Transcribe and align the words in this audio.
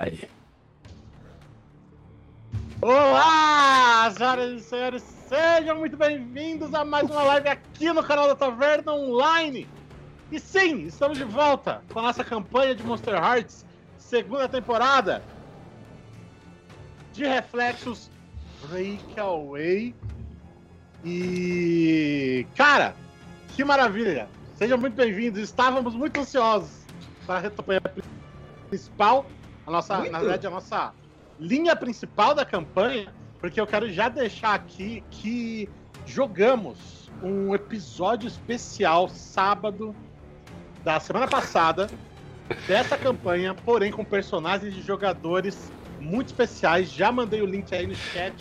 Aí. 0.00 0.18
Olá, 2.80 4.10
senhoras 4.16 4.62
e 4.62 4.64
senhores, 4.64 5.02
sejam 5.28 5.76
muito 5.76 5.94
bem-vindos 5.94 6.72
a 6.72 6.86
mais 6.86 7.04
uma 7.04 7.22
live 7.22 7.48
aqui 7.50 7.92
no 7.92 8.02
canal 8.02 8.26
da 8.26 8.34
Taverna 8.34 8.94
Online. 8.94 9.68
E 10.32 10.40
sim, 10.40 10.84
estamos 10.84 11.18
de 11.18 11.24
volta 11.24 11.82
com 11.92 11.98
a 11.98 12.02
nossa 12.02 12.24
campanha 12.24 12.74
de 12.74 12.82
Monster 12.82 13.12
Hearts, 13.12 13.66
segunda 13.98 14.48
temporada 14.48 15.22
de 17.12 17.26
reflexos 17.26 18.10
Breakaway. 18.70 19.94
E 21.04 22.46
cara, 22.56 22.96
que 23.54 23.62
maravilha! 23.62 24.30
Sejam 24.54 24.78
muito 24.78 24.94
bem-vindos. 24.94 25.42
Estávamos 25.42 25.94
muito 25.94 26.18
ansiosos 26.18 26.86
para 27.26 27.48
a 27.48 27.80
principal, 28.70 29.26
a 29.70 29.72
nossa, 29.72 29.98
Muito? 29.98 30.12
na 30.12 30.18
verdade, 30.18 30.46
a 30.46 30.50
nossa 30.50 30.92
linha 31.38 31.74
principal 31.74 32.34
da 32.34 32.44
campanha, 32.44 33.12
porque 33.38 33.60
eu 33.60 33.66
quero 33.66 33.90
já 33.90 34.08
deixar 34.08 34.54
aqui 34.54 35.02
que 35.10 35.68
jogamos 36.04 37.10
um 37.22 37.54
episódio 37.54 38.26
especial 38.26 39.08
sábado 39.08 39.94
da 40.82 40.98
semana 40.98 41.28
passada 41.28 41.88
dessa 42.66 42.98
campanha, 42.98 43.54
porém 43.54 43.92
com 43.92 44.04
personagens 44.04 44.74
de 44.74 44.82
jogadores 44.82 45.70
muito 46.00 46.28
especiais. 46.28 46.90
Já 46.90 47.12
mandei 47.12 47.40
o 47.40 47.46
link 47.46 47.72
aí 47.74 47.86
no 47.86 47.94
chat 47.94 48.34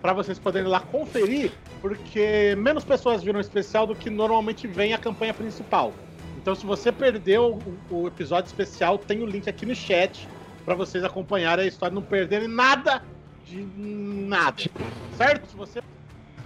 para 0.00 0.12
vocês 0.12 0.38
poderem 0.38 0.68
lá 0.68 0.80
conferir, 0.80 1.52
porque 1.80 2.54
menos 2.56 2.84
pessoas 2.84 3.22
viram 3.22 3.38
o 3.38 3.40
especial 3.40 3.86
do 3.86 3.94
que 3.94 4.08
normalmente 4.08 4.66
vem 4.66 4.94
a 4.94 4.98
campanha 4.98 5.34
principal. 5.34 5.92
Então, 6.38 6.54
se 6.54 6.64
você 6.64 6.90
perdeu 6.90 7.58
o 7.90 8.06
episódio 8.06 8.48
especial, 8.48 8.96
tem 8.96 9.22
o 9.22 9.26
link 9.26 9.48
aqui 9.48 9.66
no 9.66 9.74
chat 9.74 10.26
para 10.64 10.74
vocês 10.74 11.02
acompanharem 11.04 11.64
a 11.64 11.68
história, 11.68 11.94
não 11.94 12.02
perderem 12.02 12.48
nada 12.48 13.02
de 13.46 13.66
nada. 13.76 14.62
Certo? 15.16 15.50
Se 15.50 15.56
você 15.56 15.82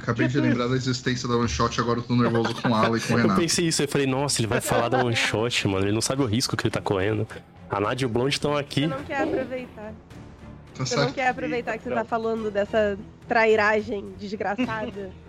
Acabei 0.05 0.26
de 0.26 0.34
Dito 0.34 0.44
lembrar 0.44 0.69
da 0.69 0.76
existência 0.76 1.26
da 1.26 1.34
One 1.34 1.49
Shot, 1.49 1.81
agora 1.81 1.99
eu 1.99 2.02
tô 2.02 2.14
nervoso 2.14 2.55
com 2.61 2.69
o 2.69 2.75
Ala 2.75 2.99
e 2.99 3.00
com 3.00 3.14
o 3.14 3.16
Eu 3.16 3.22
Renato. 3.22 3.40
pensei 3.40 3.66
isso, 3.66 3.82
eu 3.82 3.88
falei, 3.88 4.06
nossa, 4.06 4.38
ele 4.40 4.46
vai 4.46 4.61
falar 4.61 4.90
da 4.90 5.02
one 5.02 5.16
shot, 5.16 5.66
mano. 5.66 5.87
Ele 5.87 5.93
não 5.93 6.02
sabe 6.02 6.22
o 6.22 6.26
risco 6.26 6.55
que 6.56 6.64
ele 6.66 6.70
tá 6.70 6.82
correndo. 6.82 7.26
A 7.70 7.81
Nadia 7.81 8.05
e 8.05 8.06
o 8.06 8.08
Blonde 8.11 8.34
estão 8.34 8.55
aqui. 8.55 8.82
Você 8.82 8.87
não 8.94 9.02
quer 9.02 9.22
aproveitar. 9.22 9.94
Tá 10.75 10.84
Você 10.84 10.96
não 10.96 11.12
quer 11.12 11.28
aproveitar 11.28 11.78
que 11.78 11.84
você 11.84 11.90
tá 11.94 12.05
falando 12.05 12.50
dessa 12.50 12.99
trairagem 13.26 14.12
desgraçada. 14.19 15.10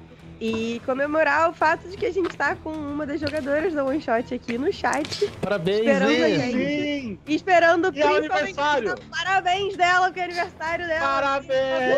E 0.48 0.80
comemorar 0.86 1.50
o 1.50 1.54
fato 1.54 1.88
de 1.90 1.98
que 1.98 2.06
a 2.06 2.14
gente 2.14 2.38
tá 2.38 2.56
com 2.56 2.70
uma 2.72 3.04
das 3.04 3.20
jogadoras 3.20 3.74
da 3.74 3.84
One 3.84 4.00
Shot 4.00 4.32
aqui 4.36 4.60
no 4.60 4.72
chat. 4.72 5.28
Parabéns, 5.42 5.80
Esperando 5.80 6.12
hein? 6.12 6.24
a 6.24 6.30
gente. 6.38 6.52
sim! 6.58 7.20
E 7.26 7.36
esperando 7.36 7.92
E 7.96 8.00
é 8.00 8.06
aniversário? 8.18 8.94
parabéns 9.10 9.76
dela, 9.76 10.12
que 10.12 10.20
é 10.20 10.26
aniversário 10.26 10.86
dela. 10.86 11.00
Parabéns! 11.02 11.96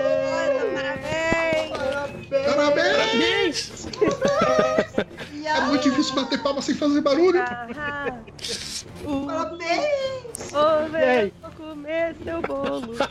Parabéns! 0.73 1.71
Parabéns! 1.75 2.55
Parabéns! 2.55 3.87
E 5.33 5.45
É 5.47 5.61
muito 5.61 5.81
difícil 5.89 6.15
bater 6.15 6.41
palma 6.41 6.61
sem 6.61 6.73
fazer 6.75 7.01
barulho. 7.01 7.41
Ah, 7.41 8.13
o- 9.03 9.25
Parabéns! 9.25 10.53
O 10.53 10.95
E 10.95 11.03
aí? 11.03 11.33
vou 11.41 11.51
comer 11.51 12.15
seu 12.23 12.41
bolo. 12.41 12.93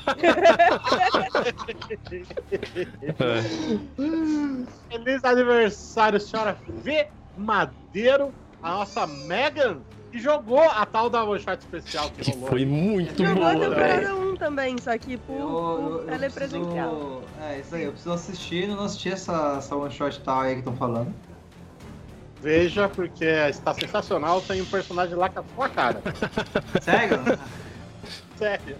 É. 3.18 5.04
Feliz 5.26 5.40
aniversário, 5.40 6.20
senhora 6.20 6.56
V. 6.68 7.08
Madeiro, 7.36 8.32
a 8.62 8.70
nossa 8.70 9.06
Megan, 9.06 9.78
que 10.12 10.18
jogou 10.20 10.60
a 10.62 10.86
tal 10.86 11.10
da 11.10 11.24
One 11.24 11.40
Shot 11.40 11.58
especial 11.58 12.10
que 12.10 12.22
Que 12.22 12.30
rolou. 12.30 12.48
foi 12.48 12.64
muito 12.64 13.24
Jogou 13.26 13.44
a 13.44 13.52
boa, 13.54 13.70
velho. 13.70 14.00
temporada 14.00 14.14
1 14.14 14.36
também, 14.36 14.76
só 14.78 14.96
que 14.96 15.16
por, 15.16 15.32
Eu, 15.34 15.40
eu, 15.40 15.46
por 15.48 16.00
eu 16.00 16.06
telepresencial. 16.06 16.90
preciso... 16.94 17.22
É, 17.42 17.58
isso 17.58 17.74
aí, 17.74 17.82
eu 17.82 17.90
preciso 17.92 18.14
assistir, 18.14 18.68
não 18.68 18.84
assisti 18.84 19.12
essa, 19.12 19.56
essa 19.58 19.74
one 19.76 19.92
shot 19.92 20.20
tal 20.20 20.40
aí 20.42 20.52
que 20.54 20.58
estão 20.60 20.76
falando. 20.76 21.12
Veja, 22.40 22.88
porque 22.88 23.24
está 23.24 23.74
sensacional, 23.74 24.40
tem 24.42 24.62
um 24.62 24.66
personagem 24.66 25.16
lá 25.16 25.28
com 25.28 25.40
a 25.40 25.44
sua 25.56 25.68
cara. 25.68 26.00
Sério? 26.80 27.18
Sério. 28.36 28.76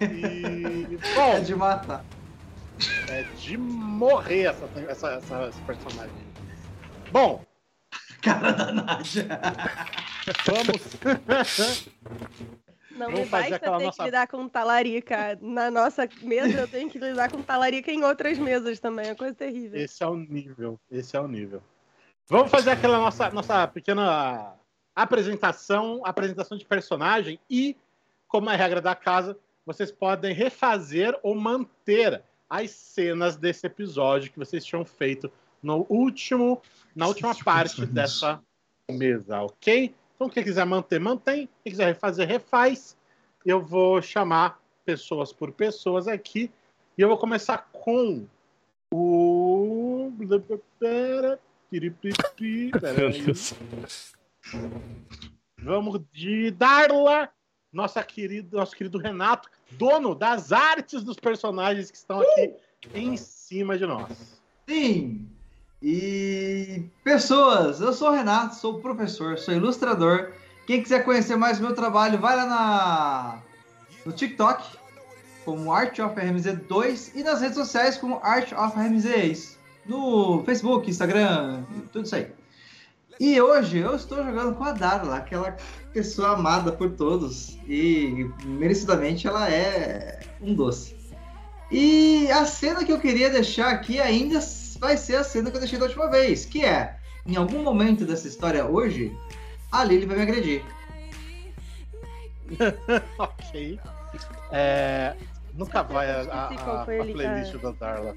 E. 0.00 0.98
é 1.02 1.14
Bom, 1.16 1.40
de 1.42 1.54
matar. 1.56 2.04
É 3.10 3.22
de 3.38 3.56
morrer 3.58 4.44
essa, 4.46 4.68
essa, 4.88 5.08
essa, 5.14 5.48
esse 5.48 5.60
personagem. 5.62 6.14
Bom, 7.10 7.44
Cara 8.22 8.52
da 8.52 8.72
Nádia. 8.72 9.26
vamos. 10.46 11.90
Não 12.90 13.06
Vamos 13.06 13.20
me 13.20 13.26
basta 13.26 13.58
ter 13.58 13.70
nossa- 13.70 13.92
que 13.96 14.04
lidar 14.04 14.26
com 14.28 14.46
talarica 14.48 15.38
na 15.40 15.70
nossa 15.70 16.06
mesa, 16.22 16.60
eu 16.60 16.68
tenho 16.68 16.90
que 16.90 16.98
lidar 16.98 17.30
com 17.30 17.40
talarica 17.42 17.90
em 17.90 18.04
outras 18.04 18.36
mesas 18.38 18.78
também, 18.78 19.08
é 19.08 19.14
coisa 19.14 19.34
terrível. 19.34 19.80
Esse 19.80 20.02
é 20.02 20.06
o 20.06 20.14
nível. 20.16 20.78
Esse 20.90 21.16
é 21.16 21.20
o 21.20 21.26
nível. 21.26 21.62
Vamos 22.28 22.50
fazer 22.50 22.70
aquela 22.70 22.98
nossa, 22.98 23.30
nossa 23.30 23.66
pequena 23.66 24.52
apresentação, 24.94 26.02
apresentação 26.04 26.58
de 26.58 26.64
personagem 26.66 27.40
e, 27.48 27.74
como 28.28 28.50
é 28.50 28.54
a 28.54 28.56
regra 28.56 28.82
da 28.82 28.94
casa, 28.94 29.36
vocês 29.64 29.90
podem 29.90 30.34
refazer 30.34 31.18
ou 31.22 31.34
manter 31.34 32.22
as 32.50 32.72
cenas 32.72 33.36
desse 33.36 33.64
episódio 33.66 34.32
que 34.32 34.38
vocês 34.38 34.64
tinham 34.64 34.84
feito 34.84 35.30
no 35.62 35.86
último, 35.88 36.60
na 36.94 37.06
última 37.06 37.32
parte 37.34 37.86
dessa 37.86 38.42
mesa, 38.90 39.40
ok? 39.42 39.94
Então, 40.16 40.28
quem 40.28 40.42
quiser 40.42 40.66
manter, 40.66 40.98
mantém. 40.98 41.48
Quem 41.62 41.72
quiser 41.72 41.86
refazer, 41.86 42.28
refaz. 42.28 42.96
Eu 43.46 43.62
vou 43.62 44.02
chamar 44.02 44.60
pessoas 44.84 45.32
por 45.32 45.52
pessoas 45.52 46.08
aqui. 46.08 46.50
E 46.98 47.02
eu 47.02 47.08
vou 47.08 47.16
começar 47.16 47.70
com 47.72 48.26
o. 48.92 50.12
Vamos 55.62 56.00
de 56.12 56.50
Darla, 56.50 57.30
nossa 57.72 58.02
querida, 58.02 58.56
nosso 58.56 58.74
querido 58.74 58.98
Renato, 58.98 59.48
dono 59.72 60.14
das 60.14 60.52
artes 60.52 61.02
dos 61.02 61.16
personagens 61.16 61.90
que 61.90 61.96
estão 61.96 62.20
aqui 62.20 62.54
em 62.94 63.16
cima 63.16 63.78
de 63.78 63.86
nós. 63.86 64.40
Sim! 64.68 65.28
E 65.82 66.84
pessoas, 67.02 67.80
eu 67.80 67.92
sou 67.92 68.10
o 68.10 68.12
Renato, 68.12 68.54
sou 68.54 68.80
professor, 68.80 69.38
sou 69.38 69.54
ilustrador. 69.54 70.32
Quem 70.66 70.82
quiser 70.82 71.04
conhecer 71.04 71.36
mais 71.36 71.58
o 71.58 71.62
meu 71.62 71.74
trabalho, 71.74 72.18
vai 72.18 72.36
lá 72.36 72.46
na 72.46 73.42
no 74.04 74.12
TikTok 74.12 74.78
como 75.44 75.72
Art 75.72 75.98
of 75.98 76.14
RMZ2 76.14 77.12
e 77.14 77.22
nas 77.22 77.40
redes 77.40 77.56
sociais 77.56 77.96
como 77.96 78.20
Art 78.22 78.52
of 78.52 78.78
RMZ 78.78 79.58
no 79.86 80.44
Facebook, 80.44 80.88
Instagram, 80.88 81.64
tudo 81.92 82.04
isso 82.04 82.14
aí. 82.14 82.30
E 83.20 83.38
hoje 83.38 83.76
eu 83.78 83.94
estou 83.94 84.24
jogando 84.24 84.54
com 84.56 84.64
a 84.64 84.72
Darla, 84.72 85.18
aquela 85.18 85.54
pessoa 85.92 86.30
amada 86.30 86.72
por 86.72 86.92
todos 86.92 87.50
e 87.68 88.30
merecidamente 88.42 89.26
ela 89.26 89.46
é 89.50 90.20
um 90.40 90.54
doce. 90.54 90.96
E 91.70 92.30
a 92.30 92.46
cena 92.46 92.82
que 92.82 92.90
eu 92.90 92.98
queria 92.98 93.28
deixar 93.28 93.68
aqui 93.72 94.00
ainda 94.00 94.40
vai 94.78 94.96
ser 94.96 95.16
a 95.16 95.24
cena 95.24 95.50
que 95.50 95.56
eu 95.56 95.60
deixei 95.60 95.78
da 95.78 95.84
última 95.84 96.10
vez, 96.10 96.46
que 96.46 96.64
é, 96.64 96.96
em 97.26 97.36
algum 97.36 97.62
momento 97.62 98.06
dessa 98.06 98.26
história 98.26 98.64
hoje, 98.64 99.14
a 99.70 99.84
Lily 99.84 100.06
vai 100.06 100.16
me 100.16 100.22
agredir. 100.22 100.64
ok. 103.18 103.78
É, 104.50 105.14
nunca 105.52 105.82
vai 105.82 106.10
a, 106.10 106.22
a- 106.22 106.48
a- 106.48 106.82
a 106.82 106.86
playlist 106.86 107.54
da 107.58 107.70
Darla. 107.72 108.14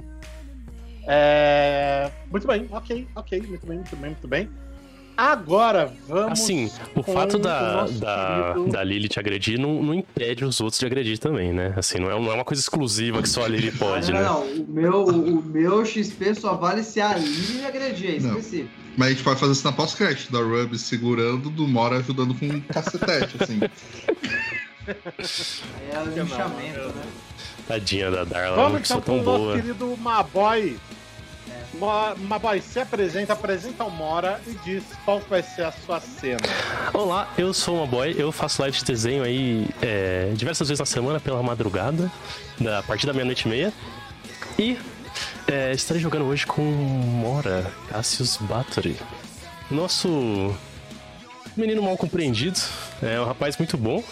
É, 1.05 2.09
muito 2.31 2.47
bem, 2.47 2.69
ok, 2.71 3.05
ok, 3.15 3.41
muito 3.41 3.67
bem, 3.67 3.77
muito 3.79 3.95
bem, 3.97 4.09
muito 4.11 4.27
bem. 4.29 4.49
Agora 5.15 5.91
vamos. 6.07 6.39
Assim, 6.41 6.71
o 6.95 7.03
fato 7.03 7.35
o 7.35 7.39
da, 7.39 7.73
nosso 7.73 7.93
da, 7.99 8.53
querido- 8.53 8.71
da 8.71 8.83
Lily 8.83 9.07
te 9.07 9.19
agredir 9.19 9.59
não, 9.59 9.81
não 9.83 9.93
impede 9.93 10.43
os 10.43 10.59
outros 10.59 10.79
de 10.79 10.85
agredir 10.85 11.19
também, 11.19 11.53
né? 11.53 11.73
Assim, 11.77 11.99
não 11.99 12.09
é, 12.09 12.19
não 12.19 12.31
é 12.31 12.33
uma 12.35 12.43
coisa 12.45 12.61
exclusiva 12.61 13.21
que 13.21 13.29
só 13.29 13.45
a 13.45 13.47
Lily 13.47 13.71
pode, 13.73 14.11
não, 14.11 14.19
né? 14.19 14.25
não, 14.25 14.63
o 14.63 14.67
meu, 14.67 15.03
o 15.05 15.43
meu 15.43 15.85
XP 15.85 16.33
só 16.35 16.55
vale 16.55 16.83
se 16.83 16.99
a 16.99 17.13
Lily 17.15 17.53
me 17.57 17.65
agredir, 17.65 18.15
é 18.15 18.19
Não. 18.19 18.29
específico. 18.37 18.69
Mas 18.97 19.07
a 19.07 19.11
gente 19.11 19.23
pode 19.23 19.39
fazer 19.39 19.51
isso 19.53 19.65
na 19.65 19.71
pós-crédito, 19.71 20.31
da 20.31 20.39
Ruby 20.39 20.77
segurando, 20.77 21.49
do 21.49 21.67
Mora 21.67 21.97
ajudando 21.97 22.33
com 22.35 22.45
um 22.45 22.61
cacetete, 22.61 23.35
assim. 23.41 23.59
Aí 24.87 24.95
é 25.91 25.99
o 25.99 26.05
não, 26.05 26.23
linchamento, 26.23 26.79
né? 26.89 27.03
Tadinha 27.67 28.11
da 28.11 28.23
Darla, 28.23 28.55
Vamos 28.55 28.71
não 28.73 28.79
então 28.79 28.85
sou 28.85 29.01
com 29.01 29.05
tão 29.05 29.15
o 29.19 29.23
nosso 29.23 29.37
boa. 29.39 29.55
querido 29.55 29.97
Maboy. 29.97 30.77
Maboy, 31.73 32.61
se 32.61 32.79
apresenta, 32.79 33.33
apresenta 33.33 33.83
o 33.83 33.89
Mora 33.89 34.39
e 34.45 34.51
diz 34.63 34.83
qual 35.03 35.19
vai 35.21 35.41
ser 35.41 35.63
a 35.63 35.71
sua 35.71 35.99
cena. 35.99 36.39
Olá, 36.93 37.31
eu 37.37 37.53
sou 37.53 37.77
uma 37.77 37.87
boy, 37.87 38.15
eu 38.17 38.31
faço 38.31 38.61
live 38.61 38.77
de 38.77 38.85
desenho 38.85 39.23
aí 39.23 39.67
é, 39.81 40.31
diversas 40.35 40.67
vezes 40.67 40.79
na 40.79 40.85
semana 40.85 41.19
pela 41.19 41.41
madrugada, 41.41 42.11
da, 42.59 42.79
a 42.79 42.83
partir 42.83 43.07
da 43.07 43.13
meia-noite 43.13 43.47
e 43.47 43.49
meia. 43.49 43.73
E 44.57 44.77
é, 45.47 45.71
estarei 45.73 46.01
jogando 46.01 46.25
hoje 46.25 46.45
com 46.45 46.61
Mora 46.61 47.71
Cassius 47.89 48.37
Battery. 48.37 48.97
Nosso 49.71 50.55
menino 51.57 51.81
mal 51.81 51.97
compreendido, 51.97 52.59
é 53.01 53.19
um 53.19 53.25
rapaz 53.25 53.57
muito 53.57 53.77
bom, 53.77 54.03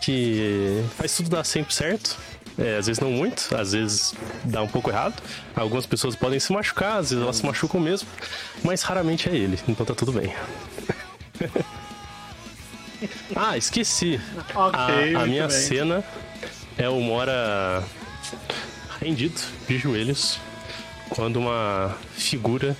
que 0.00 0.84
faz 0.96 1.16
tudo 1.16 1.30
dar 1.30 1.44
sempre 1.44 1.74
certo. 1.74 2.16
É, 2.58 2.76
às 2.76 2.86
vezes 2.86 2.98
não 3.00 3.10
muito, 3.12 3.54
às 3.54 3.72
vezes 3.72 4.14
dá 4.44 4.60
um 4.62 4.68
pouco 4.68 4.90
errado. 4.90 5.22
Algumas 5.54 5.86
pessoas 5.86 6.16
podem 6.16 6.40
se 6.40 6.52
machucar, 6.52 6.98
às 6.98 7.10
vezes 7.10 7.22
elas 7.22 7.36
se 7.36 7.46
machucam 7.46 7.80
mesmo, 7.80 8.08
mas 8.64 8.82
raramente 8.82 9.28
é 9.28 9.36
ele, 9.36 9.58
então 9.68 9.86
tá 9.86 9.94
tudo 9.94 10.12
bem. 10.12 10.34
ah, 13.36 13.56
esqueci. 13.56 14.20
Ok, 14.54 15.14
a, 15.14 15.22
a 15.22 15.26
minha 15.26 15.46
bem. 15.46 15.56
cena 15.56 16.04
é 16.76 16.88
o 16.88 17.00
Mora 17.00 17.84
rendido, 19.00 19.40
de 19.68 19.78
joelhos, 19.78 20.40
quando 21.10 21.36
uma 21.36 21.96
figura 22.10 22.76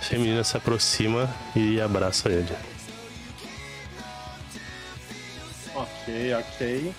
feminina 0.00 0.42
se 0.42 0.56
aproxima 0.56 1.28
e 1.54 1.80
abraça 1.80 2.30
ele. 2.30 2.54
Ok, 5.74 6.34
ok. 6.34 6.94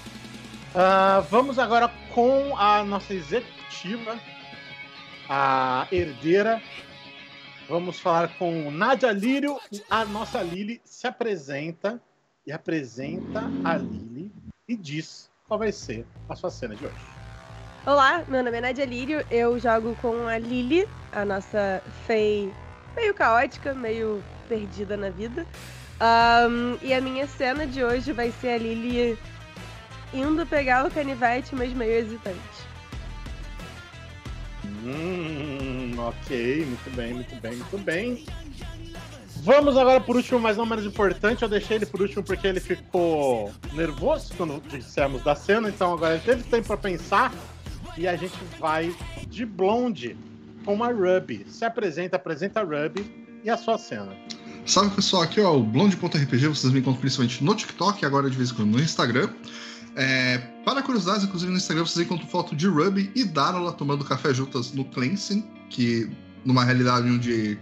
Ah, 0.76 1.24
vamos 1.30 1.60
agora 1.60 1.88
com 2.16 2.58
a 2.58 2.84
nossa 2.84 3.14
executiva, 3.14 4.20
a 5.30 5.88
herdeira. 5.92 6.60
Vamos 7.70 8.00
falar 8.00 8.36
com 8.40 8.72
Nádia 8.72 9.12
Lírio. 9.12 9.60
A 9.88 10.04
nossa 10.04 10.42
Lili 10.42 10.82
se 10.84 11.06
apresenta 11.06 12.02
e 12.44 12.52
apresenta 12.52 13.44
a 13.64 13.78
Lili 13.78 14.32
e 14.68 14.76
diz 14.76 15.30
qual 15.48 15.60
vai 15.60 15.72
ser 15.72 16.08
a 16.28 16.36
sua 16.36 16.50
cena 16.50 16.76
de 16.76 16.88
hoje. 16.88 17.06
Olá, 17.86 18.24
meu 18.28 18.44
nome 18.44 18.58
é 18.58 18.62
Nadia 18.62 18.86
Lírio, 18.86 19.24
eu 19.30 19.60
jogo 19.60 19.96
com 20.02 20.28
a 20.28 20.40
Lily, 20.40 20.90
a 21.12 21.24
nossa 21.24 21.84
Fei 22.08 22.52
meio 22.96 23.14
caótica, 23.14 23.76
meio 23.76 24.24
perdida 24.50 24.98
na 24.98 25.12
vida. 25.12 25.46
Ahn, 26.00 26.78
e 26.82 26.96
a 26.96 27.00
minha 27.00 27.28
cena 27.28 27.68
de 27.68 27.84
hoje 27.84 28.12
vai 28.12 28.32
ser 28.32 28.50
a 28.50 28.58
Lily 28.58 29.18
indo 30.14 30.46
pegar 30.46 30.86
o 30.86 30.92
canivete, 30.92 31.56
mas 31.56 31.74
meio 31.74 31.92
hesitante. 31.92 32.40
Hum, 34.86 35.94
ok, 35.98 36.66
muito 36.66 36.96
bem, 36.96 37.14
muito 37.14 37.36
bem, 37.36 37.56
muito 37.56 37.78
bem. 37.80 38.26
Vamos 39.38 39.76
agora 39.76 40.00
por 40.00 40.16
último, 40.16 40.40
mas 40.40 40.56
não 40.56 40.66
menos 40.66 40.86
importante. 40.86 41.44
Eu 41.44 41.50
deixei 41.50 41.78
ele 41.78 41.86
por 41.86 42.02
último 42.02 42.24
porque 42.24 42.48
ele 42.48 42.60
ficou 42.60 43.52
nervoso 43.74 44.34
quando 44.38 44.62
dissemos 44.70 45.24
da 45.24 45.36
cena, 45.36 45.70
então 45.70 45.94
agora 45.94 46.16
ele 46.16 46.24
teve 46.24 46.44
tempo 46.44 46.68
para 46.68 46.78
pensar 46.78 47.34
e 47.98 48.08
a 48.08 48.16
gente 48.16 48.38
vai 48.60 48.96
de 49.28 49.46
blonde 49.46 50.16
com 50.64 50.82
a 50.84 50.88
Ruby. 50.88 51.46
Se 51.50 51.66
apresenta, 51.66 52.16
apresenta 52.16 52.62
a 52.62 52.64
Ruby 52.64 53.40
e 53.44 53.50
a 53.50 53.58
sua 53.58 53.78
cena. 53.78 54.16
Salve 54.66 54.96
pessoal, 54.96 55.24
aqui 55.24 55.42
ó, 55.42 55.58
o 55.58 55.64
Blonde.rpg, 55.64 56.48
vocês 56.48 56.72
me 56.72 56.80
encontram 56.80 57.02
principalmente 57.02 57.44
no 57.44 57.54
TikTok, 57.54 58.06
agora 58.06 58.30
de 58.30 58.38
vez 58.38 58.52
em 58.52 58.56
quando 58.56 58.72
no 58.72 58.82
Instagram. 58.82 59.30
É, 59.96 60.38
para 60.66 60.82
curiosidades, 60.82 61.24
inclusive 61.24 61.52
no 61.52 61.58
Instagram 61.58 61.86
vocês 61.86 62.06
encontram 62.06 62.28
foto 62.28 62.56
de 62.56 62.68
Ruby 62.68 63.12
e 63.14 63.24
Darola 63.24 63.72
tomando 63.74 64.04
café 64.04 64.34
juntas 64.34 64.72
no 64.72 64.86
Cleansing, 64.86 65.46
que 65.70 66.10
numa 66.44 66.64
realidade 66.64 67.08
onde 67.10 67.58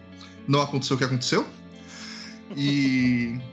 não 0.48 0.62
aconteceu 0.62 0.96
o 0.96 0.98
que 0.98 1.06
aconteceu. 1.06 1.46
E. 2.56 3.40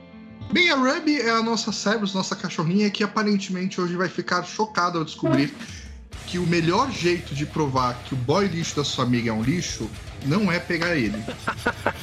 Bem, 0.51 0.71
a 0.71 0.75
Ruby 0.75 1.19
é 1.19 1.29
a 1.29 1.43
nossa 1.43 1.71
Cerberus, 1.71 2.15
nossa 2.15 2.35
cachorrinha, 2.35 2.89
que 2.89 3.03
aparentemente 3.03 3.79
hoje 3.79 3.95
vai 3.95 4.09
ficar 4.09 4.41
chocada 4.43 4.97
ao 4.97 5.05
descobrir 5.05 5.53
que 6.25 6.39
o 6.39 6.47
melhor 6.47 6.89
jeito 6.91 7.35
de 7.35 7.45
provar 7.45 7.93
que 8.05 8.15
o 8.15 8.17
boy 8.17 8.47
lixo 8.47 8.75
da 8.75 8.83
sua 8.83 9.03
amiga 9.05 9.29
é 9.29 9.33
um 9.33 9.43
lixo 9.43 9.87
não 10.25 10.51
é 10.51 10.57
pegar 10.59 10.95
ele. 10.95 11.23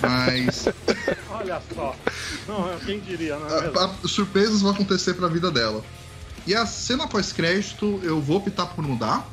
Mas 0.01 0.67
Olha 1.31 1.61
só. 1.75 1.97
Não, 2.47 2.79
quem 2.87 3.01
diria, 3.01 3.37
não 3.39 3.49
é 3.49 3.67
a- 3.67 3.85
a- 4.05 4.09
surpresas 4.09 4.63
vão 4.63 4.71
acontecer 4.71 5.15
pra 5.15 5.27
vida 5.29 5.51
dela. 5.51 5.85
E 6.47 6.55
a 6.55 6.65
cena 6.65 7.09
pós-crédito 7.09 8.01
eu 8.05 8.21
vou 8.21 8.37
optar 8.37 8.67
por 8.67 8.85
mudar. 8.85 9.29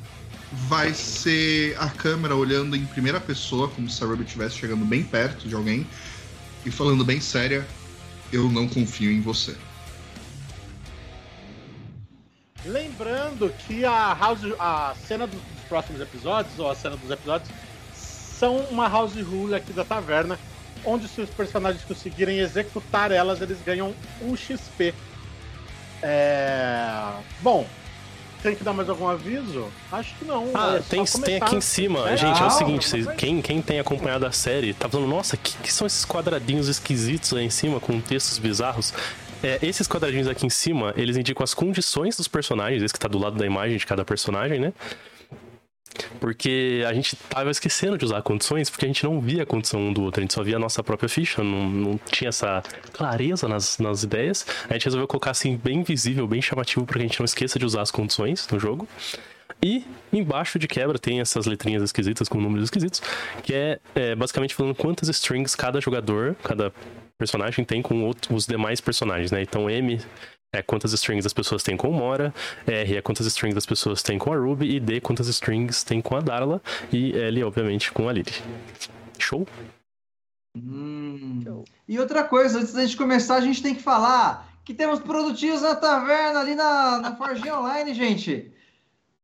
Vai 0.52 0.94
ser 0.94 1.76
a 1.80 1.88
câmera 1.88 2.36
olhando 2.36 2.76
em 2.76 2.86
primeira 2.86 3.20
pessoa, 3.20 3.68
como 3.70 3.88
se 3.88 4.04
a 4.04 4.08
Ruby 4.08 4.24
estivesse 4.24 4.58
chegando 4.58 4.84
bem 4.84 5.04
perto 5.04 5.48
de 5.48 5.54
alguém 5.54 5.86
e 6.66 6.72
falando 6.72 7.06
bem 7.06 7.22
séria: 7.22 7.66
Eu 8.32 8.50
não 8.50 8.68
confio 8.68 9.12
em 9.12 9.22
você. 9.22 9.56
Lembrando 12.66 13.54
que 13.68 13.86
a, 13.86 14.14
house, 14.14 14.42
a 14.58 14.96
cena 15.08 15.28
dos 15.28 15.42
próximos 15.70 16.02
episódios, 16.02 16.58
ou 16.58 16.70
a 16.70 16.76
cena 16.76 16.98
dos 16.98 17.12
episódios, 17.12 17.50
são 17.94 18.58
uma 18.72 18.88
house 18.88 19.16
rule 19.16 19.54
aqui 19.54 19.72
da 19.72 19.84
taverna, 19.84 20.40
onde 20.84 21.08
se 21.08 21.22
os 21.22 21.30
personagens 21.30 21.84
conseguirem 21.84 22.40
executar 22.40 23.12
elas, 23.12 23.42
eles 23.42 23.58
ganham 23.64 23.94
um 24.22 24.36
XP. 24.36 24.94
É... 26.04 27.12
Bom, 27.42 27.66
tem 28.42 28.56
que 28.56 28.64
dar 28.64 28.74
mais 28.74 28.90
algum 28.90 29.08
aviso? 29.08 29.68
Acho 29.92 30.14
que 30.16 30.26
não. 30.26 30.50
Ah, 30.54 30.76
é 30.76 31.06
só 31.06 31.18
tem, 31.20 31.24
tem 31.24 31.36
aqui 31.38 31.56
em 31.56 31.62
cima. 31.62 32.10
É, 32.10 32.18
Gente, 32.18 32.42
é 32.42 32.46
o 32.46 32.50
seguinte, 32.50 32.88
vocês- 32.88 33.08
quem, 33.18 33.42
quem 33.42 33.62
tem 33.62 33.80
acompanhado 33.80 34.26
a 34.26 34.32
série 34.32 34.74
tá 34.74 34.90
falando, 34.90 35.08
nossa, 35.10 35.38
que, 35.38 35.56
que 35.58 35.72
são 35.72 35.88
esses 35.88 36.06
quadradinhos 36.06 36.68
esquisitos 36.68 37.34
aí 37.34 37.46
em 37.46 37.50
cima 37.50 37.80
com 37.80 38.00
textos 38.02 38.38
bizarros? 38.38 38.94
É, 39.42 39.60
esses 39.62 39.88
quadradinhos 39.88 40.28
aqui 40.28 40.46
em 40.46 40.50
cima, 40.50 40.94
eles 40.96 41.18
indicam 41.18 41.44
as 41.44 41.54
condições 41.54 42.16
dos 42.18 42.28
personagens, 42.28 42.82
esse 42.84 42.94
que 42.94 43.00
tá 43.00 43.08
do 43.08 43.18
lado 43.18 43.38
da 43.38 43.46
imagem 43.46 43.78
de 43.78 43.86
cada 43.86 44.04
personagem, 44.06 44.60
né? 44.60 44.72
Porque 46.20 46.84
a 46.88 46.94
gente 46.94 47.16
tava 47.16 47.50
esquecendo 47.52 47.98
de 47.98 48.06
usar 48.06 48.22
condições, 48.22 48.70
porque 48.70 48.86
a 48.86 48.88
gente 48.88 49.04
não 49.04 49.20
via 49.20 49.44
a 49.44 49.46
condição 49.46 49.80
um 49.80 49.94
do 49.94 50.04
outro, 50.04 50.22
a 50.22 50.24
gente 50.24 50.34
só 50.34 50.44
via 50.44 50.56
a 50.56 50.60
nossa 50.60 50.84
própria 50.84 51.10
ficha, 51.10 51.44
não, 51.44 51.70
não 51.70 52.00
tinha 52.12 52.30
essa 52.30 52.64
clareza 52.92 53.48
nas, 53.48 53.78
nas 53.80 54.04
ideias. 54.04 54.46
A 54.70 54.74
gente 54.74 54.86
resolveu 54.86 55.08
colocar 55.08 55.32
assim, 55.32 55.56
bem 55.56 55.84
visível, 55.84 56.28
bem 56.28 56.42
chamativo, 56.42 56.86
pra 56.86 56.94
que 56.96 57.00
a 57.00 57.08
gente 57.08 57.20
não 57.20 57.26
esqueça 57.26 57.60
de 57.60 57.66
usar 57.66 57.82
as 57.82 57.92
condições 57.92 58.48
no 58.50 58.60
jogo. 58.60 58.88
E 59.62 59.86
embaixo 60.12 60.60
de 60.60 60.68
quebra 60.68 61.00
tem 61.00 61.22
essas 61.22 61.46
letrinhas 61.46 61.82
esquisitas 61.84 62.28
com 62.28 62.40
números 62.40 62.66
esquisitos, 62.66 63.02
que 63.44 63.54
é, 63.54 63.80
é, 63.96 64.16
basicamente 64.16 64.54
falando 64.54 64.76
quantas 64.76 65.08
strings 65.08 65.56
cada 65.56 65.80
jogador, 65.80 66.36
cada 66.44 66.74
personagem 67.18 67.64
tem 67.64 67.82
com 67.82 68.04
outro- 68.04 68.36
os 68.36 68.46
demais 68.46 68.82
personagens, 68.82 69.32
né? 69.32 69.42
Então 69.42 69.70
M 69.70 70.02
é 70.54 70.62
quantas 70.62 70.94
strings 70.94 71.26
as 71.26 71.34
pessoas 71.34 71.64
têm 71.64 71.76
com 71.76 71.90
o 71.90 71.94
Mora, 71.94 72.32
R 72.68 72.96
é 72.96 73.02
quantas 73.02 73.26
strings 73.26 73.58
as 73.58 73.66
pessoas 73.66 74.04
têm 74.04 74.20
com 74.20 74.32
a 74.32 74.38
Ruby, 74.38 74.76
e 74.76 74.80
D 74.80 75.02
quantas 75.02 75.28
strings 75.28 75.84
tem 75.84 76.00
com 76.00 76.16
a 76.16 76.22
Darla, 76.22 76.62
e 76.92 77.12
L, 77.18 77.44
obviamente, 77.44 77.92
com 77.92 78.08
a 78.08 78.14
Lily. 78.14 78.32
Show? 79.18 79.48
Hum. 80.56 81.42
Show. 81.44 81.66
E 81.88 82.00
outra 82.00 82.24
coisa, 82.24 82.60
antes 82.60 82.72
da 82.72 82.86
gente 82.86 82.96
começar, 82.96 83.36
a 83.36 83.42
gente 83.42 83.64
tem 83.64 83.74
que 83.74 83.82
falar 83.82 84.48
que 84.64 84.76
temos 84.76 85.00
produtivos 85.00 85.64
na 85.64 85.76
taverna 85.76 86.40
ali 86.40 86.54
na, 86.54 87.00
na 87.00 87.16
Forginha 87.16 87.58
Online, 87.58 87.92
gente. 87.96 88.52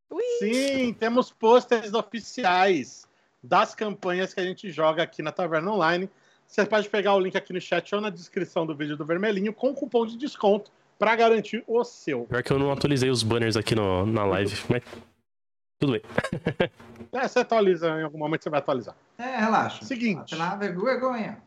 Ui! 0.09 0.23
Sim, 0.39 0.93
temos 0.93 1.29
pôsteres 1.29 1.93
oficiais 1.93 3.07
das 3.41 3.75
campanhas 3.75 4.33
que 4.33 4.39
a 4.39 4.43
gente 4.43 4.71
joga 4.71 5.03
aqui 5.03 5.21
na 5.21 5.31
Taverna 5.31 5.71
Online. 5.71 6.09
Você 6.47 6.65
pode 6.65 6.89
pegar 6.89 7.13
o 7.13 7.19
link 7.19 7.37
aqui 7.37 7.53
no 7.53 7.61
chat 7.61 7.93
ou 7.93 8.01
na 8.01 8.09
descrição 8.09 8.65
do 8.65 8.75
vídeo 8.75 8.97
do 8.97 9.05
Vermelhinho 9.05 9.53
com 9.53 9.73
cupom 9.73 10.07
de 10.07 10.17
desconto 10.17 10.71
para 10.99 11.15
garantir 11.15 11.63
o 11.65 11.83
seu. 11.83 12.25
Pior 12.25 12.43
que 12.43 12.51
eu 12.51 12.59
não 12.59 12.71
atualizei 12.71 13.09
os 13.09 13.23
banners 13.23 13.55
aqui 13.57 13.73
no- 13.73 14.05
na 14.05 14.25
live, 14.25 14.53
mas 14.69 14.83
tudo 15.79 15.93
bem. 15.93 16.01
É, 17.11 17.27
você 17.27 17.39
atualiza, 17.39 17.87
em 17.99 18.03
algum 18.03 18.19
momento 18.19 18.43
você 18.43 18.51
vai 18.51 18.59
atualizar. 18.59 18.95
É, 19.17 19.37
relaxa. 19.37 19.83
Seguinte. 19.83 20.35
Lá, 20.35 20.55
vergonha. 20.55 21.41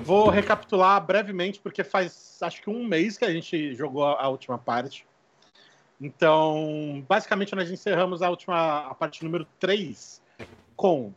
Vou 0.00 0.28
recapitular 0.28 1.00
brevemente, 1.04 1.58
porque 1.60 1.82
faz 1.82 2.38
acho 2.42 2.60
que 2.60 2.68
um 2.68 2.84
mês 2.84 3.16
que 3.16 3.24
a 3.24 3.32
gente 3.32 3.74
jogou 3.74 4.04
a, 4.04 4.20
a 4.24 4.28
última 4.28 4.58
parte. 4.58 5.06
Então, 5.98 7.02
basicamente, 7.08 7.54
nós 7.54 7.70
encerramos 7.70 8.20
a 8.20 8.28
última 8.28 8.86
a 8.88 8.94
parte 8.94 9.24
número 9.24 9.46
3 9.58 10.20
com 10.76 11.14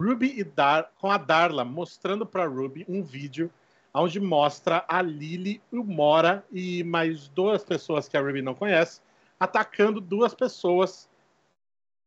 Ruby 0.00 0.38
e 0.38 0.44
Dar, 0.44 0.92
com 1.00 1.10
a 1.10 1.16
Darla 1.18 1.64
mostrando 1.64 2.24
para 2.24 2.46
Ruby 2.46 2.84
um 2.88 3.02
vídeo 3.02 3.50
onde 3.94 4.20
mostra 4.20 4.84
a 4.88 5.02
Lily, 5.02 5.62
o 5.72 5.82
Mora 5.82 6.44
e 6.52 6.84
mais 6.84 7.28
duas 7.28 7.64
pessoas 7.64 8.08
que 8.08 8.16
a 8.16 8.20
Ruby 8.20 8.42
não 8.42 8.54
conhece 8.54 9.00
atacando 9.38 10.00
duas 10.00 10.34
pessoas, 10.34 11.08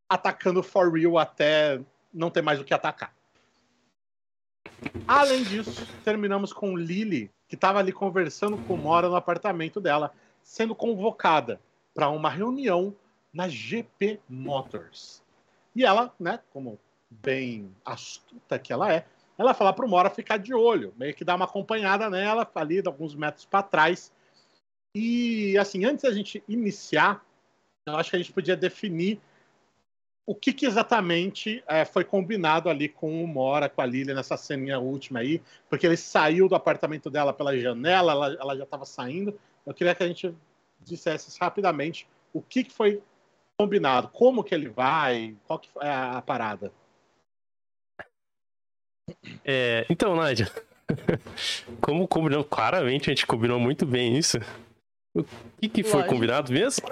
atacando 0.09 0.61
for 0.61 0.91
real 0.93 1.17
até 1.17 1.81
não 2.13 2.29
ter 2.29 2.41
mais 2.41 2.59
o 2.59 2.63
que 2.63 2.73
atacar. 2.73 3.13
Além 5.07 5.43
disso, 5.43 5.87
terminamos 6.03 6.51
com 6.51 6.75
Lily, 6.75 7.31
que 7.47 7.55
estava 7.55 7.79
ali 7.79 7.91
conversando 7.91 8.57
com 8.65 8.75
Mora 8.75 9.07
no 9.07 9.15
apartamento 9.15 9.79
dela, 9.79 10.13
sendo 10.43 10.75
convocada 10.75 11.61
para 11.93 12.09
uma 12.09 12.29
reunião 12.29 12.95
na 13.33 13.47
GP 13.47 14.19
Motors. 14.27 15.23
E 15.75 15.85
ela, 15.85 16.13
né, 16.19 16.39
como 16.51 16.79
bem 17.09 17.73
astuta 17.85 18.59
que 18.59 18.73
ela 18.73 18.91
é, 18.91 19.05
ela 19.41 19.53
fala 19.53 19.73
pro 19.73 19.87
Mora 19.87 20.09
ficar 20.09 20.37
de 20.37 20.53
olho, 20.53 20.93
meio 20.97 21.13
que 21.13 21.25
dar 21.25 21.35
uma 21.35 21.45
acompanhada 21.45 22.09
nela, 22.09 22.49
ali, 22.55 22.81
alguns 22.85 23.15
metros 23.15 23.45
para 23.45 23.63
trás. 23.63 24.11
E, 24.95 25.57
assim, 25.57 25.83
antes 25.83 26.03
da 26.03 26.13
gente 26.13 26.43
iniciar, 26.47 27.25
eu 27.87 27.95
acho 27.95 28.09
que 28.09 28.15
a 28.15 28.19
gente 28.19 28.31
podia 28.31 28.55
definir 28.55 29.19
o 30.25 30.35
que, 30.35 30.53
que 30.53 30.65
exatamente 30.65 31.63
é, 31.67 31.83
foi 31.83 32.03
combinado 32.03 32.69
ali 32.69 32.87
com 32.87 33.23
o 33.23 33.27
Mora, 33.27 33.67
com 33.67 33.81
a 33.81 33.85
Lilia 33.85 34.13
nessa 34.13 34.37
ceninha 34.37 34.79
última 34.79 35.19
aí, 35.19 35.41
porque 35.69 35.85
ele 35.85 35.97
saiu 35.97 36.47
do 36.47 36.55
apartamento 36.55 37.09
dela 37.09 37.33
pela 37.33 37.57
janela, 37.57 38.11
ela, 38.11 38.33
ela 38.39 38.57
já 38.57 38.63
estava 38.63 38.85
saindo. 38.85 39.37
Eu 39.65 39.73
queria 39.73 39.95
que 39.95 40.03
a 40.03 40.07
gente 40.07 40.33
dissesse 40.79 41.37
rapidamente 41.39 42.07
o 42.31 42.41
que, 42.41 42.63
que 42.63 42.71
foi 42.71 43.01
combinado, 43.57 44.07
como 44.09 44.43
que 44.43 44.53
ele 44.53 44.69
vai, 44.69 45.35
qual 45.45 45.59
que 45.59 45.69
é 45.81 45.91
a 45.91 46.21
parada. 46.21 46.71
É, 49.43 49.85
então, 49.89 50.15
Nádia, 50.15 50.51
como 51.81 52.07
combinou, 52.07 52.43
claramente 52.43 53.09
a 53.09 53.13
gente 53.13 53.25
combinou 53.25 53.59
muito 53.59 53.85
bem 53.85 54.17
isso. 54.17 54.37
O 55.15 55.23
que, 55.59 55.69
que 55.69 55.83
foi 55.83 56.01
Lógico. 56.01 56.13
combinado 56.13 56.53
mesmo? 56.53 56.87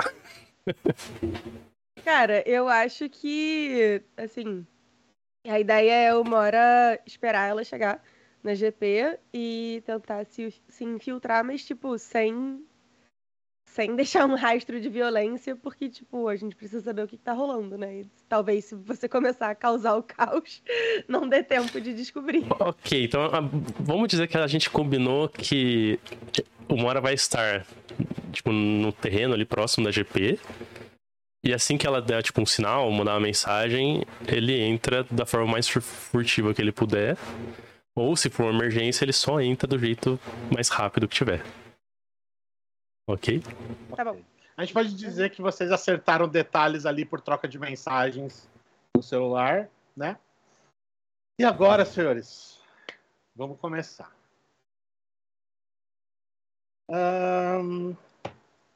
Cara, 2.03 2.43
eu 2.47 2.67
acho 2.67 3.09
que, 3.09 4.01
assim, 4.17 4.65
a 5.47 5.59
ideia 5.59 6.09
é 6.09 6.15
uma 6.15 6.37
hora 6.37 6.99
esperar 7.05 7.49
ela 7.49 7.63
chegar 7.63 8.01
na 8.43 8.53
GP 8.53 9.19
e 9.33 9.83
tentar 9.85 10.25
se, 10.25 10.53
se 10.67 10.83
infiltrar, 10.83 11.43
mas, 11.43 11.63
tipo, 11.63 11.97
sem, 11.97 12.65
sem 13.73 13.95
deixar 13.97 14.25
um 14.25 14.35
rastro 14.35 14.79
de 14.81 14.89
violência, 14.89 15.55
porque, 15.55 15.89
tipo, 15.89 16.27
a 16.27 16.35
gente 16.35 16.55
precisa 16.55 16.81
saber 16.81 17.03
o 17.03 17.07
que, 17.07 17.17
que 17.17 17.23
tá 17.23 17.33
rolando, 17.33 17.77
né? 17.77 18.01
E 18.01 18.05
talvez 18.27 18.65
se 18.65 18.75
você 18.75 19.07
começar 19.07 19.49
a 19.49 19.55
causar 19.55 19.95
o 19.95 20.03
caos, 20.03 20.61
não 21.07 21.27
dê 21.27 21.41
tempo 21.43 21.79
de 21.79 21.93
descobrir. 21.93 22.45
Ok, 22.59 23.03
então 23.05 23.23
a- 23.25 23.41
vamos 23.79 24.07
dizer 24.07 24.27
que 24.27 24.37
a 24.37 24.47
gente 24.47 24.69
combinou 24.69 25.29
que 25.29 25.99
o 26.67 26.75
Mora 26.75 26.99
vai 27.01 27.13
estar 27.13 27.65
tipo, 28.31 28.51
no 28.51 28.91
terreno 28.91 29.33
ali 29.33 29.45
próximo 29.45 29.85
da 29.85 29.91
GP. 29.91 30.37
E 31.43 31.53
assim 31.53 31.77
que 31.77 31.87
ela 31.87 32.01
der 32.01 32.21
tipo, 32.21 32.41
um 32.41 32.45
sinal, 32.45 32.91
mandar 32.91 33.13
uma 33.13 33.19
mensagem, 33.21 34.03
ele 34.27 34.59
entra 34.59 35.05
da 35.09 35.25
forma 35.25 35.47
mais 35.53 35.69
fur- 35.69 35.81
furtiva 35.81 36.53
que 36.53 36.61
ele 36.61 36.71
puder. 36.71 37.17
Ou 37.95 38.15
se 38.15 38.29
for 38.29 38.43
uma 38.45 38.53
emergência, 38.59 39.03
ele 39.05 39.13
só 39.13 39.39
entra 39.41 39.67
do 39.67 39.79
jeito 39.79 40.19
mais 40.53 40.67
rápido 40.69 41.07
que 41.07 41.15
tiver. 41.15 41.41
Ok? 43.09 43.41
Tá 43.95 44.05
bom. 44.05 44.21
A 44.55 44.63
gente 44.63 44.71
pode 44.71 44.95
dizer 44.95 45.31
que 45.31 45.41
vocês 45.41 45.71
acertaram 45.71 46.29
detalhes 46.29 46.85
ali 46.85 47.03
por 47.03 47.19
troca 47.19 47.47
de 47.47 47.57
mensagens 47.57 48.47
no 48.95 49.01
celular, 49.01 49.67
né? 49.97 50.15
E 51.39 51.43
agora, 51.43 51.85
senhores, 51.85 52.61
vamos 53.35 53.59
começar. 53.59 54.15
Ahn, 56.87 57.95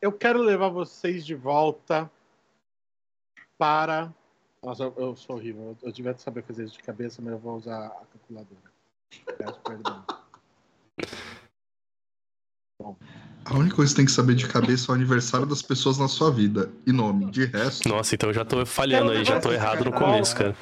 eu 0.02 0.12
quero 0.12 0.42
levar 0.42 0.70
vocês 0.70 1.24
de 1.24 1.36
volta 1.36 2.10
para. 3.56 4.12
Nossa, 4.64 4.86
eu, 4.86 4.96
eu 4.98 5.16
sou 5.16 5.36
horrível. 5.36 5.78
Eu, 5.84 5.90
eu 5.90 5.92
devia 5.92 6.18
saber 6.18 6.42
fazer 6.42 6.64
isso 6.64 6.74
de 6.74 6.82
cabeça, 6.82 7.22
mas 7.22 7.34
eu 7.34 7.40
vou 7.40 7.56
usar 7.56 7.86
a 7.86 8.06
calculadora. 8.08 8.74
Peço 9.38 9.62
perdão. 9.62 10.04
A 13.46 13.58
única 13.58 13.76
coisa 13.76 13.92
que 13.92 13.96
você 13.96 13.96
tem 13.96 14.06
que 14.06 14.12
saber 14.12 14.36
de 14.36 14.48
cabeça 14.48 14.90
é 14.90 14.92
o 14.92 14.96
aniversário 14.96 15.46
das 15.46 15.62
pessoas 15.62 15.98
na 15.98 16.08
sua 16.08 16.32
vida 16.32 16.72
e 16.88 16.94
nome. 16.94 17.30
De 17.30 17.46
resto, 17.46 17.88
Nossa, 17.90 18.16
então 18.16 18.30
eu 18.30 18.34
já 18.34 18.46
tô 18.46 18.66
falhando 18.66 19.12
aí, 19.12 19.26
já 19.26 19.40
tô 19.40 19.52
errado 19.52 19.84
no 19.84 19.92
começo, 19.92 20.36
cara. 20.36 20.56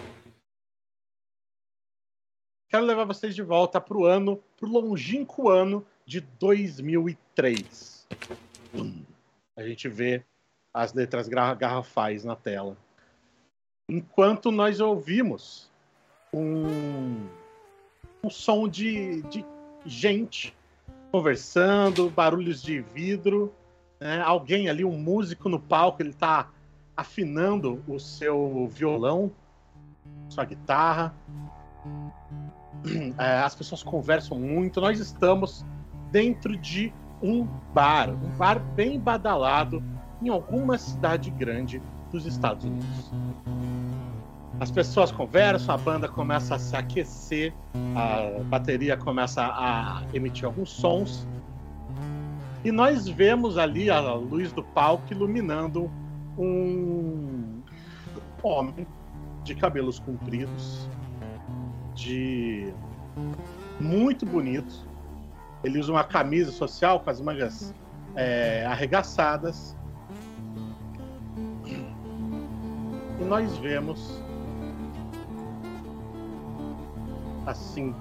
Quero 2.69 2.85
levar 2.85 3.05
vocês 3.05 3.35
de 3.35 3.43
volta 3.43 3.79
para 3.79 3.97
o 3.97 4.05
ano, 4.05 4.41
para 4.57 4.67
o 4.67 4.71
longínquo 4.71 5.49
ano 5.49 5.85
de 6.05 6.21
2003. 6.21 8.07
A 9.55 9.63
gente 9.63 9.87
vê 9.87 10.23
as 10.73 10.93
letras 10.93 11.27
garrafais 11.27 12.23
na 12.23 12.35
tela. 12.35 12.77
Enquanto 13.89 14.51
nós 14.51 14.79
ouvimos 14.79 15.69
um, 16.33 17.27
um 18.23 18.29
som 18.29 18.67
de, 18.67 19.21
de 19.23 19.45
gente 19.85 20.55
conversando, 21.11 22.09
barulhos 22.09 22.61
de 22.61 22.79
vidro, 22.79 23.53
né? 23.99 24.21
alguém 24.21 24.69
ali, 24.69 24.85
um 24.85 24.97
músico 24.97 25.49
no 25.49 25.59
palco, 25.59 26.01
ele 26.01 26.11
está 26.11 26.49
afinando 26.95 27.83
o 27.87 27.99
seu 27.99 28.67
violão, 28.71 29.31
sua 30.29 30.45
guitarra. 30.45 31.13
É, 33.19 33.39
as 33.41 33.53
pessoas 33.53 33.83
conversam 33.83 34.39
muito. 34.39 34.81
Nós 34.81 34.99
estamos 34.99 35.63
dentro 36.11 36.57
de 36.57 36.91
um 37.21 37.45
bar, 37.73 38.09
um 38.09 38.29
bar 38.37 38.59
bem 38.73 38.99
badalado 38.99 39.83
em 40.19 40.29
alguma 40.29 40.79
cidade 40.79 41.29
grande 41.29 41.79
dos 42.11 42.25
Estados 42.25 42.65
Unidos. 42.65 43.11
As 44.61 44.69
pessoas 44.69 45.11
conversam, 45.11 45.73
a 45.73 45.77
banda 45.79 46.07
começa 46.07 46.53
a 46.53 46.59
se 46.59 46.75
aquecer, 46.75 47.51
a 47.95 48.43
bateria 48.43 48.95
começa 48.95 49.41
a 49.43 50.03
emitir 50.13 50.45
alguns 50.45 50.69
sons. 50.69 51.27
E 52.63 52.71
nós 52.71 53.07
vemos 53.09 53.57
ali 53.57 53.89
a 53.89 53.99
luz 54.13 54.51
do 54.53 54.63
palco 54.63 55.03
iluminando 55.09 55.89
um 56.37 57.59
homem 58.43 58.85
de 59.43 59.55
cabelos 59.55 59.97
compridos, 59.97 60.87
de 61.95 62.71
muito 63.79 64.27
bonito. 64.27 64.87
Ele 65.63 65.79
usa 65.79 65.91
uma 65.91 66.03
camisa 66.03 66.51
social 66.51 66.99
com 66.99 67.09
as 67.09 67.19
mangas 67.19 67.73
é, 68.15 68.63
arregaçadas. 68.67 69.75
E 71.65 73.23
nós 73.23 73.57
vemos, 73.57 74.20
assim 77.45 77.93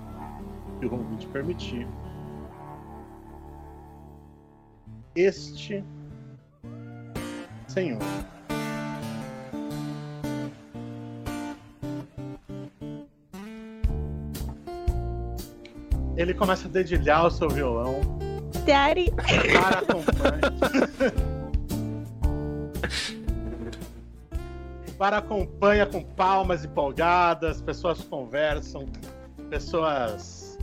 que 0.79 0.87
o 0.87 0.91
convite 0.91 1.27
permitir, 1.29 1.87
este 5.15 5.85
senhor. 7.69 7.99
Ele 16.17 16.35
começa 16.35 16.69
a 16.69 16.71
dedilhar 16.71 17.27
o 17.27 17.31
seu 17.31 17.49
violão 17.49 18.01
Daddy, 18.67 19.11
para 19.53 19.79
acompanha. 19.79 20.41
para 24.99 25.17
acompanha 25.17 25.87
com 25.87 26.05
palmas 26.05 26.63
empolgadas, 26.63 27.63
pessoas 27.63 28.03
conversam, 28.03 28.85
pessoas 29.51 30.59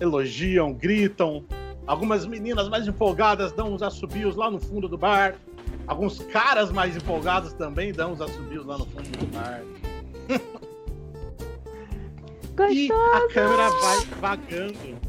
elogiam, 0.00 0.72
gritam. 0.72 1.44
Algumas 1.86 2.24
meninas 2.24 2.68
mais 2.68 2.86
empolgadas 2.86 3.52
dão 3.52 3.74
uns 3.74 3.82
assobios 3.82 4.36
lá 4.36 4.50
no 4.50 4.60
fundo 4.60 4.88
do 4.88 4.96
bar. 4.96 5.34
Alguns 5.86 6.20
caras 6.20 6.70
mais 6.70 6.96
empolgados 6.96 7.52
também 7.52 7.92
dão 7.92 8.12
uns 8.12 8.20
assobios 8.20 8.64
lá 8.64 8.78
no 8.78 8.86
fundo 8.86 9.10
do 9.18 9.26
bar. 9.26 9.62
E 12.68 12.88
gostoso! 12.88 13.14
a 13.14 13.32
câmera 13.32 13.70
vai 13.70 14.06
vagando. 14.20 15.00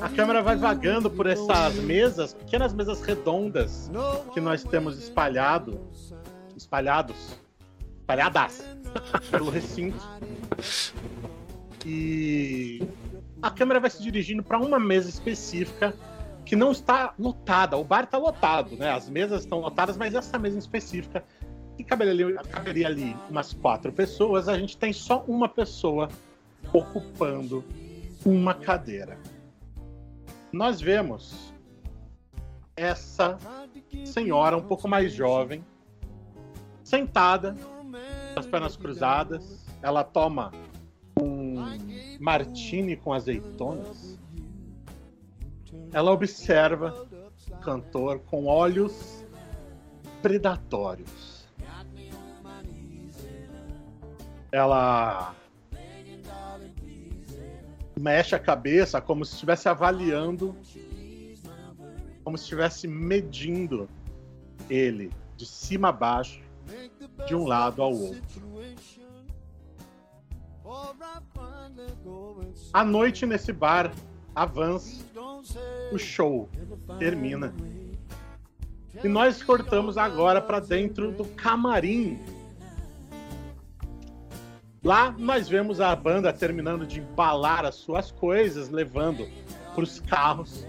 A 0.00 0.08
câmera 0.08 0.42
vai 0.42 0.56
vagando 0.56 1.08
por 1.08 1.26
essas 1.26 1.74
mesas, 1.76 2.34
pequenas 2.34 2.74
mesas 2.74 3.00
redondas 3.00 3.88
que 4.32 4.40
nós 4.40 4.64
temos 4.64 4.98
espalhado, 4.98 5.80
espalhados, 6.56 7.38
espalhadas 8.00 8.64
pelo 9.30 9.50
recinto. 9.50 10.02
E 11.84 12.82
a 13.42 13.50
câmera 13.50 13.78
vai 13.78 13.90
se 13.90 14.02
dirigindo 14.02 14.42
para 14.42 14.58
uma 14.58 14.78
mesa 14.78 15.08
específica 15.08 15.94
que 16.44 16.56
não 16.56 16.72
está 16.72 17.14
lotada. 17.18 17.76
O 17.76 17.84
bar 17.84 18.04
está 18.04 18.18
lotado, 18.18 18.76
né? 18.76 18.90
As 18.90 19.08
mesas 19.08 19.42
estão 19.42 19.60
lotadas, 19.60 19.96
mas 19.96 20.14
essa 20.14 20.38
mesa 20.38 20.58
específica 20.58 21.24
que 21.76 21.84
caberia 21.84 22.12
ali, 22.12 22.34
caberia 22.48 22.86
ali 22.86 23.16
umas 23.28 23.52
quatro 23.52 23.92
pessoas, 23.92 24.48
a 24.48 24.58
gente 24.58 24.76
tem 24.76 24.92
só 24.92 25.24
uma 25.26 25.48
pessoa 25.48 26.08
ocupando 26.72 27.64
uma 28.24 28.54
cadeira. 28.54 29.18
Nós 30.52 30.80
vemos 30.80 31.52
essa 32.76 33.38
senhora 34.04 34.56
um 34.56 34.62
pouco 34.62 34.88
mais 34.88 35.12
jovem, 35.12 35.64
sentada, 36.82 37.56
com 38.34 38.40
as 38.40 38.46
pernas 38.46 38.76
cruzadas. 38.76 39.64
Ela 39.82 40.04
toma 40.04 40.52
martini 42.24 42.96
com 42.96 43.12
azeitonas. 43.12 44.18
Ela 45.92 46.10
observa 46.10 47.06
o 47.50 47.56
cantor 47.58 48.20
com 48.20 48.46
olhos 48.46 49.26
predatórios. 50.22 51.46
Ela 54.50 55.34
mexe 58.00 58.34
a 58.34 58.38
cabeça 58.38 59.02
como 59.02 59.22
se 59.26 59.34
estivesse 59.34 59.68
avaliando, 59.68 60.56
como 62.24 62.38
se 62.38 62.44
estivesse 62.44 62.88
medindo 62.88 63.86
ele 64.70 65.12
de 65.36 65.44
cima 65.44 65.90
a 65.90 65.92
baixo, 65.92 66.40
de 67.26 67.34
um 67.34 67.44
lado 67.46 67.82
ao 67.82 67.92
outro. 67.92 68.42
A 72.72 72.84
noite 72.84 73.26
nesse 73.26 73.52
bar 73.52 73.92
avança, 74.34 75.04
o 75.92 75.98
show 75.98 76.48
termina. 76.98 77.54
E 79.02 79.08
nós 79.08 79.42
cortamos 79.42 79.98
agora 79.98 80.40
para 80.40 80.60
dentro 80.60 81.12
do 81.12 81.24
camarim. 81.24 82.18
Lá 84.82 85.14
nós 85.18 85.48
vemos 85.48 85.80
a 85.80 85.94
banda 85.96 86.32
terminando 86.32 86.86
de 86.86 87.00
embalar 87.00 87.64
as 87.64 87.74
suas 87.76 88.10
coisas, 88.10 88.68
levando 88.68 89.28
para 89.74 89.82
os 89.82 89.98
carros. 90.00 90.66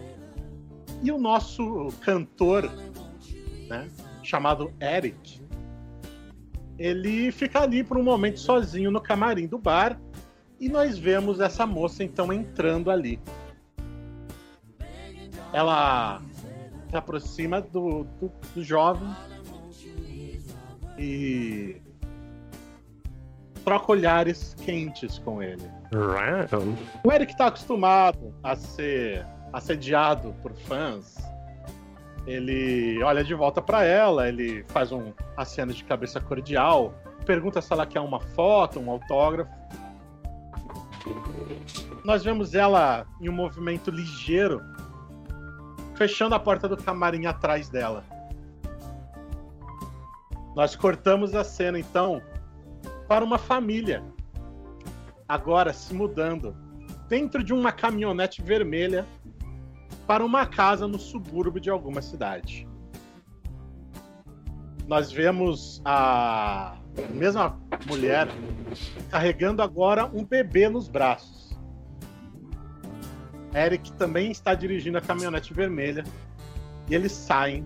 E 1.03 1.11
o 1.11 1.17
nosso 1.17 1.89
cantor, 2.01 2.71
né, 3.67 3.89
chamado 4.23 4.73
Eric, 4.81 5.41
ele 6.77 7.31
fica 7.31 7.61
ali 7.61 7.83
por 7.83 7.97
um 7.97 8.03
momento 8.03 8.39
sozinho 8.39 8.89
no 8.89 9.01
camarim 9.01 9.47
do 9.47 9.57
bar 9.57 9.99
e 10.59 10.69
nós 10.69 10.97
vemos 10.97 11.39
essa 11.39 11.65
moça 11.65 12.03
então 12.03 12.31
entrando 12.31 12.89
ali. 12.89 13.19
Ela 15.51 16.21
se 16.89 16.95
aproxima 16.95 17.61
do, 17.61 18.03
do, 18.19 18.31
do 18.53 18.63
jovem 18.63 19.07
e 20.97 21.81
troca 23.63 23.91
olhares 23.91 24.53
quentes 24.63 25.17
com 25.19 25.41
ele. 25.41 25.69
O 27.03 27.11
Eric 27.11 27.31
está 27.31 27.47
acostumado 27.47 28.33
a 28.43 28.55
ser 28.55 29.25
assediado 29.51 30.35
por 30.41 30.53
fãs. 30.53 31.15
Ele 32.27 33.01
olha 33.03 33.23
de 33.23 33.33
volta 33.33 33.61
para 33.61 33.83
ela, 33.83 34.27
ele 34.27 34.63
faz 34.69 34.91
um 34.91 35.13
aceno 35.37 35.73
de 35.73 35.83
cabeça 35.83 36.19
cordial, 36.19 36.93
pergunta 37.25 37.61
se 37.61 37.71
ela 37.71 37.85
quer 37.85 37.99
uma 37.99 38.19
foto, 38.19 38.79
um 38.79 38.89
autógrafo. 38.89 39.51
Nós 42.03 42.23
vemos 42.23 42.53
ela 42.53 43.07
em 43.19 43.29
um 43.29 43.33
movimento 43.33 43.89
ligeiro, 43.89 44.61
fechando 45.95 46.35
a 46.35 46.39
porta 46.39 46.67
do 46.67 46.77
camarim 46.77 47.25
atrás 47.25 47.69
dela. 47.69 48.03
Nós 50.55 50.75
cortamos 50.75 51.35
a 51.35 51.43
cena 51.43 51.79
então 51.79 52.21
para 53.07 53.23
uma 53.23 53.37
família, 53.37 54.03
agora 55.27 55.73
se 55.73 55.93
mudando 55.93 56.55
dentro 57.07 57.43
de 57.43 57.53
uma 57.53 57.71
caminhonete 57.71 58.41
vermelha 58.41 59.05
para 60.07 60.23
uma 60.23 60.45
casa 60.45 60.87
no 60.87 60.99
subúrbio 60.99 61.59
de 61.59 61.69
alguma 61.69 62.01
cidade. 62.01 62.67
Nós 64.87 65.11
vemos 65.11 65.81
a 65.83 66.77
mesma 67.13 67.59
mulher 67.87 68.27
carregando 69.09 69.61
agora 69.61 70.05
um 70.05 70.23
bebê 70.23 70.69
nos 70.69 70.87
braços. 70.87 71.57
Eric 73.53 73.91
também 73.93 74.31
está 74.31 74.53
dirigindo 74.53 74.97
a 74.97 75.01
caminhonete 75.01 75.53
vermelha 75.53 76.03
e 76.89 76.95
eles 76.95 77.11
saem 77.11 77.65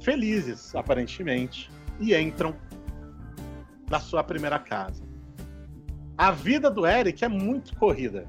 felizes, 0.00 0.74
aparentemente, 0.74 1.70
e 1.98 2.14
entram 2.14 2.54
na 3.90 3.98
sua 3.98 4.22
primeira 4.22 4.58
casa. 4.58 5.02
A 6.16 6.30
vida 6.30 6.70
do 6.70 6.86
Eric 6.86 7.24
é 7.24 7.28
muito 7.28 7.74
corrida. 7.76 8.26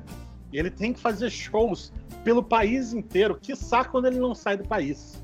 Ele 0.51 0.71
tem 0.71 0.93
que 0.93 0.99
fazer 0.99 1.29
shows 1.29 1.91
pelo 2.23 2.41
país 2.41 2.93
inteiro, 2.93 3.37
quiçá 3.39 3.83
quando 3.83 4.05
ele 4.05 4.19
não 4.19 4.33
sai 4.33 4.57
do 4.57 4.67
país. 4.67 5.23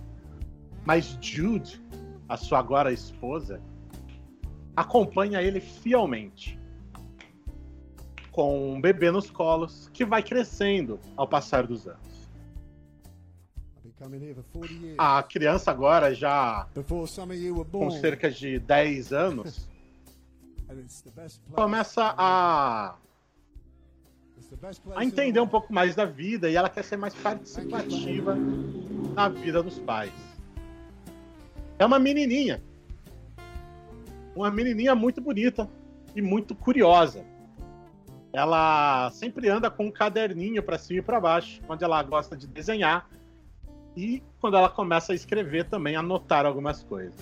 Mas 0.86 1.18
Jude, 1.22 1.82
a 2.28 2.36
sua 2.36 2.60
agora 2.60 2.92
esposa, 2.92 3.62
acompanha 4.76 5.42
ele 5.42 5.60
fielmente. 5.60 6.60
Com 8.32 8.74
um 8.74 8.82
bebê 8.82 9.12
nos 9.12 9.30
colos 9.30 9.90
que 9.94 10.06
vai 10.06 10.24
crescendo 10.24 11.00
ao 11.18 11.28
passar 11.28 11.68
dos 11.68 11.88
anos. 11.88 12.30
A 14.98 15.22
criança 15.22 15.70
agora 15.70 16.14
já 16.14 16.68
com 17.72 17.92
cerca 17.92 18.32
de 18.32 18.58
10 18.58 19.14
anos 19.14 19.70
começa 21.54 22.16
a 22.18 22.96
a 24.96 25.06
entender 25.06 25.40
um 25.40 25.48
pouco 25.48 25.72
mais 25.72 25.96
da 25.96 26.06
vida 26.06 26.50
e 26.50 26.56
ela 26.56 26.70
quer 26.70 26.84
ser 26.84 26.98
mais 26.98 27.14
participativa 27.14 28.36
na 29.14 29.30
vida 29.30 29.64
dos 29.64 29.80
pais. 29.80 30.12
É 31.80 31.86
uma 31.86 32.00
menininha. 32.00 32.62
Uma 34.36 34.50
menininha 34.50 34.96
muito 34.96 35.20
bonita 35.22 35.70
e 36.16 36.22
muito 36.22 36.56
curiosa. 36.56 37.26
Ela 38.34 39.10
sempre 39.12 39.50
anda 39.50 39.70
com 39.70 39.88
um 39.88 39.92
caderninho 39.92 40.64
para 40.64 40.78
cima 40.78 41.00
e 41.00 41.04
para 41.04 41.20
baixo, 41.20 41.62
onde 41.68 41.84
ela 41.84 42.02
gosta 42.02 42.36
de 42.36 42.48
desenhar 42.48 43.10
e 43.96 44.24
quando 44.40 44.56
ela 44.56 44.70
começa 44.70 45.12
a 45.12 45.16
escrever 45.16 45.66
também 45.66 45.96
anotar 45.96 46.46
algumas 46.46 46.82
coisas. 46.82 47.20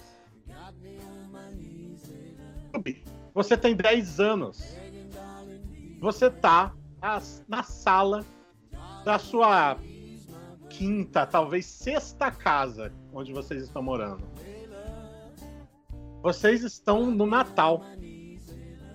Você 3.33 3.57
tem 3.57 3.75
10 3.75 4.19
anos. 4.19 4.77
Você 5.99 6.29
tá 6.29 6.73
na 7.47 7.63
sala 7.63 8.23
da 9.03 9.17
sua 9.17 9.77
quinta, 10.69 11.25
talvez 11.25 11.65
sexta 11.65 12.29
casa 12.29 12.93
onde 13.11 13.33
vocês 13.33 13.63
estão 13.63 13.81
morando. 13.81 14.23
Vocês 16.21 16.63
estão 16.63 17.09
no 17.09 17.25
Natal. 17.25 17.83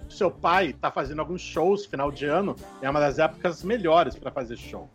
Seu 0.09 0.31
pai 0.31 0.71
está 0.71 0.91
fazendo 0.91 1.21
alguns 1.21 1.41
shows 1.41 1.87
final 1.87 2.13
de 2.13 2.27
ano, 2.27 2.55
é 2.81 2.89
uma 2.89 3.01
das 3.01 3.19
épocas 3.19 3.63
melhores 3.63 4.15
para 4.15 4.31
fazer 4.31 4.57
show. 4.57 4.89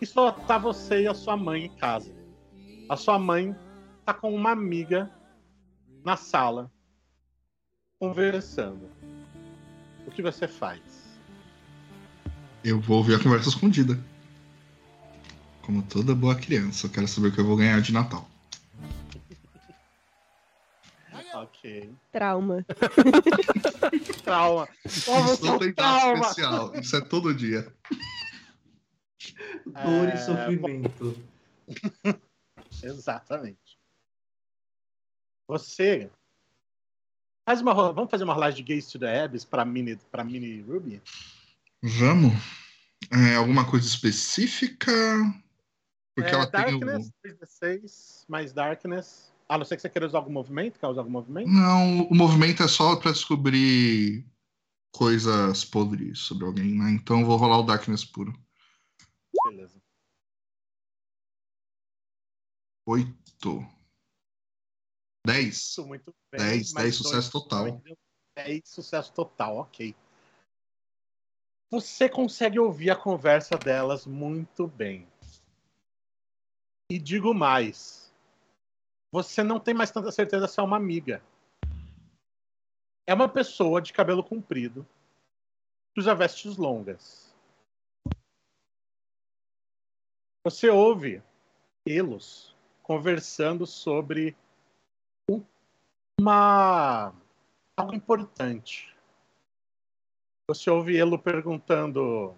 E 0.00 0.06
só 0.06 0.30
tá 0.32 0.58
você 0.58 1.02
e 1.02 1.06
a 1.08 1.14
sua 1.14 1.36
mãe 1.36 1.66
em 1.66 1.76
casa. 1.76 2.12
A 2.88 2.96
sua 2.96 3.18
mãe 3.18 3.54
tá 4.04 4.12
com 4.12 4.34
uma 4.34 4.50
amiga 4.50 5.10
na 6.04 6.16
sala 6.16 6.70
conversando. 7.98 8.88
O 10.06 10.10
que 10.10 10.22
você 10.22 10.46
faz? 10.46 10.80
Eu 12.64 12.80
vou 12.80 12.98
ouvir 12.98 13.14
a 13.14 13.22
conversa 13.22 13.48
escondida. 13.48 13.98
Como 15.62 15.82
toda 15.82 16.14
boa 16.14 16.34
criança, 16.34 16.86
eu 16.86 16.90
quero 16.90 17.06
saber 17.06 17.28
o 17.28 17.32
que 17.32 17.40
eu 17.40 17.46
vou 17.46 17.56
ganhar 17.56 17.80
de 17.80 17.92
Natal. 17.92 18.28
Ok. 21.42 21.94
Trauma. 22.12 22.64
trauma. 24.24 24.68
Isso 24.84 25.10
não 25.44 25.58
tem 25.58 25.74
nada 25.76 26.12
especial. 26.14 26.74
Isso 26.74 26.96
é 26.96 27.00
todo 27.00 27.34
dia. 27.34 27.72
Dor 29.66 30.08
e 30.08 30.12
é... 30.12 30.16
sofrimento. 30.16 31.22
Exatamente. 32.82 33.78
Você. 35.48 36.10
Faz 37.46 37.62
uma, 37.62 37.72
vamos 37.74 38.10
fazer 38.10 38.24
uma 38.24 38.34
rolagem 38.34 38.62
de 38.62 38.74
Gaze 38.74 38.92
to 38.92 38.98
the 38.98 39.22
Abyss 39.22 39.44
para 39.44 39.64
mini, 39.64 39.96
pra 40.10 40.22
mini 40.22 40.60
Ruby? 40.60 41.02
Vamos. 41.82 42.34
É, 43.10 43.36
alguma 43.36 43.68
coisa 43.68 43.86
específica? 43.86 44.92
Porque 46.14 46.30
é, 46.30 46.34
ela 46.34 46.46
Darkness, 46.46 47.10
tem 47.22 47.32
o... 47.32 47.36
3D6 47.36 48.24
mais 48.28 48.52
Darkness. 48.52 49.32
A 49.48 49.56
não 49.56 49.64
ser 49.64 49.76
que 49.76 49.82
você 49.82 49.88
queira 49.88 50.06
usar 50.06 50.18
algum 50.18 50.32
movimento, 50.32 50.78
quer 50.78 50.88
usar 50.88 51.00
algum 51.00 51.10
movimento? 51.10 51.48
Não, 51.48 52.02
o 52.02 52.14
movimento 52.14 52.62
é 52.62 52.68
só 52.68 52.96
para 52.96 53.12
descobrir 53.12 54.26
coisas 54.92 55.64
podres 55.64 56.18
sobre 56.18 56.44
alguém, 56.44 56.76
né? 56.76 56.90
Então 56.90 57.20
eu 57.20 57.26
vou 57.26 57.36
rolar 57.36 57.58
o 57.58 57.62
Darkness 57.62 58.04
puro. 58.04 58.32
Beleza. 59.44 59.80
Oito. 62.86 63.66
Dez. 65.26 65.56
Isso, 65.56 65.86
muito 65.86 66.14
bem. 66.30 66.40
Dez, 66.40 66.72
dez, 66.72 66.96
sucesso 66.96 67.30
total. 67.30 67.82
Dez, 68.36 68.62
sucesso 68.68 69.12
total, 69.12 69.56
ok. 69.58 69.94
Você 71.70 72.08
consegue 72.08 72.58
ouvir 72.58 72.90
a 72.90 72.96
conversa 72.96 73.56
delas 73.58 74.06
muito 74.06 74.66
bem. 74.66 75.06
E 76.90 76.98
digo 76.98 77.34
mais: 77.34 78.07
você 79.12 79.42
não 79.42 79.58
tem 79.58 79.74
mais 79.74 79.90
tanta 79.90 80.12
certeza 80.12 80.46
se 80.46 80.60
é 80.60 80.62
uma 80.62 80.76
amiga. 80.76 81.22
É 83.06 83.14
uma 83.14 83.28
pessoa 83.28 83.80
de 83.80 83.92
cabelo 83.92 84.22
comprido, 84.22 84.86
que 85.94 86.00
usa 86.00 86.14
vestes 86.14 86.56
longas. 86.56 87.34
Você 90.44 90.68
ouve 90.68 91.22
elos 91.86 92.54
conversando 92.82 93.66
sobre 93.66 94.36
uma 96.20 97.14
algo 97.76 97.94
importante. 97.94 98.94
Você 100.48 100.70
ouve 100.70 100.96
ele 100.96 101.16
perguntando: 101.18 102.34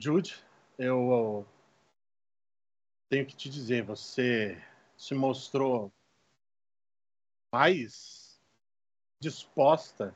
Jude, 0.00 0.42
eu 0.78 1.46
tenho 3.08 3.26
que 3.26 3.36
te 3.36 3.48
dizer, 3.48 3.82
você 3.82 4.60
se 4.96 5.14
mostrou 5.14 5.92
mais 7.52 8.40
disposta 9.20 10.14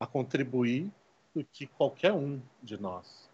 a 0.00 0.06
contribuir 0.06 0.92
do 1.34 1.44
que 1.44 1.66
qualquer 1.66 2.12
um 2.12 2.42
de 2.62 2.76
nós. 2.76 3.30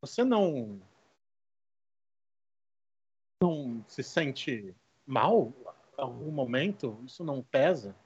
Você 0.00 0.24
não 0.24 0.80
não 3.40 3.84
se 3.88 4.02
sente 4.02 4.74
mal 5.06 5.52
em 5.98 6.00
algum 6.00 6.30
momento? 6.30 7.00
Isso 7.04 7.24
não 7.24 7.42
pesa? 7.42 7.96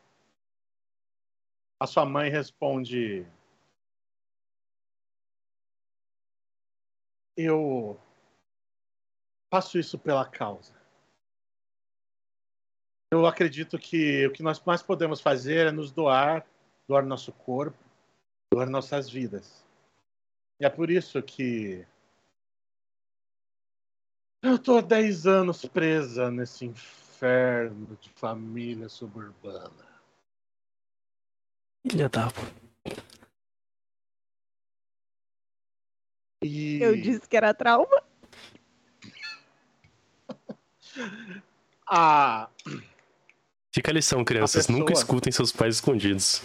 A 1.81 1.87
sua 1.87 2.07
mãe 2.07 2.31
responde: 2.31 3.27
Eu 7.37 8.01
faço 9.57 9.79
isso 9.79 9.99
pela 9.99 10.25
causa. 10.27 10.75
Eu 13.11 13.27
acredito 13.27 13.79
que 13.79 14.27
o 14.27 14.33
que 14.33 14.42
nós 14.42 14.62
mais 14.62 14.83
podemos 14.83 15.21
fazer 15.21 15.69
é 15.69 15.73
nos 15.73 15.90
doar, 15.90 16.47
doar 16.87 17.07
nosso 17.07 17.33
corpo, 17.33 17.79
doar 18.53 18.69
nossas 18.69 19.09
vidas. 19.09 19.64
E 20.61 20.66
é 20.66 20.69
por 20.69 20.90
isso 20.90 21.23
que 21.23 21.87
eu 24.42 24.59
tô 24.59 24.77
há 24.77 24.83
10 24.83 25.27
anos 25.27 25.64
presa 25.64 26.31
nesse 26.31 26.66
inferno 26.66 27.97
de 27.97 28.11
família 28.11 28.90
suburbana. 28.90 29.87
Filha 31.83 32.11
da. 32.11 32.29
E... 36.42 36.79
Eu 36.83 37.01
disse 37.01 37.27
que 37.27 37.37
era 37.38 37.55
trauma. 37.55 38.06
Ah, 41.89 42.49
Fica 43.73 43.91
a 43.91 43.95
lição, 43.95 44.25
crianças. 44.25 44.67
pessoa- 44.67 44.79
Nunca 44.79 44.93
escutem 44.93 45.31
seus 45.33 45.53
pais 45.53 45.77
escondidos. 45.77 46.43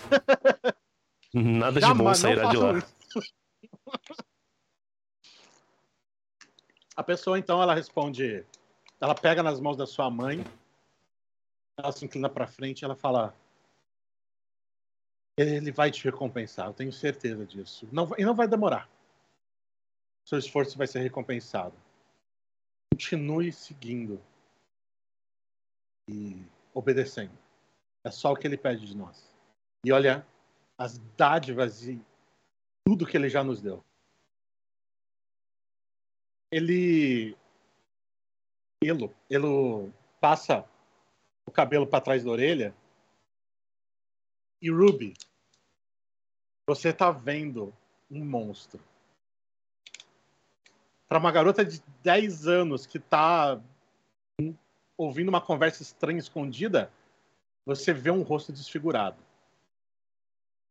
Nada 1.33 1.79
de 1.79 1.87
já, 1.87 1.93
bom 1.93 2.13
sairá 2.13 2.49
de 2.49 2.57
lá. 2.57 2.77
isso. 2.77 2.93
A 6.95 7.03
pessoa, 7.03 7.39
então, 7.39 7.61
ela 7.61 7.73
responde. 7.73 8.45
Ela 8.99 9.15
pega 9.15 9.41
nas 9.41 9.59
mãos 9.59 9.77
da 9.77 9.87
sua 9.87 10.09
mãe, 10.11 10.43
ela 11.77 11.91
se 11.91 12.05
inclina 12.05 12.29
pra 12.29 12.45
frente 12.47 12.81
e 12.81 12.85
ela 12.85 12.95
fala: 12.95 13.33
Ele 15.37 15.71
vai 15.71 15.89
te 15.89 16.03
recompensar, 16.03 16.67
eu 16.67 16.73
tenho 16.73 16.91
certeza 16.91 17.45
disso. 17.45 17.87
Não, 17.91 18.09
e 18.17 18.23
não 18.25 18.35
vai 18.35 18.47
demorar. 18.47 18.89
Seu 20.27 20.37
esforço 20.37 20.77
vai 20.77 20.85
ser 20.85 20.99
recompensado. 20.99 21.73
Continue 22.93 23.51
seguindo 23.51 24.21
e 26.11 26.45
obedecendo. 26.73 27.37
É 28.03 28.11
só 28.11 28.33
o 28.33 28.35
que 28.35 28.47
ele 28.47 28.57
pede 28.57 28.85
de 28.85 28.95
nós. 28.95 29.33
E 29.85 29.91
olha 29.91 30.25
as 30.77 30.97
dádivas 31.15 31.87
e 31.87 32.03
tudo 32.85 33.05
que 33.05 33.15
ele 33.15 33.29
já 33.29 33.43
nos 33.43 33.61
deu. 33.61 33.83
Ele. 36.51 37.37
Elo, 38.83 39.13
ele 39.29 39.93
passa 40.19 40.67
o 41.47 41.51
cabelo 41.51 41.85
para 41.85 42.01
trás 42.03 42.23
da 42.23 42.31
orelha. 42.31 42.75
E 44.59 44.69
Ruby, 44.71 45.13
você 46.67 46.91
tá 46.91 47.11
vendo 47.11 47.73
um 48.09 48.25
monstro. 48.25 48.83
Para 51.07 51.19
uma 51.19 51.31
garota 51.31 51.63
de 51.63 51.81
10 52.03 52.47
anos 52.47 52.85
que 52.85 52.99
tá 52.99 53.61
ouvindo 55.03 55.29
uma 55.29 55.41
conversa 55.41 55.81
estranha 55.81 56.19
escondida, 56.19 56.91
você 57.65 57.91
vê 57.93 58.11
um 58.11 58.21
rosto 58.21 58.51
desfigurado. 58.51 59.17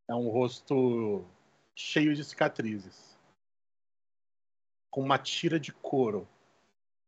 É 0.08 0.14
um 0.14 0.28
rosto 0.28 1.24
cheio 1.74 2.14
de 2.14 2.24
cicatrizes. 2.24 3.18
Com 4.90 5.02
uma 5.02 5.18
tira 5.18 5.58
de 5.58 5.72
couro 5.72 6.28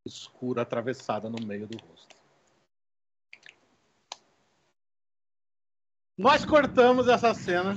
escura 0.05 0.63
atravessada 0.63 1.29
no 1.29 1.45
meio 1.45 1.67
do 1.67 1.79
rosto. 1.79 2.17
Nós 6.19 6.45
cortamos 6.45 7.09
essa 7.09 7.33
cena. 7.35 7.75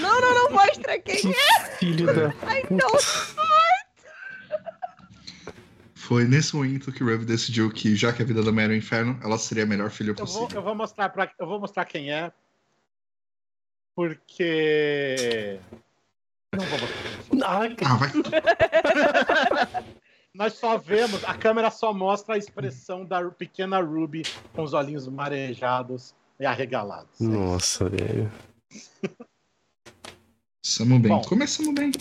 Não, 0.00 0.20
não, 0.20 0.34
não 0.34 0.50
mostra 0.50 0.98
quem 0.98 1.16
Que 1.16 1.28
é. 1.28 1.76
filho 1.76 2.06
da. 2.06 2.34
Ai, 2.46 2.64
não. 2.70 2.88
Foi 6.02 6.24
nesse 6.24 6.56
momento 6.56 6.90
que 6.90 7.04
Ruby 7.04 7.24
decidiu 7.24 7.70
que, 7.70 7.94
já 7.94 8.12
que 8.12 8.20
a 8.22 8.24
vida 8.24 8.42
da 8.42 8.50
Mary 8.50 8.72
é 8.72 8.74
um 8.74 8.78
inferno, 8.78 9.16
ela 9.22 9.38
seria 9.38 9.62
a 9.62 9.66
melhor 9.66 9.88
filha 9.88 10.10
Eu 10.10 10.16
vou, 10.16 10.26
possível. 10.26 10.48
eu 10.56 10.62
vou 10.62 10.74
mostrar 10.74 11.08
para 11.10 11.32
eu 11.38 11.46
vou 11.46 11.60
mostrar 11.60 11.84
quem 11.84 12.12
é. 12.12 12.32
Porque 13.94 15.60
não 16.52 16.64
vou 16.64 16.80
mostrar. 16.80 16.98
Ah, 17.44 17.60
Ah, 17.86 17.96
vai. 17.96 18.10
Nós 20.34 20.54
só 20.54 20.76
vemos, 20.76 21.22
a 21.22 21.34
câmera 21.34 21.70
só 21.70 21.94
mostra 21.94 22.34
a 22.34 22.38
expressão 22.38 23.04
da 23.04 23.22
pequena 23.30 23.80
Ruby 23.80 24.22
com 24.54 24.64
os 24.64 24.72
olhinhos 24.72 25.06
marejados 25.06 26.16
e 26.40 26.44
arregalados. 26.44 27.20
Nossa, 27.20 27.88
velho. 27.88 28.28
Começamos 30.64 31.00
bem. 31.00 31.12
Bom. 31.12 31.22
Começamos 31.22 31.72
bem. 31.74 31.92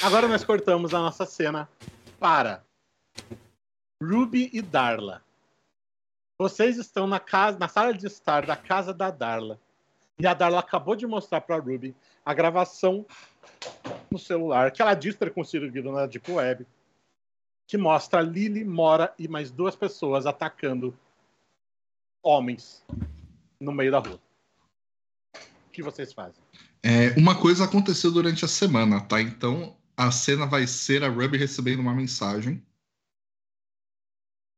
Agora 0.00 0.26
nós 0.26 0.44
cortamos 0.44 0.94
a 0.94 0.98
nossa 0.98 1.26
cena 1.26 1.68
para 2.18 2.64
Ruby 4.02 4.50
e 4.52 4.62
Darla. 4.62 5.22
Vocês 6.38 6.76
estão 6.76 7.06
na 7.06 7.20
casa, 7.20 7.58
na 7.58 7.68
sala 7.68 7.92
de 7.92 8.06
estar 8.06 8.46
da 8.46 8.56
casa 8.56 8.94
da 8.94 9.10
Darla. 9.10 9.60
E 10.18 10.26
a 10.26 10.34
Darla 10.34 10.60
acabou 10.60 10.96
de 10.96 11.06
mostrar 11.06 11.40
para 11.40 11.58
Ruby 11.58 11.94
a 12.24 12.32
gravação 12.32 13.04
no 14.10 14.18
celular 14.18 14.70
que 14.70 14.80
ela 14.80 14.94
diz 14.94 15.14
ter 15.14 15.32
conseguido 15.32 15.92
na 15.92 16.06
Deep 16.06 16.30
Web, 16.30 16.66
que 17.66 17.76
mostra 17.76 18.20
Lily, 18.20 18.64
Mora 18.64 19.12
e 19.18 19.28
mais 19.28 19.50
duas 19.50 19.76
pessoas 19.76 20.26
atacando 20.26 20.96
homens 22.22 22.84
no 23.60 23.72
meio 23.72 23.90
da 23.90 23.98
rua. 23.98 24.20
O 25.34 25.70
que 25.72 25.82
vocês 25.82 26.12
fazem? 26.12 26.42
É, 26.82 27.10
uma 27.16 27.38
coisa 27.38 27.64
aconteceu 27.64 28.10
durante 28.10 28.44
a 28.44 28.48
semana, 28.48 29.00
tá? 29.00 29.20
Então 29.20 29.76
a 29.96 30.10
cena 30.10 30.46
vai 30.46 30.66
ser 30.66 31.02
a 31.02 31.08
Ruby 31.08 31.36
recebendo 31.36 31.80
uma 31.80 31.94
mensagem, 31.94 32.64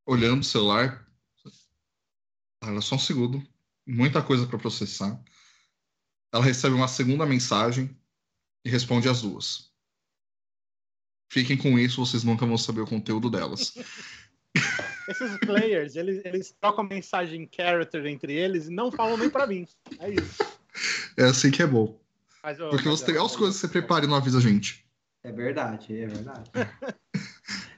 olhando 0.06 0.40
o 0.40 0.44
celular. 0.44 1.06
Ela 2.62 2.80
só 2.80 2.96
um 2.96 2.98
segundo, 2.98 3.46
muita 3.86 4.22
coisa 4.22 4.46
para 4.46 4.58
processar. 4.58 5.20
Ela 6.32 6.44
recebe 6.44 6.74
uma 6.74 6.88
segunda 6.88 7.26
mensagem 7.26 7.96
e 8.64 8.70
responde 8.70 9.08
as 9.08 9.22
duas. 9.22 9.72
Fiquem 11.30 11.56
com 11.56 11.78
isso, 11.78 12.04
vocês 12.04 12.24
nunca 12.24 12.46
vão 12.46 12.56
saber 12.56 12.80
o 12.80 12.86
conteúdo 12.86 13.28
delas. 13.28 13.74
Esses 15.08 15.36
players, 15.38 15.96
eles, 15.96 16.24
eles 16.24 16.56
trocam 16.58 16.84
mensagem 16.84 17.48
character 17.54 18.06
entre 18.06 18.32
eles 18.32 18.68
e 18.68 18.70
não 18.70 18.90
falam 18.90 19.18
nem 19.18 19.28
pra 19.28 19.46
mim. 19.46 19.66
É 19.98 20.10
isso. 20.10 20.42
É 21.16 21.24
assim 21.24 21.50
que 21.50 21.62
é 21.62 21.66
bom. 21.66 22.00
Mas, 22.42 22.56
Porque 22.56 22.88
você 22.88 23.04
tem 23.04 23.22
as 23.22 23.36
coisas 23.36 23.56
que 23.56 23.66
você 23.66 23.68
prepara 23.68 24.04
e 24.04 24.08
não 24.08 24.16
avisa 24.16 24.38
a 24.38 24.40
gente. 24.40 24.83
É 25.24 25.32
verdade, 25.32 25.98
é 25.98 26.06
verdade. 26.06 26.50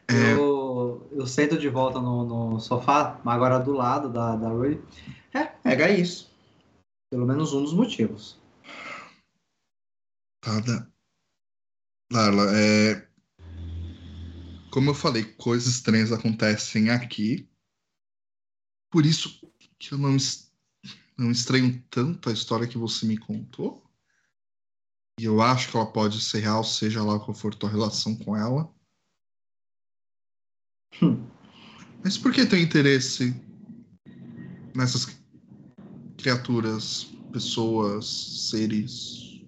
É. 0.09 0.35
Eu, 0.35 1.11
eu 1.11 1.27
sento 1.27 1.59
de 1.59 1.69
volta 1.69 2.01
no, 2.01 2.25
no 2.25 2.61
sofá, 2.61 3.21
mas 3.25 3.35
agora 3.35 3.59
do 3.59 3.73
lado 3.73 4.09
da, 4.09 4.37
da 4.37 4.49
Ruby. 4.49 4.81
É, 5.35 5.47
pega 5.47 5.91
isso. 5.91 6.31
Pelo 7.11 7.27
menos 7.27 7.53
um 7.53 7.63
dos 7.65 7.73
motivos. 7.73 8.41
Tá, 10.41 10.61
da... 10.61 10.87
Darla, 12.09 12.57
é... 12.57 13.09
Como 14.71 14.91
eu 14.91 14.95
falei, 14.95 15.25
coisas 15.25 15.67
estranhas 15.67 16.13
acontecem 16.13 16.89
aqui. 16.89 17.49
Por 18.93 19.05
isso 19.05 19.41
que 19.77 19.93
eu 19.93 19.99
não, 19.99 20.17
não 21.19 21.33
estranho 21.33 21.83
tanto 21.91 22.31
a 22.31 22.33
história 22.33 22.69
que 22.69 22.79
você 22.79 23.05
me 23.07 23.19
contou. 23.19 23.86
E 25.19 25.25
eu 25.25 25.41
acho 25.41 25.71
que 25.71 25.77
ela 25.77 25.87
pode 25.87 26.21
ser 26.21 26.41
real, 26.41 26.63
seja 26.63 27.03
lá 27.03 27.19
qual 27.19 27.33
for 27.35 27.55
tua 27.55 27.71
relação 27.71 28.15
com 28.17 28.37
ela. 28.37 28.69
Hum. 31.03 31.25
Mas 32.05 32.19
por 32.19 32.33
que 32.33 32.45
tem 32.45 32.63
interesse 32.63 33.35
nessas 34.75 35.19
criaturas, 36.19 37.05
pessoas, 37.33 38.07
seres? 38.51 39.41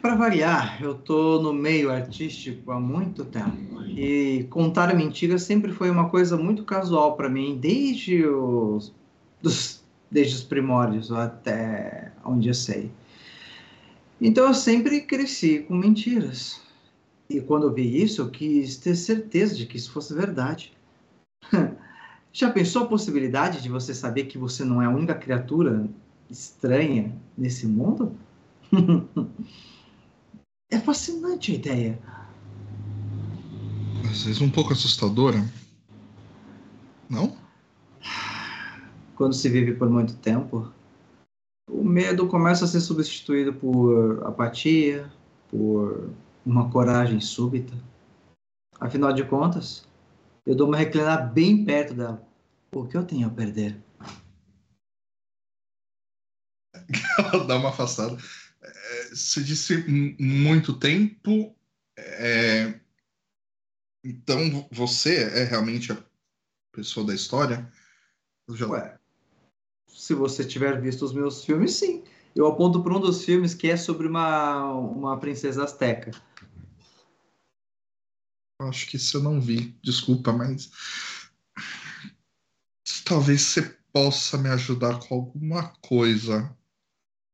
Para 0.00 0.14
variar, 0.14 0.82
eu 0.82 0.94
tô 0.94 1.42
no 1.42 1.52
meio 1.52 1.90
artístico 1.90 2.72
há 2.72 2.80
muito 2.80 3.22
tempo 3.26 3.82
e 3.82 4.46
contar 4.48 4.94
mentiras 4.96 5.42
sempre 5.42 5.72
foi 5.72 5.90
uma 5.90 6.08
coisa 6.08 6.38
muito 6.38 6.64
casual 6.64 7.16
para 7.16 7.28
mim, 7.28 7.58
desde 7.60 8.24
os 8.24 8.94
dos- 9.42 9.82
desde 10.10 10.36
os 10.36 10.42
primórdios 10.42 11.12
até 11.12 12.12
onde 12.24 12.48
eu 12.48 12.54
sei. 12.54 12.90
Então 14.20 14.46
eu 14.46 14.54
sempre 14.54 15.00
cresci 15.02 15.60
com 15.60 15.74
mentiras. 15.74 16.60
E 17.30 17.40
quando 17.40 17.64
eu 17.64 17.72
vi 17.72 18.02
isso, 18.02 18.22
eu 18.22 18.30
quis 18.30 18.76
ter 18.76 18.96
certeza 18.96 19.54
de 19.54 19.66
que 19.66 19.76
isso 19.76 19.92
fosse 19.92 20.14
verdade. 20.14 20.72
Já 22.32 22.50
pensou 22.50 22.84
a 22.84 22.88
possibilidade 22.88 23.62
de 23.62 23.68
você 23.68 23.94
saber 23.94 24.24
que 24.24 24.38
você 24.38 24.64
não 24.64 24.82
é 24.82 24.86
a 24.86 24.90
única 24.90 25.14
criatura 25.14 25.88
estranha 26.30 27.14
nesse 27.36 27.66
mundo? 27.66 28.16
É 30.70 30.78
fascinante 30.78 31.52
a 31.52 31.54
ideia. 31.54 31.98
Às 34.04 34.24
vezes 34.24 34.42
um 34.42 34.50
pouco 34.50 34.74
assustadora. 34.74 35.42
Não? 37.08 37.34
Quando 39.16 39.32
se 39.32 39.48
vive 39.48 39.72
por 39.72 39.88
muito 39.88 40.14
tempo, 40.16 40.70
o 41.68 41.84
medo 41.84 42.26
começa 42.26 42.64
a 42.64 42.68
ser 42.68 42.80
substituído 42.80 43.52
por 43.52 44.26
apatia, 44.26 45.12
por 45.48 46.10
uma 46.44 46.70
coragem 46.70 47.20
súbita. 47.20 47.74
Afinal 48.80 49.12
de 49.12 49.24
contas, 49.24 49.86
eu 50.46 50.54
dou 50.54 50.66
uma 50.66 50.76
reclinar 50.76 51.32
bem 51.32 51.64
perto 51.64 51.94
dela. 51.94 52.26
O 52.72 52.86
que 52.86 52.96
eu 52.96 53.04
tenho 53.04 53.26
a 53.26 53.30
perder? 53.30 53.82
Dá 57.46 57.56
uma 57.56 57.70
afastada. 57.70 58.16
É, 58.62 59.08
você 59.10 59.42
disse 59.42 59.76
muito 60.20 60.78
tempo. 60.78 61.54
É... 61.96 62.80
Então 64.04 64.68
você 64.70 65.24
é 65.24 65.44
realmente 65.44 65.92
a 65.92 66.02
pessoa 66.72 67.06
da 67.06 67.14
história? 67.14 67.70
Já... 68.50 68.66
Ué, 68.68 68.97
se 69.98 70.14
você 70.14 70.44
tiver 70.44 70.80
visto 70.80 71.04
os 71.04 71.12
meus 71.12 71.44
filmes, 71.44 71.72
sim. 71.72 72.04
Eu 72.34 72.46
aponto 72.46 72.80
para 72.80 72.96
um 72.96 73.00
dos 73.00 73.24
filmes 73.24 73.52
que 73.52 73.68
é 73.68 73.76
sobre 73.76 74.06
uma, 74.06 74.72
uma 74.72 75.18
princesa 75.18 75.64
azteca. 75.64 76.12
Acho 78.60 78.88
que 78.88 78.96
isso 78.96 79.16
eu 79.16 79.22
não 79.22 79.40
vi, 79.40 79.76
desculpa, 79.82 80.32
mas 80.32 80.70
talvez 83.04 83.42
você 83.42 83.62
possa 83.92 84.38
me 84.38 84.48
ajudar 84.50 85.00
com 85.00 85.16
alguma 85.16 85.72
coisa. 85.80 86.56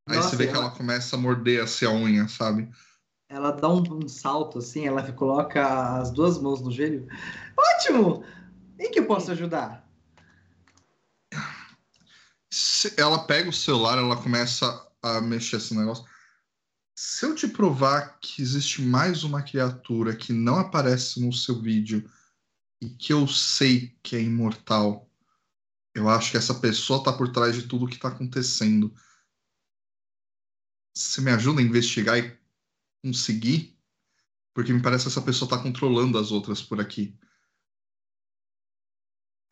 Aí 0.09 0.15
Nossa, 0.15 0.29
você 0.29 0.35
vê 0.35 0.45
ela... 0.45 0.51
que 0.51 0.57
ela 0.57 0.71
começa 0.71 1.15
a 1.15 1.19
morder 1.19 1.63
assim 1.63 1.85
a 1.85 1.91
unha, 1.91 2.27
sabe? 2.27 2.67
Ela 3.29 3.51
dá 3.51 3.69
um, 3.69 3.83
um, 3.91 4.07
salto 4.07 4.57
assim, 4.57 4.87
ela 4.87 5.11
coloca 5.11 5.99
as 5.99 6.11
duas 6.11 6.39
mãos 6.39 6.61
no 6.61 6.71
joelho. 6.71 7.07
Ótimo! 7.55 8.23
Em 8.79 8.89
que 8.89 8.99
eu 8.99 9.05
posso 9.05 9.31
ajudar? 9.31 9.84
Ela 12.97 13.25
pega 13.25 13.49
o 13.49 13.53
celular, 13.53 13.97
ela 13.97 14.21
começa 14.21 14.65
a 15.01 15.21
mexer 15.21 15.57
esse 15.57 15.75
negócio. 15.75 16.05
Se 16.97 17.25
eu 17.25 17.35
te 17.35 17.47
provar 17.47 18.19
que 18.19 18.41
existe 18.41 18.81
mais 18.81 19.23
uma 19.23 19.43
criatura 19.43 20.15
que 20.15 20.31
não 20.31 20.55
aparece 20.55 21.19
no 21.19 21.33
seu 21.33 21.61
vídeo 21.61 22.09
e 22.81 22.89
que 22.89 23.11
eu 23.11 23.27
sei 23.27 23.97
que 24.01 24.15
é 24.15 24.21
imortal, 24.21 25.09
eu 25.93 26.09
acho 26.09 26.31
que 26.31 26.37
essa 26.37 26.55
pessoa 26.55 27.03
tá 27.03 27.11
por 27.11 27.31
trás 27.31 27.55
de 27.55 27.67
tudo 27.67 27.87
que 27.87 27.97
tá 27.97 28.09
acontecendo. 28.09 28.93
Você 30.95 31.21
me 31.21 31.31
ajuda 31.31 31.61
a 31.61 31.63
investigar 31.63 32.17
e 32.17 32.37
conseguir? 33.03 33.77
Porque 34.53 34.71
me 34.71 34.81
parece 34.81 35.03
que 35.03 35.09
essa 35.09 35.21
pessoa 35.21 35.49
tá 35.49 35.57
controlando 35.57 36.17
as 36.17 36.31
outras 36.31 36.61
por 36.61 36.79
aqui. 36.79 37.17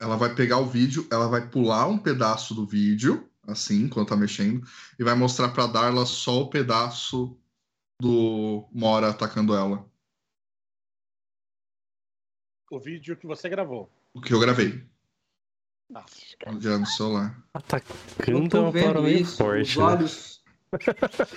Ela 0.04 0.18
vai 0.18 0.36
pegar 0.36 0.58
o 0.58 0.66
vídeo, 0.66 1.08
ela 1.10 1.30
vai 1.30 1.50
pular 1.50 1.88
um 1.88 1.98
pedaço 1.98 2.54
do 2.54 2.66
vídeo, 2.66 3.26
assim, 3.48 3.84
enquanto 3.84 4.10
tá 4.10 4.18
mexendo, 4.18 4.68
e 5.00 5.04
vai 5.04 5.16
mostrar 5.16 5.48
para 5.54 5.66
Darla 5.66 6.06
só 6.06 6.42
o 6.42 6.50
pedaço 6.50 7.40
do 8.02 8.68
Mora 8.74 9.12
atacando 9.12 9.56
ela. 9.56 9.90
O 12.70 12.78
vídeo 12.82 13.16
que 13.16 13.26
você 13.26 13.48
gravou. 13.48 13.90
O 14.14 14.20
que 14.20 14.34
eu 14.34 14.42
gravei. 14.42 14.86
Ah, 15.96 16.06
no 16.52 16.86
celular. 16.86 17.42
Atacando 17.54 18.58
é 18.58 18.60
uma 18.60 18.74
palavra 18.74 19.02
meio 19.04 19.26
forte. 19.26 19.70
Os 19.70 19.78
né? 19.78 19.84
olhos 19.84 20.43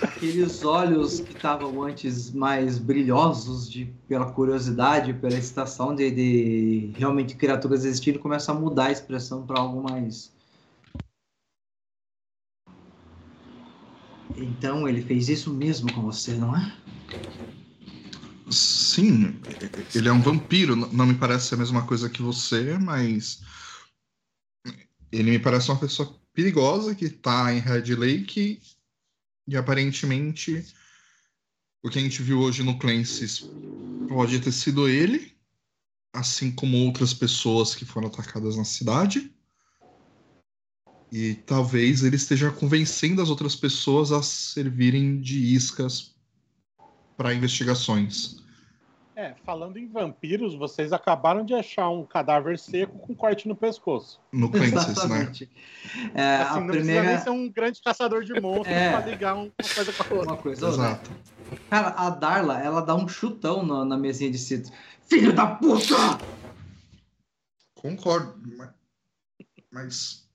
Aqueles 0.01 0.63
olhos 0.63 1.19
que 1.19 1.33
estavam 1.33 1.83
antes 1.83 2.31
mais 2.31 2.77
brilhosos 2.77 3.69
de, 3.69 3.85
pela 4.07 4.31
curiosidade, 4.31 5.13
pela 5.13 5.37
excitação 5.37 5.95
de, 5.95 6.11
de 6.11 6.91
realmente 6.97 7.35
criaturas 7.35 7.85
existindo, 7.85 8.19
começam 8.19 8.55
a 8.55 8.59
mudar 8.59 8.85
a 8.85 8.91
expressão 8.91 9.45
para 9.45 9.59
algo 9.59 9.81
mais. 9.83 10.31
Então 14.35 14.87
ele 14.87 15.01
fez 15.01 15.29
isso 15.29 15.53
mesmo 15.53 15.91
com 15.93 16.01
você, 16.01 16.33
não 16.33 16.55
é? 16.55 16.73
Sim, 18.49 19.35
ele 19.93 20.07
é 20.07 20.11
um 20.11 20.21
vampiro. 20.21 20.75
Não 20.75 21.05
me 21.05 21.15
parece 21.15 21.53
a 21.53 21.57
mesma 21.57 21.85
coisa 21.85 22.09
que 22.09 22.21
você, 22.21 22.77
mas 22.77 23.41
ele 25.11 25.31
me 25.31 25.39
parece 25.39 25.69
uma 25.69 25.79
pessoa 25.79 26.15
perigosa 26.33 26.95
que 26.95 27.05
está 27.05 27.53
em 27.53 27.59
Red 27.59 27.95
Lake 27.95 28.61
e 29.47 29.55
aparentemente, 29.55 30.65
o 31.83 31.89
que 31.89 31.99
a 31.99 32.01
gente 32.01 32.21
viu 32.21 32.39
hoje 32.39 32.63
no 32.63 32.77
Clancy's 32.77 33.49
pode 34.09 34.39
ter 34.39 34.51
sido 34.51 34.89
ele, 34.89 35.33
assim 36.13 36.51
como 36.51 36.77
outras 36.85 37.13
pessoas 37.13 37.73
que 37.73 37.85
foram 37.85 38.07
atacadas 38.07 38.57
na 38.57 38.65
cidade. 38.65 39.31
E 41.11 41.35
talvez 41.45 42.03
ele 42.03 42.17
esteja 42.17 42.51
convencendo 42.51 43.21
as 43.21 43.29
outras 43.29 43.55
pessoas 43.55 44.11
a 44.11 44.21
servirem 44.21 45.21
de 45.21 45.55
iscas 45.55 46.13
para 47.15 47.33
investigações. 47.33 48.46
É, 49.17 49.33
falando 49.43 49.77
em 49.77 49.87
vampiros, 49.87 50.53
vocês 50.53 50.93
acabaram 50.93 51.43
de 51.43 51.51
achar 51.55 51.89
um 51.89 52.05
cadáver 52.05 52.59
seco 52.59 52.99
com 52.99 53.15
corte 53.15 53.47
no 53.47 53.55
pescoço. 53.55 54.21
No 54.31 54.47
Clancy's, 54.53 55.09
né? 55.09 55.49
É, 56.13 56.35
assim, 56.35 56.59
não 56.59 56.67
primeira... 56.67 57.01
precisa 57.01 57.03
nem 57.03 57.17
ser 57.17 57.29
um 57.31 57.51
grande 57.51 57.81
caçador 57.81 58.23
de 58.23 58.39
monstros 58.39 58.67
é... 58.77 58.91
para 58.91 59.05
ligar 59.07 59.33
uma 59.33 59.51
coisa 59.73 59.91
com 59.91 60.03
a 60.03 60.17
outra. 60.17 60.33
Uma 60.33 60.37
coisa 60.37 60.67
Exato. 60.67 61.11
Cara, 61.67 61.87
a 61.97 62.11
Darla, 62.11 62.59
ela 62.59 62.79
dá 62.79 62.93
um 62.93 63.07
chutão 63.07 63.65
na, 63.65 63.83
na 63.83 63.97
mesinha 63.97 64.29
de 64.29 64.37
citro. 64.37 64.71
Filho 65.09 65.33
da 65.33 65.47
puta! 65.47 65.95
Concordo, 67.73 68.39
mas... 69.71 70.29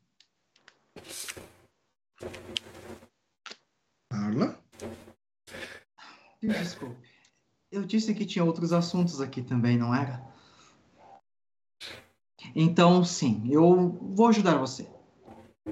Darla? 4.11 4.61
Desculpe. 6.43 7.12
Eu 7.73 7.85
disse 7.85 8.13
que 8.13 8.27
tinha 8.27 8.45
outros 8.45 8.71
assuntos 8.71 9.19
aqui 9.19 9.41
também, 9.41 9.79
não 9.79 9.95
era? 9.95 10.23
Então, 12.55 13.03
sim, 13.03 13.51
eu 13.51 13.89
vou 13.89 14.29
ajudar 14.29 14.59
você. 14.59 14.87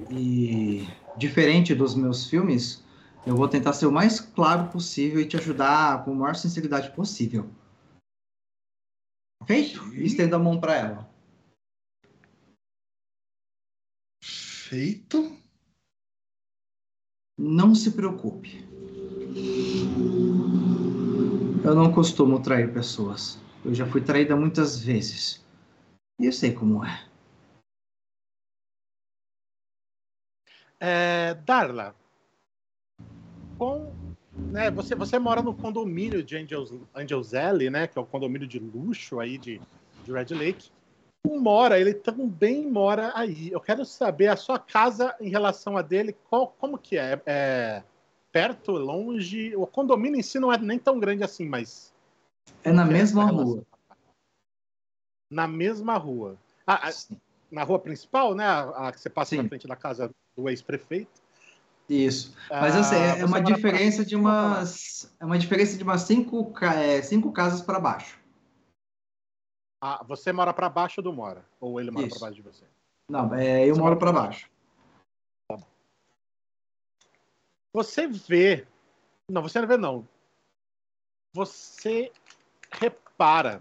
E, 0.09 0.87
diferente 1.15 1.75
dos 1.75 1.93
meus 1.93 2.27
filmes, 2.27 2.83
eu 3.23 3.35
vou 3.35 3.47
tentar 3.47 3.73
ser 3.73 3.85
o 3.85 3.91
mais 3.91 4.19
claro 4.19 4.71
possível 4.71 5.21
e 5.21 5.27
te 5.27 5.37
ajudar 5.37 6.03
com 6.03 6.11
a 6.13 6.15
maior 6.15 6.35
sinceridade 6.35 6.89
possível. 6.95 7.47
Feito? 9.45 9.93
Estenda 9.93 10.37
a 10.37 10.39
mão 10.39 10.59
para 10.59 10.75
ela. 10.75 11.13
Feito? 14.23 15.37
Não 17.37 17.75
se 17.75 17.91
preocupe. 17.91 18.65
Eu 21.63 21.75
não 21.75 21.93
costumo 21.93 22.41
trair 22.41 22.73
pessoas. 22.73 23.39
Eu 23.63 23.71
já 23.75 23.85
fui 23.85 24.01
traída 24.01 24.35
muitas 24.35 24.79
vezes. 24.83 25.45
E 26.19 26.25
eu 26.25 26.31
sei 26.31 26.51
como 26.53 26.83
é. 26.83 27.07
é 30.79 31.35
Darla, 31.45 31.95
com, 33.59 33.93
né, 34.33 34.71
você, 34.71 34.95
você 34.95 35.19
mora 35.19 35.43
no 35.43 35.53
condomínio 35.53 36.23
de 36.23 36.35
Angels, 36.35 36.73
Angels 36.95 37.35
Alley, 37.35 37.69
né, 37.69 37.85
que 37.85 37.95
é 37.95 38.01
o 38.01 38.07
condomínio 38.07 38.47
de 38.47 38.57
luxo 38.57 39.19
aí 39.19 39.37
de, 39.37 39.61
de 40.03 40.11
Red 40.11 40.33
Lake. 40.33 40.71
Mora, 41.27 41.79
ele 41.79 41.93
também 41.93 42.67
mora 42.67 43.11
aí. 43.13 43.51
Eu 43.51 43.61
quero 43.61 43.85
saber 43.85 44.29
a 44.29 44.35
sua 44.35 44.57
casa 44.57 45.15
em 45.21 45.29
relação 45.29 45.77
a 45.77 45.83
dele, 45.83 46.17
qual, 46.27 46.55
como 46.59 46.79
que 46.79 46.97
é? 46.97 47.21
é 47.23 47.83
perto, 48.31 48.71
longe. 48.71 49.55
O 49.55 49.67
condomínio 49.67 50.19
em 50.19 50.23
si 50.23 50.39
não 50.39 50.51
é 50.51 50.57
nem 50.57 50.79
tão 50.79 50.99
grande 50.99 51.23
assim, 51.23 51.47
mas. 51.47 51.93
É 52.63 52.71
na 52.71 52.85
mesma 52.85 53.25
rua. 53.25 53.63
Na 55.29 55.47
mesma 55.47 55.97
rua. 55.97 56.37
Ah, 56.65 56.89
na 57.51 57.63
rua 57.63 57.79
principal, 57.79 58.33
né? 58.33 58.45
A, 58.45 58.87
a 58.87 58.91
que 58.91 58.99
você 58.99 59.09
passa 59.09 59.31
Sim. 59.31 59.41
na 59.41 59.49
frente 59.49 59.67
da 59.67 59.75
casa 59.75 60.11
do 60.35 60.49
ex-prefeito. 60.49 61.21
Isso. 61.89 62.33
Mas 62.49 62.85
sei, 62.87 62.99
é, 62.99 63.19
é 63.19 63.25
uma 63.25 63.41
diferença 63.41 63.97
pra... 63.97 64.05
de 64.05 64.15
umas. 64.15 65.13
É 65.19 65.25
uma 65.25 65.37
diferença 65.37 65.77
de 65.77 65.83
umas 65.83 66.01
cinco, 66.01 66.53
é, 66.63 67.01
cinco 67.01 67.31
casas 67.31 67.61
para 67.61 67.79
baixo. 67.79 68.17
Ah, 69.83 70.03
você 70.07 70.31
mora 70.31 70.53
para 70.53 70.69
baixo 70.69 71.01
do 71.01 71.11
Mora? 71.11 71.43
Ou 71.59 71.81
ele 71.81 71.89
mora 71.89 72.07
para 72.07 72.19
baixo 72.19 72.35
de 72.35 72.41
você? 72.43 72.65
Não, 73.09 73.33
é, 73.33 73.67
eu 73.67 73.73
você 73.73 73.81
moro 73.81 73.97
para 73.97 74.13
baixo. 74.13 74.50
Você 77.73 78.07
vê. 78.07 78.67
Não, 79.29 79.41
você 79.41 79.61
não 79.61 79.67
vê, 79.67 79.77
não. 79.77 80.07
Você 81.33 82.11
repara 82.71 83.59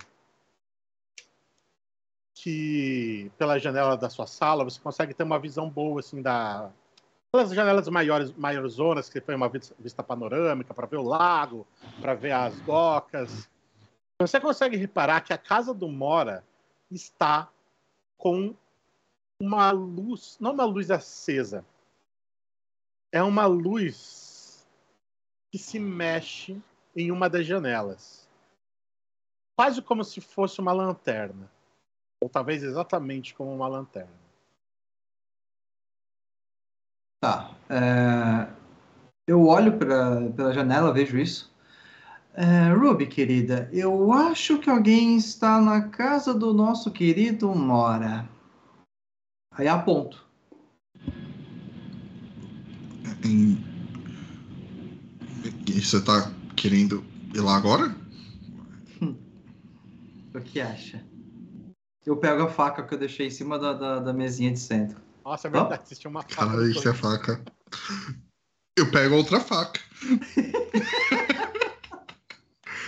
que 2.34 3.30
pela 3.36 3.58
janela 3.58 3.96
da 3.96 4.08
sua 4.08 4.26
sala 4.26 4.64
você 4.64 4.80
consegue 4.80 5.12
ter 5.14 5.22
uma 5.22 5.38
visão 5.38 5.68
boa 5.68 6.00
assim 6.00 6.22
da 6.22 6.70
pelas 7.30 7.50
janelas 7.50 7.86
maiores 7.88 8.32
maiores 8.32 8.72
zonas 8.72 9.11
que 9.11 9.20
foi 9.20 9.34
uma 9.34 9.50
vista 9.78 10.02
panorâmica 10.02 10.72
para 10.72 10.86
ver 10.86 10.96
o 10.96 11.02
lago 11.02 11.66
para 12.00 12.14
ver 12.14 12.32
as 12.32 12.58
docas 12.62 13.48
Você 14.18 14.40
consegue 14.40 14.76
reparar 14.76 15.20
que 15.20 15.34
a 15.34 15.38
casa 15.38 15.74
do 15.74 15.86
Mora 15.86 16.42
está 16.90 17.50
com 18.16 18.54
uma 19.40 19.70
luz, 19.70 20.36
não 20.38 20.52
uma 20.52 20.64
luz 20.64 20.90
acesa, 20.90 21.64
é 23.12 23.22
uma 23.22 23.46
luz 23.46 24.66
que 25.50 25.58
se 25.58 25.78
mexe 25.78 26.61
em 26.94 27.11
uma 27.11 27.28
das 27.28 27.46
janelas. 27.46 28.28
Quase 29.58 29.82
como 29.82 30.04
se 30.04 30.20
fosse 30.20 30.61
uma 30.61 30.72
lanterna. 30.72 31.50
Ou 32.22 32.28
talvez 32.28 32.62
exatamente 32.62 33.34
como 33.34 33.54
uma 33.54 33.68
lanterna. 33.68 34.20
Tá. 37.22 37.54
é, 37.68 38.50
Eu 39.26 39.46
olho 39.46 39.76
pra, 39.78 40.30
pela 40.32 40.54
janela, 40.54 40.92
vejo 40.92 41.18
isso. 41.18 41.50
É, 42.32 42.72
Ruby, 42.72 43.06
querida, 43.06 43.68
eu 43.72 44.12
acho 44.12 44.58
que 44.58 44.70
alguém 44.70 45.16
está 45.16 45.61
na 45.61 45.88
casa 45.88 46.32
do 46.32 46.54
nosso 46.54 46.90
querido 46.92 47.54
Mora. 47.54 48.28
Aí 49.52 49.66
aponto. 49.66 50.29
Em... 53.24 53.62
E 55.66 55.80
você 55.80 56.00
tá 56.00 56.30
querendo 56.56 57.04
ir 57.34 57.40
lá 57.40 57.56
agora? 57.56 57.94
O 60.34 60.40
que 60.40 60.60
acha? 60.60 61.04
Eu 62.06 62.16
pego 62.16 62.42
a 62.42 62.48
faca 62.48 62.82
que 62.82 62.94
eu 62.94 62.98
deixei 62.98 63.26
em 63.26 63.30
cima 63.30 63.58
da, 63.58 63.72
da, 63.72 63.98
da 63.98 64.12
mesinha 64.12 64.52
de 64.52 64.58
centro. 64.58 65.00
Nossa, 65.24 65.48
é 65.48 65.50
verdade, 65.50 65.82
existia 65.84 66.08
uma 66.08 66.22
faca. 66.22 66.46
No 66.46 66.68
isso 66.68 66.88
é 66.88 66.94
faca. 66.94 67.42
Eu 68.76 68.90
pego 68.90 69.16
outra 69.16 69.40
faca. 69.40 69.80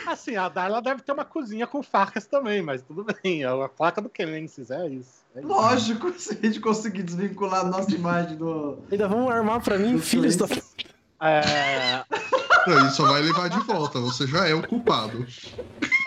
Assim, 0.07 0.37
a 0.37 0.49
Darla 0.49 0.80
deve 0.83 1.03
ter 1.03 1.12
uma 1.12 1.24
cozinha 1.24 1.66
com 1.66 1.83
facas 1.83 2.26
também, 2.26 2.62
mas 2.62 2.83
tudo 2.83 3.05
bem. 3.22 3.45
A 3.45 3.68
faca 3.68 4.01
do 4.01 4.09
Kenensis 4.09 4.70
é 4.70 4.89
isso. 4.89 5.22
É. 5.35 5.41
Lógico, 5.41 6.12
se 6.18 6.33
a 6.33 6.47
gente 6.47 6.61
conseguir 6.61 7.03
desvincular 7.03 7.61
a 7.61 7.64
nossa 7.68 7.95
imagem 7.95 8.37
do. 8.37 8.78
Ainda 8.91 9.09
vão 9.09 9.28
armar 9.28 9.61
pra 9.62 9.78
mim, 9.78 9.99
filhos 10.01 10.37
da. 10.37 10.47
É, 11.20 12.05
Não, 12.66 12.87
isso 12.87 12.97
só 12.97 13.05
vai 13.07 13.22
levar 13.22 13.49
de 13.49 13.61
volta. 13.61 14.01
Você 14.01 14.26
já 14.26 14.49
é 14.49 14.55
o 14.55 14.66
culpado. 14.66 15.24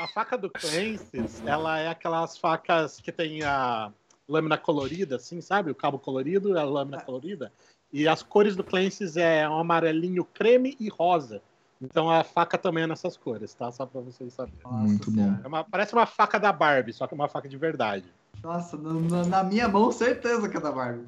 a 0.02 0.08
faca 0.10 0.38
do 0.38 0.50
Clancy's, 0.50 1.42
ela 1.46 1.80
é 1.80 1.88
aquelas 1.88 2.38
facas 2.38 3.00
que 3.00 3.12
tem 3.12 3.42
a 3.44 3.92
lâmina 4.28 4.58
colorida, 4.58 5.16
assim, 5.16 5.40
sabe? 5.40 5.72
O 5.72 5.76
cabo 5.76 6.00
colorido, 6.00 6.58
a 6.60 6.64
lâmina 6.64 7.00
colorida. 7.02 7.52
E 7.94 8.08
as 8.08 8.22
cores 8.22 8.56
do 8.56 8.64
Clancy's 8.64 9.16
é 9.16 9.48
um 9.48 9.58
amarelinho 9.60 10.26
creme 10.26 10.76
e 10.80 10.90
rosa. 10.90 11.42
Então 11.82 12.10
a 12.10 12.24
faca 12.24 12.58
também 12.58 12.84
é 12.84 12.88
nessas 12.88 13.16
cores, 13.16 13.54
tá? 13.54 13.72
Só 13.72 13.86
pra 13.86 14.02
vocês 14.02 14.34
saberem. 14.34 14.60
Nossa 14.64 14.78
Muito 14.78 15.12
bom. 15.12 15.22
Senhora. 15.24 15.42
É 15.44 15.48
uma- 15.48 15.64
parece 15.64 15.94
uma 15.94 16.06
faca 16.06 16.38
da 16.40 16.52
Barbie, 16.52 16.94
só 16.94 17.06
que 17.08 17.14
é 17.14 17.16
uma 17.16 17.28
faca 17.30 17.48
de 17.48 17.58
verdade. 17.58 18.06
Nossa, 18.44 18.78
na, 18.78 18.94
na- 18.94 19.26
na 19.26 19.44
minha 19.44 19.68
mão, 19.68 19.92
certeza 19.92 20.48
que 20.50 20.58
é 20.58 20.60
da 20.60 20.72
Barbie. 20.72 21.06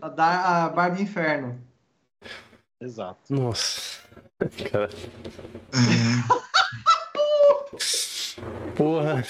A, 0.00 0.08
da, 0.08 0.64
a 0.64 0.68
Barbie 0.68 1.02
Inferno. 1.02 1.60
Exato. 2.80 3.32
Nossa. 3.32 4.00
Cara, 4.70 4.88
porra. 8.76 9.24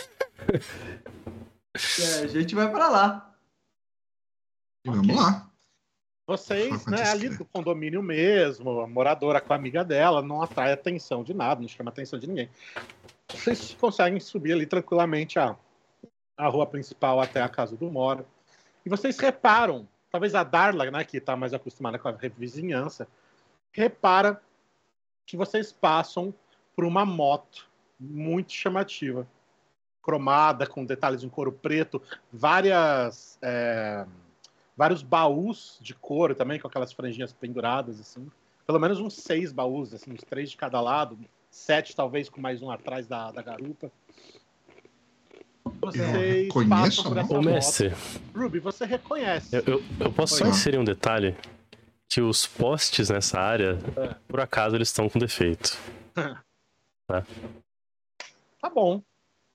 É, 2.00 2.14
a 2.22 2.26
gente 2.26 2.54
vai 2.54 2.70
pra 2.70 2.88
lá. 2.88 3.34
Vamos 4.86 5.14
lá. 5.16 5.46
Vocês, 6.26 6.86
né, 6.86 7.02
ali 7.08 7.28
do 7.28 7.44
condomínio 7.44 8.02
mesmo, 8.02 8.80
a 8.80 8.86
moradora 8.86 9.40
com 9.40 9.52
a 9.52 9.56
amiga 9.56 9.84
dela, 9.84 10.22
não 10.22 10.40
atrai 10.42 10.72
atenção 10.72 11.24
de 11.24 11.34
nada, 11.34 11.60
não 11.60 11.68
chama 11.68 11.90
atenção 11.90 12.18
de 12.20 12.28
ninguém. 12.28 12.48
Vocês 13.28 13.76
conseguem 13.80 14.20
subir 14.20 14.52
ali 14.52 14.64
tranquilamente 14.64 15.40
a, 15.40 15.56
a 16.40 16.48
rua 16.48 16.66
principal 16.66 17.20
até 17.20 17.42
a 17.42 17.48
casa 17.48 17.76
do 17.76 17.90
Mora. 17.90 18.24
E 18.84 18.88
vocês 18.88 19.18
reparam, 19.18 19.86
talvez 20.10 20.34
a 20.34 20.42
Darla, 20.42 20.90
né, 20.90 21.04
que 21.04 21.18
está 21.18 21.36
mais 21.36 21.52
acostumada 21.52 21.98
com 21.98 22.08
a 22.08 22.12
vizinhança, 22.12 23.06
repara 23.72 24.40
que 25.26 25.36
vocês 25.36 25.70
passam 25.70 26.34
por 26.74 26.84
uma 26.84 27.04
moto 27.04 27.68
muito 27.98 28.52
chamativa, 28.52 29.26
cromada, 30.02 30.66
com 30.66 30.84
detalhes 30.84 31.22
em 31.22 31.28
couro 31.28 31.52
preto, 31.52 32.02
várias. 32.32 33.38
é, 33.42 34.06
vários 34.76 35.02
baús 35.02 35.78
de 35.82 35.94
couro 35.94 36.34
também, 36.34 36.58
com 36.58 36.66
aquelas 36.66 36.90
franjinhas 36.90 37.34
penduradas, 37.34 38.00
assim. 38.00 38.30
Pelo 38.66 38.80
menos 38.80 38.98
uns 38.98 39.14
seis 39.14 39.52
baús, 39.52 39.92
assim, 39.92 40.10
uns 40.10 40.22
três 40.22 40.50
de 40.50 40.56
cada 40.56 40.80
lado, 40.80 41.18
sete 41.50 41.94
talvez 41.94 42.30
com 42.30 42.40
mais 42.40 42.62
um 42.62 42.70
atrás 42.70 43.06
da, 43.06 43.30
da 43.30 43.42
garupa. 43.42 43.92
Vocês 45.80 46.52
conheço 46.52 46.68
passam 47.02 47.04
por 47.04 47.18
a 47.18 47.20
essa 47.22 47.32
Ô, 47.32 47.36
moto. 47.36 47.44
mestre, 47.44 47.92
Ruby, 48.34 48.58
você 48.60 48.84
reconhece. 48.84 49.56
eu, 49.56 49.62
eu, 49.66 49.82
eu 50.00 50.12
posso 50.12 50.36
só 50.36 50.44
Oi. 50.44 50.50
inserir 50.50 50.78
um 50.78 50.84
detalhe? 50.84 51.36
Que 52.08 52.20
os 52.20 52.44
postes 52.46 53.08
nessa 53.08 53.38
área, 53.40 53.78
É. 53.96 54.14
por 54.28 54.40
acaso, 54.40 54.74
eles 54.76 54.88
estão 54.88 55.08
com 55.08 55.18
defeito. 55.18 55.76
Tá 58.60 58.68
bom. 58.72 59.02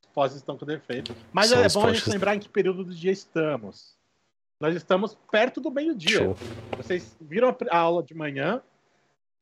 Os 0.01 0.07
postes 0.13 0.37
estão 0.37 0.57
com 0.57 0.65
defeito. 0.65 1.15
Mas 1.31 1.47
São 1.49 1.59
é 1.59 1.69
bom 1.69 1.83
a 1.83 1.87
gente 1.87 1.95
postes. 1.99 2.13
lembrar 2.13 2.35
em 2.35 2.39
que 2.39 2.49
período 2.49 2.83
do 2.83 2.93
dia 2.93 3.11
estamos. 3.11 3.95
Nós 4.59 4.75
estamos 4.75 5.17
perto 5.31 5.61
do 5.61 5.69
meio-dia. 5.71 6.35
Vocês 6.75 7.15
viram 7.21 7.55
a 7.69 7.77
aula 7.77 8.01
de 8.03 8.13
manhã, 8.13 8.61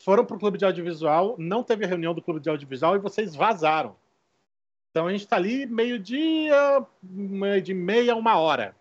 foram 0.04 0.26
pro 0.26 0.38
clube 0.38 0.58
de 0.58 0.66
audiovisual, 0.66 1.36
não 1.40 1.64
teve 1.64 1.86
a 1.86 1.88
reunião 1.88 2.14
do 2.14 2.22
clube 2.22 2.40
de 2.40 2.50
audiovisual 2.50 2.96
e 2.96 3.00
vocês 3.00 3.34
vazaram. 3.36 3.96
Então 4.94 5.08
a 5.08 5.12
gente 5.12 5.28
tá 5.28 5.38
ali 5.38 5.66
meio-dia, 5.66 6.86
meio 7.02 7.60
de 7.60 7.74
meia, 7.74 8.16
uma 8.16 8.38
hora. 8.38 8.76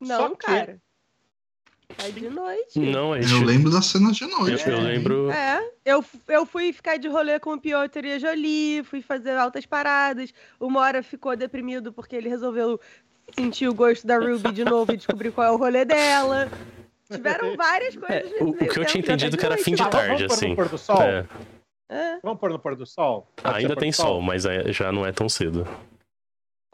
Não, 0.00 0.16
Só 0.16 0.28
que- 0.30 0.36
cara. 0.46 0.82
É 2.04 2.10
de 2.10 2.28
noite. 2.28 2.78
Não, 2.80 3.12
a 3.12 3.20
gente. 3.20 3.32
Eu 3.32 3.46
lembro 3.46 3.70
das 3.70 3.86
cenas 3.86 4.16
de 4.16 4.26
noite. 4.26 4.68
eu 4.68 4.80
lembro. 4.80 5.30
É, 5.30 5.70
eu, 5.84 6.04
eu 6.26 6.44
fui 6.44 6.72
ficar 6.72 6.96
de 6.98 7.06
rolê 7.08 7.38
com 7.38 7.52
o 7.54 7.60
Piotr 7.60 8.04
e 8.04 8.12
a 8.12 8.18
Jolie, 8.18 8.82
fui 8.82 9.00
fazer 9.00 9.36
altas 9.36 9.64
paradas. 9.64 10.32
O 10.58 10.68
Mora 10.68 11.00
ficou 11.02 11.34
deprimido 11.36 11.92
porque 11.92 12.16
ele 12.16 12.28
resolveu 12.28 12.78
sentir 13.32 13.68
o 13.68 13.74
gosto 13.74 14.04
da 14.06 14.18
Ruby 14.18 14.50
de 14.52 14.64
novo 14.64 14.92
e 14.92 14.96
descobrir 14.96 15.30
qual 15.30 15.46
é 15.46 15.50
o 15.52 15.56
rolê 15.56 15.84
dela. 15.84 16.50
Tiveram 17.10 17.54
várias 17.56 17.96
coisas 17.96 18.32
É, 18.32 18.42
o- 18.44 18.52
que 18.52 18.78
eu 18.80 18.84
tinha 18.84 19.00
entendido 19.00 19.36
que 19.36 19.46
era 19.46 19.56
fim 19.56 19.74
de 19.76 19.88
tarde, 19.88 20.24
assim. 20.24 20.56
pôr 20.56 20.68
do 20.68 20.76
sol? 20.76 21.00
É, 21.02 21.24
É. 21.88 22.18
Vamos 22.20 22.38
pôr 22.38 22.50
no 22.50 22.58
pôr 22.58 22.76
do 22.76 22.86
sol? 22.86 23.26
Pode 23.36 23.56
ainda 23.56 23.74
tem 23.76 23.90
do 23.90 23.96
sol, 23.96 24.20
mas 24.20 24.44
é- 24.44 24.72
já 24.72 24.92
não 24.92 25.06
é 25.06 25.12
tão 25.12 25.28
cedo. 25.28 25.66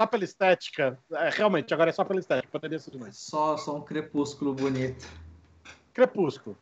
Só 0.00 0.06
pela 0.06 0.24
estética. 0.24 0.98
É, 1.12 1.30
realmente, 1.30 1.72
agora 1.72 1.90
é 1.90 1.92
só 1.92 2.04
pela 2.04 2.18
estética. 2.18 2.48
Poderia 2.50 2.78
ser 2.78 2.90
de 2.90 2.98
noite. 2.98 3.16
Só, 3.16 3.56
só 3.56 3.76
um 3.76 3.80
crepúsculo 3.80 4.52
bonito. 4.52 5.06
Crepúsculo. 5.92 6.58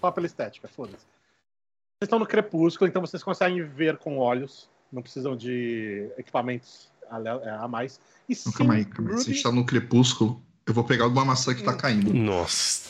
Só 0.00 0.10
pela 0.10 0.26
estética, 0.26 0.68
foda-se. 0.68 1.04
Vocês 1.04 2.06
estão 2.06 2.18
no 2.18 2.26
crepúsculo, 2.26 2.88
então 2.88 3.04
vocês 3.04 3.22
conseguem 3.22 3.62
ver 3.64 3.98
com 3.98 4.18
olhos. 4.18 4.70
Não 4.92 5.02
precisam 5.02 5.36
de 5.36 6.10
equipamentos 6.16 6.90
a, 7.10 7.64
a 7.64 7.68
mais. 7.68 8.00
E 8.28 8.34
sim, 8.34 8.52
calma 8.52 8.74
aí, 8.74 8.84
calma 8.84 9.10
aí. 9.10 9.16
Se 9.16 9.22
a 9.22 9.24
Ruby, 9.24 9.32
gente 9.34 9.42
tá 9.42 9.52
no 9.52 9.66
crepúsculo, 9.66 10.42
eu 10.66 10.72
vou 10.72 10.84
pegar 10.84 11.08
uma 11.08 11.24
maçã 11.24 11.54
que 11.54 11.62
tá 11.64 11.76
caindo. 11.76 12.14
Nossa. 12.14 12.88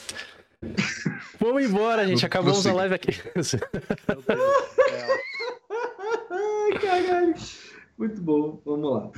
Vamos 1.39 1.65
embora, 1.65 2.07
gente. 2.07 2.27
Acabamos 2.27 2.67
a 2.67 2.73
live 2.73 2.95
aqui. 2.95 3.13
caralho. 6.81 7.35
Muito 7.99 8.21
bom. 8.21 8.61
Vamos 8.65 8.91
lá. 8.91 9.11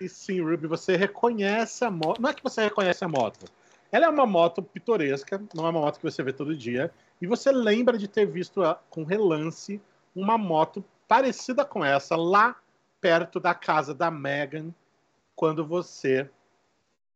E 0.00 0.08
sim, 0.08 0.40
Ruby, 0.40 0.66
você 0.66 0.96
reconhece 0.96 1.84
a 1.84 1.90
moto. 1.90 2.20
Não 2.20 2.30
é 2.30 2.34
que 2.34 2.42
você 2.42 2.62
reconhece 2.62 3.04
a 3.04 3.08
moto. 3.08 3.46
Ela 3.92 4.06
é 4.06 4.08
uma 4.08 4.26
moto 4.26 4.62
pitoresca, 4.62 5.42
não 5.54 5.66
é 5.66 5.70
uma 5.70 5.80
moto 5.80 5.98
que 5.98 6.04
você 6.04 6.22
vê 6.22 6.32
todo 6.32 6.56
dia. 6.56 6.92
E 7.20 7.26
você 7.26 7.50
lembra 7.50 7.98
de 7.98 8.06
ter 8.06 8.26
visto 8.26 8.62
com 8.88 9.04
relance 9.04 9.80
uma 10.14 10.38
moto 10.38 10.84
parecida 11.08 11.64
com 11.64 11.84
essa 11.84 12.16
lá 12.16 12.56
perto 13.00 13.40
da 13.40 13.54
casa 13.54 13.94
da 13.94 14.10
Megan, 14.10 14.72
quando 15.34 15.64
você 15.64 16.28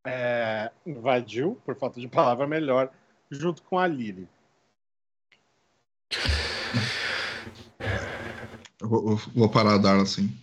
é, 0.05 0.71
invadiu, 0.85 1.61
por 1.65 1.77
falta 1.77 2.01
de 2.01 2.09
palavra 2.09 2.47
melhor, 2.47 2.91
junto 3.35 3.63
com 3.63 3.79
a 3.79 3.87
Lily. 3.87 4.29
Eu 8.81 8.89
vou, 8.89 9.11
eu 9.11 9.17
vou 9.17 9.49
parar 9.49 9.75
a 9.75 9.79
dar 9.79 10.01
assim. 10.01 10.37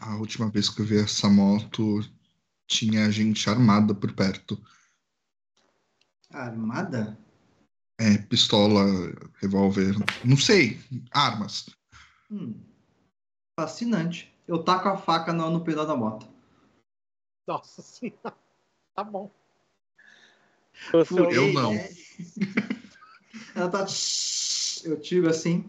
A 0.00 0.16
última 0.16 0.50
vez 0.50 0.68
que 0.68 0.80
eu 0.80 0.86
vi 0.86 0.98
essa 0.98 1.28
moto, 1.28 2.00
tinha 2.66 3.10
gente 3.10 3.48
armada 3.48 3.94
por 3.94 4.12
perto. 4.12 4.60
Armada? 6.30 7.16
É, 7.98 8.18
pistola, 8.18 8.84
revólver, 9.40 9.94
não 10.24 10.36
sei, 10.36 10.80
armas. 11.12 11.70
Hum. 12.30 12.60
Fascinante. 13.58 14.32
Eu 14.46 14.62
taco 14.62 14.88
a 14.88 14.96
faca 14.96 15.32
no, 15.32 15.50
no 15.50 15.64
pedal 15.64 15.86
da 15.86 15.96
moto. 15.96 16.28
Nossa 17.46 17.80
senhora, 17.80 18.36
tá 18.94 19.02
bom. 19.02 19.30
Eu 20.92 21.52
não. 21.52 21.72
Ela 23.54 23.68
tá. 23.68 23.86
Eu 24.84 25.00
tiro 25.00 25.28
assim. 25.28 25.64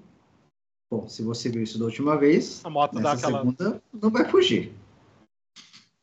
Bom, 0.89 1.07
se 1.09 1.21
você 1.21 1.49
viu 1.49 1.63
isso 1.63 1.77
da 1.77 1.85
última 1.85 2.17
vez, 2.17 2.63
A 2.63 2.69
moto 2.69 2.93
dá 2.95 3.13
nessa 3.13 3.27
aquela. 3.27 3.39
segunda 3.39 3.83
não 3.93 4.09
vai 4.09 4.29
fugir. 4.29 4.73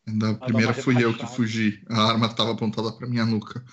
Da 0.07 0.35
primeira 0.35 0.75
fui 0.75 1.03
eu 1.03 1.17
que 1.17 1.27
fugi. 1.27 1.83
A 1.89 2.11
arma 2.11 2.27
estava 2.27 2.53
apontada 2.53 2.93
pra 2.93 3.09
minha 3.09 3.25
nuca. 3.25 3.65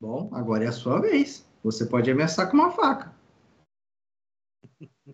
Bom, 0.00 0.30
agora 0.32 0.64
é 0.64 0.68
a 0.68 0.72
sua 0.72 1.00
vez. 1.00 1.44
Você 1.64 1.86
pode 1.86 2.10
ameaçar 2.10 2.48
com 2.48 2.56
uma 2.56 2.70
faca. 2.70 3.12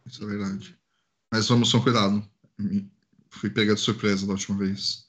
Isso 0.05 0.23
é 0.23 0.27
verdade. 0.27 0.79
Mas 1.33 1.49
vamos 1.49 1.71
com 1.71 1.83
cuidado. 1.83 2.23
Fui 3.31 3.49
pega 3.49 3.75
de 3.75 3.81
surpresa 3.81 4.27
da 4.27 4.33
última 4.33 4.59
vez. 4.59 5.07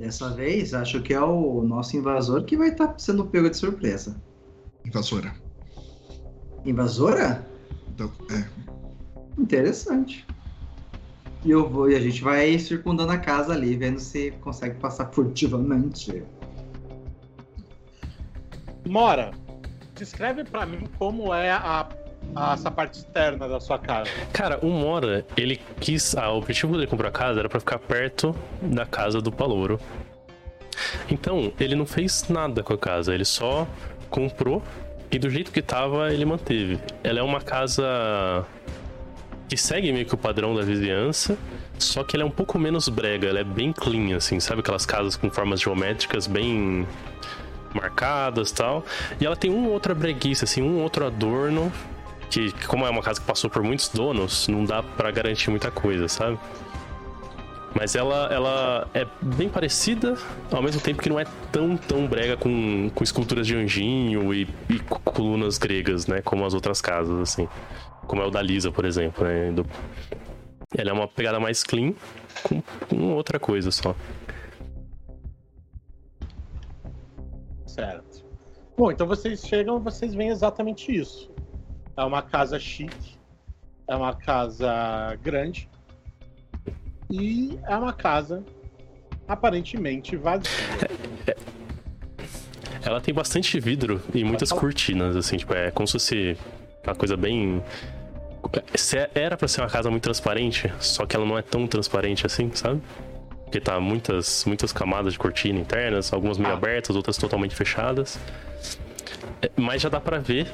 Dessa 0.00 0.30
vez, 0.30 0.72
acho 0.72 1.02
que 1.02 1.12
é 1.12 1.20
o 1.20 1.62
nosso 1.62 1.94
invasor 1.94 2.44
que 2.44 2.56
vai 2.56 2.70
estar 2.70 2.98
sendo 2.98 3.26
pego 3.26 3.50
de 3.50 3.56
surpresa. 3.58 4.16
Invasora. 4.82 5.34
Invasora? 6.64 7.46
Então, 7.86 8.10
é, 8.30 8.48
Interessante. 9.38 10.26
E 11.44 11.50
eu 11.50 11.68
vou, 11.68 11.90
e 11.90 11.94
a 11.94 12.00
gente 12.00 12.22
vai 12.22 12.58
circundando 12.58 13.12
a 13.12 13.18
casa 13.18 13.52
ali, 13.52 13.76
vendo 13.76 14.00
se 14.00 14.30
consegue 14.40 14.80
passar 14.80 15.12
furtivamente. 15.12 16.22
Mora, 18.88 19.32
descreve 19.94 20.44
pra 20.44 20.64
mim 20.64 20.88
como 20.98 21.34
é 21.34 21.50
a, 21.50 21.86
essa 22.52 22.70
parte 22.70 22.94
externa 22.94 23.48
da 23.48 23.60
sua 23.60 23.78
casa. 23.78 24.10
Cara, 24.32 24.58
o 24.62 24.68
Mora, 24.68 25.24
ele 25.36 25.60
quis. 25.80 26.16
Ah, 26.16 26.30
o 26.30 26.38
objetivo 26.38 26.74
dele 26.74 26.86
comprar 26.86 27.08
a 27.08 27.12
casa 27.12 27.40
era 27.40 27.48
pra 27.48 27.60
ficar 27.60 27.78
perto 27.78 28.34
da 28.62 28.86
casa 28.86 29.20
do 29.20 29.32
Palouro. 29.32 29.80
Então, 31.10 31.52
ele 31.58 31.74
não 31.74 31.84
fez 31.84 32.28
nada 32.28 32.62
com 32.62 32.72
a 32.72 32.78
casa, 32.78 33.14
ele 33.14 33.24
só 33.24 33.66
comprou 34.08 34.62
e 35.10 35.18
do 35.18 35.28
jeito 35.28 35.50
que 35.50 35.60
tava, 35.60 36.12
ele 36.12 36.24
manteve. 36.24 36.78
Ela 37.02 37.18
é 37.18 37.22
uma 37.22 37.40
casa 37.40 38.46
que 39.48 39.56
segue 39.56 39.92
meio 39.92 40.06
que 40.06 40.14
o 40.14 40.18
padrão 40.18 40.54
da 40.54 40.62
vizinhança, 40.62 41.36
só 41.76 42.04
que 42.04 42.16
ela 42.16 42.22
é 42.22 42.26
um 42.26 42.30
pouco 42.30 42.56
menos 42.58 42.88
brega, 42.88 43.28
ela 43.28 43.40
é 43.40 43.44
bem 43.44 43.72
clean, 43.72 44.16
assim, 44.16 44.38
sabe? 44.38 44.60
Aquelas 44.60 44.86
casas 44.86 45.16
com 45.16 45.28
formas 45.28 45.60
geométricas 45.60 46.28
bem 46.28 46.86
marcadas 47.74 48.52
tal. 48.52 48.84
E 49.20 49.26
ela 49.26 49.34
tem 49.34 49.50
um 49.50 49.68
outra 49.68 49.94
breguice, 49.96 50.44
assim, 50.44 50.62
um 50.62 50.80
outro 50.80 51.04
adorno 51.04 51.72
que, 52.30 52.52
como 52.66 52.86
é 52.86 52.90
uma 52.90 53.02
casa 53.02 53.20
que 53.20 53.26
passou 53.26 53.50
por 53.50 53.62
muitos 53.62 53.88
donos, 53.88 54.48
não 54.48 54.64
dá 54.64 54.82
pra 54.82 55.10
garantir 55.10 55.50
muita 55.50 55.70
coisa, 55.70 56.08
sabe? 56.08 56.38
Mas 57.74 57.94
ela, 57.94 58.26
ela 58.32 58.88
é 58.94 59.06
bem 59.22 59.48
parecida, 59.48 60.16
ao 60.50 60.60
mesmo 60.62 60.80
tempo 60.80 61.00
que 61.02 61.08
não 61.08 61.20
é 61.20 61.24
tão, 61.52 61.76
tão 61.76 62.06
brega 62.06 62.36
com, 62.36 62.90
com 62.94 63.04
esculturas 63.04 63.46
de 63.46 63.54
anjinho 63.54 64.34
e, 64.34 64.48
e 64.68 64.78
co- 64.80 64.98
colunas 65.00 65.56
gregas, 65.58 66.06
né? 66.06 66.20
Como 66.22 66.44
as 66.44 66.52
outras 66.54 66.80
casas, 66.80 67.18
assim. 67.20 67.48
Como 68.06 68.22
é 68.22 68.26
o 68.26 68.30
da 68.30 68.42
Lisa, 68.42 68.72
por 68.72 68.84
exemplo, 68.84 69.24
né? 69.24 69.52
Do- 69.52 69.66
Ela 70.76 70.90
é 70.90 70.92
uma 70.92 71.06
pegada 71.06 71.38
mais 71.38 71.62
clean, 71.62 71.92
com, 72.42 72.60
com 72.88 73.12
outra 73.14 73.38
coisa 73.38 73.70
só. 73.70 73.94
Certo. 77.66 78.24
Bom, 78.76 78.90
então 78.90 79.06
vocês 79.06 79.46
chegam 79.46 79.78
vocês 79.78 80.14
veem 80.14 80.30
exatamente 80.30 80.94
isso. 80.94 81.30
É 81.96 82.04
uma 82.04 82.22
casa 82.22 82.58
chique, 82.58 83.18
é 83.88 83.94
uma 83.96 84.14
casa 84.14 85.16
grande 85.22 85.68
e 87.10 87.58
é 87.66 87.76
uma 87.76 87.92
casa 87.92 88.42
aparentemente 89.28 90.16
vazia. 90.16 90.50
Ela 92.82 93.00
tem 93.00 93.12
bastante 93.12 93.60
vidro 93.60 94.00
e 94.14 94.24
muitas 94.24 94.50
cortinas, 94.50 95.14
assim, 95.14 95.36
tipo, 95.36 95.52
é 95.54 95.70
como 95.70 95.86
se 95.86 95.92
fosse 95.92 96.36
uma 96.84 96.94
coisa 96.94 97.16
bem. 97.16 97.62
Se 98.74 98.96
Era 99.14 99.36
pra 99.36 99.46
ser 99.46 99.60
uma 99.60 99.68
casa 99.68 99.90
muito 99.90 100.02
transparente, 100.02 100.72
só 100.80 101.04
que 101.04 101.14
ela 101.14 101.26
não 101.26 101.36
é 101.36 101.42
tão 101.42 101.66
transparente 101.66 102.24
assim, 102.24 102.50
sabe? 102.54 102.80
Porque 103.44 103.60
tá 103.60 103.78
muitas, 103.78 104.44
muitas 104.46 104.72
camadas 104.72 105.12
de 105.12 105.18
cortina 105.18 105.58
internas, 105.58 106.10
algumas 106.12 106.38
meio 106.38 106.52
Ah. 106.54 106.56
abertas, 106.56 106.96
outras 106.96 107.16
totalmente 107.18 107.54
fechadas. 107.54 108.18
É, 109.42 109.50
Mas 109.56 109.82
já 109.82 109.88
dá 109.90 110.00
pra 110.00 110.18
ver 110.18 110.46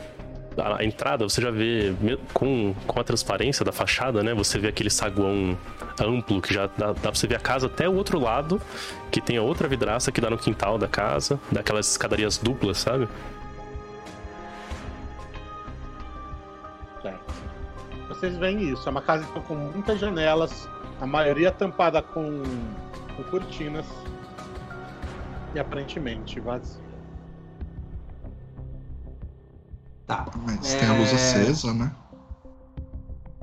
a 0.58 0.84
entrada, 0.84 1.24
você 1.24 1.40
já 1.40 1.50
vê 1.50 1.94
com, 2.32 2.74
com 2.86 3.00
a 3.00 3.04
transparência 3.04 3.64
da 3.64 3.72
fachada, 3.72 4.22
né? 4.22 4.34
Você 4.34 4.58
vê 4.58 4.68
aquele 4.68 4.90
saguão 4.90 5.56
amplo 6.00 6.40
que 6.40 6.54
já 6.54 6.66
dá, 6.66 6.88
dá 6.88 6.94
pra 6.94 7.14
você 7.14 7.26
ver 7.26 7.36
a 7.36 7.40
casa 7.40 7.66
até 7.66 7.88
o 7.88 7.94
outro 7.94 8.18
lado, 8.18 8.60
que 9.10 9.20
tem 9.20 9.36
a 9.36 9.42
outra 9.42 9.68
vidraça 9.68 10.10
que 10.10 10.20
dá 10.20 10.30
no 10.30 10.38
quintal 10.38 10.78
da 10.78 10.88
casa, 10.88 11.38
daquelas 11.50 11.90
escadarias 11.90 12.38
duplas, 12.38 12.78
sabe? 12.78 13.08
Vocês 18.16 18.38
veem 18.38 18.70
isso, 18.72 18.88
é 18.88 18.90
uma 18.90 19.02
casa 19.02 19.26
tá 19.34 19.40
com 19.40 19.54
muitas 19.54 20.00
janelas, 20.00 20.66
a 20.98 21.06
maioria 21.06 21.52
tampada 21.52 22.00
com, 22.00 22.42
com 23.14 23.22
cortinas 23.24 23.84
e 25.54 25.58
aparentemente 25.58 26.40
vazia. 26.40 26.85
Tá. 30.06 30.26
mas 30.46 30.74
tem 30.74 30.88
a 30.88 30.92
luz 30.92 31.10
É. 31.12 31.14
acesa, 31.16 31.74
né? 31.74 31.90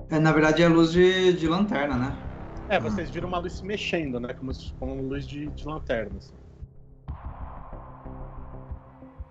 É, 0.09 0.19
na 0.19 0.31
verdade 0.31 0.61
é 0.63 0.67
luz 0.67 0.91
de, 0.91 1.33
de 1.33 1.47
lanterna, 1.47 1.95
né? 1.97 2.17
É, 2.69 2.79
vocês 2.79 3.09
viram 3.09 3.27
uma 3.27 3.37
luz 3.39 3.53
se 3.53 3.65
mexendo, 3.65 4.19
né? 4.19 4.33
Como, 4.33 4.53
se- 4.53 4.73
como 4.79 4.93
uma 4.93 5.01
luz 5.01 5.27
de, 5.27 5.47
de 5.47 5.65
lanterna. 5.67 6.17
assim. 6.17 6.33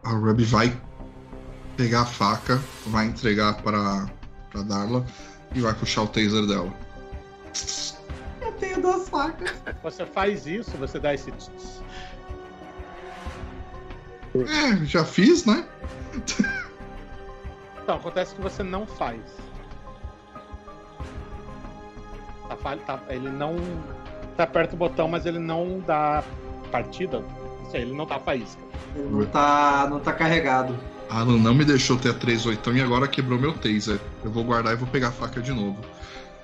A 0.04 0.10
Ruby 0.10 0.44
vai 0.44 0.78
pegar 1.76 2.02
a 2.02 2.06
faca, 2.06 2.60
vai 2.86 3.06
entregar 3.06 3.62
para 3.62 4.06
para 4.50 4.62
Darla 4.62 5.06
e 5.54 5.60
vai 5.62 5.72
puxar 5.72 6.02
o 6.02 6.06
taser 6.08 6.46
dela. 6.46 6.70
Eu 8.42 8.52
tenho 8.52 8.82
duas 8.82 9.08
facas. 9.08 9.54
Você 9.82 10.04
faz 10.04 10.46
isso, 10.46 10.76
você 10.76 10.98
dá 11.00 11.14
esse. 11.14 11.32
É, 14.34 14.84
já 14.84 15.04
fiz, 15.04 15.46
né? 15.46 15.66
Então, 17.82 17.96
acontece 17.96 18.34
que 18.34 18.40
você 18.40 18.62
não 18.62 18.86
faz. 18.86 19.20
Tá, 22.62 22.76
tá- 22.76 23.00
ele 23.08 23.28
não. 23.30 23.56
Tá 24.36 24.44
aperta 24.44 24.74
o 24.74 24.78
botão, 24.78 25.08
mas 25.08 25.26
ele 25.26 25.38
não 25.38 25.80
dá 25.80 26.22
partida. 26.70 27.20
Não 27.20 27.70
sei, 27.70 27.82
ele 27.82 27.94
não 27.94 28.06
tá 28.06 28.18
faísca. 28.18 28.60
Não 28.94 29.24
tá, 29.26 29.86
não 29.90 30.00
tá 30.00 30.12
carregado. 30.12 30.78
Alan 31.10 31.38
não 31.38 31.54
me 31.54 31.64
deixou 31.64 31.98
ter 31.98 32.10
a 32.10 32.14
3 32.14 32.46
oitão 32.46 32.74
e 32.74 32.80
agora 32.80 33.06
quebrou 33.08 33.38
meu 33.38 33.52
taser. 33.52 34.00
Eu 34.24 34.30
vou 34.30 34.44
guardar 34.44 34.72
e 34.72 34.76
vou 34.76 34.88
pegar 34.88 35.08
a 35.08 35.12
faca 35.12 35.40
de 35.40 35.52
novo. 35.52 35.76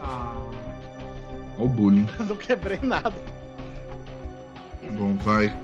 Ah, 0.00 0.34
Olha 1.56 1.64
o 1.64 1.68
bullying. 1.68 2.06
Eu 2.18 2.24
não 2.26 2.36
quebrei 2.36 2.78
nada. 2.82 3.14
Bom, 4.92 5.14
vai. 5.16 5.54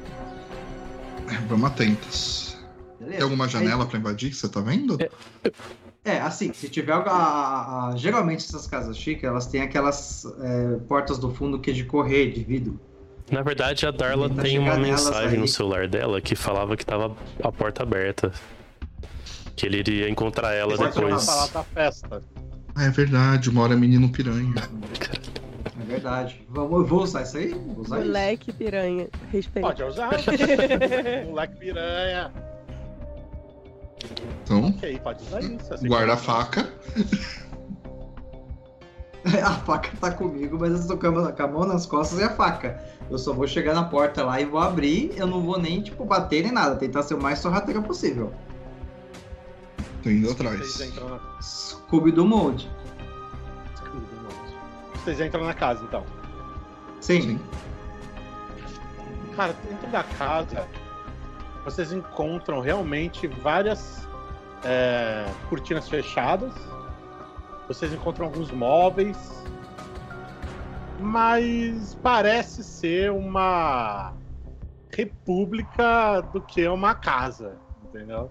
Vamos 1.49 1.71
atentas. 1.71 2.54
Beleza. 3.05 3.17
Tem 3.19 3.23
alguma 3.23 3.49
janela 3.49 3.87
pra 3.87 3.99
invadir 3.99 4.31
que 4.31 4.37
você 4.37 4.49
tá 4.49 4.61
vendo? 4.61 4.99
É, 6.05 6.21
assim, 6.21 6.53
se 6.53 6.69
tiver. 6.69 6.93
a- 6.93 6.97
a- 6.99 7.89
a- 7.93 7.97
geralmente 7.97 8.45
essas 8.45 8.67
casas 8.67 8.97
chiques, 8.99 9.25
elas 9.25 9.47
têm 9.47 9.63
aquelas 9.63 10.27
é, 10.41 10.77
portas 10.89 11.19
do 11.19 11.31
fundo 11.31 11.59
que 11.59 11.71
é 11.71 11.75
de 11.75 11.85
correr, 11.85 12.31
de 12.33 12.43
vidro. 12.45 12.79
Na 13.31 13.41
verdade, 13.43 13.87
a 13.87 13.91
Darla 13.91 14.29
Tentar 14.29 14.43
tem 14.43 14.59
uma 14.59 14.77
mensagem 14.77 15.39
no 15.39 15.49
celular 15.49 15.89
dela 15.89 16.21
que 16.21 16.35
falava 16.37 16.77
que 16.77 16.85
tava 16.85 17.17
a 17.43 17.51
porta 17.51 17.83
aberta. 17.83 18.31
Que 19.57 19.65
ele 19.67 19.79
iria 19.79 20.11
encontrar 20.11 20.53
ela 20.53 20.77
vai 20.77 20.93
depois. 20.93 21.25
falar 21.25 21.47
da 21.49 21.63
festa. 21.63 22.23
Ah, 22.75 22.85
é 22.85 22.91
verdade, 22.91 23.49
uma 23.49 23.63
hora 23.63 23.73
é 23.73 23.77
menino 23.77 24.11
piranha. 24.11 24.53
É 25.81 25.85
verdade. 25.87 26.45
Vamos, 26.51 26.81
eu 26.81 26.87
vou 26.87 27.03
usar 27.03 27.23
isso 27.23 27.39
aí? 27.39 27.51
Vou 27.55 27.81
usar 27.81 27.99
isso. 27.99 28.07
Moleque 28.09 28.53
piranha. 28.53 29.09
Respeito. 29.33 29.65
Pode 29.67 29.83
usar. 29.85 30.11
Moleque 31.27 31.57
piranha. 31.57 32.33
Então, 34.45 34.67
Ok, 34.67 34.99
pode 35.03 35.23
usar 35.25 35.41
isso. 35.43 35.75
assim 35.75 35.89
guarda 35.89 36.15
a 36.15 36.17
faca. 36.17 36.69
A 39.43 39.53
faca 39.53 39.91
tá 39.99 40.11
comigo, 40.13 40.59
mas 40.61 40.71
eu 40.73 40.77
estou 40.81 40.99
com 40.99 41.07
a 41.43 41.47
mão 41.49 41.65
nas 41.65 41.87
costas 41.87 42.19
e 42.19 42.23
a 42.23 42.29
faca. 42.29 42.79
Eu 43.11 43.17
só 43.17 43.33
vou 43.33 43.47
chegar 43.47 43.73
na 43.75 43.83
porta 43.85 44.23
lá 44.23 44.39
e 44.39 44.45
vou 44.45 44.61
abrir. 44.61 45.13
Eu 45.17 45.27
não 45.27 45.41
vou 45.41 45.59
nem, 45.59 45.81
tipo, 45.81 46.05
bater 46.05 46.43
nem 46.43 46.53
nada. 46.53 46.77
Tentar 46.77 47.03
ser 47.03 47.15
o 47.15 47.23
mais 47.23 47.39
sorrateiro 47.39 47.83
possível. 47.83 48.35
Tô 50.03 50.11
indo 50.11 50.27
Vocês 50.27 50.41
atrás. 50.41 50.81
entram 50.83 51.09
na... 51.09 51.21
Scooby 51.41 52.13
do 52.13 52.27
Mode. 52.27 52.71
Vocês 55.03 55.19
entram 55.21 55.45
na 55.45 55.55
casa, 55.55 55.83
então. 55.85 56.05
Sim. 57.01 57.23
Sim. 57.23 57.41
Cara, 59.37 59.55
dentro 59.69 59.91
da 59.91 60.03
casa, 60.05 60.67
vocês 61.65 61.93
encontram 61.93 62.61
realmente 62.61 63.27
várias 63.27 64.07
é, 64.63 65.25
cortinas 65.49 65.89
fechadas. 65.89 66.53
Vocês 67.67 67.93
encontram 67.93 68.27
alguns 68.27 68.51
móveis. 68.51 69.43
Mas 71.01 71.99
parece 72.03 72.63
ser 72.63 73.11
uma 73.11 74.13
república 74.95 76.21
do 76.21 76.41
que 76.41 76.69
uma 76.69 76.95
casa, 76.95 77.57
entendeu? 77.85 78.31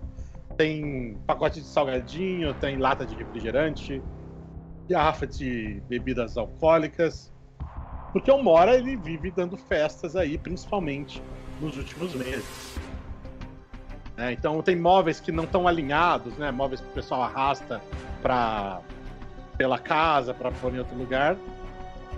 Tem 0.55 1.17
pacote 1.27 1.59
de 1.59 1.67
salgadinho, 1.67 2.53
tem 2.53 2.77
lata 2.77 3.05
de 3.05 3.15
refrigerante, 3.15 4.01
garrafa 4.87 5.27
de 5.27 5.81
bebidas 5.89 6.37
alcoólicas. 6.37 7.33
Porque 8.13 8.31
o 8.31 8.41
Mora 8.41 8.75
ele 8.75 8.95
vive 8.95 9.31
dando 9.31 9.57
festas 9.57 10.15
aí, 10.15 10.37
principalmente 10.37 11.21
nos 11.59 11.75
últimos 11.77 12.13
meses. 12.13 12.77
É, 14.17 14.31
então 14.31 14.61
tem 14.61 14.75
móveis 14.75 15.19
que 15.19 15.31
não 15.31 15.43
estão 15.45 15.67
alinhados, 15.67 16.33
né? 16.37 16.51
Móveis 16.51 16.79
que 16.81 16.87
o 16.87 16.91
pessoal 16.91 17.23
arrasta 17.23 17.81
para 18.21 18.79
pela 19.57 19.77
casa 19.77 20.33
para 20.33 20.51
pôr 20.51 20.73
em 20.73 20.79
outro 20.79 20.95
lugar. 20.95 21.35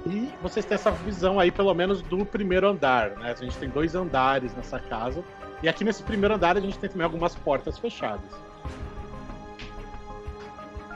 E 0.06 0.30
vocês 0.42 0.66
têm 0.66 0.76
essa 0.76 0.92
visão 0.92 1.40
aí, 1.40 1.52
pelo 1.52 1.74
menos, 1.74 2.02
do 2.04 2.26
primeiro 2.26 2.68
andar, 2.68 3.12
né? 3.12 3.32
A 3.32 3.44
gente 3.44 3.58
tem 3.58 3.70
dois 3.70 3.96
andares 3.96 4.54
nessa 4.56 4.80
casa. 4.80 5.24
E 5.64 5.70
aqui 5.70 5.84
nesse 5.84 6.04
primeiro 6.04 6.36
andar 6.36 6.58
a 6.58 6.60
gente 6.60 6.78
tem 6.78 6.90
também 6.90 7.06
algumas 7.06 7.34
portas 7.36 7.78
fechadas. 7.80 8.30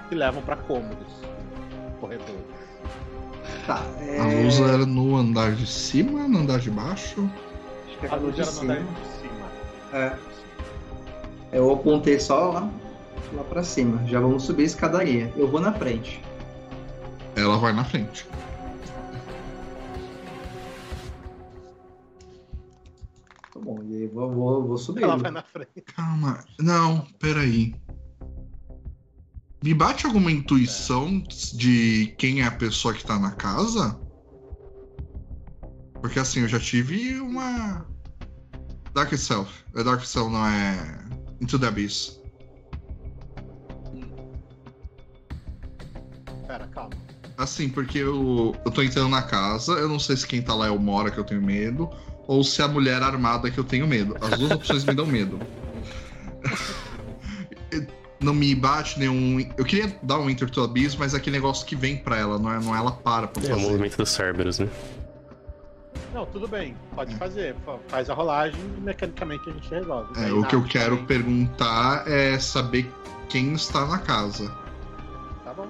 Que 0.10 0.16
levam 0.16 0.42
para 0.42 0.56
cômodos, 0.58 1.14
corredores. 2.00 2.60
Tá. 3.66 3.82
É... 4.00 4.20
A 4.20 4.26
luz 4.26 4.60
era 4.60 4.86
no 4.86 5.16
andar 5.16 5.54
de 5.54 5.66
cima, 5.66 6.28
no 6.28 6.40
andar 6.40 6.60
de 6.60 6.70
baixo? 6.70 7.30
Acho 7.88 7.98
que 7.98 8.06
é 8.06 8.10
A 8.10 8.16
luz 8.16 8.36
de 8.36 8.42
era 8.42 8.52
no 8.52 8.62
andar 8.62 8.76
cima. 8.78 8.92
de 8.92 9.08
cima. 9.22 9.46
É. 9.94 10.29
Eu 11.52 11.72
apontei 11.72 12.20
só 12.20 12.52
lá, 12.52 12.72
lá 13.34 13.44
pra 13.44 13.64
cima. 13.64 14.06
Já 14.06 14.20
vamos 14.20 14.44
subir 14.44 14.64
a 14.64 14.66
escadaria. 14.68 15.34
Eu 15.36 15.48
vou 15.48 15.60
na 15.60 15.74
frente. 15.74 16.22
Ela 17.36 17.58
vai 17.58 17.74
na 17.74 17.84
frente. 17.84 18.28
Tá 23.54 23.60
bom, 23.60 23.82
e 23.84 23.96
aí 23.96 24.08
vou, 24.08 24.32
vou, 24.32 24.68
vou 24.68 24.78
subir. 24.78 25.04
Ela 25.04 25.18
vai 25.18 25.32
na 25.32 25.44
frente. 25.44 25.82
Calma. 25.96 26.44
Não, 26.60 27.06
peraí. 27.20 27.74
Me 29.64 29.74
bate 29.74 30.06
alguma 30.06 30.32
intuição 30.32 31.22
de 31.54 32.14
quem 32.18 32.42
é 32.42 32.46
a 32.46 32.52
pessoa 32.52 32.94
que 32.94 33.04
tá 33.04 33.20
na 33.20 33.32
casa? 33.32 34.00
Porque 36.02 36.20
assim, 36.20 36.42
eu 36.42 36.48
já 36.48 36.60
tive 36.60 37.20
uma. 37.20 37.86
Dark 38.94 39.14
Self. 39.14 39.66
É 39.76 39.84
Dark 39.84 40.04
Self, 40.06 40.32
não 40.32 40.46
é. 40.46 41.09
Into 41.42 41.58
the 41.60 41.68
Abyss. 41.68 42.20
Pera, 46.48 46.68
calma. 46.68 46.92
Assim, 47.38 47.70
porque 47.70 48.00
eu, 48.00 48.54
eu 48.66 48.72
tô 48.72 48.82
entrando 48.82 49.10
na 49.10 49.22
casa, 49.22 49.74
eu 49.74 49.88
não 49.88 50.00
sei 50.00 50.18
se 50.18 50.28
quem 50.28 50.42
tá 50.42 50.54
lá 50.54 50.68
é 50.68 50.72
o 50.72 50.80
Mora 50.80 51.10
que 51.10 51.18
eu 51.18 51.24
tenho 51.24 51.42
medo, 51.42 51.90
ou 52.28 52.44
se 52.44 52.62
é 52.62 52.66
a 52.66 52.68
mulher 52.68 53.02
armada 53.02 53.50
que 53.50 53.58
eu 53.58 53.64
tenho 53.64 53.88
medo. 53.88 54.16
As 54.22 54.38
duas 54.38 54.52
opções 54.52 54.84
me 54.84 54.94
dão 54.94 55.06
medo. 55.06 55.40
Não 58.22 58.34
me 58.34 58.54
bate 58.54 59.00
nenhum. 59.00 59.40
Eu 59.58 59.64
queria 59.64 59.98
dar 60.04 60.20
um 60.20 60.30
Enter 60.30 60.50
to 60.50 60.62
Abyss, 60.62 60.94
mas 60.98 61.14
é 61.14 61.18
aquele 61.18 61.38
negócio 61.38 61.66
que 61.66 61.74
vem 61.74 61.96
pra 61.96 62.18
ela, 62.18 62.38
não 62.38 62.52
é, 62.52 62.60
não 62.60 62.76
é 62.76 62.78
ela 62.80 62.92
para 62.92 63.30
pra 63.30 63.42
É 63.42 63.46
o 63.46 63.50
fazer. 63.52 63.62
movimento 63.62 63.96
dos 63.96 64.10
Cerberus, 64.10 64.60
né? 64.60 64.68
Não, 66.14 66.26
tudo 66.26 66.48
bem, 66.48 66.76
pode 66.96 67.16
fazer. 67.16 67.56
Fa- 67.66 67.78
Faz 67.88 68.10
a 68.10 68.14
rolagem 68.14 68.60
e 68.78 68.82
mecanicamente 68.82 69.50
a 69.50 69.54
gente 69.54 69.70
resolve. 69.70 70.10
É, 70.24 70.32
o 70.34 70.44
que 70.44 70.56
eu 70.56 70.64
quero 70.64 70.92
também. 70.98 71.06
perguntar 71.06 72.08
é 72.08 72.38
saber 72.40 72.92
quem 73.28 73.54
está 73.54 73.86
na 73.86 74.00
casa 74.00 74.50
Tá 75.44 75.54
bom. 75.54 75.68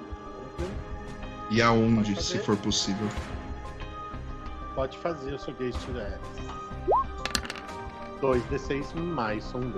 e 1.50 1.60
aonde, 1.60 2.10
se 2.16 2.32
fazer. 2.32 2.38
for 2.44 2.56
possível. 2.56 3.06
Pode 4.74 4.96
fazer 4.98 5.34
o 5.34 5.38
seu 5.38 5.52
gaze 5.54 5.76
tiver. 5.84 6.18
2d6 8.22 8.94
mais 8.94 9.54
um 9.54 9.72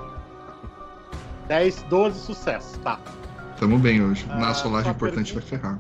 10, 1.48 1.82
12 1.84 2.20
sucessos, 2.20 2.76
tá. 2.78 2.98
Tamo 3.58 3.78
bem 3.78 4.02
hoje. 4.02 4.26
Ah, 4.30 4.36
Na 4.36 4.54
solagem 4.54 4.90
só 4.90 4.96
importante 4.96 5.32
vai 5.34 5.42
pergunta. 5.42 5.68
ferrar. 5.68 5.78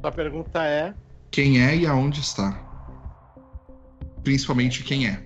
Sua 0.00 0.12
pergunta 0.12 0.62
é: 0.64 0.94
Quem 1.30 1.60
é 1.64 1.74
e 1.76 1.86
aonde 1.86 2.20
está? 2.20 2.56
Principalmente 4.28 4.84
quem 4.84 5.06
é. 5.06 5.22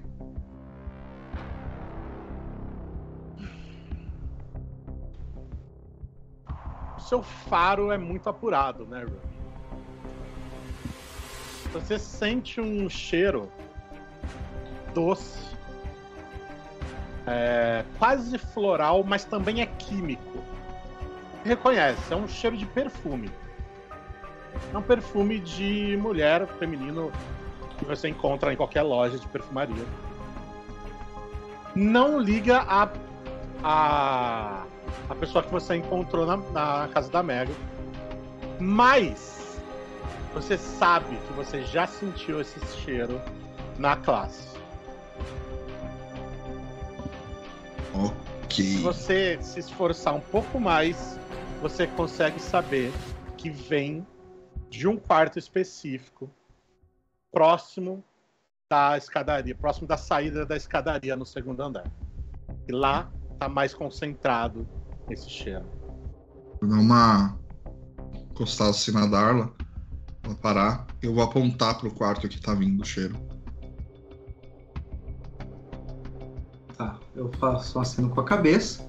seu 7.01 7.21
faro 7.21 7.91
é 7.91 7.99
muito 7.99 8.29
apurado, 8.29 8.87
né? 8.87 9.05
Você 11.73 11.99
sente 11.99 12.61
um 12.61 12.89
cheiro 12.89 13.51
doce, 14.95 15.37
é, 17.27 17.85
quase 17.99 18.39
floral, 18.39 19.03
mas 19.03 19.25
também 19.25 19.63
é 19.63 19.67
químico. 19.67 20.39
Reconhece, 21.45 22.13
é 22.13 22.17
um 22.17 22.29
cheiro 22.29 22.57
de 22.57 22.67
perfume. 22.67 23.33
É 24.73 24.79
um 24.79 24.83
perfume 24.83 25.41
de 25.41 25.99
mulher 26.01 26.47
feminino 26.47 27.11
que 27.85 27.89
você 27.89 28.09
encontra 28.09 28.53
em 28.53 28.57
qualquer 28.57 28.83
loja 28.83 29.19
de 29.19 29.27
perfumaria. 29.29 29.85
Não 31.75 32.19
liga 32.19 32.59
a, 32.69 32.89
a, 33.63 34.65
a 35.09 35.15
pessoa 35.15 35.43
que 35.43 35.51
você 35.51 35.77
encontrou 35.77 36.27
na, 36.27 36.37
na 36.37 36.89
casa 36.89 37.11
da 37.11 37.23
Mega. 37.23 37.53
Mas 38.59 39.61
você 40.35 40.57
sabe 40.57 41.17
que 41.17 41.33
você 41.33 41.63
já 41.65 41.87
sentiu 41.87 42.41
esse 42.41 42.59
cheiro 42.79 43.21
na 43.79 43.97
classe. 43.97 44.49
Ok. 47.95 48.65
Se 48.65 48.79
você 48.79 49.39
se 49.41 49.61
esforçar 49.61 50.15
um 50.15 50.21
pouco 50.21 50.61
mais, 50.61 51.19
você 51.61 51.87
consegue 51.87 52.41
saber 52.41 52.93
que 53.37 53.51
vem 53.51 54.07
de 54.71 54.89
um 54.89 54.97
quarto 54.97 55.39
específico, 55.39 56.31
próximo 57.33 58.05
da 58.71 58.97
escadaria, 58.97 59.55
próximo 59.55 59.87
da 59.87 59.97
saída 59.97 60.45
da 60.47 60.57
escadaria 60.57 61.17
no 61.17 61.27
segundo 61.27 61.63
andar. 61.63 61.91
E 62.69 62.73
lá 62.73 63.11
tá 63.39 63.49
mais 63.49 63.75
concentrado 63.75 64.69
esse 65.11 65.29
cheiro. 65.29 65.65
Vou 66.61 66.71
dar 66.71 66.79
uma 66.79 67.39
encostada 68.31 68.71
assim 68.71 68.93
na 68.93 69.07
Darla. 69.07 69.53
Ela 70.23 70.35
parar. 70.37 70.87
Eu 71.03 71.15
vou 71.15 71.25
apontar 71.25 71.79
pro 71.79 71.91
quarto 71.91 72.29
que 72.29 72.41
tá 72.41 72.55
vindo 72.55 72.81
o 72.81 72.85
cheiro. 72.85 73.17
Tá, 76.77 76.99
eu 77.17 77.31
faço 77.39 77.79
um 77.79 77.83
aceno 77.83 78.11
com 78.11 78.21
a 78.21 78.25
cabeça 78.25 78.89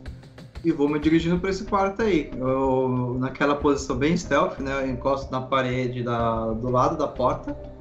e 0.64 0.72
vou 0.72 0.88
me 0.88 1.00
dirigindo 1.00 1.40
para 1.40 1.50
esse 1.50 1.66
quarto 1.66 2.04
aí. 2.04 2.32
Eu, 2.38 3.18
naquela 3.20 3.56
posição 3.56 3.98
bem 3.98 4.16
stealth, 4.16 4.60
né? 4.60 4.84
Eu 4.84 4.92
encosto 4.92 5.32
na 5.32 5.42
parede 5.42 6.04
da, 6.04 6.54
do 6.54 6.70
lado 6.70 6.98
da 6.98 7.08
porta 7.08 7.73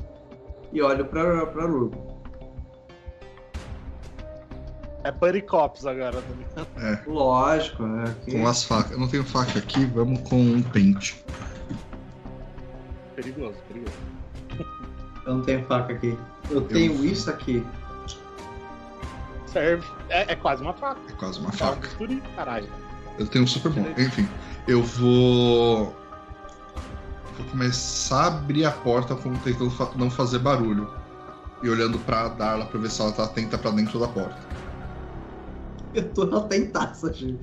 e 0.73 0.81
olho 0.83 1.05
pra, 1.05 1.47
pra 1.47 1.67
Ruby. 1.67 1.99
É 5.05 5.11
Buddy 5.11 5.43
Cops 5.43 5.85
agora, 5.85 6.23
tá 6.23 6.29
ligado? 6.37 6.69
É, 6.79 7.11
Lógico, 7.11 7.83
né? 7.83 8.15
que- 8.25 8.33
com 8.33 8.47
as 8.47 8.63
facas. 8.65 8.93
Eu 8.93 9.01
não 9.01 9.09
tenho 9.09 9.25
faca 9.25 9.59
aqui, 9.59 9.85
vamos 9.87 10.21
com 10.29 10.41
um 10.41 10.63
pente. 10.63 11.25
Perigoso, 13.17 13.57
perigoso. 13.69 13.97
Eu 15.27 15.35
não 15.37 15.43
tenho 15.43 15.65
faca 15.67 15.93
aqui. 15.93 16.19
Eu 16.51 16.63
tenho 16.63 17.05
isso 17.05 17.31
aqui. 17.31 17.65
Serve. 19.47 19.87
É, 20.09 20.33
é 20.33 20.35
quase 20.35 20.63
uma 20.63 20.73
faca. 20.73 21.01
É 21.09 21.13
quase 21.13 21.39
uma 21.39 21.51
um 21.51 21.53
faca. 21.53 21.89
caralho. 22.35 22.69
Eu 23.19 23.27
tenho 23.29 23.45
um 23.45 23.47
super 23.47 23.71
bom. 23.71 23.85
Enfim, 23.97 24.29
eu 24.67 24.83
vou. 24.83 25.95
Vou 27.39 27.47
começar 27.49 28.23
a 28.25 28.27
abrir 28.29 28.65
a 28.65 28.71
porta 28.71 29.15
como 29.15 29.39
tentando 29.39 29.71
fa- 29.71 29.91
não 29.97 30.11
fazer 30.11 30.39
barulho. 30.39 30.89
E 31.63 31.69
olhando 31.69 31.99
pra 32.01 32.29
Darla 32.29 32.67
pra 32.67 32.79
ver 32.81 32.91
se 32.91 33.01
ela 33.01 33.13
tá 33.13 33.25
atenta 33.25 33.57
pra 33.57 33.71
dentro 33.71 33.99
da 33.99 34.09
porta. 34.09 34.39
Eu 35.95 36.09
tô 36.13 36.25
na 36.27 36.41
tentaça, 36.43 37.13
gente. 37.13 37.41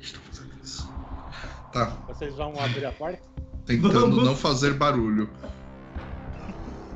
Estou 0.00 0.20
fazendo 0.30 0.50
isso. 0.62 0.88
Tá, 1.72 1.92
Vocês 2.08 2.34
vão 2.34 2.52
abrir 2.60 2.84
a 2.86 2.92
porta? 2.92 3.20
tentando 3.66 3.92
Vamos. 3.92 4.24
não 4.24 4.36
fazer 4.36 4.74
barulho. 4.74 5.30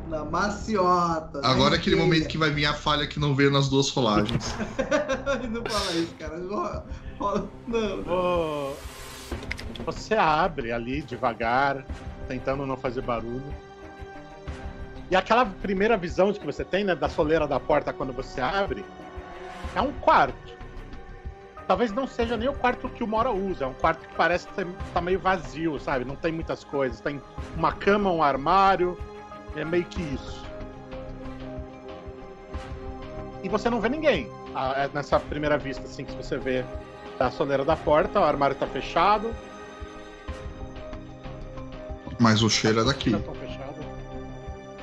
Na 0.09 0.25
maciota. 0.25 1.41
na 1.43 1.49
Agora 1.49 1.77
é 1.77 1.79
aquele 1.79 1.97
inteira. 1.97 2.13
momento 2.15 2.29
que 2.29 2.39
vai 2.39 2.51
vir 2.51 2.65
a 2.67 2.75
falha 2.75 3.07
que 3.07 3.21
não 3.21 3.35
veio 3.35 3.51
nas 3.51 3.69
duas 3.69 3.89
rolagens. 3.91 4.55
não 5.51 5.63
fala 5.71 5.93
isso, 5.93 6.15
cara. 6.19 6.39
Não, 6.39 6.83
não. 7.69 8.73
Você 9.85 10.15
abre 10.15 10.73
ali 10.73 11.03
devagar, 11.03 11.85
tentando 12.27 12.67
não 12.67 12.77
fazer 12.77 13.03
barulho. 13.03 13.55
E 15.11 15.17
aquela 15.17 15.47
primeira 15.47 15.97
visão 15.97 16.33
que 16.33 16.45
você 16.45 16.65
tem, 16.65 16.85
né, 16.85 16.95
da 16.95 17.09
soleira 17.09 17.47
da 17.47 17.59
porta 17.59 17.93
quando 17.93 18.13
você 18.13 18.41
abre, 18.41 18.85
é 19.75 19.81
um 19.81 19.93
quarto. 19.93 20.57
Talvez 21.67 21.93
não 21.93 22.07
seja 22.07 22.37
nem 22.37 22.49
o 22.49 22.55
quarto 22.55 22.89
que 22.89 23.05
o 23.05 23.07
Mora 23.07 23.31
usa, 23.31 23.65
é 23.65 23.67
um 23.67 23.75
quarto 23.75 24.07
que 24.07 24.15
parece 24.15 24.49
que 24.49 24.65
tá 24.93 25.01
meio 25.01 25.19
vazio, 25.19 25.79
sabe? 25.79 26.05
Não 26.05 26.17
tem 26.17 26.33
muitas 26.33 26.65
coisas. 26.65 27.01
Tem 27.01 27.21
uma 27.57 27.73
cama, 27.73 28.11
um 28.11 28.23
armário, 28.23 28.99
é 29.55 29.65
meio 29.65 29.85
que 29.85 30.03
isso. 30.03 30.47
E 33.43 33.49
você 33.49 33.71
não 33.71 33.81
vê 33.81 33.89
ninguém 33.89 34.31
ah, 34.55 34.73
é 34.77 34.91
nessa 34.93 35.21
primeira 35.21 35.57
vista, 35.57 35.85
assim, 35.85 36.05
que 36.05 36.15
você 36.15 36.37
vê 36.37 36.65
da 37.19 37.31
soleira 37.31 37.65
da 37.65 37.77
porta, 37.77 38.21
o 38.21 38.25
armário 38.25 38.57
tá 38.57 38.67
fechado. 38.67 39.35
Mas 42.19 42.43
o 42.43 42.51
cheiro 42.51 42.81
é 42.81 42.85
daqui. 42.85 43.13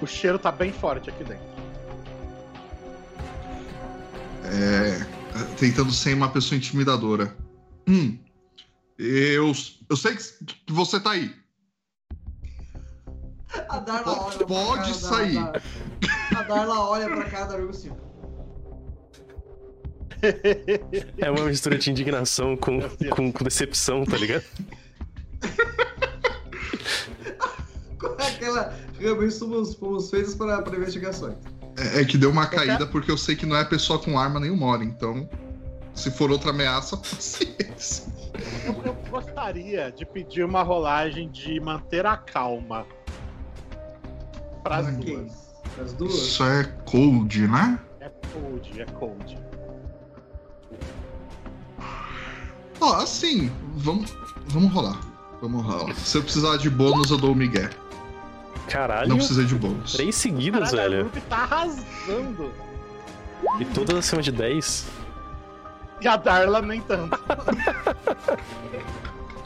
O 0.01 0.05
cheiro 0.07 0.37
tá 0.39 0.51
bem 0.51 0.71
forte 0.71 1.09
aqui 1.09 1.23
dentro. 1.23 1.55
É, 4.45 4.99
tentando 5.57 5.91
ser 5.91 6.13
uma 6.13 6.29
pessoa 6.29 6.57
intimidadora. 6.57 7.35
Hum. 7.87 8.17
Eu, 8.97 9.51
eu 9.89 9.97
sei 9.97 10.15
que 10.15 10.23
você 10.71 10.99
tá 10.99 11.11
aí. 11.11 11.33
A 13.69 13.79
Darla 13.79 14.03
Pode- 14.03 14.19
olha 14.19 14.37
pra 14.37 14.45
pode 14.47 14.87
da- 14.91 14.93
sair. 14.93 15.33
da- 15.35 15.61
A 16.39 16.43
Darla 16.43 16.89
olha 16.89 17.07
pra 17.07 17.23
cara 17.29 17.45
da 17.57 17.69
assim. 17.69 17.91
É 21.17 21.29
uma 21.29 21.45
mistura 21.45 21.77
de 21.77 21.91
indignação 21.91 22.55
com, 22.57 22.79
com, 23.09 23.31
com 23.31 23.43
decepção, 23.43 24.03
tá 24.05 24.17
ligado? 24.17 24.43
Aquela. 28.27 28.73
Realmente 28.99 29.33
somos, 29.33 29.75
fomos 29.75 30.09
feitos 30.09 30.35
para, 30.35 30.61
para 30.61 30.75
investigações. 30.77 31.35
É, 31.77 32.01
é 32.01 32.05
que 32.05 32.17
deu 32.17 32.29
uma 32.29 32.47
caída 32.47 32.85
porque 32.87 33.11
eu 33.11 33.17
sei 33.17 33.35
que 33.35 33.45
não 33.45 33.55
é 33.55 33.65
pessoa 33.65 33.99
com 33.99 34.17
arma 34.17 34.39
nenhuma 34.39 34.65
hora, 34.67 34.83
então. 34.83 35.29
Se 35.93 36.11
for 36.11 36.29
outra 36.29 36.49
ameaça, 36.49 36.95
paciência. 36.97 38.05
Eu, 38.65 38.73
eu 38.83 38.93
gostaria 39.09 39.91
de 39.91 40.05
pedir 40.05 40.43
uma 40.43 40.61
rolagem 40.61 41.29
de 41.29 41.59
manter 41.59 42.05
a 42.05 42.17
calma. 42.17 42.85
Pras 44.63 44.87
Ok. 44.87 45.15
duas. 45.15 45.45
As 45.81 45.93
duas. 45.93 46.13
Isso 46.13 46.43
é 46.43 46.63
cold, 46.85 47.47
né? 47.47 47.79
É 48.01 48.09
cold, 48.33 48.81
é 48.81 48.85
cold. 48.85 49.37
Ó, 52.81 52.93
assim, 52.97 53.51
vamos, 53.75 54.15
vamos 54.47 54.71
rolar. 54.71 54.99
Vamos 55.41 55.63
rolar. 55.63 55.93
Se 55.95 56.17
eu 56.17 56.23
precisar 56.23 56.57
de 56.57 56.69
bônus, 56.69 57.09
eu 57.09 57.17
dou 57.17 57.31
o 57.31 57.35
Miguel. 57.35 57.69
Caralho, 58.69 59.09
Não 59.09 59.17
precisei 59.17 59.45
de 59.45 59.55
bônus. 59.55 59.93
três 59.93 60.15
seguidas, 60.15 60.71
Caralho, 60.71 60.91
velho. 60.91 61.03
Ruby 61.05 61.21
tá 61.21 61.37
arrasando. 61.37 62.51
E 63.59 63.65
todas 63.65 63.95
acima 63.97 64.21
de 64.21 64.31
10. 64.31 64.85
E 66.01 66.07
a 66.07 66.17
Darla 66.17 66.61
nem 66.61 66.81
tanto. 66.81 67.17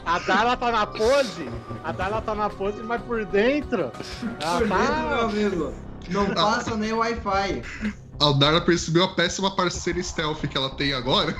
A 0.04 0.18
Darla 0.20 0.56
tá 0.56 0.72
na 0.72 0.86
pose. 0.86 1.48
A 1.84 1.92
Darla 1.92 2.20
tá 2.22 2.34
na 2.34 2.48
pose, 2.50 2.82
mas 2.82 3.00
por 3.02 3.24
dentro. 3.26 3.92
Ela 4.40 4.58
Por 4.58 4.68
dentro, 4.68 4.94
meu 4.94 5.18
tá. 5.18 5.24
amigo. 5.24 5.74
Não 6.08 6.34
passa 6.34 6.76
nem 6.76 6.92
Wi-Fi. 6.92 7.62
A 8.20 8.32
Darla 8.32 8.60
percebeu 8.62 9.04
a 9.04 9.08
péssima 9.14 9.54
parceira 9.54 10.02
stealth 10.02 10.40
que 10.46 10.56
ela 10.56 10.70
tem 10.70 10.92
agora. 10.92 11.36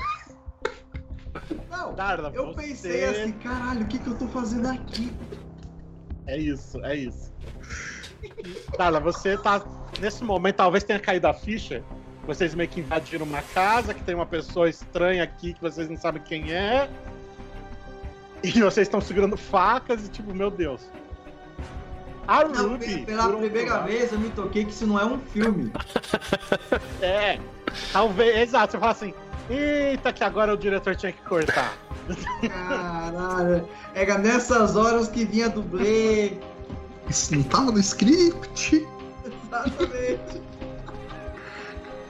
Não, 1.69 1.93
Darla, 1.95 2.31
eu 2.33 2.47
você- 2.53 2.61
pensei 2.61 3.03
assim, 3.05 3.31
caralho, 3.33 3.81
o 3.81 3.87
que, 3.87 3.97
que 3.99 4.07
eu 4.07 4.15
tô 4.15 4.27
fazendo 4.27 4.67
aqui? 4.67 5.11
É 6.27 6.37
isso, 6.37 6.79
é 6.85 6.95
isso. 6.95 7.31
Darla, 8.77 8.99
você 8.99 9.37
tá. 9.37 9.61
Nesse 9.99 10.23
momento, 10.23 10.55
talvez 10.57 10.83
tenha 10.83 10.99
caído 10.99 11.27
a 11.27 11.33
ficha. 11.33 11.83
Vocês 12.25 12.53
meio 12.53 12.69
que 12.69 12.79
invadiram 12.79 13.25
uma 13.25 13.41
casa, 13.41 13.93
que 13.93 14.03
tem 14.03 14.13
uma 14.15 14.25
pessoa 14.25 14.69
estranha 14.69 15.23
aqui 15.23 15.53
que 15.53 15.61
vocês 15.61 15.89
não 15.89 15.97
sabem 15.97 16.21
quem 16.21 16.53
é. 16.53 16.89
E 18.43 18.51
vocês 18.61 18.87
estão 18.87 19.01
segurando 19.01 19.35
facas 19.37 20.05
e 20.05 20.09
tipo, 20.09 20.33
meu 20.33 20.49
Deus. 20.51 20.81
A 22.27 22.43
Não, 22.45 22.69
Ruby. 22.69 22.85
pe- 22.99 23.05
pela 23.05 23.27
um 23.27 23.39
primeira 23.39 23.73
lado- 23.73 23.87
vez 23.87 24.11
eu 24.13 24.19
me 24.19 24.29
toquei 24.29 24.63
que 24.65 24.71
isso 24.71 24.85
não 24.87 24.99
é 24.99 25.05
um 25.05 25.19
filme. 25.19 25.71
É. 27.01 27.39
Talvez. 27.91 28.37
Exato, 28.49 28.71
você 28.73 28.77
fala 28.79 28.91
assim. 28.91 29.13
Eita, 29.49 30.13
que 30.13 30.23
agora 30.23 30.53
o 30.53 30.57
diretor 30.57 30.95
tinha 30.95 31.11
que 31.11 31.21
cortar. 31.23 31.73
Caralho. 32.47 33.67
Era 33.93 34.17
nessas 34.17 34.75
horas 34.75 35.07
que 35.07 35.25
vinha 35.25 35.49
dublê. 35.49 36.37
Isso 37.09 37.35
não 37.35 37.43
tava 37.43 37.71
no 37.71 37.79
script. 37.79 38.87
Exatamente. 39.25 40.41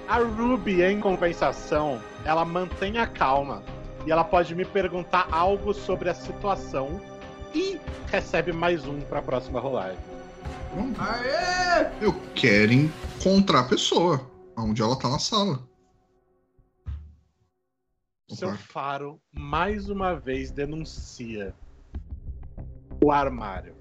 A 0.08 0.18
Ruby, 0.18 0.82
em 0.84 1.00
compensação, 1.00 2.02
ela 2.26 2.44
mantém 2.44 2.98
a 2.98 3.08
calma 3.08 3.64
e 4.06 4.12
ela 4.12 4.24
pode 4.24 4.54
me 4.54 4.66
perguntar 4.66 5.28
algo 5.32 5.74
sobre 5.74 6.10
a 6.10 6.14
situação 6.14 7.00
e 7.54 7.80
recebe 8.08 8.52
mais 8.52 8.86
um 8.86 9.00
pra 9.02 9.22
próxima 9.22 9.60
rolagem. 9.60 10.00
Aê! 10.98 11.92
Eu 12.02 12.14
quero 12.36 12.72
encontrar 12.74 13.62
a 13.62 13.68
pessoa. 13.68 14.30
Onde 14.58 14.82
ela 14.82 14.98
tá 14.98 15.10
na 15.10 15.20
sala. 15.20 15.60
Seu 18.30 18.50
Opa. 18.50 18.58
faro 18.58 19.22
mais 19.34 19.89
uma 19.89 20.16
vez 20.16 20.52
denuncia 20.52 21.54
o 23.04 23.12
armário. 23.12 23.76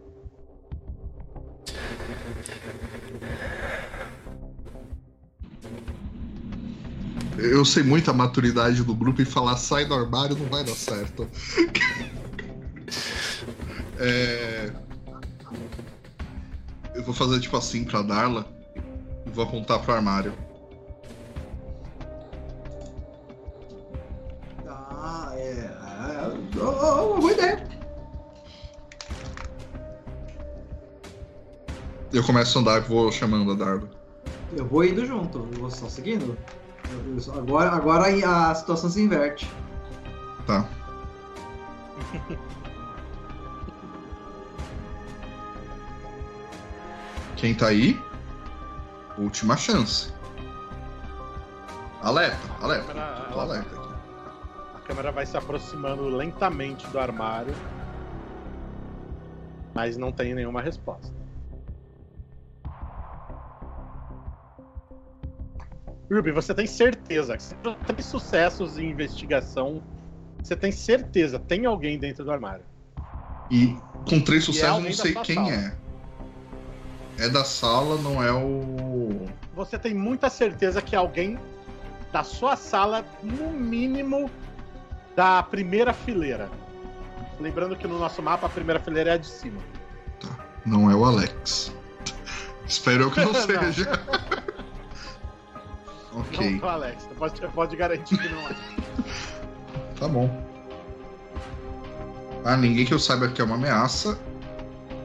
Eu 7.38 7.64
sei 7.64 7.82
muito 7.82 8.10
a 8.10 8.14
maturidade 8.14 8.82
do 8.84 8.94
grupo 8.94 9.22
e 9.22 9.24
falar 9.24 9.56
sai 9.56 9.84
do 9.86 9.94
armário 9.94 10.36
não 10.36 10.46
vai 10.46 10.64
dar 10.64 10.74
certo. 10.74 11.28
É, 14.02 14.72
Eu 17.00 17.04
vou 17.04 17.14
fazer 17.14 17.40
tipo 17.40 17.56
assim 17.56 17.82
pra 17.82 18.02
Darla 18.02 18.46
e 19.26 19.30
vou 19.30 19.44
apontar 19.44 19.78
pro 19.78 19.94
armário. 19.94 20.34
Eu 32.20 32.26
começo 32.26 32.58
a 32.58 32.60
andar 32.60 32.76
e 32.76 32.80
vou 32.82 33.10
chamando 33.10 33.52
a 33.52 33.54
Darla. 33.54 33.88
Eu 34.52 34.66
vou 34.66 34.84
indo 34.84 35.06
junto, 35.06 35.38
eu 35.38 35.58
vou 35.58 35.70
só 35.70 35.88
seguindo. 35.88 36.36
Eu- 36.92 37.16
eu- 37.16 37.40
Agora, 37.40 37.70
agora 37.70 38.04
a 38.50 38.54
situação 38.54 38.90
se 38.90 39.00
inverte. 39.00 39.50
Tá. 40.46 40.68
Quem 47.36 47.54
tá 47.54 47.68
aí? 47.68 47.98
Última 49.16 49.56
chance. 49.56 50.12
Alerta, 52.02 52.36
alerta. 52.60 52.86
Câmera- 52.88 53.28
Tô 53.32 53.40
alerta 53.40 53.76
aqui. 53.80 53.88
A 54.74 54.78
câmera 54.80 55.10
vai 55.12 55.24
se 55.24 55.36
aproximando 55.38 56.06
lentamente 56.08 56.86
do 56.88 56.98
armário, 56.98 57.54
mas 59.74 59.96
não 59.96 60.12
tem 60.12 60.34
nenhuma 60.34 60.60
resposta. 60.60 61.19
Ruby, 66.10 66.32
você 66.32 66.52
tem 66.52 66.66
certeza 66.66 67.36
que 67.36 67.42
você 67.44 67.54
tem 67.94 68.04
sucessos 68.04 68.78
em 68.78 68.90
investigação. 68.90 69.80
Você 70.42 70.56
tem 70.56 70.72
certeza, 70.72 71.38
tem 71.38 71.66
alguém 71.66 71.98
dentro 71.98 72.24
do 72.24 72.32
armário. 72.32 72.64
E 73.50 73.78
com 74.08 74.20
três 74.20 74.42
é 74.42 74.46
sucessos 74.46 74.78
eu 74.78 74.82
não 74.82 74.92
sei 74.92 75.14
quem 75.14 75.36
sala. 75.36 75.50
é. 75.50 75.76
É 77.18 77.28
da 77.28 77.44
sala, 77.44 78.00
não 78.00 78.22
é 78.22 78.32
o. 78.32 79.26
Você 79.54 79.78
tem 79.78 79.94
muita 79.94 80.30
certeza 80.30 80.80
que 80.82 80.96
alguém 80.96 81.38
da 82.12 82.24
sua 82.24 82.56
sala, 82.56 83.04
no 83.22 83.52
mínimo, 83.52 84.30
da 85.14 85.42
primeira 85.42 85.92
fileira. 85.92 86.50
Lembrando 87.38 87.76
que 87.76 87.86
no 87.86 87.98
nosso 87.98 88.22
mapa 88.22 88.46
a 88.46 88.50
primeira 88.50 88.80
fileira 88.80 89.10
é 89.10 89.12
a 89.14 89.16
de 89.16 89.26
cima. 89.26 89.60
Não 90.64 90.90
é 90.90 90.94
o 90.94 91.04
Alex. 91.04 91.72
Espero 92.66 93.04
eu 93.04 93.10
que 93.10 93.20
Não. 93.20 93.34
seja. 93.34 93.90
ok, 96.12 96.58
Não, 96.60 96.68
Alex, 96.68 97.04
você 97.04 97.14
pode, 97.14 97.48
pode 97.48 97.76
garantir 97.76 98.18
que 98.18 98.28
não 98.28 98.38
é. 98.48 98.56
tá 99.98 100.08
bom. 100.08 100.28
Ah, 102.44 102.56
ninguém 102.56 102.86
que 102.86 102.94
eu 102.94 102.98
saiba 102.98 103.28
que 103.28 103.40
é 103.40 103.44
uma 103.44 103.54
ameaça. 103.56 104.18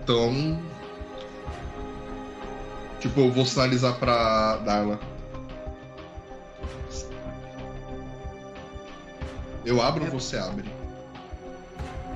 Então. 0.03 0.59
Tipo, 2.99 3.21
eu 3.21 3.31
vou 3.31 3.45
sinalizar 3.45 3.97
pra 3.99 4.57
Darla. 4.57 4.99
Eu 9.65 9.81
abro 9.81 10.05
ou 10.05 10.19
você 10.19 10.37
abre? 10.37 10.69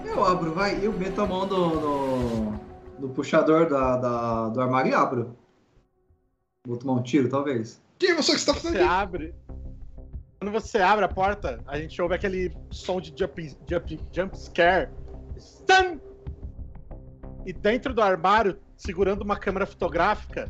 Eu 0.06 0.24
abro, 0.24 0.54
vai. 0.54 0.80
Eu 0.84 0.94
meto 0.94 1.22
a 1.22 1.26
mão 1.26 1.46
no, 1.46 1.82
no, 1.82 2.52
no 3.00 3.10
puxador 3.10 3.68
da, 3.68 3.98
da- 3.98 4.50
do 4.50 4.62
armário 4.62 4.92
e 4.92 4.96
abro. 4.96 5.36
Vou 6.66 6.78
tomar 6.78 6.94
um 6.94 7.04
tiro, 7.04 7.28
talvez. 7.30 7.82
Quem 8.00 8.12
é 8.12 8.16
você 8.16 8.32
que 8.32 8.38
está 8.38 8.54
fazendo 8.54 8.72
Você 8.72 8.80
aqui? 8.80 8.88
abre. 8.88 9.36
Quando 10.39 10.52
você 10.54 10.78
abre 10.78 11.04
a 11.04 11.10
porta, 11.10 11.62
a 11.68 11.78
gente 11.78 12.02
ouve 12.02 12.16
aquele 12.16 12.56
som 12.72 13.02
de 13.02 13.14
jump, 13.16 13.58
jump, 13.70 14.00
jump 14.14 14.39
scare. 14.39 14.89
Stun! 15.38 16.00
E 17.45 17.52
dentro 17.52 17.93
do 17.93 18.02
armário, 18.02 18.58
segurando 18.78 19.22
uma 19.22 19.36
câmera 19.36 19.66
fotográfica, 19.66 20.50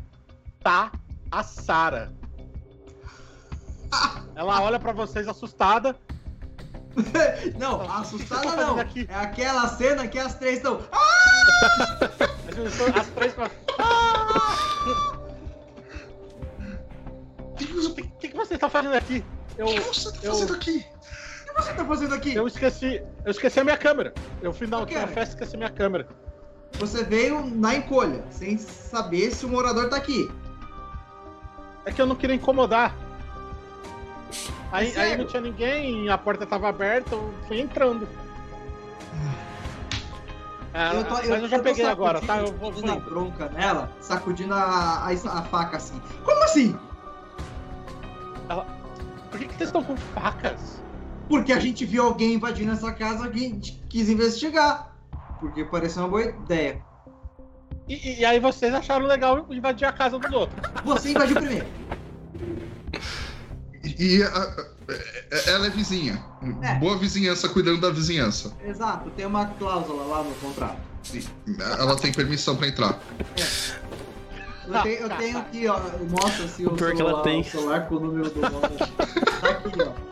tá 0.62 0.92
a 1.28 1.42
Sara. 1.42 2.12
Ela 4.36 4.62
olha 4.62 4.78
pra 4.78 4.92
vocês 4.92 5.26
assustada. 5.26 5.96
Não, 7.58 7.82
assustada 7.82 8.42
tá 8.42 8.56
não. 8.56 8.78
aqui? 8.78 9.06
É 9.08 9.14
aquela 9.14 9.68
cena 9.68 10.06
que 10.08 10.18
as 10.18 10.34
três 10.34 10.56
estão. 10.56 10.80
As, 12.96 13.06
três 13.08 13.32
falam. 13.32 13.50
O 17.64 17.94
que, 17.94 18.02
que, 18.02 18.28
que 18.28 18.36
você 18.36 18.56
tá 18.56 18.68
fazendo 18.68 18.94
aqui? 18.94 19.24
Eu, 19.56 19.66
O 19.66 19.74
que 19.74 19.80
você 19.80 20.10
tá 20.12 20.18
eu- 20.22 20.32
fazendo 20.32 20.54
aqui? 20.54 20.70
O 20.70 21.44
que 21.54 21.62
você 21.62 21.72
tá 21.74 21.84
fazendo 21.84 22.14
aqui? 22.14 22.34
eu 22.34 22.46
esqueci. 22.46 23.02
Eu 23.24 23.30
esqueci 23.30 23.60
a 23.60 23.64
minha 23.64 23.76
câmera. 23.76 24.14
Eu 24.40 24.52
fui 24.52 24.66
na 24.66 24.78
última 24.78 25.00
quero. 25.00 25.12
festa 25.12 25.32
e 25.32 25.34
esqueci 25.34 25.56
a 25.56 25.58
minha 25.58 25.70
câmera. 25.70 26.08
Você 26.78 27.04
veio 27.04 27.44
na 27.46 27.74
encolha, 27.74 28.24
sem 28.30 28.56
saber 28.56 29.30
se 29.32 29.44
o 29.44 29.48
morador 29.48 29.88
tá 29.90 29.96
aqui. 29.96 30.30
É 31.84 31.90
que 31.92 32.00
eu 32.00 32.06
não 32.06 32.14
queria 32.16 32.36
incomodar. 32.36 32.94
Aí, 34.72 34.86
É 34.86 34.88
aí 34.88 34.92
sério? 34.92 35.18
não 35.18 35.26
tinha 35.26 35.42
ninguém, 35.42 36.08
a 36.08 36.16
porta 36.16 36.46
tava 36.46 36.68
aberta, 36.68 37.14
eu 37.14 37.34
fui 37.48 37.60
entrando. 37.60 38.08
É, 40.72 40.96
Eu 40.96 41.04
tô- 41.04 41.14
mas 41.14 41.28
eu- 41.28 41.36
eu 41.36 41.48
já 41.48 41.56
eu 41.56 41.62
peguei 41.64 41.84
agora, 41.84 42.20
tá? 42.20 42.38
Eu 42.38 42.46
sacudindo, 42.46 42.58
vou, 42.60 42.72
vou 42.72 42.80
dando 42.82 42.92
a 42.92 42.96
indo. 42.96 43.04
bronca 43.10 43.48
nela, 43.48 43.90
sacudindo 44.00 44.54
a, 44.54 45.04
a, 45.04 45.10
a 45.10 45.42
faca 45.42 45.76
assim. 45.76 46.00
Como 46.24 46.44
assim? 46.44 46.78
Por 48.54 49.38
que, 49.38 49.46
que 49.46 49.54
vocês 49.54 49.68
estão 49.68 49.82
com 49.84 49.96
facas? 49.96 50.80
Porque 51.28 51.52
a 51.52 51.60
gente 51.60 51.84
viu 51.84 52.02
alguém 52.04 52.34
invadindo 52.34 52.72
essa 52.72 52.92
casa 52.92 53.26
e 53.26 53.30
a 53.30 53.48
gente 53.48 53.80
quis 53.88 54.08
investigar. 54.08 54.94
Porque 55.38 55.64
pareceu 55.64 56.02
uma 56.02 56.08
boa 56.08 56.24
ideia. 56.24 56.82
E, 57.88 58.20
e 58.20 58.24
aí 58.24 58.38
vocês 58.40 58.74
acharam 58.74 59.06
legal 59.06 59.46
invadir 59.50 59.86
a 59.86 59.92
casa 59.92 60.18
dos 60.18 60.32
outros. 60.32 60.60
Você 60.84 61.10
invadiu 61.10 61.36
primeiro. 61.36 61.66
E, 63.98 64.22
a- 64.22 64.28
a- 64.28 64.66
é- 64.88 65.50
ela 65.50 65.66
é 65.66 65.70
vizinha. 65.70 66.22
É. 66.62 66.74
Boa 66.76 66.96
vizinhança 66.98 67.48
cuidando 67.48 67.80
da 67.80 67.90
vizinhança. 67.90 68.52
Exato, 68.64 69.10
tem 69.10 69.24
uma 69.26 69.46
cláusula 69.46 70.04
lá 70.04 70.22
no 70.22 70.34
contrato. 70.36 70.78
Ela 71.78 71.96
tem 71.96 72.12
permissão 72.12 72.56
pra 72.56 72.68
entrar. 72.68 73.00
Eu, 74.70 74.74
Tá, 74.74 74.82
tenho, 74.82 74.98
eu 75.00 75.08
tá, 75.08 75.16
tenho 75.16 75.32
tá. 75.34 75.40
aqui, 75.40 75.66
ó. 75.68 75.80
Mostra 76.10 76.44
assim 76.44 76.66
o 76.66 76.70
Pior 76.70 76.90
que 76.92 76.96
celular, 76.96 77.12
ela 77.14 77.22
tem. 77.22 77.40
o 77.40 77.44
celular 77.44 77.88
com 77.88 77.94
o 77.96 78.00
número 78.00 78.30
do 78.30 78.40
nome. 78.40 78.76
Tá 79.40 79.48
aqui, 79.48 79.82
ó. 79.82 80.10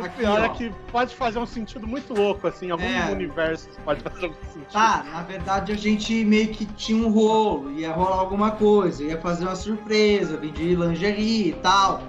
O 0.00 0.04
Aqui, 0.04 0.16
pior 0.18 0.40
ó. 0.40 0.44
é 0.44 0.48
que 0.48 0.72
pode 0.90 1.14
fazer 1.14 1.38
um 1.38 1.46
sentido 1.46 1.86
muito 1.86 2.12
louco, 2.12 2.44
assim, 2.48 2.66
em 2.66 2.70
algum 2.70 2.82
É. 2.84 3.08
universo 3.12 3.68
pode 3.84 4.02
fazer 4.02 4.24
algum 4.24 4.34
sentido. 4.52 4.72
Tá, 4.72 5.04
na 5.12 5.22
verdade 5.22 5.70
a 5.70 5.76
gente 5.76 6.24
meio 6.24 6.48
que 6.48 6.64
tinha 6.66 7.06
um 7.06 7.08
rolo, 7.10 7.70
ia 7.78 7.92
rolar 7.92 8.16
alguma 8.16 8.50
coisa, 8.50 9.04
ia 9.04 9.16
fazer 9.20 9.44
uma 9.44 9.54
surpresa, 9.54 10.36
vender 10.38 10.74
lingerie 10.74 11.50
e 11.50 11.52
tal. 11.52 12.02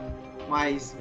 Mas. 0.49 0.97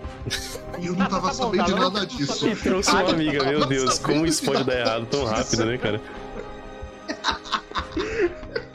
Eu 0.83 0.93
não 0.93 0.99
tá 0.99 1.07
tava 1.09 1.29
bom, 1.29 1.33
sabendo 1.33 1.57
tá, 1.57 1.65
de 1.65 1.75
nada 1.75 2.07
disso. 2.07 2.47
E 2.47 2.55
trouxe 2.55 2.91
uma 2.91 3.11
amiga, 3.11 3.43
meu 3.45 3.65
Deus, 3.67 3.99
como 3.99 4.27
isso 4.27 4.45
pode 4.45 4.63
dar 4.65 4.79
errado 4.81 5.07
tão 5.07 5.25
rápido, 5.25 5.65
né, 5.65 5.79
cara? 5.79 6.01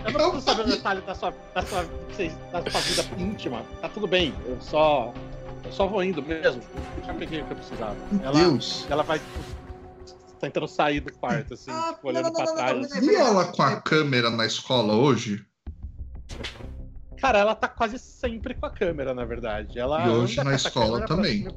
Eu 0.06 0.12
não 0.12 0.32
preciso 0.32 0.42
saber 0.42 0.62
o 0.62 0.66
detalhe 0.68 1.02
da 1.02 1.16
sua, 1.16 1.34
da 1.54 1.62
sua, 1.64 1.84
da 1.84 2.70
sua 2.72 2.82
vida 2.82 3.22
íntima. 3.24 3.64
Tá 3.82 3.90
tudo 3.90 4.08
bem, 4.08 4.34
eu 4.46 4.60
só. 4.62 5.14
Eu 5.64 5.72
só 5.72 5.88
vou 5.88 6.04
indo 6.04 6.22
mesmo. 6.22 6.62
Já 7.06 7.14
peguei 7.14 7.42
o 7.42 7.46
que 7.46 7.52
eu 7.54 7.58
precisava. 7.58 7.96
Ela, 8.22 8.34
Deus. 8.40 8.86
ela 8.90 9.02
vai 9.04 9.20
tentando 10.40 10.68
sair 10.68 11.00
do 11.00 11.12
quarto, 11.14 11.56
assim, 11.56 11.72
Ah, 11.72 11.94
tipo, 11.94 12.08
olhando 12.08 12.26
não, 12.26 12.32
não, 12.32 12.36
pra 12.36 12.46
não, 12.46 12.56
trás. 12.56 12.90
não, 12.90 13.02
não. 13.02 13.12
E 13.12 13.16
ela 13.16 13.46
com 13.52 13.62
a 13.64 13.82
câmera 13.82 14.30
na 14.30 14.46
escola 14.46 14.94
hoje? 14.94 15.44
Cara, 17.18 17.40
ela 17.40 17.56
tá 17.56 17.68
quase 17.68 17.98
sempre 17.98 18.54
com 18.54 18.66
a 18.68 18.70
câmera, 18.70 19.14
na 19.14 19.26
verdade. 19.26 19.80
Ela 19.80 20.06
E 20.06 20.10
hoje 20.10 20.44
na 20.44 20.54
escola 20.54 21.04
também. 21.06 21.48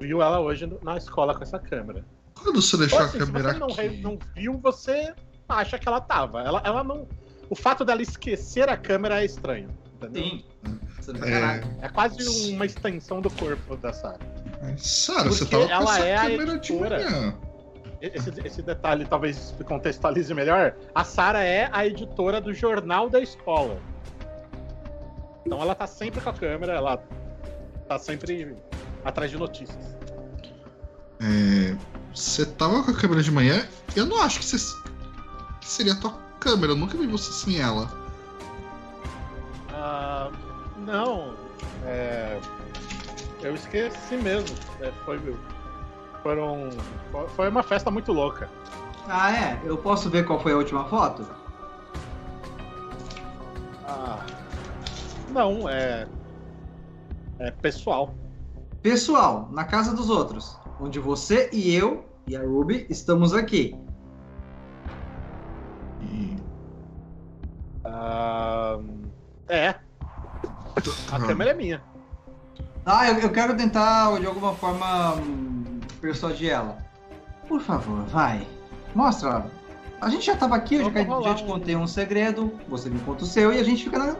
Viu 0.00 0.20
ela 0.22 0.40
hoje 0.40 0.66
na 0.82 0.96
escola 0.96 1.34
com 1.36 1.42
essa 1.44 1.58
câmera. 1.58 2.04
Quando 2.34 2.60
você 2.60 2.76
deixou 2.76 2.98
Ou 2.98 3.04
a 3.04 3.08
assim, 3.08 3.18
se 3.20 3.26
câmera 3.26 3.52
você 3.52 3.58
não, 3.58 3.68
re- 3.68 3.86
aqui? 3.86 4.00
não 4.00 4.18
viu, 4.34 4.58
você 4.58 5.14
acha 5.48 5.78
que 5.78 5.88
ela 5.88 6.00
tava. 6.00 6.42
Ela, 6.42 6.62
ela 6.64 6.84
não. 6.84 7.06
O 7.50 7.54
fato 7.54 7.84
dela 7.84 8.02
esquecer 8.02 8.68
a 8.68 8.76
câmera 8.76 9.22
é 9.22 9.24
estranho. 9.24 9.68
Entendeu? 9.96 10.22
Sim. 10.22 10.44
Você 11.00 11.10
É. 11.24 11.86
É 11.86 11.88
quase 11.88 12.50
uma 12.52 12.66
extensão 12.66 13.20
do 13.20 13.30
corpo 13.30 13.76
da 13.76 13.92
Sarah. 13.92 14.18
Sara, 14.76 15.28
você 15.28 15.44
Porque 15.44 15.66
tava 15.66 15.66
com 15.66 15.72
ela 15.72 15.98
essa 15.98 16.06
é 16.06 16.16
a 16.16 16.22
câmera 16.22 16.58
de 16.58 16.72
editora. 16.72 16.98
manhã. 16.98 17.34
Esse, 18.00 18.32
esse 18.44 18.62
detalhe 18.62 19.06
talvez 19.06 19.54
contextualize 19.64 20.32
melhor. 20.32 20.76
A 20.94 21.02
Sara 21.02 21.42
é 21.42 21.68
a 21.72 21.84
editora 21.86 22.40
do 22.40 22.54
jornal 22.54 23.08
da 23.10 23.20
escola. 23.20 23.80
Então 25.44 25.60
ela 25.60 25.74
tá 25.74 25.86
sempre 25.86 26.20
com 26.20 26.28
a 26.30 26.32
câmera, 26.32 26.74
ela 26.74 27.02
tá 27.88 27.98
sempre 27.98 28.54
atrás 29.04 29.30
de 29.30 29.38
notícias. 29.38 29.96
É, 31.20 31.76
você 32.14 32.46
tava 32.46 32.84
com 32.84 32.90
a 32.90 32.94
câmera 32.94 33.22
de 33.22 33.30
manhã? 33.32 33.66
Eu 33.96 34.06
não 34.06 34.20
acho 34.22 34.38
que, 34.38 34.44
você, 34.44 34.58
que 35.68 35.72
seria 35.72 35.92
a 35.92 35.96
tua 35.96 36.14
câmera. 36.40 36.72
Eu 36.72 36.76
nunca 36.76 36.96
vi 36.96 37.06
você 37.06 37.30
sem 37.30 37.60
ela. 37.60 37.90
Ah, 39.70 40.30
não, 40.78 41.34
é, 41.84 42.40
eu 43.42 43.54
esqueci 43.54 44.16
mesmo. 44.16 44.56
É, 44.80 44.90
foi, 45.04 45.20
foram, 46.22 46.70
foi 47.36 47.50
uma 47.50 47.62
festa 47.62 47.90
muito 47.90 48.12
louca. 48.12 48.48
Ah, 49.06 49.30
é? 49.30 49.60
Eu 49.62 49.76
posso 49.76 50.08
ver 50.08 50.24
qual 50.26 50.40
foi 50.40 50.52
a 50.52 50.56
última 50.56 50.86
foto? 50.86 51.26
Ah, 53.86 54.24
não, 55.30 55.68
é, 55.68 56.08
é 57.38 57.50
pessoal. 57.50 58.14
Pessoal, 58.80 59.50
na 59.52 59.64
casa 59.64 59.94
dos 59.94 60.08
outros, 60.08 60.56
onde 60.80 60.98
você 60.98 61.50
e 61.52 61.74
eu 61.74 62.06
e 62.26 62.34
a 62.36 62.40
Ruby 62.40 62.86
estamos 62.88 63.34
aqui. 63.34 63.76
Ah, 67.84 68.78
é, 69.48 69.74
a 71.10 71.18
câmera 71.20 71.50
é 71.50 71.54
minha. 71.54 71.82
Ah, 72.84 73.08
eu, 73.10 73.18
eu 73.18 73.30
quero 73.30 73.56
tentar, 73.56 74.18
de 74.18 74.26
alguma 74.26 74.54
forma, 74.54 75.14
hum, 75.14 75.80
persuadir 76.00 76.50
ela. 76.50 76.78
Por 77.46 77.60
favor, 77.60 78.02
vai. 78.06 78.46
Mostra. 78.94 79.46
A 80.00 80.08
gente 80.10 80.26
já 80.26 80.36
tava 80.36 80.54
aqui, 80.56 80.76
eu 80.76 80.82
Eu 80.82 80.84
já, 80.86 80.90
vou 80.92 81.04
já 81.04 81.14
rolar 81.14 81.34
te 81.34 81.44
contei 81.44 81.76
um 81.76 81.86
segredo, 81.86 82.52
você 82.68 82.88
me 82.88 82.98
conta 83.00 83.24
o 83.24 83.26
seu 83.26 83.52
e 83.52 83.58
a 83.58 83.62
gente 83.64 83.84
fica 83.84 83.98
na. 83.98 84.06
na, 84.06 84.16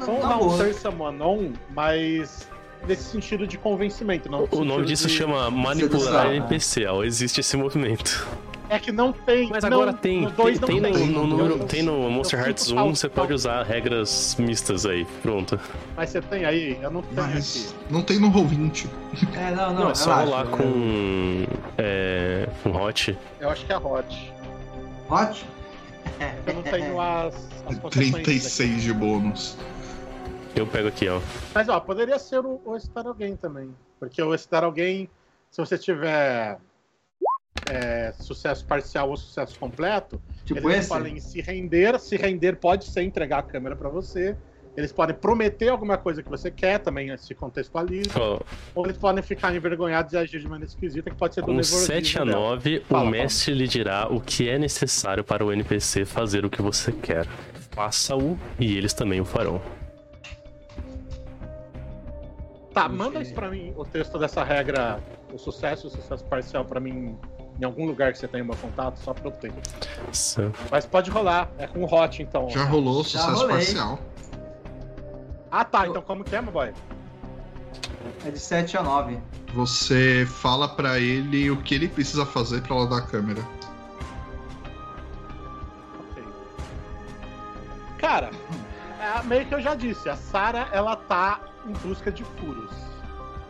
Vamos 0.00 0.20
dar 0.22 0.36
um 0.36 0.38
boa. 0.40 0.56
Sir 0.58 0.74
Someone 0.74 1.22
On, 1.22 1.52
mas 1.70 2.48
nesse 2.86 3.04
sentido 3.04 3.46
de 3.46 3.56
convencimento. 3.56 4.30
Não 4.30 4.48
O 4.50 4.64
nome 4.64 4.84
disso 4.86 5.06
de- 5.06 5.14
chama 5.14 5.50
manipular 5.50 6.00
sedução? 6.02 6.32
NPC, 6.34 6.86
ó, 6.86 7.04
existe 7.04 7.40
esse 7.40 7.56
movimento. 7.56 8.26
É 8.74 8.78
que 8.80 8.90
não 8.90 9.12
tem. 9.12 9.48
Mas 9.50 9.62
não, 9.62 9.72
agora 9.82 9.92
tem, 9.92 10.22
no 10.22 10.26
tem, 10.32 10.36
dois 10.36 10.58
não 10.60 10.66
tem 10.68 10.80
no, 10.80 10.92
tem. 10.92 11.06
no 11.08 11.26
número, 11.28 11.54
Eu- 11.58 11.64
tem 11.66 11.82
no 11.82 12.10
Monster 12.10 12.40
Hearts 12.40 12.64
sinto 12.64 12.74
1, 12.74 12.76
falta- 12.78 12.94
você 12.96 13.08
pode 13.08 13.32
usar 13.32 13.62
regras 13.62 14.36
mistas 14.38 14.84
aí, 14.84 15.04
pronto. 15.22 15.60
Mas 15.96 16.10
você 16.10 16.20
tem 16.20 16.44
aí? 16.44 16.76
Eu 16.82 16.90
não 16.90 17.00
tenho 17.02 17.14
Mas 17.22 17.72
aqui. 17.72 17.92
não 17.92 18.02
tem 18.02 18.18
no 18.18 18.30
Roll20. 18.32 18.88
É, 19.36 19.50
não, 19.52 19.72
não, 19.72 19.80
Não, 19.84 19.90
é 19.90 19.94
só 19.94 20.16
relaxa, 20.16 20.24
rolar 20.24 20.46
é- 20.46 20.56
com. 20.56 21.46
É. 21.78 22.48
com 22.64 22.70
hot. 22.82 23.16
Eu 23.40 23.50
acho 23.50 23.64
que 23.64 23.72
é 23.72 23.76
Hot. 23.78 24.32
Hot? 25.08 25.46
Eu 26.46 26.54
não 26.54 26.62
tenho 26.62 26.98
as, 27.00 27.34
as 27.66 27.78
consequências. 27.78 28.14
aqui. 28.16 28.22
36 28.24 28.82
de 28.82 28.92
bônus. 28.92 29.56
Eu 30.56 30.66
pego 30.66 30.88
aqui, 30.88 31.08
ó. 31.08 31.20
Mas 31.54 31.68
ó, 31.68 31.78
poderia 31.80 32.18
ser 32.18 32.40
o, 32.40 32.60
o 32.64 32.78
Star 32.80 33.06
Alguém 33.06 33.36
também. 33.36 33.74
Porque 34.00 34.20
o 34.22 34.36
Star 34.36 34.64
Alguém, 34.64 35.08
se 35.50 35.60
você 35.60 35.76
tiver 35.78 36.58
é, 37.70 38.12
sucesso 38.18 38.64
parcial 38.64 39.08
ou 39.10 39.16
sucesso 39.16 39.58
completo, 39.58 40.20
Tipo 40.44 40.68
eles 40.68 40.80
esse? 40.80 40.88
podem 40.88 41.18
se 41.20 41.40
render. 41.40 41.98
Se 41.98 42.16
render 42.16 42.56
pode 42.56 42.84
ser 42.84 43.02
entregar 43.02 43.38
a 43.38 43.42
câmera 43.42 43.74
pra 43.74 43.88
você. 43.88 44.36
Eles 44.76 44.90
podem 44.92 45.14
prometer 45.14 45.68
alguma 45.68 45.96
coisa 45.96 46.20
que 46.20 46.28
você 46.28 46.50
quer, 46.50 46.80
também 46.80 47.16
se 47.16 47.32
contextualiza. 47.32 48.10
Ó, 48.18 48.40
Ou 48.74 48.84
eles 48.84 48.98
podem 48.98 49.22
ficar 49.22 49.54
envergonhados 49.54 50.12
e 50.12 50.16
agir 50.16 50.40
de 50.40 50.48
maneira 50.48 50.66
esquisita, 50.68 51.10
que 51.10 51.16
pode 51.16 51.34
ser 51.34 51.42
do 51.42 51.46
com 51.46 51.52
nervosismo 51.52 51.86
7 51.86 52.18
a 52.18 52.24
dela. 52.24 52.40
9, 52.40 52.80
Fala, 52.80 53.04
o 53.04 53.06
mestre 53.06 53.54
lhe 53.54 53.68
dirá 53.68 54.08
o 54.10 54.20
que 54.20 54.48
é 54.48 54.58
necessário 54.58 55.22
para 55.22 55.44
o 55.44 55.52
NPC 55.52 56.04
fazer 56.04 56.44
o 56.44 56.50
que 56.50 56.60
você 56.60 56.90
quer. 56.90 57.24
Faça-o 57.70 58.36
e 58.58 58.76
eles 58.76 58.92
também 58.92 59.20
o 59.20 59.24
farão. 59.24 59.62
Tá, 62.72 62.88
manda 62.88 63.22
isso 63.22 63.32
pra 63.32 63.48
mim, 63.48 63.72
o 63.76 63.84
texto 63.84 64.18
dessa 64.18 64.42
regra, 64.42 64.98
o 65.32 65.38
sucesso 65.38 65.86
e 65.86 65.88
o 65.88 65.90
sucesso 65.90 66.24
parcial 66.24 66.64
pra 66.64 66.80
mim 66.80 67.16
em 67.60 67.64
algum 67.64 67.86
lugar 67.86 68.12
que 68.12 68.18
você 68.18 68.26
tenha 68.26 68.44
meu 68.44 68.56
contato, 68.56 68.98
só 68.98 69.14
pra 69.14 69.28
eu 69.28 69.32
ter. 69.32 69.52
Isso. 70.12 70.52
Mas 70.70 70.84
pode 70.84 71.10
rolar, 71.10 71.48
é 71.58 71.66
com 71.66 71.82
o 71.82 71.92
hot 71.92 72.22
então. 72.22 72.48
Já 72.50 72.64
rolou 72.64 73.04
sucesso 73.04 73.32
rolei. 73.32 73.56
parcial. 73.56 73.98
Ah 75.50 75.64
tá, 75.64 75.86
então 75.86 76.02
como 76.02 76.24
que 76.24 76.34
é, 76.34 76.42
meu 76.42 76.52
boy? 76.52 76.72
É 78.26 78.30
de 78.30 78.38
7 78.38 78.76
a 78.76 78.82
9. 78.82 79.18
Você 79.54 80.26
fala 80.26 80.68
pra 80.68 80.98
ele 80.98 81.50
o 81.50 81.56
que 81.62 81.74
ele 81.74 81.88
precisa 81.88 82.26
fazer 82.26 82.60
pra 82.62 82.74
ela 82.74 82.86
dar 82.88 82.98
a 82.98 83.02
câmera. 83.02 83.40
Ok. 86.10 86.24
Cara, 87.98 88.30
é, 89.00 89.22
meio 89.22 89.46
que 89.46 89.54
eu 89.54 89.60
já 89.60 89.76
disse, 89.76 90.08
a 90.08 90.16
Sarah 90.16 90.68
ela 90.72 90.96
tá 90.96 91.40
em 91.66 91.72
busca 91.86 92.10
de 92.10 92.24
furos. 92.24 92.72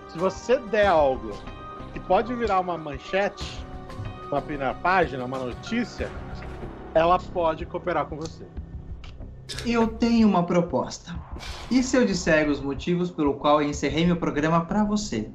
Se 0.08 0.18
você 0.18 0.58
der 0.58 0.88
algo 0.88 1.32
que 1.92 2.00
pode 2.00 2.34
virar 2.34 2.60
uma 2.60 2.76
manchete, 2.76 3.63
uma 4.30 4.42
primeira 4.42 4.74
página, 4.74 5.24
uma 5.24 5.38
notícia, 5.38 6.10
ela 6.94 7.18
pode 7.18 7.66
cooperar 7.66 8.06
com 8.06 8.16
você. 8.16 8.44
Eu 9.66 9.88
tenho 9.88 10.28
uma 10.28 10.44
proposta. 10.44 11.14
E 11.70 11.82
se 11.82 11.96
eu 11.96 12.06
disser 12.06 12.48
os 12.48 12.60
motivos 12.60 13.10
pelo 13.10 13.34
qual 13.34 13.60
eu 13.60 13.68
encerrei 13.68 14.06
meu 14.06 14.16
programa 14.16 14.64
pra 14.64 14.84
você? 14.84 15.30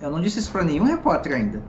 Eu 0.00 0.10
não 0.10 0.20
disse 0.20 0.38
isso 0.38 0.52
pra 0.52 0.62
nenhum 0.62 0.84
repórter 0.84 1.32
ainda. 1.32 1.62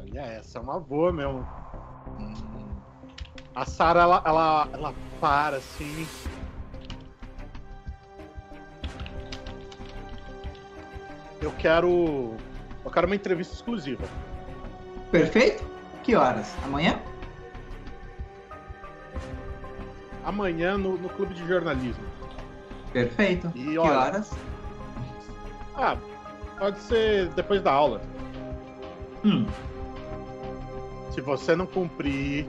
Olha, 0.00 0.20
essa 0.20 0.58
é 0.58 0.60
uma 0.60 0.80
boa 0.80 1.12
mesmo. 1.12 1.46
A 3.54 3.64
Sarah, 3.64 4.02
ela, 4.02 4.22
ela, 4.24 4.68
ela 4.72 4.94
para 5.20 5.56
assim. 5.58 6.06
Eu 11.40 11.52
quero. 11.52 12.34
Eu 12.86 12.90
quero 12.90 13.06
uma 13.06 13.14
entrevista 13.16 13.52
exclusiva. 13.52 14.04
Perfeito? 15.10 15.62
Que 16.02 16.14
horas? 16.14 16.54
Amanhã? 16.64 16.98
Amanhã 20.24 20.76
no, 20.78 20.96
no 20.96 21.08
clube 21.08 21.34
de 21.34 21.46
jornalismo. 21.46 22.02
Perfeito. 22.92 23.50
E 23.54 23.64
que 23.64 23.78
olha- 23.78 23.98
horas? 23.98 24.30
Ah, 25.74 25.96
pode 26.58 26.78
ser 26.80 27.28
depois 27.30 27.60
da 27.62 27.72
aula. 27.72 28.00
Hum, 29.24 29.46
Se 31.10 31.20
você 31.20 31.54
não 31.56 31.66
cumprir, 31.66 32.46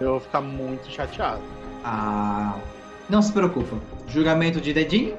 eu 0.00 0.10
vou 0.12 0.20
ficar 0.20 0.40
muito 0.40 0.88
chateado. 0.90 1.42
ah, 1.84 2.56
não 3.08 3.20
se 3.22 3.32
preocupa. 3.32 3.76
Julgamento 4.08 4.60
de 4.60 4.72
dedinho? 4.72 5.16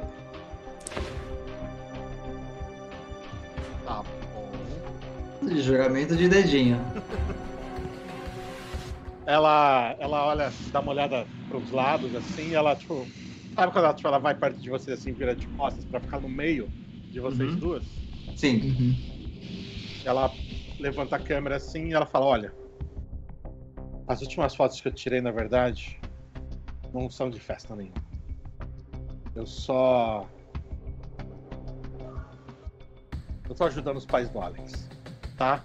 Bom. 5.49 5.55
Julgamento 5.57 6.15
de 6.15 6.27
dedinho. 6.27 6.77
Ela, 9.25 9.95
ela 9.99 10.25
olha, 10.27 10.53
dá 10.71 10.79
uma 10.79 10.91
olhada 10.91 11.27
pros 11.47 11.71
lados, 11.71 12.13
assim, 12.15 12.49
e 12.49 12.53
ela, 12.53 12.75
tipo. 12.75 13.09
Sabe 13.55 13.71
quando 13.71 13.85
ela, 13.85 13.93
tipo, 13.93 14.07
ela 14.07 14.19
vai 14.19 14.35
perto 14.35 14.61
de 14.61 14.69
você, 14.69 14.91
assim, 14.91 15.13
vira 15.13 15.35
de 15.35 15.47
costas 15.49 15.85
pra 15.85 15.99
ficar 15.99 16.19
no 16.19 16.27
meio 16.29 16.69
de 17.09 17.19
vocês 17.19 17.53
Uhum. 17.53 17.59
duas? 17.59 18.03
Sim. 18.35 18.61
Uhum. 18.61 18.95
Ela 20.03 20.35
levanta 20.77 21.15
a 21.15 21.19
câmera 21.19 21.55
assim 21.55 21.87
e 21.87 21.93
ela 21.93 22.05
fala: 22.05 22.25
Olha, 22.25 22.53
as 24.07 24.21
últimas 24.21 24.53
fotos 24.55 24.79
que 24.81 24.87
eu 24.87 24.91
tirei, 24.91 25.21
na 25.21 25.31
verdade, 25.31 25.99
não 26.93 27.09
são 27.09 27.29
de 27.29 27.39
festa 27.39 27.75
nenhuma. 27.75 27.95
Eu 29.33 29.45
só. 29.45 30.29
Eu 33.49 33.55
tô 33.55 33.63
ajudando 33.63 33.97
os 33.97 34.05
pais 34.05 34.29
do 34.29 34.39
Alex, 34.39 34.89
tá? 35.35 35.61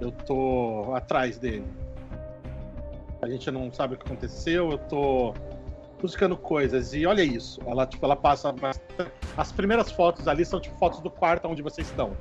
Eu 0.00 0.10
tô 0.10 0.92
atrás 0.94 1.38
dele. 1.38 1.64
A 3.22 3.28
gente 3.28 3.50
não 3.50 3.72
sabe 3.72 3.94
o 3.94 3.96
que 3.96 4.04
aconteceu, 4.04 4.70
eu 4.72 4.78
tô 4.78 5.34
buscando 6.00 6.36
coisas. 6.36 6.92
E 6.92 7.06
olha 7.06 7.22
isso, 7.22 7.60
ela, 7.66 7.86
tipo, 7.86 8.04
ela 8.04 8.16
passa. 8.16 8.54
As 9.36 9.50
primeiras 9.50 9.90
fotos 9.90 10.28
ali 10.28 10.44
são 10.44 10.60
tipo 10.60 10.76
fotos 10.78 11.00
do 11.00 11.10
quarto 11.10 11.48
onde 11.48 11.62
vocês 11.62 11.88
estão. 11.88 12.16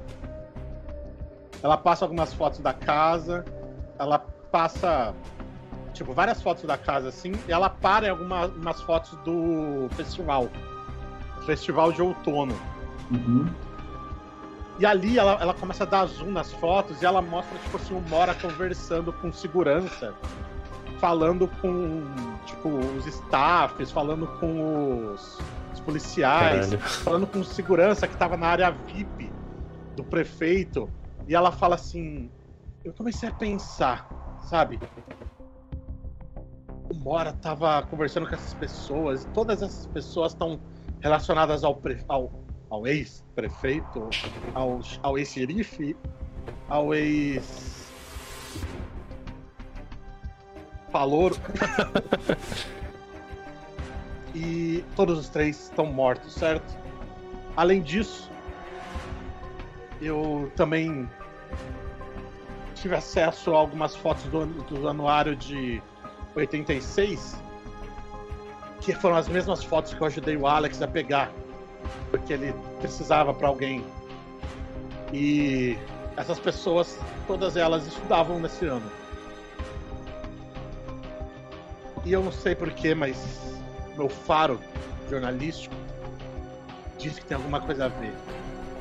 Ela 1.62 1.78
passa 1.78 2.06
algumas 2.06 2.34
fotos 2.34 2.60
da 2.60 2.74
casa, 2.74 3.44
ela 3.98 4.20
passa, 4.52 5.14
tipo, 5.94 6.14
várias 6.14 6.42
fotos 6.42 6.64
da 6.64 6.78
casa 6.78 7.10
assim, 7.10 7.32
e 7.48 7.52
ela 7.52 7.70
para 7.70 8.08
em 8.08 8.10
algumas 8.10 8.52
umas 8.52 8.82
fotos 8.82 9.12
do 9.24 9.88
festival. 9.96 10.50
Festival 11.46 11.92
de 11.92 12.02
outono. 12.02 12.56
Uhum. 13.12 13.50
E 14.80 14.86
ali 14.86 15.20
ela, 15.20 15.38
ela 15.40 15.54
começa 15.54 15.84
a 15.84 15.88
dar 15.88 16.06
zoom 16.06 16.32
nas 16.32 16.52
fotos 16.54 17.02
e 17.02 17.06
ela 17.06 17.22
mostra, 17.22 17.58
tipo 17.60 17.78
assim, 17.78 17.94
o 17.94 18.02
Mora 18.02 18.34
conversando 18.34 19.14
com 19.14 19.32
segurança, 19.32 20.14
falando 21.00 21.48
com, 21.62 22.04
tipo, 22.46 22.70
os 22.70 23.06
staffs, 23.06 23.92
falando 23.92 24.26
com 24.40 25.12
os, 25.12 25.40
os 25.74 25.80
policiais, 25.82 26.72
Caralho. 26.72 26.80
falando 27.04 27.28
com 27.28 27.44
segurança 27.44 28.08
que 28.08 28.18
tava 28.18 28.36
na 28.36 28.48
área 28.48 28.72
VIP 28.72 29.32
do 29.96 30.04
prefeito. 30.04 30.90
E 31.28 31.36
ela 31.36 31.52
fala 31.52 31.76
assim: 31.76 32.32
Eu 32.84 32.94
comecei 32.94 33.30
a 33.30 33.32
pensar, 33.32 34.10
sabe? 34.42 34.80
O 36.92 36.96
Mora 36.96 37.32
tava 37.32 37.82
conversando 37.84 38.28
com 38.28 38.36
essas 38.36 38.54
pessoas, 38.56 39.24
e 39.24 39.28
todas 39.30 39.62
essas 39.62 39.86
pessoas 39.88 40.34
estão 40.34 40.60
relacionadas 41.00 41.64
ao, 41.64 41.76
pre- 41.76 42.04
ao, 42.08 42.43
ao 42.74 42.88
ex-prefeito, 42.88 44.10
ao, 44.56 44.82
ao 45.04 45.16
ex-xerife, 45.16 45.96
ao 46.68 46.92
ex. 46.92 47.92
Palouro. 50.92 51.36
e 54.34 54.84
todos 54.96 55.20
os 55.20 55.30
três 55.30 55.66
estão 55.66 55.86
mortos, 55.86 56.34
certo? 56.34 56.76
Além 57.56 57.80
disso, 57.80 58.32
eu 60.02 60.52
também 60.56 61.08
tive 62.74 62.96
acesso 62.96 63.54
a 63.54 63.58
algumas 63.60 63.96
fotos 63.96 64.24
do, 64.26 64.48
do 64.48 64.90
anuário 64.90 65.36
de 65.36 65.80
86, 66.36 67.40
que 68.82 68.94
foram 68.94 69.16
as 69.16 69.28
mesmas 69.28 69.64
fotos 69.64 69.94
que 69.94 70.02
eu 70.02 70.08
ajudei 70.08 70.36
o 70.36 70.48
Alex 70.48 70.82
a 70.82 70.88
pegar, 70.88 71.32
porque 72.12 72.34
ele 72.34 72.54
precisava 72.80 73.34
para 73.34 73.48
alguém. 73.48 73.84
E 75.12 75.78
essas 76.18 76.40
pessoas, 76.40 76.98
todas 77.28 77.56
elas 77.56 77.86
estudavam 77.88 78.40
nesse 78.40 78.66
ano. 78.66 78.90
E 82.06 82.12
eu 82.12 82.22
não 82.22 82.32
sei 82.32 82.56
porquê, 82.56 82.94
mas 82.94 83.62
meu 83.96 84.10
faro 84.10 84.60
jornalístico 85.10 85.76
diz 86.98 87.18
que 87.18 87.26
tem 87.26 87.38
alguma 87.38 87.62
coisa 87.62 87.86
a 87.86 87.88
ver. 87.88 88.14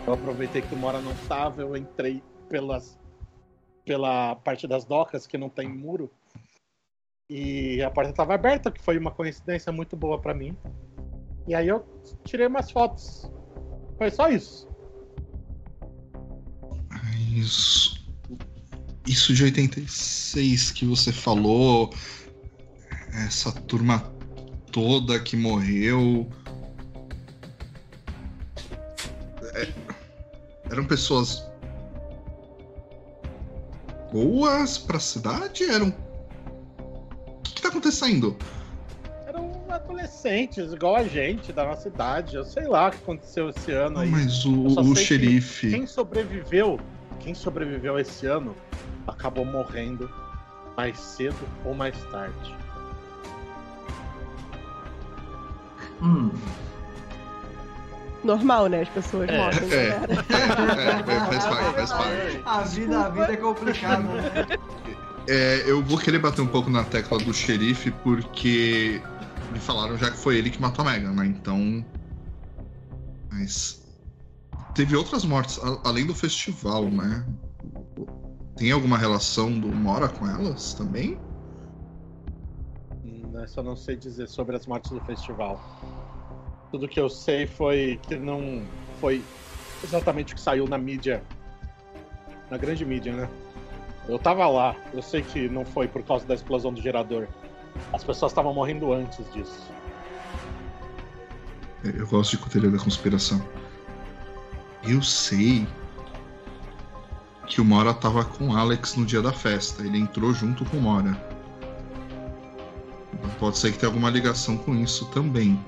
Eu 0.07 0.15
aproveitei 0.15 0.63
que 0.63 0.75
o 0.75 0.79
Mora 0.79 1.01
não 1.01 1.15
tava, 1.29 1.63
eu 1.63 1.77
entrei 1.77 2.23
pelas, 2.49 2.99
pela 3.85 4.35
parte 4.37 4.67
das 4.67 4.85
docas 4.85 5.27
que 5.27 5.39
não 5.39 5.49
tem 5.49 5.69
muro. 5.69 6.11
E 7.31 7.81
a 7.83 7.91
porta 7.91 8.11
estava 8.11 8.35
aberta, 8.35 8.71
que 8.71 8.81
foi 8.83 8.99
uma 8.99 9.11
coincidência 9.11 9.73
muito 9.73 9.97
boa 9.97 10.19
para 10.19 10.35
mim. 10.35 10.57
E 11.47 11.55
aí 11.55 11.69
eu 11.69 11.85
tirei 12.25 12.47
umas 12.47 12.71
fotos. 12.71 13.31
Foi 13.99 14.11
só 14.11 14.29
isso. 14.29 14.69
Isso. 17.35 18.03
Isso 19.07 19.35
de 19.35 19.45
86 19.45 20.71
que 20.71 20.87
você 20.87 21.13
falou, 21.13 21.93
essa 23.27 23.51
turma 23.53 24.01
toda 24.71 25.19
que 25.21 25.37
morreu. 25.37 26.31
É, 29.55 29.73
eram 30.71 30.85
pessoas 30.85 31.45
boas 34.13 34.79
pra 34.79 35.01
cidade? 35.01 35.65
Eram. 35.65 35.89
O 35.89 37.43
que, 37.43 37.55
que 37.55 37.63
tá 37.63 37.69
acontecendo? 37.69 38.37
Adolescentes, 39.75 40.73
igual 40.73 40.97
a 40.97 41.05
gente, 41.05 41.53
da 41.53 41.65
nossa 41.65 41.89
idade. 41.89 42.37
Eu 42.37 42.45
sei 42.45 42.67
lá 42.67 42.89
o 42.89 42.91
que 42.91 42.99
aconteceu 42.99 43.49
esse 43.51 43.73
ano 43.73 44.01
aí. 44.01 44.09
mas 44.09 44.45
o, 44.45 44.67
o 44.67 44.71
sei 44.75 44.95
que 44.95 45.01
xerife. 45.01 45.71
Quem 45.71 45.87
sobreviveu, 45.87 46.79
quem 47.21 47.35
sobreviveu 47.35 47.99
esse 47.99 48.27
ano, 48.27 48.55
acabou 49.07 49.45
morrendo 49.45 50.11
mais 50.77 50.99
cedo 50.99 51.37
ou 51.65 51.75
mais 51.75 51.97
tarde. 52.05 52.55
Hum. 56.03 56.31
Normal, 58.25 58.69
né? 58.69 58.83
As 58.83 58.89
pessoas 58.89 59.29
É, 59.29 59.37
morrem, 59.37 59.73
é. 59.73 59.91
galera. 59.91 60.13
É, 61.13 61.21
faz 61.27 61.45
parte, 61.47 61.75
faz 61.75 61.93
parte. 61.93 62.43
A 62.45 62.61
vida, 62.63 63.01
a 63.01 63.09
vida 63.09 63.33
é 63.33 63.37
complicada, 63.37 64.03
né? 64.03 64.47
É, 65.29 65.63
eu 65.67 65.83
vou 65.83 65.99
querer 65.99 66.19
bater 66.19 66.41
um 66.41 66.47
pouco 66.47 66.69
na 66.71 66.83
tecla 66.85 67.19
do 67.19 67.33
xerife, 67.33 67.91
porque 68.03 69.01
me 69.53 69.59
falaram 69.59 69.97
já 69.97 70.11
que 70.11 70.17
foi 70.17 70.37
ele 70.37 70.51
que 70.51 70.61
matou 70.61 70.87
a 70.87 70.91
Megan, 70.91 71.13
né? 71.13 71.27
Então. 71.27 71.85
Mas. 73.31 73.83
Teve 74.75 74.97
outras 74.97 75.25
mortes, 75.25 75.61
além 75.85 76.07
do 76.07 76.15
festival, 76.15 76.91
né? 76.91 77.27
Tem 78.57 78.71
alguma 78.71 78.97
relação 78.97 79.53
do 79.53 79.69
Mora 79.69 80.09
com 80.09 80.27
elas 80.27 80.73
também? 80.73 81.19
Hum, 83.05 83.33
só 83.47 83.63
não 83.63 83.77
sei 83.77 83.97
dizer 83.97 84.29
sobre 84.29 84.57
as 84.57 84.67
mortes 84.67 84.91
do 84.91 85.01
festival. 85.01 85.61
Tudo 86.71 86.89
que 86.89 86.99
eu 86.99 87.11
sei 87.11 87.47
foi 87.47 88.01
que 88.03 88.17
não 88.17 88.63
foi 88.99 89.23
exatamente 89.85 90.33
o 90.33 90.37
que 90.37 90.41
saiu 90.41 90.67
na 90.67 90.79
mídia. 90.79 91.23
Na 92.51 92.57
grande 92.57 92.85
mídia, 92.85 93.13
né? 93.13 93.29
Eu 94.09 94.19
tava 94.19 94.49
lá. 94.49 94.75
Eu 94.93 95.03
sei 95.03 95.23
que 95.23 95.49
não 95.49 95.65
foi 95.65 95.87
por 95.87 96.03
causa 96.03 96.25
da 96.27 96.35
explosão 96.35 96.73
do 96.73 96.81
gerador. 96.81 97.29
As 97.93 98.03
pessoas 98.05 98.33
estavam 98.33 98.55
morrendo 98.55 98.93
antes 98.93 99.31
disso. 99.33 99.71
É, 101.85 102.01
Eu 102.01 102.07
gosto 102.07 102.37
de 102.37 102.51
teoria 102.51 102.71
da 102.71 102.79
conspiração. 102.79 103.43
Eu 104.83 105.03
sei 105.03 105.67
que 107.47 107.61
o 107.61 107.65
Mora 107.65 107.93
tava 107.93 108.25
com 108.25 108.49
o 108.49 108.57
Alex 108.57 108.97
no 108.97 109.05
dia 109.05 109.21
da 109.21 109.33
festa. 109.33 109.83
Ele 109.83 109.99
entrou 109.99 110.33
junto 110.33 110.65
com 110.65 110.79
o 110.79 110.81
Mora. 110.81 111.17
Pode 113.39 113.59
ser 113.59 113.73
que 113.73 113.79
tenha 113.79 113.91
alguma 113.91 114.09
ligação 114.09 114.57
com 114.57 114.75
isso 114.75 115.07
também. 115.07 115.59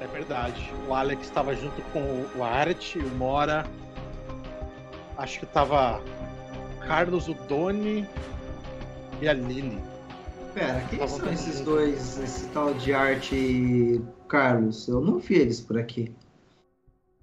É 0.00 0.06
verdade. 0.06 0.72
O 0.88 0.94
Alex 0.94 1.22
estava 1.22 1.54
junto 1.54 1.82
com 1.92 2.26
o 2.34 2.42
Art, 2.42 2.96
o 2.96 3.08
Mora. 3.16 3.66
Acho 5.18 5.40
que 5.40 5.46
tava 5.46 6.02
Carlos, 6.86 7.28
o 7.28 7.34
Doni 7.34 8.08
e 9.24 9.28
a 9.28 9.32
Lily. 9.32 9.78
Pera, 10.52 10.80
quem 10.88 10.98
Tá 10.98 11.08
são 11.08 11.32
esses 11.32 11.60
dois, 11.60 12.18
esse 12.18 12.46
tal 12.48 12.74
de 12.74 12.92
arte 12.92 13.34
e 13.34 14.02
Carlos? 14.28 14.86
Eu 14.86 15.00
não 15.00 15.18
vi 15.18 15.36
eles 15.36 15.60
por 15.60 15.78
aqui. 15.78 16.14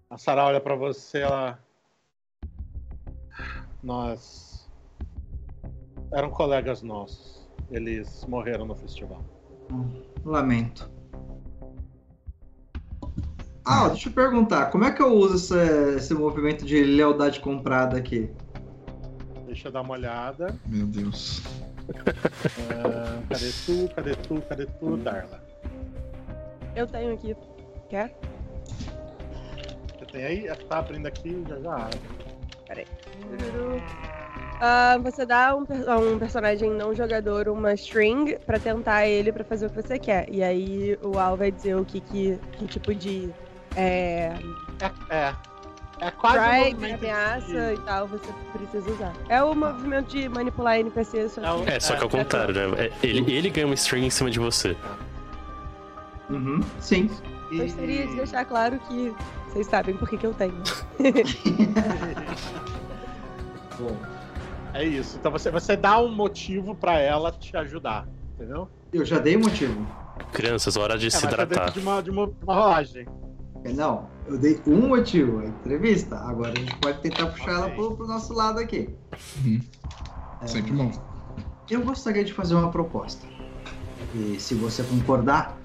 A 0.09 0.17
Sara 0.17 0.43
olha 0.43 0.59
pra 0.59 0.75
você, 0.75 1.19
ela. 1.19 1.59
Nós. 3.81 4.69
Eram 6.11 6.29
colegas 6.29 6.81
nossos. 6.81 7.47
Eles 7.69 8.25
morreram 8.27 8.65
no 8.65 8.75
festival. 8.75 9.23
Lamento. 10.25 10.91
Ah, 13.63 13.87
deixa 13.89 14.09
eu 14.09 14.13
perguntar, 14.13 14.71
como 14.71 14.83
é 14.83 14.91
que 14.91 15.01
eu 15.01 15.13
uso 15.13 15.35
esse, 15.35 15.95
esse 15.95 16.13
movimento 16.13 16.65
de 16.65 16.83
lealdade 16.83 17.39
comprada 17.39 17.95
aqui? 17.97 18.29
Deixa 19.45 19.67
eu 19.67 19.71
dar 19.71 19.81
uma 19.81 19.93
olhada. 19.93 20.59
Meu 20.65 20.87
Deus. 20.87 21.41
Ah, 22.69 23.21
cadê 23.29 23.51
tu? 23.65 23.89
Cadê 23.95 24.15
tu? 24.15 24.41
Cadê 24.47 24.65
tu, 24.65 24.97
Darla? 24.97 25.41
Eu 26.75 26.87
tenho 26.87 27.13
aqui. 27.13 27.35
Quer? 27.89 28.15
Você 29.99 30.05
tem 30.11 30.23
aí? 30.23 30.47
É 30.47 30.55
Tá 30.55 30.79
abrindo 30.79 31.07
aqui, 31.07 31.43
já 31.47 31.59
já. 31.59 31.89
Tururu. 33.21 33.81
Ah, 34.61 34.97
você 34.99 35.25
dá 35.25 35.55
um, 35.55 35.65
a 35.87 35.97
um 35.97 36.19
personagem 36.19 36.69
não 36.69 36.93
jogador 36.93 37.49
uma 37.49 37.73
string 37.73 38.37
pra 38.45 38.59
tentar 38.59 39.07
ele 39.07 39.31
pra 39.31 39.43
fazer 39.43 39.65
o 39.65 39.69
que 39.69 39.81
você 39.81 39.97
quer. 39.97 40.29
E 40.29 40.43
aí 40.43 40.97
o 41.01 41.17
Al 41.17 41.35
vai 41.35 41.51
dizer 41.51 41.75
o 41.75 41.83
que, 41.83 41.99
que, 41.99 42.39
que 42.53 42.67
tipo 42.67 42.93
de 42.93 43.33
é, 43.75 44.33
É, 45.09 45.15
é. 45.15 45.50
É 46.01 46.09
quase 46.11 46.39
um 46.39 46.41
strike, 46.41 46.73
movimento 46.73 46.99
ameaça 47.03 47.47
de- 47.47 47.73
e 47.73 47.77
tal 47.85 48.07
você 48.07 48.33
precisa 48.53 48.91
usar. 48.91 49.13
É 49.29 49.41
o 49.43 49.53
movimento 49.55 50.07
de 50.09 50.27
manipular 50.27 50.77
NPC, 50.79 51.29
só 51.29 51.39
que... 51.41 51.47
É 51.47 51.51
o- 51.53 51.69
É, 51.69 51.79
só 51.79 51.95
que 51.95 52.03
ao 52.03 52.09
contrário, 52.09 52.53
né? 52.53 52.85
É, 52.85 52.91
Ele, 53.03 53.31
ele 53.31 53.49
ganha 53.51 53.67
uma 53.67 53.75
string 53.75 54.07
em 54.07 54.09
cima 54.09 54.29
de 54.31 54.39
você. 54.39 54.75
Uhum, 56.29 56.59
sim. 56.79 57.09
E- 57.51 57.57
Gostaria 57.59 58.07
de 58.07 58.15
deixar 58.15 58.43
claro 58.45 58.79
que 58.87 59.13
vocês 59.49 59.67
sabem 59.67 59.95
por 59.95 60.09
que, 60.09 60.17
que 60.17 60.25
eu 60.25 60.33
tenho. 60.33 60.55
Bom, 63.79 63.95
É 64.73 64.83
isso. 64.85 65.17
Então 65.19 65.31
você, 65.31 65.51
você 65.51 65.75
dá 65.75 65.99
um 65.99 66.13
motivo 66.13 66.75
pra 66.75 66.99
ela 66.99 67.31
te 67.31 67.55
ajudar, 67.57 68.07
entendeu? 68.35 68.67
eu 68.93 69.05
já 69.05 69.19
dei 69.19 69.37
motivo. 69.37 69.85
Crianças, 70.33 70.75
hora 70.77 70.97
de 70.97 71.07
É, 71.07 71.09
se 71.09 71.21
tá 71.21 71.27
hidratar. 71.27 71.71
de 71.71 71.79
uma, 71.79 72.01
de 72.01 72.09
uma, 72.09 72.29
uma 72.43 72.53
rolagem. 72.55 73.05
Não, 73.75 74.07
eu 74.31 74.37
dei 74.37 74.61
um 74.65 74.87
motivo, 74.87 75.39
a 75.39 75.45
entrevista. 75.45 76.15
Agora 76.17 76.53
a 76.55 76.59
gente 76.59 76.75
pode 76.77 76.99
tentar 77.01 77.27
puxar 77.27 77.51
ela 77.51 77.65
Ok. 77.65 77.75
pro, 77.75 77.95
pro 77.97 78.07
nosso 78.07 78.33
lado 78.33 78.59
aqui. 78.59 78.89
Uhum. 79.43 79.59
É, 80.41 80.47
Sempre 80.47 80.71
bom. 80.71 80.91
Eu 81.69 81.81
gostaria 81.83 82.23
de 82.23 82.33
fazer 82.33 82.55
uma 82.55 82.69
proposta. 82.71 83.25
E 84.15 84.37
se 84.39 84.55
você 84.55 84.83
concordar, 84.83 85.57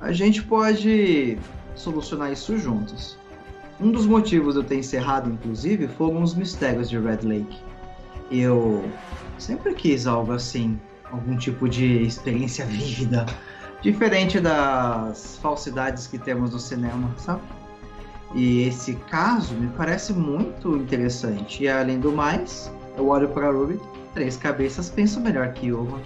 a 0.00 0.12
gente 0.12 0.42
pode 0.42 1.38
solucionar 1.74 2.32
isso 2.32 2.56
juntos. 2.58 3.18
Um 3.80 3.90
dos 3.90 4.06
motivos 4.06 4.54
de 4.54 4.60
eu 4.60 4.64
ter 4.64 4.76
encerrado, 4.76 5.30
inclusive, 5.30 5.88
foram 5.88 6.22
os 6.22 6.34
mistérios 6.34 6.88
de 6.90 6.98
Red 6.98 7.20
Lake. 7.22 7.58
Eu 8.30 8.84
sempre 9.38 9.74
quis 9.74 10.06
algo 10.06 10.32
assim, 10.32 10.78
algum 11.10 11.36
tipo 11.36 11.68
de 11.68 12.02
experiência 12.02 12.64
vívida, 12.66 13.24
diferente 13.80 14.38
das 14.38 15.38
falsidades 15.40 16.06
que 16.06 16.18
temos 16.18 16.50
no 16.52 16.58
cinema, 16.58 17.10
sabe? 17.16 17.40
E 18.34 18.62
esse 18.62 18.94
caso 18.94 19.54
me 19.54 19.68
parece 19.76 20.12
muito 20.12 20.76
interessante. 20.76 21.64
E 21.64 21.68
além 21.68 21.98
do 21.98 22.12
mais, 22.12 22.70
eu 22.96 23.08
olho 23.08 23.28
para 23.30 23.50
Ruby 23.50 23.80
Três 24.14 24.36
cabeças 24.36 24.90
pensam 24.90 25.22
melhor 25.22 25.52
que 25.52 25.72
uma. 25.72 26.00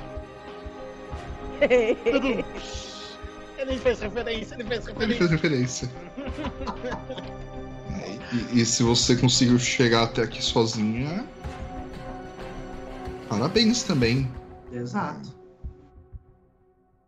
Ele 3.57 3.79
fez 3.79 4.01
referência, 4.01 4.55
ele 4.57 4.65
fez 4.65 4.87
Ele 4.87 5.15
fez 5.15 5.31
referência. 5.31 5.91
É, 7.99 8.19
e, 8.53 8.61
e 8.61 8.67
se 8.67 8.83
você 8.83 9.17
conseguiu 9.17 9.59
chegar 9.59 10.03
até 10.03 10.23
aqui 10.23 10.45
sozinha. 10.45 11.25
Parabéns 13.27 13.83
também. 13.85 14.31
Exato. 14.71 15.35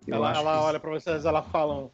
Eu 0.07 0.15
Ela, 0.15 0.35
ela 0.35 0.59
que- 0.59 0.65
olha 0.65 0.81
pra 0.81 0.91
vocês, 0.93 1.27
ela 1.27 1.43
fala. 1.43 1.91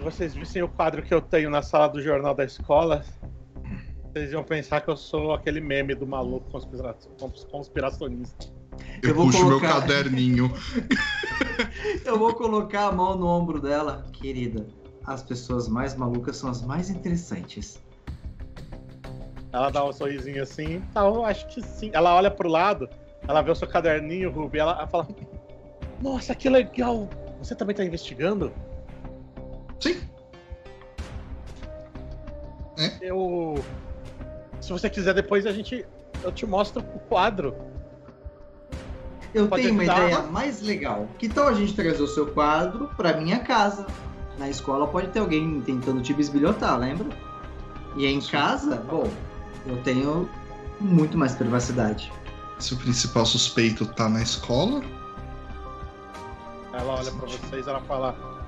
Se 0.00 0.04
vocês 0.04 0.34
vissem 0.34 0.62
o 0.62 0.68
quadro 0.68 1.02
que 1.02 1.12
eu 1.12 1.20
tenho 1.20 1.50
na 1.50 1.60
sala 1.60 1.86
do 1.86 2.00
jornal 2.00 2.34
da 2.34 2.42
escola, 2.42 3.04
vocês 4.10 4.32
iam 4.32 4.42
pensar 4.42 4.80
que 4.80 4.88
eu 4.88 4.96
sou 4.96 5.34
aquele 5.34 5.60
meme 5.60 5.94
do 5.94 6.06
maluco 6.06 6.50
conspira- 6.50 6.96
cons- 7.18 7.44
conspiracionista. 7.44 8.46
Eu, 9.02 9.10
Eu 9.10 9.14
vou 9.14 9.26
puxo 9.26 9.44
meu 9.46 9.58
colocar- 9.60 9.80
caderninho. 9.82 10.50
Eu 12.06 12.18
vou 12.18 12.32
colocar 12.34 12.86
a 12.86 12.92
mão 12.92 13.14
no 13.14 13.26
ombro 13.26 13.60
dela, 13.60 14.06
querida. 14.10 14.66
As 15.04 15.22
pessoas 15.22 15.68
mais 15.68 15.94
malucas 15.94 16.38
são 16.38 16.48
as 16.48 16.62
mais 16.64 16.88
interessantes. 16.88 17.78
Ela 19.52 19.68
dá 19.68 19.84
um 19.84 19.92
sorrisinho 19.92 20.42
assim, 20.42 20.80
tá, 20.94 21.02
eu 21.04 21.26
acho 21.26 21.46
que 21.48 21.60
sim. 21.62 21.90
Ela 21.92 22.14
olha 22.14 22.30
pro 22.30 22.48
lado, 22.48 22.88
ela 23.28 23.42
vê 23.42 23.50
o 23.50 23.54
seu 23.54 23.68
caderninho, 23.68 24.30
Ruby, 24.30 24.60
ela, 24.60 24.72
ela 24.72 24.86
fala: 24.86 25.06
Nossa, 26.00 26.34
que 26.34 26.48
legal! 26.48 27.06
Você 27.38 27.54
também 27.54 27.76
tá 27.76 27.84
investigando? 27.84 28.50
Sim. 29.80 30.00
Eu. 33.00 33.62
Se 34.60 34.72
você 34.72 34.88
quiser, 34.88 35.14
depois 35.14 35.46
a 35.46 35.52
gente. 35.52 35.84
Eu 36.22 36.30
te 36.30 36.46
mostro 36.46 36.82
o 36.82 36.98
quadro. 37.00 37.54
Eu 39.32 39.48
Pode 39.48 39.62
tenho 39.62 39.74
uma 39.74 39.84
ideia 39.84 40.22
mais 40.22 40.60
legal. 40.60 41.08
Que 41.18 41.28
tal 41.28 41.48
a 41.48 41.54
gente 41.54 41.74
trazer 41.74 42.02
o 42.02 42.06
seu 42.06 42.26
quadro 42.32 42.90
pra 42.96 43.16
minha 43.16 43.38
casa? 43.40 43.86
Na 44.38 44.48
escola 44.48 44.86
pode 44.86 45.08
ter 45.08 45.20
alguém 45.20 45.60
tentando 45.60 46.02
te 46.02 46.12
bisbilhotar, 46.12 46.78
lembra? 46.78 47.08
E 47.96 48.06
em 48.06 48.20
casa, 48.20 48.76
bom, 48.76 49.08
eu 49.66 49.76
tenho 49.82 50.28
muito 50.80 51.16
mais 51.16 51.34
privacidade. 51.34 52.12
Se 52.58 52.74
o 52.74 52.76
principal 52.76 53.24
suspeito 53.24 53.86
tá 53.86 54.08
na 54.08 54.22
escola, 54.22 54.82
Ela 56.72 56.94
olha 56.94 57.10
pra 57.12 57.26
vocês 57.26 57.66
ela 57.66 57.80
fala. 57.82 58.39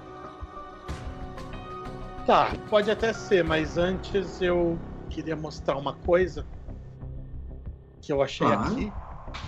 Tá, 2.26 2.52
pode 2.70 2.90
até 2.90 3.12
ser, 3.12 3.42
mas 3.44 3.76
antes 3.76 4.40
eu 4.40 4.78
queria 5.10 5.34
mostrar 5.34 5.76
uma 5.76 5.94
coisa 5.94 6.46
que 8.00 8.12
eu 8.12 8.22
achei 8.22 8.46
Claro. 8.46 8.72
aqui. 8.72 8.92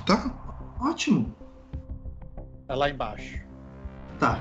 tá? 0.07 0.75
Ótimo. 0.81 1.35
É 2.69 2.75
lá 2.75 2.91
embaixo. 2.91 3.41
Tá. 4.19 4.39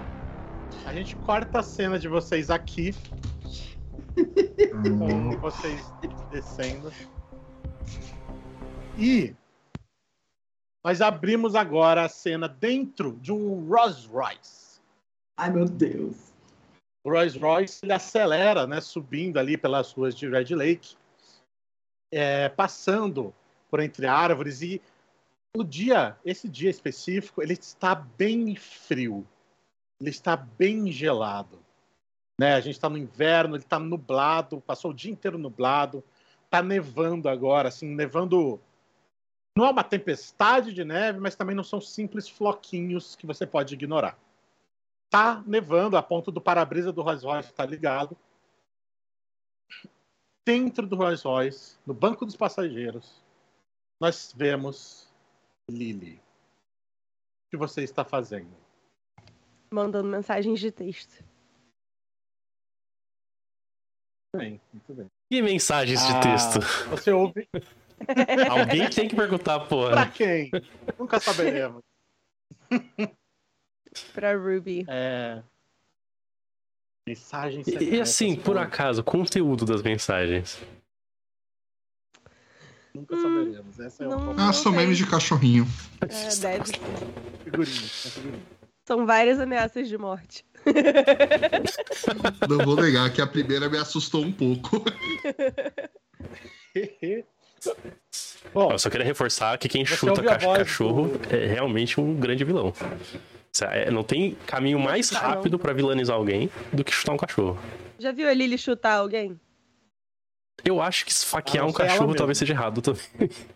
A 0.86 0.94
gente 0.94 1.16
corta 1.18 1.60
a 1.60 1.64
cena 1.64 2.00
de 2.00 2.08
vocês 2.08 2.50
aqui, 2.50 2.94
com 4.16 5.38
vocês 5.40 5.94
descendo. 6.32 6.92
E 8.98 9.36
nós 10.84 11.02
abrimos 11.02 11.56
agora 11.56 12.04
a 12.04 12.10
cena 12.10 12.48
dentro 12.50 13.14
de 13.22 13.32
um 13.32 13.68
Rolls 13.70 14.08
Royce. 14.08 14.82
Ai, 15.38 15.52
meu 15.52 15.66
Deus. 15.66 16.33
O 17.04 17.10
Rolls 17.10 17.38
Royce 17.38 17.80
ele 17.84 17.92
acelera, 17.92 18.66
né, 18.66 18.80
subindo 18.80 19.38
ali 19.38 19.58
pelas 19.58 19.92
ruas 19.92 20.16
de 20.16 20.28
Red 20.30 20.56
Lake, 20.56 20.96
é, 22.12 22.48
passando 22.48 23.34
por 23.70 23.82
entre 23.82 24.08
árvores 24.08 24.62
e 24.62 24.82
o 25.56 25.64
dia, 25.64 26.18
esse 26.24 26.48
dia 26.48 26.70
específico, 26.70 27.42
ele 27.42 27.54
está 27.54 27.94
bem 27.94 28.56
frio, 28.56 29.28
ele 30.00 30.10
está 30.10 30.36
bem 30.36 30.92
gelado, 30.92 31.60
né? 32.40 32.56
A 32.56 32.60
gente 32.60 32.76
está 32.76 32.90
no 32.90 32.98
inverno, 32.98 33.56
ele 33.56 33.64
está 33.64 33.78
nublado, 33.78 34.62
passou 34.62 34.92
o 34.92 34.94
dia 34.94 35.12
inteiro 35.12 35.38
nublado, 35.38 36.04
está 36.46 36.64
nevando 36.64 37.30
agora, 37.30 37.68
assim, 37.68 37.88
nevando. 37.88 38.60
Não 39.56 39.66
é 39.66 39.70
uma 39.70 39.84
tempestade 39.84 40.74
de 40.74 40.84
neve, 40.84 41.20
mas 41.20 41.36
também 41.36 41.56
não 41.56 41.64
são 41.64 41.80
simples 41.80 42.28
floquinhos 42.28 43.16
que 43.16 43.28
você 43.28 43.46
pode 43.46 43.76
ignorar 43.76 44.18
tá 45.14 45.44
nevando, 45.46 45.96
a 45.96 46.02
ponto 46.02 46.32
do 46.32 46.42
para-brisa 46.42 46.92
do 46.92 47.04
Rolls 47.04 47.24
Royce 47.24 47.50
estar 47.50 47.68
ligado. 47.68 48.18
Dentro 50.44 50.88
do 50.88 50.96
Rolls 50.96 51.24
Royce, 51.24 51.78
no 51.86 51.94
banco 51.94 52.26
dos 52.26 52.36
passageiros, 52.36 53.24
nós 54.02 54.34
vemos 54.36 55.08
Lily. 55.70 56.16
O 56.16 57.52
que 57.52 57.58
você 57.58 57.84
está 57.84 58.04
fazendo? 58.04 58.58
Mandando 59.72 60.10
mensagens 60.10 60.60
de 60.60 60.72
texto. 60.72 61.24
Bem, 64.36 64.60
muito 64.74 64.96
bem. 64.96 65.12
E 65.32 65.42
mensagens 65.44 66.00
de 66.08 66.12
Ah, 66.12 66.20
texto? 66.22 66.60
Você 66.90 67.12
ouve. 67.12 67.48
Alguém 68.50 68.90
tem 68.90 69.08
que 69.08 69.16
perguntar, 69.16 69.60
Pra 69.60 69.68
porra. 69.70 70.10
quem? 70.10 70.50
Nunca 70.98 71.20
saberemos. 71.20 71.84
Pra 74.14 74.34
Ruby. 74.36 74.86
É. 74.88 75.42
Mensagens 77.08 77.68
E, 77.68 77.72
e 77.72 77.74
secretas, 77.74 78.10
assim, 78.10 78.36
por 78.36 78.56
pô, 78.56 78.62
acaso, 78.62 79.02
o 79.02 79.04
conteúdo 79.04 79.66
das 79.66 79.82
mensagens. 79.82 80.62
Nunca 82.94 83.16
saberemos. 83.18 83.80
Essa 83.80 84.04
é 84.04 84.08
Não. 84.08 84.34
o 84.34 84.40
Ah, 84.40 84.54
são 84.54 84.72
memes 84.72 84.98
de 84.98 85.06
cachorrinho. 85.08 85.66
É, 86.02 86.08
deve 86.40 86.66
ser. 86.68 86.80
figurinha. 87.44 87.76
é 87.76 88.10
figurinha. 88.10 88.44
São 88.86 89.06
várias 89.06 89.40
ameaças 89.40 89.88
de 89.88 89.98
morte. 89.98 90.46
Não 92.50 92.58
vou 92.66 92.76
negar 92.76 93.12
que 93.14 93.22
a 93.22 93.28
primeira 93.28 93.70
me 93.70 93.78
assustou 93.78 94.24
um 94.24 94.32
pouco. 94.32 94.84
Bom, 98.54 98.72
Eu 98.72 98.80
só 98.80 98.90
queria 98.90 99.06
reforçar 99.06 99.58
que 99.58 99.68
quem 99.70 99.86
chuta 99.86 100.22
cachorro 100.22 101.08
do- 101.18 101.34
é 101.36 101.46
realmente 101.48 102.00
um 102.00 102.14
grande 102.16 102.44
vilão. 102.44 102.74
É- 103.62 103.92
Não 103.92 104.04
tem 104.04 104.34
caminho 104.48 104.80
mais 104.80 105.12
rápido 105.12 105.60
pra 105.60 105.74
vilanizar 105.74 106.16
alguém 106.16 106.50
do 106.72 106.84
que 106.84 106.92
chutar 106.92 107.14
um 107.14 107.18
cachorro. 107.18 107.60
Já 108.00 108.12
viu 108.12 108.28
a 108.28 108.34
Lily 108.34 108.58
chutar 108.58 108.98
alguém? 108.98 109.40
Eu 110.66 110.82
acho 110.82 111.06
que 111.06 111.12
esfaquear 111.12 111.64
A 111.64 111.68
não 111.68 111.70
um 111.70 111.74
cachorro 111.74 112.16
talvez 112.16 112.38
seja 112.38 112.54
errado 112.54 112.82
também. 112.82 113.02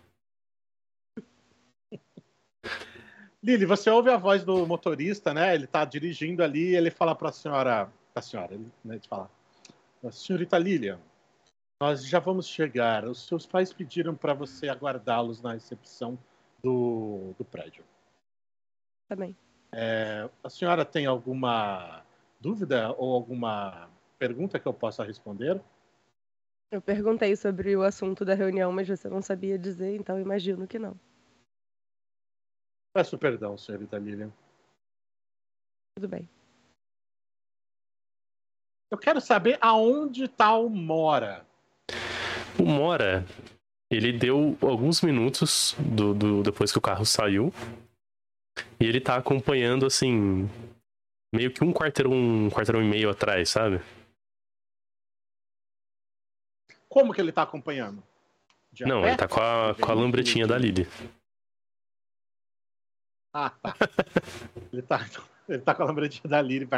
Lili, 3.42 3.64
você 3.64 3.88
ouve 3.88 4.10
a 4.10 4.16
voz 4.16 4.44
do 4.44 4.66
motorista, 4.66 5.32
né? 5.32 5.54
Ele 5.54 5.66
tá 5.66 5.84
dirigindo 5.84 6.42
ali 6.42 6.70
e 6.70 6.76
ele 6.76 6.90
fala 6.90 7.14
pra 7.14 7.32
senhora. 7.32 7.90
Pra 8.12 8.22
senhora, 8.22 8.54
ele, 8.54 8.66
né, 8.84 8.96
ele 8.96 9.04
fala. 9.08 9.30
Senhorita 10.10 10.58
Lilian, 10.58 10.98
nós 11.80 12.06
já 12.06 12.18
vamos 12.18 12.46
chegar. 12.46 13.04
Os 13.04 13.26
seus 13.26 13.46
pais 13.46 13.72
pediram 13.72 14.14
pra 14.14 14.34
você 14.34 14.68
aguardá-los 14.68 15.40
na 15.40 15.52
recepção 15.54 16.18
do, 16.62 17.32
do 17.38 17.44
prédio. 17.44 17.84
Também. 19.08 19.36
É, 19.72 20.28
a 20.42 20.48
senhora 20.50 20.84
tem 20.84 21.06
alguma 21.06 22.02
dúvida 22.40 22.92
ou 22.96 23.14
alguma 23.14 23.88
pergunta 24.18 24.58
que 24.58 24.66
eu 24.66 24.72
possa 24.72 25.04
responder? 25.04 25.60
Eu 26.70 26.80
perguntei 26.82 27.34
sobre 27.36 27.74
o 27.76 27.82
assunto 27.82 28.24
da 28.24 28.34
reunião, 28.34 28.70
mas 28.72 28.88
você 28.88 29.08
não 29.08 29.22
sabia 29.22 29.58
dizer, 29.58 29.94
então 29.96 30.20
imagino 30.20 30.66
que 30.66 30.78
não. 30.78 30.98
Peço 32.94 33.16
perdão, 33.18 33.56
senhorita 33.56 33.98
Lilian. 33.98 34.32
Tudo 35.96 36.08
bem. 36.08 36.28
Eu 38.90 38.98
quero 38.98 39.20
saber 39.20 39.58
aonde 39.60 40.28
tal 40.28 40.68
mora. 40.68 41.46
O 42.58 42.64
Mora, 42.64 43.24
ele 43.90 44.12
deu 44.18 44.56
alguns 44.60 45.00
minutos 45.02 45.76
do, 45.78 46.12
do- 46.12 46.42
depois 46.42 46.72
que 46.72 46.78
o 46.78 46.82
carro 46.82 47.04
saiu. 47.04 47.52
E 48.80 48.84
ele 48.84 49.00
tá 49.00 49.16
acompanhando, 49.16 49.86
assim, 49.86 50.48
meio 51.34 51.52
que 51.52 51.64
um 51.64 51.72
quarteirão, 51.72 52.12
um 52.12 52.50
quarteirão 52.50 52.82
e 52.82 52.88
meio 52.88 53.10
atrás, 53.10 53.50
sabe? 53.50 53.80
Como 56.88 57.12
que 57.12 57.20
ele 57.20 57.32
tá 57.32 57.42
acompanhando? 57.42 58.02
De 58.72 58.84
Não, 58.84 59.06
ele 59.06 59.16
tá 59.16 59.26
com 59.26 59.40
a, 59.40 59.74
com 59.74 59.90
a 59.90 59.94
lambretinha 59.94 60.46
da 60.46 60.56
Lily. 60.56 60.86
Ah, 63.32 63.50
tá. 63.50 63.74
ele, 64.72 64.82
tá 64.82 65.06
ele 65.48 65.62
tá 65.62 65.74
com 65.74 65.82
a 65.82 65.86
lambretinha 65.86 66.28
da 66.28 66.40
Lily 66.40 66.68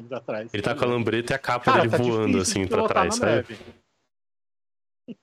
indo 0.00 0.14
atrás. 0.14 0.52
Ele 0.52 0.62
tá 0.62 0.74
com 0.74 0.84
a 0.84 0.88
lambreta 0.88 1.32
e 1.32 1.36
a 1.36 1.38
capa 1.38 1.64
Cara, 1.64 1.82
dele 1.82 1.90
tá 1.90 1.98
voando, 1.98 2.38
assim, 2.38 2.66
pra 2.66 2.86
trás, 2.86 3.16
sabe? 3.16 3.32
neve. 3.32 3.58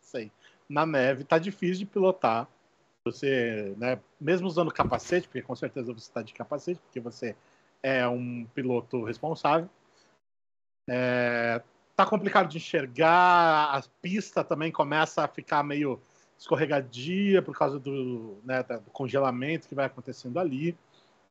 Sei. 0.00 0.32
Na 0.68 0.84
neve 0.84 1.24
tá 1.24 1.38
difícil 1.38 1.78
de 1.78 1.86
pilotar. 1.86 2.48
Você, 3.04 3.74
né, 3.78 4.00
mesmo 4.20 4.46
usando 4.46 4.72
capacete, 4.72 5.26
porque 5.26 5.42
com 5.42 5.56
certeza 5.56 5.92
você 5.92 6.08
está 6.08 6.22
de 6.22 6.32
capacete, 6.32 6.80
porque 6.80 7.00
você 7.00 7.34
é 7.82 8.06
um 8.06 8.46
piloto 8.54 9.04
responsável. 9.04 9.68
É, 10.88 11.60
tá 11.96 12.06
complicado 12.06 12.48
de 12.48 12.58
enxergar, 12.58 13.76
a 13.76 13.82
pista 14.00 14.44
também 14.44 14.70
começa 14.70 15.24
a 15.24 15.28
ficar 15.28 15.62
meio 15.64 16.00
escorregadia 16.38 17.42
por 17.42 17.56
causa 17.56 17.78
do, 17.78 18.38
né, 18.44 18.62
do 18.62 18.90
congelamento 18.92 19.68
que 19.68 19.74
vai 19.74 19.86
acontecendo 19.86 20.38
ali. 20.38 20.72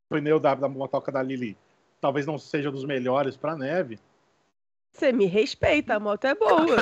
O 0.10 0.16
pneu 0.16 0.40
da, 0.40 0.56
da 0.56 0.68
motoca 0.68 1.12
da 1.12 1.24
Lily 1.24 1.58
talvez 2.02 2.26
não 2.26 2.38
seja 2.38 2.72
dos 2.72 2.84
melhores 2.84 3.38
para 3.38 3.56
neve. 3.56 4.00
Você 4.94 5.12
me 5.12 5.26
respeita, 5.26 5.96
a 5.96 6.00
moto 6.00 6.26
é 6.26 6.36
boa. 6.36 6.78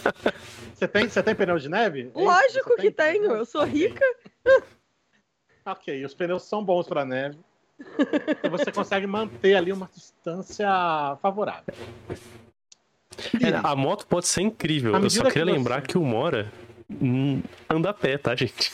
Você 0.74 0.88
tem, 0.88 1.08
você 1.08 1.22
tem 1.22 1.34
pneu 1.34 1.56
de 1.56 1.68
neve? 1.68 2.10
É 2.14 2.18
Lógico 2.18 2.70
você 2.70 2.82
que 2.82 2.90
tem? 2.90 3.20
tenho, 3.22 3.32
eu 3.32 3.44
sou 3.44 3.64
rica. 3.64 4.04
Ok, 5.66 6.04
os 6.04 6.12
pneus 6.12 6.42
são 6.42 6.62
bons 6.62 6.86
para 6.86 7.06
neve. 7.06 7.38
Então 7.80 8.50
você 8.50 8.70
consegue 8.70 9.06
manter 9.06 9.54
ali 9.54 9.72
uma 9.72 9.88
distância 9.90 10.68
favorável. 11.22 11.72
É, 13.40 13.56
a 13.62 13.74
moto 13.74 14.06
pode 14.06 14.26
ser 14.26 14.42
incrível. 14.42 14.94
Eu 14.94 15.08
só 15.08 15.24
queria 15.24 15.32
que 15.32 15.38
você- 15.38 15.44
lembrar 15.44 15.80
que 15.80 15.96
o 15.96 16.02
Mora 16.04 16.52
hum, 16.90 17.40
anda 17.70 17.88
a 17.88 17.94
pé, 17.94 18.18
tá, 18.18 18.36
gente? 18.36 18.70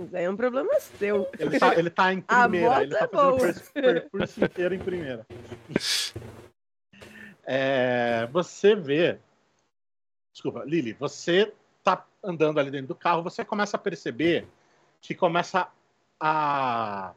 Isso 0.00 0.16
aí 0.16 0.24
é 0.24 0.30
um 0.30 0.36
problema 0.36 0.70
seu. 0.98 1.28
Ele 1.38 1.58
tá, 1.58 1.74
ele 1.78 1.90
tá 1.90 2.14
em 2.14 2.24
A 2.26 2.48
primeira, 2.48 2.68
moto 2.70 2.82
ele 2.82 2.94
é 2.94 2.98
tá 2.98 3.08
fazendo 3.08 4.02
o 4.40 4.44
inteiro 4.46 4.74
em 4.74 4.78
primeira. 4.78 5.26
É, 7.46 8.26
você 8.32 8.74
vê. 8.74 9.18
Desculpa, 10.32 10.64
Lili, 10.64 10.92
você 10.94 11.52
tá 11.82 12.06
andando 12.22 12.58
ali 12.58 12.70
dentro 12.70 12.88
do 12.88 12.94
carro, 12.94 13.22
você 13.22 13.44
começa 13.44 13.76
a 13.76 13.80
perceber 13.80 14.48
que 15.00 15.14
começa 15.14 15.68
a, 16.18 17.14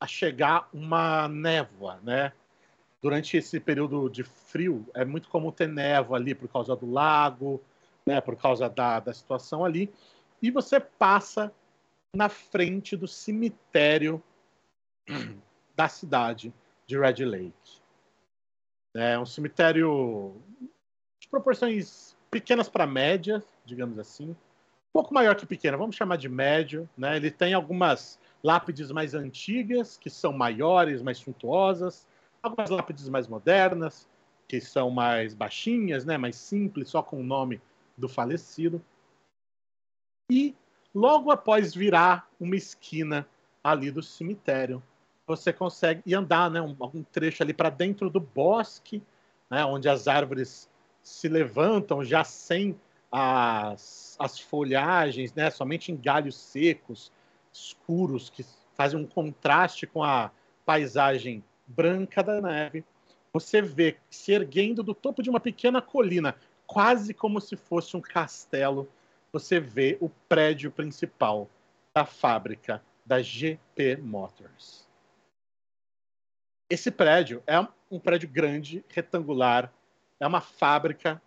a 0.00 0.06
chegar 0.06 0.68
uma 0.72 1.28
névoa, 1.28 2.00
né? 2.02 2.32
Durante 3.02 3.36
esse 3.36 3.60
período 3.60 4.08
de 4.08 4.22
frio, 4.22 4.86
é 4.94 5.04
muito 5.04 5.28
comum 5.28 5.50
ter 5.50 5.68
névoa 5.68 6.16
ali 6.16 6.34
por 6.34 6.48
causa 6.48 6.74
do 6.74 6.90
lago, 6.90 7.62
né? 8.06 8.20
Por 8.20 8.36
causa 8.36 8.68
da, 8.68 9.00
da 9.00 9.12
situação 9.12 9.64
ali. 9.64 9.92
E 10.40 10.50
você 10.50 10.80
passa 10.80 11.52
na 12.14 12.28
frente 12.28 12.96
do 12.96 13.06
cemitério 13.06 14.22
da 15.76 15.88
cidade 15.88 16.52
de 16.86 16.98
Red 16.98 17.24
Lake. 17.24 17.81
É 18.94 19.18
um 19.18 19.24
cemitério 19.24 20.36
de 21.18 21.28
proporções 21.28 22.16
pequenas 22.30 22.68
para 22.68 22.86
médias, 22.86 23.44
digamos 23.64 23.98
assim. 23.98 24.30
Um 24.30 24.92
pouco 24.92 25.14
maior 25.14 25.34
que 25.34 25.46
pequena, 25.46 25.76
vamos 25.76 25.96
chamar 25.96 26.16
de 26.16 26.28
médio. 26.28 26.88
Né? 26.96 27.16
Ele 27.16 27.30
tem 27.30 27.54
algumas 27.54 28.18
lápides 28.42 28.90
mais 28.90 29.14
antigas, 29.14 29.96
que 29.96 30.10
são 30.10 30.32
maiores, 30.32 31.00
mais 31.00 31.18
suntuosas. 31.18 32.06
Algumas 32.42 32.70
lápides 32.70 33.08
mais 33.08 33.26
modernas, 33.26 34.08
que 34.46 34.60
são 34.60 34.90
mais 34.90 35.32
baixinhas, 35.32 36.04
né? 36.04 36.18
mais 36.18 36.36
simples, 36.36 36.90
só 36.90 37.02
com 37.02 37.20
o 37.20 37.24
nome 37.24 37.60
do 37.96 38.08
falecido. 38.08 38.82
E 40.30 40.54
logo 40.94 41.30
após 41.30 41.74
virar 41.74 42.28
uma 42.38 42.56
esquina 42.56 43.26
ali 43.62 43.90
do 43.90 44.02
cemitério, 44.02 44.82
você 45.36 45.52
consegue 45.52 46.14
andar 46.14 46.50
né, 46.50 46.60
um, 46.60 46.76
algum 46.78 47.02
trecho 47.02 47.42
ali 47.42 47.54
para 47.54 47.70
dentro 47.70 48.10
do 48.10 48.20
bosque, 48.20 49.02
né, 49.50 49.64
onde 49.64 49.88
as 49.88 50.06
árvores 50.06 50.68
se 51.02 51.28
levantam 51.28 52.04
já 52.04 52.22
sem 52.22 52.78
as, 53.10 54.16
as 54.18 54.38
folhagens, 54.38 55.32
né, 55.34 55.50
somente 55.50 55.90
em 55.90 55.96
galhos 55.96 56.36
secos, 56.36 57.10
escuros, 57.52 58.28
que 58.28 58.44
fazem 58.74 59.00
um 59.00 59.06
contraste 59.06 59.86
com 59.86 60.02
a 60.02 60.30
paisagem 60.66 61.42
branca 61.66 62.22
da 62.22 62.40
neve. 62.40 62.84
Você 63.32 63.62
vê 63.62 63.96
se 64.10 64.32
erguendo 64.32 64.82
do 64.82 64.94
topo 64.94 65.22
de 65.22 65.30
uma 65.30 65.40
pequena 65.40 65.80
colina, 65.80 66.36
quase 66.66 67.14
como 67.14 67.40
se 67.40 67.56
fosse 67.56 67.96
um 67.96 68.00
castelo, 68.00 68.88
você 69.32 69.58
vê 69.58 69.96
o 69.98 70.10
prédio 70.28 70.70
principal 70.70 71.48
da 71.94 72.04
fábrica 72.04 72.82
da 73.04 73.22
GP 73.22 73.96
Motors. 73.96 74.81
Esse 76.72 76.90
prédio 76.90 77.42
é 77.46 77.60
um 77.90 78.00
prédio 78.00 78.26
grande, 78.26 78.82
retangular, 78.88 79.70
é 80.18 80.26
uma 80.26 80.40
fábrica. 80.40 81.20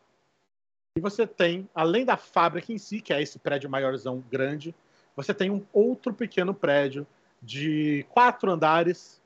E 0.97 0.99
você 0.99 1.27
tem, 1.27 1.69
além 1.75 2.03
da 2.03 2.17
fábrica 2.17 2.73
em 2.73 2.79
si, 2.79 2.99
que 2.99 3.13
é 3.13 3.21
esse 3.21 3.37
prédio 3.37 3.69
maiorzão 3.69 4.21
grande, 4.21 4.73
você 5.15 5.35
tem 5.35 5.51
um 5.51 5.63
outro 5.71 6.15
pequeno 6.15 6.51
prédio 6.51 7.05
de 7.39 8.07
quatro 8.09 8.49
andares, 8.49 9.21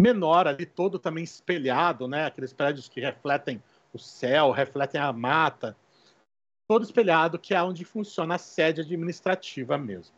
menor 0.00 0.48
ali, 0.48 0.64
todo 0.64 0.98
também 0.98 1.24
espelhado, 1.24 2.08
né? 2.08 2.24
Aqueles 2.24 2.54
prédios 2.54 2.88
que 2.88 2.98
refletem 2.98 3.62
o 3.92 3.98
céu, 3.98 4.50
refletem 4.50 4.98
a 4.98 5.12
mata, 5.12 5.76
todo 6.66 6.84
espelhado, 6.84 7.38
que 7.38 7.54
é 7.54 7.62
onde 7.62 7.84
funciona 7.84 8.36
a 8.36 8.38
sede 8.38 8.80
administrativa 8.80 9.76
mesmo. 9.76 10.16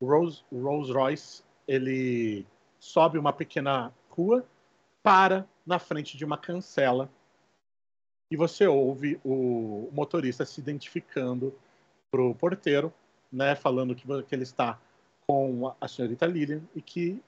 O 0.00 0.06
Rolls, 0.06 0.42
Rolls 0.50 0.90
Royce, 0.90 1.44
ele 1.68 2.46
sobe 2.78 3.18
uma 3.18 3.34
pequena 3.34 3.92
rua, 4.16 4.46
para 5.02 5.46
na 5.66 5.78
frente 5.78 6.16
de 6.16 6.24
uma 6.24 6.38
cancela 6.38 7.10
e 8.30 8.36
você 8.36 8.66
ouve 8.66 9.20
o 9.24 9.88
motorista 9.92 10.44
se 10.44 10.60
identificando 10.60 11.54
pro 12.10 12.34
porteiro, 12.34 12.92
né, 13.30 13.54
falando 13.54 13.94
que, 13.94 14.06
que 14.24 14.34
ele 14.34 14.42
está 14.42 14.78
com 15.26 15.74
a 15.80 15.88
senhorita 15.88 16.26
Lilian 16.26 16.62
e 16.74 16.82
que 16.82 17.22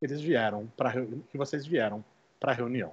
eles 0.00 0.20
vieram 0.20 0.66
para 0.76 0.92
que 1.30 1.38
vocês 1.38 1.66
vieram 1.66 2.04
para 2.38 2.52
a 2.52 2.54
reunião. 2.54 2.92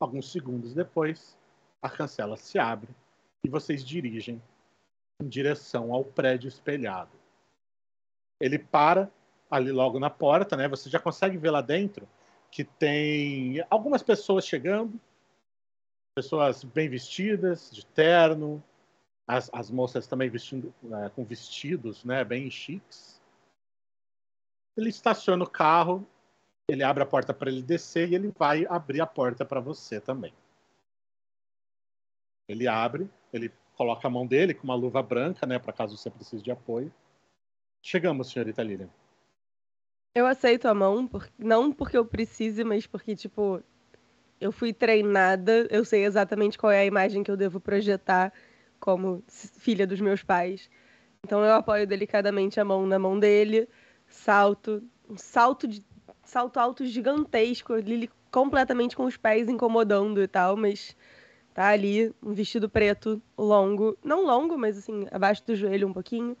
Alguns 0.00 0.30
segundos 0.30 0.74
depois, 0.74 1.36
a 1.82 1.90
cancela 1.90 2.36
se 2.36 2.58
abre 2.58 2.88
e 3.44 3.48
vocês 3.48 3.84
dirigem 3.84 4.40
em 5.20 5.28
direção 5.28 5.92
ao 5.92 6.04
prédio 6.04 6.48
espelhado. 6.48 7.10
Ele 8.40 8.58
para 8.58 9.10
ali 9.50 9.72
logo 9.72 9.98
na 9.98 10.10
porta, 10.10 10.56
né? 10.56 10.68
Você 10.68 10.88
já 10.88 11.00
consegue 11.00 11.36
ver 11.36 11.50
lá 11.50 11.60
dentro 11.60 12.06
que 12.50 12.64
tem 12.64 13.64
algumas 13.70 14.02
pessoas 14.02 14.46
chegando, 14.46 14.98
pessoas 16.14 16.64
bem 16.64 16.88
vestidas, 16.88 17.70
de 17.70 17.84
terno, 17.86 18.62
as, 19.26 19.50
as 19.52 19.70
moças 19.70 20.06
também 20.06 20.30
vestindo 20.30 20.74
é, 21.04 21.10
com 21.10 21.24
vestidos, 21.24 22.04
né? 22.04 22.24
Bem 22.24 22.50
chiques. 22.50 23.20
Ele 24.76 24.88
estaciona 24.88 25.44
o 25.44 25.50
carro, 25.50 26.06
ele 26.68 26.82
abre 26.82 27.02
a 27.02 27.06
porta 27.06 27.34
para 27.34 27.50
ele 27.50 27.62
descer 27.62 28.08
e 28.08 28.14
ele 28.14 28.32
vai 28.36 28.66
abrir 28.66 29.00
a 29.00 29.06
porta 29.06 29.44
para 29.44 29.60
você 29.60 30.00
também. 30.00 30.32
Ele 32.48 32.66
abre, 32.66 33.10
ele 33.32 33.52
coloca 33.74 34.08
a 34.08 34.10
mão 34.10 34.26
dele 34.26 34.54
com 34.54 34.64
uma 34.64 34.74
luva 34.74 35.02
branca, 35.02 35.46
né, 35.46 35.58
para 35.58 35.72
caso 35.72 35.96
você 35.96 36.10
precise 36.10 36.42
de 36.42 36.50
apoio. 36.50 36.92
Chegamos, 37.82 38.30
senhorita 38.30 38.62
Lilian. 38.62 38.90
Eu 40.18 40.26
aceito 40.26 40.66
a 40.66 40.74
mão, 40.74 41.06
por... 41.06 41.28
não 41.38 41.70
porque 41.72 41.96
eu 41.96 42.04
precise, 42.04 42.64
mas 42.64 42.88
porque, 42.88 43.14
tipo, 43.14 43.62
eu 44.40 44.50
fui 44.50 44.72
treinada, 44.72 45.68
eu 45.70 45.84
sei 45.84 46.04
exatamente 46.04 46.58
qual 46.58 46.72
é 46.72 46.80
a 46.80 46.84
imagem 46.84 47.22
que 47.22 47.30
eu 47.30 47.36
devo 47.36 47.60
projetar 47.60 48.32
como 48.80 49.22
filha 49.28 49.86
dos 49.86 50.00
meus 50.00 50.24
pais. 50.24 50.68
Então 51.24 51.44
eu 51.44 51.54
apoio 51.54 51.86
delicadamente 51.86 52.58
a 52.58 52.64
mão 52.64 52.84
na 52.84 52.98
mão 52.98 53.16
dele, 53.16 53.68
salto, 54.08 54.82
um 55.08 55.16
salto 55.16 55.68
de 55.68 55.84
salto 56.24 56.58
alto 56.58 56.84
gigantesco, 56.84 57.76
Lily 57.76 58.10
completamente 58.32 58.96
com 58.96 59.04
os 59.04 59.16
pés 59.16 59.48
incomodando 59.48 60.20
e 60.20 60.26
tal, 60.26 60.56
mas 60.56 60.96
tá 61.54 61.68
ali, 61.68 62.12
um 62.20 62.32
vestido 62.32 62.68
preto 62.68 63.22
longo, 63.36 63.96
não 64.02 64.24
longo, 64.26 64.58
mas 64.58 64.78
assim, 64.78 65.06
abaixo 65.12 65.46
do 65.46 65.54
joelho 65.54 65.86
um 65.86 65.92
pouquinho, 65.92 66.36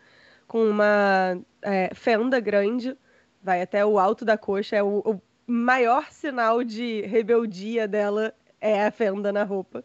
com 0.48 0.68
uma 0.68 1.40
é, 1.62 1.94
fenda 1.94 2.40
grande, 2.40 2.96
vai 3.42 3.62
até 3.62 3.84
o 3.84 3.98
alto 3.98 4.24
da 4.24 4.36
coxa, 4.36 4.76
é 4.76 4.82
o, 4.82 5.00
o 5.00 5.20
maior 5.46 6.10
sinal 6.10 6.62
de 6.62 7.02
rebeldia 7.02 7.88
dela 7.88 8.34
é 8.60 8.86
a 8.86 8.90
fenda 8.90 9.32
na 9.32 9.44
roupa. 9.44 9.82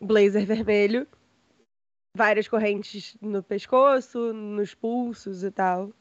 Blazer 0.00 0.46
vermelho, 0.46 1.06
várias 2.16 2.48
correntes 2.48 3.16
no 3.20 3.42
pescoço, 3.42 4.32
nos 4.32 4.74
pulsos 4.74 5.42
e 5.42 5.50
tal. 5.50 5.92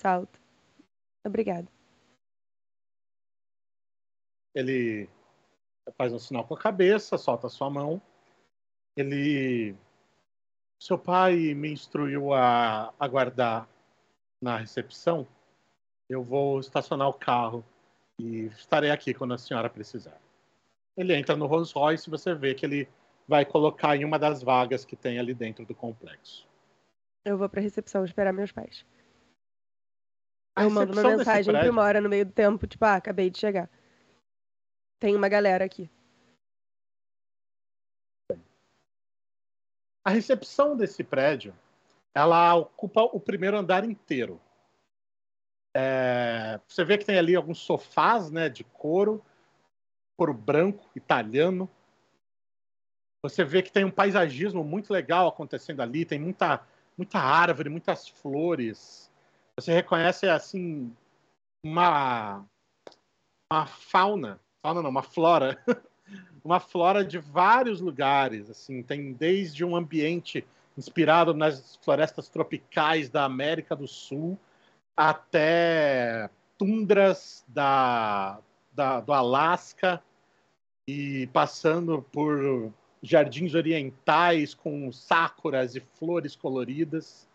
Salto. 0.00 0.40
Obrigada. 1.24 1.68
Ele 4.54 5.08
faz 5.96 6.12
um 6.12 6.18
sinal 6.18 6.46
com 6.46 6.54
a 6.54 6.58
cabeça, 6.58 7.16
solta 7.16 7.48
sua 7.48 7.70
mão. 7.70 8.00
Ele. 8.96 9.74
Seu 10.80 10.98
pai 10.98 11.54
me 11.54 11.72
instruiu 11.72 12.34
a 12.34 12.92
aguardar 12.98 13.68
na 14.42 14.58
recepção. 14.58 15.26
Eu 16.12 16.22
vou 16.22 16.60
estacionar 16.60 17.08
o 17.08 17.14
carro 17.14 17.64
e 18.18 18.44
estarei 18.48 18.90
aqui 18.90 19.14
quando 19.14 19.32
a 19.32 19.38
senhora 19.38 19.70
precisar. 19.70 20.20
Ele 20.94 21.14
entra 21.14 21.34
no 21.34 21.46
Rolls 21.46 21.72
Royce 21.72 22.06
e 22.06 22.10
você 22.10 22.34
vê 22.34 22.54
que 22.54 22.66
ele 22.66 22.86
vai 23.26 23.46
colocar 23.46 23.96
em 23.96 24.04
uma 24.04 24.18
das 24.18 24.42
vagas 24.42 24.84
que 24.84 24.94
tem 24.94 25.18
ali 25.18 25.32
dentro 25.32 25.64
do 25.64 25.74
complexo. 25.74 26.46
Eu 27.24 27.38
vou 27.38 27.48
para 27.48 27.60
a 27.60 27.62
recepção 27.62 28.04
esperar 28.04 28.30
meus 28.30 28.52
pais. 28.52 28.84
A 30.54 30.64
eu 30.64 30.70
mando 30.70 30.92
uma 30.92 31.16
mensagem 31.16 31.50
prédio... 31.50 31.72
uma 31.72 31.80
hora 31.80 31.98
no 31.98 32.10
meio 32.10 32.26
do 32.26 32.32
tempo, 32.32 32.66
tipo, 32.66 32.84
ah, 32.84 32.96
acabei 32.96 33.30
de 33.30 33.38
chegar. 33.38 33.70
Tem 35.00 35.16
uma 35.16 35.30
galera 35.30 35.64
aqui. 35.64 35.90
A 40.04 40.10
recepção 40.10 40.76
desse 40.76 41.02
prédio, 41.02 41.54
ela 42.14 42.54
ocupa 42.54 43.00
o 43.00 43.18
primeiro 43.18 43.56
andar 43.56 43.82
inteiro. 43.82 44.38
É, 45.74 46.60
você 46.66 46.84
vê 46.84 46.98
que 46.98 47.04
tem 47.04 47.18
ali 47.18 47.34
alguns 47.34 47.58
sofás, 47.58 48.30
né, 48.30 48.48
de 48.48 48.64
couro, 48.64 49.24
couro 50.16 50.34
branco, 50.34 50.88
italiano. 50.94 51.68
Você 53.24 53.44
vê 53.44 53.62
que 53.62 53.72
tem 53.72 53.84
um 53.84 53.90
paisagismo 53.90 54.64
muito 54.64 54.92
legal 54.92 55.28
acontecendo 55.28 55.80
ali, 55.80 56.04
tem 56.04 56.18
muita, 56.18 56.66
muita 56.96 57.18
árvore, 57.18 57.70
muitas 57.70 58.08
flores. 58.08 59.10
Você 59.56 59.72
reconhece 59.72 60.28
assim 60.28 60.94
uma 61.64 62.44
uma 63.50 63.66
fauna 63.66 64.40
fauna 64.62 64.80
não, 64.80 64.90
uma 64.90 65.02
flora, 65.02 65.58
uma 66.44 66.60
flora 66.60 67.04
de 67.04 67.18
vários 67.18 67.80
lugares, 67.80 68.48
assim, 68.48 68.82
tem 68.82 69.12
desde 69.12 69.64
um 69.64 69.74
ambiente 69.74 70.46
inspirado 70.78 71.34
nas 71.34 71.76
florestas 71.82 72.28
tropicais 72.28 73.10
da 73.10 73.24
América 73.24 73.74
do 73.74 73.88
Sul 73.88 74.38
até 74.96 76.28
tundras 76.58 77.44
da, 77.48 78.40
da, 78.72 79.00
do 79.00 79.12
Alasca 79.12 80.02
e 80.86 81.26
passando 81.32 82.02
por 82.12 82.72
jardins 83.02 83.54
orientais 83.54 84.54
com 84.54 84.92
sakuras 84.92 85.74
e 85.74 85.80
flores 85.80 86.36
coloridas. 86.36 87.28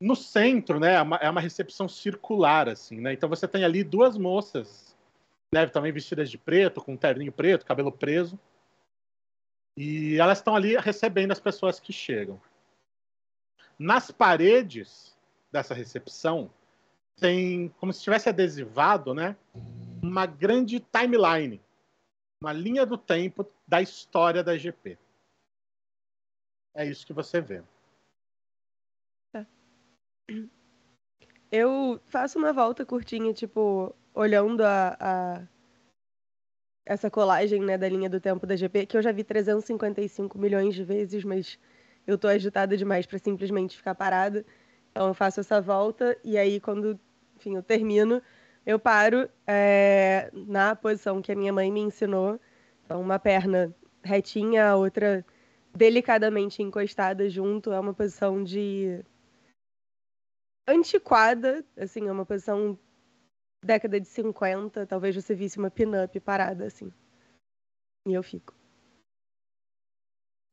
No 0.00 0.14
centro, 0.14 0.78
né, 0.78 0.94
é 0.94 1.02
uma, 1.02 1.16
é 1.16 1.30
uma 1.30 1.40
recepção 1.40 1.88
circular, 1.88 2.68
assim, 2.68 3.00
né? 3.00 3.14
Então 3.14 3.28
você 3.28 3.48
tem 3.48 3.64
ali 3.64 3.82
duas 3.82 4.18
moças 4.18 4.94
né, 5.52 5.66
também 5.66 5.92
vestidas 5.92 6.30
de 6.30 6.36
preto, 6.36 6.82
com 6.82 6.96
terninho 6.96 7.32
preto, 7.32 7.64
cabelo 7.64 7.90
preso. 7.90 8.38
E 9.78 10.18
elas 10.18 10.38
estão 10.38 10.54
ali 10.54 10.76
recebendo 10.76 11.32
as 11.32 11.40
pessoas 11.40 11.80
que 11.80 11.92
chegam. 11.92 12.40
Nas 13.78 14.10
paredes 14.10 15.15
dessa 15.56 15.74
recepção 15.74 16.50
tem 17.18 17.70
como 17.80 17.92
se 17.92 18.02
tivesse 18.02 18.28
adesivado, 18.28 19.14
né, 19.14 19.34
uma 20.02 20.26
grande 20.26 20.80
timeline, 20.80 21.62
uma 22.40 22.52
linha 22.52 22.84
do 22.84 22.98
tempo 22.98 23.46
da 23.66 23.80
história 23.80 24.44
da 24.44 24.56
GP. 24.56 24.98
É 26.74 26.84
isso 26.84 27.06
que 27.06 27.14
você 27.14 27.40
vê. 27.40 27.62
Tá. 29.32 29.46
Eu 31.50 31.98
faço 32.06 32.38
uma 32.38 32.52
volta 32.52 32.84
curtinha, 32.84 33.32
tipo, 33.32 33.96
olhando 34.12 34.60
a, 34.60 34.96
a, 35.00 35.48
essa 36.84 37.10
colagem 37.10 37.62
né, 37.62 37.78
da 37.78 37.88
linha 37.88 38.10
do 38.10 38.20
tempo 38.20 38.46
da 38.46 38.56
GP, 38.56 38.84
que 38.84 38.96
eu 38.98 39.02
já 39.02 39.10
vi 39.10 39.24
355 39.24 40.38
milhões 40.38 40.74
de 40.74 40.84
vezes, 40.84 41.24
mas 41.24 41.58
eu 42.06 42.18
tô 42.18 42.28
agitada 42.28 42.76
demais 42.76 43.06
para 43.06 43.18
simplesmente 43.18 43.74
ficar 43.74 43.94
parada. 43.94 44.44
Então 44.96 45.08
eu 45.08 45.14
faço 45.14 45.40
essa 45.40 45.60
volta 45.60 46.18
e 46.24 46.38
aí 46.38 46.58
quando, 46.58 46.98
enfim, 47.36 47.54
eu 47.54 47.62
termino, 47.62 48.22
eu 48.64 48.78
paro 48.78 49.28
é, 49.46 50.30
na 50.32 50.74
posição 50.74 51.20
que 51.20 51.30
a 51.30 51.36
minha 51.36 51.52
mãe 51.52 51.70
me 51.70 51.80
ensinou. 51.80 52.40
Então 52.82 53.02
uma 53.02 53.18
perna 53.18 53.76
retinha, 54.02 54.70
a 54.70 54.76
outra 54.76 55.22
delicadamente 55.74 56.62
encostada 56.62 57.28
junto, 57.28 57.72
é 57.72 57.78
uma 57.78 57.92
posição 57.92 58.42
de 58.42 59.04
antiquada, 60.66 61.62
assim, 61.76 62.08
é 62.08 62.10
uma 62.10 62.24
posição 62.24 62.78
década 63.62 64.00
de 64.00 64.08
50, 64.08 64.86
talvez 64.86 65.14
você 65.14 65.34
visse 65.34 65.58
uma 65.58 65.70
pin-up 65.70 66.18
parada 66.20 66.64
assim. 66.64 66.90
E 68.06 68.14
eu 68.14 68.22
fico. 68.22 68.54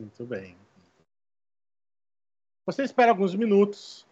Muito 0.02 0.26
bem. 0.26 0.57
Você 2.65 2.84
espera 2.84 3.11
alguns 3.11 3.34
minutos. 3.36 4.06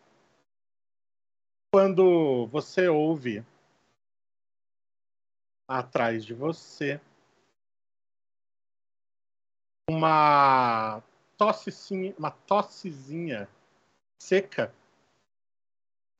Quando 1.73 2.47
você 2.47 2.89
ouve 2.89 3.45
atrás 5.65 6.25
de 6.25 6.33
você 6.33 6.99
uma 9.89 11.01
tossezinha, 11.37 12.13
uma 12.17 12.29
tossezinha 12.29 13.49
seca 14.21 14.75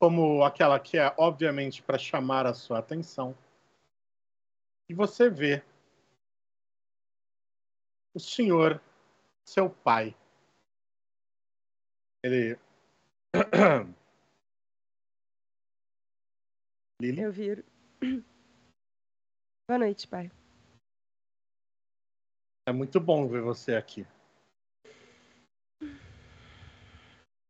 como 0.00 0.42
aquela 0.42 0.80
que 0.80 0.96
é 0.96 1.14
obviamente 1.18 1.82
para 1.82 1.98
chamar 1.98 2.46
a 2.46 2.54
sua 2.54 2.78
atenção. 2.78 3.36
E 4.88 4.94
você 4.94 5.28
vê 5.28 5.62
o 8.14 8.18
senhor, 8.18 8.82
seu 9.44 9.68
pai. 9.68 10.16
Ele. 12.24 12.58
Lili? 17.02 17.20
Eu 17.20 17.32
viro. 17.32 17.64
Boa 19.68 19.78
noite, 19.80 20.06
pai. 20.06 20.30
É 22.68 22.72
muito 22.72 23.00
bom 23.00 23.26
ver 23.26 23.42
você 23.42 23.74
aqui. 23.74 24.06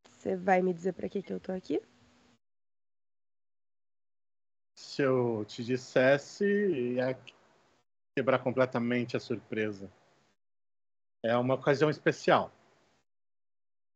Você 0.09 0.37
vai 0.37 0.63
me 0.63 0.73
dizer 0.73 0.95
pra 0.95 1.07
que 1.07 1.23
que 1.23 1.31
eu 1.31 1.39
tô 1.39 1.53
aqui? 1.53 1.83
Se 4.75 5.03
eu 5.03 5.45
te 5.45 5.63
dissesse, 5.63 6.47
ia 6.95 7.09
quebrar 8.17 8.43
completamente 8.43 9.19
a 9.19 9.21
surpresa. 9.21 9.93
É 11.23 11.37
uma 11.37 11.57
ocasião 11.57 11.91
especial. 11.91 12.51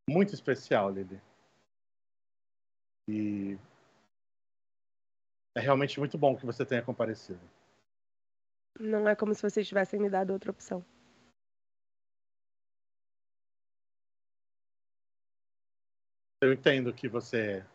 Muito 0.07 0.35
especial, 0.35 0.91
Lili. 0.91 1.19
E 3.09 3.57
é 5.57 5.59
realmente 5.59 5.99
muito 5.99 6.19
bom 6.19 6.37
que 6.37 6.45
você 6.45 6.63
tenha 6.63 6.83
comparecido. 6.83 7.41
Não 8.79 9.09
é 9.09 9.15
como 9.15 9.33
se 9.33 9.41
vocês 9.41 9.67
tivessem 9.67 9.99
me 9.99 10.07
dado 10.07 10.31
outra 10.31 10.51
opção. 10.51 10.85
Eu 16.39 16.53
entendo 16.53 16.93
que 16.93 17.09
você 17.09 17.65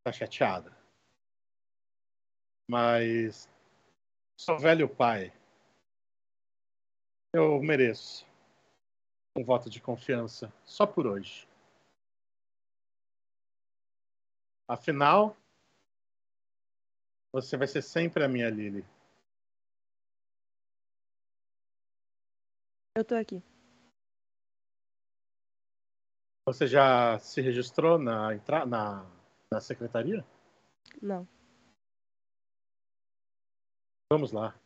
está 0.00 0.10
chateada. 0.12 0.76
Mas 2.68 3.48
sou 4.36 4.58
velho 4.58 4.88
pai. 4.88 5.32
Eu 7.32 7.62
mereço 7.62 8.26
um 9.38 9.44
voto 9.44 9.70
de 9.70 9.80
confiança 9.80 10.52
só 10.64 10.84
por 10.84 11.06
hoje. 11.06 11.48
Afinal, 14.68 15.36
você 17.32 17.56
vai 17.56 17.66
ser 17.66 17.82
sempre 17.82 18.24
a 18.24 18.28
minha 18.28 18.50
Lily. 18.50 18.84
Eu 22.96 23.04
tô 23.04 23.14
aqui. 23.14 23.42
Você 26.46 26.66
já 26.66 27.18
se 27.18 27.40
registrou 27.40 27.98
na, 27.98 28.34
entra... 28.34 28.66
na, 28.66 29.08
na 29.52 29.60
secretaria? 29.60 30.24
Não. 31.00 31.26
Vamos 34.12 34.32
lá. 34.32 34.58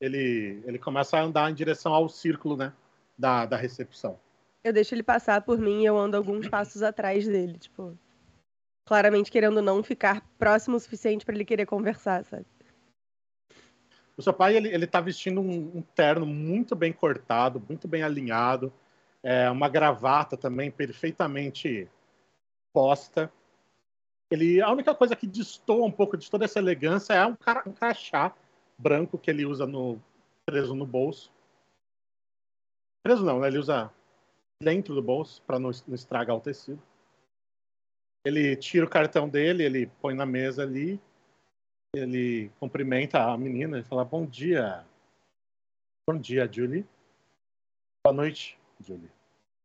Ele, 0.00 0.62
ele 0.64 0.78
começa 0.78 1.18
a 1.18 1.22
andar 1.22 1.50
em 1.50 1.54
direção 1.54 1.92
ao 1.92 2.08
círculo, 2.08 2.56
né? 2.56 2.72
Da, 3.18 3.44
da 3.44 3.56
recepção. 3.56 4.20
Eu 4.62 4.72
deixo 4.72 4.94
ele 4.94 5.02
passar 5.02 5.42
por 5.42 5.58
mim 5.58 5.82
e 5.82 5.86
eu 5.86 5.98
ando 5.98 6.16
alguns 6.16 6.48
passos 6.48 6.82
atrás 6.82 7.26
dele, 7.26 7.58
tipo. 7.58 7.98
Claramente 8.88 9.30
querendo 9.30 9.60
não 9.60 9.82
ficar 9.82 10.26
próximo 10.38 10.78
o 10.78 10.80
suficiente 10.80 11.22
pra 11.22 11.34
ele 11.34 11.44
querer 11.44 11.66
conversar, 11.66 12.24
sabe? 12.24 12.46
O 14.16 14.22
seu 14.22 14.32
pai, 14.32 14.56
ele, 14.56 14.72
ele 14.72 14.86
tá 14.86 14.98
vestindo 14.98 15.42
um, 15.42 15.76
um 15.76 15.82
terno 15.82 16.24
muito 16.24 16.74
bem 16.74 16.90
cortado, 16.90 17.62
muito 17.68 17.86
bem 17.86 18.02
alinhado. 18.02 18.72
É, 19.22 19.50
uma 19.50 19.68
gravata 19.68 20.38
também 20.38 20.70
perfeitamente 20.70 21.86
posta. 22.72 23.30
Ele, 24.30 24.62
a 24.62 24.70
única 24.70 24.94
coisa 24.94 25.14
que 25.14 25.26
destoa 25.26 25.84
um 25.84 25.92
pouco 25.92 26.16
de 26.16 26.30
toda 26.30 26.46
essa 26.46 26.58
elegância 26.58 27.12
é 27.12 27.26
um, 27.26 27.36
cara, 27.36 27.62
um 27.66 27.72
crachá 27.72 28.34
branco 28.78 29.18
que 29.18 29.30
ele 29.30 29.44
usa 29.44 29.66
no 29.66 30.00
preso 30.46 30.74
no 30.74 30.86
bolso. 30.86 31.30
Preso 33.02 33.22
não, 33.22 33.40
né? 33.40 33.48
Ele 33.48 33.58
usa 33.58 33.92
dentro 34.62 34.94
do 34.94 35.02
bolso 35.02 35.42
para 35.42 35.58
não, 35.58 35.72
não 35.86 35.94
estragar 35.94 36.34
o 36.34 36.40
tecido. 36.40 36.82
Ele 38.28 38.54
tira 38.56 38.84
o 38.84 38.90
cartão 38.90 39.26
dele, 39.26 39.64
ele 39.64 39.86
põe 40.02 40.14
na 40.14 40.26
mesa 40.26 40.62
ali, 40.62 41.00
ele 41.96 42.50
cumprimenta 42.60 43.22
a 43.22 43.38
menina 43.38 43.78
e 43.78 43.82
fala: 43.82 44.04
Bom 44.04 44.26
dia. 44.26 44.84
Bom 46.06 46.18
dia, 46.18 46.46
Julie. 46.46 46.86
Boa 48.04 48.14
noite, 48.14 48.58
Julie. 48.80 49.10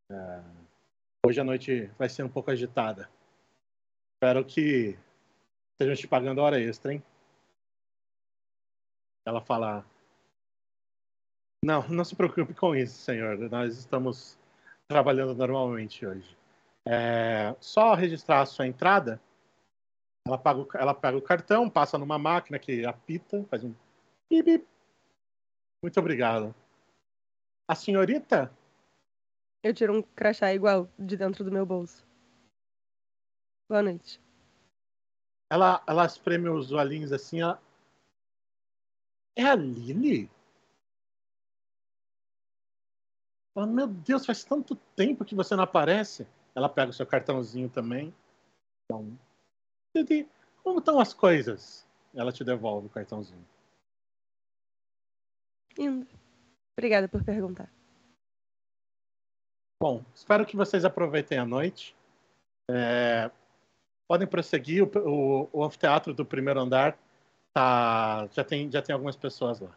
É, 0.09 0.41
hoje 1.27 1.41
a 1.41 1.43
noite 1.43 1.87
vai 1.99 2.07
ser 2.07 2.23
um 2.23 2.29
pouco 2.29 2.51
agitada. 2.51 3.09
Espero 4.15 4.45
que 4.45 4.97
estejam 5.73 5.95
te 5.97 6.07
pagando 6.07 6.39
hora 6.39 6.57
extra, 6.57 6.93
hein? 6.93 7.03
Ela 9.27 9.41
fala: 9.41 9.85
Não, 11.65 11.85
não 11.89 12.05
se 12.05 12.15
preocupe 12.15 12.53
com 12.53 12.73
isso, 12.73 12.97
senhor. 12.97 13.37
Nós 13.49 13.77
estamos 13.77 14.39
trabalhando 14.87 15.35
normalmente 15.35 16.05
hoje. 16.05 16.42
É, 16.85 17.55
só 17.59 17.93
registrar 17.93 18.41
a 18.41 18.45
sua 18.45 18.67
entrada. 18.67 19.21
Ela, 20.27 20.37
paga 20.37 20.59
o, 20.61 20.67
ela 20.75 20.93
pega 20.93 21.17
o 21.17 21.21
cartão, 21.21 21.69
passa 21.69 21.97
numa 21.97 22.17
máquina 22.17 22.59
que 22.59 22.85
apita, 22.85 23.43
faz 23.49 23.63
um 23.63 23.73
bip. 24.29 24.65
Muito 25.83 25.99
obrigado. 25.99 26.55
A 27.67 27.75
senhorita? 27.75 28.51
Eu 29.61 29.73
tiro 29.73 29.97
um 29.97 30.01
crachá 30.01 30.53
igual 30.53 30.89
de 30.99 31.15
dentro 31.15 31.43
do 31.43 31.51
meu 31.51 31.65
bolso. 31.65 32.05
Boa 33.69 33.81
noite. 33.81 34.21
Ela, 35.49 35.83
ela 35.87 36.05
espreme 36.05 36.49
os 36.49 36.71
olhinhos 36.71 37.11
assim. 37.13 37.41
Ela... 37.41 37.61
É 39.37 39.43
a 39.43 39.55
Lily? 39.55 40.29
Ela, 43.55 43.67
meu 43.67 43.87
Deus, 43.87 44.25
faz 44.25 44.43
tanto 44.43 44.75
tempo 44.95 45.25
que 45.25 45.35
você 45.35 45.55
não 45.55 45.63
aparece. 45.63 46.27
Ela 46.55 46.69
pega 46.69 46.91
o 46.91 46.93
seu 46.93 47.05
cartãozinho 47.05 47.69
também. 47.69 48.13
Então, 48.85 49.17
como 50.63 50.79
estão 50.79 50.99
as 50.99 51.13
coisas? 51.13 51.87
Ela 52.13 52.31
te 52.31 52.43
devolve 52.43 52.87
o 52.87 52.89
cartãozinho. 52.89 53.45
Indo. 55.77 56.07
Obrigada 56.77 57.07
por 57.07 57.23
perguntar. 57.23 57.71
Bom, 59.81 60.03
espero 60.13 60.45
que 60.45 60.55
vocês 60.55 60.85
aproveitem 60.85 61.37
a 61.37 61.45
noite. 61.45 61.95
É, 62.69 63.29
podem 64.07 64.27
prosseguir. 64.27 64.83
O, 64.83 64.87
o, 64.87 65.49
o, 65.51 65.63
anfiteatro 65.63 66.13
do 66.13 66.25
primeiro 66.25 66.59
andar 66.59 66.97
tá, 67.53 68.27
já, 68.27 68.43
tem, 68.43 68.71
já 68.71 68.81
tem 68.81 68.93
algumas 68.93 69.15
pessoas 69.15 69.59
lá. 69.59 69.75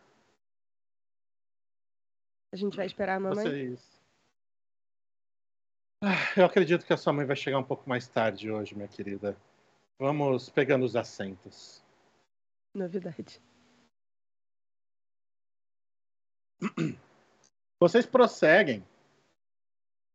A 2.53 2.57
gente 2.57 2.77
vai 2.77 2.87
esperar 2.87 3.17
a 3.17 3.21
mamãe? 3.21 3.45
Vocês... 3.45 3.96
Ah, 6.09 6.33
eu 6.37 6.45
acredito 6.45 6.87
que 6.87 6.93
a 6.93 6.97
sua 6.97 7.13
mãe 7.13 7.27
vai 7.27 7.35
chegar 7.35 7.59
um 7.59 7.65
pouco 7.65 7.89
mais 7.89 8.07
tarde 8.07 8.49
hoje, 8.49 8.77
minha 8.77 8.87
querida. 8.87 9.37
Vamos 9.99 10.49
pegando 10.49 10.85
os 10.85 10.95
assentos. 10.95 11.83
Novidade. 12.73 13.43
Vocês 17.83 18.07
prosseguem. 18.07 18.87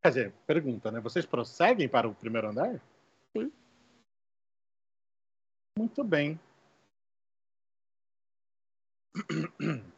Quer 0.01 0.07
dizer, 0.07 0.33
pergunta, 0.47 0.89
né? 0.93 1.01
Vocês 1.01 1.25
prosseguem 1.25 1.89
para 1.89 2.07
o 2.07 2.15
primeiro 2.15 2.47
andar? 2.47 2.81
Sim. 3.35 3.51
Muito 5.77 6.05
bem. 6.05 6.39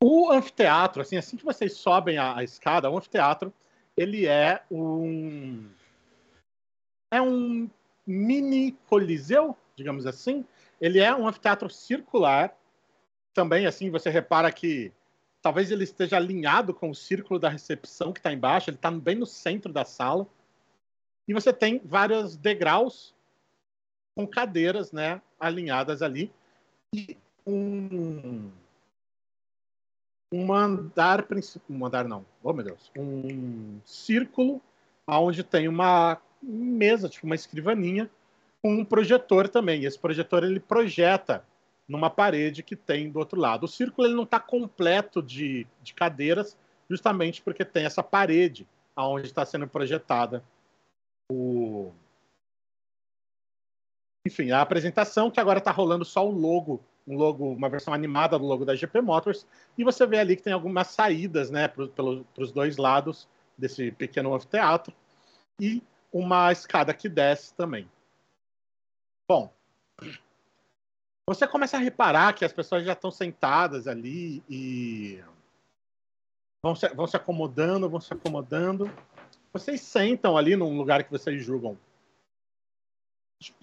O 0.00 0.30
anfiteatro, 0.30 1.02
assim, 1.02 1.16
assim 1.16 1.36
que 1.36 1.44
vocês 1.44 1.72
sobem 1.72 2.18
a, 2.18 2.36
a 2.36 2.44
escada, 2.44 2.88
o 2.88 2.96
anfiteatro, 2.96 3.52
ele 3.98 4.26
é 4.26 4.62
um 4.70 5.68
é 7.10 7.20
um 7.20 7.68
mini 8.06 8.72
coliseu, 8.86 9.56
digamos 9.74 10.06
assim. 10.06 10.44
Ele 10.80 11.00
é 11.00 11.12
um 11.14 11.26
anfiteatro 11.26 11.68
circular. 11.68 12.56
Também, 13.34 13.66
assim, 13.66 13.90
você 13.90 14.08
repara 14.08 14.52
que 14.52 14.92
talvez 15.42 15.72
ele 15.72 15.82
esteja 15.82 16.16
alinhado 16.16 16.72
com 16.72 16.90
o 16.90 16.94
círculo 16.94 17.40
da 17.40 17.48
recepção 17.48 18.12
que 18.12 18.20
está 18.20 18.32
embaixo. 18.32 18.70
Ele 18.70 18.76
está 18.76 18.90
bem 18.90 19.16
no 19.16 19.26
centro 19.26 19.72
da 19.72 19.84
sala. 19.84 20.26
E 21.26 21.34
você 21.34 21.52
tem 21.52 21.80
vários 21.84 22.36
degraus 22.36 23.14
com 24.14 24.26
cadeiras, 24.26 24.92
né, 24.92 25.20
alinhadas 25.40 26.02
ali. 26.02 26.32
E 26.94 27.16
um 27.44 28.50
um 30.32 30.52
andar 30.52 31.22
principal, 31.24 31.76
um 31.76 31.86
andar 31.86 32.06
não, 32.06 32.24
oh 32.42 32.52
meu 32.52 32.64
Deus, 32.64 32.90
um 32.96 33.80
círculo 33.84 34.60
onde 35.06 35.42
tem 35.42 35.68
uma 35.68 36.20
mesa, 36.42 37.08
tipo 37.08 37.26
uma 37.26 37.34
escrivaninha, 37.34 38.10
com 38.62 38.72
um 38.74 38.84
projetor 38.84 39.48
também. 39.48 39.84
Esse 39.84 39.98
projetor 39.98 40.44
ele 40.44 40.60
projeta 40.60 41.44
numa 41.88 42.10
parede 42.10 42.62
que 42.62 42.76
tem 42.76 43.10
do 43.10 43.18
outro 43.18 43.40
lado. 43.40 43.64
O 43.64 43.68
círculo 43.68 44.06
ele 44.06 44.14
não 44.14 44.24
está 44.24 44.38
completo 44.38 45.22
de, 45.22 45.66
de 45.82 45.94
cadeiras, 45.94 46.56
justamente 46.88 47.40
porque 47.40 47.64
tem 47.64 47.86
essa 47.86 48.02
parede 48.02 48.66
aonde 48.94 49.26
está 49.26 49.44
sendo 49.46 49.66
projetada 49.66 50.44
o 51.30 51.92
enfim, 54.26 54.50
a 54.50 54.60
apresentação 54.60 55.30
que 55.30 55.40
agora 55.40 55.58
está 55.58 55.70
rolando 55.70 56.04
só 56.04 56.26
o 56.26 56.30
logo, 56.30 56.82
um 57.08 57.16
logo, 57.16 57.52
uma 57.52 57.68
versão 57.68 57.94
animada 57.94 58.38
do 58.38 58.44
logo 58.44 58.64
da 58.64 58.74
GP 58.74 59.00
Motors, 59.00 59.46
e 59.76 59.82
você 59.82 60.06
vê 60.06 60.18
ali 60.18 60.36
que 60.36 60.42
tem 60.42 60.52
algumas 60.52 60.88
saídas, 60.88 61.50
né, 61.50 61.66
para 61.66 61.84
os 62.38 62.52
dois 62.52 62.76
lados 62.76 63.28
desse 63.56 63.90
pequeno 63.92 64.34
anfiteatro. 64.34 64.94
E 65.60 65.82
uma 66.12 66.52
escada 66.52 66.94
que 66.94 67.08
desce 67.08 67.54
também. 67.54 67.90
Bom, 69.28 69.52
você 71.26 71.46
começa 71.46 71.76
a 71.76 71.80
reparar 71.80 72.32
que 72.34 72.44
as 72.44 72.52
pessoas 72.52 72.84
já 72.84 72.92
estão 72.92 73.10
sentadas 73.10 73.88
ali 73.88 74.42
e 74.48 75.22
vão 76.62 76.74
se, 76.74 76.88
vão 76.90 77.06
se 77.06 77.16
acomodando, 77.16 77.88
vão 77.88 78.00
se 78.00 78.12
acomodando. 78.12 78.90
Vocês 79.52 79.80
sentam 79.80 80.36
ali 80.36 80.56
num 80.56 80.76
lugar 80.76 81.02
que 81.02 81.10
vocês 81.10 81.42
julgam 81.42 81.76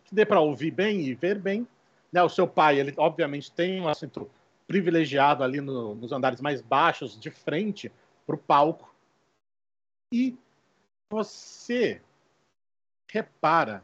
que 0.05 0.13
dê 0.13 0.25
para 0.25 0.39
ouvir 0.39 0.71
bem 0.71 1.01
e 1.01 1.13
ver 1.13 1.39
bem. 1.39 1.67
Né? 2.15 2.23
O 2.23 2.29
seu 2.29 2.47
pai, 2.47 2.79
ele 2.79 2.93
obviamente 2.95 3.51
tem 3.51 3.81
um 3.81 3.89
assento 3.89 4.31
privilegiado 4.65 5.43
ali 5.43 5.59
no, 5.59 5.93
nos 5.95 6.13
andares 6.13 6.39
mais 6.39 6.61
baixos, 6.61 7.19
de 7.19 7.29
frente 7.29 7.91
para 8.25 8.35
o 8.35 8.39
palco. 8.39 8.95
E 10.13 10.37
você 11.11 12.01
repara 13.11 13.83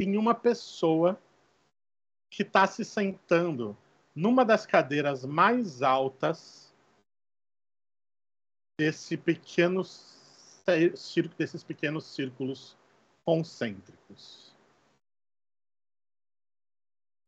em 0.00 0.16
uma 0.16 0.34
pessoa 0.34 1.20
que 2.28 2.42
está 2.42 2.66
se 2.66 2.84
sentando 2.84 3.76
numa 4.12 4.44
das 4.44 4.66
cadeiras 4.66 5.24
mais 5.24 5.80
altas 5.80 6.74
desse 8.76 9.16
pequeno 9.16 9.82
desses 11.38 11.64
pequenos 11.64 12.04
círculos 12.04 12.76
concêntricos. 13.24 14.47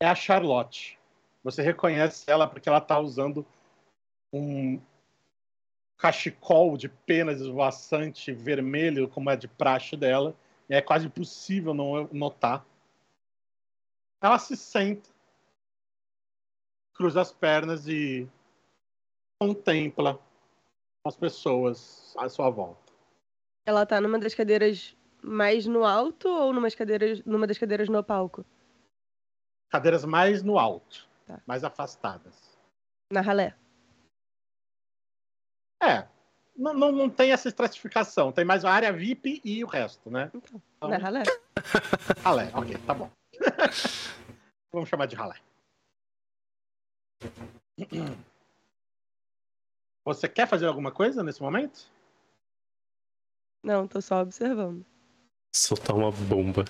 É 0.00 0.06
a 0.06 0.14
Charlotte. 0.14 0.98
Você 1.44 1.62
reconhece 1.62 2.30
ela 2.30 2.46
porque 2.46 2.68
ela 2.68 2.78
está 2.78 2.98
usando 2.98 3.46
um 4.32 4.80
cachecol 5.98 6.76
de 6.76 6.88
penas 6.88 7.40
esvoaçante 7.40 8.32
vermelho, 8.32 9.08
como 9.08 9.28
é 9.28 9.36
de 9.36 9.46
praxe 9.46 9.96
dela. 9.96 10.34
É 10.68 10.80
quase 10.80 11.06
impossível 11.06 11.74
não 11.74 12.08
notar. 12.12 12.64
Ela 14.22 14.38
se 14.38 14.56
senta, 14.56 15.10
cruza 16.94 17.20
as 17.20 17.32
pernas 17.32 17.86
e 17.86 18.28
contempla 19.38 20.20
as 21.06 21.16
pessoas 21.16 22.14
à 22.16 22.28
sua 22.28 22.50
volta. 22.50 22.92
Ela 23.66 23.84
tá 23.86 24.00
numa 24.00 24.18
das 24.18 24.34
cadeiras 24.34 24.96
mais 25.22 25.66
no 25.66 25.84
alto 25.84 26.28
ou 26.28 26.52
numa, 26.52 26.70
cadeiras, 26.70 27.22
numa 27.24 27.46
das 27.46 27.58
cadeiras 27.58 27.88
no 27.88 28.02
palco? 28.02 28.44
Cadeiras 29.70 30.04
mais 30.04 30.42
no 30.42 30.58
alto, 30.58 31.08
tá. 31.26 31.40
mais 31.46 31.62
afastadas. 31.62 32.58
Na 33.12 33.20
ralé. 33.20 33.54
É. 35.82 36.06
Não, 36.56 36.74
não, 36.74 36.92
não 36.92 37.08
tem 37.08 37.32
essa 37.32 37.48
estratificação. 37.48 38.32
Tem 38.32 38.44
mais 38.44 38.64
a 38.64 38.70
área 38.70 38.92
VIP 38.92 39.40
e 39.44 39.64
o 39.64 39.66
resto, 39.66 40.10
né? 40.10 40.30
Então, 40.34 40.62
então... 40.76 40.88
na 40.88 40.98
ralé. 40.98 41.22
Ralé, 42.22 42.50
ok, 42.54 42.76
tá 42.86 42.94
bom. 42.94 43.10
Vamos 44.72 44.88
chamar 44.88 45.06
de 45.06 45.16
ralé. 45.16 45.40
Você 50.04 50.28
quer 50.28 50.46
fazer 50.46 50.66
alguma 50.66 50.92
coisa 50.92 51.22
nesse 51.22 51.42
momento? 51.42 51.90
Não, 53.62 53.86
tô 53.86 54.00
só 54.00 54.20
observando. 54.20 54.84
Soltar 55.54 55.96
uma 55.96 56.10
bomba. 56.10 56.64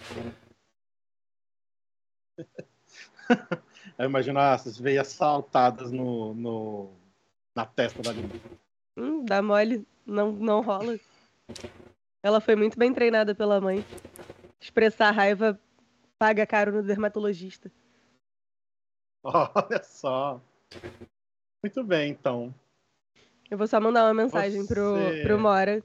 Eu 3.99 4.07
imagino 4.07 4.39
essas 4.41 4.79
veias 4.79 5.09
saltadas 5.09 5.91
no, 5.91 6.35
no, 6.35 6.91
na 7.55 7.67
testa 7.67 8.03
da 8.03 8.13
Lina. 8.13 8.29
Hum, 8.97 9.25
dá 9.25 9.43
mole, 9.43 9.87
não, 10.07 10.33
não 10.33 10.61
rola. 10.61 10.99
Ela 12.23 12.41
foi 12.41 12.57
muito 12.57 12.79
bem 12.79 12.93
treinada 12.93 13.35
pela 13.35 13.61
mãe. 13.61 13.85
Expressar 14.61 15.11
raiva 15.11 15.59
paga 16.19 16.47
caro 16.47 16.73
no 16.73 16.83
dermatologista. 16.83 17.71
Olha 19.25 19.83
só. 19.83 20.41
Muito 21.63 21.83
bem, 21.85 22.11
então. 22.11 22.55
Eu 23.51 23.59
vou 23.59 23.67
só 23.67 23.81
mandar 23.81 24.05
uma 24.05 24.15
mensagem 24.15 24.63
Você... 24.63 24.75
pro, 24.75 24.95
pro 25.23 25.39
Mora. 25.39 25.83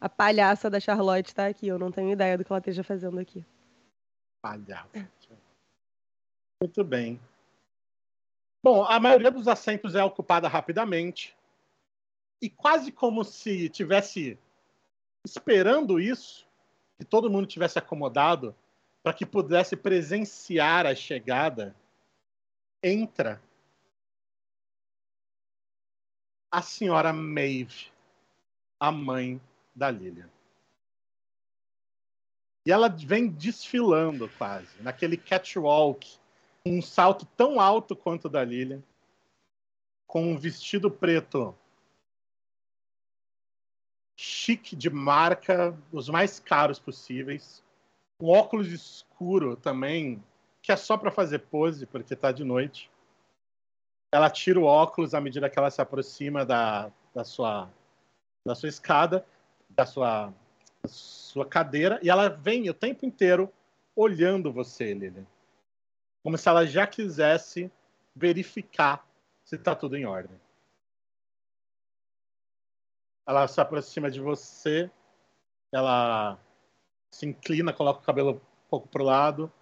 A 0.00 0.08
palhaça 0.08 0.68
da 0.68 0.78
Charlotte 0.78 1.34
tá 1.34 1.46
aqui. 1.46 1.66
Eu 1.66 1.78
não 1.78 1.90
tenho 1.90 2.12
ideia 2.12 2.36
do 2.36 2.44
que 2.44 2.52
ela 2.52 2.58
esteja 2.58 2.84
fazendo 2.84 3.18
aqui. 3.18 3.44
Palhaça. 4.42 5.08
Muito 6.66 6.82
bem. 6.82 7.20
Bom, 8.60 8.82
a 8.82 8.98
maioria 8.98 9.30
dos 9.30 9.46
assentos 9.46 9.94
é 9.94 10.02
ocupada 10.02 10.48
rapidamente. 10.48 11.36
E 12.42 12.50
quase 12.50 12.90
como 12.90 13.22
se 13.22 13.68
tivesse 13.68 14.36
esperando 15.24 16.00
isso, 16.00 16.44
que 16.98 17.04
todo 17.04 17.30
mundo 17.30 17.46
tivesse 17.46 17.78
acomodado 17.78 18.52
para 19.00 19.14
que 19.14 19.24
pudesse 19.24 19.76
presenciar 19.76 20.86
a 20.86 20.94
chegada, 20.96 21.72
entra 22.82 23.40
a 26.50 26.62
senhora 26.62 27.12
Maeve, 27.12 27.92
a 28.80 28.90
mãe 28.90 29.40
da 29.72 29.88
Lilian. 29.88 30.28
E 32.66 32.72
ela 32.72 32.88
vem 32.88 33.28
desfilando 33.28 34.28
quase, 34.36 34.82
naquele 34.82 35.16
catwalk 35.16 36.18
um 36.66 36.82
salto 36.82 37.24
tão 37.36 37.60
alto 37.60 37.94
quanto 37.94 38.24
o 38.24 38.28
da 38.28 38.44
Lilian, 38.44 38.82
com 40.04 40.32
um 40.32 40.36
vestido 40.36 40.90
preto 40.90 41.54
chique 44.18 44.74
de 44.74 44.90
marca, 44.90 45.78
os 45.92 46.08
mais 46.08 46.40
caros 46.40 46.78
possíveis, 46.80 47.62
um 48.20 48.30
óculos 48.30 48.68
escuro 48.68 49.54
também, 49.54 50.22
que 50.60 50.72
é 50.72 50.76
só 50.76 50.96
para 50.96 51.12
fazer 51.12 51.40
pose, 51.40 51.86
porque 51.86 52.14
está 52.14 52.32
de 52.32 52.42
noite. 52.42 52.90
Ela 54.12 54.30
tira 54.30 54.58
o 54.58 54.64
óculos 54.64 55.14
à 55.14 55.20
medida 55.20 55.48
que 55.48 55.58
ela 55.58 55.70
se 55.70 55.80
aproxima 55.80 56.44
da, 56.44 56.90
da, 57.14 57.22
sua, 57.22 57.70
da 58.44 58.54
sua 58.56 58.68
escada, 58.68 59.24
da 59.70 59.86
sua, 59.86 60.32
da 60.82 60.88
sua 60.88 61.46
cadeira, 61.46 62.00
e 62.02 62.10
ela 62.10 62.28
vem 62.28 62.68
o 62.68 62.74
tempo 62.74 63.06
inteiro 63.06 63.52
olhando 63.94 64.52
você, 64.52 64.92
Lilian 64.92 65.26
como 66.26 66.36
se 66.36 66.48
ela 66.48 66.66
já 66.66 66.88
quisesse 66.88 67.70
verificar 68.12 69.08
se 69.44 69.54
está 69.54 69.76
tudo 69.76 69.96
em 69.96 70.06
ordem. 70.06 70.36
Ela 73.24 73.46
se 73.46 73.60
aproxima 73.60 74.10
de 74.10 74.20
você, 74.20 74.90
ela 75.72 76.36
se 77.12 77.26
inclina, 77.26 77.72
coloca 77.72 78.00
o 78.00 78.02
cabelo 78.02 78.32
um 78.32 78.68
pouco 78.68 78.88
para 78.88 79.02
o 79.02 79.06
lado. 79.06 79.52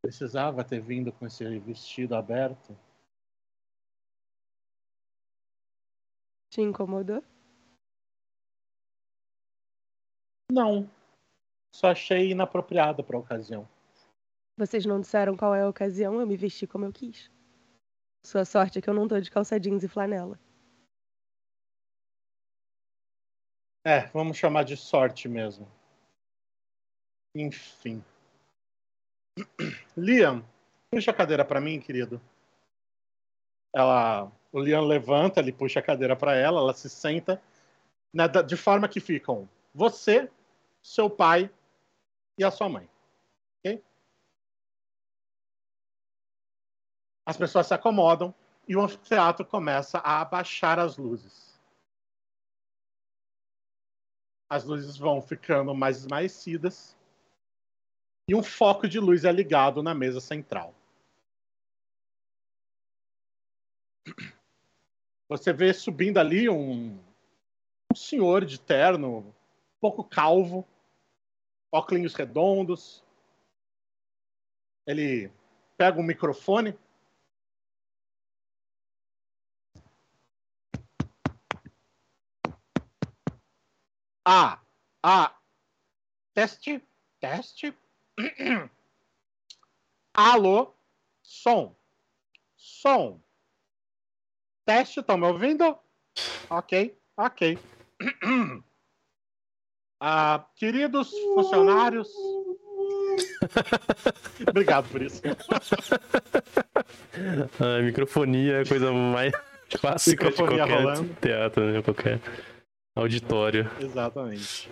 Precisava 0.00 0.62
ter 0.62 0.80
vindo 0.80 1.10
com 1.10 1.26
esse 1.26 1.58
vestido 1.58 2.14
aberto. 2.14 2.78
Te 6.48 6.60
incomodou? 6.60 7.24
Não. 10.48 10.88
Só 11.72 11.88
achei 11.88 12.30
inapropriado 12.30 13.02
para 13.02 13.16
a 13.16 13.20
ocasião. 13.20 13.68
Vocês 14.58 14.84
não 14.84 15.00
disseram 15.00 15.36
qual 15.36 15.54
é 15.54 15.62
a 15.62 15.68
ocasião, 15.68 16.20
eu 16.20 16.26
me 16.26 16.36
vesti 16.36 16.66
como 16.66 16.84
eu 16.84 16.92
quis. 16.92 17.30
Sua 18.26 18.44
sorte 18.44 18.80
é 18.80 18.82
que 18.82 18.90
eu 18.90 18.94
não 18.94 19.06
tô 19.06 19.20
de 19.20 19.30
calça 19.30 19.58
jeans 19.58 19.84
e 19.84 19.88
flanela. 19.88 20.36
É, 23.86 24.08
vamos 24.08 24.36
chamar 24.36 24.64
de 24.64 24.76
sorte 24.76 25.28
mesmo. 25.28 25.70
Enfim. 27.36 28.04
Liam, 29.96 30.44
puxa 30.90 31.12
a 31.12 31.14
cadeira 31.14 31.44
para 31.44 31.60
mim, 31.60 31.78
querido. 31.78 32.20
Ela, 33.72 34.28
o 34.50 34.58
Liam 34.58 34.84
levanta, 34.84 35.38
ele 35.38 35.52
puxa 35.52 35.78
a 35.78 35.84
cadeira 35.84 36.16
para 36.16 36.34
ela, 36.34 36.58
ela 36.58 36.74
se 36.74 36.90
senta, 36.90 37.40
né, 38.12 38.26
de 38.26 38.56
forma 38.56 38.88
que 38.88 38.98
ficam 38.98 39.48
você, 39.72 40.28
seu 40.82 41.08
pai 41.08 41.48
e 42.36 42.42
a 42.42 42.50
sua 42.50 42.68
mãe. 42.68 42.88
As 47.28 47.36
pessoas 47.36 47.66
se 47.66 47.74
acomodam 47.74 48.34
e 48.66 48.74
o 48.74 48.80
anfiteatro 48.80 49.44
começa 49.44 49.98
a 49.98 50.22
abaixar 50.22 50.78
as 50.78 50.96
luzes. 50.96 51.60
As 54.48 54.64
luzes 54.64 54.96
vão 54.96 55.20
ficando 55.20 55.74
mais 55.74 55.98
esmaecidas 55.98 56.96
e 58.26 58.34
um 58.34 58.42
foco 58.42 58.88
de 58.88 58.98
luz 58.98 59.26
é 59.26 59.30
ligado 59.30 59.82
na 59.82 59.94
mesa 59.94 60.22
central. 60.22 60.74
Você 65.28 65.52
vê 65.52 65.74
subindo 65.74 66.16
ali 66.16 66.48
um, 66.48 66.98
um 67.92 67.94
senhor 67.94 68.46
de 68.46 68.58
terno, 68.58 69.18
um 69.18 69.34
pouco 69.82 70.02
calvo, 70.02 70.66
óculos 71.70 72.14
redondos. 72.14 73.04
Ele 74.86 75.30
pega 75.76 76.00
um 76.00 76.02
microfone 76.02 76.74
A. 84.30 84.58
A. 85.02 85.32
Teste. 86.34 86.82
Teste. 87.18 87.74
Alô. 90.12 90.74
Som. 91.22 91.74
Som. 92.54 93.22
Teste, 94.66 95.00
estão 95.00 95.16
me 95.16 95.26
ouvindo? 95.26 95.78
Ok, 96.50 96.94
ok. 97.16 97.58
Ah, 100.00 100.46
queridos 100.54 101.10
funcionários. 101.34 102.08
Obrigado 104.48 104.88
por 104.90 105.02
isso. 105.02 105.20
A 107.58 107.78
microfonia 107.82 108.58
é 108.58 108.60
a 108.60 108.64
coisa 108.64 108.92
mais 108.92 109.32
clássica 109.80 110.30
de 110.30 110.36
qualquer 110.36 110.70
rolando. 110.70 111.12
teatro, 111.16 111.72
né? 111.72 111.82
Qualquer 111.82 112.20
auditório. 112.98 113.70
Exatamente. 113.80 114.68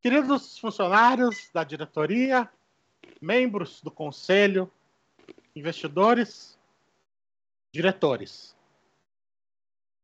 Queridos 0.00 0.56
funcionários 0.58 1.50
da 1.52 1.64
diretoria, 1.64 2.48
membros 3.20 3.80
do 3.80 3.90
conselho, 3.90 4.70
investidores, 5.54 6.58
diretores. 7.72 8.56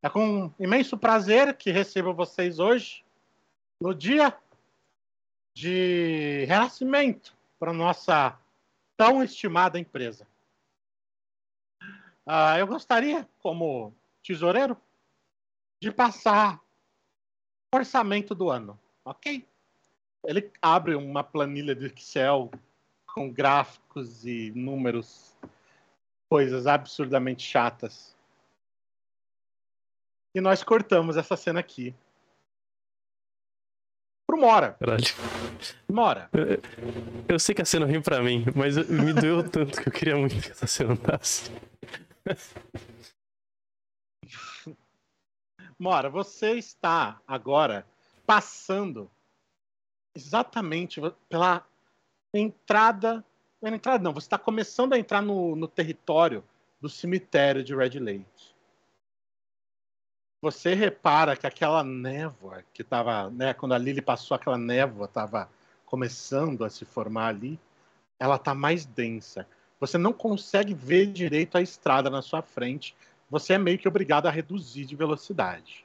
É 0.02 0.08
com 0.08 0.52
imenso 0.58 0.98
prazer 0.98 1.56
que 1.56 1.70
recebo 1.70 2.12
vocês 2.12 2.58
hoje, 2.58 3.04
no 3.80 3.94
dia 3.94 4.36
de 5.54 6.44
renascimento 6.46 7.36
para 7.58 7.72
nossa 7.72 8.38
tão 8.96 9.22
estimada 9.22 9.78
empresa. 9.78 10.26
Ah, 12.26 12.58
eu 12.58 12.66
gostaria, 12.66 13.28
como 13.38 13.94
tesoureiro, 14.22 14.76
de 15.80 15.92
passar 15.92 16.60
o 17.72 17.76
orçamento 17.76 18.34
do 18.34 18.50
ano, 18.50 18.78
ok? 19.04 19.46
Ele 20.24 20.50
abre 20.60 20.94
uma 20.94 21.22
planilha 21.22 21.74
de 21.74 21.86
Excel 21.86 22.50
com 23.06 23.30
gráficos 23.32 24.24
e 24.24 24.52
números, 24.54 25.36
coisas 26.28 26.66
absurdamente 26.66 27.42
chatas. 27.42 28.16
E 30.34 30.40
nós 30.40 30.62
cortamos 30.62 31.16
essa 31.16 31.36
cena 31.36 31.60
aqui. 31.60 31.94
Pro 34.26 34.38
Mora. 34.38 34.74
Caralho. 34.74 35.04
Mora, 35.90 36.30
Eu 37.28 37.38
sei 37.38 37.54
que 37.54 37.62
a 37.62 37.64
cena 37.64 37.86
vem 37.86 38.00
pra 38.00 38.22
mim, 38.22 38.44
mas 38.54 38.76
me 38.88 39.12
doeu 39.12 39.48
tanto 39.48 39.80
que 39.80 39.88
eu 39.88 39.92
queria 39.92 40.16
muito 40.16 40.40
que 40.40 40.50
essa 40.50 40.66
cena 40.66 40.92
andasse. 40.92 41.50
Mora, 45.78 46.10
você 46.10 46.52
está 46.54 47.20
agora 47.26 47.86
passando 48.26 49.10
exatamente 50.14 51.00
pela 51.28 51.64
entrada. 52.34 53.24
Não, 53.62 53.74
entrada 53.74 54.02
não, 54.02 54.12
você 54.12 54.26
está 54.26 54.38
começando 54.38 54.92
a 54.92 54.98
entrar 54.98 55.22
no, 55.22 55.54
no 55.54 55.68
território 55.68 56.42
do 56.80 56.88
cemitério 56.88 57.62
de 57.62 57.74
Red 57.74 57.98
Lake. 58.00 58.54
Você 60.40 60.74
repara 60.74 61.36
que 61.36 61.46
aquela 61.46 61.82
névoa 61.82 62.64
que 62.72 62.82
estava, 62.82 63.28
né, 63.30 63.54
quando 63.54 63.74
a 63.74 63.78
Lily 63.78 64.00
passou, 64.00 64.34
aquela 64.34 64.58
névoa 64.58 65.06
estava 65.06 65.50
começando 65.84 66.64
a 66.64 66.70
se 66.70 66.84
formar 66.84 67.28
ali, 67.28 67.58
ela 68.20 68.36
está 68.36 68.54
mais 68.54 68.84
densa. 68.84 69.46
Você 69.80 69.96
não 69.96 70.12
consegue 70.12 70.74
ver 70.74 71.06
direito 71.06 71.56
a 71.56 71.62
estrada 71.62 72.10
na 72.10 72.22
sua 72.22 72.42
frente. 72.42 72.94
Você 73.30 73.54
é 73.54 73.58
meio 73.58 73.78
que 73.78 73.88
obrigado 73.88 74.26
a 74.26 74.30
reduzir 74.30 74.84
de 74.84 74.96
velocidade. 74.96 75.84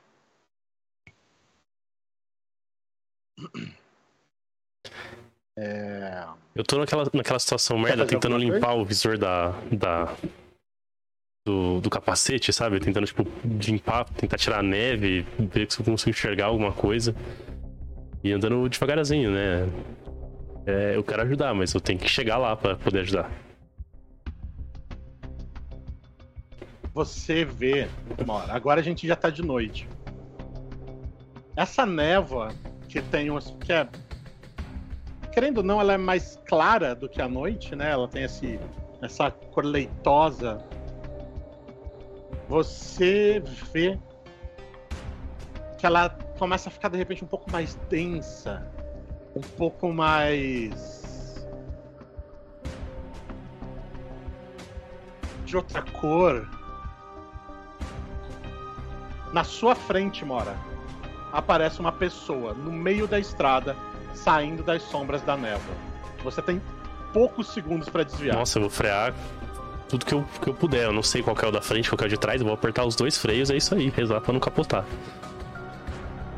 É... 5.58 6.26
Eu 6.56 6.64
tô 6.64 6.80
naquela, 6.80 7.10
naquela 7.14 7.40
situação 7.40 7.78
merda, 7.78 8.06
tentando 8.06 8.38
limpar 8.38 8.74
o 8.76 8.86
visor 8.86 9.18
da. 9.18 9.52
da 9.72 10.16
do, 11.46 11.82
do 11.82 11.90
capacete, 11.90 12.54
sabe? 12.54 12.80
Tentando, 12.80 13.06
tipo, 13.06 13.24
limpar, 13.44 14.06
tentar 14.06 14.38
tirar 14.38 14.60
a 14.60 14.64
neve, 14.64 15.26
ver 15.38 15.70
se 15.70 15.80
eu 15.80 15.86
consigo 15.86 16.12
enxergar 16.12 16.46
alguma 16.46 16.72
coisa. 16.72 17.14
E 18.24 18.32
andando 18.32 18.70
devagarzinho, 18.70 19.30
né? 19.30 19.68
É, 20.66 20.96
eu 20.96 21.04
quero 21.04 21.22
ajudar, 21.24 21.54
mas 21.54 21.74
eu 21.74 21.82
tenho 21.82 22.00
que 22.00 22.08
chegar 22.08 22.38
lá 22.38 22.56
pra 22.56 22.78
poder 22.78 23.00
ajudar. 23.00 23.30
Você 26.94 27.44
vê, 27.44 27.90
Mora, 28.26 28.54
agora 28.54 28.80
a 28.80 28.84
gente 28.84 29.08
já 29.08 29.16
tá 29.16 29.30
de 29.32 29.42
noite. 29.42 29.88
Essa 31.56 31.86
névoa 31.86 32.50
que 32.88 33.02
tem 33.02 33.32
uns. 33.32 33.56
Que 33.62 33.74
é, 33.74 33.88
querendo 35.32 35.58
ou 35.58 35.64
não, 35.64 35.82
ela 35.82 35.94
é 35.94 35.98
mais 35.98 36.40
clara 36.48 36.94
do 36.94 37.10
que 37.10 37.20
a 37.20 37.28
noite, 37.28 37.76
né? 37.76 37.92
Ela 37.92 38.08
tem 38.08 38.24
esse, 38.24 38.60
essa 39.02 39.32
cor 39.32 39.66
leitosa. 39.66 40.64
Você 42.48 43.42
vê 43.72 43.98
que 45.80 45.86
ela 45.88 46.10
começa 46.38 46.70
a 46.70 46.72
ficar 46.72 46.90
de 46.90 46.98
repente 46.98 47.24
um 47.24 47.28
pouco 47.28 47.52
mais 47.52 47.74
densa, 47.90 48.72
um 49.36 49.42
pouco 49.42 49.92
mais. 49.92 51.02
de 55.44 55.58
outra 55.58 55.82
cor. 55.84 56.63
Na 59.34 59.44
sua 59.44 59.74
frente, 59.74 60.24
Mora, 60.24 60.56
aparece 61.32 61.80
uma 61.80 61.92
pessoa 61.92 62.54
no 62.54 62.72
meio 62.72 63.08
da 63.08 63.20
estrada, 63.20 63.76
saindo 64.14 64.62
das 64.62 64.84
sombras 64.84 65.24
da 65.24 65.36
névoa. 65.36 65.76
Você 66.24 66.42
tem 66.42 66.62
poucos 67.12 67.52
segundos 67.52 67.90
para 67.90 68.04
desviar. 68.04 68.38
Nossa, 68.38 68.60
eu 68.60 68.62
vou 68.62 68.70
frear 68.70 69.14
tudo 69.90 70.06
que 70.06 70.14
eu, 70.14 70.24
que 70.40 70.50
eu 70.50 70.54
puder. 70.54 70.86
Eu 70.86 70.94
não 70.94 71.04
sei 71.04 71.24
qual 71.24 71.36
é 71.42 71.48
o 71.48 71.52
da 71.52 71.62
frente, 71.62 71.90
qual 71.90 71.98
que 71.98 72.04
é 72.04 72.08
o 72.08 72.10
de 72.10 72.18
trás. 72.18 72.42
Eu 72.42 72.46
vou 72.46 72.54
apertar 72.54 72.86
os 72.86 72.96
dois 72.96 73.18
freios, 73.18 73.50
é 73.50 73.58
isso 73.58 73.74
aí. 73.74 73.90
Rezar 73.90 74.22
pra 74.22 74.32
não 74.32 74.40
capotar. 74.40 74.86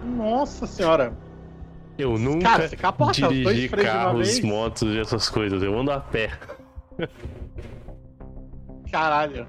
Nossa 0.03 0.65
senhora! 0.65 1.13
Eu 1.97 2.17
nunca 2.17 2.49
Cara, 2.49 2.67
você 2.67 2.75
capota 2.75 3.11
os 3.11 3.19
dois 3.19 3.55
dirigi 3.55 3.69
carros, 3.69 4.39
motos 4.41 4.95
e 4.95 4.99
essas 4.99 5.29
coisas. 5.29 5.61
Eu 5.61 5.77
ando 5.77 5.91
a 5.91 5.99
pé. 5.99 6.31
Caralho. 8.91 9.47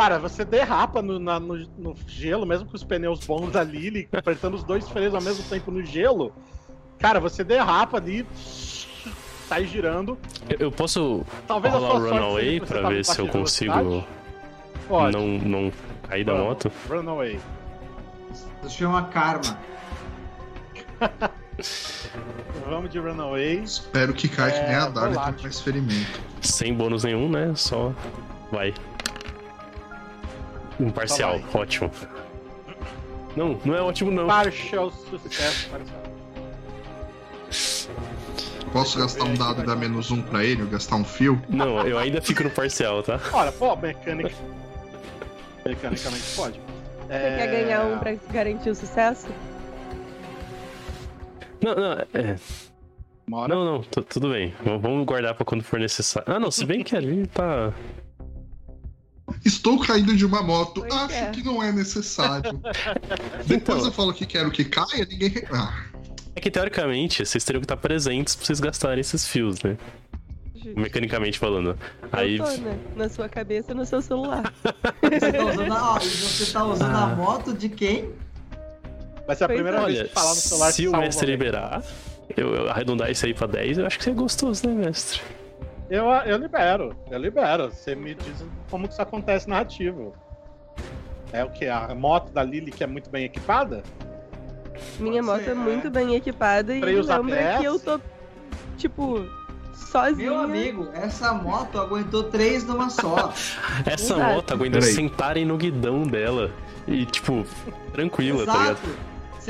Cara, 0.00 0.18
você 0.18 0.46
derrapa 0.46 1.02
no, 1.02 1.18
na- 1.18 1.38
no- 1.38 1.68
no 1.76 1.94
gelo, 2.06 2.46
mesmo 2.46 2.66
com 2.66 2.74
os 2.74 2.82
pneus 2.82 3.20
bons 3.26 3.52
da 3.52 3.62
Lily, 3.62 4.08
apertando 4.10 4.54
os 4.54 4.64
dois 4.64 4.88
freios 4.88 5.14
ao 5.14 5.20
mesmo 5.20 5.44
tempo 5.44 5.70
no 5.70 5.84
gelo. 5.84 6.32
Cara, 6.98 7.20
você 7.20 7.44
derrapa 7.44 7.98
ali, 7.98 8.26
sai 8.34 9.66
girando. 9.66 10.16
Eu, 10.48 10.56
eu 10.58 10.72
posso 10.72 11.22
Talvez 11.46 11.74
rolar 11.74 11.96
o 11.96 11.98
runaway 11.98 12.60
pra 12.60 12.88
ver 12.88 13.04
se 13.04 13.18
eu 13.20 13.28
consigo. 13.28 14.02
Pode. 14.88 15.14
não, 15.14 15.26
não 15.26 15.72
cair 16.08 16.24
da 16.24 16.34
moto? 16.34 16.72
Runaway. 16.88 17.38
Isso 18.62 18.78
chama 18.78 19.02
karma. 19.02 19.58
Vamos 22.66 22.88
de 22.88 22.98
Runaway. 22.98 23.58
Espero 23.62 24.14
que 24.14 24.30
caia 24.30 24.50
que 24.50 24.66
nem 24.66 24.76
a 24.76 24.84
É, 24.86 25.32
tem 25.34 25.42
mais 25.42 25.60
ferimento. 25.60 26.20
Sem 26.40 26.72
bônus 26.72 27.04
nenhum, 27.04 27.28
né? 27.28 27.52
Só 27.54 27.92
vai. 28.50 28.72
Um 30.80 30.90
parcial, 30.90 31.38
vai. 31.38 31.62
ótimo. 31.62 31.90
Não, 33.36 33.60
não 33.64 33.74
é 33.76 33.80
ótimo 33.82 34.10
não. 34.10 34.26
Partial 34.26 34.90
sucesso. 34.90 35.68
Partial. 35.70 36.00
Posso 38.72 38.98
gastar 38.98 39.24
um 39.24 39.34
dado 39.34 39.62
e 39.62 39.66
dar 39.66 39.74
menos 39.76 40.10
um 40.10 40.22
pra 40.22 40.44
ele, 40.44 40.62
ou 40.62 40.68
gastar 40.68 40.96
um 40.96 41.04
fio? 41.04 41.40
Não, 41.48 41.86
eu 41.86 41.98
ainda 41.98 42.20
fico 42.22 42.44
no 42.44 42.50
parcial, 42.50 43.02
tá? 43.02 43.18
Olha, 43.32 43.50
pô, 43.52 43.74
mecânica. 43.76 44.30
Mecanicamente 45.66 46.24
pode. 46.36 46.60
Você 47.02 47.08
quer 47.08 47.46
ganhar 47.64 47.84
um 47.86 47.98
pra 47.98 48.14
garantir 48.32 48.70
o 48.70 48.74
sucesso? 48.74 49.26
Não, 51.62 51.74
não, 51.74 51.92
é. 52.14 52.36
Mora. 53.26 53.54
Não, 53.54 53.64
não, 53.64 53.82
tu- 53.82 54.02
tudo 54.02 54.30
bem. 54.30 54.54
V- 54.64 54.78
Vamos 54.78 55.04
guardar 55.04 55.34
pra 55.34 55.44
quando 55.44 55.62
for 55.62 55.78
necessário. 55.78 56.32
Ah, 56.32 56.38
não, 56.40 56.50
se 56.50 56.64
bem 56.64 56.82
que 56.84 56.96
ali 56.96 57.26
tá. 57.26 57.72
Estou 59.44 59.78
caindo 59.80 60.14
de 60.16 60.24
uma 60.26 60.42
moto. 60.42 60.80
Pois 60.82 60.92
Acho 60.92 61.14
é. 61.14 61.30
que 61.30 61.42
não 61.42 61.62
é 61.62 61.72
necessário. 61.72 62.60
Depois 63.46 63.78
Então. 63.78 63.86
eu 63.86 63.92
falo 63.92 64.12
que 64.12 64.26
quero 64.26 64.50
que 64.50 64.64
caia, 64.64 65.06
ninguém. 65.08 65.32
Ah, 65.52 65.84
É 66.36 66.40
que 66.40 66.50
teoricamente 66.50 67.24
vocês 67.24 67.42
teriam 67.44 67.60
que 67.60 67.64
estar 67.64 67.76
presentes 67.76 68.34
pra 68.36 68.44
vocês 68.46 68.60
gastarem 68.60 69.00
esses 69.00 69.26
fios, 69.26 69.62
né? 69.62 69.76
Mecanicamente 70.76 71.38
falando. 71.38 71.76
Aí. 72.12 72.36
Tô, 72.38 72.44
né? 72.58 72.78
Na 72.94 73.08
sua 73.08 73.28
cabeça 73.30 73.72
e 73.72 73.74
no 73.74 73.86
seu 73.86 74.02
celular. 74.02 74.52
Você 75.02 75.32
tá 75.32 75.44
usando 75.44 75.72
a, 75.72 75.98
e 76.02 76.06
você 76.08 76.52
tá 76.52 76.64
usando 76.64 76.94
a 76.94 77.02
Ah. 77.04 77.16
moto 77.16 77.54
de 77.54 77.68
quem? 77.70 78.10
Vai 79.26 79.34
ser 79.36 79.44
a 79.44 79.48
Pois 79.48 79.56
primeira 79.60 79.78
é. 79.78 79.86
vez 79.86 79.98
Olha, 80.00 80.08
que 80.08 80.14
falar 80.14 80.28
no 80.30 80.34
celular 80.36 80.72
se 80.72 80.86
o 80.88 80.92
mestre 80.92 81.30
liberar, 81.30 81.82
eu, 82.36 82.54
eu 82.54 82.70
arredondar 82.70 83.10
isso 83.10 83.24
aí 83.24 83.32
pra 83.32 83.46
10, 83.46 83.78
eu 83.78 83.86
acho 83.86 83.96
que 83.98 84.04
seria 84.04 84.18
gostoso, 84.18 84.68
né, 84.68 84.74
mestre? 84.74 85.20
Eu, 85.90 86.06
eu 86.06 86.36
libero, 86.36 86.96
eu 87.10 87.18
libero. 87.18 87.70
Você 87.70 87.94
me 87.94 88.14
diz 88.14 88.44
como 88.70 88.86
que 88.86 88.92
isso 88.92 89.02
acontece 89.02 89.48
narrativo. 89.48 90.14
É 91.32 91.44
o 91.44 91.50
que? 91.50 91.66
A 91.66 91.94
moto 91.94 92.30
da 92.32 92.42
Lily 92.42 92.70
que 92.70 92.84
é 92.84 92.86
muito 92.86 93.10
bem 93.10 93.24
equipada? 93.24 93.82
Minha 94.98 95.22
Pode 95.22 95.26
moto 95.26 95.44
ser, 95.44 95.50
é 95.50 95.54
né? 95.54 95.62
muito 95.62 95.90
bem 95.90 96.14
equipada 96.14 96.74
e 96.74 96.80
lembra 96.80 97.58
que 97.58 97.64
eu 97.64 97.78
tô, 97.78 98.00
tipo, 98.76 99.24
sozinha. 99.74 100.30
Meu 100.30 100.38
amigo, 100.38 100.88
essa 100.94 101.32
moto 101.32 101.78
aguentou 101.78 102.24
três 102.24 102.64
numa 102.64 102.88
só. 102.88 103.32
Essa 103.84 104.14
Exato. 104.14 104.34
moto 104.34 104.52
aguenta 104.52 104.78
Peraí. 104.78 104.92
sentarem 104.94 105.44
no 105.44 105.56
guidão 105.56 106.02
dela. 106.04 106.50
e, 106.86 107.04
tipo, 107.04 107.44
tranquila, 107.92 108.46
tá 108.46 108.56
ligado? 108.56 108.78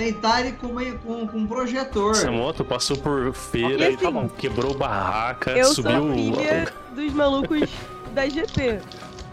Ele 0.01 0.53
com, 0.53 0.69
meio, 0.69 0.99
com, 1.01 1.27
com 1.27 1.39
um 1.39 1.47
projetor. 1.47 2.13
Essa 2.13 2.31
moto 2.31 2.65
passou 2.65 2.97
por 2.97 3.33
feira, 3.33 3.85
Ok, 3.87 3.97
tá 3.99 4.11
bom. 4.11 4.29
quebrou 4.29 4.75
barraca, 4.75 5.51
Eu 5.53 5.67
subiu. 5.67 5.93
sou 5.93 6.13
filha 6.15 6.73
dos 6.95 7.13
malucos 7.13 7.71
da 8.15 8.29
GT. 8.29 8.81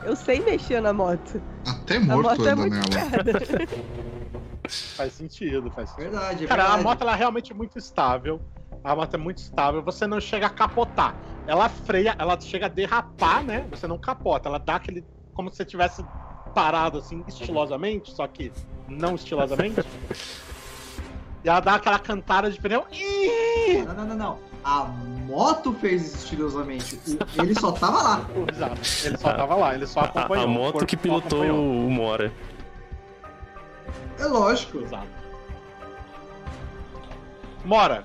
Eu 0.04 0.16
sei 0.16 0.40
mexer 0.42 0.82
na 0.82 0.94
moto. 0.94 1.42
Até 1.66 1.98
A 1.98 2.00
morto 2.02 2.30
moto 2.30 2.48
é 2.48 2.56
muito 2.56 2.74
nela. 2.74 3.10
cara. 3.10 3.68
Faz 4.70 5.14
sentido, 5.14 5.72
faz 5.72 5.90
sentido. 5.92 6.12
Verdade, 6.12 6.44
é 6.44 6.48
Cara, 6.48 6.64
a 6.64 6.66
verdade. 6.68 6.84
moto 6.84 7.02
ela 7.02 7.14
é 7.14 7.16
realmente 7.16 7.54
muito 7.54 7.78
estável. 7.78 8.42
A 8.84 8.94
moto 8.96 9.14
é 9.14 9.18
muito 9.18 9.38
estável. 9.38 9.82
Você 9.84 10.06
não 10.06 10.20
chega 10.20 10.48
a 10.48 10.50
capotar. 10.50 11.16
Ela 11.48 11.70
freia, 11.70 12.14
ela 12.20 12.38
chega 12.42 12.66
a 12.66 12.70
derrapar, 12.70 13.44
né? 13.44 13.66
Você 13.72 13.88
não 13.88 13.98
capota. 13.98 14.50
Ela 14.50 14.60
dá 14.60 14.76
aquele. 14.76 15.06
Como 15.34 15.50
se 15.50 15.56
você 15.58 15.64
tivesse 15.66 16.04
parado 16.54 16.98
assim, 16.98 17.24
estilosamente, 17.28 18.12
só 18.12 18.28
que 18.28 18.52
não 18.90 19.16
estilosamente. 19.16 19.82
e 21.44 21.50
ela 21.50 21.60
dá 21.60 21.76
aquela 21.76 22.00
cantada 22.00 22.50
de 22.52 22.60
pneu. 22.60 22.86
Ih! 22.92 23.84
Não, 23.86 23.94
não, 23.94 24.06
não, 24.06 24.16
não. 24.16 24.40
A 24.64 24.84
moto 24.84 25.74
fez 25.74 26.06
isso 26.06 26.18
estilosamente. 26.18 27.00
Ele 27.38 27.58
só 27.60 27.72
tava 27.72 28.02
lá. 28.02 28.30
Exato. 28.52 28.82
Ele 29.06 29.18
só 29.18 29.34
tava 29.34 29.56
lá, 29.56 29.76
ele 29.76 29.88
só 29.88 30.00
A, 30.02 30.04
acompanhou. 30.06 30.46
a 30.46 30.48
o 30.48 30.50
moto 30.52 30.86
que 30.86 30.98
pilotou 30.98 31.44
o 31.44 31.90
Mora. 31.90 32.34
É 34.20 34.26
lógico. 34.26 34.80
Exato. 34.80 35.08
Mora. 37.64 38.04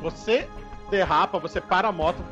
Você 0.00 0.48
derrapa, 0.90 1.38
você 1.38 1.60
para 1.60 1.88
a 1.88 1.92
moto. 1.92 2.22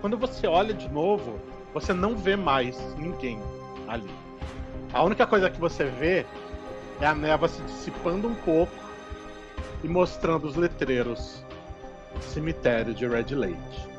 Quando 0.00 0.16
você 0.16 0.46
olha 0.46 0.72
de 0.72 0.88
novo, 0.88 1.40
você 1.74 1.92
não 1.92 2.16
vê 2.16 2.36
mais 2.36 2.76
ninguém 2.96 3.40
ali. 3.88 4.10
A 4.92 5.02
única 5.02 5.26
coisa 5.26 5.50
que 5.50 5.60
você 5.60 5.84
vê 5.84 6.26
é 7.00 7.06
a 7.06 7.14
névoa 7.14 7.48
se 7.48 7.62
dissipando 7.62 8.28
um 8.28 8.34
pouco 8.34 8.72
e 9.82 9.88
mostrando 9.88 10.46
os 10.46 10.56
letreiros 10.56 11.44
cemitério 12.20 12.94
de 12.94 13.06
Red 13.06 13.34
Lake. 13.34 13.90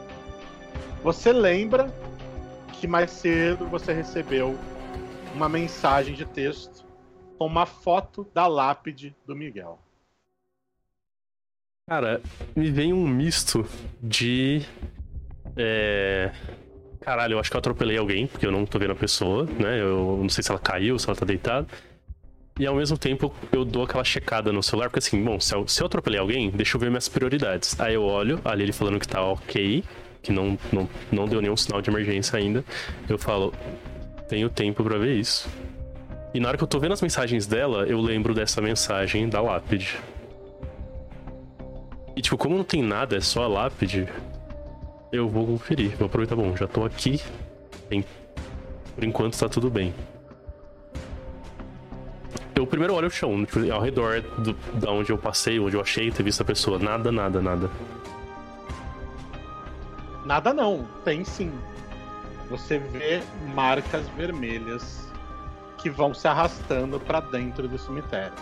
Você 1.03 1.33
lembra 1.33 1.93
que 2.73 2.87
mais 2.87 3.11
cedo 3.11 3.67
você 3.67 3.93
recebeu 3.93 4.57
uma 5.33 5.47
mensagem 5.49 6.13
de 6.13 6.25
texto 6.25 6.85
com 7.37 7.45
uma 7.45 7.65
foto 7.65 8.27
da 8.33 8.47
lápide 8.47 9.15
do 9.25 9.35
Miguel. 9.35 9.79
Cara, 11.87 12.21
me 12.55 12.69
vem 12.69 12.93
um 12.93 13.07
misto 13.07 13.65
de. 14.01 14.61
É. 15.57 16.31
Caralho, 17.01 17.33
eu 17.33 17.39
acho 17.39 17.49
que 17.49 17.55
eu 17.55 17.59
atropelei 17.59 17.97
alguém, 17.97 18.27
porque 18.27 18.45
eu 18.45 18.51
não 18.51 18.65
tô 18.65 18.77
vendo 18.77 18.91
a 18.91 18.95
pessoa, 18.95 19.45
né? 19.45 19.81
Eu 19.81 20.19
não 20.21 20.29
sei 20.29 20.43
se 20.43 20.51
ela 20.51 20.59
caiu, 20.59 20.99
se 20.99 21.09
ela 21.09 21.17
tá 21.17 21.25
deitada. 21.25 21.67
E 22.59 22.65
ao 22.65 22.75
mesmo 22.75 22.97
tempo 22.97 23.33
eu 23.51 23.65
dou 23.65 23.83
aquela 23.83 24.03
checada 24.03 24.51
no 24.51 24.61
celular, 24.61 24.89
porque 24.89 24.99
assim, 24.99 25.23
bom, 25.23 25.39
se 25.39 25.55
eu, 25.55 25.67
se 25.67 25.81
eu 25.81 25.87
atropelei 25.87 26.19
alguém, 26.19 26.49
deixa 26.49 26.75
eu 26.75 26.81
ver 26.81 26.89
minhas 26.89 27.07
prioridades. 27.07 27.79
Aí 27.79 27.93
eu 27.93 28.03
olho, 28.03 28.39
ali 28.43 28.63
ele 28.63 28.73
falando 28.73 28.99
que 28.99 29.07
tá 29.07 29.21
ok, 29.23 29.83
que 30.21 30.31
não, 30.31 30.57
não, 30.71 30.87
não 31.11 31.27
deu 31.27 31.41
nenhum 31.41 31.57
sinal 31.57 31.81
de 31.81 31.89
emergência 31.89 32.37
ainda. 32.37 32.63
Eu 33.09 33.17
falo, 33.17 33.53
tenho 34.27 34.49
tempo 34.49 34.83
pra 34.83 34.97
ver 34.97 35.15
isso. 35.15 35.49
E 36.33 36.39
na 36.39 36.47
hora 36.47 36.57
que 36.57 36.63
eu 36.63 36.67
tô 36.67 36.79
vendo 36.79 36.93
as 36.93 37.01
mensagens 37.01 37.45
dela, 37.45 37.85
eu 37.85 37.99
lembro 37.99 38.33
dessa 38.33 38.61
mensagem 38.61 39.27
da 39.27 39.41
lápide. 39.41 39.97
E 42.15 42.21
tipo, 42.21 42.37
como 42.37 42.57
não 42.57 42.63
tem 42.63 42.81
nada, 42.83 43.17
é 43.17 43.21
só 43.21 43.43
a 43.43 43.47
lápide, 43.47 44.07
eu 45.11 45.27
vou 45.27 45.45
conferir. 45.45 45.95
Vou 45.97 46.05
aproveitar, 46.05 46.35
bom, 46.35 46.55
já 46.55 46.67
tô 46.67 46.85
aqui. 46.85 47.19
Por 48.95 49.03
enquanto 49.03 49.37
tá 49.37 49.49
tudo 49.49 49.69
bem. 49.69 49.93
Eu 52.61 52.67
primeiro 52.67 52.93
olho 52.93 53.07
o 53.07 53.11
chão, 53.11 53.43
tipo, 53.43 53.59
ao 53.71 53.81
redor 53.81 54.21
do, 54.37 54.53
da 54.79 54.91
onde 54.91 55.11
eu 55.11 55.17
passei, 55.17 55.59
onde 55.59 55.75
eu 55.75 55.81
achei 55.81 56.11
ter 56.11 56.21
visto 56.21 56.41
a 56.41 56.45
pessoa. 56.45 56.77
Nada, 56.77 57.11
nada, 57.11 57.41
nada. 57.41 57.71
Nada 60.23 60.53
não, 60.53 60.87
tem 61.03 61.25
sim. 61.25 61.51
Você 62.51 62.77
vê 62.77 63.23
marcas 63.55 64.07
vermelhas 64.09 65.11
que 65.79 65.89
vão 65.89 66.13
se 66.13 66.27
arrastando 66.27 66.99
pra 66.99 67.19
dentro 67.19 67.67
do 67.67 67.79
cemitério. 67.79 68.33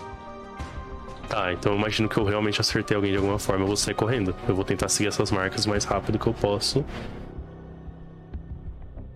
Tá, 1.29 1.53
então 1.53 1.71
eu 1.71 1.77
imagino 1.77 2.09
que 2.09 2.17
eu 2.17 2.25
realmente 2.25 2.59
acertei 2.59 2.97
alguém 2.97 3.11
de 3.11 3.17
alguma 3.17 3.39
forma. 3.39 3.63
Eu 3.63 3.67
vou 3.67 3.77
sair 3.77 3.93
correndo. 3.93 4.35
Eu 4.49 4.53
vou 4.55 4.65
tentar 4.65 4.89
seguir 4.89 5.07
essas 5.07 5.31
marcas 5.31 5.65
o 5.65 5.69
mais 5.69 5.85
rápido 5.85 6.19
que 6.19 6.27
eu 6.27 6.33
posso. 6.33 6.83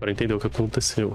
Para 0.00 0.10
entender 0.10 0.32
o 0.32 0.40
que 0.40 0.46
aconteceu. 0.46 1.14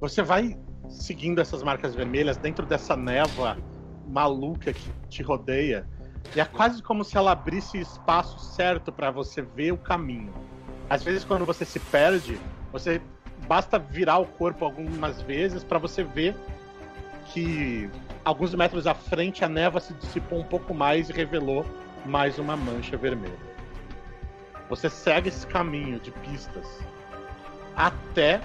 Você 0.00 0.22
vai 0.22 0.56
seguindo 0.88 1.40
essas 1.40 1.62
marcas 1.62 1.94
vermelhas 1.94 2.36
dentro 2.36 2.64
dessa 2.64 2.96
névoa 2.96 3.56
maluca 4.06 4.72
que 4.72 4.90
te 5.08 5.22
rodeia. 5.22 5.86
E 6.34 6.40
é 6.40 6.44
quase 6.44 6.82
como 6.82 7.04
se 7.04 7.16
ela 7.16 7.32
abrisse 7.32 7.78
espaço 7.78 8.38
certo 8.38 8.92
pra 8.92 9.10
você 9.10 9.42
ver 9.42 9.72
o 9.72 9.78
caminho. 9.78 10.32
Às 10.88 11.02
vezes, 11.02 11.24
quando 11.24 11.44
você 11.44 11.64
se 11.64 11.78
perde, 11.78 12.38
você 12.72 13.00
basta 13.46 13.78
virar 13.78 14.18
o 14.18 14.26
corpo 14.26 14.64
algumas 14.64 15.20
vezes 15.22 15.62
pra 15.62 15.78
você 15.78 16.02
ver 16.02 16.34
que 17.26 17.90
alguns 18.24 18.54
metros 18.54 18.86
à 18.86 18.94
frente 18.94 19.44
a 19.44 19.48
névoa 19.48 19.80
se 19.80 19.92
dissipou 19.94 20.40
um 20.40 20.44
pouco 20.44 20.72
mais 20.72 21.10
e 21.10 21.12
revelou 21.12 21.64
mais 22.06 22.38
uma 22.38 22.56
mancha 22.56 22.96
vermelha. 22.96 23.48
Você 24.68 24.88
segue 24.88 25.28
esse 25.28 25.46
caminho 25.46 25.98
de 26.00 26.10
pistas 26.10 26.66
até 27.76 28.40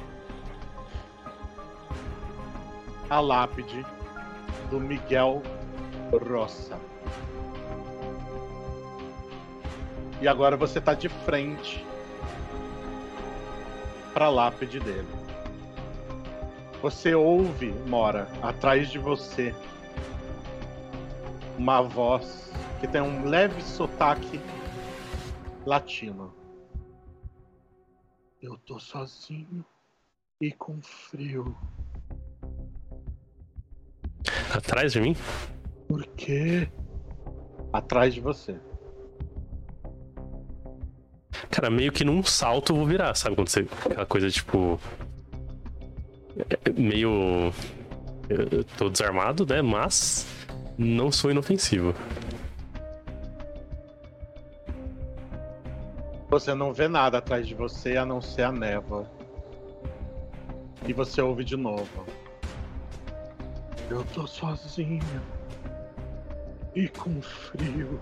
a 3.14 3.20
lápide 3.20 3.86
do 4.72 4.80
Miguel 4.80 5.44
Roça. 6.12 6.80
E 10.20 10.28
agora 10.28 10.58
você 10.58 10.82
tá 10.82 10.96
de 10.96 11.10
frente 11.10 11.86
para 14.16 14.26
a 14.26 14.30
lápide 14.30 14.80
dele. 14.80 15.08
Você 16.82 17.14
ouve, 17.14 17.72
Mora, 17.88 18.28
atrás 18.42 18.90
de 18.90 18.98
você, 18.98 19.54
uma 21.56 21.82
voz 21.82 22.52
que 22.80 22.88
tem 22.88 23.02
um 23.02 23.26
leve 23.26 23.62
sotaque 23.62 24.42
latino. 25.68 26.34
Eu 28.42 28.58
tô 28.58 28.80
sozinho 28.80 29.64
e 30.42 30.52
com 30.52 30.82
frio. 30.82 31.56
Atrás 34.54 34.94
de 34.94 35.02
mim? 35.02 35.16
Por 35.88 36.06
quê? 36.16 36.70
Atrás 37.72 38.14
de 38.14 38.22
você. 38.22 38.56
Cara, 41.50 41.70
meio 41.70 41.92
que 41.92 42.04
num 42.04 42.24
salto 42.24 42.74
eu 42.74 42.78
vou 42.78 42.86
virar, 42.86 43.14
sabe? 43.16 43.36
Quando 43.36 43.50
você. 43.50 43.68
Aquela 43.86 44.06
coisa 44.06 44.30
tipo. 44.30 44.80
Meio. 46.76 47.54
Eu 48.30 48.64
tô 48.78 48.90
desarmado, 48.90 49.46
né? 49.46 49.62
Mas. 49.62 50.28
Não 50.78 51.12
sou 51.12 51.30
inofensivo. 51.30 51.94
Você 56.30 56.56
não 56.56 56.74
vê 56.74 56.88
nada 56.88 57.20
atrás 57.20 57.48
de 57.48 57.54
você 57.54 57.96
a 57.96 58.06
não 58.06 58.20
ser 58.20 58.42
a 58.44 58.52
névoa. 58.52 59.08
E 60.88 60.92
você 60.92 61.22
ouve 61.22 61.44
de 61.44 61.56
novo. 61.56 62.06
Eu 63.90 64.04
tô 64.14 64.28
sozinho. 64.28 65.02
E 66.76 66.88
com 66.88 67.22
frio. 67.22 68.00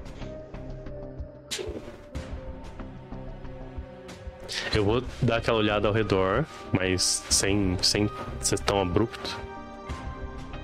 Eu 4.74 4.86
vou 4.86 5.04
dar 5.22 5.38
aquela 5.38 5.58
olhada 5.58 5.88
ao 5.88 5.94
redor, 5.94 6.46
mas 6.72 7.24
sem, 7.30 7.78
sem 7.82 8.10
ser 8.40 8.60
tão 8.60 8.82
abrupto. 8.82 9.38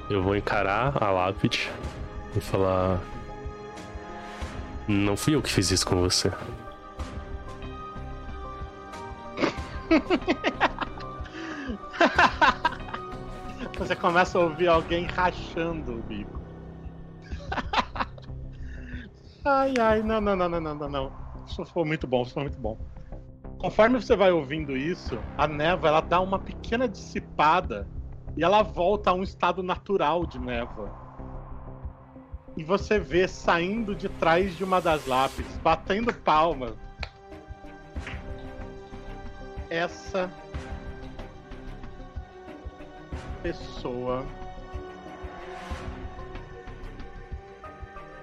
Eu 0.09 0.23
vou 0.23 0.35
encarar 0.35 1.01
a 1.01 1.11
lápide 1.11 1.69
e 2.35 2.39
falar. 2.39 3.01
Não 4.87 5.17
fui 5.17 5.35
eu 5.35 5.41
que 5.41 5.51
fiz 5.51 5.69
isso 5.71 5.85
com 5.85 5.97
você. 5.97 6.31
Você 13.77 13.95
começa 13.95 14.37
a 14.37 14.41
ouvir 14.41 14.67
alguém 14.67 15.05
rachando 15.05 15.99
o 15.99 16.03
bico. 16.03 16.41
ai, 19.45 19.73
ai, 19.79 20.01
não, 20.01 20.19
não, 20.19 20.35
não, 20.35 20.49
não, 20.49 20.61
não, 20.61 20.89
não. 20.89 21.11
Isso 21.45 21.63
foi 21.65 21.85
muito 21.85 22.07
bom, 22.07 22.23
isso 22.23 22.33
foi 22.33 22.43
muito 22.43 22.59
bom. 22.59 22.77
Conforme 23.59 23.99
você 24.01 24.15
vai 24.15 24.31
ouvindo 24.31 24.75
isso, 24.75 25.17
a 25.37 25.47
névoa 25.47 25.89
ela 25.89 26.01
dá 26.01 26.19
uma 26.19 26.39
pequena 26.39 26.87
dissipada 26.87 27.87
e 28.35 28.43
ela 28.43 28.61
volta 28.61 29.11
a 29.11 29.13
um 29.13 29.23
estado 29.23 29.63
natural 29.63 30.25
de 30.25 30.39
névoa. 30.39 30.89
E 32.55 32.63
você 32.63 32.99
vê 32.99 33.27
saindo 33.27 33.95
de 33.95 34.09
trás 34.09 34.55
de 34.55 34.63
uma 34.63 34.81
das 34.81 35.05
lápides, 35.05 35.57
batendo 35.57 36.13
palmas. 36.13 36.73
Pessoa 43.41 44.25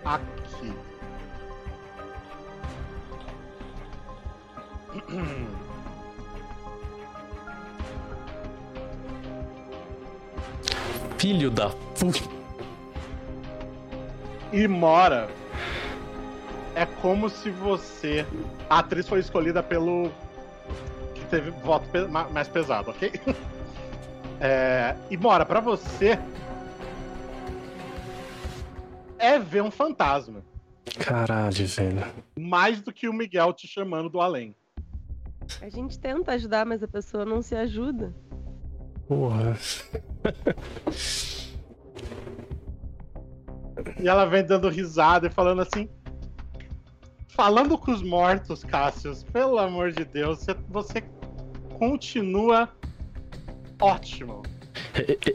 aqui. 0.05 0.73
Filho 11.19 11.51
da 11.51 11.71
pu... 11.71 12.13
E 14.53 14.69
Mora 14.69 15.29
é 16.75 16.85
como 16.87 17.31
se 17.31 17.51
você. 17.51 18.27
A 18.69 18.81
atriz 18.81 19.09
foi 19.09 19.21
escolhida 19.21 19.63
pelo. 19.63 20.13
que 21.15 21.25
teve 21.27 21.51
voto 21.51 21.87
mais 22.31 22.49
pesado, 22.49 22.91
ok? 22.91 23.13
É, 24.47 24.95
e 25.11 25.17
Mora, 25.17 25.47
pra 25.47 25.59
você. 25.59 26.19
É 29.19 29.39
ver 29.39 29.63
um 29.63 29.71
fantasma. 29.71 30.45
Caralho, 30.99 31.67
velho. 31.67 32.05
Mais 32.39 32.83
do 32.83 32.93
que 32.93 33.09
o 33.09 33.13
Miguel 33.15 33.55
te 33.55 33.67
chamando 33.67 34.11
do 34.11 34.21
além. 34.21 34.55
A 35.63 35.71
gente 35.71 35.99
tenta 35.99 36.33
ajudar, 36.33 36.67
mas 36.67 36.83
a 36.83 36.89
pessoa 36.89 37.25
não 37.25 37.41
se 37.41 37.57
ajuda. 37.57 38.15
Porra. 39.09 39.57
E 43.99 44.07
ela 44.07 44.27
vem 44.27 44.45
dando 44.45 44.69
risada 44.69 45.29
e 45.29 45.31
falando 45.31 45.63
assim. 45.63 45.89
Falando 47.29 47.79
com 47.79 47.93
os 47.93 48.03
mortos, 48.03 48.63
Cássius, 48.63 49.25
pelo 49.25 49.59
amor 49.59 49.91
de 49.91 50.05
Deus, 50.05 50.47
você 50.69 51.03
continua 51.79 52.69
ótimo. 53.85 54.43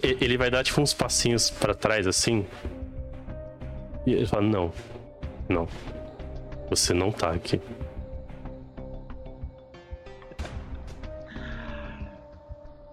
Ele 0.01 0.38
vai 0.38 0.49
dar 0.49 0.63
tipo 0.63 0.81
uns 0.81 0.93
passinhos 0.93 1.49
pra 1.49 1.73
trás 1.73 2.07
assim. 2.07 2.45
E 4.05 4.13
ele 4.13 4.26
fala: 4.26 4.43
Não, 4.43 4.71
não. 5.47 5.67
Você 6.69 6.93
não 6.93 7.11
tá 7.11 7.31
aqui. 7.31 7.61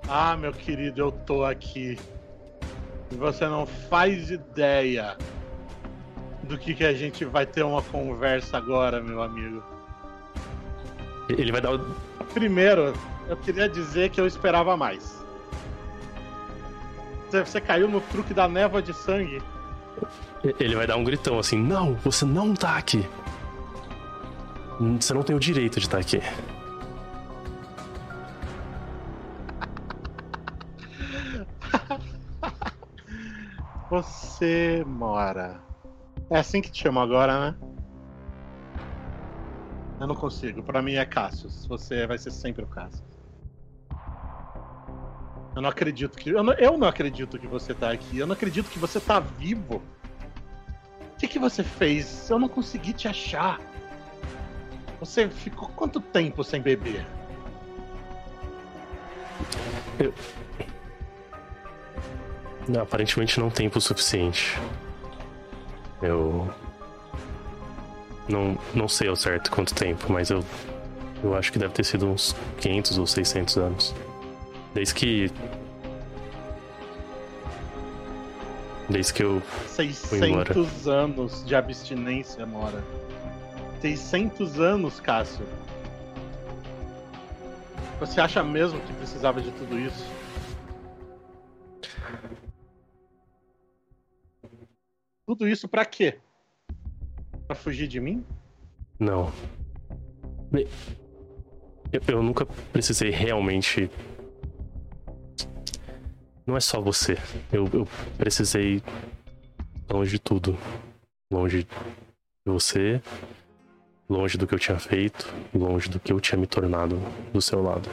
Ah, 0.09 0.37
meu 0.37 0.53
querido, 0.53 1.01
eu 1.01 1.13
tô 1.13 1.45
aqui. 1.45 1.99
E 3.11 3.15
você 3.17 3.47
não 3.47 3.67
faz 3.67 4.31
ideia 4.31 5.17
do 6.45 6.57
que, 6.57 6.75
que 6.75 6.85
a 6.85 6.93
gente 6.93 7.25
vai 7.25 7.45
ter 7.45 7.65
uma 7.65 7.83
conversa 7.83 8.57
agora, 8.57 9.03
meu 9.03 9.23
amigo. 9.23 9.63
Ele 11.29 11.51
vai 11.51 11.61
dar 11.61 11.75
o. 11.75 11.95
Primeiro, 12.33 12.93
eu 13.29 13.37
queria 13.37 13.69
dizer 13.69 14.11
que 14.11 14.21
eu 14.21 14.27
esperava 14.27 14.77
mais. 14.77 15.26
Você- 17.31 17.61
caiu 17.61 17.89
no 17.89 18.01
truque 18.01 18.33
da 18.33 18.49
névoa 18.49 18.81
de 18.83 18.95
sangue. 18.95 19.43
Ele 20.61 20.77
vai 20.77 20.87
dar 20.87 20.97
um 20.97 21.05
gritão 21.05 21.39
assim: 21.39 21.59
Não, 21.59 21.95
você 21.97 22.25
não 22.25 22.55
tá 22.55 22.77
aqui. 22.77 23.05
Você 25.01 25.15
não 25.15 25.23
tem 25.23 25.35
o 25.35 25.41
direito 25.41 25.81
de 25.81 25.87
estar 25.87 25.99
aqui. 25.99 26.21
Você 33.91 34.85
mora. 34.87 35.61
É 36.31 36.39
assim 36.39 36.61
que 36.61 36.71
te 36.71 36.83
chama 36.83 37.03
agora, 37.03 37.53
né? 37.53 37.57
Eu 40.01 40.07
não 40.07 40.15
consigo. 40.15 40.63
Pra 40.63 40.83
mim 40.83 40.95
é 40.95 41.05
Cassius. 41.07 41.67
Você 41.67 42.07
vai 42.07 42.19
ser 42.19 42.31
sempre 42.31 42.65
o 42.65 42.67
Cassius. 42.67 43.06
Eu 45.57 45.63
não 45.63 45.71
acredito 45.71 46.19
que. 46.19 46.29
Eu 46.29 46.43
não, 46.43 46.53
eu 46.53 46.77
não 46.77 46.87
acredito 46.87 47.39
que 47.39 47.47
você 47.47 47.73
tá 47.73 47.91
aqui. 47.91 48.19
Eu 48.19 48.27
não 48.27 48.35
acredito 48.35 48.69
que 48.69 48.79
você 48.79 49.01
tá 49.01 49.19
vivo. 49.19 49.83
O 51.15 51.19
que, 51.19 51.27
que 51.27 51.39
você 51.39 51.65
fez? 51.65 52.29
Eu 52.29 52.39
não 52.39 52.47
consegui 52.47 52.93
te 52.93 53.09
achar. 53.09 53.59
Você 55.01 55.31
ficou 55.31 55.69
quanto 55.71 55.99
tempo 55.99 56.45
sem 56.45 56.61
beber? 56.61 57.07
Não, 62.69 62.83
aparentemente 62.83 63.41
não 63.41 63.49
tempo 63.49 63.81
suficiente. 63.81 64.59
Eu. 66.03 66.53
Não, 68.29 68.59
não 68.75 68.89
sei 68.89 69.09
ao 69.09 69.17
certo 69.17 69.51
quanto 69.51 69.75
tempo, 69.75 70.13
mas 70.13 70.29
eu. 70.29 70.45
Eu 71.25 71.35
acho 71.35 71.51
que 71.51 71.59
deve 71.59 71.73
ter 71.73 71.85
sido 71.85 72.07
uns 72.07 72.37
500 72.61 72.99
ou 72.99 73.07
600 73.07 73.57
anos. 73.57 73.95
Desde 74.77 74.95
que. 74.95 75.31
Desde 78.91 79.15
que 79.15 79.23
eu. 79.23 79.43
embora. 80.13 80.53
600 80.53 80.87
anos 80.87 81.47
de 81.47 81.55
abstinência, 81.55 82.45
Mora. 82.45 82.85
600 83.81 84.61
anos, 84.61 85.01
Cássio. 85.01 85.47
Você 87.99 88.21
acha 88.21 88.45
mesmo 88.45 88.79
que 88.81 88.93
precisava 88.93 89.41
de 89.41 89.51
tudo 89.53 89.79
isso? 89.79 90.05
Tudo 95.27 95.49
isso 95.49 95.67
pra 95.67 95.87
quê? 95.87 96.19
Pra 97.47 97.57
fugir 97.57 97.89
de 97.89 97.99
mim? 97.99 98.23
Não. 99.01 99.33
Eu, 101.91 102.03
eu 102.09 102.23
nunca 102.23 102.45
precisei 102.75 103.09
realmente. 103.09 103.91
Não 106.47 106.57
é 106.57 106.61
só 106.61 106.81
você. 106.81 107.19
Eu, 107.53 107.69
eu 107.73 107.89
precisei 108.17 108.81
longe 109.91 110.13
de 110.13 110.19
tudo. 110.21 110.57
Longe 111.31 111.65
de 111.65 111.69
você, 112.45 113.03
longe 114.09 114.39
do 114.39 114.47
que 114.47 114.55
eu 114.55 114.59
tinha 114.59 114.79
feito, 114.79 115.27
longe 115.53 115.89
do 115.91 115.99
que 115.99 116.13
eu 116.13 116.21
tinha 116.21 116.39
me 116.39 116.47
tornado 116.47 116.97
do 117.33 117.43
seu 117.43 117.61
lado. 117.61 117.91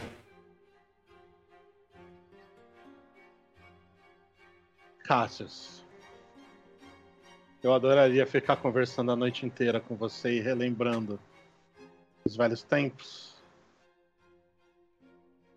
Cassius. 5.03 5.83
Eu 7.63 7.73
adoraria 7.73 8.27
ficar 8.27 8.57
conversando 8.57 9.11
a 9.11 9.15
noite 9.15 9.45
inteira 9.45 9.79
com 9.79 9.95
você 9.95 10.37
e 10.37 10.39
relembrando 10.39 11.19
os 12.23 12.35
velhos 12.35 12.61
tempos. 12.61 13.33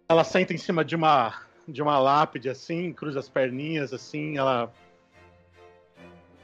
Ela 0.09 0.25
senta 0.25 0.55
em 0.55 0.59
cima 0.59 0.85
de 0.85 0.97
uma 0.97 1.46
de 1.69 1.83
uma 1.83 1.99
lápide 1.99 2.49
assim, 2.49 2.93
cruza 2.93 3.19
as 3.19 3.29
perninhas 3.29 3.93
assim, 3.93 4.39
ela 4.39 4.73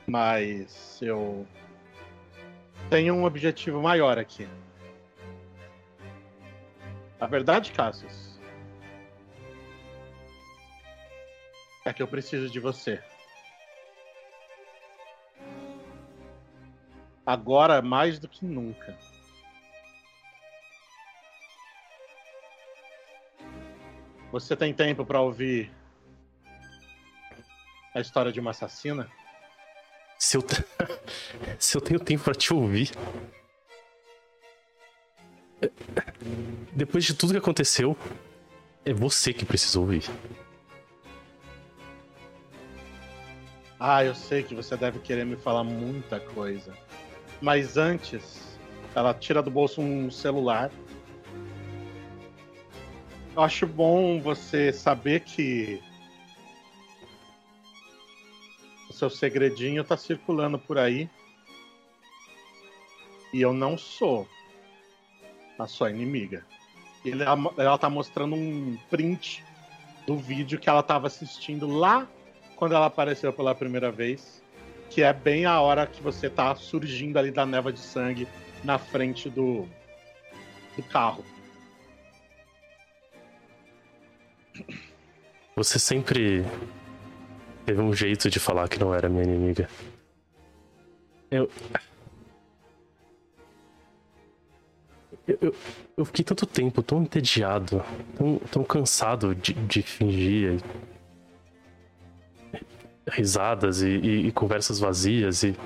mas 0.06 1.00
eu 1.00 1.46
tenho 2.90 3.14
um 3.14 3.24
objetivo 3.24 3.80
maior 3.80 4.18
aqui. 4.18 4.48
A 7.20 7.26
verdade, 7.26 7.72
Cassius, 7.72 8.38
é 11.84 11.92
que 11.92 12.02
eu 12.02 12.08
preciso 12.08 12.50
de 12.50 12.58
você. 12.58 13.00
Agora 17.24 17.80
mais 17.80 18.18
do 18.18 18.28
que 18.28 18.44
nunca. 18.44 18.98
Você 24.32 24.56
tem 24.56 24.72
tempo 24.72 25.04
para 25.04 25.20
ouvir 25.20 25.70
a 27.94 28.00
história 28.00 28.32
de 28.32 28.40
uma 28.40 28.52
assassina? 28.52 29.06
Se 30.18 30.38
eu, 30.38 30.44
Se 31.60 31.76
eu 31.76 31.82
tenho 31.82 32.00
tempo 32.00 32.24
pra 32.24 32.34
te 32.34 32.54
ouvir. 32.54 32.90
Depois 36.72 37.04
de 37.04 37.12
tudo 37.12 37.34
que 37.34 37.38
aconteceu, 37.38 37.94
é 38.86 38.94
você 38.94 39.34
que 39.34 39.44
precisa 39.44 39.78
ouvir. 39.78 40.04
Ah, 43.78 44.02
eu 44.02 44.14
sei 44.14 44.42
que 44.42 44.54
você 44.54 44.76
deve 44.78 44.98
querer 45.00 45.26
me 45.26 45.36
falar 45.36 45.62
muita 45.62 46.18
coisa. 46.18 46.72
Mas 47.40 47.76
antes, 47.76 48.56
ela 48.94 49.12
tira 49.12 49.42
do 49.42 49.50
bolso 49.50 49.82
um 49.82 50.10
celular. 50.10 50.70
Eu 53.34 53.42
acho 53.42 53.66
bom 53.66 54.20
você 54.20 54.72
saber 54.72 55.20
que 55.20 55.80
o 58.90 58.92
seu 58.92 59.08
segredinho 59.08 59.82
tá 59.82 59.96
circulando 59.96 60.58
por 60.58 60.76
aí. 60.76 61.08
E 63.32 63.40
eu 63.40 63.54
não 63.54 63.78
sou 63.78 64.28
a 65.58 65.66
sua 65.66 65.90
inimiga. 65.90 66.44
Ele- 67.02 67.24
ela 67.56 67.78
tá 67.78 67.88
mostrando 67.88 68.34
um 68.36 68.76
print 68.90 69.42
do 70.06 70.16
vídeo 70.18 70.58
que 70.58 70.68
ela 70.68 70.82
tava 70.82 71.06
assistindo 71.06 71.66
lá 71.66 72.06
quando 72.56 72.74
ela 72.74 72.86
apareceu 72.86 73.32
pela 73.32 73.54
primeira 73.54 73.90
vez, 73.90 74.42
que 74.90 75.02
é 75.02 75.12
bem 75.12 75.46
a 75.46 75.58
hora 75.60 75.86
que 75.86 76.02
você 76.02 76.28
tá 76.28 76.54
surgindo 76.54 77.18
ali 77.18 77.30
da 77.30 77.46
neva 77.46 77.72
de 77.72 77.80
sangue 77.80 78.28
na 78.62 78.78
frente 78.78 79.30
do, 79.30 79.66
do 80.76 80.82
carro. 80.84 81.24
Você 85.54 85.78
sempre 85.78 86.44
teve 87.64 87.80
um 87.80 87.94
jeito 87.94 88.30
de 88.30 88.40
falar 88.40 88.68
que 88.68 88.78
não 88.78 88.94
era 88.94 89.08
minha 89.08 89.24
inimiga. 89.24 89.68
Eu. 91.30 91.48
Eu, 95.26 95.54
eu, 95.96 96.04
fiquei 96.04 96.24
tanto 96.24 96.44
tempo 96.44 96.82
tão 96.82 97.02
entediado, 97.02 97.82
tão, 98.16 98.38
tão 98.50 98.64
cansado 98.64 99.34
de, 99.34 99.52
de 99.52 99.80
fingir 99.82 100.60
risadas 103.08 103.82
e, 103.82 103.88
e, 103.88 104.26
e 104.26 104.32
conversas 104.32 104.78
vazias 104.78 105.42
e. 105.42 105.56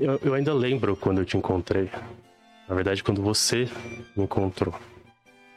Eu, 0.00 0.18
eu 0.22 0.34
ainda 0.34 0.52
lembro 0.52 0.96
quando 0.96 1.18
eu 1.18 1.24
te 1.24 1.36
encontrei. 1.36 1.88
Na 2.68 2.74
verdade, 2.74 3.02
quando 3.02 3.22
você 3.22 3.68
me 4.16 4.24
encontrou. 4.24 4.74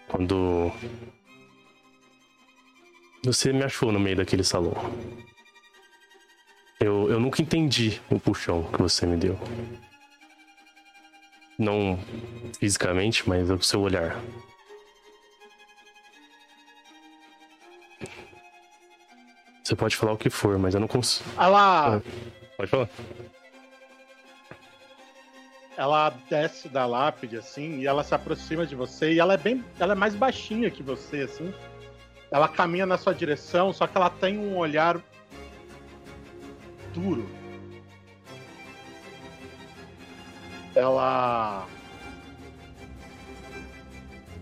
Quando. 0.09 0.71
Você 3.23 3.51
me 3.51 3.63
achou 3.63 3.91
no 3.91 3.99
meio 3.99 4.17
daquele 4.17 4.43
salão. 4.43 4.73
Eu, 6.79 7.09
eu 7.09 7.19
nunca 7.19 7.41
entendi 7.41 7.99
o 8.09 8.19
puxão 8.19 8.63
que 8.71 8.81
você 8.81 9.05
me 9.05 9.17
deu. 9.17 9.37
Não 11.57 11.99
fisicamente, 12.59 13.27
mas 13.27 13.49
o 13.49 13.61
seu 13.61 13.81
olhar. 13.81 14.15
Você 19.63 19.75
pode 19.75 19.97
falar 19.97 20.13
o 20.13 20.17
que 20.17 20.29
for, 20.29 20.57
mas 20.57 20.75
eu 20.75 20.79
não 20.79 20.87
consigo. 20.87 21.29
Ela, 21.37 22.01
Pode 22.57 22.71
falar. 22.71 22.89
Ela 25.77 26.09
desce 26.27 26.67
da 26.67 26.87
lápide, 26.87 27.37
assim, 27.37 27.77
e 27.77 27.85
ela 27.85 28.03
se 28.03 28.15
aproxima 28.15 28.65
de 28.65 28.75
você, 28.75 29.13
e 29.13 29.19
ela 29.19 29.35
é 29.35 29.37
bem. 29.37 29.63
Ela 29.79 29.93
é 29.93 29.95
mais 29.95 30.15
baixinha 30.15 30.71
que 30.71 30.81
você, 30.81 31.21
assim. 31.21 31.53
Ela 32.31 32.47
caminha 32.47 32.87
na 32.87 32.97
sua 32.97 33.13
direção, 33.13 33.71
só 33.71 33.85
que 33.85 33.95
ela 33.95 34.09
tem 34.09 34.39
um 34.39 34.57
olhar 34.57 34.99
duro. 36.95 37.29
Ela 40.73 41.67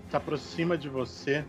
se 0.09 0.15
aproxima 0.15 0.77
de 0.77 0.87
você. 0.87 1.43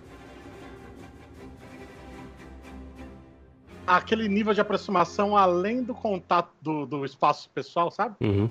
Aquele 3.86 4.28
nível 4.28 4.52
de 4.52 4.60
aproximação 4.60 5.36
além 5.36 5.84
do 5.84 5.94
contato 5.94 6.50
do, 6.60 6.84
do 6.84 7.04
espaço 7.04 7.48
pessoal, 7.50 7.88
sabe? 7.88 8.16
Uhum. 8.20 8.48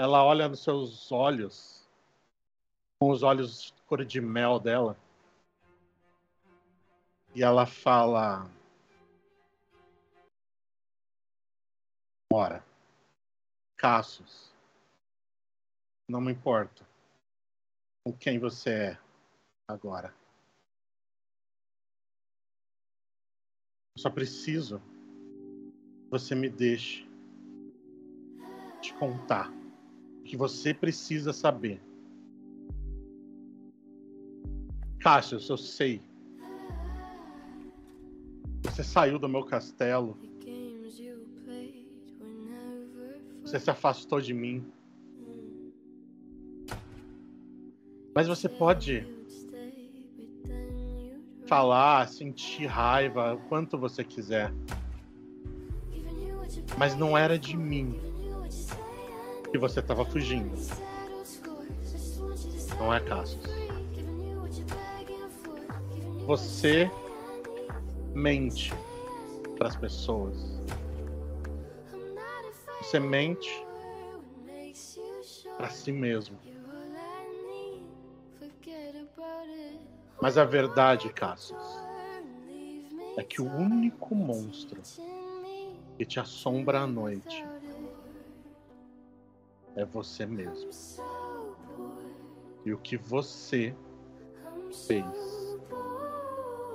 Ela 0.00 0.24
olha 0.24 0.48
nos 0.48 0.60
seus 0.60 1.12
olhos, 1.12 1.86
com 2.98 3.10
os 3.10 3.22
olhos 3.22 3.74
cor 3.86 4.02
de 4.02 4.18
mel 4.18 4.58
dela, 4.58 4.96
e 7.34 7.42
ela 7.42 7.66
fala: 7.66 8.50
Ora, 12.32 12.64
Cassius, 13.76 14.54
não 16.08 16.22
me 16.22 16.32
importa 16.32 16.82
com 18.02 18.16
quem 18.16 18.38
você 18.38 18.70
é 18.70 18.98
agora. 19.68 20.14
Eu 23.94 24.00
só 24.00 24.08
preciso 24.08 24.78
que 24.78 26.10
você 26.10 26.34
me 26.34 26.48
deixe 26.48 27.06
te 28.80 28.94
contar 28.94 29.59
que 30.30 30.36
você 30.36 30.72
precisa 30.72 31.32
saber. 31.32 31.82
Cassius, 35.00 35.48
eu 35.48 35.56
sei. 35.56 36.00
Você 38.62 38.84
saiu 38.84 39.18
do 39.18 39.28
meu 39.28 39.42
castelo. 39.42 40.16
Você 43.42 43.58
se 43.58 43.68
afastou 43.72 44.20
de 44.20 44.32
mim. 44.32 44.64
Mas 48.14 48.28
você 48.28 48.48
pode 48.48 49.04
falar, 51.44 52.06
sentir 52.06 52.66
raiva, 52.66 53.34
o 53.34 53.38
quanto 53.48 53.76
você 53.76 54.04
quiser. 54.04 54.52
Mas 56.78 56.94
não 56.94 57.18
era 57.18 57.36
de 57.36 57.56
mim 57.56 58.09
que 59.50 59.58
você 59.58 59.80
estava 59.80 60.04
fugindo. 60.04 60.54
Não 62.78 62.94
é 62.94 63.00
Cassius. 63.00 63.42
Você 66.26 66.90
mente 68.14 68.72
para 69.58 69.68
as 69.68 69.76
pessoas. 69.76 70.36
Você 72.78 72.98
mente 72.98 73.66
para 75.56 75.68
si 75.68 75.92
mesmo. 75.92 76.38
Mas 80.20 80.38
a 80.38 80.44
verdade, 80.44 81.08
Cassius, 81.10 81.80
é 83.16 83.22
que 83.22 83.42
o 83.42 83.50
único 83.50 84.14
monstro 84.14 84.80
que 85.96 86.04
te 86.04 86.20
assombra 86.20 86.80
à 86.80 86.86
noite 86.86 87.44
é 89.76 89.84
você 89.84 90.26
mesmo. 90.26 90.70
E 92.64 92.72
o 92.72 92.78
que 92.78 92.96
você 92.96 93.74
fez 94.86 95.04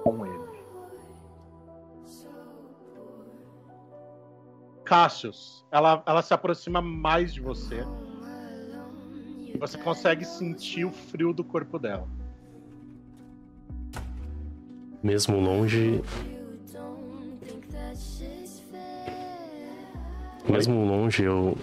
com 0.04 0.26
ele. 0.26 0.56
Cassius, 4.84 5.66
ela, 5.72 6.04
ela 6.06 6.22
se 6.22 6.34
aproxima 6.34 6.82
mais 6.82 7.34
de 7.34 7.42
você. 7.42 7.84
E 9.54 9.58
você 9.58 9.78
consegue 9.78 10.24
sentir 10.26 10.86
o 10.86 10.92
frio 10.92 11.34
do 11.34 11.44
corpo 11.44 11.80
dela. 11.80 12.08
Mesmo 15.02 15.40
longe. 15.40 16.02
Mesmo 20.48 20.86
longe, 20.86 21.24
eu. 21.24 21.58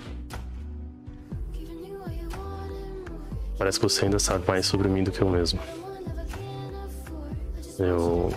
Parece 3.63 3.79
que 3.79 3.89
você 3.89 4.07
ainda 4.07 4.19
sabe 4.19 4.45
mais 4.45 4.67
sobre 4.67 4.89
mim 4.89 5.05
do 5.05 5.13
que 5.13 5.23
eu 5.23 5.31
mesmo. 5.31 5.61
Eu. 7.79 8.29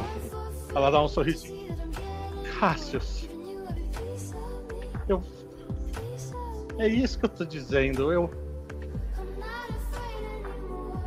Ela 0.75 0.91
dá 0.91 1.01
um 1.01 1.07
sorriso. 1.07 1.47
Cassius. 2.59 3.27
Eu. 5.09 5.23
É 6.77 6.87
isso 6.87 7.17
que 7.17 7.25
eu 7.25 7.29
tô 7.29 7.43
dizendo. 7.43 8.13
Eu. 8.13 8.29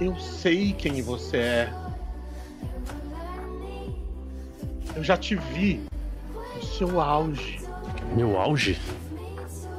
Eu 0.00 0.18
sei 0.18 0.72
quem 0.72 1.00
você 1.00 1.36
é. 1.36 1.72
Eu 4.96 5.04
já 5.04 5.16
te 5.16 5.36
vi 5.36 5.80
no 6.56 6.62
seu 6.64 7.00
auge. 7.00 7.60
Meu 8.16 8.36
auge? 8.36 8.80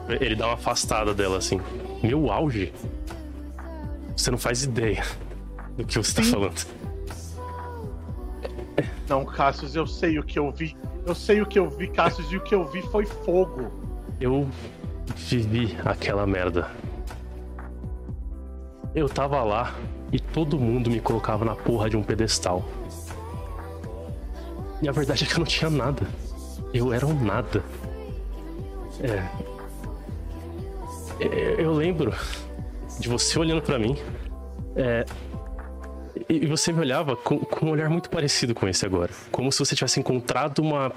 Ele 0.07 0.33
dá 0.33 0.45
uma 0.45 0.53
afastada 0.53 1.13
dela 1.13 1.39
assim. 1.39 1.59
Meu 2.01 2.31
auge? 2.31 2.71
Você 4.19 4.31
não 4.31 4.37
faz 4.37 4.63
ideia 4.63 5.01
do 5.77 5.85
que 5.85 5.97
você 5.97 6.13
tá 6.13 6.21
Sim. 6.21 6.31
falando. 6.31 6.67
Não, 9.07 9.23
Cassius, 9.23 9.77
eu 9.77 9.87
sei 9.87 10.19
o 10.19 10.23
que 10.23 10.37
eu 10.37 10.51
vi. 10.51 10.75
Eu 11.05 11.15
sei 11.15 11.41
o 11.41 11.45
que 11.45 11.57
eu 11.57 11.69
vi, 11.69 11.87
Cassius, 11.87 12.29
e 12.29 12.35
o 12.35 12.41
que 12.41 12.53
eu 12.53 12.65
vi 12.65 12.81
foi 12.81 13.05
fogo. 13.05 13.71
Eu 14.19 14.45
vivi 15.15 15.77
aquela 15.85 16.27
merda. 16.27 16.69
Eu 18.93 19.07
tava 19.07 19.41
lá 19.41 19.73
e 20.11 20.19
todo 20.19 20.59
mundo 20.59 20.89
me 20.89 20.99
colocava 20.99 21.45
na 21.45 21.55
porra 21.55 21.89
de 21.89 21.95
um 21.95 22.03
pedestal. 22.03 22.67
E 24.81 24.89
a 24.89 24.91
verdade 24.91 25.23
é 25.23 25.27
que 25.27 25.33
eu 25.35 25.39
não 25.39 25.45
tinha 25.45 25.69
nada. 25.69 26.05
Eu 26.73 26.91
era 26.91 27.07
um 27.07 27.13
nada. 27.23 27.63
É. 29.01 29.23
É, 31.21 31.55
Eu 31.57 31.73
lembro 31.73 32.13
de 32.99 33.07
você 33.07 33.39
olhando 33.39 33.61
pra 33.61 33.79
mim. 33.79 33.95
É. 34.75 35.05
E 36.27 36.43
e 36.43 36.45
você 36.45 36.71
me 36.71 36.79
olhava 36.79 37.15
com, 37.15 37.39
com 37.39 37.67
um 37.67 37.71
olhar 37.71 37.89
muito 37.89 38.09
parecido 38.09 38.53
com 38.53 38.67
esse 38.67 38.85
agora. 38.85 39.11
Como 39.31 39.51
se 39.51 39.59
você 39.59 39.75
tivesse 39.75 39.99
encontrado 39.99 40.59
uma 40.59 40.91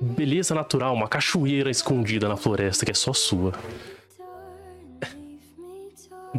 beleza 0.00 0.54
natural, 0.54 0.94
uma 0.94 1.08
cachoeira 1.08 1.70
escondida 1.70 2.28
na 2.28 2.36
floresta 2.36 2.84
que 2.84 2.90
é 2.90 2.94
só 2.94 3.12
sua. 3.12 3.52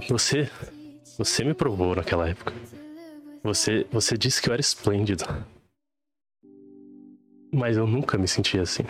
Você. 0.09 0.49
Você 1.17 1.43
me 1.43 1.53
provou 1.53 1.95
naquela 1.95 2.29
época. 2.29 2.53
Você, 3.43 3.87
você 3.91 4.17
disse 4.17 4.41
que 4.41 4.49
eu 4.49 4.53
era 4.53 4.61
esplêndido. 4.61 5.25
Mas 7.51 7.77
eu 7.77 7.87
nunca 7.87 8.17
me 8.17 8.27
senti 8.27 8.59
assim. 8.59 8.83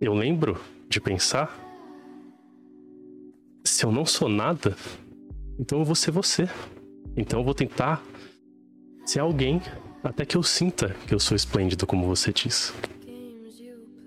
Eu 0.00 0.12
lembro 0.12 0.60
de 0.88 1.00
pensar. 1.00 1.61
Se 3.64 3.84
eu 3.84 3.92
não 3.92 4.04
sou 4.04 4.28
nada, 4.28 4.76
então 5.58 5.78
eu 5.78 5.84
vou 5.84 5.94
ser 5.94 6.10
você. 6.10 6.48
Então 7.16 7.40
eu 7.40 7.44
vou 7.44 7.54
tentar 7.54 8.02
ser 9.04 9.20
alguém 9.20 9.60
Até 10.02 10.24
que 10.24 10.36
eu 10.36 10.42
sinta 10.42 10.96
que 11.06 11.14
eu 11.14 11.20
sou 11.20 11.36
esplêndido, 11.36 11.86
como 11.86 12.06
você 12.06 12.32
diz. 12.32 12.74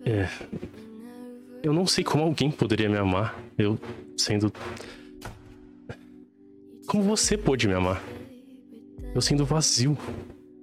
É. 0.06 0.27
Eu 1.64 1.72
não 1.72 1.88
sei 1.88 2.03
como 2.03 2.23
alguém 2.23 2.52
poderia 2.52 2.90
me 2.90 2.98
amar, 2.98 3.40
eu 3.57 3.80
sendo. 4.18 4.52
Como 6.86 7.02
você 7.03 7.38
pôde 7.38 7.68
me 7.68 7.73
amar? 7.73 8.03
Eu 9.14 9.22
sendo 9.22 9.45
vazio. 9.45 9.98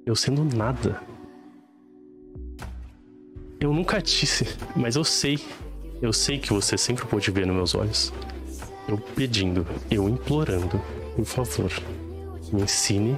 Eu 0.05 0.15
sendo 0.15 0.45
nada. 0.45 1.03
Eu 3.59 3.73
nunca 3.73 4.03
disse, 4.03 4.45
mas 4.77 4.97
eu 4.97 5.05
sei. 5.05 5.39
Eu 6.03 6.13
sei 6.13 6.39
que 6.39 6.53
você 6.53 6.77
sempre 6.77 7.07
pôde 7.07 7.31
ver 7.31 7.47
nos 7.47 7.57
meus 7.57 7.75
olhos. 7.75 8.13
Eu 8.93 8.99
pedindo, 8.99 9.67
eu 9.91 10.07
implorando, 10.07 10.79
por 11.17 11.25
favor, 11.25 11.73
me 12.53 12.61
ensine 12.61 13.17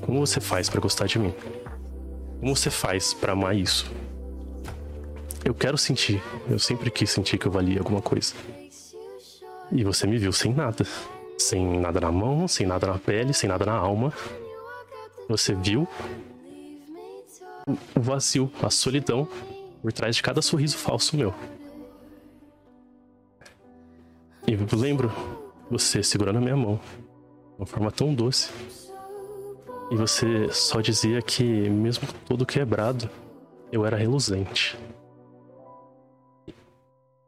como 0.00 0.26
você 0.26 0.40
faz 0.40 0.68
para 0.68 0.80
gostar 0.80 1.06
de 1.06 1.20
mim. 1.20 1.32
Como 2.40 2.56
você 2.56 2.68
faz 2.68 3.14
para 3.14 3.32
amar 3.32 3.54
isso? 3.54 3.88
Eu 5.44 5.54
quero 5.54 5.78
sentir, 5.78 6.20
eu 6.50 6.58
sempre 6.58 6.90
quis 6.90 7.10
sentir 7.10 7.38
que 7.38 7.46
eu 7.46 7.52
valia 7.52 7.78
alguma 7.78 8.02
coisa. 8.02 8.34
E 9.70 9.84
você 9.84 10.04
me 10.04 10.18
viu 10.18 10.32
sem 10.32 10.52
nada. 10.52 10.84
Sem 11.38 11.78
nada 11.78 12.00
na 12.00 12.10
mão, 12.10 12.48
sem 12.48 12.66
nada 12.66 12.88
na 12.88 12.98
pele, 12.98 13.32
sem 13.32 13.48
nada 13.48 13.66
na 13.66 13.76
alma. 13.76 14.12
Você 15.28 15.54
viu 15.54 15.86
o 17.94 18.00
vazio, 18.00 18.50
a 18.60 18.68
solidão 18.68 19.28
por 19.80 19.92
trás 19.92 20.16
de 20.16 20.24
cada 20.24 20.42
sorriso 20.42 20.76
falso 20.76 21.16
meu. 21.16 21.32
E 24.48 24.54
eu 24.54 24.78
lembro 24.80 25.12
você 25.70 26.02
segurando 26.02 26.38
a 26.38 26.40
minha 26.40 26.56
mão, 26.56 26.76
de 26.76 27.58
uma 27.58 27.66
forma 27.66 27.92
tão 27.92 28.14
doce. 28.14 28.50
E 29.90 29.94
você 29.94 30.50
só 30.50 30.80
dizia 30.80 31.20
que, 31.20 31.44
mesmo 31.44 32.08
todo 32.26 32.46
quebrado, 32.46 33.10
eu 33.70 33.84
era 33.84 33.94
reluzente. 33.94 34.78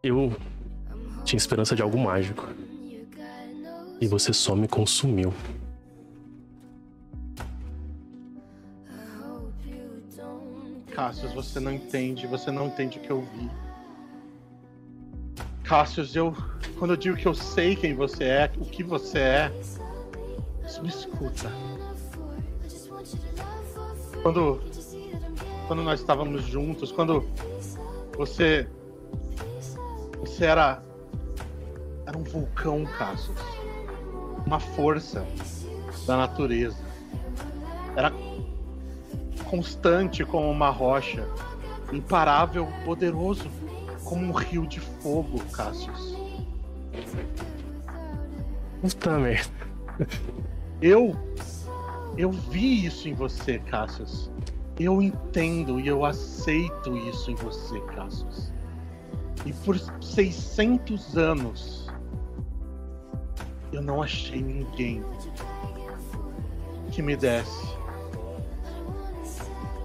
Eu 0.02 0.34
tinha 1.22 1.36
esperança 1.36 1.76
de 1.76 1.82
algo 1.82 1.98
mágico. 1.98 2.48
E 4.00 4.06
você 4.06 4.32
só 4.32 4.56
me 4.56 4.66
consumiu. 4.66 5.34
Cassius, 10.90 11.34
você 11.34 11.60
não 11.60 11.70
entende, 11.70 12.26
você 12.26 12.50
não 12.50 12.68
entende 12.68 12.96
o 12.98 13.02
que 13.02 13.10
eu 13.10 13.20
vi. 13.20 13.69
Cassius, 15.70 16.16
eu. 16.16 16.36
Quando 16.80 16.94
eu 16.94 16.96
digo 16.96 17.16
que 17.16 17.28
eu 17.28 17.34
sei 17.34 17.76
quem 17.76 17.94
você 17.94 18.24
é, 18.24 18.52
o 18.58 18.64
que 18.64 18.82
você 18.82 19.20
é, 19.20 19.52
me 20.82 20.88
escuta. 20.88 21.48
Quando. 24.20 24.60
Quando 25.68 25.84
nós 25.84 26.00
estávamos 26.00 26.42
juntos, 26.42 26.90
quando 26.90 27.24
você. 28.18 28.66
Você 30.18 30.46
era. 30.46 30.82
Era 32.04 32.18
um 32.18 32.24
vulcão, 32.24 32.84
Cassius. 32.98 33.38
Uma 34.44 34.58
força 34.58 35.24
da 36.04 36.16
natureza. 36.16 36.82
Era 37.94 38.12
constante 39.48 40.24
como 40.24 40.50
uma 40.50 40.70
rocha, 40.70 41.24
imparável, 41.92 42.66
poderoso 42.84 43.48
como 44.10 44.26
um 44.26 44.32
rio 44.32 44.66
de 44.66 44.80
fogo, 44.80 45.38
Cassius. 45.52 46.16
Puta 48.80 49.18
merda. 49.20 49.52
Eu 50.82 51.16
eu 52.16 52.32
vi 52.32 52.86
isso 52.86 53.08
em 53.08 53.14
você, 53.14 53.60
Cassius. 53.60 54.28
Eu 54.80 55.00
entendo 55.00 55.78
e 55.78 55.86
eu 55.86 56.04
aceito 56.04 56.96
isso 56.96 57.30
em 57.30 57.36
você, 57.36 57.78
Cassius. 57.82 58.52
E 59.46 59.52
por 59.52 59.78
600 60.02 61.16
anos 61.16 61.86
eu 63.72 63.80
não 63.80 64.02
achei 64.02 64.42
ninguém 64.42 65.04
que 66.90 67.00
me 67.00 67.16
desse 67.16 67.78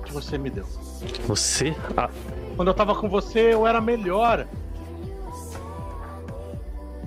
que 0.04 0.12
você 0.12 0.36
me 0.40 0.50
deu. 0.50 0.66
Você? 1.28 1.76
Ah, 1.96 2.10
Quando 2.56 2.70
eu 2.70 2.74
tava 2.74 2.96
com 2.96 3.10
você, 3.10 3.54
eu 3.54 3.68
era 3.68 3.82
melhor. 3.82 4.48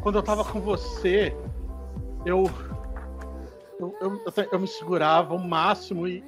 Quando 0.02 0.16
eu 0.18 0.22
tava 0.22 0.44
com 0.44 0.60
você, 0.60 1.34
eu. 2.24 2.50
Eu, 3.80 3.94
eu, 4.00 4.48
eu, 4.52 4.58
me 4.58 4.66
segurava 4.66 5.34
ao 5.34 5.38
máximo 5.38 6.08
e, 6.08 6.24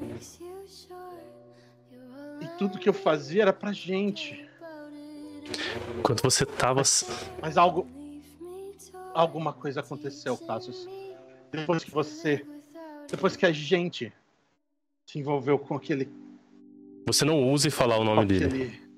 e 2.41 2.47
tudo 2.59 2.79
que 2.79 2.89
eu 2.89 2.93
fazia 2.93 3.43
era 3.43 3.53
pra 3.53 3.73
gente. 3.73 4.49
quando 6.03 6.23
você 6.23 6.47
tava. 6.47 6.83
Mas 7.43 7.59
algo. 7.59 7.87
Alguma 9.13 9.53
coisa 9.53 9.81
aconteceu, 9.81 10.37
Cassius. 10.39 10.89
Depois 11.51 11.85
que 11.85 11.91
você. 11.91 12.47
Depois 13.11 13.37
que 13.37 13.45
a 13.45 13.53
gente 13.53 14.13
se 15.05 15.19
envolveu 15.19 15.59
com 15.59 15.75
aquele. 15.75 16.09
Você 17.07 17.25
não 17.25 17.43
ouse 17.43 17.71
falar 17.71 17.99
o 17.99 18.05
nome 18.05 18.25
dele. 18.25 18.90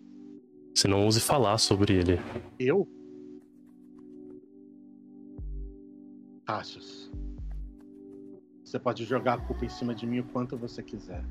Você 0.74 0.88
não 0.88 1.04
ouse 1.04 1.20
falar 1.20 1.58
sobre 1.58 1.94
ele. 1.94 2.18
Eu? 2.58 2.88
Cassius. 6.46 7.10
Você 8.64 8.78
pode 8.78 9.04
jogar 9.04 9.34
a 9.34 9.38
culpa 9.38 9.66
em 9.66 9.68
cima 9.68 9.94
de 9.94 10.06
mim 10.06 10.20
o 10.20 10.24
quanto 10.24 10.56
você 10.56 10.82
quiser. 10.82 11.22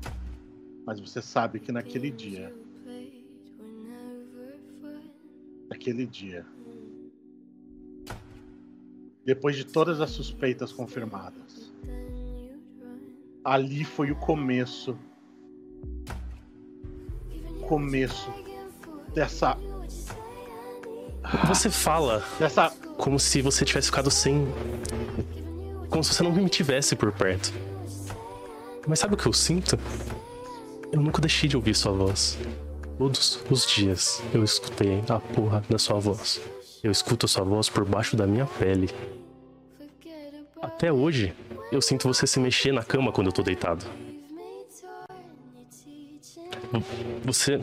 Mas 0.86 1.00
você 1.00 1.20
sabe 1.20 1.58
que 1.58 1.72
naquele 1.72 2.10
dia. 2.10 2.54
Naquele 5.68 6.06
dia. 6.06 6.46
Depois 9.24 9.56
de 9.56 9.64
todas 9.64 10.00
as 10.00 10.10
suspeitas 10.10 10.72
confirmadas. 10.72 11.72
Ali 13.44 13.84
foi 13.84 14.12
o 14.12 14.16
começo. 14.16 14.96
Começo 17.68 18.30
dessa. 19.14 19.56
Você 21.46 21.70
fala 21.70 22.24
dessa 22.38 22.70
como 22.96 23.18
se 23.18 23.40
você 23.42 23.64
tivesse 23.64 23.86
ficado 23.86 24.10
sem. 24.10 24.46
Como 25.88 26.02
se 26.02 26.14
você 26.14 26.22
não 26.22 26.32
me 26.32 26.48
tivesse 26.48 26.96
por 26.96 27.12
perto. 27.12 27.52
Mas 28.86 28.98
sabe 28.98 29.14
o 29.14 29.16
que 29.16 29.26
eu 29.26 29.32
sinto? 29.32 29.78
Eu 30.90 31.00
nunca 31.00 31.20
deixei 31.20 31.48
de 31.48 31.56
ouvir 31.56 31.74
sua 31.74 31.92
voz. 31.92 32.38
Todos 32.98 33.40
os 33.50 33.66
dias 33.66 34.22
eu 34.32 34.44
escutei 34.44 35.02
a 35.08 35.18
porra 35.18 35.62
da 35.68 35.78
sua 35.78 35.98
voz. 35.98 36.40
Eu 36.82 36.90
escuto 36.90 37.26
a 37.26 37.28
sua 37.28 37.44
voz 37.44 37.68
por 37.68 37.84
baixo 37.84 38.16
da 38.16 38.26
minha 38.26 38.46
pele. 38.46 38.90
Até 40.60 40.92
hoje, 40.92 41.34
eu 41.70 41.80
sinto 41.80 42.06
você 42.06 42.26
se 42.26 42.38
mexer 42.38 42.72
na 42.72 42.84
cama 42.84 43.10
quando 43.10 43.28
eu 43.28 43.32
tô 43.32 43.42
deitado. 43.42 43.84
Você. 47.24 47.60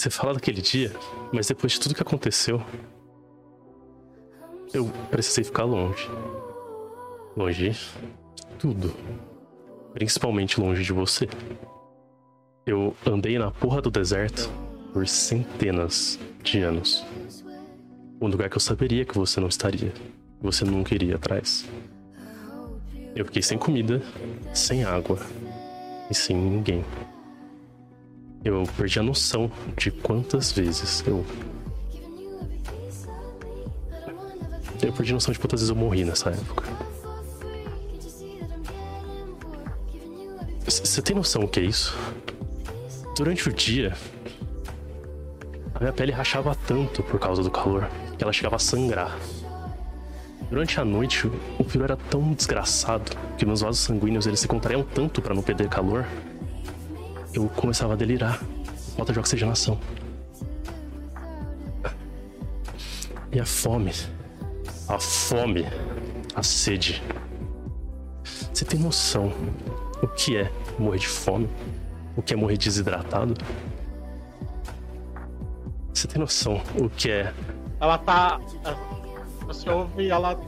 Você 0.00 0.08
fala 0.08 0.32
daquele 0.32 0.62
dia, 0.62 0.90
mas 1.30 1.46
depois 1.46 1.74
de 1.74 1.80
tudo 1.80 1.94
que 1.94 2.00
aconteceu, 2.00 2.64
eu 4.72 4.90
precisei 5.10 5.44
ficar 5.44 5.64
longe. 5.64 6.08
Longe 7.36 7.68
de 7.68 8.46
tudo. 8.58 8.96
Principalmente 9.92 10.58
longe 10.58 10.82
de 10.82 10.90
você. 10.94 11.28
Eu 12.64 12.96
andei 13.04 13.38
na 13.38 13.50
porra 13.50 13.82
do 13.82 13.90
deserto 13.90 14.50
por 14.90 15.06
centenas 15.06 16.18
de 16.42 16.60
anos. 16.60 17.04
Um 18.22 18.28
lugar 18.28 18.48
que 18.48 18.56
eu 18.56 18.60
saberia 18.60 19.04
que 19.04 19.18
você 19.18 19.38
não 19.38 19.48
estaria. 19.48 19.90
Que 19.90 20.42
você 20.42 20.64
nunca 20.64 20.94
iria 20.94 21.16
atrás. 21.16 21.68
Eu 23.14 23.26
fiquei 23.26 23.42
sem 23.42 23.58
comida, 23.58 24.00
sem 24.54 24.82
água 24.82 25.18
e 26.10 26.14
sem 26.14 26.34
ninguém. 26.34 26.86
Eu 28.42 28.64
perdi 28.76 28.98
a 28.98 29.02
noção 29.02 29.50
de 29.76 29.90
quantas 29.90 30.50
vezes 30.50 31.04
eu. 31.06 31.24
Eu 34.82 34.92
perdi 34.94 35.12
a 35.12 35.14
noção 35.14 35.32
de 35.32 35.38
quantas 35.38 35.60
vezes 35.60 35.68
eu 35.68 35.76
morri 35.76 36.04
nessa 36.04 36.30
época. 36.30 36.64
Você 40.64 41.02
tem 41.02 41.14
noção 41.14 41.42
o 41.42 41.48
que 41.48 41.60
é 41.60 41.64
isso? 41.64 41.96
Durante 43.14 43.48
o 43.48 43.52
dia, 43.52 43.94
a 45.74 45.80
minha 45.80 45.92
pele 45.92 46.10
rachava 46.10 46.56
tanto 46.66 47.02
por 47.02 47.20
causa 47.20 47.42
do 47.42 47.50
calor 47.50 47.90
que 48.16 48.24
ela 48.24 48.32
chegava 48.32 48.56
a 48.56 48.58
sangrar. 48.58 49.18
Durante 50.48 50.80
a 50.80 50.84
noite, 50.84 51.30
o 51.58 51.64
frio 51.64 51.84
era 51.84 51.96
tão 51.96 52.32
desgraçado 52.32 53.12
que 53.36 53.44
meus 53.44 53.60
vasos 53.60 53.80
sanguíneos 53.80 54.26
eles 54.26 54.40
se 54.40 54.48
contraíam 54.48 54.82
tanto 54.82 55.20
para 55.20 55.34
não 55.34 55.42
perder 55.42 55.68
calor 55.68 56.06
eu 57.32 57.48
começava 57.48 57.92
a 57.92 57.96
delirar. 57.96 58.40
Falta 58.96 59.12
de 59.12 59.18
oxigenação. 59.18 59.78
E 63.32 63.38
a 63.38 63.46
fome. 63.46 63.92
A 64.88 64.98
fome. 64.98 65.64
A 66.34 66.42
sede. 66.42 67.02
Você 68.52 68.64
tem 68.64 68.80
noção 68.80 69.32
o 70.02 70.08
que 70.08 70.36
é 70.36 70.50
morrer 70.78 70.98
de 70.98 71.08
fome? 71.08 71.48
O 72.16 72.22
que 72.22 72.34
é 72.34 72.36
morrer 72.36 72.56
desidratado? 72.56 73.34
Você 75.94 76.06
tem 76.08 76.20
noção 76.20 76.60
o 76.78 76.88
que 76.88 77.10
é 77.10 77.32
Ela 77.80 77.98
tá. 77.98 78.40
Você 79.46 79.68
ouve 79.68 80.08
ela 80.08 80.38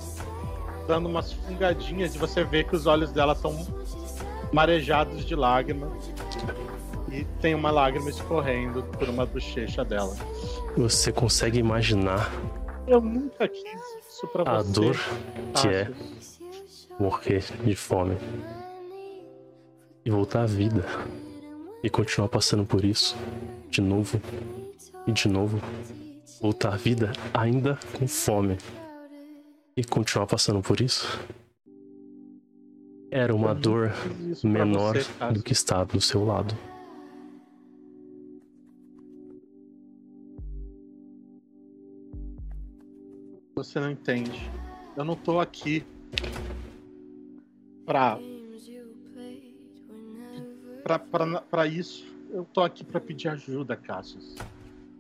dando 0.86 1.08
umas 1.08 1.32
fungadinhas 1.32 2.14
e 2.14 2.18
você 2.18 2.44
vê 2.44 2.64
que 2.64 2.74
os 2.74 2.86
olhos 2.86 3.12
dela 3.12 3.32
estão 3.32 3.54
marejados 4.52 5.24
de 5.24 5.34
lágrimas. 5.34 5.90
E 7.12 7.24
tem 7.40 7.54
uma 7.54 7.70
lágrima 7.70 8.08
escorrendo 8.08 8.82
por 8.84 9.08
uma 9.08 9.26
bochecha 9.26 9.84
dela. 9.84 10.14
Você 10.76 11.12
consegue 11.12 11.58
imaginar 11.58 12.30
Eu 12.86 13.00
nunca 13.00 13.46
quis 13.46 13.80
isso 14.00 14.26
pra 14.28 14.42
a 14.50 14.62
você. 14.62 14.72
dor 14.72 14.96
que 15.60 15.68
é 15.68 15.90
morrer 16.98 17.44
de 17.64 17.76
fome 17.76 18.16
e 20.04 20.10
voltar 20.10 20.42
à 20.42 20.46
vida 20.46 20.84
e 21.82 21.90
continuar 21.90 22.28
passando 22.28 22.64
por 22.64 22.84
isso 22.84 23.16
de 23.68 23.80
novo 23.80 24.20
e 25.06 25.12
de 25.12 25.28
novo 25.28 25.60
voltar 26.40 26.72
à 26.72 26.76
vida 26.76 27.12
ainda 27.34 27.78
com 27.98 28.08
fome 28.08 28.56
e 29.76 29.84
continuar 29.84 30.26
passando 30.26 30.60
por 30.62 30.80
isso 30.80 31.20
era 33.10 33.34
uma 33.34 33.54
dor 33.54 33.92
menor 34.42 34.94
do 35.32 35.42
que 35.42 35.52
está 35.52 35.84
do 35.84 36.00
seu 36.00 36.24
lado. 36.24 36.56
Você 43.62 43.78
não 43.78 43.92
entende. 43.92 44.50
Eu 44.96 45.04
não 45.04 45.14
tô 45.14 45.38
aqui 45.38 45.84
pra. 47.86 48.18
pra, 50.82 50.98
pra, 50.98 51.40
pra 51.42 51.66
isso. 51.68 52.04
Eu 52.32 52.44
tô 52.44 52.60
aqui 52.60 52.82
pra 52.82 53.00
pedir 53.00 53.28
ajuda, 53.28 53.76
Cassius. 53.76 54.34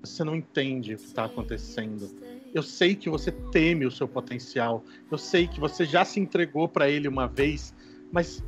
Você 0.00 0.22
não 0.22 0.36
entende 0.36 0.94
o 0.94 0.96
que 0.96 1.12
tá 1.12 1.24
acontecendo. 1.24 2.08
Eu 2.54 2.62
sei 2.62 2.94
que 2.94 3.10
você 3.10 3.32
teme 3.32 3.84
o 3.84 3.90
seu 3.90 4.06
potencial. 4.06 4.84
Eu 5.10 5.18
sei 5.18 5.48
que 5.48 5.58
você 5.58 5.84
já 5.84 6.04
se 6.04 6.20
entregou 6.20 6.68
pra 6.68 6.88
ele 6.88 7.08
uma 7.08 7.26
vez, 7.26 7.74
mas 8.12 8.44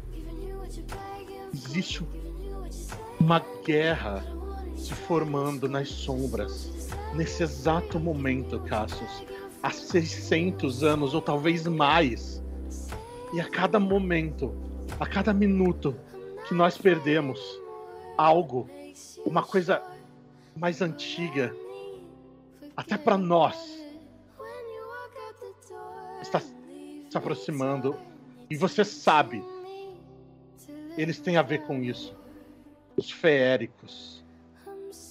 existe 1.53 2.07
uma 3.19 3.41
guerra 3.67 4.25
se 4.77 4.95
formando 4.95 5.69
nas 5.69 5.89
sombras. 5.89 6.71
Nesse 7.17 7.43
exato 7.43 7.99
momento, 7.99 8.61
Cassius 8.61 9.34
há 9.65 9.71
600 9.71 10.85
anos 10.85 11.15
ou 11.15 11.23
talvez 11.23 11.67
mais. 11.67 12.43
E 13.33 13.41
a 13.41 13.49
cada 13.49 13.81
momento, 13.81 14.55
a 15.01 15.07
cada 15.07 15.33
minuto 15.33 15.97
que 16.47 16.53
nós 16.53 16.77
perdemos 16.77 17.41
algo, 18.19 18.69
uma 19.25 19.43
coisa 19.43 19.83
mais 20.55 20.83
antiga, 20.83 21.57
até 22.77 22.99
para 22.99 23.17
nós, 23.17 23.57
está 26.21 26.41
se 26.41 27.17
aproximando. 27.17 27.97
E 28.51 28.57
você 28.57 28.85
sabe, 28.85 29.43
eles 30.99 31.19
têm 31.19 31.39
a 31.39 31.43
ver 31.43 31.63
com 31.63 31.83
isso. 31.83 32.15
Os 32.99 33.11
feéricos. 33.11 34.23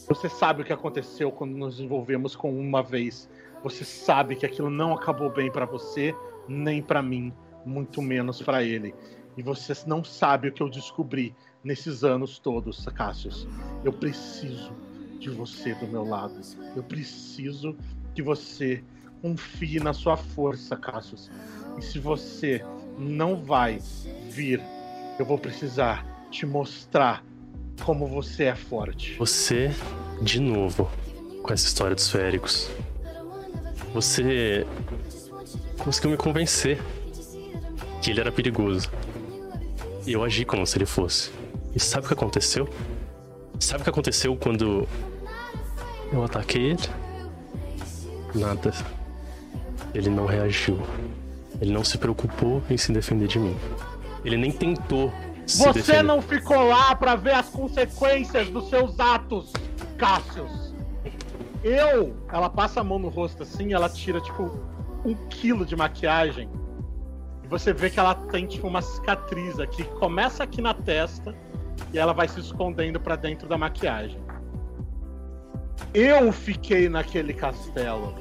Você 0.07 0.29
sabe 0.29 0.61
o 0.61 0.65
que 0.65 0.71
aconteceu 0.71 1.31
quando 1.31 1.57
nos 1.57 1.79
envolvemos 1.79 2.35
com 2.35 2.55
uma 2.55 2.83
vez 2.83 3.27
você 3.63 3.85
sabe 3.85 4.35
que 4.35 4.45
aquilo 4.45 4.69
não 4.69 4.93
acabou 4.93 5.31
bem 5.31 5.51
para 5.51 5.65
você, 5.65 6.13
nem 6.47 6.81
para 6.81 7.01
mim, 7.01 7.33
muito 7.65 8.01
menos 8.01 8.41
para 8.41 8.61
ele. 8.63 8.93
E 9.37 9.41
você 9.41 9.73
não 9.87 10.03
sabe 10.03 10.49
o 10.49 10.51
que 10.51 10.61
eu 10.61 10.69
descobri 10.69 11.33
nesses 11.63 12.03
anos 12.03 12.37
todos, 12.37 12.85
Cassius. 12.85 13.47
Eu 13.83 13.93
preciso 13.93 14.73
de 15.17 15.29
você 15.29 15.73
do 15.75 15.87
meu 15.87 16.03
lado. 16.03 16.39
Eu 16.75 16.83
preciso 16.83 17.75
que 18.13 18.21
você 18.21 18.83
confie 19.21 19.79
na 19.79 19.93
sua 19.93 20.17
força, 20.17 20.75
Cassius. 20.75 21.31
E 21.77 21.81
se 21.81 21.97
você 21.97 22.63
não 22.99 23.43
vai 23.43 23.79
vir, 24.29 24.61
eu 25.17 25.25
vou 25.25 25.37
precisar 25.37 26.05
te 26.29 26.45
mostrar 26.45 27.23
como 27.83 28.07
você 28.07 28.45
é 28.45 28.55
forte. 28.55 29.15
Você, 29.17 29.71
de 30.21 30.39
novo, 30.39 30.91
com 31.41 31.53
essa 31.53 31.65
história 31.65 31.95
dos 31.95 32.09
féricos. 32.09 32.69
Você 33.93 34.65
conseguiu 35.77 36.11
me 36.11 36.17
convencer 36.17 36.81
que 38.01 38.11
ele 38.11 38.19
era 38.19 38.31
perigoso. 38.31 38.89
E 40.05 40.13
eu 40.13 40.23
agi 40.23 40.43
como 40.43 40.65
se 40.65 40.77
ele 40.77 40.85
fosse. 40.85 41.31
E 41.75 41.79
sabe 41.79 42.05
o 42.05 42.07
que 42.07 42.13
aconteceu? 42.13 42.67
Sabe 43.59 43.81
o 43.81 43.83
que 43.83 43.89
aconteceu 43.89 44.35
quando 44.35 44.87
eu 46.11 46.23
ataquei 46.23 46.71
ele? 46.71 46.89
Nada. 48.35 48.73
Ele 49.93 50.09
não 50.09 50.25
reagiu. 50.25 50.79
Ele 51.61 51.71
não 51.71 51.83
se 51.83 51.97
preocupou 51.97 52.61
em 52.69 52.77
se 52.77 52.91
defender 52.91 53.27
de 53.27 53.39
mim. 53.39 53.55
Ele 54.25 54.35
nem 54.37 54.51
tentou 54.51 55.13
se 55.45 55.59
Você 55.59 55.73
defender. 55.73 56.03
não 56.03 56.21
ficou 56.21 56.67
lá 56.67 56.95
pra 56.95 57.15
ver 57.15 57.35
as 57.35 57.47
consequências 57.49 58.49
dos 58.49 58.69
seus 58.69 58.99
atos, 58.99 59.53
Cassius. 59.97 60.72
Eu, 61.63 62.15
ela 62.31 62.49
passa 62.49 62.81
a 62.81 62.83
mão 62.83 62.99
no 62.99 63.09
rosto 63.09 63.43
assim, 63.43 63.73
ela 63.73 63.87
tira 63.87 64.19
tipo 64.19 64.51
um 65.05 65.15
quilo 65.29 65.65
de 65.65 65.75
maquiagem 65.75 66.49
e 67.43 67.47
você 67.47 67.73
vê 67.73 67.89
que 67.89 67.99
ela 67.99 68.15
tem 68.15 68.45
tipo 68.45 68.67
uma 68.67 68.81
cicatriz 68.81 69.59
aqui, 69.59 69.83
que 69.83 69.95
começa 69.95 70.43
aqui 70.43 70.61
na 70.61 70.73
testa 70.73 71.35
e 71.93 71.99
ela 71.99 72.13
vai 72.13 72.27
se 72.27 72.39
escondendo 72.39 72.99
pra 72.99 73.15
dentro 73.15 73.47
da 73.47 73.57
maquiagem. 73.57 74.21
Eu 75.93 76.31
fiquei 76.31 76.89
naquele 76.89 77.33
castelo. 77.33 78.13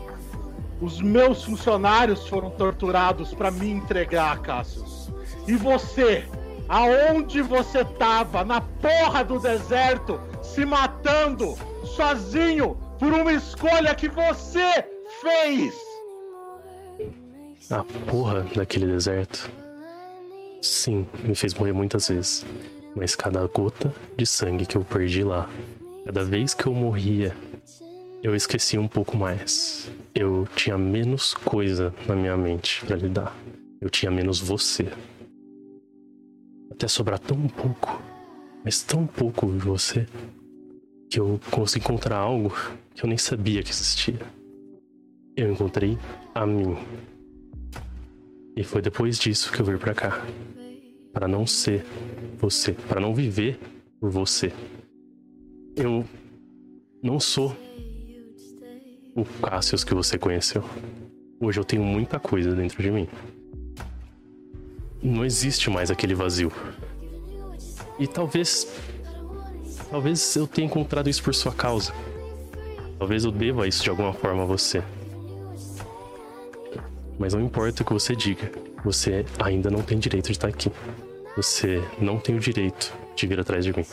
Os 0.80 1.00
meus 1.00 1.44
funcionários 1.44 2.26
foram 2.28 2.50
torturados 2.50 3.32
pra 3.32 3.50
me 3.50 3.70
entregar, 3.70 4.40
Cassius. 4.40 5.10
E 5.46 5.54
você, 5.54 6.26
aonde 6.68 7.40
você 7.40 7.84
tava? 7.84 8.44
Na 8.44 8.60
porra 8.60 9.24
do 9.24 9.38
deserto, 9.38 10.20
se 10.42 10.64
matando, 10.64 11.56
sozinho, 11.84 12.76
por 13.02 13.12
uma 13.12 13.32
escolha 13.32 13.96
que 13.96 14.08
você 14.08 14.86
fez! 15.20 15.74
A 17.68 17.82
porra 18.08 18.46
daquele 18.54 18.86
deserto. 18.86 19.50
Sim, 20.60 21.04
me 21.24 21.34
fez 21.34 21.52
morrer 21.52 21.72
muitas 21.72 22.06
vezes. 22.06 22.46
Mas 22.94 23.16
cada 23.16 23.44
gota 23.48 23.92
de 24.16 24.24
sangue 24.24 24.64
que 24.64 24.76
eu 24.76 24.84
perdi 24.84 25.24
lá, 25.24 25.50
cada 26.04 26.24
vez 26.24 26.54
que 26.54 26.64
eu 26.64 26.72
morria, 26.72 27.36
eu 28.22 28.36
esquecia 28.36 28.80
um 28.80 28.86
pouco 28.86 29.16
mais. 29.16 29.90
Eu 30.14 30.46
tinha 30.54 30.78
menos 30.78 31.34
coisa 31.34 31.92
na 32.06 32.14
minha 32.14 32.36
mente 32.36 32.84
pra 32.86 32.94
lidar. 32.94 33.36
Eu 33.80 33.90
tinha 33.90 34.12
menos 34.12 34.38
você. 34.38 34.86
Até 36.70 36.86
sobrar 36.86 37.18
tão 37.18 37.48
pouco, 37.48 38.00
mas 38.64 38.80
tão 38.80 39.08
pouco 39.08 39.50
de 39.50 39.58
você, 39.58 40.06
que 41.12 41.20
eu 41.20 41.38
consegui 41.50 41.84
encontrar 41.84 42.16
algo 42.16 42.56
que 42.94 43.04
eu 43.04 43.06
nem 43.06 43.18
sabia 43.18 43.62
que 43.62 43.68
existia. 43.68 44.18
Eu 45.36 45.52
encontrei 45.52 45.98
a 46.34 46.46
mim. 46.46 46.74
E 48.56 48.64
foi 48.64 48.80
depois 48.80 49.18
disso 49.18 49.52
que 49.52 49.60
eu 49.60 49.66
vim 49.66 49.76
pra 49.76 49.92
cá. 49.92 50.24
Para 51.12 51.28
não 51.28 51.46
ser 51.46 51.84
você, 52.38 52.72
para 52.72 52.98
não 52.98 53.14
viver 53.14 53.60
por 54.00 54.08
você. 54.08 54.54
Eu 55.76 56.02
não 57.02 57.20
sou 57.20 57.54
o 59.14 59.22
Cassius 59.42 59.84
que 59.84 59.92
você 59.92 60.16
conheceu. 60.16 60.64
Hoje 61.38 61.60
eu 61.60 61.64
tenho 61.64 61.82
muita 61.82 62.18
coisa 62.18 62.54
dentro 62.54 62.82
de 62.82 62.90
mim. 62.90 63.06
Não 65.02 65.26
existe 65.26 65.68
mais 65.68 65.90
aquele 65.90 66.14
vazio. 66.14 66.50
E 67.98 68.06
talvez. 68.06 68.91
Talvez 69.92 70.34
eu 70.36 70.46
tenha 70.46 70.66
encontrado 70.66 71.10
isso 71.10 71.22
por 71.22 71.34
sua 71.34 71.52
causa. 71.52 71.92
Talvez 72.98 73.24
eu 73.24 73.30
deva 73.30 73.68
isso 73.68 73.82
de 73.84 73.90
alguma 73.90 74.14
forma 74.14 74.42
a 74.42 74.46
você. 74.46 74.82
Mas 77.18 77.34
não 77.34 77.42
importa 77.42 77.82
o 77.82 77.84
que 77.84 77.92
você 77.92 78.16
diga, 78.16 78.50
você 78.82 79.26
ainda 79.38 79.70
não 79.70 79.82
tem 79.82 79.98
direito 79.98 80.24
de 80.24 80.32
estar 80.32 80.48
aqui. 80.48 80.72
Você 81.36 81.86
não 81.98 82.18
tem 82.18 82.34
o 82.34 82.40
direito 82.40 82.90
de 83.14 83.26
vir 83.26 83.38
atrás 83.38 83.66
de 83.66 83.76
mim. 83.76 83.84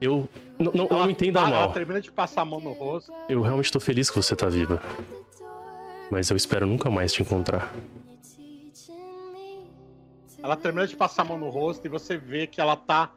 Eu. 0.00 0.28
Não, 0.58 0.72
não, 0.72 0.88
não 0.88 1.08
entenda 1.08 1.38
ela, 1.38 1.50
mal. 1.50 1.62
Ela 1.62 1.72
termina 1.72 2.00
de 2.00 2.10
passar 2.10 2.42
a 2.42 2.44
mão 2.44 2.58
no 2.58 2.72
rosto. 2.72 3.12
Eu 3.28 3.42
realmente 3.42 3.70
tô 3.70 3.78
feliz 3.78 4.10
que 4.10 4.16
você 4.16 4.34
tá 4.34 4.48
viva. 4.48 4.82
Mas 6.10 6.30
eu 6.30 6.36
espero 6.36 6.66
nunca 6.66 6.90
mais 6.90 7.12
te 7.12 7.22
encontrar. 7.22 7.72
Ela 10.42 10.56
termina 10.56 10.84
de 10.84 10.96
passar 10.96 11.22
a 11.22 11.24
mão 11.26 11.38
no 11.38 11.48
rosto 11.48 11.86
e 11.86 11.88
você 11.88 12.16
vê 12.16 12.48
que 12.48 12.60
ela 12.60 12.74
tá 12.74 13.12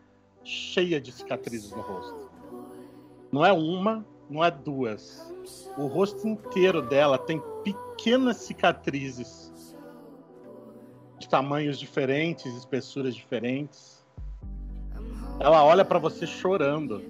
cheia 0.47 1.01
de 1.01 1.11
cicatrizes 1.11 1.71
no 1.71 1.81
rosto. 1.81 2.31
Não 3.31 3.45
é 3.45 3.51
uma, 3.51 4.05
não 4.29 4.43
é 4.43 4.49
duas. 4.49 5.21
O 5.77 5.87
rosto 5.87 6.25
inteiro 6.25 6.81
dela 6.81 7.17
tem 7.17 7.41
pequenas 7.63 8.37
cicatrizes 8.37 9.51
de 11.19 11.27
tamanhos 11.27 11.77
diferentes, 11.77 12.45
espessuras 12.55 13.13
diferentes. 13.13 14.05
Ela 15.39 15.63
olha 15.65 15.83
pra 15.83 15.99
você 15.99 16.25
chorando. 16.25 17.03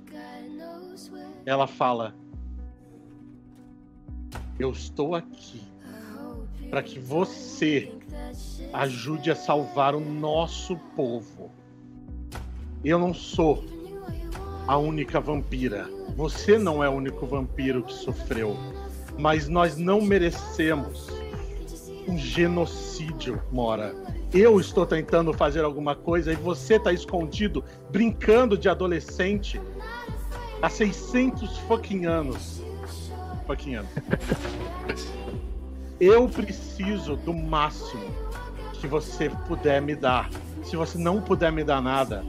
Ela 1.45 1.67
fala: 1.67 2.15
Eu 4.57 4.71
estou 4.71 5.13
aqui 5.13 5.61
para 6.71 6.81
que 6.81 6.99
você 6.99 7.93
ajude 8.73 9.29
a 9.29 9.35
salvar 9.35 9.93
o 9.93 9.99
nosso 9.99 10.75
povo. 10.95 11.51
Eu 12.87 12.97
não 12.97 13.13
sou 13.13 13.65
a 14.65 14.77
única 14.77 15.19
vampira. 15.19 15.89
Você 16.15 16.57
não 16.57 16.81
é 16.81 16.87
o 16.87 16.93
único 16.93 17.25
vampiro 17.27 17.83
que 17.83 17.91
sofreu. 17.91 18.55
Mas 19.19 19.49
nós 19.49 19.75
não 19.75 19.99
merecemos 19.99 21.09
um 22.07 22.17
genocídio, 22.17 23.41
Mora. 23.51 23.93
Eu 24.33 24.57
estou 24.57 24.85
tentando 24.85 25.33
fazer 25.33 25.65
alguma 25.65 25.97
coisa 25.97 26.31
e 26.31 26.37
você 26.37 26.75
está 26.75 26.93
escondido, 26.93 27.61
brincando 27.91 28.57
de 28.57 28.69
adolescente 28.69 29.59
há 30.61 30.69
600 30.69 31.57
fucking 31.67 32.05
anos. 32.05 32.63
Fucking 33.45 33.75
anos. 33.75 33.91
Eu 35.99 36.29
preciso 36.29 37.17
do 37.17 37.33
máximo 37.33 38.05
que 38.79 38.87
você 38.87 39.29
puder 39.45 39.81
me 39.81 39.93
dar. 39.93 40.29
Se 40.63 40.77
você 40.77 40.97
não 40.97 41.21
puder 41.21 41.51
me 41.51 41.65
dar 41.65 41.81
nada, 41.81 42.23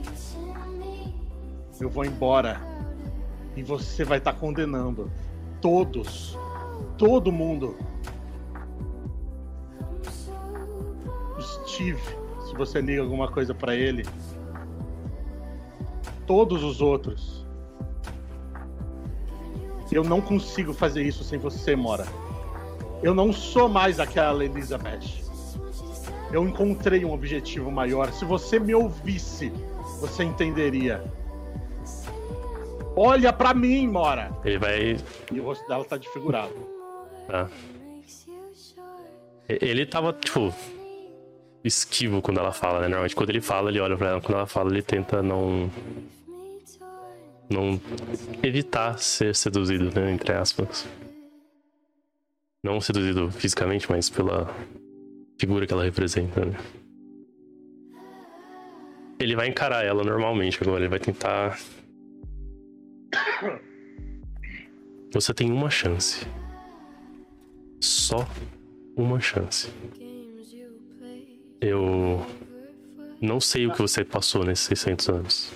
eu 1.79 1.89
vou 1.89 2.05
embora. 2.05 2.59
E 3.55 3.63
você 3.63 4.03
vai 4.03 4.17
estar 4.17 4.33
tá 4.33 4.39
condenando 4.39 5.11
todos, 5.61 6.37
todo 6.97 7.31
mundo. 7.31 7.75
Steve, 11.39 12.01
se 12.47 12.55
você 12.55 12.81
liga 12.81 13.01
alguma 13.01 13.31
coisa 13.31 13.53
para 13.53 13.75
ele. 13.75 14.05
Todos 16.25 16.63
os 16.63 16.81
outros. 16.81 17.45
Eu 19.91 20.03
não 20.03 20.21
consigo 20.21 20.73
fazer 20.73 21.03
isso 21.03 21.23
sem 21.23 21.39
você, 21.39 21.75
Mora. 21.75 22.05
Eu 23.01 23.15
não 23.15 23.33
sou 23.33 23.67
mais 23.67 23.99
aquela 23.99 24.43
Elizabeth. 24.43 25.23
Eu 26.31 26.47
encontrei 26.47 27.03
um 27.03 27.11
objetivo 27.11 27.71
maior. 27.71 28.11
Se 28.11 28.23
você 28.23 28.59
me 28.59 28.75
ouvisse, 28.75 29.51
você 29.99 30.23
entenderia. 30.23 31.03
Olha 33.01 33.31
para 33.31 33.53
mim, 33.53 33.87
Mora. 33.87 34.29
Ele 34.43 34.57
vai. 34.57 34.97
E 35.31 35.39
o 35.39 35.43
rosto 35.43 35.65
dela 35.69 35.85
tá 35.85 35.95
desfigurado. 35.95 36.53
Tá. 37.25 37.49
Ele 39.47 39.85
tava, 39.85 40.11
tipo, 40.11 40.53
esquivo 41.63 42.21
quando 42.21 42.41
ela 42.41 42.51
fala, 42.51 42.81
né? 42.81 42.89
Normalmente 42.89 43.15
quando 43.15 43.29
ele 43.29 43.39
fala, 43.39 43.69
ele 43.69 43.79
olha 43.79 43.95
pra 43.95 44.09
ela. 44.09 44.21
Quando 44.21 44.35
ela 44.35 44.45
fala, 44.45 44.69
ele 44.69 44.81
tenta 44.81 45.23
não. 45.23 45.71
Não 47.49 47.79
evitar 48.43 48.99
ser 48.99 49.33
seduzido, 49.33 49.97
né? 49.97 50.11
Entre 50.11 50.33
aspas. 50.33 50.85
Não 52.61 52.81
seduzido 52.81 53.31
fisicamente, 53.31 53.89
mas 53.89 54.09
pela 54.09 54.53
figura 55.39 55.65
que 55.65 55.71
ela 55.71 55.85
representa, 55.85 56.43
né? 56.43 56.57
Ele 59.17 59.37
vai 59.37 59.47
encarar 59.47 59.85
ela 59.85 60.03
normalmente 60.03 60.61
agora, 60.61 60.81
ele 60.81 60.89
vai 60.89 60.99
tentar. 60.99 61.57
Você 65.13 65.33
tem 65.33 65.51
uma 65.51 65.69
chance. 65.69 66.27
Só 67.79 68.27
uma 68.95 69.19
chance. 69.19 69.69
Eu 71.61 72.25
não 73.21 73.39
sei 73.39 73.65
o 73.65 73.73
que 73.73 73.81
você 73.81 74.03
passou 74.03 74.43
nesses 74.43 74.65
600 74.67 75.09
anos. 75.09 75.51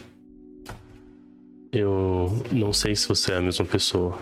Eu 1.71 2.29
não 2.51 2.71
sei 2.71 2.95
se 2.95 3.07
você 3.07 3.33
é 3.33 3.37
a 3.37 3.41
mesma 3.41 3.65
pessoa. 3.65 4.17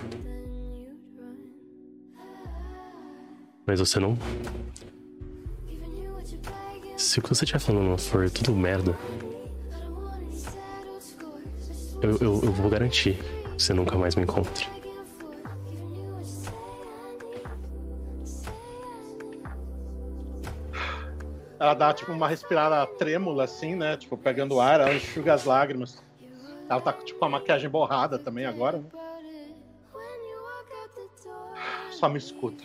Mas 3.65 3.79
você 3.79 3.99
não. 3.99 4.17
Se 6.97 7.19
o 7.19 7.21
que 7.21 7.29
você 7.29 7.43
estiver 7.43 7.59
falando 7.59 7.97
for 7.97 8.29
tudo 8.29 8.55
merda, 8.55 8.97
eu, 12.01 12.11
eu, 12.17 12.41
eu 12.43 12.51
vou 12.51 12.69
garantir 12.69 13.17
você 13.61 13.73
nunca 13.73 13.95
mais 13.95 14.15
me 14.15 14.23
encontre. 14.23 14.67
Ela 21.59 21.75
dá 21.75 21.93
tipo 21.93 22.11
uma 22.11 22.27
respirada 22.27 22.87
trêmula, 22.97 23.43
assim, 23.43 23.75
né? 23.75 23.95
Tipo, 23.95 24.17
pegando 24.17 24.59
ar, 24.59 24.79
ela 24.79 24.95
enxuga 24.95 25.35
as 25.35 25.45
lágrimas. 25.45 26.03
Ela 26.67 26.81
tá 26.81 26.91
tipo 26.93 27.19
com 27.19 27.25
a 27.25 27.29
maquiagem 27.29 27.69
borrada 27.69 28.17
também 28.17 28.45
agora, 28.45 28.79
né? 28.79 28.85
Só 31.91 32.09
me 32.09 32.17
escuta. 32.17 32.63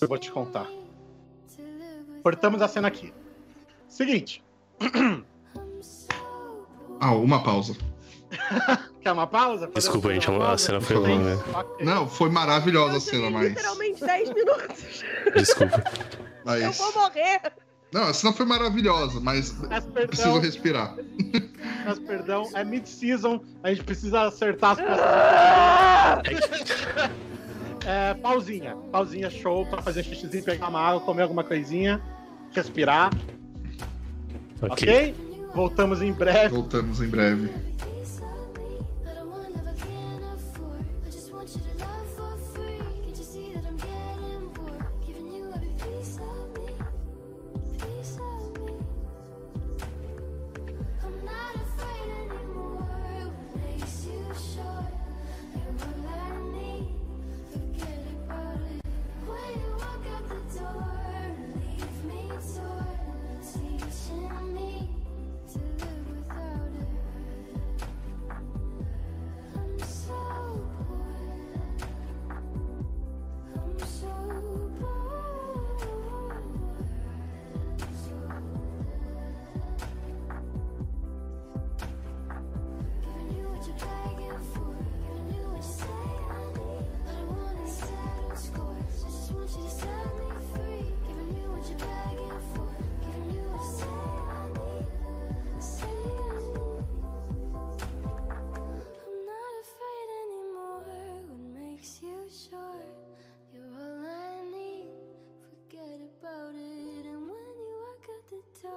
Eu 0.00 0.08
vou 0.08 0.16
te 0.16 0.30
contar. 0.30 0.66
Cortamos 2.22 2.62
a 2.62 2.68
cena 2.68 2.88
aqui. 2.88 3.12
Seguinte. 3.88 4.42
Ah, 6.98 7.12
uma 7.12 7.42
pausa. 7.42 7.76
Quer 9.00 9.12
uma 9.12 9.26
pausa? 9.26 9.70
Desculpa, 9.72 10.12
gente, 10.12 10.30
a 10.30 10.58
cena 10.58 10.80
foi 10.80 10.96
longa. 10.96 11.38
Não, 11.80 12.08
foi 12.08 12.28
maravilhosa 12.28 12.96
a 12.96 13.00
cena, 13.00 13.30
mas. 13.30 13.48
Literalmente 13.48 14.04
10 14.04 14.34
minutos. 14.34 15.04
Desculpa. 15.34 15.84
mas... 16.44 16.62
Eu 16.62 16.72
vou 16.72 17.02
morrer. 17.02 17.40
Não, 17.92 18.02
a 18.02 18.12
cena 18.12 18.32
foi 18.32 18.44
maravilhosa, 18.44 19.20
mas 19.20 19.54
preciso 20.08 20.38
respirar. 20.38 20.96
Mas 21.84 21.98
perdão, 22.00 22.50
é 22.54 22.64
mid-season, 22.64 23.40
a 23.62 23.70
gente 23.70 23.84
precisa 23.84 24.22
acertar 24.22 24.72
as 24.72 26.22
coisas. 26.28 26.80
é, 27.86 28.14
pausinha, 28.14 28.76
pausinha 28.90 29.30
show 29.30 29.64
pra 29.66 29.80
fazer 29.80 30.02
xixizinho, 30.02 30.42
pegar 30.42 30.68
uma 30.68 30.80
água, 30.80 31.00
comer 31.00 31.22
alguma 31.22 31.44
coisinha, 31.44 32.02
respirar. 32.52 33.10
Ok. 34.60 34.70
ok? 34.70 35.14
Voltamos 35.54 36.02
em 36.02 36.12
breve. 36.12 36.48
Voltamos 36.48 37.00
em 37.00 37.08
breve. 37.08 37.50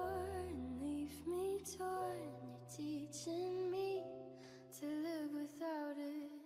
torn, 0.00 0.78
leave 0.80 1.26
me 1.26 1.60
torn. 1.76 2.18
You're 2.42 3.08
teaching 3.08 3.70
me 3.70 4.02
to 4.80 4.86
live 4.86 5.30
without 5.34 5.96
it. 5.98 6.39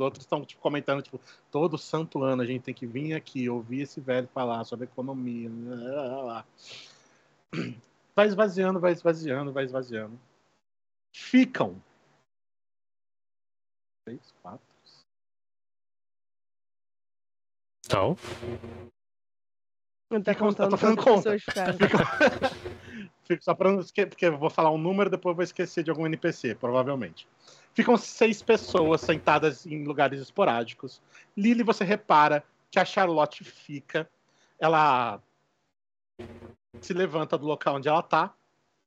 Outros 0.00 0.24
estão 0.24 0.44
tipo, 0.44 0.60
comentando, 0.60 1.02
tipo, 1.02 1.20
todo 1.50 1.76
santo 1.78 2.22
ano 2.22 2.42
a 2.42 2.46
gente 2.46 2.62
tem 2.62 2.74
que 2.74 2.86
vir 2.86 3.14
aqui 3.14 3.48
ouvir 3.48 3.82
esse 3.82 4.00
velho 4.00 4.28
falar 4.28 4.64
sobre 4.64 4.84
economia. 4.86 5.50
Vai 8.16 8.28
esvaziando, 8.28 8.78
vai 8.78 8.92
esvaziando, 8.92 9.52
vai 9.52 9.64
esvaziando. 9.64 10.16
Ficam. 11.12 11.82
Três, 14.06 14.32
quatro. 14.40 14.64
Então, 17.86 18.16
Não 20.10 20.22
tá 20.22 20.32
Fica- 20.32 20.44
eu 20.44 20.54
tô 20.54 20.66
contando 20.68 20.78
fazendo 20.78 21.02
conta. 21.02 21.30
Fico 23.24 23.42
só 23.42 23.54
pra 23.54 23.72
não 23.72 23.80
esque- 23.80 24.06
porque 24.06 24.26
eu 24.26 24.38
vou 24.38 24.48
falar 24.50 24.70
um 24.70 24.78
número 24.78 25.10
depois 25.10 25.32
eu 25.32 25.36
vou 25.36 25.42
esquecer 25.44 25.82
de 25.82 25.90
algum 25.90 26.06
NPC, 26.06 26.54
provavelmente. 26.54 27.26
Ficam 27.74 27.96
seis 27.96 28.40
pessoas 28.40 29.00
sentadas 29.00 29.66
em 29.66 29.84
lugares 29.84 30.20
esporádicos. 30.20 31.02
Lily, 31.36 31.64
você 31.64 31.82
repara 31.82 32.44
que 32.70 32.78
a 32.78 32.84
Charlotte 32.84 33.42
fica. 33.42 34.08
Ela 34.60 35.20
se 36.80 36.92
levanta 36.92 37.36
do 37.36 37.46
local 37.46 37.76
onde 37.76 37.88
ela 37.88 38.02
tá. 38.02 38.32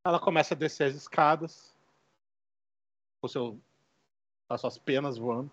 Ela 0.05 0.19
começa 0.19 0.53
a 0.53 0.57
descer 0.57 0.87
as 0.87 0.95
escadas. 0.95 1.75
Com 3.21 3.27
seu, 3.27 3.59
as 4.49 4.61
suas 4.61 4.77
penas 4.77 5.17
voando. 5.17 5.51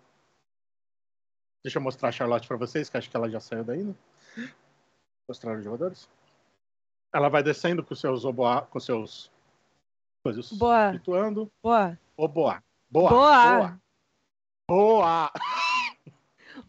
Deixa 1.61 1.77
eu 1.77 1.83
mostrar 1.83 2.09
a 2.09 2.11
Charlotte 2.13 2.47
pra 2.47 2.55
vocês, 2.55 2.89
que 2.89 2.97
acho 2.97 3.09
que 3.09 3.17
ela 3.17 3.29
já 3.29 3.39
saiu 3.39 3.63
daí, 3.65 3.83
né? 3.83 3.95
Mostrar 5.27 5.57
os 5.57 5.63
jogadores. 5.63 6.07
Ela 7.13 7.27
vai 7.27 7.43
descendo 7.43 7.83
com 7.83 7.95
seus 7.95 8.23
oboá, 8.23 8.61
com 8.61 8.79
seus 8.79 9.31
coisas 10.23 10.51
Boa, 10.53 10.91
flutuando. 10.91 11.51
boa. 11.61 11.99
Oboá. 12.15 12.63
Boa. 12.95 13.09
Boa. 13.09 13.79
Boa. 14.69 15.31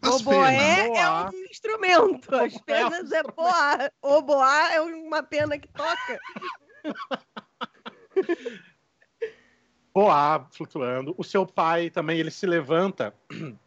O 0.05 0.19
boé 0.19 0.83
penas. 0.83 0.97
é 0.99 1.09
um 1.09 1.45
instrumento, 1.49 2.35
as 2.35 2.53
Boa 2.53 2.61
é 2.67 2.89
penas 2.89 3.11
é 3.11 3.23
boa. 3.23 3.91
O 4.01 4.21
boá 4.21 4.73
é 4.73 4.81
uma 4.81 5.23
pena 5.23 5.57
que 5.57 5.67
toca. 5.69 6.19
Boa 9.95 10.45
flutuando. 10.51 11.15
O 11.17 11.23
seu 11.23 11.47
pai 11.47 11.89
também, 11.89 12.19
ele 12.19 12.29
se 12.29 12.45
levanta. 12.45 13.13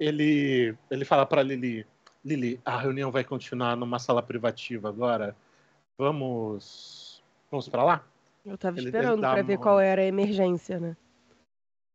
Ele, 0.00 0.76
ele 0.90 1.04
fala 1.04 1.26
pra 1.26 1.42
Lili: 1.42 1.84
Lili, 2.24 2.60
a 2.64 2.78
reunião 2.78 3.10
vai 3.10 3.24
continuar 3.24 3.76
numa 3.76 3.98
sala 3.98 4.22
privativa 4.22 4.88
agora. 4.88 5.34
Vamos. 5.96 7.20
Vamos 7.50 7.68
pra 7.68 7.82
lá? 7.82 8.04
Eu 8.46 8.56
tava 8.56 8.78
Ele 8.78 8.86
esperando 8.86 9.20
dá 9.22 9.32
pra 9.32 9.40
a 9.40 9.44
ver 9.44 9.58
qual 9.58 9.80
era 9.80 10.02
a 10.02 10.04
emergência, 10.04 10.78
né? 10.78 10.96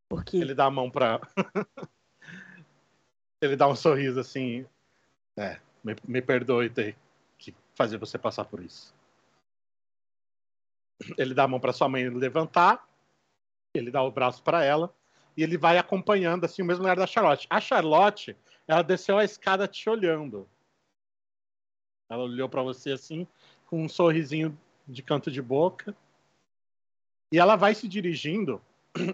Porque 0.09 0.37
Ele 0.37 0.53
dá 0.53 0.65
a 0.65 0.71
mão 0.71 0.89
pra. 0.89 1.19
ele 3.41 3.55
dá 3.55 3.67
um 3.67 3.75
sorriso 3.75 4.19
assim. 4.19 4.65
É, 5.37 5.59
me, 5.83 5.95
me 6.07 6.21
perdoe 6.21 6.69
ter 6.69 6.95
que 7.37 7.55
fazer 7.75 7.97
você 7.97 8.17
passar 8.17 8.45
por 8.45 8.61
isso. 8.61 8.95
Ele 11.17 11.33
dá 11.33 11.43
a 11.43 11.47
mão 11.47 11.59
pra 11.59 11.73
sua 11.73 11.89
mãe 11.89 12.07
levantar. 12.09 12.87
Ele 13.73 13.91
dá 13.91 14.01
o 14.01 14.11
braço 14.11 14.41
pra 14.43 14.63
ela. 14.63 14.93
E 15.35 15.43
ele 15.43 15.57
vai 15.57 15.77
acompanhando 15.77 16.45
assim 16.45 16.61
o 16.61 16.65
mesmo 16.65 16.83
lugar 16.83 16.95
da 16.95 17.07
Charlotte. 17.07 17.47
A 17.49 17.59
Charlotte, 17.59 18.37
ela 18.67 18.81
desceu 18.81 19.17
a 19.17 19.23
escada 19.23 19.67
te 19.67 19.89
olhando. 19.89 20.47
Ela 22.09 22.23
olhou 22.23 22.47
pra 22.47 22.61
você 22.61 22.91
assim, 22.91 23.27
com 23.65 23.83
um 23.83 23.89
sorrisinho 23.89 24.57
de 24.87 25.01
canto 25.01 25.31
de 25.31 25.41
boca. 25.41 25.95
E 27.31 27.39
ela 27.39 27.55
vai 27.55 27.73
se 27.73 27.87
dirigindo 27.87 28.61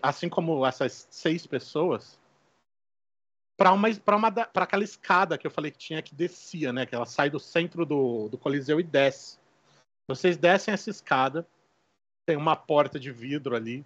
assim 0.02 0.30
como 0.30 0.66
essas 0.66 1.08
seis 1.10 1.46
pessoas, 1.46 2.20
para 3.58 3.74
uma 3.74 3.94
para 3.94 4.16
uma 4.16 4.32
para 4.32 4.64
aquela 4.64 4.84
escada 4.84 5.38
que 5.38 5.46
eu 5.46 5.52
falei 5.52 5.70
que 5.72 5.78
tinha 5.78 6.02
que 6.02 6.16
descia, 6.16 6.72
né? 6.72 6.86
Que 6.86 6.96
ela 6.96 7.06
sai 7.06 7.30
do 7.30 7.40
centro 7.40 7.86
do, 7.86 8.30
do 8.30 8.38
coliseu 8.38 8.80
e 8.80 8.84
desce. 8.84 9.38
Vocês 10.08 10.38
descem 10.38 10.74
essa 10.74 10.90
escada, 10.90 11.46
tem 12.26 12.38
uma 12.38 12.56
porta 12.56 13.00
de 13.00 13.12
vidro 13.12 13.56
ali. 13.56 13.86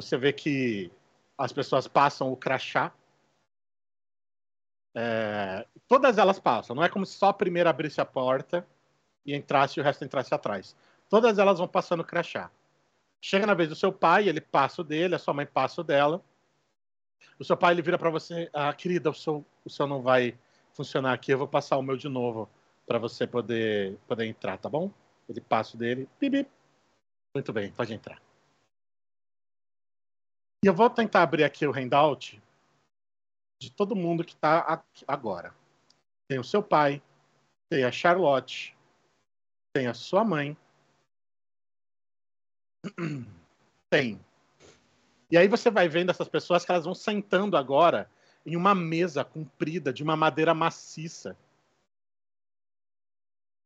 Você 0.00 0.16
vê 0.16 0.32
que 0.32 0.90
as 1.38 1.52
pessoas 1.52 1.86
passam 1.86 2.32
o 2.32 2.36
crachá. 2.36 2.92
É, 4.94 5.66
todas 5.86 6.16
elas 6.16 6.40
passam. 6.40 6.74
Não 6.74 6.82
é 6.82 6.88
como 6.88 7.04
se 7.04 7.18
só 7.18 7.28
a 7.28 7.34
primeira 7.34 7.68
abrisse 7.68 8.00
a 8.00 8.04
porta 8.04 8.66
e 9.26 9.34
entrasse 9.34 9.78
e 9.78 9.80
o 9.80 9.84
resto 9.84 10.04
entrasse 10.04 10.34
atrás. 10.34 10.74
Todas 11.08 11.38
elas 11.38 11.58
vão 11.58 11.68
passando 11.68 12.00
o 12.00 12.04
crachá. 12.04 12.50
Chega 13.20 13.46
na 13.46 13.54
vez 13.54 13.68
do 13.68 13.74
seu 13.74 13.92
pai, 13.92 14.28
ele 14.28 14.40
passa 14.40 14.82
o 14.82 14.84
dele, 14.84 15.14
a 15.14 15.18
sua 15.18 15.34
mãe 15.34 15.46
passa 15.46 15.80
o 15.80 15.84
dela. 15.84 16.22
O 17.38 17.44
seu 17.44 17.56
pai 17.56 17.74
ele 17.74 17.82
vira 17.82 17.98
para 17.98 18.10
você, 18.10 18.48
ah, 18.52 18.72
querida, 18.72 19.10
o 19.10 19.14
seu, 19.14 19.44
o 19.64 19.70
seu 19.70 19.86
não 19.86 20.00
vai 20.00 20.38
funcionar 20.72 21.12
aqui, 21.12 21.32
eu 21.32 21.38
vou 21.38 21.48
passar 21.48 21.76
o 21.76 21.82
meu 21.82 21.96
de 21.96 22.08
novo 22.08 22.48
para 22.86 22.98
você 22.98 23.26
poder 23.26 23.98
poder 24.06 24.26
entrar, 24.26 24.58
tá 24.58 24.68
bom? 24.68 24.90
Ele 25.28 25.40
passa 25.40 25.76
o 25.76 25.78
dele, 25.78 26.08
bip. 26.20 26.48
Muito 27.34 27.52
bem, 27.52 27.72
pode 27.72 27.92
entrar. 27.92 28.22
E 30.64 30.66
eu 30.68 30.74
vou 30.74 30.88
tentar 30.88 31.22
abrir 31.22 31.44
aqui 31.44 31.66
o 31.66 31.72
handout 31.72 32.42
de 33.60 33.70
todo 33.70 33.96
mundo 33.96 34.24
que 34.24 34.34
está 34.34 34.82
agora. 35.06 35.54
Tem 36.28 36.38
o 36.38 36.44
seu 36.44 36.62
pai, 36.62 37.02
tem 37.68 37.84
a 37.84 37.92
Charlotte, 37.92 38.76
tem 39.72 39.86
a 39.86 39.94
sua 39.94 40.24
mãe, 40.24 40.56
tem. 43.90 44.20
E 45.30 45.36
aí 45.36 45.48
você 45.48 45.70
vai 45.70 45.88
vendo 45.88 46.10
essas 46.10 46.28
pessoas 46.28 46.64
que 46.64 46.70
elas 46.70 46.84
vão 46.84 46.94
sentando 46.94 47.56
agora 47.56 48.10
em 48.44 48.56
uma 48.56 48.74
mesa 48.74 49.24
comprida 49.24 49.92
de 49.92 50.02
uma 50.02 50.16
madeira 50.16 50.54
maciça. 50.54 51.36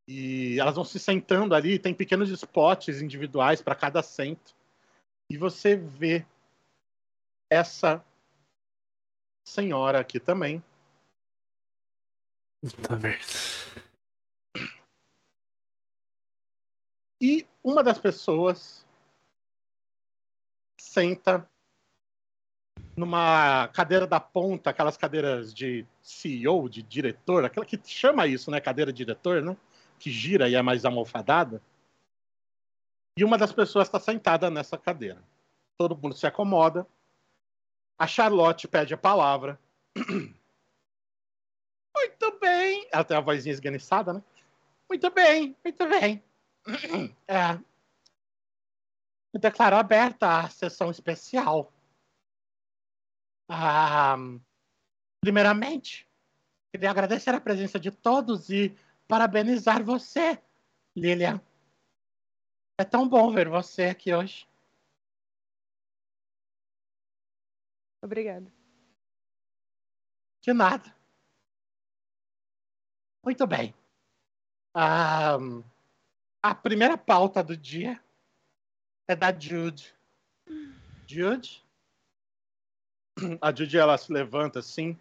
E 0.09 0.59
elas 0.59 0.74
vão 0.74 0.85
se 0.85 0.98
sentando 0.98 1.55
ali, 1.55 1.78
tem 1.78 1.94
pequenos 1.94 2.31
spots 2.31 3.01
individuais 3.01 3.62
para 3.62 3.74
cada 3.74 4.01
assento. 4.01 4.55
E 5.28 5.36
você 5.36 5.77
vê 5.77 6.27
essa 7.48 8.05
senhora 9.44 10.01
aqui 10.01 10.19
também, 10.19 10.62
Puta 12.61 12.97
merda. 12.97 13.24
E 17.20 17.47
uma 17.65 17.82
das 17.82 17.98
pessoas 17.98 18.86
senta 20.91 21.49
numa 22.97 23.69
cadeira 23.69 24.09
da 24.09 24.19
ponta, 24.19 24.71
aquelas 24.71 24.97
cadeiras 24.97 25.55
de 25.55 25.87
CEO, 26.03 26.69
de 26.69 26.83
diretor, 26.83 27.45
aquela 27.45 27.65
que 27.65 27.81
chama 27.85 28.27
isso, 28.27 28.51
né? 28.51 28.61
Cadeira 28.61 28.93
de 28.93 29.05
diretor, 29.05 29.41
né? 29.41 29.57
Que 30.01 30.11
gira 30.11 30.49
e 30.49 30.57
é 30.57 30.62
mais 30.62 30.85
almofadada. 30.85 31.62
E 33.17 33.23
uma 33.25 33.39
das 33.39 33.53
pessoas 33.53 33.87
está 33.87 34.01
sentada 34.01 34.51
nessa 34.51 34.77
cadeira. 34.77 35.23
Todo 35.79 35.97
mundo 35.97 36.17
se 36.17 36.27
acomoda. 36.27 36.85
A 37.97 38.07
Charlotte 38.07 38.67
pede 38.67 38.93
a 38.93 38.99
palavra. 38.99 39.61
Muito 41.95 42.39
bem. 42.41 42.89
Ela 42.91 43.05
tem 43.05 43.17
a 43.17 43.21
vozinha 43.21 43.53
esganiçada, 43.53 44.12
né? 44.12 44.23
Muito 44.89 45.09
bem, 45.11 45.57
muito 45.65 45.89
bem. 45.89 46.23
É. 47.29 47.70
Declaro 49.39 49.77
aberta 49.77 50.40
a 50.40 50.51
sessão 50.51 50.90
especial. 50.90 51.73
Ah, 53.48 54.16
primeiramente, 55.20 56.09
queria 56.73 56.90
agradecer 56.90 57.35
a 57.35 57.40
presença 57.40 57.78
de 57.78 57.90
todos 57.90 58.51
e 58.51 58.77
parabenizar 59.07 59.85
você, 59.85 60.40
Lilian. 60.97 61.40
É 62.81 62.85
tão 62.85 63.09
bom 63.09 63.31
ver 63.31 63.48
você 63.48 63.85
aqui 63.85 64.12
hoje. 64.15 64.48
Obrigada. 68.02 68.51
De 70.43 70.52
nada. 70.52 70.97
Muito 73.24 73.47
bem. 73.47 73.74
Ah, 74.74 75.36
a 76.43 76.55
primeira 76.55 76.97
pauta 76.97 77.44
do 77.44 77.57
dia 77.57 78.02
é 79.11 79.16
da 79.16 79.37
Jude. 79.37 79.93
Jude? 81.05 81.65
A 83.43 83.53
Jude 83.53 83.77
ela 83.77 83.99
se 83.99 84.12
levanta 84.12 84.61
assim. 84.61 84.99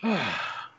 Ah. 0.00 0.70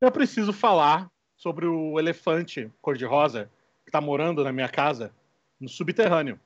Eu 0.00 0.10
preciso 0.10 0.54
falar 0.54 1.12
sobre 1.36 1.66
o 1.66 1.98
elefante 1.98 2.72
cor-de-rosa 2.80 3.50
que 3.84 3.90
tá 3.90 4.00
morando 4.00 4.42
na 4.42 4.52
minha 4.52 4.70
casa 4.70 5.14
no 5.60 5.68
subterrâneo. 5.68 6.40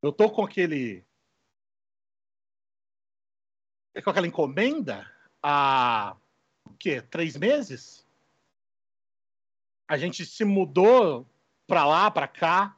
Eu 0.00 0.12
tô 0.12 0.30
com 0.30 0.44
aquele 0.44 1.04
com 4.02 4.10
aquela 4.10 4.26
encomenda 4.26 5.10
há 5.42 6.16
o 6.64 6.72
quê? 6.74 7.02
Três 7.02 7.36
meses? 7.36 8.06
A 9.88 9.98
gente 9.98 10.24
se 10.24 10.44
mudou 10.44 11.26
pra 11.72 11.86
lá, 11.86 12.10
pra 12.10 12.28
cá. 12.28 12.76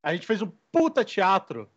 A 0.00 0.14
gente 0.14 0.24
fez 0.24 0.40
um 0.40 0.48
puta 0.70 1.04
teatro. 1.04 1.68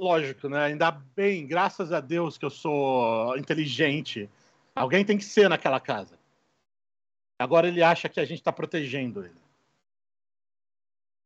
lógico, 0.00 0.48
né? 0.48 0.64
Ainda 0.64 0.90
bem, 0.90 1.46
graças 1.46 1.92
a 1.92 2.00
Deus 2.00 2.38
que 2.38 2.44
eu 2.46 2.48
sou 2.48 3.36
inteligente. 3.36 4.30
Alguém 4.74 5.04
tem 5.04 5.18
que 5.18 5.26
ser 5.26 5.50
naquela 5.50 5.78
casa. 5.78 6.18
Agora 7.38 7.68
ele 7.68 7.82
acha 7.82 8.08
que 8.08 8.18
a 8.18 8.24
gente 8.24 8.38
está 8.38 8.50
protegendo 8.50 9.22
ele. 9.22 9.36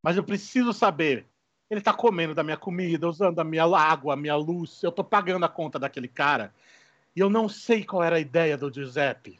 Mas 0.03 0.17
eu 0.17 0.25
preciso 0.25 0.73
saber. 0.73 1.25
Ele 1.69 1.79
está 1.79 1.93
comendo 1.93 2.35
da 2.35 2.43
minha 2.43 2.57
comida, 2.57 3.07
usando 3.07 3.39
a 3.39 3.45
minha 3.45 3.63
água, 3.63 4.13
a 4.13 4.17
minha 4.17 4.35
luz. 4.35 4.83
Eu 4.83 4.89
estou 4.89 5.05
pagando 5.05 5.45
a 5.45 5.49
conta 5.49 5.79
daquele 5.79 6.09
cara. 6.09 6.53
E 7.15 7.21
eu 7.21 7.29
não 7.29 7.47
sei 7.47 7.85
qual 7.85 8.03
era 8.03 8.17
a 8.17 8.19
ideia 8.19 8.57
do 8.57 8.69
Giuseppe. 8.69 9.39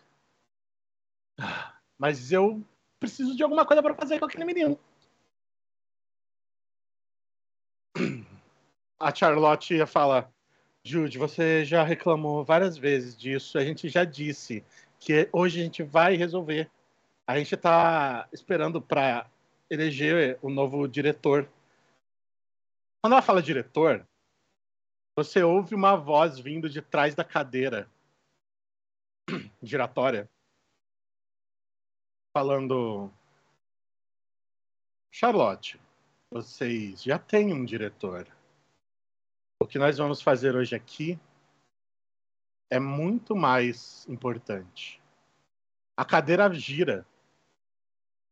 Mas 2.00 2.32
eu 2.32 2.66
preciso 3.00 3.36
de 3.36 3.44
alguma 3.44 3.66
coisa 3.66 3.82
para 3.82 3.96
fazer 3.96 4.20
com 4.20 4.26
aquele 4.26 4.46
menino. 4.46 4.80
A 9.00 9.14
Charlotte 9.14 9.76
ia 9.76 9.88
falar: 9.88 10.32
Jude, 10.84 11.18
você 11.18 11.64
já 11.64 11.84
reclamou 11.84 12.44
várias 12.44 12.78
vezes 12.78 13.16
disso. 13.16 13.58
A 13.58 13.64
gente 13.64 13.90
já 13.90 14.04
disse 14.04 14.64
que 15.00 15.30
hoje 15.32 15.60
a 15.60 15.64
gente 15.64 15.84
vai 15.84 16.16
resolver. 16.16 16.70
A 17.28 17.38
gente 17.38 17.54
está 17.54 18.28
esperando 18.32 18.82
para 18.82 19.30
eleger 19.70 20.40
o 20.42 20.50
novo 20.50 20.88
diretor. 20.88 21.48
Quando 23.02 23.14
ela 23.14 23.22
fala 23.22 23.42
diretor, 23.42 24.08
você 25.16 25.44
ouve 25.44 25.76
uma 25.76 25.96
voz 25.96 26.40
vindo 26.40 26.70
de 26.70 26.82
trás 26.82 27.14
da 27.14 27.24
cadeira 27.24 27.90
giratória 29.62 30.30
falando: 32.38 33.12
Charlotte, 35.12 35.82
vocês 36.30 37.02
já 37.02 37.18
têm 37.18 37.52
um 37.52 37.66
diretor. 37.66 38.28
O 39.60 39.66
que 39.66 39.80
nós 39.80 39.98
vamos 39.98 40.22
fazer 40.22 40.56
hoje 40.56 40.76
aqui 40.76 41.20
é 42.70 42.80
muito 42.80 43.36
mais 43.36 44.08
importante. 44.08 45.02
A 45.98 46.06
cadeira 46.06 46.54
gira 46.54 47.08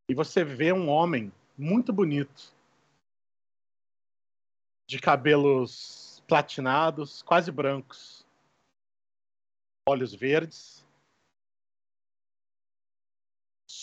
e 0.08 0.14
você 0.14 0.44
vê 0.44 0.72
um 0.72 0.88
homem 0.88 1.32
muito 1.58 1.92
bonito, 1.92 2.54
de 4.88 5.00
cabelos 5.00 6.22
platinados, 6.28 7.22
quase 7.22 7.50
brancos, 7.50 8.24
olhos 9.84 10.14
verdes. 10.14 10.85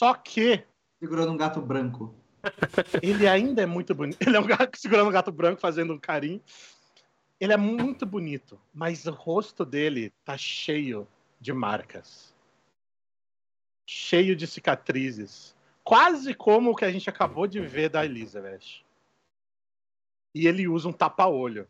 Só 0.03 0.14
que. 0.15 0.61
Segurando 0.99 1.32
um 1.32 1.38
gato 1.38 1.61
branco. 1.61 2.14
Ele 3.01 3.25
ainda 3.25 3.61
é 3.61 3.65
muito 3.65 3.95
bonito. 3.95 4.17
Ele 4.19 4.35
é 4.35 4.40
um 4.41 4.45
gato 4.45 4.75
segurando 4.77 5.07
um 5.07 5.14
gato 5.14 5.32
branco, 5.32 5.61
fazendo 5.61 5.93
um 5.93 5.98
carinho. 5.98 6.41
Ele 7.40 7.53
é 7.53 7.57
muito 7.57 8.06
bonito, 8.06 8.59
mas 8.73 9.06
o 9.06 9.11
rosto 9.11 9.64
dele 9.64 10.11
tá 10.25 10.38
cheio 10.38 11.07
de 11.40 11.53
marcas. 11.53 12.35
Cheio 13.88 14.35
de 14.35 14.45
cicatrizes. 14.45 15.56
Quase 15.85 16.33
como 16.33 16.72
o 16.72 16.75
que 16.75 16.83
a 16.83 16.91
gente 16.91 17.09
acabou 17.09 17.48
de 17.48 17.61
ver 17.61 17.88
da 17.88 18.03
Elizabeth. 18.03 18.83
E 20.35 20.48
ele 20.48 20.67
usa 20.67 20.90
um 20.90 20.93
tapa-olho. 20.93 21.65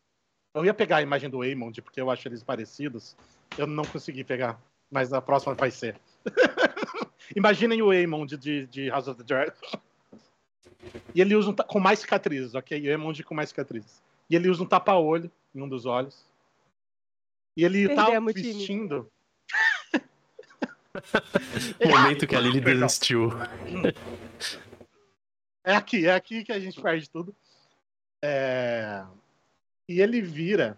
Eu 0.55 0.65
ia 0.65 0.73
pegar 0.73 0.97
a 0.97 1.01
imagem 1.03 1.29
do 1.29 1.43
Aemond, 1.43 1.79
porque 1.83 2.01
eu 2.01 2.09
acho 2.09 2.27
eles 2.27 2.41
parecidos. 2.41 3.15
Eu 3.55 3.67
não 3.67 3.85
consegui 3.85 4.23
pegar, 4.23 4.59
mas 4.89 5.13
a 5.13 5.21
próxima 5.21 5.53
vai 5.53 5.69
ser. 5.69 6.01
Imaginem 7.35 7.81
o 7.81 7.89
Aemond 7.91 8.37
de, 8.37 8.67
de 8.67 8.89
House 8.89 9.07
of 9.07 9.17
the 9.17 9.23
Dragon. 9.23 9.53
E 11.15 11.21
ele 11.21 11.35
usa 11.35 11.49
um, 11.49 11.55
com 11.55 11.79
mais 11.79 11.99
cicatrizes, 11.99 12.55
ok? 12.55 12.87
O 12.87 12.91
Aemond 12.91 13.23
com 13.23 13.33
mais 13.33 13.49
cicatrizes. 13.49 14.01
E 14.29 14.35
ele 14.35 14.49
usa 14.49 14.63
um 14.63 14.65
tapa-olho 14.67 15.31
em 15.53 15.61
um 15.61 15.67
dos 15.67 15.85
olhos. 15.85 16.25
E 17.55 17.63
ele 17.63 17.87
Perdemos 17.87 18.33
tá 18.33 18.39
time. 18.41 18.53
vestindo. 18.53 19.11
O 21.79 21.87
momento 21.89 22.27
que 22.27 22.35
a 22.35 22.39
Lily 22.39 22.59
desistiu. 22.59 23.31
É 25.63 25.75
aqui, 25.75 26.05
é 26.07 26.13
aqui 26.13 26.43
que 26.43 26.51
a 26.51 26.59
gente 26.59 26.81
perde 26.81 27.09
tudo. 27.09 27.35
É, 28.21 29.03
E 29.87 30.01
ele 30.01 30.21
vira 30.21 30.77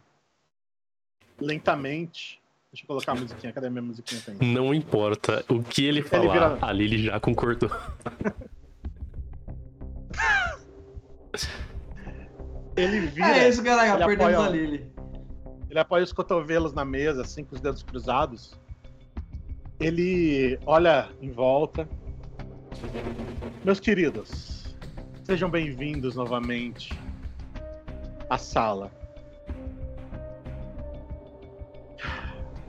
lentamente. 1.40 2.42
Deixa 2.76 2.84
eu 2.84 2.88
colocar 2.88 3.14
a 3.14 3.16
musiquinha. 3.16 3.54
Cadê 3.54 3.68
a 3.68 3.70
minha 3.70 3.82
musiquinha? 3.82 4.22
Tem? 4.22 4.36
Não 4.54 4.74
importa 4.74 5.46
o 5.48 5.64
que 5.64 5.86
ele 5.86 6.02
falar, 6.02 6.34
vira- 6.34 6.58
a 6.62 6.74
Lily 6.74 7.04
já 7.06 7.18
concordou. 7.22 7.70
Ele 12.76 13.00
vira. 13.08 13.38
É 13.38 13.48
isso, 13.48 13.64
galera. 13.64 13.98
Ele 13.98 14.06
Perdemos 14.18 14.34
apoia- 14.34 14.48
a 14.50 14.52
Lily. 14.52 14.92
Ele 15.70 15.80
apoia 15.80 16.04
os 16.04 16.12
cotovelos 16.12 16.74
na 16.74 16.84
mesa, 16.84 17.22
assim, 17.22 17.46
com 17.46 17.56
os 17.56 17.62
dedos 17.62 17.82
cruzados. 17.82 18.60
Ele 19.80 20.60
olha 20.66 21.10
em 21.22 21.32
volta. 21.32 21.88
Meus 23.64 23.80
queridos, 23.80 24.76
sejam 25.24 25.50
bem-vindos 25.50 26.16
novamente 26.16 26.92
à 28.30 28.38
sala. 28.38 28.92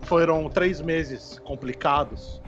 Foram 0.06 0.48
três 0.48 0.80
meses 0.80 1.40
complicados 1.40 2.40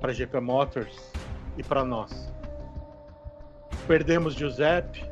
para 0.00 0.12
GP 0.12 0.40
Motors 0.40 1.12
e 1.56 1.62
para 1.62 1.84
nós. 1.84 2.32
Perdemos 3.86 4.34
Giuseppe, 4.34 5.08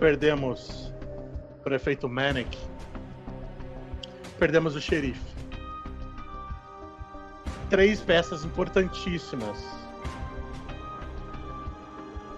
perdemos 0.00 0.90
o 1.58 1.62
prefeito 1.62 2.08
Manic, 2.08 2.56
perdemos 4.38 4.74
o 4.74 4.80
xerife. 4.80 5.20
Três 7.68 8.00
peças 8.00 8.46
importantíssimas. 8.46 9.62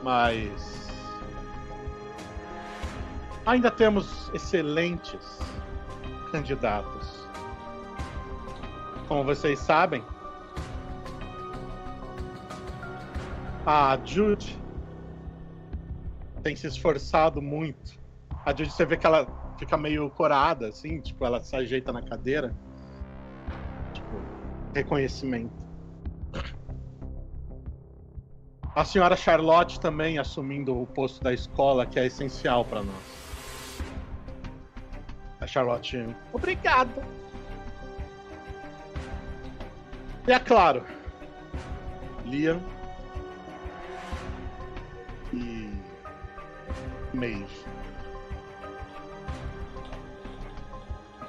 Mas. 0.02 0.88
Ainda 3.46 3.70
temos 3.70 4.28
excelentes 4.34 5.38
candidatos. 6.32 7.19
Como 9.10 9.24
vocês 9.24 9.58
sabem, 9.58 10.04
a 13.66 13.98
Jude 14.04 14.56
tem 16.44 16.54
se 16.54 16.68
esforçado 16.68 17.42
muito. 17.42 17.98
A 18.46 18.50
Jude, 18.50 18.70
você 18.70 18.86
vê 18.86 18.96
que 18.96 19.04
ela 19.04 19.26
fica 19.58 19.76
meio 19.76 20.08
corada, 20.10 20.68
assim, 20.68 21.00
tipo, 21.00 21.24
ela 21.24 21.42
se 21.42 21.56
ajeita 21.56 21.92
na 21.92 22.02
cadeira. 22.02 22.54
Tipo, 23.92 24.22
reconhecimento. 24.76 25.58
A 28.76 28.84
senhora 28.84 29.16
Charlotte 29.16 29.80
também 29.80 30.18
assumindo 30.18 30.80
o 30.80 30.86
posto 30.86 31.20
da 31.20 31.34
escola, 31.34 31.84
que 31.84 31.98
é 31.98 32.06
essencial 32.06 32.64
para 32.64 32.84
nós. 32.84 33.82
A 35.40 35.48
Charlotte, 35.48 35.98
obrigada. 36.32 37.04
E 40.26 40.32
é 40.32 40.38
claro, 40.38 40.84
Liam 42.24 42.60
e 45.32 45.70
Maeve. 47.14 47.46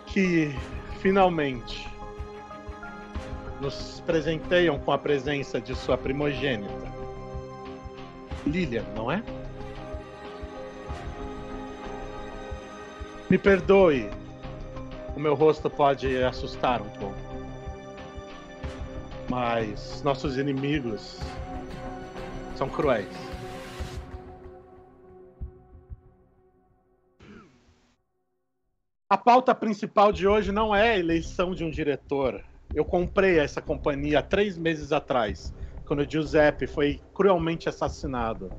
Que 0.06 0.54
finalmente 1.00 1.90
nos 3.62 4.02
presenteiam 4.06 4.78
com 4.80 4.92
a 4.92 4.98
presença 4.98 5.62
de 5.62 5.74
sua 5.74 5.98
primogênita. 5.98 6.92
Lilian, 8.46 8.84
não 8.96 9.12
é? 9.12 9.24
Me 13.30 13.38
perdoe, 13.38 14.10
o 15.16 15.20
meu 15.20 15.36
rosto 15.36 15.70
pode 15.70 16.22
assustar 16.22 16.82
um 16.82 16.90
pouco. 16.90 17.31
Mas 19.32 20.04
nossos 20.04 20.38
inimigos 20.38 21.18
são 22.54 22.68
cruéis. 22.68 23.08
A 29.10 29.18
pauta 29.18 29.56
principal 29.56 30.12
de 30.12 30.28
hoje 30.28 30.52
não 30.52 30.76
é 30.76 30.92
a 30.92 31.00
eleição 31.00 31.56
de 31.56 31.64
um 31.64 31.70
diretor. 31.70 32.44
Eu 32.76 32.84
comprei 32.84 33.40
essa 33.40 33.62
companhia 33.62 34.22
três 34.22 34.58
meses 34.58 34.92
atrás, 34.92 35.54
quando 35.86 36.02
o 36.02 36.10
Giuseppe 36.10 36.68
foi 36.68 37.00
cruelmente 37.14 37.70
assassinado. 37.70 38.52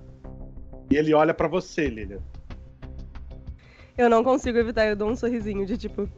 E 0.91 0.97
ele 0.97 1.13
olha 1.13 1.35
pra 1.35 1.49
você, 1.49 1.87
Lilian. 1.87 2.23
Eu 3.99 4.09
não 4.09 4.25
consigo 4.25 4.57
evitar, 4.57 4.87
eu 4.87 4.97
dou 4.97 5.11
um 5.11 5.17
sorrisinho 5.17 5.67
de 5.67 5.77
tipo. 5.77 6.09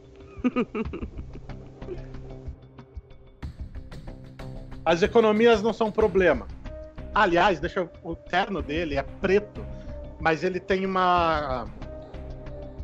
As 4.85 5.01
economias 5.01 5.63
não 5.63 5.73
são 5.73 5.87
um 5.87 5.91
problema. 5.91 6.47
Aliás, 7.13 7.59
deixa 7.59 7.79
eu- 7.79 7.89
o 8.03 8.15
terno 8.15 8.61
dele 8.61 8.95
é 8.95 9.01
preto, 9.03 9.65
mas 10.19 10.43
ele 10.43 10.59
tem 10.59 10.85
uma 10.85 11.65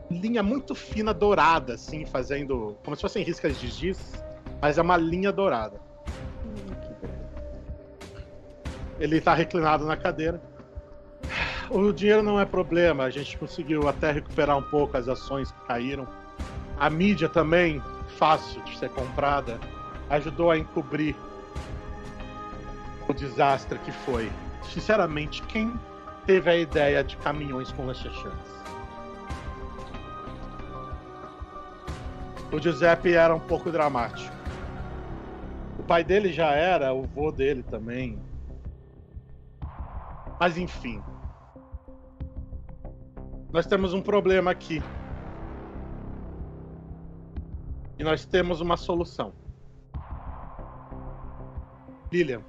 linha 0.10 0.42
muito 0.42 0.74
fina 0.74 1.14
dourada, 1.14 1.76
assim, 1.76 2.06
fazendo. 2.06 2.76
como 2.84 2.96
se 2.96 3.02
fossem 3.02 3.24
riscas 3.24 3.60
de 3.60 3.68
giz, 3.68 4.24
mas 4.60 4.78
é 4.78 4.82
uma 4.82 4.98
linha 4.98 5.32
dourada. 5.32 5.80
Ele 9.00 9.22
tá 9.22 9.34
reclinado 9.34 9.86
na 9.86 9.96
cadeira. 9.96 10.42
O 11.70 11.92
dinheiro 11.94 12.22
não 12.22 12.40
é 12.40 12.46
problema, 12.46 13.06
a 13.06 13.10
gente 13.10 13.38
conseguiu 13.38 13.88
até 13.88 14.12
recuperar 14.12 14.58
um 14.58 14.62
pouco 14.62 14.98
as 14.98 15.08
ações 15.08 15.52
que 15.52 15.68
caíram. 15.68 16.08
A 16.78 16.90
mídia 16.90 17.30
também, 17.30 17.82
fácil 18.18 18.62
de 18.64 18.78
ser 18.78 18.90
comprada, 18.90 19.60
ajudou 20.10 20.52
a 20.52 20.58
encobrir 20.58 21.16
o 23.12 23.14
desastre 23.14 23.78
que 23.80 23.92
foi. 23.92 24.32
Sinceramente, 24.64 25.44
quem 25.44 25.78
teve 26.26 26.50
a 26.50 26.56
ideia 26.56 27.04
de 27.04 27.18
caminhões 27.18 27.72
com 27.72 27.86
lancha-chamas? 27.86 28.62
O 32.52 32.60
Giuseppe 32.60 33.14
era 33.14 33.34
um 33.36 33.40
pouco 33.40 33.72
dramático. 33.72 34.36
O 35.78 35.84
pai 35.84 36.04
dele 36.04 36.32
já 36.32 36.52
era, 36.52 36.94
o 36.94 37.04
vô 37.04 37.32
dele 37.32 37.64
também. 37.64 38.20
Mas 40.40 40.58
enfim. 40.58 41.02
Nós 43.52 43.66
temos 43.66 43.94
um 43.94 44.02
problema 44.02 44.52
aqui. 44.52 44.82
E 47.98 48.04
nós 48.04 48.26
temos 48.26 48.62
uma 48.62 48.78
solução. 48.78 49.34
Lilian, 52.12 52.42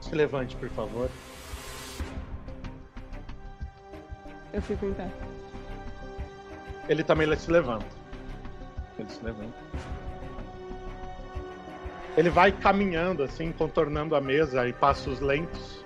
se 0.00 0.14
levante, 0.14 0.56
por 0.56 0.68
favor. 0.70 1.10
Eu 4.52 4.62
fico 4.62 4.86
em 4.86 4.92
pé. 4.92 5.08
Ele 6.88 7.04
também 7.04 7.36
se 7.36 7.50
levanta. 7.50 7.86
Ele 8.98 9.08
se 9.08 9.22
levanta. 9.24 9.54
Ele 12.16 12.28
vai 12.28 12.50
caminhando 12.50 13.22
assim, 13.22 13.52
contornando 13.52 14.16
a 14.16 14.20
mesa 14.20 14.68
em 14.68 14.72
passos 14.72 15.20
lentos. 15.20 15.84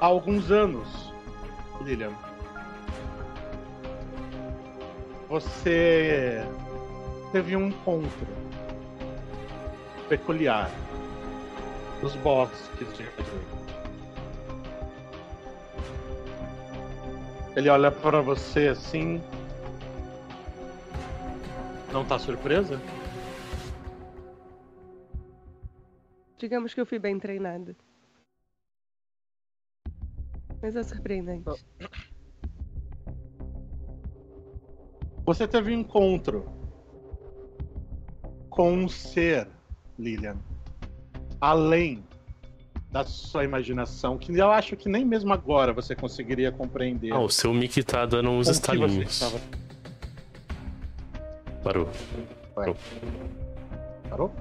Há 0.00 0.06
alguns 0.06 0.50
anos, 0.50 1.14
Lilian, 1.80 2.12
você 5.28 6.44
teve 7.32 7.56
um 7.56 7.68
encontro 7.68 8.43
peculiar 10.16 10.70
nos 12.00 12.14
bosques 12.16 12.86
de. 12.96 13.04
Ele 17.56 17.68
olha 17.68 17.90
para 17.90 18.20
você 18.20 18.68
assim. 18.68 19.20
Não 21.92 22.04
tá 22.04 22.18
surpresa? 22.18 22.80
Digamos 26.38 26.74
que 26.74 26.80
eu 26.80 26.86
fui 26.86 26.98
bem 26.98 27.18
treinada. 27.18 27.76
Mas 30.62 30.76
é 30.76 30.82
surpreendente. 30.82 31.44
Você 35.24 35.48
teve 35.48 35.74
um 35.74 35.80
encontro 35.80 36.44
com 38.54 38.72
um 38.72 38.88
ser, 38.88 39.48
Lilian, 39.98 40.36
além 41.40 42.04
da 42.90 43.04
sua 43.04 43.44
imaginação, 43.44 44.16
que 44.16 44.36
eu 44.36 44.50
acho 44.50 44.76
que 44.76 44.88
nem 44.88 45.04
mesmo 45.04 45.32
agora 45.32 45.72
você 45.72 45.94
conseguiria 45.96 46.52
compreender. 46.52 47.12
Ah, 47.12 47.18
o 47.20 47.28
seu 47.28 47.52
Mickey 47.52 47.82
tá 47.82 48.06
dando 48.06 48.30
uns 48.30 48.48
estalinhos. 48.48 49.10
estava- 49.22 49.40
Parou. 51.62 51.88
Parou? 54.08 54.32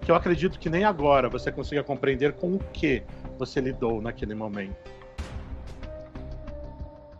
Que 0.00 0.10
eu 0.10 0.14
acredito 0.14 0.58
que 0.58 0.68
nem 0.70 0.82
agora 0.84 1.28
você 1.28 1.52
consiga 1.52 1.84
compreender 1.84 2.32
com 2.32 2.54
o 2.54 2.58
que 2.58 3.02
você 3.38 3.60
lidou 3.60 4.00
naquele 4.02 4.34
momento. 4.34 4.74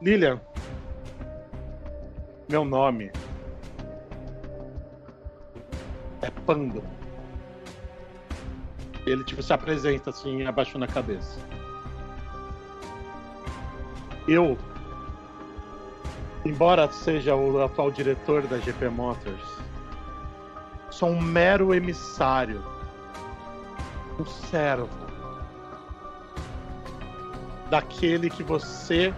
Lilian, 0.02 0.40
meu 2.48 2.64
nome 2.64 3.12
é 6.22 6.30
Pando. 6.47 6.82
Ele 9.07 9.25
tipo 9.25 9.43
se 9.43 9.53
apresenta 9.53 10.11
assim, 10.11 10.45
abaixando 10.45 10.85
a 10.85 10.89
cabeça. 10.89 11.41
Eu, 14.29 14.57
embora 16.45 16.91
seja 16.93 17.35
o 17.35 17.62
atual 17.62 17.91
diretor 17.91 18.47
da 18.47 18.59
GP 18.59 18.89
Motors, 18.89 19.59
sou 20.91 21.09
um 21.09 21.20
mero 21.20 21.75
emissário, 21.75 22.62
um 24.19 24.27
servo 24.27 24.89
daquele 27.70 28.29
que 28.29 28.43
você 28.43 29.15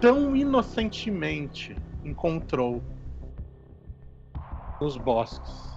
tão 0.00 0.36
inocentemente 0.36 1.76
encontrou 2.04 2.82
nos 4.80 4.96
bosques. 4.96 5.73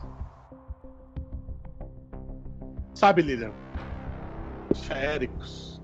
Sabe, 2.97 3.21
Lilian? 3.21 3.51
Os 4.71 4.83
féricos 4.83 5.79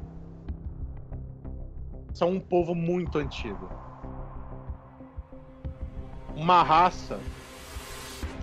são 2.12 2.32
um 2.32 2.40
povo 2.40 2.74
muito 2.74 3.20
antigo. 3.20 3.70
Uma 6.36 6.64
raça 6.64 7.20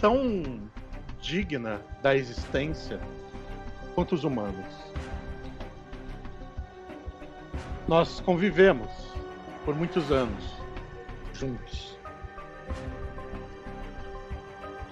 tão 0.00 0.60
digna 1.20 1.80
da 2.00 2.14
existência 2.14 3.00
quanto 3.96 4.14
os 4.14 4.22
humanos. 4.22 4.72
Nós 7.88 8.20
convivemos 8.20 8.88
por 9.64 9.74
muitos 9.74 10.12
anos 10.12 10.44
juntos. 11.32 11.98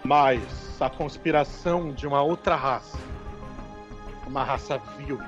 Mas 0.05 0.83
a 0.83 0.91
conspiração 0.91 1.93
de 1.93 2.09
uma 2.09 2.23
outra 2.23 2.57
raça, 2.57 2.99
uma 4.29 4.45
raça 4.45 4.77
vil, 4.99 5.19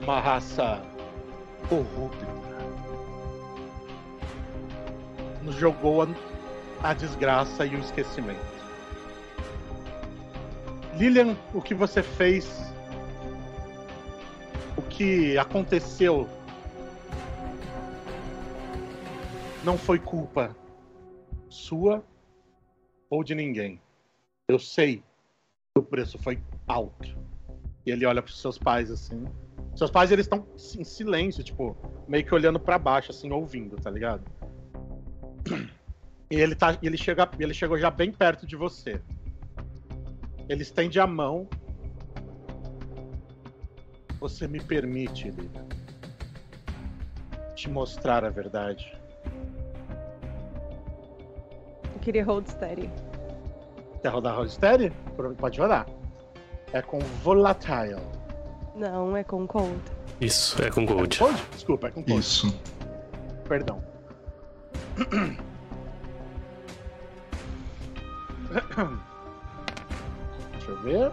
uma 0.00 0.20
raça 0.20 0.80
corrupta, 1.68 2.26
nos 5.42 5.56
jogou 5.56 6.02
a, 6.02 6.08
a 6.84 6.94
desgraça 6.94 7.66
e 7.66 7.74
o 7.74 7.80
esquecimento. 7.80 8.40
Lilian, 10.96 11.36
o 11.52 11.60
que 11.60 11.74
você 11.74 12.04
fez, 12.04 12.72
o 14.76 14.82
que 14.82 15.36
aconteceu, 15.36 16.28
não 19.64 19.76
foi 19.76 19.98
culpa 19.98 20.54
sua 21.48 22.04
ou 23.10 23.24
de 23.24 23.34
ninguém. 23.34 23.80
Eu 24.46 24.58
sei 24.60 25.02
que 25.74 25.80
o 25.80 25.82
preço 25.82 26.16
foi 26.18 26.40
alto. 26.68 27.31
E 27.84 27.90
ele 27.90 28.06
olha 28.06 28.22
para 28.22 28.30
os 28.30 28.40
seus 28.40 28.58
pais 28.58 28.90
assim. 28.90 29.24
Seus 29.74 29.90
pais 29.90 30.12
eles 30.12 30.26
estão 30.26 30.46
em 30.78 30.84
silêncio, 30.84 31.42
tipo, 31.42 31.76
meio 32.06 32.24
que 32.24 32.34
olhando 32.34 32.60
para 32.60 32.78
baixo 32.78 33.10
assim, 33.10 33.30
ouvindo, 33.30 33.76
tá 33.76 33.90
ligado? 33.90 34.22
E 36.30 36.36
ele 36.36 36.54
tá, 36.54 36.78
ele 36.82 36.96
chega, 36.96 37.28
ele 37.38 37.52
chegou 37.52 37.76
já 37.76 37.90
bem 37.90 38.10
perto 38.10 38.46
de 38.46 38.56
você. 38.56 39.00
Ele 40.48 40.62
estende 40.62 40.98
a 40.98 41.06
mão. 41.06 41.46
Você 44.18 44.48
me 44.48 44.58
permite, 44.58 45.30
Lilian, 45.30 45.66
te 47.54 47.68
mostrar 47.68 48.24
a 48.24 48.30
verdade. 48.30 48.96
Eu 51.94 52.00
queria 52.00 52.24
hold 52.24 52.46
steady. 52.46 52.88
Quer 54.02 54.08
rodar 54.08 54.34
Rollsteady? 54.34 54.92
Pode 55.38 55.60
rodar. 55.60 55.86
É 56.72 56.80
com 56.82 56.98
Volatile. 57.22 58.00
Não, 58.74 59.16
é 59.16 59.22
com 59.24 59.46
cold. 59.46 59.78
Isso, 60.20 60.62
é 60.62 60.70
com 60.70 60.86
Gold. 60.86 61.18
Cold? 61.18 61.42
Desculpa, 61.52 61.88
é 61.88 61.90
com 61.90 62.02
Cold. 62.02 62.20
Isso. 62.20 62.54
Perdão. 63.48 63.82
Deixa 70.52 70.70
eu 70.70 70.76
ver. 70.82 71.12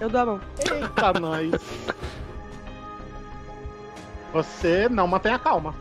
Eu 0.00 0.08
dou 0.08 0.20
a 0.20 0.26
mão. 0.26 0.40
Eita, 0.58 1.12
nós. 1.20 1.50
Você 4.32 4.88
não 4.88 5.06
mantém 5.08 5.32
a 5.32 5.38
calma. 5.38 5.74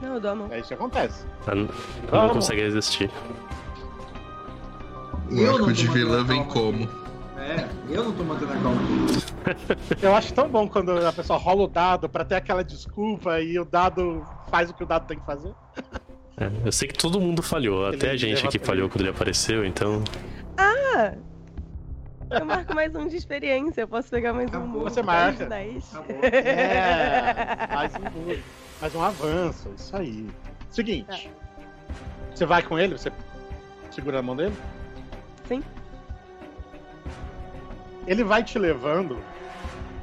Não, 0.00 0.14
eu 0.14 0.20
dou 0.20 0.30
a 0.30 0.34
mão. 0.34 0.48
É 0.50 0.58
isso 0.58 0.68
que 0.68 0.74
acontece. 0.74 1.24
Ela 1.46 1.56
não- 1.56 1.68
ela 2.08 2.26
não 2.26 2.34
consegue 2.34 2.60
resistir. 2.62 3.10
O 5.30 5.46
arco 5.48 5.72
de 5.72 5.86
vilã 5.88 6.22
vem 6.24 6.44
calma. 6.44 6.52
como? 6.52 7.01
É, 7.42 7.68
eu 7.90 8.04
não 8.04 8.12
tô 8.12 8.22
mantendo 8.22 8.52
a 8.52 8.56
calma. 8.56 8.80
Eu 10.00 10.14
acho 10.14 10.32
tão 10.32 10.48
bom 10.48 10.68
quando 10.68 10.92
a 11.04 11.12
pessoa 11.12 11.36
rola 11.38 11.64
o 11.64 11.66
dado 11.66 12.08
pra 12.08 12.24
ter 12.24 12.36
aquela 12.36 12.62
desculpa 12.62 13.40
e 13.40 13.58
o 13.58 13.64
dado 13.64 14.24
faz 14.48 14.70
o 14.70 14.74
que 14.74 14.84
o 14.84 14.86
dado 14.86 15.08
tem 15.08 15.18
que 15.18 15.26
fazer. 15.26 15.52
É, 16.36 16.50
eu 16.64 16.70
sei 16.70 16.88
que 16.88 16.94
todo 16.94 17.20
mundo 17.20 17.42
falhou, 17.42 17.86
Ele 17.88 17.96
até 17.96 18.10
a 18.10 18.16
gente 18.16 18.46
aqui 18.46 18.58
falhou 18.58 18.88
quando 18.88 19.00
ele 19.00 19.10
apareceu, 19.10 19.64
então. 19.64 20.04
Ah! 20.56 21.14
Eu 22.30 22.46
marco 22.46 22.74
mais 22.74 22.94
um 22.94 23.08
de 23.08 23.16
experiência, 23.16 23.82
eu 23.82 23.88
posso 23.88 24.08
pegar 24.08 24.32
mais 24.32 24.48
um. 24.54 24.58
Acabou. 24.58 24.82
Você 24.84 25.02
dez 25.02 25.04
marca. 25.04 25.54
É, 26.24 27.74
mais 27.74 27.92
um, 27.96 28.40
mais 28.80 28.94
um 28.94 29.02
avanço, 29.02 29.68
isso 29.76 29.96
aí. 29.96 30.26
Seguinte. 30.70 31.30
Você 32.32 32.46
vai 32.46 32.62
com 32.62 32.78
ele? 32.78 32.96
Você 32.96 33.12
segura 33.90 34.20
a 34.20 34.22
mão 34.22 34.36
dele? 34.36 34.54
Sim. 35.46 35.62
Ele 38.06 38.24
vai 38.24 38.42
te 38.42 38.58
levando 38.58 39.18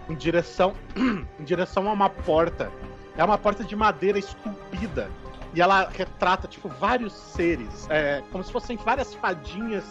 em 0.09 0.15
direção 0.15 0.73
em 0.95 1.43
direção 1.43 1.87
a 1.87 1.93
uma 1.93 2.09
porta. 2.09 2.71
É 3.17 3.23
uma 3.23 3.37
porta 3.37 3.63
de 3.63 3.75
madeira 3.75 4.17
esculpida. 4.17 5.09
E 5.53 5.61
ela 5.61 5.89
retrata, 5.89 6.47
tipo, 6.47 6.69
vários 6.69 7.13
seres. 7.13 7.87
É, 7.89 8.23
como 8.31 8.43
se 8.43 8.51
fossem 8.51 8.77
várias 8.77 9.13
fadinhas 9.15 9.83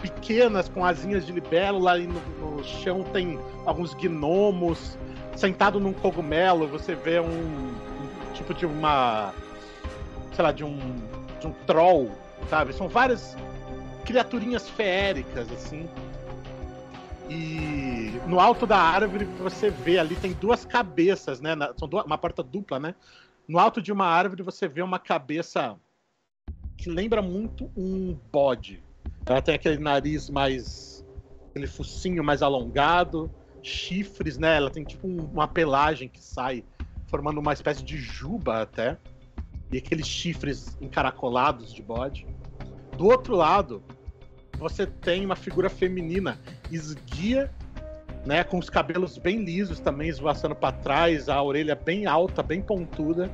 pequenas 0.00 0.68
com 0.68 0.84
asinhas 0.84 1.26
de 1.26 1.32
libélula. 1.32 1.98
E 1.98 2.06
no, 2.06 2.20
no 2.40 2.64
chão 2.64 3.02
tem 3.12 3.38
alguns 3.66 3.94
gnomos. 3.94 4.96
Sentado 5.36 5.78
num 5.78 5.92
cogumelo, 5.92 6.66
você 6.66 6.94
vê 6.94 7.20
um, 7.20 7.26
um 7.26 8.32
tipo 8.34 8.52
de 8.54 8.66
uma. 8.66 9.32
Sei 10.32 10.42
lá, 10.42 10.52
de 10.52 10.64
um. 10.64 10.78
De 11.40 11.46
um 11.46 11.52
troll, 11.66 12.10
sabe? 12.50 12.72
São 12.72 12.88
várias 12.88 13.36
criaturinhas 14.04 14.68
feéricas, 14.68 15.50
assim. 15.52 15.88
E 17.30 18.20
no 18.26 18.40
alto 18.40 18.66
da 18.66 18.78
árvore 18.78 19.24
você 19.24 19.70
vê 19.70 19.98
ali, 19.98 20.16
tem 20.16 20.32
duas 20.32 20.64
cabeças, 20.64 21.40
né? 21.40 21.54
na- 21.54 21.74
são 21.76 21.88
duas- 21.88 22.04
uma 22.04 22.18
porta 22.18 22.42
dupla, 22.42 22.78
né? 22.78 22.94
No 23.46 23.58
alto 23.58 23.80
de 23.82 23.92
uma 23.92 24.06
árvore 24.06 24.42
você 24.42 24.66
vê 24.68 24.82
uma 24.82 24.98
cabeça 24.98 25.76
que 26.76 26.88
lembra 26.88 27.20
muito 27.20 27.70
um 27.76 28.16
bode. 28.32 28.82
Ela 29.26 29.42
tem 29.42 29.54
aquele 29.54 29.78
nariz 29.78 30.30
mais. 30.30 31.04
aquele 31.50 31.66
focinho 31.66 32.22
mais 32.22 32.40
alongado, 32.40 33.30
chifres, 33.62 34.38
né? 34.38 34.56
Ela 34.56 34.70
tem 34.70 34.84
tipo 34.84 35.08
um- 35.08 35.24
uma 35.32 35.48
pelagem 35.48 36.08
que 36.08 36.22
sai, 36.22 36.62
formando 37.06 37.40
uma 37.40 37.52
espécie 37.52 37.82
de 37.82 37.96
juba 37.98 38.62
até. 38.62 38.96
E 39.72 39.78
aqueles 39.78 40.06
chifres 40.06 40.76
encaracolados 40.80 41.72
de 41.74 41.82
bode. 41.82 42.26
Do 42.96 43.06
outro 43.06 43.34
lado, 43.34 43.82
você 44.58 44.86
tem 44.86 45.24
uma 45.24 45.36
figura 45.36 45.70
feminina 45.70 46.38
esguia, 46.70 47.50
né, 48.26 48.42
com 48.42 48.58
os 48.58 48.68
cabelos 48.68 49.16
bem 49.16 49.44
lisos 49.44 49.78
também, 49.80 50.08
esvoaçando 50.08 50.54
para 50.54 50.72
trás, 50.72 51.28
a 51.28 51.40
orelha 51.42 51.74
bem 51.74 52.06
alta, 52.06 52.42
bem 52.42 52.60
pontuda. 52.60 53.30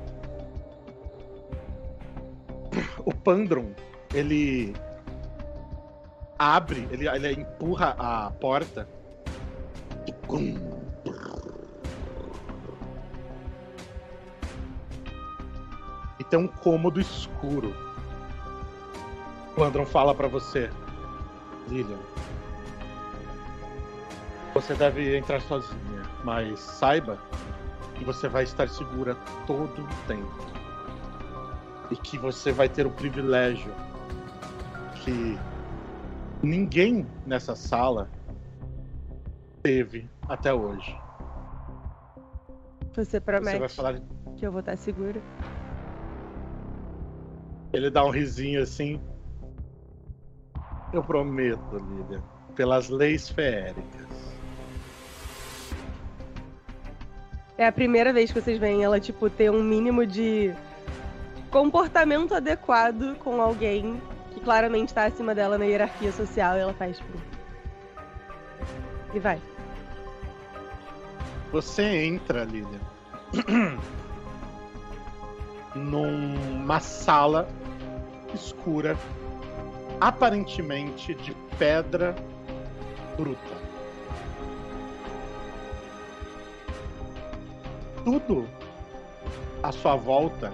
O 3.05 3.13
Pandron, 3.13 3.73
ele 4.13 4.75
abre, 6.39 6.87
ele, 6.91 7.09
ele 7.09 7.41
empurra 7.41 7.97
a 7.99 8.31
porta. 8.31 8.89
E 16.19 16.25
tem 16.25 16.39
um 16.39 16.49
cômodo 16.49 17.01
escuro. 17.01 17.75
O 19.53 19.55
Pandron 19.57 19.87
fala 19.87 20.15
para 20.15 20.29
você, 20.29 20.71
Lilian. 21.69 21.99
Você 24.55 24.75
deve 24.75 25.17
entrar 25.17 25.41
sozinha, 25.43 26.03
mas 26.23 26.61
saiba 26.61 27.19
que 27.97 28.05
você 28.05 28.29
vai 28.29 28.45
estar 28.45 28.69
segura 28.69 29.17
todo 29.47 29.83
o 29.83 29.89
tempo. 30.07 30.33
E 31.91 31.97
que 31.97 32.17
você 32.17 32.53
vai 32.53 32.69
ter 32.69 32.87
o 32.87 32.91
privilégio 32.91 33.73
que 35.03 35.39
ninguém 36.43 37.07
nessa 37.27 37.55
sala 37.55 38.09
teve 39.63 40.09
até 40.29 40.53
hoje. 40.53 40.97
Você 42.95 43.05
Você 43.05 43.21
promete 43.21 43.59
vai 43.59 43.69
falar. 43.69 44.01
que 44.37 44.47
eu 44.47 44.53
vou 44.53 44.61
estar 44.61 44.77
segura? 44.77 45.21
Ele 47.73 47.91
dá 47.91 48.05
um 48.05 48.11
risinho 48.11 48.63
assim. 48.63 49.01
Eu 50.95 51.03
prometo, 51.03 51.73
Lilian, 51.73 52.23
pelas 52.55 52.89
leis 52.89 53.29
feéricas. 53.29 54.07
É 57.59 57.67
a 57.67 57.73
primeira 57.73 58.13
vez 58.13 58.31
que 58.31 58.41
vocês 58.41 58.61
veem 58.61 58.85
ela, 58.85 59.01
tipo, 59.01 59.29
ter 59.29 59.51
um 59.51 59.61
mínimo 59.61 60.07
de 60.07 60.55
comportamento 61.51 62.33
adequado 62.33 63.17
com 63.19 63.43
alguém 63.43 64.01
que 64.33 64.39
claramente 64.39 64.95
tá 64.95 65.07
acima 65.07 65.35
dela 65.35 65.59
na 65.59 65.65
hierarquia 65.65 66.13
social 66.13 66.57
e 66.57 66.61
ela 66.61 66.75
faz, 66.75 66.97
tipo. 66.99 67.19
E 69.13 69.19
vai. 69.19 69.41
Você 71.51 71.83
entra, 71.83 72.45
Lilian, 72.45 72.81
numa 75.75 76.79
sala 76.79 77.49
escura, 78.33 78.97
aparentemente 80.01 81.15
de 81.15 81.35
pedra 81.59 82.15
bruta. 83.17 83.55
Tudo 88.05 88.49
à 89.63 89.73
sua 89.73 89.97
volta 89.97 90.53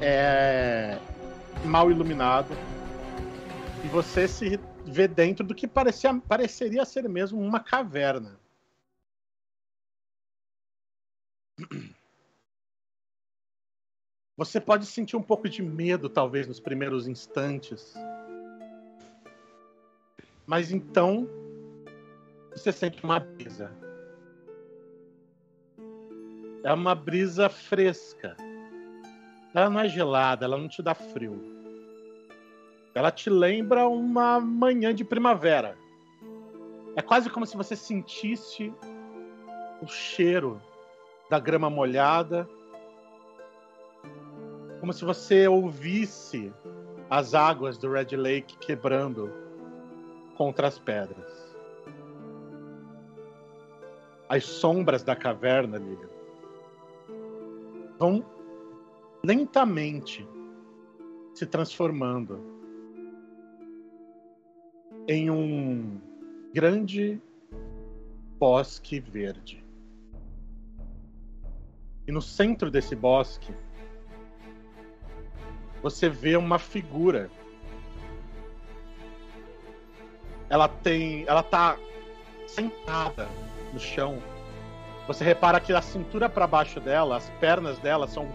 é 0.00 0.98
mal 1.64 1.90
iluminado 1.90 2.54
e 3.84 3.88
você 3.88 4.28
se 4.28 4.60
vê 4.84 5.08
dentro 5.08 5.44
do 5.44 5.54
que 5.54 5.66
parecia, 5.66 6.14
pareceria 6.28 6.84
ser 6.84 7.08
mesmo 7.08 7.40
uma 7.40 7.60
caverna. 7.60 8.38
Você 14.38 14.60
pode 14.60 14.86
sentir 14.86 15.16
um 15.16 15.22
pouco 15.22 15.48
de 15.48 15.60
medo, 15.60 16.08
talvez, 16.08 16.46
nos 16.46 16.60
primeiros 16.60 17.08
instantes. 17.08 17.92
Mas 20.46 20.70
então 20.70 21.28
você 22.52 22.70
sente 22.70 23.02
uma 23.02 23.18
brisa. 23.18 23.72
É 26.62 26.72
uma 26.72 26.94
brisa 26.94 27.48
fresca. 27.48 28.36
Ela 29.52 29.68
não 29.68 29.80
é 29.80 29.88
gelada, 29.88 30.44
ela 30.44 30.56
não 30.56 30.68
te 30.68 30.82
dá 30.82 30.94
frio. 30.94 31.42
Ela 32.94 33.10
te 33.10 33.28
lembra 33.28 33.88
uma 33.88 34.38
manhã 34.38 34.94
de 34.94 35.04
primavera. 35.04 35.76
É 36.94 37.02
quase 37.02 37.28
como 37.28 37.44
se 37.44 37.56
você 37.56 37.74
sentisse 37.74 38.72
o 39.82 39.88
cheiro 39.88 40.62
da 41.28 41.40
grama 41.40 41.68
molhada. 41.68 42.48
Como 44.80 44.92
se 44.92 45.04
você 45.04 45.48
ouvisse 45.48 46.52
as 47.10 47.34
águas 47.34 47.78
do 47.78 47.90
Red 47.90 48.16
Lake 48.16 48.56
quebrando 48.58 49.32
contra 50.36 50.68
as 50.68 50.78
pedras. 50.78 51.56
As 54.28 54.44
sombras 54.44 55.02
da 55.02 55.16
caverna, 55.16 55.78
Lilian, 55.78 56.08
vão 57.98 58.24
lentamente 59.24 60.28
se 61.34 61.46
transformando 61.46 62.40
em 65.08 65.30
um 65.30 66.00
grande 66.52 67.20
bosque 68.38 69.00
verde. 69.00 69.64
E 72.06 72.12
no 72.12 72.22
centro 72.22 72.70
desse 72.70 72.94
bosque, 72.94 73.54
você 75.82 76.08
vê 76.08 76.36
uma 76.36 76.58
figura. 76.58 77.30
Ela 80.50 80.68
tem, 80.68 81.24
ela 81.26 81.42
tá 81.42 81.76
sentada 82.46 83.28
no 83.72 83.78
chão. 83.78 84.18
Você 85.06 85.24
repara 85.24 85.60
que 85.60 85.72
a 85.72 85.80
cintura 85.82 86.28
para 86.28 86.46
baixo 86.46 86.80
dela, 86.80 87.16
as 87.16 87.28
pernas 87.40 87.78
dela 87.78 88.06
são 88.06 88.28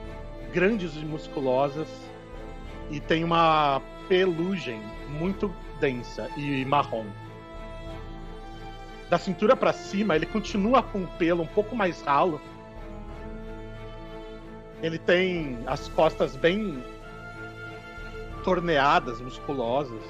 grandes 0.51 0.95
e 0.95 1.05
musculosas 1.05 1.87
e 2.89 2.99
tem 2.99 3.23
uma 3.23 3.81
pelugem 4.07 4.81
muito 5.09 5.53
densa 5.79 6.29
e 6.37 6.63
marrom. 6.65 7.05
Da 9.09 9.17
cintura 9.17 9.55
para 9.55 9.73
cima, 9.73 10.15
ele 10.15 10.25
continua 10.25 10.81
com 10.81 11.03
o 11.03 11.07
pelo 11.07 11.43
um 11.43 11.47
pouco 11.47 11.75
mais 11.75 12.01
ralo. 12.01 12.41
Ele 14.81 14.97
tem 14.97 15.59
as 15.65 15.87
costas 15.89 16.35
bem 16.35 16.83
torneadas, 18.43 19.19
musculosas. 19.21 20.03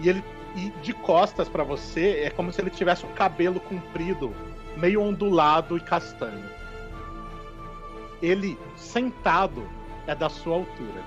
E 0.00 0.08
ele 0.08 0.22
E 0.56 0.70
de 0.82 0.92
costas 0.92 1.48
pra 1.48 1.62
você 1.62 2.22
é 2.24 2.30
como 2.30 2.52
se 2.52 2.60
ele 2.60 2.70
tivesse 2.70 3.06
um 3.06 3.12
cabelo 3.12 3.60
comprido, 3.60 4.34
meio 4.76 5.00
ondulado 5.00 5.76
e 5.76 5.80
castanho. 5.80 6.44
Ele 8.20 8.58
sentado 8.76 9.62
é 10.08 10.14
da 10.14 10.28
sua 10.28 10.56
altura. 10.56 11.04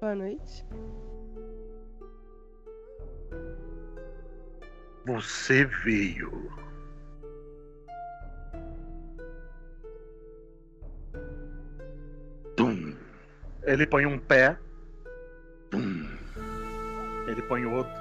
Boa 0.00 0.14
noite. 0.14 0.64
Você 5.06 5.64
veio. 5.64 6.48
Ele 13.66 13.84
põe 13.84 14.06
um 14.06 14.16
pé, 14.16 14.56
ele 17.26 17.42
põe 17.42 17.66
outro. 17.66 17.92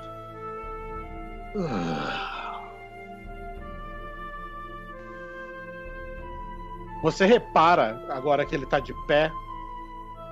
Você 7.01 7.25
repara, 7.25 8.05
agora 8.09 8.45
que 8.45 8.53
ele 8.53 8.67
tá 8.67 8.79
de 8.79 8.93
pé, 9.07 9.31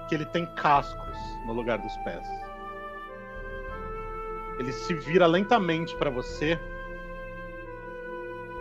que 0.08 0.16
ele 0.16 0.26
tem 0.26 0.46
cascos 0.56 1.18
no 1.48 1.54
lugar 1.54 1.80
dos 1.80 1.96
pés. 1.98 2.28
Ele 4.60 4.72
se 4.72 4.94
vira 4.94 5.26
lentamente 5.26 5.96
pra 5.96 6.12
você 6.12 6.60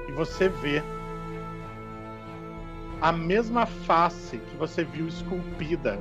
e 0.09 0.13
você 0.13 0.49
vê 0.49 0.83
a 3.01 3.13
mesma 3.13 3.67
face 3.67 4.39
que 4.39 4.57
você 4.57 4.85
viu 4.85 5.07
esculpida 5.07 6.01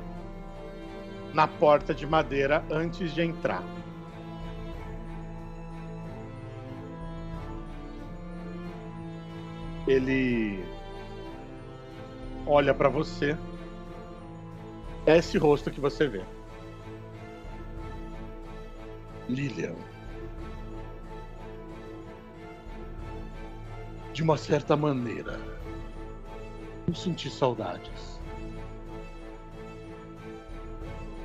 na 1.32 1.46
porta 1.46 1.94
de 1.94 2.06
madeira 2.06 2.64
antes 2.70 3.12
de 3.12 3.22
entrar. 3.22 3.62
Ele 9.86 10.64
olha 12.46 12.74
pra 12.74 12.88
você. 12.88 13.36
É 15.06 15.16
esse 15.16 15.36
rosto 15.36 15.70
que 15.70 15.80
você 15.80 16.06
vê. 16.06 16.22
Lilian. 19.28 19.74
De 24.12 24.22
uma 24.22 24.36
certa 24.36 24.76
maneira, 24.76 25.40
eu 26.86 26.94
senti 26.94 27.30
saudades. 27.30 28.11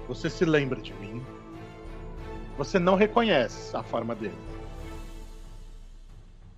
Você 0.08 0.30
se 0.30 0.46
lembra 0.46 0.80
de 0.82 0.94
mim. 0.96 1.26
Você 2.58 2.80
não 2.80 2.96
reconhece 2.96 3.76
a 3.76 3.84
forma 3.84 4.16
dele. 4.16 4.38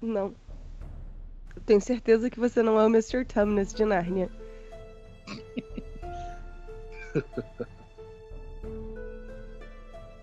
Não. 0.01 0.33
Eu 1.55 1.61
tenho 1.65 1.81
certeza 1.81 2.29
que 2.29 2.39
você 2.39 2.61
não 2.63 2.79
é 2.79 2.85
o 2.85 2.89
Mr. 2.89 3.25
Tumnus 3.25 3.73
de 3.73 3.83
Nárnia. 3.83 4.29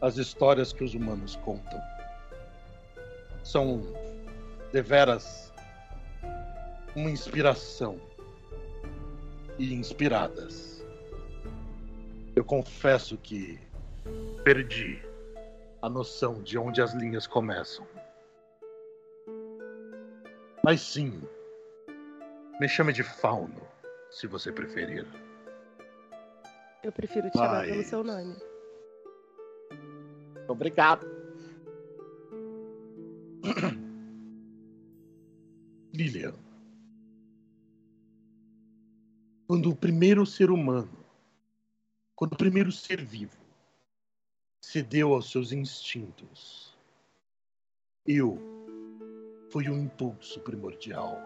As 0.01 0.17
histórias 0.17 0.73
que 0.73 0.85
os 0.85 0.95
humanos 0.95 1.37
contam 1.37 1.81
são 3.43 3.83
deveras 4.73 5.53
uma 6.95 7.11
inspiração 7.11 8.01
e 9.59 9.75
inspiradas. 9.75 10.76
Eu 12.37 12.45
confesso 12.45 13.17
que 13.17 13.59
perdi 14.45 15.03
a 15.81 15.89
noção 15.89 16.43
de 16.43 16.59
onde 16.59 16.83
as 16.83 16.93
linhas 16.95 17.27
começam. 17.27 17.87
Mas 20.63 20.81
sim, 20.83 21.21
me 22.61 22.69
chame 22.69 22.93
de 22.93 23.03
Fauno, 23.03 23.63
se 24.11 24.27
você 24.27 24.53
preferir. 24.53 25.07
Eu 26.83 26.93
prefiro 26.93 27.31
te 27.31 27.39
chamar 27.39 27.65
pelo 27.65 27.77
Mas- 27.79 27.87
seu 27.87 28.05
nome. 28.05 28.37
Obrigado. 30.49 31.07
Lilian. 35.93 36.35
Quando 39.49 39.71
o 39.71 39.77
primeiro 39.77 40.27
ser 40.27 40.51
humano, 40.51 41.06
quando 42.17 42.33
o 42.33 42.37
primeiro 42.37 42.73
ser 42.73 43.05
vivo 43.05 43.37
cedeu 44.59 45.13
aos 45.13 45.31
seus 45.31 45.53
instintos, 45.53 46.75
eu 48.07 48.39
fui 49.51 49.69
o 49.69 49.75
impulso 49.75 50.41
primordial. 50.41 51.21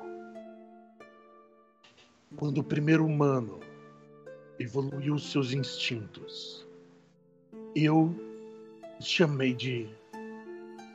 Quando 2.36 2.59
o 2.59 2.65
primeiro 2.65 3.07
humano 3.07 3.60
evoluiu 4.59 5.17
seus 5.17 5.52
instintos, 5.52 6.67
eu 7.75 8.12
chamei 9.01 9.55
de 9.55 9.89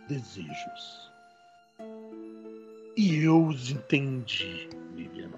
desejos. 0.09 1.11
E 2.97 3.23
eu 3.23 3.47
os 3.47 3.71
entendi, 3.71 4.69
Lilian. 4.93 5.31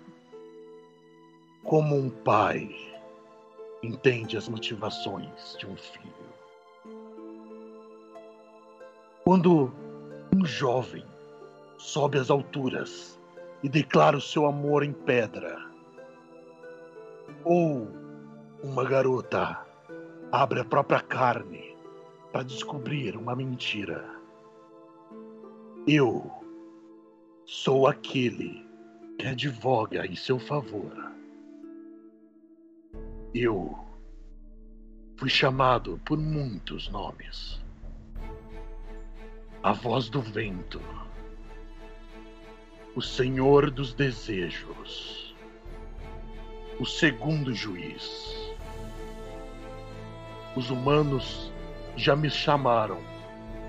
Como 1.63 1.95
um 1.95 2.09
pai 2.09 2.96
entende 3.83 4.37
as 4.37 4.47
motivações 4.47 5.55
de 5.57 5.67
um 5.67 5.75
filho. 5.75 6.13
Quando 9.23 9.71
um 10.35 10.45
jovem 10.45 11.05
sobe 11.77 12.17
às 12.17 12.29
alturas 12.29 13.19
e 13.61 13.69
declara 13.69 14.17
o 14.17 14.21
seu 14.21 14.45
amor 14.45 14.83
em 14.83 14.93
pedra, 14.93 15.57
ou 17.43 17.87
uma 18.63 18.83
garota 18.83 19.65
abre 20.31 20.59
a 20.59 20.65
própria 20.65 20.99
carne 20.99 21.75
para 22.31 22.43
descobrir 22.43 23.15
uma 23.15 23.35
mentira. 23.35 24.03
Eu 25.87 26.29
sou 27.45 27.87
aquele 27.87 28.65
que 29.17 29.27
advoga 29.27 30.05
em 30.05 30.15
seu 30.15 30.37
favor. 30.37 30.91
Eu 33.33 33.77
fui 35.17 35.29
chamado 35.29 35.99
por 36.05 36.17
muitos 36.17 36.89
nomes. 36.89 37.61
A 39.63 39.73
voz 39.73 40.09
do 40.09 40.21
vento, 40.21 40.81
o 42.95 43.01
Senhor 43.01 43.69
dos 43.69 43.93
desejos, 43.93 45.35
o 46.79 46.85
segundo 46.85 47.53
juiz. 47.53 48.55
Os 50.55 50.69
humanos 50.69 51.51
já 51.95 52.15
me 52.15 52.29
chamaram 52.29 53.01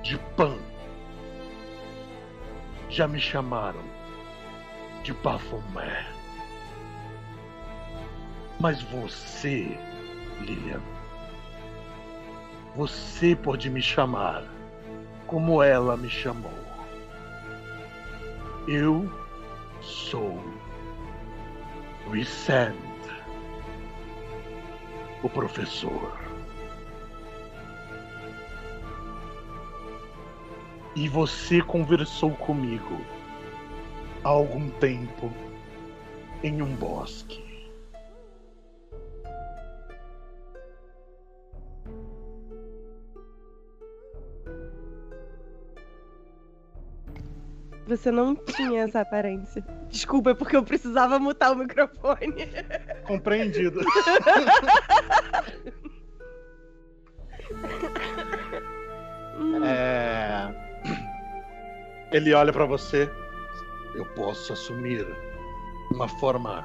de 0.02 0.18
Pan 0.36 0.58
já 2.90 3.06
me 3.06 3.20
chamaram 3.20 3.82
de 5.02 5.12
Baphomet. 5.12 6.17
Mas 8.60 8.82
você, 8.82 9.78
Lilian, 10.40 10.82
você 12.74 13.36
pode 13.36 13.70
me 13.70 13.80
chamar 13.80 14.44
como 15.28 15.62
ela 15.62 15.96
me 15.96 16.10
chamou. 16.10 16.50
Eu 18.66 19.08
sou 19.80 20.42
Rissand, 22.10 22.74
o 25.22 25.28
professor. 25.28 26.18
E 30.96 31.08
você 31.08 31.62
conversou 31.62 32.32
comigo 32.32 33.00
há 34.24 34.28
algum 34.28 34.68
tempo 34.68 35.32
em 36.42 36.60
um 36.60 36.74
bosque. 36.74 37.47
Você 47.88 48.10
não 48.10 48.36
tinha 48.36 48.82
essa 48.82 49.00
aparência. 49.00 49.64
Desculpa, 49.88 50.32
é 50.32 50.34
porque 50.34 50.54
eu 50.54 50.62
precisava 50.62 51.18
mutar 51.18 51.52
o 51.52 51.56
microfone. 51.56 52.46
Compreendido. 53.08 53.80
É... 59.64 60.48
Ele 62.12 62.34
olha 62.34 62.52
pra 62.52 62.66
você. 62.66 63.10
Eu 63.94 64.04
posso 64.14 64.52
assumir 64.52 65.06
uma 65.90 66.08
forma 66.08 66.62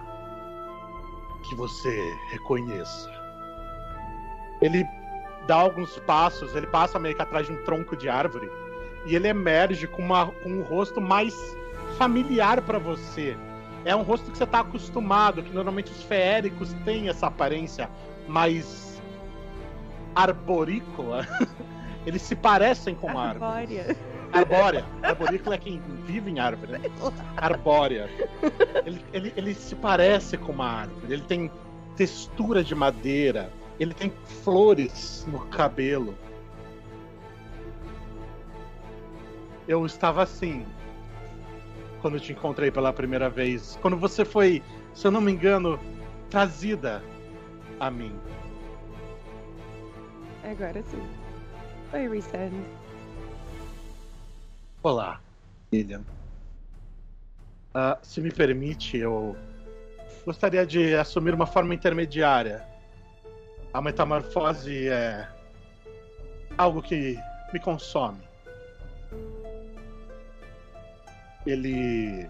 que 1.47 1.55
você 1.55 1.97
reconheça. 2.31 3.09
Ele 4.61 4.83
dá 5.47 5.55
alguns 5.55 5.97
passos, 5.99 6.53
ele 6.53 6.67
passa 6.67 6.99
meio 6.99 7.15
que 7.15 7.21
atrás 7.21 7.47
de 7.47 7.53
um 7.53 7.63
tronco 7.63 7.95
de 7.95 8.09
árvore 8.09 8.49
e 9.05 9.15
ele 9.15 9.27
emerge 9.27 9.87
com, 9.87 10.01
uma, 10.01 10.27
com 10.27 10.49
um 10.49 10.61
rosto 10.61 11.01
mais 11.01 11.33
familiar 11.97 12.61
para 12.61 12.79
você. 12.79 13.35
É 13.85 13.95
um 13.95 14.01
rosto 14.01 14.31
que 14.31 14.37
você 14.37 14.45
tá 14.45 14.61
acostumado, 14.61 15.43
que 15.43 15.53
normalmente 15.53 15.91
os 15.91 16.03
feéricos 16.03 16.73
têm 16.85 17.09
essa 17.09 17.27
aparência 17.27 17.89
mais 18.27 19.01
arborícola. 20.15 21.27
Eles 22.05 22.21
se 22.21 22.35
parecem 22.35 22.95
com 22.95 23.17
árvores. 23.17 23.41
Arbórea. 23.41 23.97
Arbórea. 24.31 24.85
Arborícola 25.01 25.55
é 25.55 25.57
quem 25.57 25.81
vive 26.05 26.31
em 26.31 26.39
árvore. 26.39 26.73
Né? 26.73 26.81
Arbórea. 27.37 28.09
Ele, 28.85 29.05
ele, 29.13 29.33
ele 29.37 29.53
se 29.53 29.75
parece 29.75 30.37
com 30.37 30.51
uma 30.51 30.65
árvore. 30.65 31.13
Ele 31.13 31.21
tem 31.21 31.51
textura 31.95 32.63
de 32.63 32.75
madeira. 32.75 33.51
Ele 33.79 33.93
tem 33.93 34.11
flores 34.43 35.25
no 35.31 35.39
cabelo. 35.47 36.13
Eu 39.67 39.85
estava 39.85 40.23
assim 40.23 40.65
quando 42.01 42.19
te 42.19 42.33
encontrei 42.33 42.69
pela 42.69 42.91
primeira 42.91 43.29
vez. 43.29 43.77
Quando 43.81 43.95
você 43.95 44.25
foi, 44.25 44.61
se 44.93 45.07
eu 45.07 45.11
não 45.11 45.21
me 45.21 45.31
engano, 45.31 45.79
trazida 46.29 47.01
a 47.79 47.89
mim. 47.89 48.13
Agora 50.43 50.83
sim. 50.83 51.01
Oi, 51.93 52.09
Reset. 52.09 52.51
Olá, 54.81 55.21
Lilian. 55.71 56.03
Ah, 57.73 57.97
se 58.01 58.19
me 58.19 58.31
permite, 58.31 58.97
eu 58.97 59.37
gostaria 60.25 60.65
de 60.65 60.93
assumir 60.95 61.33
uma 61.33 61.47
forma 61.47 61.73
intermediária. 61.73 62.67
A 63.73 63.81
metamorfose 63.81 64.89
é 64.89 65.27
algo 66.57 66.81
que 66.81 67.17
me 67.53 67.59
consome. 67.59 68.19
Ele 71.45 72.29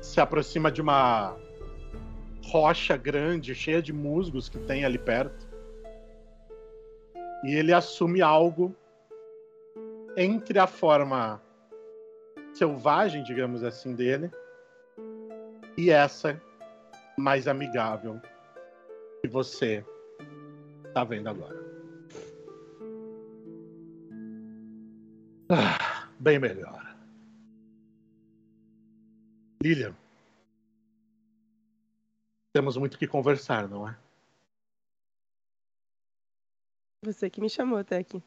se 0.00 0.20
aproxima 0.20 0.70
de 0.70 0.80
uma 0.80 1.36
rocha 2.44 2.96
grande, 2.96 3.54
cheia 3.54 3.80
de 3.80 3.92
musgos 3.92 4.48
que 4.48 4.58
tem 4.58 4.84
ali 4.84 4.98
perto. 4.98 5.48
E 7.44 7.54
ele 7.54 7.72
assume 7.72 8.20
algo 8.20 8.74
entre 10.16 10.58
a 10.58 10.66
forma 10.66 11.40
selvagem, 12.52 13.22
digamos 13.22 13.62
assim, 13.64 13.94
dele 13.94 14.30
e 15.76 15.90
essa 15.90 16.40
mais 17.16 17.48
amigável 17.48 18.20
que 19.20 19.28
você 19.28 19.84
tá 20.92 21.04
vendo 21.04 21.28
agora. 21.28 21.56
Ah, 25.48 25.91
bem 26.22 26.38
melhor. 26.38 26.96
Lilian, 29.60 29.94
temos 32.52 32.76
muito 32.76 32.96
que 32.96 33.08
conversar, 33.08 33.68
não 33.68 33.88
é? 33.88 33.96
Você 37.04 37.28
que 37.28 37.40
me 37.40 37.50
chamou 37.50 37.78
até 37.78 37.98
aqui. 37.98 38.22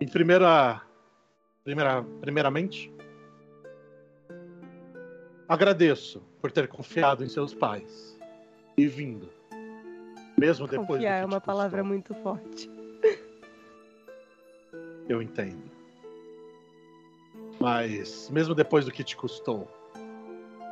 Em 0.00 0.08
primeira, 0.08 0.82
primeira, 1.62 2.02
primeiramente, 2.20 2.92
agradeço 5.48 6.20
por 6.40 6.50
ter 6.50 6.66
confiado 6.66 7.22
em 7.22 7.28
seus 7.28 7.54
pais 7.54 8.18
e 8.76 8.88
vindo, 8.88 9.30
mesmo 10.36 10.66
depois. 10.66 10.88
Confiar 10.88 11.22
do 11.22 11.28
que 11.28 11.34
é 11.34 11.36
uma 11.36 11.40
palavra 11.40 11.82
custou. 11.82 11.86
muito 11.86 12.14
forte. 12.16 12.75
Eu 15.08 15.22
entendo. 15.22 15.70
Mas 17.60 18.28
mesmo 18.30 18.54
depois 18.54 18.84
do 18.84 18.92
que 18.92 19.02
te 19.02 19.16
custou, 19.16 19.68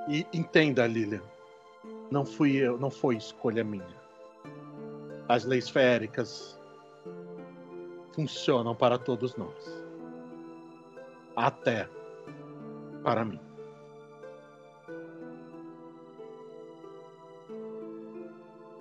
e 0.09 0.27
entenda, 0.33 0.87
Lilian, 0.87 1.23
não 2.11 2.27
fui 2.27 2.57
eu, 2.57 2.79
não 2.79 2.91
foi 2.91 3.17
escolha 3.17 3.65
minha. 3.65 4.05
As 5.29 5.45
leis 5.45 5.69
féricas 5.69 6.61
funcionam 8.13 8.75
para 8.75 8.99
todos 8.99 9.35
nós. 9.37 9.85
Até 11.35 11.89
para 13.03 13.25
mim. 13.25 13.41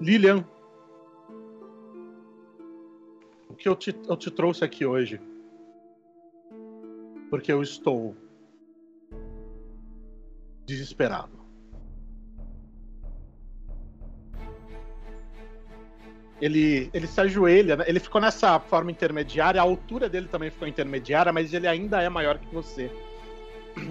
Lilian, 0.02 0.46
o 3.50 3.56
que 3.56 3.70
eu 3.70 3.76
te, 3.76 3.96
eu 4.08 4.18
te 4.18 4.30
trouxe 4.30 4.66
aqui 4.66 4.86
hoje 4.86 5.22
porque 7.34 7.52
eu 7.52 7.64
estou 7.64 8.16
desesperado. 10.68 11.32
Ele, 16.40 16.92
ele 16.94 17.08
se 17.08 17.20
ajoelha, 17.20 17.78
né? 17.78 17.86
ele 17.88 18.00
ficou 18.00 18.22
nessa 18.22 18.60
forma 18.60 18.92
intermediária, 18.92 19.60
a 19.60 19.64
altura 19.64 20.08
dele 20.08 20.28
também 20.28 20.52
ficou 20.52 20.68
intermediária, 20.68 21.34
mas 21.34 21.52
ele 21.56 21.68
ainda 21.68 22.04
é 22.04 22.08
maior 22.08 22.38
que 22.38 22.54
você. 22.54 22.92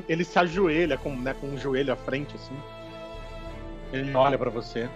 Ele 0.09 0.23
se 0.23 0.39
ajoelha 0.39 0.97
com, 0.97 1.17
né, 1.17 1.35
com 1.35 1.49
um 1.49 1.59
joelho 1.59 1.93
à 1.93 1.97
frente, 1.97 2.37
assim. 2.37 2.57
Ele 3.93 4.15
olha 4.15 4.39
pra 4.39 4.51
você. 4.51 4.89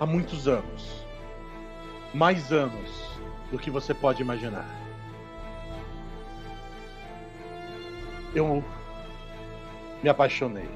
Há 0.00 0.04
muitos 0.04 0.48
anos. 0.48 1.06
Mais 2.12 2.50
anos 2.50 2.90
do 3.52 3.56
que 3.56 3.70
você 3.70 3.94
pode 3.94 4.20
imaginar. 4.20 4.81
Eu 8.34 8.64
me 10.02 10.08
apaixonei. 10.08 10.68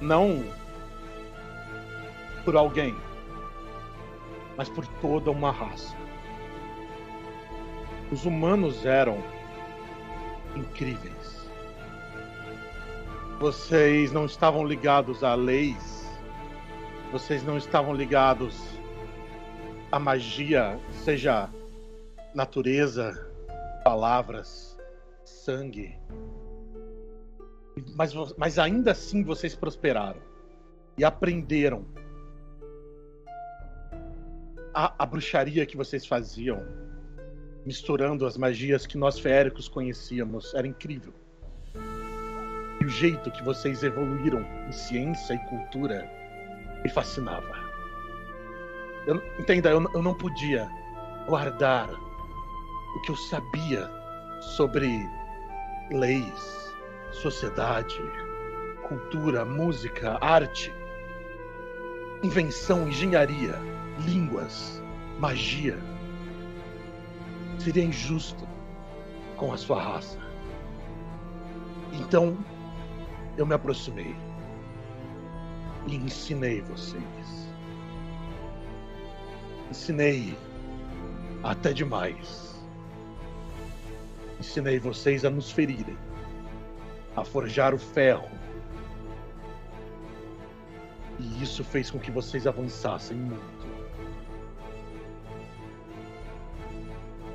Não 0.00 0.42
por 2.44 2.56
alguém, 2.56 2.96
mas 4.56 4.68
por 4.68 4.86
toda 5.00 5.30
uma 5.30 5.50
raça. 5.50 5.94
Os 8.10 8.24
humanos 8.24 8.84
eram 8.84 9.22
incríveis. 10.56 11.48
Vocês 13.38 14.12
não 14.12 14.26
estavam 14.26 14.66
ligados 14.66 15.22
a 15.22 15.34
leis, 15.34 16.10
vocês 17.12 17.42
não 17.42 17.56
estavam 17.56 17.94
ligados 17.94 18.58
à 19.90 19.98
magia, 19.98 20.78
seja 21.04 21.48
natureza, 22.34 23.30
palavras, 23.82 24.69
sangue. 25.44 25.96
Mas, 27.94 28.12
mas 28.36 28.58
ainda 28.58 28.92
assim 28.92 29.24
vocês 29.24 29.54
prosperaram 29.54 30.20
e 30.98 31.04
aprenderam 31.04 31.84
a, 34.74 34.94
a 34.98 35.06
bruxaria 35.06 35.64
que 35.64 35.76
vocês 35.76 36.06
faziam, 36.06 36.62
misturando 37.64 38.26
as 38.26 38.36
magias 38.36 38.86
que 38.86 38.98
nós 38.98 39.18
feéricos 39.18 39.68
conhecíamos. 39.68 40.54
Era 40.54 40.66
incrível. 40.66 41.12
E 42.80 42.84
o 42.84 42.88
jeito 42.88 43.30
que 43.30 43.42
vocês 43.42 43.82
evoluíram 43.82 44.44
em 44.68 44.72
ciência 44.72 45.34
e 45.34 45.38
cultura 45.48 46.08
me 46.82 46.88
fascinava. 46.90 47.54
Eu, 49.06 49.16
entenda, 49.38 49.70
eu, 49.70 49.82
eu 49.94 50.02
não 50.02 50.14
podia 50.14 50.68
guardar 51.26 51.90
o 51.90 53.00
que 53.02 53.10
eu 53.10 53.16
sabia 53.16 53.90
sobre 54.40 54.86
leis, 55.90 56.74
sociedade, 57.12 58.00
cultura, 58.82 59.44
música, 59.44 60.18
arte, 60.20 60.72
invenção, 62.22 62.88
engenharia, 62.88 63.54
línguas, 64.04 64.82
magia. 65.18 65.78
Seria 67.58 67.84
injusto 67.84 68.48
com 69.36 69.52
a 69.52 69.56
sua 69.56 69.82
raça. 69.82 70.18
Então, 71.92 72.38
eu 73.36 73.44
me 73.44 73.54
aproximei 73.54 74.14
e 75.86 75.96
ensinei 75.96 76.60
vocês. 76.62 77.02
Ensinei 79.70 80.36
até 81.42 81.72
demais. 81.72 82.49
Ensinei 84.40 84.78
vocês 84.78 85.22
a 85.26 85.28
nos 85.28 85.50
ferirem, 85.50 85.98
a 87.14 87.22
forjar 87.22 87.74
o 87.74 87.78
ferro. 87.78 88.30
E 91.18 91.42
isso 91.42 91.62
fez 91.62 91.90
com 91.90 91.98
que 91.98 92.10
vocês 92.10 92.46
avançassem 92.46 93.18
muito. 93.18 93.68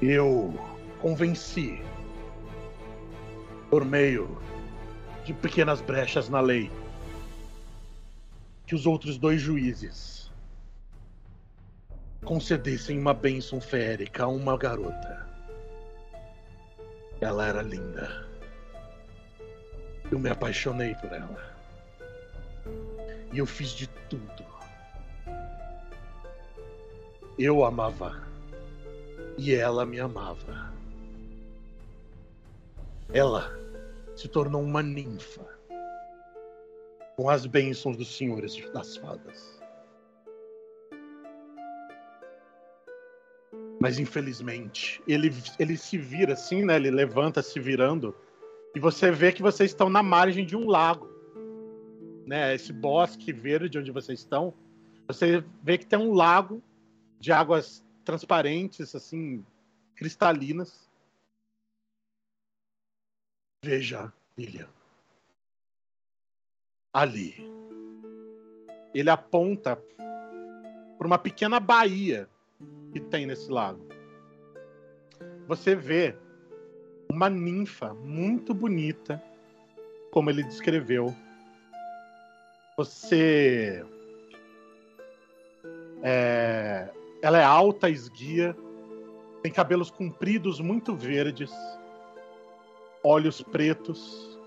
Eu 0.02 0.52
convenci 1.00 1.80
por 3.70 3.86
meio 3.86 4.42
de 5.26 5.34
pequenas 5.34 5.82
brechas 5.82 6.28
na 6.28 6.42
lei 6.42 6.72
que 8.66 8.74
os 8.74 8.88
outros 8.88 9.20
dois 9.20 9.40
juízes 9.40 10.32
concedessem 12.24 12.98
uma 12.98 13.14
bênção 13.14 13.62
férica 13.62 14.24
a 14.24 14.28
uma 14.28 14.58
garota. 14.58 15.15
Ela 17.26 17.48
era 17.48 17.64
linda. 17.64 18.28
Eu 20.12 20.20
me 20.20 20.30
apaixonei 20.30 20.94
por 20.94 21.12
ela. 21.12 21.56
E 23.34 23.40
eu 23.40 23.48
fiz 23.48 23.72
de 23.72 23.88
tudo. 24.08 24.46
Eu 27.36 27.66
amava. 27.66 28.22
E 29.40 29.56
ela 29.56 29.88
me 29.88 30.00
amava. 30.00 30.72
Ela 33.12 33.52
se 34.16 34.28
tornou 34.28 34.62
uma 34.62 34.84
ninfa 34.84 35.48
com 37.16 37.28
as 37.28 37.48
bênçãos 37.48 37.98
dos 37.98 38.16
senhores 38.16 38.56
das 38.72 38.98
fadas. 38.98 39.55
Mas 43.86 44.00
infelizmente, 44.00 45.00
ele, 45.08 45.32
ele 45.60 45.78
se 45.78 45.96
vira 45.96 46.34
assim, 46.34 46.66
né? 46.66 46.76
Ele 46.76 46.90
levanta 46.90 47.44
se 47.44 47.60
virando 47.60 48.16
e 48.74 48.80
você 48.80 49.12
vê 49.12 49.32
que 49.32 49.44
vocês 49.44 49.70
estão 49.70 49.92
na 49.92 50.02
margem 50.02 50.44
de 50.44 50.56
um 50.56 50.68
lago. 50.68 51.08
Né? 52.26 52.56
Esse 52.56 52.74
bosque 52.74 53.32
verde 53.32 53.78
onde 53.78 53.92
vocês 53.92 54.22
estão, 54.22 54.56
você 55.06 55.46
vê 55.62 55.78
que 55.78 55.86
tem 55.86 56.00
um 56.00 56.16
lago 56.16 56.64
de 57.20 57.32
águas 57.32 57.86
transparentes, 58.04 58.96
assim, 58.96 59.46
cristalinas. 59.96 60.90
Veja, 63.64 64.12
Lilian. 64.36 64.68
Ali. 66.92 67.36
Ele 68.96 69.12
aponta 69.12 69.76
para 70.98 71.06
uma 71.06 71.20
pequena 71.20 71.60
baía 71.60 72.28
que 72.96 73.00
tem 73.02 73.26
nesse 73.26 73.52
lago. 73.52 73.86
Você 75.50 75.76
vê 75.76 76.16
uma 77.10 77.30
ninfa 77.30 77.94
muito 77.94 78.54
bonita, 78.54 79.22
como 80.12 80.30
ele 80.30 80.42
descreveu. 80.44 81.14
Você. 82.78 83.86
É... 86.02 86.90
Ela 87.22 87.38
é 87.38 87.44
alta, 87.44 87.90
esguia, 87.90 88.56
tem 89.44 89.52
cabelos 89.52 89.92
compridos 89.92 90.62
muito 90.62 90.96
verdes, 90.96 91.52
olhos 93.04 93.42
pretos. 93.42 94.40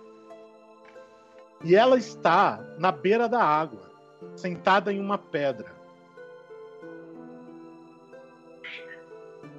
E 1.62 1.76
ela 1.76 1.98
está 1.98 2.64
na 2.78 2.90
beira 2.90 3.28
da 3.28 3.44
água, 3.44 3.90
sentada 4.36 4.90
em 4.90 4.98
uma 4.98 5.18
pedra. 5.18 5.77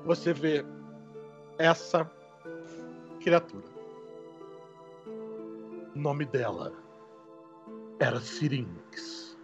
Você 0.05 0.33
vê 0.33 0.65
essa 1.57 2.09
criatura. 3.19 3.67
O 5.95 5.99
nome 5.99 6.25
dela 6.25 6.73
era 7.99 8.19
Syrinx. 8.19 9.37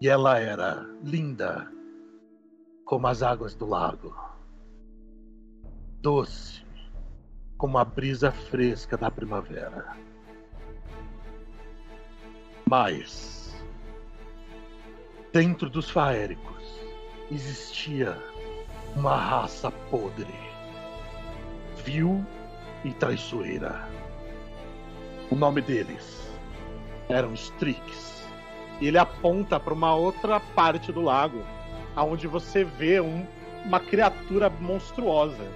E 0.00 0.08
ela 0.08 0.38
era 0.38 0.84
linda 1.04 1.70
como 2.84 3.06
as 3.06 3.22
águas 3.22 3.54
do 3.54 3.66
lago, 3.66 4.14
doce 6.00 6.62
como 7.56 7.78
a 7.78 7.84
brisa 7.84 8.32
fresca 8.32 8.96
da 8.96 9.08
primavera. 9.08 9.96
Mas, 12.68 13.54
dentro 15.32 15.70
dos 15.70 15.88
faéricos, 15.88 16.61
existia 17.32 18.16
uma 18.94 19.16
raça 19.16 19.70
podre, 19.90 20.34
vil 21.84 22.24
e 22.84 22.92
traiçoeira. 22.92 23.88
O 25.30 25.34
nome 25.34 25.62
deles 25.62 26.30
eram 27.08 27.32
Strix. 27.32 28.22
E 28.80 28.88
ele 28.88 28.98
aponta 28.98 29.58
para 29.58 29.72
uma 29.72 29.94
outra 29.94 30.40
parte 30.40 30.92
do 30.92 31.00
lago, 31.00 31.42
aonde 31.96 32.26
você 32.26 32.64
vê 32.64 33.00
um, 33.00 33.26
uma 33.64 33.80
criatura 33.80 34.50
monstruosa. 34.50 35.46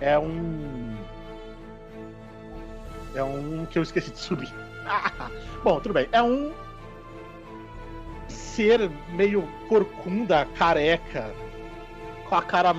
É 0.00 0.18
um 0.18 0.96
é 3.14 3.22
um 3.22 3.66
que 3.66 3.78
eu 3.78 3.82
esqueci 3.82 4.10
de 4.10 4.18
subir. 4.18 4.52
Bom, 5.62 5.80
tudo 5.80 5.92
bem. 5.92 6.08
É 6.12 6.22
um 6.22 6.52
ser 8.54 8.90
meio 9.14 9.48
corcunda, 9.68 10.44
careca, 10.44 11.34
com 12.28 12.34
a 12.34 12.42
cara 12.42 12.74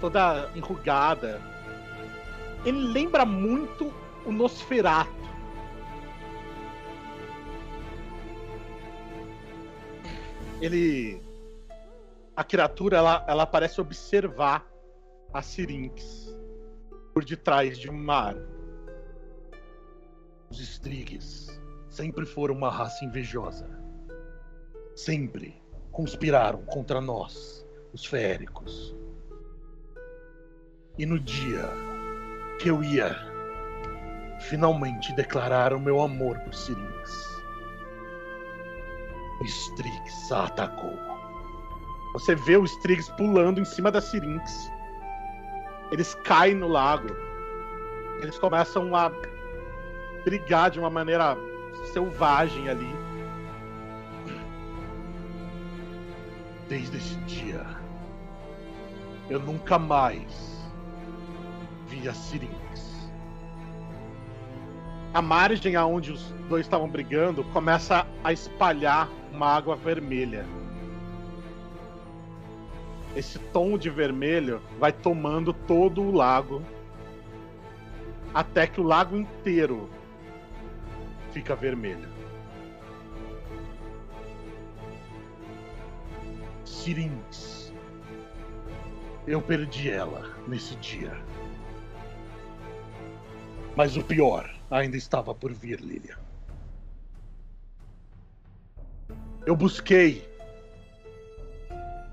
toda 0.00 0.50
enrugada. 0.54 1.40
Ele 2.64 2.78
lembra 2.78 3.26
muito 3.26 3.92
o 4.24 4.32
Nosferato. 4.32 5.10
Ele. 10.60 11.22
A 12.34 12.44
criatura 12.44 12.96
ela, 12.96 13.24
ela 13.28 13.46
parece 13.46 13.80
observar 13.80 14.66
a 15.32 15.42
Syrinx 15.42 16.34
por 17.12 17.24
detrás 17.24 17.78
de 17.78 17.90
um 17.90 17.96
mar. 17.96 18.34
Os 20.50 20.58
Strigues 20.60 21.60
sempre 21.90 22.24
foram 22.24 22.54
uma 22.54 22.70
raça 22.70 23.04
invejosa 23.04 23.79
sempre 25.04 25.54
conspiraram 25.90 26.62
contra 26.66 27.00
nós, 27.00 27.66
os 27.92 28.04
féricos. 28.04 28.94
E 30.98 31.06
no 31.06 31.18
dia 31.18 31.64
que 32.58 32.68
eu 32.68 32.84
ia 32.84 33.16
finalmente 34.40 35.12
declarar 35.14 35.72
o 35.72 35.80
meu 35.80 36.00
amor 36.00 36.38
por 36.40 36.54
Syrinx, 36.54 37.42
o 39.40 39.44
Strix 39.44 40.32
a 40.32 40.44
atacou. 40.44 40.98
Você 42.12 42.34
vê 42.34 42.56
o 42.56 42.64
Strix 42.64 43.08
pulando 43.10 43.60
em 43.60 43.64
cima 43.64 43.90
da 43.90 44.00
Syrinx. 44.00 44.70
Eles 45.90 46.14
caem 46.14 46.54
no 46.54 46.68
lago. 46.68 47.08
Eles 48.20 48.38
começam 48.38 48.94
a 48.94 49.10
brigar 50.24 50.70
de 50.70 50.78
uma 50.78 50.90
maneira 50.90 51.36
selvagem 51.92 52.68
ali. 52.68 53.09
Desde 56.70 56.98
esse 56.98 57.16
dia, 57.22 57.66
eu 59.28 59.40
nunca 59.40 59.76
mais 59.76 60.64
vi 61.88 62.08
a 62.08 62.14
Syrinx. 62.14 63.10
A 65.12 65.20
margem 65.20 65.74
aonde 65.74 66.12
os 66.12 66.30
dois 66.48 66.64
estavam 66.64 66.88
brigando 66.88 67.42
começa 67.52 68.06
a 68.22 68.32
espalhar 68.32 69.08
uma 69.32 69.48
água 69.48 69.74
vermelha. 69.74 70.46
Esse 73.16 73.40
tom 73.52 73.76
de 73.76 73.90
vermelho 73.90 74.62
vai 74.78 74.92
tomando 74.92 75.52
todo 75.52 76.00
o 76.00 76.12
lago 76.12 76.62
até 78.32 78.68
que 78.68 78.80
o 78.80 78.84
lago 78.84 79.16
inteiro 79.16 79.90
fica 81.32 81.56
vermelho. 81.56 82.19
Syrinx. 86.80 87.74
Eu 89.26 89.42
perdi 89.42 89.90
ela 89.90 90.34
nesse 90.48 90.74
dia. 90.76 91.12
Mas 93.76 93.98
o 93.98 94.02
pior 94.02 94.50
ainda 94.70 94.96
estava 94.96 95.34
por 95.34 95.52
vir, 95.52 95.78
Lilian. 95.80 96.16
Eu 99.44 99.54
busquei 99.54 100.26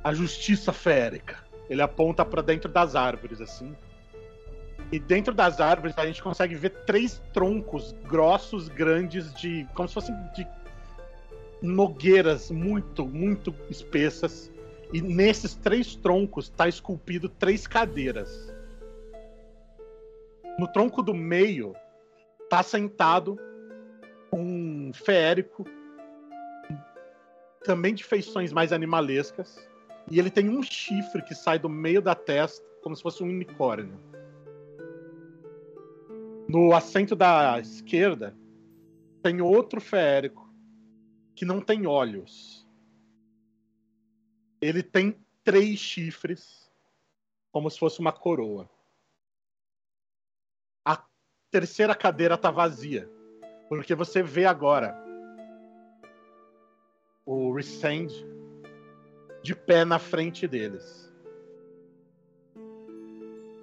a 0.04 0.14
justiça 0.14 0.74
férica. 0.74 1.38
Ele 1.70 1.82
aponta 1.82 2.26
para 2.26 2.42
dentro 2.42 2.70
das 2.70 2.94
árvores, 2.94 3.40
assim. 3.40 3.74
E 4.92 5.00
dentro 5.00 5.34
das 5.34 5.62
árvores 5.62 5.98
a 5.98 6.06
gente 6.06 6.22
consegue 6.22 6.56
ver 6.56 6.72
três 6.86 7.22
troncos 7.34 7.96
grossos, 8.04 8.68
grandes, 8.68 9.34
de. 9.34 9.66
como 9.74 9.88
se 9.88 9.94
fossem 9.94 10.16
de 10.36 10.46
nogueiras 11.62 12.52
muito, 12.52 13.06
muito 13.06 13.56
espessas. 13.70 14.52
E 14.94 15.02
nesses 15.02 15.56
três 15.56 15.96
troncos 15.96 16.46
está 16.46 16.68
esculpido 16.68 17.28
três 17.28 17.68
cadeiras. 17.68 18.54
No 20.58 20.68
tronco 20.68 21.04
do 21.04 21.14
meio 21.14 21.76
está 22.44 22.64
sentado 22.64 23.38
um 24.34 24.92
feérico, 24.94 25.66
também 27.64 27.94
de 27.94 28.04
feições 28.04 28.54
mais 28.54 28.72
animalescas, 28.72 29.58
E 30.10 30.20
ele 30.20 30.32
tem 30.32 30.50
um 30.50 30.64
chifre 30.64 31.22
que 31.22 31.36
sai 31.36 31.60
do 31.60 31.68
meio 31.68 32.02
da 32.02 32.16
testa, 32.16 32.66
como 32.82 32.96
se 32.96 33.04
fosse 33.04 33.22
um 33.24 33.28
unicórnio. 33.28 34.00
No 36.48 36.74
assento 36.74 37.14
da 37.14 37.60
esquerda, 37.60 38.34
tem 39.22 39.42
outro 39.42 39.82
feérico 39.82 40.50
que 41.36 41.44
não 41.44 41.60
tem 41.60 41.86
olhos. 41.86 42.57
Ele 44.62 44.82
tem 44.82 45.18
três 45.44 45.80
chifres, 45.80 46.70
como 47.52 47.70
se 47.70 47.80
fosse 47.80 48.00
uma 48.00 48.12
coroa. 48.12 48.70
A 50.84 51.02
terceira 51.52 51.96
cadeira 51.96 52.36
está 52.36 52.50
vazia, 52.52 53.10
porque 53.70 53.94
você 53.94 54.24
vê 54.24 54.46
agora 54.46 54.96
o 57.26 57.54
Resend 57.54 58.12
de 59.44 59.56
pé 59.56 59.86
na 59.86 60.00
frente 60.00 60.48
deles. 60.48 61.14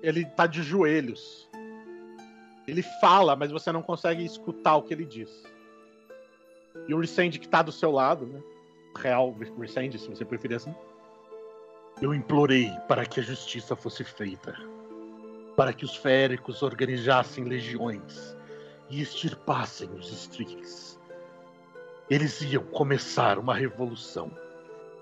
Ele 0.03 0.25
tá 0.25 0.47
de 0.47 0.63
joelhos. 0.63 1.49
Ele 2.67 2.83
fala, 3.01 3.35
mas 3.35 3.51
você 3.51 3.73
não 3.73 3.83
consegue 3.83 4.25
escutar 4.25 4.77
o 4.77 4.83
que 4.83 4.93
ele 4.93 5.05
diz. 5.05 5.43
E 6.87 6.95
o 6.95 7.01
Resend 7.01 7.39
que 7.39 7.49
tá 7.49 7.63
do 7.63 7.73
seu 7.73 7.91
lado, 7.91 8.27
né? 8.27 8.43
Real 8.97 9.35
Resend, 9.59 9.99
se 9.99 10.09
você 10.09 10.25
preferir 10.25 10.57
assim. 10.57 10.75
Eu 12.01 12.15
implorei 12.15 12.71
para 12.89 13.05
que 13.07 13.21
a 13.21 13.23
justiça 13.23 13.77
fosse 13.77 14.05
feita. 14.05 14.55
Para 15.57 15.73
que 15.73 15.85
os 15.85 15.97
féricos 15.97 16.63
organizassem 16.63 17.45
legiões 17.45 18.37
e 18.91 19.01
extirpassem 19.01 19.91
os 19.91 20.11
Strix. 20.11 21.01
Eles 22.11 22.43
iam 22.43 22.65
começar 22.65 23.39
uma 23.39 23.55
revolução 23.55 24.31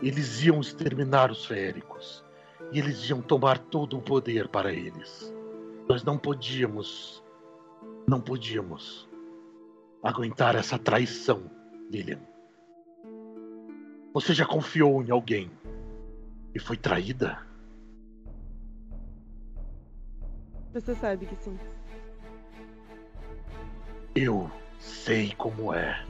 eles 0.02 0.42
iam 0.42 0.60
exterminar 0.60 1.30
os 1.30 1.46
féricos. 1.46 2.24
E 2.72 2.78
eles 2.78 3.08
iam 3.08 3.22
tomar 3.22 3.58
todo 3.58 3.96
o 3.96 4.02
poder 4.02 4.48
para 4.48 4.72
eles. 4.72 5.32
Nós 5.88 6.02
não 6.02 6.18
podíamos. 6.18 7.22
Não 8.08 8.20
podíamos 8.20 9.08
aguentar 10.02 10.56
essa 10.56 10.76
traição, 10.76 11.48
Lilian. 11.88 12.20
Você 14.12 14.34
já 14.34 14.44
confiou 14.44 15.02
em 15.02 15.10
alguém 15.10 15.50
e 16.54 16.58
foi 16.58 16.76
traída? 16.76 17.38
Você 20.74 20.94
sabe 20.94 21.24
que 21.24 21.36
sim. 21.36 21.58
Eu 24.14 24.50
sei 24.78 25.32
como 25.36 25.72
é. 25.72 26.04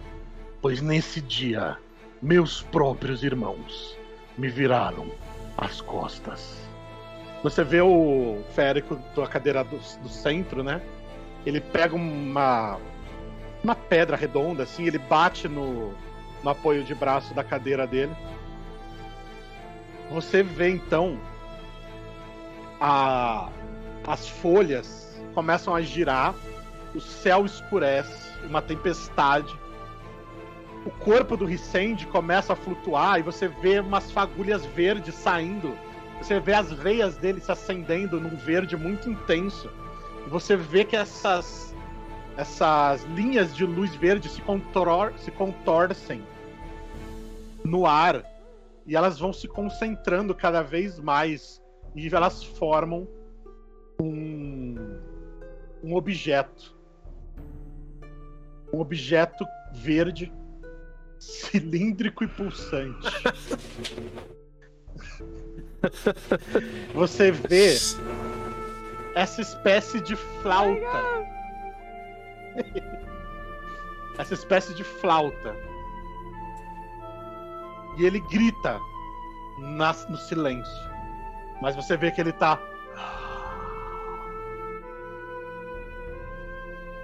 Pois 0.60 0.81
nesse 0.81 1.20
dia 1.20 1.78
meus 2.20 2.62
próprios 2.62 3.22
irmãos 3.22 3.97
me 4.36 4.48
viraram 4.48 5.06
as 5.56 5.81
costas. 5.81 6.60
Você 7.42 7.62
vê 7.62 7.81
o 7.82 8.42
férico 8.55 8.97
da 9.14 9.26
cadeira 9.28 9.62
do, 9.62 9.76
do 9.76 10.08
centro, 10.08 10.64
né? 10.64 10.81
Ele 11.47 11.60
pega 11.60 11.94
uma 11.94 12.78
uma 13.62 13.76
pedra 13.76 14.16
redonda 14.16 14.64
assim, 14.64 14.86
ele 14.86 14.98
bate 14.98 15.47
no, 15.47 15.94
no 16.42 16.50
apoio 16.50 16.84
de 16.84 16.94
braço 16.94 17.34
da 17.34 17.44
cadeira 17.44 17.86
dele. 17.86 18.14
Você 20.10 20.42
vê 20.42 20.70
então 20.70 21.18
a, 22.80 23.48
as 24.06 24.28
folhas 24.28 25.20
começam 25.34 25.74
a 25.74 25.80
girar, 25.80 26.34
o 26.94 27.00
céu 27.00 27.46
escurece, 27.46 28.30
uma 28.46 28.60
tempestade 28.60 29.54
o 30.84 30.90
corpo 30.90 31.36
do 31.36 31.44
Ricende 31.44 32.06
começa 32.06 32.52
a 32.52 32.56
flutuar 32.56 33.18
e 33.18 33.22
você 33.22 33.46
vê 33.46 33.78
umas 33.78 34.10
fagulhas 34.10 34.64
verdes 34.66 35.14
saindo. 35.14 35.76
Você 36.20 36.40
vê 36.40 36.54
as 36.54 36.72
veias 36.72 37.16
dele 37.16 37.40
se 37.40 37.52
acendendo 37.52 38.20
num 38.20 38.36
verde 38.36 38.76
muito 38.76 39.08
intenso. 39.08 39.70
E 40.26 40.30
você 40.30 40.56
vê 40.56 40.84
que 40.84 40.96
essas 40.96 41.72
essas 42.36 43.04
linhas 43.14 43.54
de 43.54 43.64
luz 43.66 43.94
verde 43.94 44.26
se, 44.26 44.40
contor 44.40 45.12
se 45.18 45.30
contorcem 45.30 46.22
no 47.65 47.86
ar 47.86 48.24
e 48.86 48.97
elas 48.97 49.18
vão 49.18 49.32
se 49.32 49.47
concentrando 49.47 50.34
cada 50.34 50.62
vez 50.62 50.99
mais 50.99 51.62
e 51.94 52.08
elas 52.15 52.42
formam 52.42 53.07
um, 54.00 54.76
um 55.82 55.94
objeto. 55.94 56.76
Um 58.73 58.81
objeto 58.81 59.44
verde 59.73 60.32
cilíndrico 61.18 62.24
e 62.24 62.28
pulsante. 62.28 63.08
Você 66.94 67.31
vê 67.31 67.74
essa 69.15 69.41
espécie 69.41 70.00
de 70.00 70.16
flauta. 70.16 71.02
essa 74.18 74.34
espécie 74.34 74.74
de 74.74 74.82
flauta. 74.84 75.55
E 77.96 78.04
ele 78.04 78.20
grita 78.20 78.80
na, 79.58 79.92
no 80.08 80.16
silêncio. 80.16 80.90
Mas 81.60 81.76
você 81.76 81.96
vê 81.96 82.10
que 82.10 82.20
ele 82.20 82.32
tá. 82.32 82.58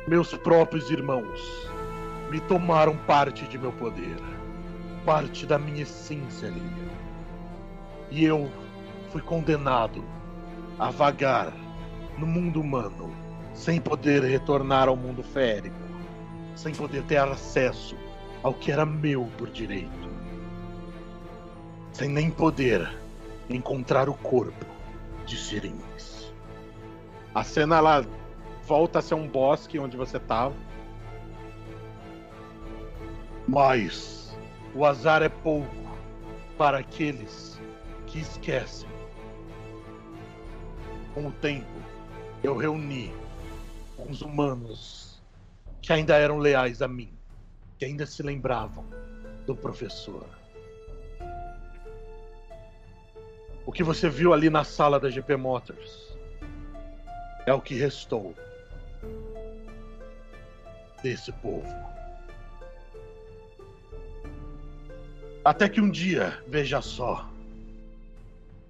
Meus 0.07 0.34
próprios 0.34 0.91
irmãos 0.91 1.70
me 2.31 2.41
tomaram 2.41 2.97
parte 2.97 3.47
de 3.47 3.58
meu 3.58 3.73
poder, 3.73 4.17
parte 5.05 5.47
da 5.47 5.58
minha 5.58 5.83
essência, 5.83 6.49
Lilian. 6.49 6.89
E 8.10 8.25
eu 8.25 8.50
fui 9.10 9.20
condenado 9.20 10.05
a 10.78 10.91
vagar 10.91 11.52
no 12.17 12.26
mundo 12.26 12.60
humano, 12.60 13.15
sem 13.55 13.81
poder 13.81 14.23
retornar 14.23 14.89
ao 14.89 14.97
mundo 14.97 15.23
férico, 15.23 15.76
sem 16.55 16.75
poder 16.75 17.02
ter 17.05 17.18
acesso 17.18 17.97
ao 18.42 18.55
que 18.55 18.73
era 18.73 18.86
meu 18.86 19.28
por 19.36 19.50
direito, 19.50 20.08
sem 21.99 22.09
nem 22.09 22.31
poder 22.31 22.89
encontrar 23.51 24.09
o 24.09 24.15
corpo 24.15 24.65
de 25.27 25.36
Sirins. 25.36 26.33
A 27.35 27.43
cena 27.43 27.78
ela 27.78 28.07
volta 28.68 29.01
a 29.01 29.02
ser 29.02 29.17
um 29.17 29.27
bosque 29.27 29.81
onde 29.81 29.97
você 29.97 30.17
estava 30.17 30.55
mas 33.49 34.33
o 34.77 34.85
azar 34.85 35.25
é 35.25 35.28
pouco 35.28 35.75
para 36.57 36.78
aqueles 36.78 37.60
que 38.07 38.20
esquecem. 38.20 38.89
Com 41.15 41.27
o 41.27 41.33
tempo, 41.33 41.67
eu 42.44 42.57
reuni 42.57 43.12
os 44.09 44.23
humanos 44.23 45.20
que 45.83 45.93
ainda 45.93 46.17
eram 46.17 46.39
leais 46.39 46.81
a 46.81 46.86
mim, 46.86 47.10
que 47.77 47.85
ainda 47.85 48.07
se 48.07 48.23
lembravam 48.23 48.85
do 49.44 49.57
professor. 49.57 50.38
O 53.69 53.71
que 53.71 53.83
você 53.83 54.09
viu 54.09 54.33
ali 54.33 54.49
na 54.49 54.65
sala 54.65 54.99
da 54.99 55.11
GP 55.11 55.37
Motors 55.37 56.17
é 57.45 57.53
o 57.53 57.61
que 57.61 57.75
restou 57.75 58.35
desse 61.03 61.31
povo. 61.33 61.69
Até 65.45 65.69
que 65.69 65.83
um 65.83 65.91
dia, 65.91 66.43
veja 66.47 66.81
só, 66.81 67.29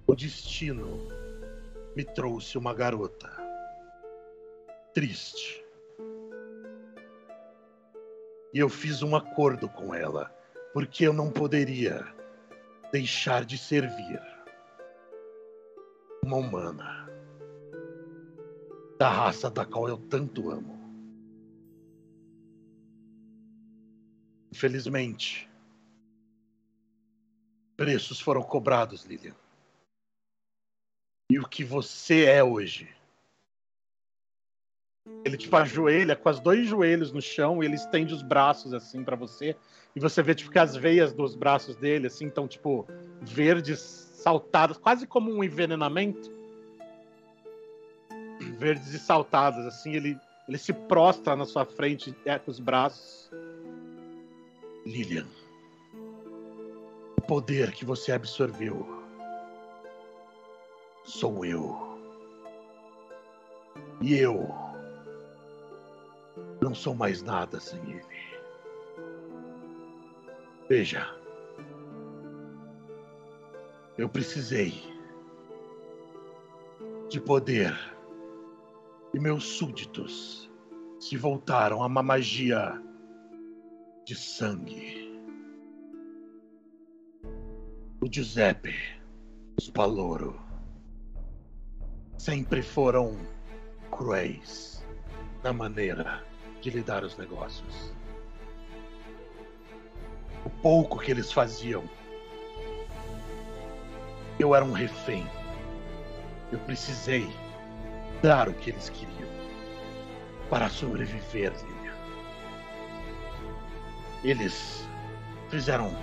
o 0.05 0.13
destino 0.13 1.07
me 1.95 2.03
trouxe 2.03 2.57
uma 2.57 2.73
garota 2.73 3.31
triste. 4.93 5.63
E 8.53 8.59
eu 8.59 8.67
fiz 8.67 9.01
um 9.01 9.15
acordo 9.15 9.69
com 9.69 9.95
ela, 9.95 10.29
porque 10.73 11.07
eu 11.07 11.13
não 11.13 11.31
poderia 11.31 12.05
deixar 12.91 13.45
de 13.45 13.57
servir 13.57 14.28
uma 16.23 16.37
humana 16.37 17.07
da 18.97 19.09
raça 19.09 19.49
da 19.49 19.65
qual 19.65 19.87
eu 19.87 19.97
tanto 19.97 20.51
amo. 20.51 20.77
Infelizmente, 24.51 25.49
preços 27.77 28.19
foram 28.19 28.43
cobrados, 28.43 29.05
Lilian. 29.05 29.35
E 31.31 31.39
o 31.39 31.47
que 31.47 31.63
você 31.63 32.25
é 32.25 32.43
hoje? 32.43 32.93
Ele 35.23 35.37
tipo 35.37 35.55
ajoelha 35.55 36.15
com 36.15 36.29
os 36.29 36.39
dois 36.39 36.67
joelhos 36.67 37.11
no 37.11 37.21
chão 37.21 37.63
e 37.63 37.65
ele 37.65 37.75
estende 37.75 38.13
os 38.13 38.21
braços 38.21 38.73
assim 38.73 39.03
para 39.03 39.15
você 39.15 39.55
e 39.95 39.99
você 39.99 40.21
vê 40.21 40.35
tipo 40.35 40.51
que 40.51 40.59
as 40.59 40.75
veias 40.75 41.13
dos 41.13 41.35
braços 41.35 41.75
dele 41.75 42.07
assim 42.07 42.27
estão 42.27 42.47
tipo 42.47 42.85
verdes 43.21 44.08
saltadas, 44.19 44.77
quase 44.77 45.07
como 45.07 45.31
um 45.31 45.43
envenenamento. 45.43 46.31
Verdes 48.57 48.93
e 48.93 48.99
saltadas 48.99 49.65
assim, 49.65 49.93
ele 49.93 50.17
ele 50.47 50.57
se 50.57 50.73
prostra 50.73 51.35
na 51.35 51.45
sua 51.45 51.63
frente 51.63 52.15
é, 52.25 52.39
com 52.39 52.49
os 52.49 52.59
braços. 52.59 53.29
Lilian 54.85 55.27
poder 57.29 57.71
que 57.73 57.85
você 57.85 58.11
absorveu 58.11 59.03
sou 61.03 61.45
eu. 61.45 61.99
E 64.01 64.15
eu 64.15 64.49
não 66.59 66.73
sou 66.73 66.95
mais 66.95 67.21
nada 67.21 67.59
sem 67.59 67.79
ele. 67.87 68.03
Veja, 70.67 71.15
eu 73.99 74.07
precisei 74.07 74.81
de 77.09 77.19
poder 77.19 77.77
e 79.13 79.19
meus 79.19 79.43
súditos 79.43 80.49
se 81.01 81.17
voltaram 81.17 81.83
a 81.83 81.85
uma 81.85 82.01
magia 82.01 82.81
de 84.05 84.15
sangue. 84.15 85.21
O 88.01 88.07
Giuseppe, 88.09 88.73
os 89.59 89.69
Paloro, 89.69 90.39
sempre 92.17 92.61
foram 92.61 93.17
cruéis 93.91 94.81
na 95.43 95.51
maneira 95.51 96.25
de 96.61 96.69
lidar 96.69 97.03
os 97.03 97.17
negócios. 97.17 97.93
O 100.45 100.49
pouco 100.49 100.99
que 100.99 101.11
eles 101.11 101.33
faziam, 101.33 101.83
eu 104.39 104.55
era 104.55 104.63
um 104.63 104.71
refém. 104.71 105.27
Eu 106.51 106.59
precisei 106.59 107.29
dar 108.21 108.47
o 108.47 108.53
que 108.53 108.69
eles 108.69 108.89
queriam 108.89 109.29
para 110.49 110.69
sobreviver, 110.69 111.51
Lilian. 111.51 111.93
Eles 114.23 114.87
fizeram 115.49 115.93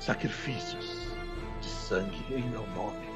sacrifícios 0.00 1.12
de 1.60 1.68
sangue 1.68 2.24
em 2.30 2.42
meu 2.48 2.66
nome. 2.68 3.10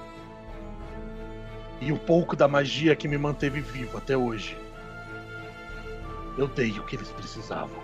E 1.81 1.91
o 1.91 1.99
pouco 1.99 2.37
da 2.37 2.47
magia 2.47 2.95
que 2.95 3.09
me 3.09 3.19
manteve 3.19 3.61
vivo 3.61 3.99
até 3.99 4.17
hoje. 4.17 4.57
Eu 6.37 6.47
dei 6.47 6.79
o 6.79 6.85
que 6.85 6.97
eles 6.97 7.11
precisavam 7.11 7.83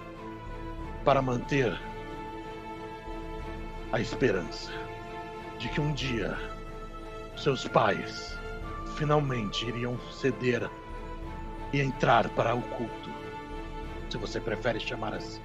para 1.05 1.23
manter 1.23 1.77
a 3.93 4.01
esperança 4.01 4.90
de 5.61 5.69
que 5.69 5.81
um 5.81 5.93
dia 5.93 6.37
seus 7.37 7.69
pais 7.69 8.37
finalmente 8.97 9.67
iriam 9.67 9.99
ceder 10.11 10.69
e 11.73 11.81
entrar 11.81 12.29
para 12.35 12.55
o 12.55 12.63
culto, 12.63 13.11
se 14.11 14.17
você 14.17 14.41
prefere 14.41 14.81
chamar 14.81 15.15
assim. 15.15 15.41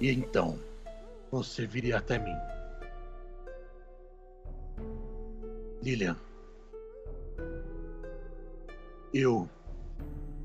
E 0.00 0.10
então 0.10 0.58
você 1.30 1.66
viria 1.66 1.98
até 1.98 2.18
mim. 2.18 2.34
Lilian, 5.82 6.16
eu 9.12 9.48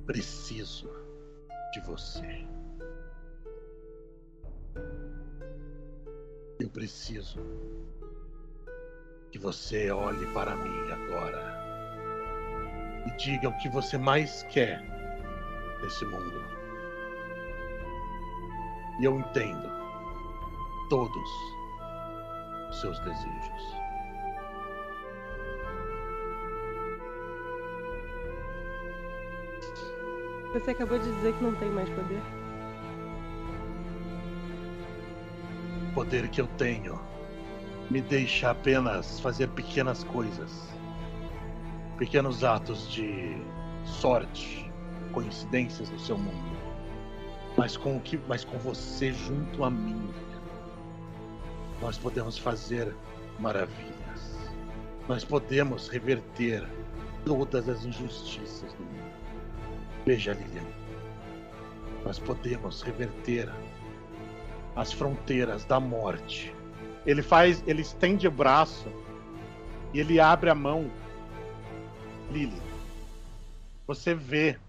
preciso 0.05 0.89
de 1.73 1.79
você. 1.81 2.45
Eu 6.59 6.69
preciso 6.69 7.39
que 9.31 9.37
você 9.37 9.91
olhe 9.91 10.25
para 10.27 10.55
mim 10.55 10.91
agora 10.91 11.57
e 13.05 13.11
diga 13.17 13.49
o 13.49 13.57
que 13.57 13.69
você 13.69 13.97
mais 13.97 14.43
quer 14.43 14.81
nesse 15.81 16.05
mundo. 16.05 16.43
E 18.99 19.05
eu 19.05 19.19
entendo 19.19 19.69
todos 20.89 21.29
os 22.69 22.81
seus 22.81 22.99
desejos. 22.99 23.77
Você 30.53 30.71
acabou 30.71 30.97
de 30.97 31.11
dizer 31.11 31.33
que 31.33 31.43
não 31.43 31.53
tem 31.55 31.69
mais 31.69 31.89
poder. 31.89 32.21
O 35.91 35.93
poder 35.93 36.27
que 36.29 36.41
eu 36.41 36.47
tenho 36.57 36.99
me 37.89 38.01
deixa 38.01 38.51
apenas 38.51 39.19
fazer 39.19 39.47
pequenas 39.49 40.03
coisas. 40.03 40.67
Pequenos 41.97 42.43
atos 42.43 42.91
de 42.91 43.37
sorte, 43.85 44.71
coincidências 45.11 45.89
no 45.89 45.99
seu 45.99 46.17
mundo. 46.17 46.57
Mas 47.57 47.75
com 47.75 47.97
o 47.97 48.01
que, 48.01 48.19
mas 48.27 48.43
com 48.43 48.57
você 48.59 49.11
junto 49.11 49.63
a 49.63 49.69
mim, 49.69 50.09
nós 51.81 51.97
podemos 51.97 52.37
fazer 52.37 52.93
maravilhas. 53.39 54.37
Nós 55.07 55.23
podemos 55.23 55.87
reverter 55.87 56.67
todas 57.25 57.67
as 57.67 57.83
injustiças 57.85 58.73
do 58.73 58.83
mundo. 58.83 59.13
Veja, 60.05 60.33
Lilian, 60.33 60.63
nós 62.05 62.19
podemos 62.19 62.81
reverter 62.81 63.51
as 64.75 64.93
fronteiras 64.93 65.65
da 65.65 65.79
morte. 65.79 66.53
Ele 67.07 67.23
faz, 67.23 67.63
ele 67.65 67.81
estende 67.81 68.27
o 68.27 68.31
braço 68.31 68.85
e 69.93 69.99
ele 69.99 70.19
abre 70.19 70.51
a 70.51 70.55
mão. 70.55 70.91
Lily, 72.29 72.61
você 73.87 74.13
vê 74.13 74.59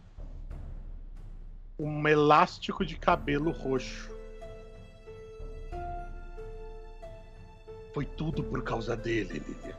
um 1.78 2.08
elástico 2.08 2.86
de 2.86 2.96
cabelo 2.96 3.50
roxo. 3.50 4.10
Foi 7.92 8.06
tudo 8.06 8.42
por 8.42 8.62
causa 8.62 8.96
dele, 8.96 9.42
Lilian. 9.46 9.76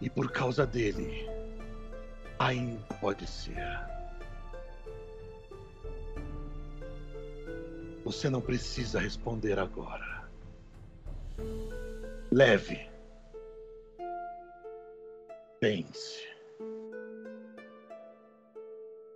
E 0.00 0.10
por 0.10 0.30
causa 0.30 0.66
dele, 0.66 1.28
Ainda 2.38 2.80
pode 3.00 3.26
ser. 3.26 3.97
Você 8.08 8.30
não 8.30 8.40
precisa 8.40 8.98
responder 8.98 9.58
agora. 9.58 10.26
Leve. 12.32 12.88
Pense. 15.60 16.26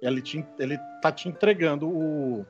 Ele, 0.03 0.21
te, 0.21 0.47
ele 0.59 0.77
tá 1.01 1.11
te 1.11 1.27
entregando 1.27 1.89
o, 1.89 2.45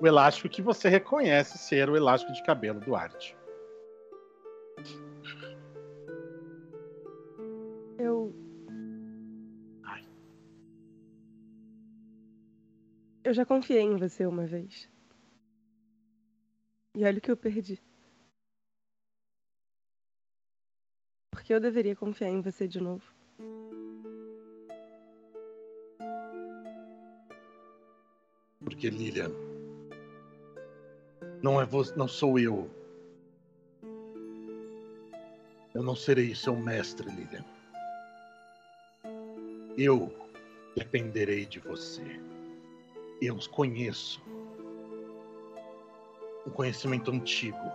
o 0.00 0.06
elástico 0.06 0.48
que 0.48 0.62
você 0.62 0.88
reconhece 0.88 1.58
ser 1.58 1.90
o 1.90 1.96
elástico 1.96 2.32
de 2.32 2.44
cabelo 2.44 2.78
do 2.78 2.94
Arte. 2.94 3.36
Eu 13.24 13.32
já 13.32 13.46
confiei 13.46 13.80
em 13.80 13.96
você 13.96 14.26
uma 14.26 14.44
vez. 14.44 14.91
E 16.94 17.04
olha 17.04 17.18
o 17.18 17.20
que 17.20 17.30
eu 17.30 17.36
perdi. 17.36 17.80
Porque 21.30 21.52
eu 21.52 21.60
deveria 21.60 21.96
confiar 21.96 22.28
em 22.28 22.40
você 22.40 22.68
de 22.68 22.80
novo. 22.80 23.02
Porque 28.60 28.90
Lilian, 28.90 29.30
não 31.42 31.60
é 31.60 31.64
você, 31.64 31.94
não 31.96 32.06
sou 32.06 32.38
eu. 32.38 32.70
Eu 35.74 35.82
não 35.82 35.96
serei 35.96 36.34
seu 36.34 36.54
mestre, 36.54 37.08
Lilian. 37.10 37.44
Eu 39.76 40.12
dependerei 40.76 41.46
de 41.46 41.58
você 41.58 42.20
eu 43.22 43.36
os 43.36 43.46
conheço. 43.46 44.20
Um 46.46 46.50
conhecimento 46.50 47.10
antigo. 47.10 47.72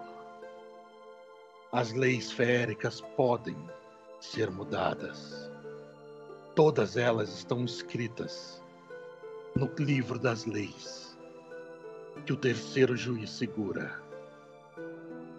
As 1.72 1.94
leis 1.94 2.32
féricas 2.32 3.02
podem 3.16 3.58
ser 4.20 4.50
mudadas. 4.52 5.52
Todas 6.56 6.98
elas 6.98 7.30
estão 7.30 7.64
escritas 7.64 8.64
no 9.56 9.70
livro 9.78 10.18
das 10.20 10.46
leis 10.46 11.08
que 12.26 12.34
o 12.34 12.38
terceiro 12.38 12.96
juiz 12.96 13.30
segura. 13.30 14.02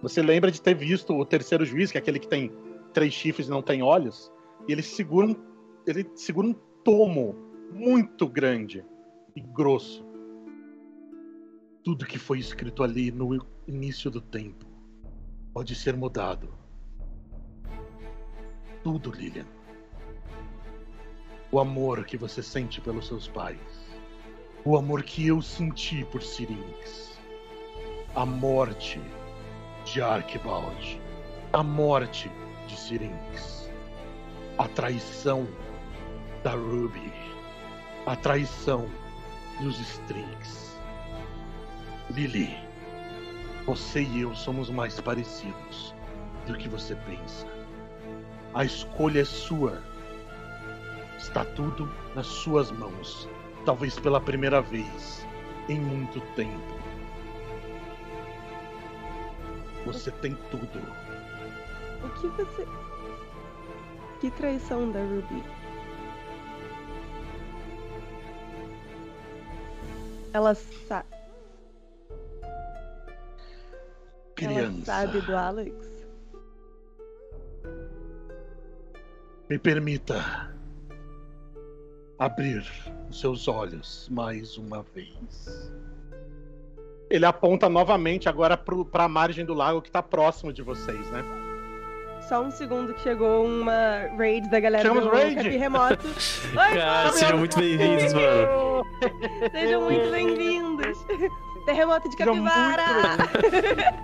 Você 0.01 0.23
lembra 0.23 0.51
de 0.51 0.63
ter 0.63 0.75
visto 0.75 1.13
o 1.13 1.25
terceiro 1.25 1.65
juiz, 1.65 1.91
que 1.91 1.99
é 1.99 2.01
aquele 2.01 2.19
que 2.19 2.29
tem 2.29 2.53
três 2.93 3.13
chifres 3.13 3.49
e 3.49 3.51
não 3.51 3.63
tem 3.63 3.83
olhos? 3.83 4.33
E 4.67 4.73
ele 4.73 4.83
segura 4.83 5.27
um, 5.27 5.37
ele 5.87 6.09
segura 6.15 6.47
um 6.47 6.55
tomo 6.85 7.35
muito 7.73 8.27
grande 8.27 8.85
e 9.35 9.41
grosso. 9.41 10.07
Tudo 11.85 12.07
que 12.07 12.19
foi 12.19 12.39
escrito 12.39 12.83
ali 12.83 13.11
no 13.11 13.45
início 13.67 14.11
do 14.11 14.21
tempo 14.21 14.67
pode 15.55 15.75
ser 15.75 15.97
mudado. 15.97 16.53
Tudo, 18.83 19.11
Lilian. 19.11 19.47
O 21.51 21.59
amor 21.59 22.05
que 22.05 22.17
você 22.17 22.43
sente 22.43 22.81
pelos 22.81 23.07
seus 23.07 23.29
pais. 23.29 23.59
O 24.65 24.77
amor 24.77 25.03
que 25.03 25.27
eu 25.27 25.41
senti 25.41 26.05
por 26.07 26.23
Syrinx. 26.23 27.19
A 28.15 28.27
morte 28.27 29.01
de 29.85 30.03
Archibald. 30.03 31.01
A 31.53 31.63
morte 31.63 32.31
de 32.67 32.77
Syrinx. 32.77 33.71
A 34.59 34.69
traição 34.69 35.49
da 36.43 36.53
Ruby. 36.53 37.13
A 38.05 38.15
traição 38.17 38.87
dos 39.61 39.79
Strings. 39.81 40.68
Lily, 42.11 42.57
você 43.67 44.03
e 44.03 44.23
eu 44.23 44.35
somos 44.35 44.71
mais 44.71 44.99
parecidos 44.99 45.95
do 46.47 46.57
que 46.57 46.67
você 46.69 46.95
pensa. 46.95 47.47
A 48.55 48.65
escolha 48.65 49.21
é 49.21 49.25
sua. 49.27 49.83
Está 51.19 51.45
tudo 51.45 51.87
nas 52.15 52.27
suas 52.27 52.71
mãos. 52.71 53.29
Talvez 53.67 54.01
pela 54.01 54.21
primeira 54.21 54.63
vez 54.63 55.27
em 55.69 55.79
muito 55.79 56.21
tempo. 56.35 56.79
Você 59.85 60.11
tem 60.11 60.35
tudo. 60.51 60.81
O 62.03 62.09
que 62.21 62.27
você. 62.29 62.67
Que 64.21 64.31
traição 64.31 64.91
da 64.91 65.01
Ruby? 65.01 65.45
Ela 70.33 70.55
sabe. 70.55 71.18
Ela 74.45 74.55
Criança, 74.55 74.85
sabe 74.85 75.21
do 75.21 75.37
Alex? 75.37 75.99
me 79.49 79.59
permita 79.59 80.53
abrir 82.19 82.63
os 83.09 83.19
seus 83.19 83.49
olhos 83.49 84.09
mais 84.11 84.59
uma 84.59 84.85
vez. 84.95 85.73
Ele 87.09 87.25
aponta 87.25 87.69
novamente 87.69 88.29
agora 88.29 88.57
pro, 88.57 88.85
pra 88.85 89.09
margem 89.09 89.47
do 89.47 89.55
lago 89.55 89.81
que 89.81 89.91
tá 89.91 90.03
próximo 90.03 90.53
de 90.53 90.61
vocês, 90.61 91.11
né? 91.11 91.25
Só 92.29 92.43
um 92.43 92.51
segundo 92.51 92.93
que 92.93 93.01
chegou 93.01 93.47
uma 93.47 94.07
raid 94.19 94.51
da 94.51 94.61
galera 94.61 94.83
Chegamos 94.83 95.05
do 95.05 95.11
raid? 95.11 95.37
Capim 95.37 95.57
Remoto. 95.57 96.07
Oi, 96.53 96.79
Cara, 96.79 97.13
sejam 97.13 97.39
muito 97.39 97.59
bem-vindos, 97.59 98.13
mano. 98.13 98.85
Sejam 99.51 99.81
muito 99.81 100.11
bem-vindos. 100.11 100.99
Terremoto 101.65 102.11
de 102.11 102.17
Capivara! 102.17 102.85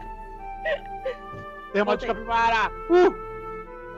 Tema 1.72 1.96
de 1.96 2.06
capivara! 2.06 2.70
Uh! 2.88 3.14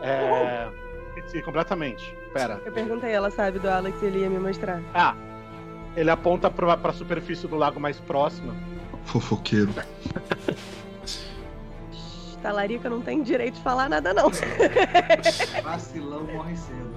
É. 0.03 0.69
Esqueci 1.17 1.43
completamente. 1.43 2.17
Pera. 2.33 2.61
Eu 2.65 2.73
perguntei, 2.73 3.13
ela 3.13 3.31
sabe 3.31 3.59
do 3.59 3.69
Alex 3.69 4.03
ele 4.03 4.21
ia 4.21 4.31
me 4.31 4.39
mostrar. 4.39 4.83
Ah! 4.95 5.15
Ele 5.97 6.11
aponta 6.11 6.51
pra, 6.51 6.77
pra 6.77 6.93
superfície 6.93 7.47
do 7.47 7.57
lago 7.57 7.81
mais 7.81 7.99
próxima. 7.99 8.55
Fofoqueiro. 9.05 9.73
Talarica 12.43 12.89
não 12.91 13.01
tem 13.01 13.23
direito 13.23 13.55
de 13.55 13.63
falar 13.63 13.89
nada, 13.89 14.13
não. 14.13 14.31
Vacilão 15.65 16.25
morre 16.25 16.57
cedo. 16.57 16.95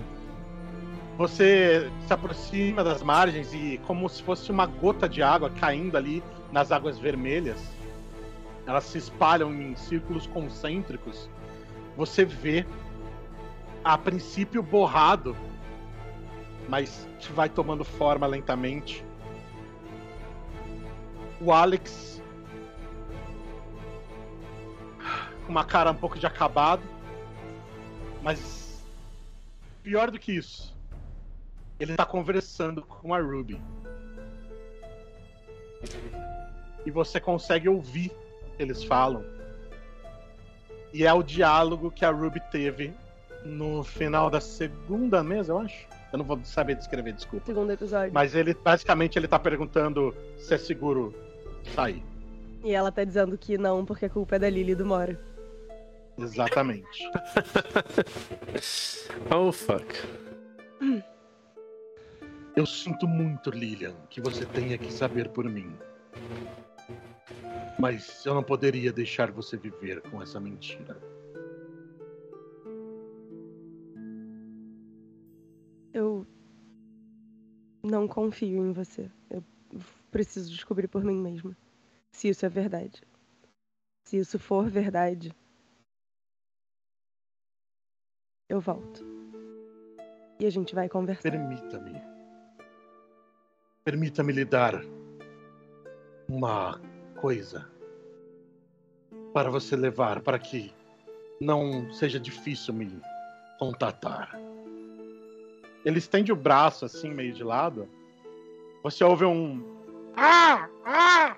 Você 1.17 1.89
se 2.07 2.13
aproxima 2.13 2.83
das 2.83 3.01
margens 3.01 3.53
e, 3.53 3.79
como 3.87 4.07
se 4.07 4.21
fosse 4.21 4.51
uma 4.51 4.65
gota 4.65 5.07
de 5.09 5.23
água 5.23 5.49
caindo 5.49 5.97
ali 5.97 6.23
nas 6.51 6.71
águas 6.71 6.97
vermelhas, 6.97 7.59
elas 8.69 8.83
se 8.83 8.99
espalham 8.99 9.51
em 9.51 9.75
círculos 9.75 10.27
concêntricos. 10.27 11.27
Você 11.97 12.23
vê, 12.23 12.63
a 13.83 13.97
princípio 13.97 14.61
borrado, 14.61 15.35
mas 16.67 17.07
vai 17.33 17.49
tomando 17.49 17.83
forma 17.83 18.27
lentamente. 18.27 19.03
O 21.41 21.51
Alex, 21.51 22.21
com 25.47 25.51
uma 25.51 25.65
cara 25.65 25.89
um 25.89 25.95
pouco 25.95 26.19
de 26.19 26.27
acabado, 26.27 26.83
mas 28.21 28.85
pior 29.81 30.11
do 30.11 30.19
que 30.19 30.31
isso, 30.31 30.77
ele 31.79 31.95
tá 31.95 32.05
conversando 32.05 32.83
com 32.83 33.15
a 33.15 33.19
Ruby. 33.19 33.59
E 36.85 36.91
você 36.91 37.19
consegue 37.19 37.67
ouvir 37.67 38.11
eles 38.59 38.83
falam. 38.83 39.23
E 40.93 41.05
é 41.05 41.13
o 41.13 41.23
diálogo 41.23 41.89
que 41.89 42.03
a 42.03 42.11
Ruby 42.11 42.41
teve 42.51 42.93
no 43.45 43.83
final 43.83 44.29
da 44.29 44.41
segunda 44.41 45.23
mesa, 45.23 45.53
eu 45.53 45.59
acho. 45.59 45.87
Eu 46.11 46.17
não 46.17 46.25
vou 46.25 46.39
saber 46.43 46.75
descrever, 46.75 47.13
desculpa. 47.13 47.45
Segundo 47.45 47.71
episódio. 47.71 48.11
Mas 48.13 48.35
ele 48.35 48.53
basicamente 48.53 49.17
ele 49.17 49.27
tá 49.27 49.39
perguntando 49.39 50.15
se 50.37 50.53
é 50.53 50.57
seguro 50.57 51.13
sair. 51.75 52.03
E 52.63 52.73
ela 52.73 52.91
tá 52.91 53.03
dizendo 53.03 53.37
que 53.37 53.57
não, 53.57 53.85
porque 53.85 54.05
a 54.05 54.09
culpa 54.09 54.35
é 54.35 54.39
da 54.39 54.49
Lily 54.49 54.71
e 54.71 54.75
do 54.75 54.85
Mora. 54.85 55.19
Exatamente. 56.17 56.99
Oh, 59.31 59.51
fuck. 59.51 59.85
Eu 62.55 62.65
sinto 62.65 63.07
muito, 63.07 63.49
Lilian, 63.49 63.93
que 64.09 64.19
você 64.19 64.45
tenha 64.45 64.77
que 64.77 64.91
saber 64.91 65.29
por 65.29 65.45
mim. 65.45 65.71
Mas 67.79 68.25
eu 68.25 68.33
não 68.33 68.43
poderia 68.43 68.91
deixar 68.91 69.31
você 69.31 69.55
viver 69.55 70.01
com 70.09 70.21
essa 70.21 70.39
mentira. 70.39 71.01
Eu 75.93 76.25
não 77.83 78.07
confio 78.07 78.65
em 78.65 78.73
você. 78.73 79.09
Eu 79.29 79.43
preciso 80.11 80.51
descobrir 80.51 80.87
por 80.87 81.03
mim 81.03 81.21
mesma 81.21 81.55
se 82.11 82.27
isso 82.29 82.45
é 82.45 82.49
verdade. 82.49 83.01
Se 84.03 84.17
isso 84.17 84.37
for 84.39 84.69
verdade, 84.69 85.33
eu 88.49 88.59
volto. 88.59 89.05
E 90.39 90.45
a 90.45 90.49
gente 90.49 90.73
vai 90.73 90.89
conversar. 90.89 91.29
Permita-me. 91.29 92.01
Permita-me 93.83 94.33
lhe 94.33 94.45
dar 94.45 94.81
uma 96.27 96.81
coisa 97.21 97.69
para 99.33 99.49
você 99.49 99.75
levar, 99.75 100.21
para 100.21 100.39
que 100.39 100.73
não 101.39 101.91
seja 101.93 102.19
difícil 102.19 102.73
me 102.73 103.01
contatar. 103.57 104.37
Ele 105.85 105.99
estende 105.99 106.31
o 106.31 106.35
braço 106.35 106.85
assim, 106.85 107.09
meio 107.09 107.33
de 107.33 107.43
lado. 107.43 107.87
Você 108.83 109.03
ouve 109.03 109.25
um. 109.25 109.63
Ah! 110.15 110.67
Ah! 110.85 111.37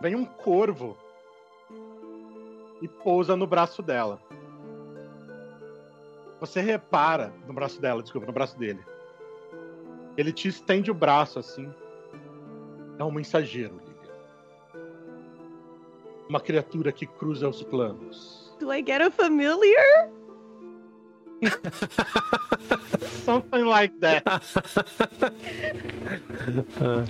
Vem 0.00 0.14
um 0.14 0.24
corvo 0.24 0.96
e 2.80 2.88
pousa 2.88 3.36
no 3.36 3.46
braço 3.46 3.82
dela. 3.82 4.20
Você 6.40 6.60
repara 6.60 7.32
no 7.46 7.52
braço 7.52 7.80
dela, 7.80 8.02
desculpa, 8.02 8.26
no 8.26 8.32
braço 8.32 8.58
dele. 8.58 8.80
Ele 10.16 10.32
te 10.32 10.48
estende 10.48 10.90
o 10.90 10.94
braço 10.94 11.38
assim. 11.38 11.72
É 12.98 13.04
um 13.04 13.12
mensageiro. 13.12 13.81
Uma 16.28 16.40
criatura 16.40 16.92
que 16.92 17.06
cruza 17.06 17.48
os 17.48 17.62
planos. 17.62 18.54
Do 18.58 18.72
I 18.72 18.78
get 18.86 19.00
a 19.02 19.10
familiar? 19.10 20.10
Something 23.24 23.64
like 23.64 23.94
that. 24.00 24.22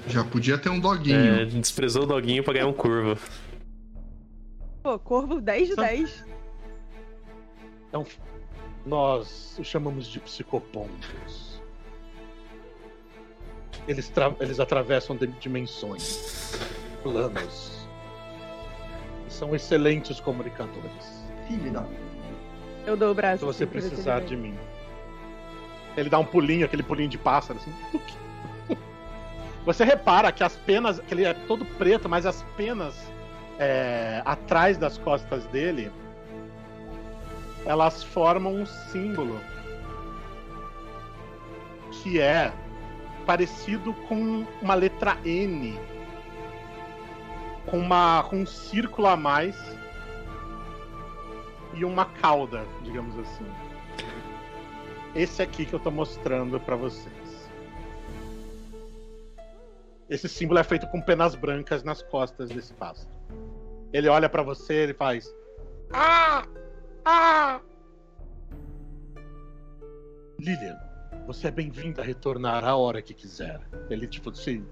Já 0.09 0.25
podia 0.25 0.57
ter 0.59 0.71
um 0.71 0.81
doguinho. 0.81 1.41
É, 1.43 1.45
desprezou 1.45 2.05
o 2.05 2.07
doguinho 2.07 2.43
pra 2.43 2.55
ganhar 2.55 2.67
um 2.67 2.73
curva. 2.73 3.19
Pô, 4.83 4.99
Corvo 4.99 5.41
10 5.41 5.69
de 5.69 5.75
Só- 5.75 5.83
10. 5.83 6.25
Então, 7.89 8.07
nós 8.87 9.57
o 9.59 9.65
chamamos 9.65 10.07
de 10.07 10.19
psicopontos. 10.21 11.61
Eles, 13.87 14.11
eles 14.41 14.59
atravessam 14.61 15.15
de- 15.17 15.27
dimensões, 15.27 16.57
planos. 17.03 17.82
São 19.43 19.57
excelentes 19.57 20.21
comunicadores. 20.21 21.25
Filho 21.49 21.73
da. 21.73 21.85
Eu 22.87 22.97
dou 22.97 23.11
o 23.11 23.15
braço. 23.15 23.39
Se 23.41 23.45
você 23.45 23.67
precisar 23.67 24.21
de 24.21 24.37
mim. 24.37 24.55
Ele 25.97 26.09
dá 26.09 26.17
um 26.21 26.25
pulinho, 26.25 26.65
aquele 26.65 26.85
pulinho 26.85 27.09
de 27.09 27.19
pássaro, 27.19 27.59
assim. 27.59 28.77
Você 29.67 29.85
repara 29.85 30.31
que 30.31 30.45
as 30.45 30.55
penas, 30.59 31.01
que 31.01 31.13
ele 31.13 31.25
é 31.25 31.35
todo 31.35 31.65
preto, 31.65 32.09
mas 32.09 32.25
as 32.25 32.45
penas 32.57 32.95
é, 33.59 34.23
atrás 34.25 34.79
das 34.79 34.97
costas 34.97 35.45
dele, 35.47 35.91
elas 37.67 38.05
formam 38.05 38.55
um 38.55 38.67
símbolo 38.67 39.41
que 41.91 42.21
é 42.21 42.53
parecido 43.27 43.93
com 44.09 44.47
uma 44.61 44.75
letra 44.75 45.19
N, 45.25 45.77
com 47.73 47.79
uma 47.79 48.23
com 48.25 48.43
um 48.43 48.47
círculo 48.47 49.09
a 49.09 49.17
mais 49.17 49.57
e 51.73 51.87
uma 51.87 52.05
cauda, 52.05 52.67
digamos 52.83 53.19
assim. 53.19 53.47
Esse 55.15 55.41
aqui 55.41 55.65
que 55.65 55.73
eu 55.73 55.81
tô 55.81 55.91
mostrando 55.91 56.61
pra 56.61 56.77
vocês. 56.77 57.51
Esse 60.07 60.29
símbolo 60.29 60.61
é 60.61 60.63
feito 60.63 60.87
com 60.89 61.01
penas 61.01 61.35
brancas 61.35 61.83
nas 61.83 62.03
costas 62.03 62.51
desse 62.51 62.75
pássaro. 62.75 63.09
Ele 63.91 64.07
olha 64.07 64.29
pra 64.29 64.43
você, 64.43 64.75
ele 64.75 64.93
faz. 64.93 65.35
Ah! 65.91 66.45
Ah! 67.07 67.59
Lilian, 70.39 70.79
você 71.27 71.49
é 71.49 71.51
bem-vinda 71.51 72.03
a 72.03 72.05
retornar 72.05 72.67
a 72.67 72.77
hora 72.77 73.01
que 73.01 73.15
quiser. 73.15 73.63
Ele, 73.89 74.07
tipo, 74.07 74.35
se 74.35 74.63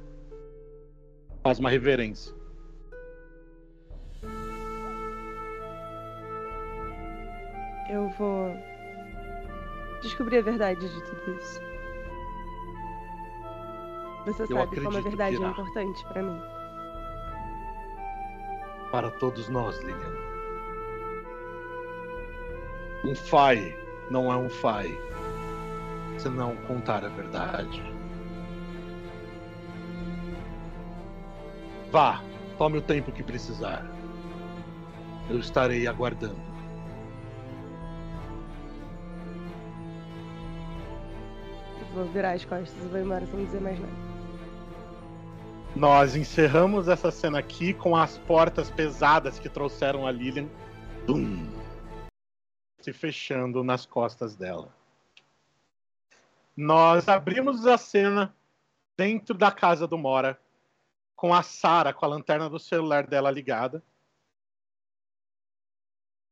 faz 1.43 1.59
uma 1.59 1.71
reverência. 1.71 2.40
Eu 7.91 8.09
vou 8.11 8.57
descobrir 10.01 10.39
a 10.39 10.43
verdade 10.43 10.89
de 10.89 11.03
tudo 11.03 11.37
isso. 11.37 11.61
Você 14.27 14.43
Eu 14.45 14.47
sabe 14.47 14.81
como 14.81 14.97
a 14.97 15.01
verdade 15.01 15.43
é 15.43 15.47
importante 15.47 16.05
pra 16.05 16.23
mim. 16.23 16.41
Para 18.93 19.11
todos 19.11 19.49
nós, 19.49 19.77
Lilian. 19.81 20.15
Um 23.05 23.15
Fai 23.17 23.77
não 24.09 24.33
é 24.33 24.37
um 24.37 24.49
Fai 24.49 24.97
se 26.17 26.29
não 26.29 26.55
contar 26.69 27.05
a 27.05 27.09
verdade. 27.09 27.83
Vá, 31.91 32.23
tome 32.57 32.79
o 32.79 32.83
tempo 32.83 33.11
que 33.11 33.25
precisar. 33.25 33.85
Eu 35.29 35.41
estarei 35.41 35.89
aguardando. 35.89 36.50
Vou 42.05 42.13
virar 42.13 42.33
as 42.33 42.45
costas 42.45 42.83
e 42.83 42.89
vou 42.89 43.01
embora 43.01 43.27
sem 43.27 43.45
dizer 43.45 43.61
mais 43.61 43.79
nada. 43.79 43.93
Nós 45.77 46.17
encerramos 46.17 46.89
essa 46.89 47.11
cena 47.11 47.39
aqui 47.39 47.73
com 47.75 47.95
as 47.95 48.19
portas 48.19 48.71
pesadas 48.71 49.39
que 49.39 49.49
trouxeram 49.49 50.07
a 50.07 50.11
Lilian 50.11 50.49
Dum, 51.07 51.47
se 52.81 52.93
fechando 52.93 53.63
nas 53.63 53.87
costas 53.87 54.35
dela. 54.35 54.75
Nós 56.57 57.09
abrimos 57.09 57.67
a 57.67 57.79
cena 57.79 58.35
dentro 58.97 59.35
da 59.35 59.53
casa 59.53 59.87
do 59.87 59.97
Mora, 59.97 60.39
com 61.15 61.35
a 61.35 61.43
Sara 61.43 61.93
com 61.93 62.05
a 62.05 62.09
lanterna 62.09 62.49
do 62.49 62.59
celular 62.59 63.07
dela 63.07 63.31
ligada. 63.31 63.83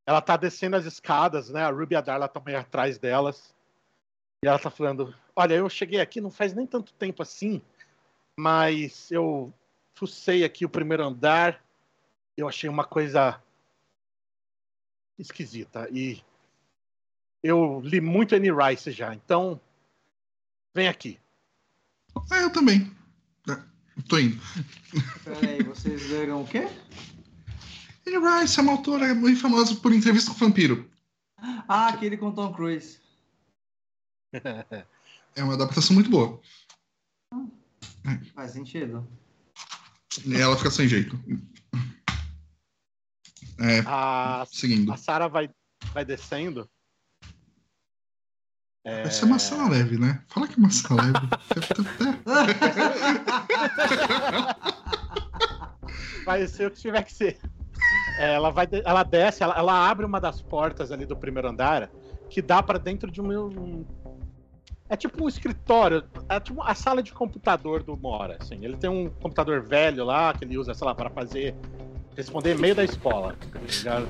Ela 0.06 0.22
tá 0.22 0.36
descendo 0.36 0.76
as 0.76 0.86
escadas, 0.86 1.50
né? 1.50 1.62
A 1.62 1.70
Ruby 1.70 1.94
e 1.94 1.96
a 1.96 2.00
Darla 2.00 2.26
estão 2.26 2.42
meio 2.42 2.58
atrás 2.58 2.98
delas. 2.98 3.54
E 4.44 4.48
ela 4.48 4.58
tá 4.58 4.70
falando: 4.70 5.14
Olha, 5.34 5.54
eu 5.54 5.68
cheguei 5.68 6.00
aqui 6.00 6.20
não 6.20 6.30
faz 6.30 6.54
nem 6.54 6.66
tanto 6.66 6.92
tempo 6.94 7.22
assim 7.22 7.62
mas 8.38 9.10
eu 9.10 9.52
fucei 9.96 10.44
aqui 10.44 10.64
o 10.64 10.68
primeiro 10.68 11.04
andar, 11.04 11.60
eu 12.36 12.46
achei 12.46 12.70
uma 12.70 12.84
coisa 12.84 13.42
esquisita 15.18 15.88
e 15.90 16.22
eu 17.42 17.80
li 17.80 18.00
muito 18.00 18.36
Annie 18.36 18.52
Rice 18.52 18.92
já, 18.92 19.12
então 19.12 19.60
vem 20.72 20.86
aqui. 20.86 21.18
Ah, 22.30 22.38
eu 22.38 22.52
também. 22.52 22.88
É, 23.48 23.60
tô 24.08 24.20
indo. 24.20 24.40
Peraí, 25.24 25.64
vocês 25.64 26.08
leram 26.10 26.42
o 26.42 26.46
quê? 26.46 26.68
Anne 28.06 28.40
Rice 28.40 28.60
é 28.60 28.62
uma 28.62 28.72
autora 28.72 29.12
muito 29.16 29.40
famosa 29.40 29.74
por 29.74 29.92
entrevista 29.92 30.30
com 30.30 30.36
o 30.36 30.48
vampiro. 30.48 30.88
Ah, 31.66 31.88
aquele 31.88 32.16
com 32.16 32.30
Tom 32.30 32.52
Cruise. 32.52 33.00
É 35.34 35.42
uma 35.42 35.54
adaptação 35.54 35.94
muito 35.94 36.10
boa. 36.10 36.40
Faz 38.34 38.52
sentido. 38.52 39.06
E 40.24 40.34
ela 40.36 40.56
fica 40.56 40.70
sem 40.70 40.88
jeito. 40.88 41.18
É, 43.60 43.80
A, 43.86 44.46
seguindo. 44.50 44.92
a 44.92 44.96
Sarah 44.96 45.28
vai, 45.28 45.50
vai 45.92 46.04
descendo. 46.04 46.68
É, 48.84 49.08
ser 49.10 49.26
uma 49.26 49.38
sala 49.38 49.68
leve, 49.68 49.98
né? 49.98 50.24
Fala 50.28 50.48
que 50.48 50.54
é 50.54 50.58
uma 50.58 50.70
sala 50.70 51.02
leve. 51.02 51.18
vai 56.24 56.46
ser 56.46 56.66
o 56.66 56.70
que 56.70 56.80
tiver 56.80 57.02
que 57.02 57.12
ser. 57.12 57.38
É, 58.18 58.34
Ela, 58.34 58.50
vai, 58.50 58.66
ela 58.84 59.02
desce, 59.02 59.42
ela, 59.42 59.56
ela 59.56 59.88
abre 59.88 60.04
uma 60.04 60.20
das 60.20 60.40
portas 60.40 60.90
ali 60.90 61.06
do 61.06 61.16
primeiro 61.16 61.48
andar 61.48 61.90
que 62.30 62.42
dá 62.42 62.62
pra 62.62 62.78
dentro 62.78 63.10
de 63.10 63.20
um, 63.20 63.46
um- 63.46 63.84
É 64.90 64.96
tipo 64.96 65.24
um 65.24 65.28
escritório, 65.28 66.02
é 66.28 66.40
tipo 66.40 66.62
a 66.62 66.74
sala 66.74 67.02
de 67.02 67.12
computador 67.12 67.82
do 67.82 67.96
Mora. 67.96 68.38
Assim. 68.40 68.64
Ele 68.64 68.76
tem 68.76 68.88
um 68.88 69.10
computador 69.10 69.60
velho 69.60 70.04
lá 70.04 70.32
que 70.32 70.44
ele 70.44 70.56
usa, 70.56 70.72
sei 70.72 70.86
lá, 70.86 70.94
para 70.94 71.10
fazer. 71.10 71.54
responder 72.16 72.54
e-mail 72.54 72.74
da 72.74 72.84
escola. 72.84 73.36
tá? 73.84 74.02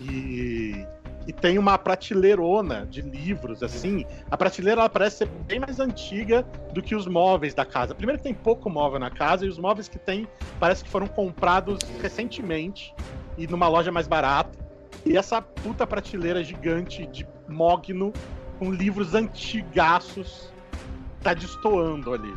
E, 0.00 0.84
e 1.26 1.32
tem 1.32 1.58
uma 1.58 1.78
prateleirona 1.78 2.86
de 2.86 3.02
livros, 3.02 3.62
assim. 3.62 4.04
A 4.30 4.36
prateleira 4.36 4.80
ela 4.80 4.90
parece 4.90 5.18
ser 5.18 5.28
bem 5.46 5.60
mais 5.60 5.78
antiga 5.78 6.42
do 6.72 6.82
que 6.82 6.96
os 6.96 7.06
móveis 7.06 7.54
da 7.54 7.64
casa. 7.64 7.94
Primeiro 7.94 8.18
que 8.18 8.24
tem 8.24 8.34
pouco 8.34 8.68
móvel 8.68 8.98
na 8.98 9.10
casa 9.10 9.46
e 9.46 9.48
os 9.48 9.58
móveis 9.58 9.88
que 9.88 9.98
tem 9.98 10.26
parece 10.58 10.82
que 10.82 10.90
foram 10.90 11.06
comprados 11.06 11.78
recentemente 12.02 12.92
e 13.38 13.46
numa 13.46 13.68
loja 13.68 13.92
mais 13.92 14.08
barata. 14.08 14.58
E 15.04 15.16
essa 15.16 15.40
puta 15.40 15.86
prateleira 15.86 16.42
gigante 16.42 17.06
de 17.06 17.26
mogno 17.48 18.12
com 18.58 18.72
livros 18.72 19.14
antigaços 19.14 20.50
tá 21.22 21.34
destoando 21.34 22.12
ali. 22.14 22.34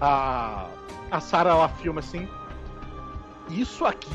A, 0.00 0.68
a 1.10 1.20
Sarah 1.20 1.50
ela 1.50 1.68
filma 1.68 2.00
assim. 2.00 2.28
Isso 3.48 3.84
aqui 3.84 4.10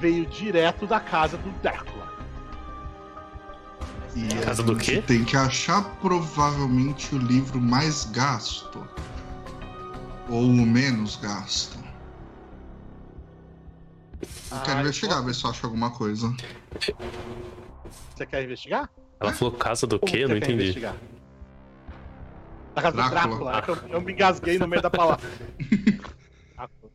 veio 0.00 0.26
direto 0.26 0.86
da 0.86 1.00
casa 1.00 1.36
do 1.36 1.50
Drácula. 1.62 2.04
E 4.14 4.28
Casa 4.44 4.62
a 4.62 4.64
do 4.64 4.74
gente 4.74 4.84
quê? 4.84 5.02
Tem 5.02 5.24
que 5.24 5.36
achar 5.36 5.82
provavelmente 6.00 7.14
o 7.14 7.18
livro 7.18 7.60
mais 7.60 8.04
gasto. 8.04 8.86
Ou 10.28 10.44
o 10.44 10.66
menos 10.66 11.16
gasto. 11.16 11.76
Eu 14.22 14.60
quero 14.64 14.78
Ah, 14.78 14.80
investigar, 14.82 15.22
ver 15.24 15.34
se 15.34 15.44
eu 15.44 15.50
acho 15.50 15.66
alguma 15.66 15.90
coisa. 15.90 16.32
Você 18.14 18.26
quer 18.26 18.42
investigar? 18.44 18.88
Ela 19.20 19.32
falou 19.32 19.54
casa 19.54 19.86
do 19.86 19.98
quê? 19.98 20.18
Eu 20.18 20.28
não 20.28 20.36
entendi. 20.36 20.54
investigar? 20.54 20.94
Da 22.74 22.82
casa 22.82 22.96
do 22.96 23.10
Drácula. 23.10 23.52
Drácula. 23.52 23.58
É 23.58 23.62
que 23.62 23.70
eu, 23.70 23.76
eu 23.96 24.00
me 24.00 24.12
engasguei 24.12 24.58
no 24.58 24.66
meio 24.68 24.82
da 24.82 24.90
palavra. 24.90 25.26
Drácula. 26.54 26.92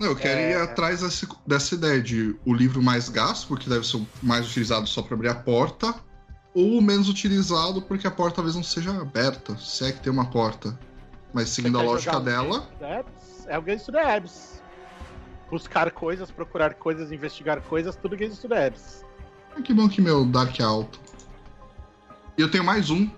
Não, 0.00 0.08
eu 0.08 0.16
quero 0.16 0.40
ir 0.40 0.52
É. 0.54 0.62
atrás 0.62 1.00
desse- 1.00 1.28
dessa 1.46 1.76
ideia 1.76 2.02
de 2.02 2.34
o 2.44 2.52
livro 2.52 2.82
mais 2.82 3.08
gasto, 3.08 3.46
porque 3.46 3.70
deve 3.70 3.86
ser 3.86 3.98
o 3.98 4.06
mais 4.20 4.48
utilizado 4.50 4.84
só 4.88 5.00
para 5.00 5.14
abrir 5.14 5.28
a 5.28 5.34
porta, 5.34 5.94
ou 6.52 6.78
o 6.78 6.82
menos 6.82 7.08
utilizado 7.08 7.80
porque 7.82 8.04
a 8.08 8.10
porta 8.10 8.36
talvez 8.36 8.56
não 8.56 8.64
seja 8.64 8.90
aberta, 9.00 9.56
se 9.58 9.84
é 9.84 9.92
que 9.92 10.00
tem 10.00 10.12
uma 10.12 10.28
porta. 10.28 10.76
Mas 11.32 11.50
seguindo 11.50 11.78
a 11.78 11.82
lógica 11.82 12.18
dela? 12.18 12.68
É 13.46 13.56
o 13.56 13.62
Games 13.62 13.84
to 13.84 13.92
the. 13.92 14.22
Buscar 15.48 15.88
coisas, 15.92 16.32
procurar 16.32 16.74
coisas, 16.74 17.12
investigar 17.12 17.60
coisas, 17.62 17.94
tudo 17.94 18.16
Games 18.16 18.38
to 18.40 18.48
the. 18.48 18.72
Que 19.64 19.72
bom 19.72 19.88
que 19.88 20.00
meu 20.00 20.24
Dark 20.24 20.58
é 20.58 20.62
alto. 20.62 20.98
E 22.36 22.40
eu 22.42 22.50
tenho 22.50 22.64
mais 22.64 22.90
um 22.90 23.08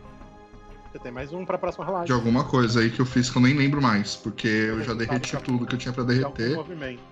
Você 0.92 0.98
tem 0.98 1.12
mais 1.12 1.32
um 1.32 1.44
pra 1.44 1.56
próxima 1.58 1.84
rolagem. 1.84 2.06
de 2.06 2.12
alguma 2.12 2.44
coisa 2.44 2.80
aí 2.80 2.90
que 2.90 3.00
eu 3.00 3.06
fiz 3.06 3.30
que 3.30 3.36
eu 3.36 3.42
nem 3.42 3.54
lembro 3.54 3.80
mais, 3.80 4.16
porque 4.16 4.46
eu 4.48 4.66
já 4.68 4.92
Resultado 4.92 4.98
derreti 4.98 5.32
já- 5.32 5.40
tudo 5.40 5.66
que 5.66 5.74
eu 5.74 5.78
tinha 5.78 5.92
pra 5.92 6.04
derreter. 6.04 6.54
movimento. 6.56 7.02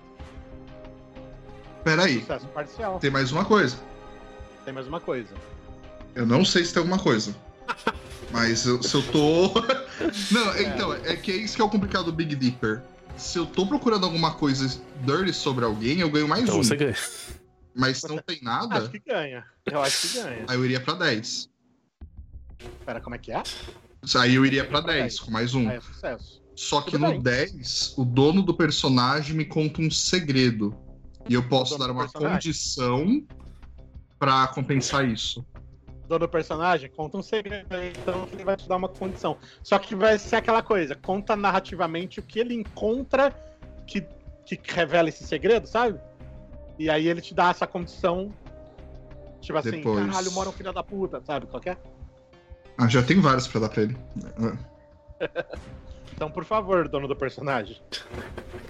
Peraí, 1.83 2.21
Sucesso 2.21 2.47
parcial. 2.47 2.99
tem 2.99 3.09
mais 3.11 3.31
uma 3.31 3.43
coisa. 3.45 3.75
Tem 4.63 4.73
mais 4.73 4.87
uma 4.87 4.99
coisa. 5.01 5.33
Eu 6.15 6.25
não 6.25 6.45
sei 6.45 6.63
se 6.63 6.73
tem 6.73 6.79
alguma 6.81 6.99
coisa. 6.99 7.35
Mas 8.31 8.65
eu- 8.65 8.81
se 8.81 8.95
eu 8.95 9.01
tô. 9.03 9.51
Não, 10.31 10.59
então, 10.59 10.93
é 10.93 11.15
que 11.15 11.31
é 11.31 11.35
isso 11.35 11.55
que 11.55 11.61
é 11.61 11.65
o 11.65 11.69
complicado 11.69 12.05
do 12.05 12.11
Big 12.13 12.35
Dipper. 12.35 12.81
Se 13.17 13.37
eu 13.37 13.45
tô 13.45 13.65
procurando 13.65 14.05
alguma 14.05 14.33
coisa 14.33 14.79
dirty 15.01 15.33
sobre 15.33 15.63
alguém, 15.65 15.99
eu 15.99 16.09
ganho 16.09 16.27
mais 16.27 16.43
Então 16.43 16.59
um. 16.59 16.63
você 16.63 16.75
ganha. 16.75 16.95
Mas 17.75 17.97
se 17.97 18.07
não 18.07 18.17
tem 18.17 18.39
nada, 18.41 18.77
Acho 18.77 18.89
que 18.89 18.99
ganha. 18.99 19.45
Eu 19.65 19.81
acho 19.81 20.07
que 20.07 20.19
ganha. 20.21 20.45
aí 20.47 20.55
eu 20.55 20.65
iria 20.65 20.79
pra 20.79 20.93
10. 20.93 21.49
Pera, 22.85 23.01
como 23.01 23.15
é 23.15 23.19
que 23.19 23.31
é? 23.31 23.41
Aí 24.15 24.35
eu 24.35 24.45
iria 24.45 24.65
pra 24.65 24.81
10, 24.81 25.19
com 25.19 25.31
mais 25.31 25.55
um. 25.55 25.69
Ah, 25.69 25.73
é 25.73 25.81
sucesso. 25.81 26.43
Só 26.55 26.81
que 26.81 26.91
tudo 26.91 27.01
no 27.01 27.11
bem. 27.13 27.21
10, 27.21 27.95
o 27.97 28.05
dono 28.05 28.41
do 28.41 28.53
personagem 28.53 29.35
me 29.35 29.45
conta 29.45 29.81
um 29.81 29.89
segredo. 29.89 30.77
E 31.27 31.33
eu 31.33 31.47
posso 31.47 31.77
dar 31.77 31.89
uma 31.89 32.03
personagem. 32.03 32.35
condição 32.35 33.25
pra 34.19 34.47
compensar 34.47 35.07
isso. 35.07 35.45
Dono 36.07 36.19
do 36.19 36.29
personagem, 36.29 36.89
conta 36.89 37.17
um 37.17 37.23
segredo 37.23 37.73
aí, 37.73 37.93
então 37.97 38.27
ele 38.31 38.43
vai 38.43 38.57
te 38.57 38.67
dar 38.67 38.75
uma 38.75 38.89
condição. 38.89 39.37
Só 39.63 39.79
que 39.79 39.95
vai 39.95 40.19
ser 40.19 40.35
aquela 40.35 40.61
coisa, 40.61 40.95
conta 40.95 41.35
narrativamente 41.35 42.19
o 42.19 42.23
que 42.23 42.39
ele 42.39 42.53
encontra 42.53 43.33
que, 43.87 44.01
que 44.45 44.59
revela 44.67 45.07
esse 45.09 45.23
segredo, 45.23 45.65
sabe? 45.65 45.99
E 46.79 46.89
aí 46.89 47.07
ele 47.07 47.21
te 47.21 47.33
dá 47.33 47.49
essa 47.49 47.67
condição. 47.67 48.33
Tipo 49.41 49.57
assim, 49.57 49.71
Depois. 49.71 50.05
caralho, 50.05 50.31
mora 50.31 50.49
um 50.49 50.53
filho 50.53 50.71
da 50.73 50.83
puta, 50.83 51.21
sabe? 51.25 51.45
Qual 51.47 51.61
que 51.61 51.69
é? 51.69 51.77
Ah, 52.77 52.87
já 52.87 53.03
tem 53.03 53.19
vários 53.19 53.47
pra 53.47 53.61
dar 53.61 53.69
pra 53.69 53.83
ele. 53.83 53.97
Então, 56.15 56.29
por 56.31 56.45
favor, 56.45 56.87
dono 56.87 57.07
do 57.07 57.15
personagem. 57.15 57.77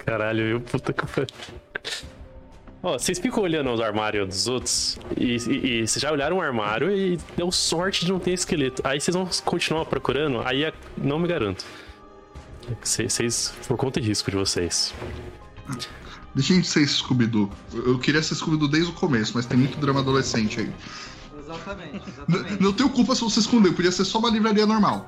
Caralho, 0.04 0.42
eu 0.42 0.60
puta 0.60 0.92
que 0.92 1.06
pariu. 1.06 1.26
Ó, 2.82 2.98
vocês 2.98 3.18
ficam 3.18 3.42
olhando 3.42 3.70
os 3.72 3.80
armários 3.80 4.28
dos 4.28 4.46
outros 4.46 4.98
e, 5.16 5.36
e, 5.36 5.80
e 5.80 5.86
vocês 5.88 6.02
já 6.02 6.12
olharam 6.12 6.36
o 6.36 6.40
armário 6.42 6.90
e 6.94 7.16
deu 7.34 7.50
sorte 7.50 8.04
de 8.04 8.12
não 8.12 8.18
ter 8.18 8.32
esqueleto. 8.32 8.82
Aí 8.84 9.00
vocês 9.00 9.14
vão 9.14 9.26
continuar 9.44 9.86
procurando, 9.86 10.42
aí 10.44 10.64
é- 10.64 10.72
não 10.98 11.18
me 11.18 11.26
garanto. 11.26 11.64
Vocês, 12.82 13.54
por 13.66 13.76
conta 13.78 14.00
e 14.00 14.02
risco 14.02 14.30
de 14.30 14.36
vocês. 14.36 14.92
Deixa 16.34 16.52
a 16.52 16.56
gente 16.56 16.68
ser 16.68 16.86
Scooby-Doo. 16.86 17.50
Eu 17.72 17.86
eu 17.92 17.98
queria 17.98 18.22
ser 18.22 18.34
Scooby-Doo 18.34 18.68
desde 18.68 18.90
o 18.90 18.94
começo, 18.94 19.32
mas 19.34 19.46
tem 19.46 19.56
muito 19.58 19.78
drama 19.78 20.00
adolescente 20.00 20.60
aí. 20.60 20.72
Exatamente, 21.38 22.02
exatamente. 22.08 22.62
Não 22.62 22.72
tenho 22.72 22.88
culpa 22.88 23.14
se 23.14 23.20
você 23.20 23.38
escondeu, 23.40 23.72
podia 23.74 23.92
ser 23.92 24.04
só 24.06 24.18
uma 24.18 24.30
livraria 24.30 24.64
normal. 24.66 25.06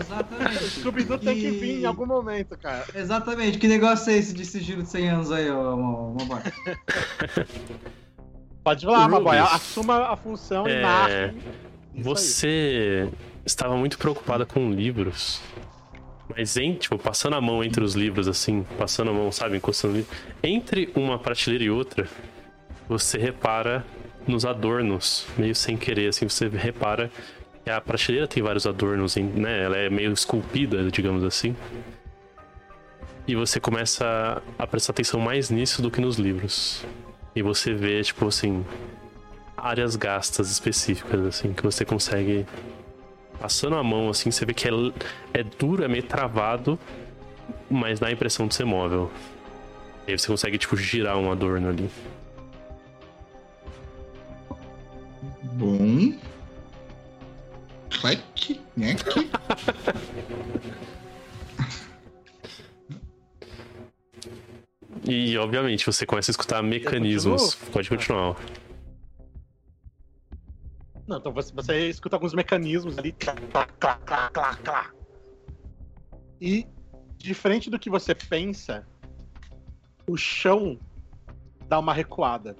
Exatamente. 0.00 0.64
Scooby-Doo 0.80 1.18
tem 1.18 1.34
que 1.34 1.46
E- 1.48 1.50
vir 1.58 1.80
em 1.82 1.84
algum 1.84 2.06
momento, 2.06 2.56
cara. 2.56 2.86
Exatamente. 2.94 3.58
Que 3.58 3.66
negócio 3.68 4.10
é 4.10 4.16
esse 4.16 4.32
de 4.32 4.44
sigilo 4.46 4.82
de 4.84 4.88
100 4.90 5.08
anos 5.10 5.32
aí, 5.32 5.50
ô 5.50 5.76
Moboy? 5.76 6.40
Pode 8.62 8.84
falar. 8.84 9.08
Maboy. 9.08 9.38
Assuma 9.38 10.08
a 10.12 10.16
função 10.16 10.66
e 10.66 10.72
É, 10.72 10.82
narre. 10.82 11.34
Isso 11.94 12.04
Você 12.04 13.08
estava 13.44 13.76
muito 13.76 13.96
preocupada 13.98 14.44
com 14.46 14.70
livros. 14.70 15.40
Mas, 16.28 16.56
em, 16.56 16.74
tipo, 16.74 16.98
passando 16.98 17.36
a 17.36 17.40
mão 17.40 17.62
entre 17.62 17.82
os 17.82 17.94
livros, 17.94 18.26
assim, 18.28 18.64
passando 18.78 19.10
a 19.10 19.14
mão, 19.14 19.30
sabe, 19.30 19.56
encostando. 19.56 20.04
Entre 20.42 20.90
uma 20.94 21.18
prateleira 21.18 21.64
e 21.64 21.70
outra, 21.70 22.08
você 22.88 23.18
repara 23.18 23.84
nos 24.26 24.44
adornos, 24.44 25.26
meio 25.38 25.54
sem 25.54 25.76
querer, 25.76 26.08
assim, 26.08 26.28
você 26.28 26.48
repara 26.48 27.10
que 27.64 27.70
a 27.70 27.80
prateleira 27.80 28.26
tem 28.26 28.42
vários 28.42 28.66
adornos, 28.66 29.16
né? 29.16 29.64
Ela 29.64 29.76
é 29.76 29.90
meio 29.90 30.12
esculpida, 30.12 30.90
digamos 30.90 31.24
assim. 31.24 31.54
E 33.26 33.34
você 33.34 33.58
começa 33.58 34.40
a 34.56 34.66
prestar 34.66 34.92
atenção 34.92 35.18
mais 35.18 35.50
nisso 35.50 35.82
do 35.82 35.90
que 35.90 36.00
nos 36.00 36.16
livros. 36.16 36.84
E 37.34 37.42
você 37.42 37.74
vê, 37.74 38.00
tipo 38.02 38.26
assim, 38.26 38.64
áreas 39.56 39.96
gastas 39.96 40.50
específicas, 40.50 41.20
assim, 41.26 41.52
que 41.52 41.62
você 41.62 41.84
consegue. 41.84 42.46
Passando 43.40 43.76
a 43.76 43.82
mão, 43.82 44.08
assim, 44.08 44.30
você 44.30 44.44
vê 44.44 44.54
que 44.54 44.68
é, 44.68 44.70
é 45.34 45.42
duro, 45.42 45.84
é 45.84 45.88
meio 45.88 46.02
travado, 46.02 46.78
mas 47.70 48.00
dá 48.00 48.08
a 48.08 48.12
impressão 48.12 48.46
de 48.46 48.54
ser 48.54 48.64
móvel. 48.64 49.10
E 50.06 50.12
aí 50.12 50.18
você 50.18 50.28
consegue, 50.28 50.58
tipo, 50.58 50.76
girar 50.76 51.16
um 51.18 51.30
adorno 51.30 51.68
ali. 51.68 51.90
Bom. 55.52 56.12
Clack, 57.90 58.60
neck. 58.76 59.04
E, 65.08 65.38
obviamente, 65.38 65.86
você 65.86 66.04
começa 66.04 66.30
a 66.30 66.32
escutar 66.32 66.60
mecanismos. 66.62 67.54
Pode 67.72 67.88
continuar. 67.88 68.34
Não, 71.06 71.18
então 71.18 71.32
você, 71.32 71.52
você 71.52 71.88
escuta 71.88 72.16
alguns 72.16 72.34
mecanismos 72.34 72.98
ali. 72.98 73.12
Clá, 73.12 73.34
clá, 73.34 73.66
clá, 74.04 74.30
clá, 74.30 74.54
clá. 74.56 74.90
E, 76.40 76.66
diferente 77.16 77.70
do 77.70 77.78
que 77.78 77.88
você 77.88 78.14
pensa, 78.14 78.86
o 80.06 80.16
chão 80.16 80.78
dá 81.68 81.78
uma 81.78 81.94
recuada. 81.94 82.56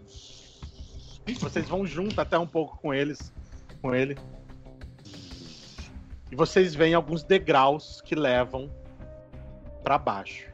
Vocês 1.41 1.69
vão 1.69 1.85
junto 1.85 2.21
até 2.21 2.39
um 2.39 2.47
pouco 2.47 2.79
com 2.79 2.95
eles. 2.95 3.33
Com 3.83 3.95
ele. 3.95 4.17
E 6.31 6.37
vocês 6.37 6.75
veem 6.75 6.95
alguns 6.95 7.25
degraus 7.25 8.01
que 8.01 8.15
levam 8.15 8.71
pra 9.83 9.99
baixo. 9.99 10.49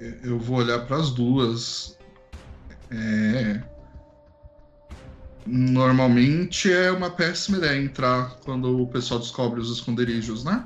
Eu 0.00 0.38
vou 0.38 0.58
olhar 0.58 0.86
para 0.86 0.96
as 0.96 1.10
duas. 1.10 1.98
É... 2.90 3.77
Normalmente 5.50 6.70
é 6.70 6.92
uma 6.92 7.08
péssima 7.08 7.56
ideia 7.56 7.80
entrar 7.82 8.36
quando 8.44 8.82
o 8.82 8.86
pessoal 8.86 9.18
descobre 9.18 9.58
os 9.60 9.70
esconderijos, 9.72 10.44
né? 10.44 10.64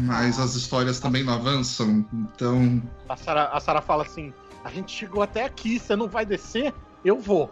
Mas 0.00 0.38
as 0.40 0.54
histórias 0.54 0.98
também 0.98 1.22
não 1.22 1.32
avançam, 1.32 2.04
então. 2.12 2.82
A 3.08 3.16
Sara, 3.16 3.44
a 3.52 3.60
Sara 3.60 3.80
fala 3.80 4.02
assim: 4.02 4.32
A 4.64 4.70
gente 4.70 4.90
chegou 4.92 5.22
até 5.22 5.44
aqui, 5.44 5.78
você 5.78 5.94
não 5.94 6.08
vai 6.08 6.26
descer? 6.26 6.74
Eu 7.04 7.18
vou. 7.20 7.50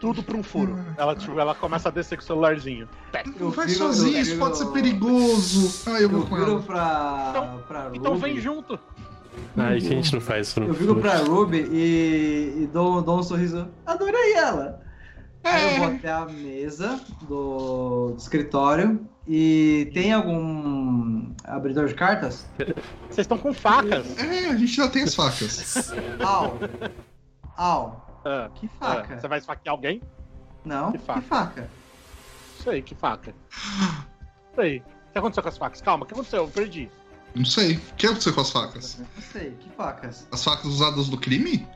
Tudo 0.00 0.22
pra 0.22 0.36
um 0.36 0.42
furo. 0.42 0.78
Ela, 0.98 1.16
tipo, 1.16 1.38
ela 1.38 1.54
começa 1.54 1.88
a 1.88 1.92
descer 1.92 2.16
com 2.18 2.22
o 2.22 2.26
celularzinho. 2.26 2.88
Eu 3.40 3.50
Vai 3.50 3.68
sozinho, 3.68 4.18
isso 4.18 4.36
pode 4.38 4.58
ser 4.58 4.66
perigoso. 4.66 5.82
Ah, 5.86 5.92
eu 5.92 6.02
Eu 6.02 6.08
vou 6.10 6.26
com 6.26 6.36
ela. 6.36 6.60
pra, 6.62 7.26
Então- 7.30 7.62
pra 7.66 7.90
Então 7.94 8.16
vem 8.18 8.38
junto. 8.40 8.78
Ai, 9.56 9.78
que 9.80 9.86
a 9.86 9.90
gente 9.90 10.12
não 10.14 10.20
faz 10.20 10.48
isso. 10.48 10.60
no 10.60 10.66
Eu 10.68 10.74
viro 10.74 10.94
futuro. 10.94 11.00
pra 11.00 11.18
Ruby 11.18 11.58
e, 11.70 12.62
e 12.62 12.66
dou, 12.72 13.00
dou 13.02 13.18
um 13.20 13.22
sorriso. 13.22 13.68
Adorei 13.86 14.34
ela! 14.34 14.82
Aí 15.44 15.74
eu 15.74 15.78
vou 15.78 15.94
até 15.96 16.10
a 16.10 16.24
mesa 16.24 16.98
do, 17.28 18.08
do 18.12 18.16
escritório 18.16 19.06
e 19.28 19.90
tem 19.92 20.12
algum 20.12 21.32
abridor 21.44 21.86
de 21.86 21.94
cartas? 21.94 22.46
Vocês 22.56 23.18
estão 23.18 23.36
com 23.36 23.52
facas. 23.52 24.18
É, 24.18 24.48
a 24.48 24.56
gente 24.56 24.74
já 24.74 24.88
tem 24.88 25.02
as 25.02 25.14
facas. 25.14 25.92
Au! 26.24 26.58
Au! 27.56 28.20
Ah, 28.24 28.48
Que 28.54 28.70
ah, 28.80 28.86
faca? 28.94 29.20
você 29.20 29.28
vai 29.28 29.38
esfaquear 29.38 29.74
alguém? 29.74 30.00
Não, 30.64 30.92
que 30.92 30.98
que 30.98 31.04
faca? 31.04 31.20
faca? 31.22 31.70
Sei, 32.62 32.80
que 32.80 32.94
faca. 32.94 33.34
Sei. 34.54 34.78
O 34.78 35.12
que 35.12 35.18
aconteceu 35.18 35.42
com 35.42 35.48
as 35.50 35.58
facas? 35.58 35.82
Calma, 35.82 36.04
o 36.04 36.06
que 36.06 36.14
aconteceu? 36.14 36.42
Eu 36.44 36.48
perdi. 36.48 36.90
Não 37.34 37.44
sei. 37.44 37.76
O 37.76 37.94
que 37.96 38.06
aconteceu 38.06 38.32
com 38.32 38.40
as 38.42 38.50
facas? 38.50 38.98
Não 38.98 39.22
sei, 39.32 39.50
que 39.60 39.68
facas? 39.70 40.26
As 40.30 40.44
facas 40.44 40.66
usadas 40.66 41.08
no 41.08 41.18
crime? 41.18 41.66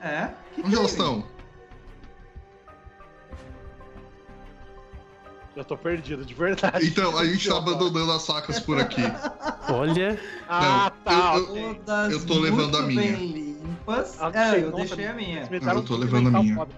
É? 0.00 0.28
Que 0.54 0.60
Onde 0.62 0.74
elas 0.76 0.92
crime? 0.92 1.08
estão? 1.08 1.36
Eu 5.56 5.64
tô 5.64 5.74
perdido, 5.76 6.22
de 6.22 6.34
verdade. 6.34 6.86
Então, 6.86 7.16
a 7.16 7.24
gente 7.24 7.48
tá 7.48 7.56
abandonando 7.56 8.12
as 8.12 8.26
facas 8.26 8.60
por 8.60 8.78
aqui. 8.78 9.00
Olha, 9.72 10.20
Ah, 10.46 10.92
tá. 11.02 11.36
eu- 11.38 11.44
ok. 11.44 11.74
Todas 11.86 12.12
Eu 12.12 12.26
tô 12.26 12.38
levando 12.38 12.76
a 12.76 12.82
minha. 12.82 13.00
bem 13.16 13.26
limpas. 13.26 14.18
Ah, 14.20 14.30
é, 14.34 14.62
eu 14.62 14.70
deixei 14.72 15.06
a 15.06 15.14
minha. 15.14 15.46
Deram 15.46 15.76
eu 15.76 15.82
tô 15.82 15.96
levando 15.96 16.28
a 16.36 16.42
minha. 16.42 16.68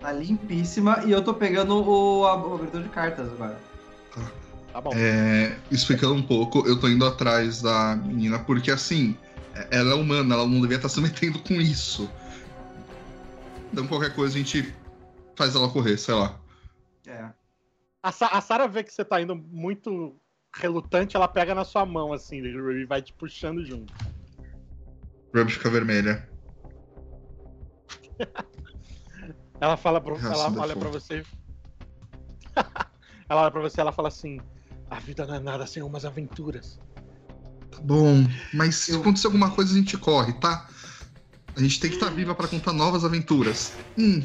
Tá 0.00 0.12
limpíssima 0.12 1.02
e 1.04 1.10
eu 1.10 1.20
tô 1.24 1.34
pegando 1.34 1.74
o, 1.82 2.20
o 2.20 2.26
abridor 2.28 2.80
de 2.80 2.88
cartas 2.90 3.26
agora. 3.32 3.58
Tá 4.78 4.82
bom. 4.82 4.92
É, 4.94 5.58
explicando 5.72 6.14
um 6.14 6.22
pouco, 6.22 6.64
eu 6.64 6.78
tô 6.78 6.86
indo 6.88 7.04
atrás 7.04 7.60
da 7.60 7.96
menina 7.96 8.38
porque, 8.38 8.70
assim, 8.70 9.18
ela 9.72 9.90
é 9.90 9.94
humana, 9.94 10.36
ela 10.36 10.46
não 10.46 10.60
devia 10.60 10.76
estar 10.76 10.88
se 10.88 11.00
metendo 11.00 11.40
com 11.40 11.54
isso. 11.54 12.08
Então, 13.72 13.88
qualquer 13.88 14.14
coisa, 14.14 14.36
a 14.36 14.38
gente 14.38 14.72
faz 15.36 15.56
ela 15.56 15.68
correr, 15.68 15.98
sei 15.98 16.14
lá. 16.14 16.40
É. 17.08 17.28
A, 18.00 18.12
Sa 18.12 18.28
a 18.28 18.40
Sarah 18.40 18.68
vê 18.68 18.84
que 18.84 18.92
você 18.92 19.04
tá 19.04 19.20
indo 19.20 19.34
muito 19.34 20.16
relutante, 20.54 21.16
ela 21.16 21.26
pega 21.26 21.56
na 21.56 21.64
sua 21.64 21.84
mão, 21.84 22.12
assim, 22.12 22.36
e 22.36 22.86
vai 22.86 23.02
te 23.02 23.12
puxando 23.12 23.64
junto. 23.64 23.92
Ruby 25.34 25.50
fica 25.50 25.70
vermelha. 25.70 26.30
Ela 29.60 29.76
fala 29.76 30.00
pro, 30.00 30.14
ela 30.22 30.52
olha 30.56 30.76
pra 30.76 30.88
você. 30.88 31.26
ela 33.28 33.42
olha 33.42 33.50
pra 33.50 33.60
você 33.60 33.80
e 33.80 33.82
ela 33.82 33.90
fala 33.90 34.06
assim: 34.06 34.40
A 34.90 34.98
vida 35.00 35.26
não 35.26 35.34
é 35.34 35.40
nada 35.40 35.66
sem 35.66 35.82
umas 35.82 36.04
aventuras. 36.04 36.78
Tá 37.70 37.78
bom, 37.82 38.26
mas 38.54 38.74
se 38.76 38.92
Eu- 38.92 39.00
acontecer 39.00 39.26
alguma 39.26 39.50
coisa, 39.50 39.72
a 39.72 39.76
gente 39.76 39.96
corre, 39.98 40.32
tá? 40.34 40.66
A 41.56 41.60
gente 41.60 41.80
tem 41.80 41.90
que 41.90 41.96
estar 41.96 42.10
viva 42.10 42.34
pra 42.34 42.48
contar 42.48 42.72
novas 42.72 43.04
aventuras. 43.04 43.72
Hum, 43.98 44.22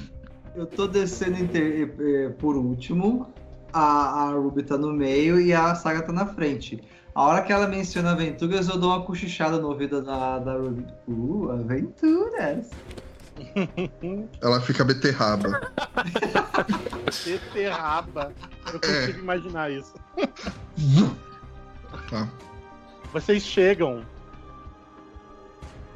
Eu 0.55 0.67
tô 0.67 0.87
descendo 0.87 1.39
inter- 1.39 1.91
eh, 1.99 2.29
por 2.37 2.55
último, 2.55 3.33
a, 3.73 4.25
a 4.25 4.31
Ruby 4.33 4.61
tá 4.61 4.77
no 4.77 4.93
meio 4.93 5.41
e 5.41 5.51
a 5.51 5.73
Saga 5.73 6.03
tá 6.03 6.13
na 6.13 6.27
frente. 6.27 6.79
A 7.15 7.23
hora 7.23 7.41
que 7.41 7.51
ela 7.51 7.67
menciona 7.67 8.11
aventuras, 8.11 8.67
eu 8.69 8.77
dou 8.77 8.91
uma 8.91 9.03
cochichada 9.03 9.57
no 9.59 9.69
ouvido 9.69 10.01
da, 10.03 10.37
da 10.39 10.53
Ruby. 10.55 10.85
Uh, 11.07 11.49
aventuras! 11.51 12.69
ela 14.41 14.61
fica 14.61 14.83
beterraba. 14.83 15.71
Beterraba. 17.25 18.33
Eu 18.67 18.75
É. 18.75 18.79
consigo 18.79 19.19
imaginar 19.19 19.71
isso. 19.71 19.93
Tá. 22.09 22.27
Vocês 23.11 23.43
chegam 23.43 24.03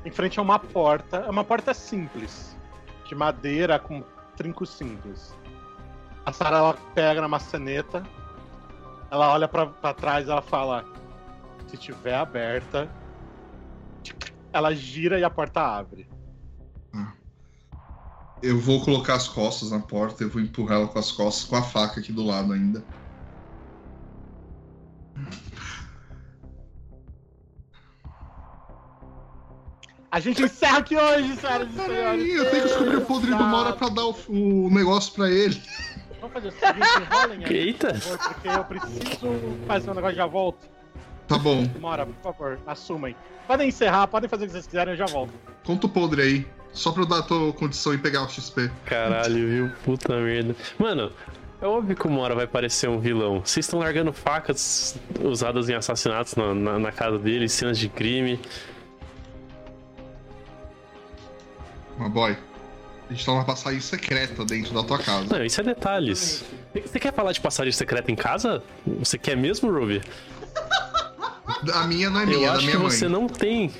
em 0.06 0.12
frente 0.12 0.40
a 0.40 0.42
uma 0.42 0.60
porta. 0.60 1.18
É 1.18 1.30
uma 1.30 1.44
porta 1.44 1.74
simples, 1.74 2.56
de 3.06 3.16
madeira 3.16 3.80
com 3.80 4.04
trinco 4.36 4.66
simples. 4.66 5.36
A 6.26 6.32
Sarah 6.34 6.58
ela 6.58 6.78
pega 6.94 7.22
na 7.22 7.28
maçaneta, 7.28 8.04
ela 9.10 9.32
olha 9.34 9.48
pra, 9.48 9.66
pra 9.68 9.94
trás 9.94 10.28
e 10.28 10.32
ela 10.32 10.42
fala: 10.42 10.84
Se 11.68 11.78
tiver 11.78 12.16
aberta, 12.16 12.90
ela 14.52 14.74
gira 14.76 15.20
e 15.20 15.24
a 15.24 15.30
porta 15.30 15.62
abre. 15.62 16.08
Eu 18.42 18.60
vou 18.60 18.84
colocar 18.84 19.16
as 19.16 19.28
costas 19.28 19.72
na 19.72 19.80
porta, 19.80 20.24
eu 20.24 20.30
vou 20.30 20.42
empurrar 20.42 20.80
ela 20.80 20.88
com 20.88 21.00
as 21.00 21.12
costas, 21.12 21.44
com 21.46 21.56
a 21.56 21.62
faca 21.64 22.00
aqui 22.00 22.12
do 22.12 22.24
lado 22.24 22.54
ainda. 22.54 22.84
A 30.10 30.20
gente 30.20 30.42
encerra 30.42 30.78
aqui 30.78 30.96
hoje, 30.96 31.36
senhoras 31.36 31.70
e 31.70 31.74
senhores. 31.74 32.28
Eu 32.36 32.50
tenho 32.50 32.64
que 32.64 32.68
descobrir 32.70 32.96
o 32.96 33.02
podre 33.02 33.32
do 33.32 33.44
Mora 33.44 33.74
pra 33.74 33.90
dar 33.90 34.06
o, 34.06 34.16
o 34.30 34.70
negócio 34.70 35.14
pra 35.14 35.30
ele. 35.30 35.62
Vamos 36.22 36.34
fazer 36.34 36.48
o 36.48 36.52
seguinte, 36.52 37.12
rolem 37.12 37.46
aí. 37.46 37.58
Eita! 37.58 37.94
por 37.94 38.00
favor, 38.00 38.20
Porque 38.34 38.48
eu 38.48 38.64
preciso 38.64 39.58
fazer 39.68 39.92
um 39.92 39.94
negócio 39.94 40.16
e 40.16 40.18
já 40.18 40.26
volto. 40.26 40.68
Tá 41.28 41.38
bom, 41.38 41.68
Mora, 41.80 42.06
por 42.06 42.16
favor, 42.34 42.60
assumem. 42.66 43.16
Podem 43.46 43.68
encerrar, 43.68 44.08
podem 44.08 44.30
fazer 44.30 44.46
o 44.46 44.48
que 44.48 44.54
vocês 44.54 44.66
quiserem, 44.66 44.94
eu 44.94 44.98
já 44.98 45.06
volto. 45.06 45.34
conta 45.66 45.86
o 45.86 45.90
podre 45.90 46.22
aí. 46.22 46.48
Só 46.78 46.92
pra 46.92 47.02
eu 47.02 47.08
dar 47.08 47.20
a 47.20 47.24
tua 47.24 47.52
condição 47.54 47.94
e 47.94 47.98
pegar 47.98 48.24
o 48.24 48.30
XP. 48.30 48.70
Caralho, 48.86 49.48
viu? 49.48 49.72
Puta 49.84 50.16
merda. 50.20 50.56
Mano, 50.78 51.12
é 51.60 51.66
óbvio 51.66 51.96
que 51.96 52.06
uma 52.08 52.22
hora 52.22 52.36
vai 52.36 52.46
parecer 52.46 52.88
um 52.88 53.00
vilão. 53.00 53.42
Vocês 53.44 53.66
estão 53.66 53.80
largando 53.80 54.14
facas 54.14 54.96
usadas 55.24 55.70
em 55.70 55.74
assassinatos 55.74 56.36
na, 56.36 56.54
na, 56.54 56.78
na 56.80 56.92
casa 56.92 57.18
dele, 57.18 57.50
cenas 57.50 57.80
de 57.80 57.90
crime. 57.90 58.40
Mas 61.98 62.12
boy, 62.12 62.38
a 63.10 63.14
gente 63.14 63.26
tá 63.26 63.32
numa 63.32 63.44
passagem 63.46 63.80
secreta 63.82 64.46
dentro 64.46 64.74
da 64.74 64.84
tua 64.84 65.00
casa. 65.00 65.36
Não, 65.36 65.44
isso 65.44 65.60
é 65.60 65.64
detalhes. 65.64 66.46
Você 66.76 67.00
quer 67.00 67.12
falar 67.12 67.32
de 67.32 67.42
passagem 67.42 67.72
secreta 67.72 68.12
em 68.12 68.16
casa? 68.16 68.62
Você 69.00 69.18
quer 69.18 69.36
mesmo, 69.36 69.72
Ruby? 69.72 70.02
A 71.74 71.88
minha 71.88 72.10
não 72.12 72.20
é 72.20 72.26
minha, 72.26 72.38
Eu 72.38 72.44
é 72.44 72.46
da 72.46 72.52
acho 72.52 72.60
que 72.60 72.66
minha 72.68 72.80
mãe. 72.80 72.90
você 72.92 73.08
não 73.08 73.28
tem. 73.28 73.72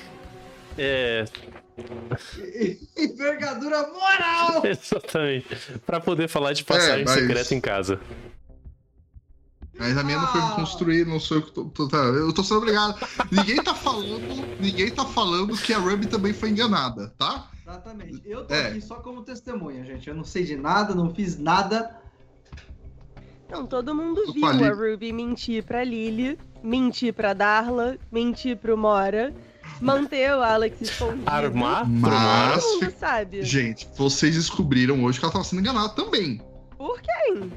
É. 0.76 1.26
Envergadura 2.96 3.86
moral! 3.88 4.62
Exatamente. 4.66 5.46
Pra 5.86 6.00
poder 6.00 6.28
falar 6.28 6.52
de 6.52 6.64
passagem 6.64 7.02
É, 7.02 7.04
mas- 7.04 7.14
secreta 7.20 7.54
em 7.54 7.60
casa. 7.60 8.00
Mas 9.78 9.96
a 9.96 10.02
minha 10.02 10.18
não 10.18 10.26
foi 10.26 10.40
Ah. 10.40 10.50
construir, 10.56 11.06
não 11.06 11.20
sou 11.20 11.36
eu 11.36 11.42
que 11.44 11.52
tô, 11.52 11.64
tô- 11.66 11.86
tá, 11.86 11.98
Eu 11.98 12.32
tô 12.34 12.42
sendo 12.42 12.58
obrigado. 12.58 12.98
ninguém 13.30 13.62
tá 13.62 13.72
falando. 13.74 14.58
Ninguém 14.60 14.90
tá 14.90 15.04
falando 15.04 15.56
que 15.56 15.72
a 15.72 15.78
Ruby 15.78 16.06
também 16.08 16.32
foi 16.32 16.48
enganada, 16.50 17.14
tá? 17.16 17.48
Exatamente. 17.64 18.20
Eu 18.24 18.44
tô 18.44 18.54
É. 18.54 18.68
aqui 18.70 18.80
só 18.80 18.96
como 18.96 19.22
testemunha, 19.22 19.84
gente. 19.84 20.08
Eu 20.08 20.16
não 20.16 20.24
sei 20.24 20.42
de 20.42 20.56
nada, 20.56 20.94
não 20.96 21.14
fiz 21.14 21.38
nada. 21.38 21.96
Não, 23.48 23.66
todo 23.66 23.94
mundo 23.94 24.32
viu 24.32 24.40
falei. 24.40 24.68
a 24.68 24.74
Ruby 24.74 25.12
mentir 25.12 25.62
pra 25.64 25.84
Lily, 25.84 26.36
mentir 26.62 27.14
pra 27.14 27.32
Darla, 27.32 27.96
mentir 28.10 28.56
pro 28.56 28.76
Mora, 28.76 29.32
manter 29.80 30.34
o 30.34 30.42
Alex 30.42 30.80
escondido. 30.80 31.22
Armar 31.28 31.88
Mas- 31.88 32.62
Todo 32.64 32.80
mundo 32.82 32.94
sabe. 32.98 33.42
Gente, 33.42 33.88
vocês 33.96 34.34
descobriram 34.34 35.02
hoje 35.04 35.18
que 35.18 35.24
ela 35.24 35.32
tava 35.32 35.44
sendo 35.44 35.60
enganada 35.60 35.90
também. 35.90 36.40
Por 36.76 37.00
quem? 37.00 37.52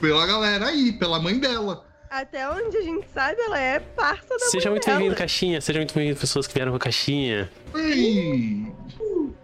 Pela 0.00 0.26
galera 0.26 0.66
aí, 0.66 0.92
pela 0.92 1.18
mãe 1.20 1.38
dela. 1.38 1.84
Até 2.10 2.48
onde 2.50 2.76
a 2.76 2.82
gente 2.82 3.06
sabe, 3.14 3.40
ela 3.40 3.58
é 3.58 3.78
parça 3.78 4.26
da 4.36 4.46
Seja 4.46 4.68
mãe 4.68 4.74
muito 4.78 4.86
bem-vindo, 4.86 5.14
caixinha. 5.14 5.60
Seja 5.60 5.78
muito 5.78 5.94
bem-vindo, 5.94 6.18
pessoas 6.18 6.46
que 6.46 6.54
vieram 6.54 6.72
com 6.72 6.76
a 6.76 6.80
caixinha. 6.80 7.48
Ei. 7.74 8.66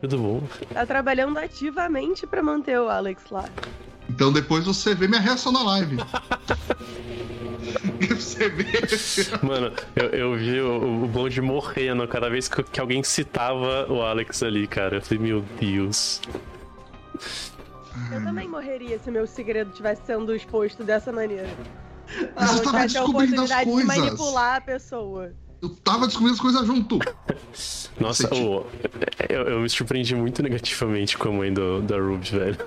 Tudo 0.01 0.19
bom? 0.19 0.43
Tá 0.75 0.85
trabalhando 0.85 1.39
ativamente 1.39 2.27
pra 2.27 2.43
manter 2.43 2.79
o 2.81 2.89
Alex 2.89 3.23
lá. 3.31 3.45
Então 4.11 4.33
depois 4.33 4.65
você 4.65 4.95
vê 4.95 5.07
minha 5.07 5.21
reação 5.21 5.53
na 5.53 5.63
live. 5.63 5.97
você. 8.17 8.49
Mano, 9.43 9.73
eu, 9.95 10.07
eu 10.09 10.37
vi 10.37 10.61
o, 10.61 11.05
o 11.05 11.09
Blonde 11.09 11.41
morrendo 11.41 12.07
cada 12.09 12.29
vez 12.29 12.49
que, 12.49 12.63
que 12.63 12.81
alguém 12.81 13.03
citava 13.03 13.87
o 13.91 14.03
Alex 14.03 14.43
ali, 14.43 14.67
cara. 14.67 14.97
Eu 14.97 15.03
falei, 15.03 15.23
meu 15.23 15.45
Deus. 15.61 16.21
Eu 18.13 18.23
também 18.23 18.49
morreria 18.49 18.99
se 18.99 19.11
meu 19.11 19.27
segredo 19.27 19.71
tivesse 19.73 20.03
sendo 20.07 20.35
exposto 20.35 20.85
dessa 20.85 21.13
maneira. 21.13 21.49
Mas 22.35 22.51
eu 22.51 22.57
não 22.57 22.73
tava 22.73 22.87
descobrindo 22.87 23.43
as 23.43 23.51
oportunidade 23.51 23.65
de 23.65 23.73
coisas. 23.73 23.97
manipular 23.97 24.57
a 24.57 24.61
pessoa. 24.61 25.33
Eu 25.63 25.71
tava 25.77 26.07
descobrindo 26.07 26.35
as 26.35 26.41
coisas 26.41 26.67
junto. 26.67 26.99
Nossa, 27.99 28.29
eu, 28.35 28.67
eu 29.29 29.61
me 29.61 29.69
surpreendi 29.69 30.15
muito 30.15 30.43
negativamente 30.43 31.17
com 31.17 31.29
a 31.29 31.33
mãe 31.33 31.53
do, 31.53 31.81
da 31.83 31.99
Ruby, 31.99 32.31
velho. 32.31 32.59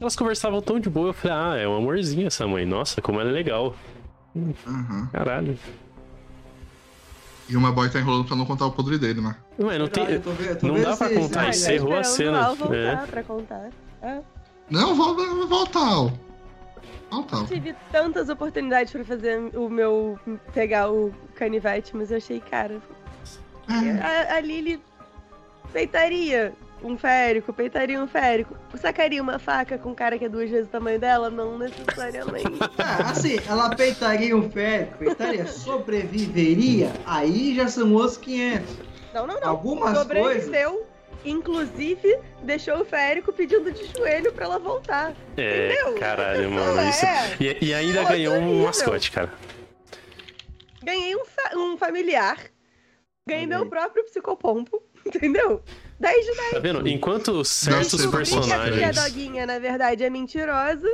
Elas 0.00 0.16
conversavam 0.16 0.60
tão 0.60 0.78
de 0.80 0.90
boa, 0.90 1.08
eu 1.08 1.12
falei, 1.12 1.36
ah, 1.36 1.56
é 1.56 1.68
um 1.68 1.76
amorzinho 1.76 2.26
essa 2.26 2.46
mãe. 2.46 2.64
Nossa, 2.66 3.00
como 3.00 3.20
ela 3.20 3.30
é 3.30 3.32
legal. 3.32 3.74
Aham. 4.66 5.08
Caralho. 5.12 5.58
E 7.48 7.56
o 7.56 7.60
my 7.60 7.70
boy 7.72 7.88
tá 7.90 8.00
enrolando 8.00 8.26
pra 8.26 8.36
não 8.36 8.46
contar 8.46 8.66
o 8.66 8.72
podre 8.72 8.98
dele, 8.98 9.20
né? 9.20 9.36
Ué, 9.58 9.78
não 9.78 9.86
tem. 9.86 10.04
Eu 10.10 10.20
tô 10.22 10.30
vendo- 10.30 10.48
eu 10.50 10.58
tô 10.58 10.66
não 10.66 10.80
dá 10.80 10.96
pra 10.96 11.08
contar 11.10 11.40
Ah, 11.42 11.50
isso, 11.50 11.66
tá 11.66 11.72
errou 11.74 11.94
a 11.96 12.04
cena. 12.04 12.40
o 12.40 12.44
Al 12.44 12.54
voltar 12.56 12.74
É. 12.76 13.06
pra 13.06 13.22
contar. 13.22 13.70
É. 14.02 14.20
Não, 14.70 14.94
volta, 14.94 15.46
volta, 15.46 15.78
Al. 15.78 16.12
Volta, 17.10 17.36
Al. 17.36 17.46
Tive 17.46 17.74
tantas 17.92 18.28
oportunidades 18.30 18.90
pra 18.92 19.04
fazer 19.04 19.38
o 19.54 19.68
meu. 19.68 20.18
pegar 20.54 20.90
o 20.90 21.14
canivete, 21.34 21.94
mas 21.94 22.10
eu 22.10 22.16
achei, 22.16 22.40
cara. 22.40 22.80
É. 23.68 24.32
A, 24.32 24.36
a 24.36 24.40
Lily 24.40 24.80
peitaria 25.72 26.52
um 26.84 26.98
férico, 26.98 27.52
peitaria 27.52 28.00
um 28.00 28.06
férico. 28.06 28.54
Sacaria 28.76 29.22
uma 29.22 29.38
faca 29.38 29.78
com 29.78 29.90
um 29.90 29.94
cara 29.94 30.18
que 30.18 30.26
é 30.26 30.28
duas 30.28 30.50
vezes 30.50 30.66
o 30.68 30.70
tamanho 30.70 30.98
dela? 31.00 31.30
Não 31.30 31.58
necessariamente. 31.58 32.44
Ah, 32.78 33.10
assim, 33.10 33.38
ela 33.48 33.74
peitaria 33.74 34.36
um 34.36 34.50
férico, 34.50 34.98
peitaria, 34.98 35.46
sobreviveria, 35.46 36.92
aí 37.06 37.54
já 37.56 37.66
são 37.68 37.94
os 37.94 38.16
500. 38.18 38.76
Não, 39.14 39.26
não, 39.26 39.40
não. 39.40 39.48
Algumas 39.48 39.96
Sobreviveu, 39.96 40.86
inclusive, 41.24 42.18
deixou 42.42 42.80
o 42.80 42.84
férico 42.84 43.32
pedindo 43.32 43.72
de 43.72 43.86
joelho 43.96 44.32
pra 44.32 44.44
ela 44.44 44.58
voltar. 44.58 45.14
É, 45.36 45.72
Entendeu? 45.72 45.94
caralho, 45.98 46.50
mano. 46.50 46.88
Isso... 46.88 47.06
é. 47.06 47.36
E, 47.40 47.66
e 47.66 47.74
ainda 47.74 48.00
Outro 48.00 48.14
ganhou 48.14 48.36
um 48.36 48.64
mascote, 48.64 49.10
cara. 49.10 49.32
Ganhei 50.82 51.16
um, 51.16 51.24
fa- 51.24 51.56
um 51.56 51.76
familiar. 51.78 52.36
Ganhei 53.26 53.46
Olha 53.46 53.58
meu 53.58 53.66
próprio 53.66 54.04
psicopompo. 54.04 54.82
Entendeu? 55.06 55.62
10 56.00 56.26
de 56.26 56.34
10. 56.36 56.50
Tá 56.52 56.58
vendo? 56.58 56.88
Enquanto 56.88 57.44
certos 57.44 57.92
Descobri 57.92 58.24
que 58.26 58.34
a 58.34 58.38
Que 58.38 58.44
a 58.44 58.48
personagens. 58.48 58.96
doguinha, 59.04 59.46
na 59.46 59.58
verdade, 59.58 60.02
é 60.04 60.10
mentirosa. 60.10 60.88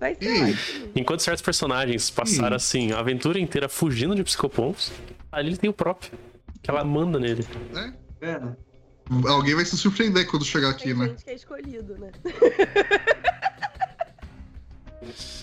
Vai 0.00 0.16
ser 0.16 0.42
ótimo. 0.42 0.92
Enquanto 0.96 1.20
certos 1.20 1.42
personagens 1.42 2.10
passaram 2.10 2.56
assim, 2.56 2.92
a 2.92 2.98
aventura 2.98 3.38
inteira 3.38 3.68
fugindo 3.68 4.14
de 4.14 4.24
psicopompos, 4.24 4.90
ali 5.30 5.48
ele 5.50 5.56
tem 5.56 5.70
o 5.70 5.72
próprio. 5.72 6.12
Que 6.62 6.70
ela 6.70 6.82
manda 6.84 7.18
nele. 7.20 7.46
É. 7.76 7.92
Vendo? 8.20 8.56
Alguém 9.28 9.54
vai 9.54 9.64
se 9.64 9.76
surpreender 9.76 10.26
quando 10.28 10.44
chegar 10.44 10.70
aqui, 10.70 10.84
Tem 10.84 10.94
né? 10.94 11.08
gente 11.08 11.24
que 11.24 11.30
é 11.30 11.34
escolhido, 11.34 11.98
né? 11.98 12.10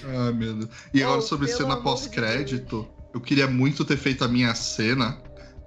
Ah, 0.06 0.32
meu 0.32 0.54
Deus. 0.54 0.70
E 0.94 1.04
agora 1.04 1.20
Oh, 1.20 1.22
sobre 1.22 1.46
pelo 1.48 1.58
cena 1.58 1.78
pós-crédito, 1.78 2.88
eu 3.14 3.20
queria 3.20 3.48
muito 3.48 3.84
ter 3.84 3.98
feito 3.98 4.24
a 4.24 4.28
minha 4.28 4.56
cena 4.56 5.22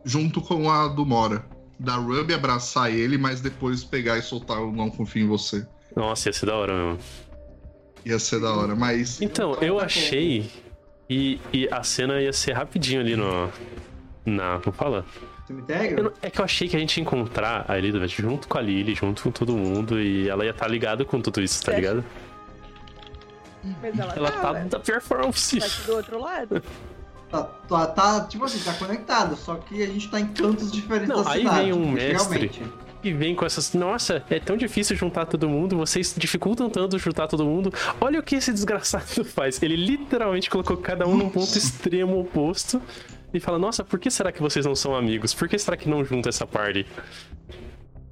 junto 0.05 0.41
com 0.41 0.70
a 0.70 0.89
do 0.89 1.05
Mora. 1.05 1.44
Da 1.82 1.96
Ruby 1.96 2.32
abraçar 2.32 2.92
ele, 2.92 3.18
mas 3.18 3.40
depois 3.40 3.82
pegar 3.82 4.16
e 4.16 4.22
soltar 4.22 4.60
o 4.60 4.70
Não 4.70 4.88
Confio 4.88 5.24
em 5.24 5.28
Você. 5.28 5.66
Nossa, 5.96 6.28
ia 6.28 6.32
ser 6.32 6.46
da 6.46 6.54
hora 6.54 6.72
mesmo. 6.72 6.98
Ia 8.06 8.18
ser 8.20 8.40
da 8.40 8.54
hora, 8.54 8.74
mas. 8.76 9.20
Então, 9.20 9.54
eu 9.60 9.80
achei 9.80 10.48
e, 11.10 11.40
e 11.52 11.68
a 11.70 11.82
cena 11.82 12.20
ia 12.20 12.32
ser 12.32 12.52
rapidinho 12.52 13.00
ali 13.00 13.16
no. 13.16 13.50
Na. 14.24 14.60
Como 14.60 14.72
fala? 14.74 15.04
Eu 15.18 15.46
Cemitério? 15.46 16.02
não- 16.04 16.12
é 16.22 16.30
que 16.30 16.40
eu 16.40 16.44
achei 16.44 16.68
que 16.68 16.76
a 16.76 16.78
gente 16.78 16.96
ia 16.96 17.02
encontrar 17.02 17.64
a 17.68 17.76
Elizabeth 17.76 18.08
junto 18.08 18.46
com 18.46 18.58
a 18.58 18.60
Lily, 18.60 18.94
junto 18.94 19.24
com 19.24 19.32
todo 19.32 19.56
mundo, 19.56 20.00
e 20.00 20.28
ela 20.28 20.44
ia 20.44 20.52
estar 20.52 20.68
ligada 20.68 21.04
com 21.04 21.20
tudo 21.20 21.42
isso, 21.42 21.62
tá 21.64 21.72
acha? 21.72 21.80
ligado? 21.80 22.04
Mas 23.80 23.98
ela, 23.98 24.12
Ela 24.14 24.30
tá, 24.30 24.40
tá 24.40 24.52
da 24.64 24.78
pior 24.78 25.00
forma 25.00 25.26
possível. 25.32 25.68
Que 25.68 25.86
do 25.86 25.96
outro 25.96 26.20
lado. 26.20 26.62
Tá, 27.32 27.44
tá, 27.44 27.86
tá, 27.86 28.24
tipo 28.26 28.44
assim, 28.44 28.58
tá 28.62 28.74
conectado, 28.74 29.34
só 29.36 29.54
que 29.54 29.82
a 29.82 29.86
gente 29.86 30.10
tá 30.10 30.20
em 30.20 30.26
cantos 30.26 30.70
diferentes 30.70 31.08
Não, 31.08 31.24
da 31.24 31.30
aí 31.30 31.38
cidade. 31.40 31.60
vem 31.62 31.72
um 31.72 31.90
mestre. 31.90 32.12
Realmente. 32.38 32.62
E 33.02 33.12
vem 33.12 33.34
com 33.34 33.46
essas. 33.46 33.72
Nossa, 33.72 34.22
é 34.28 34.38
tão 34.38 34.54
difícil 34.54 34.94
juntar 34.94 35.24
todo 35.24 35.48
mundo, 35.48 35.76
vocês 35.78 36.14
dificultam 36.16 36.68
tanto 36.68 36.98
juntar 36.98 37.26
todo 37.28 37.42
mundo. 37.42 37.72
Olha 37.98 38.20
o 38.20 38.22
que 38.22 38.36
esse 38.36 38.52
desgraçado 38.52 39.24
faz. 39.24 39.62
Ele 39.62 39.74
literalmente 39.74 40.50
colocou 40.50 40.76
cada 40.76 41.08
um 41.08 41.16
num 41.16 41.30
ponto 41.30 41.56
extremo 41.56 42.20
oposto 42.20 42.80
e 43.32 43.40
fala: 43.40 43.58
Nossa, 43.58 43.82
por 43.82 43.98
que 43.98 44.10
será 44.10 44.30
que 44.30 44.42
vocês 44.42 44.66
não 44.66 44.74
são 44.76 44.94
amigos? 44.94 45.32
Por 45.32 45.48
que 45.48 45.58
será 45.58 45.74
que 45.74 45.88
não 45.88 46.04
junta 46.04 46.28
essa 46.28 46.46
party? 46.46 46.86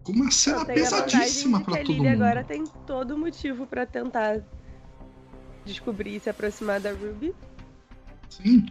Com 0.02 0.12
uma 0.12 0.30
cena 0.30 0.64
pesadíssima 0.64 1.58
de 1.58 1.64
pra 1.66 1.74
que 1.74 1.80
a 1.82 1.84
todo 1.84 1.96
mundo. 1.98 2.08
agora 2.08 2.42
tem 2.42 2.64
todo 2.86 3.18
motivo 3.18 3.66
pra 3.66 3.84
tentar 3.84 4.40
descobrir 5.64 6.16
e 6.16 6.20
se 6.20 6.30
aproximar 6.30 6.80
da 6.80 6.90
Ruby. 6.90 7.34
Sim. 8.30 8.64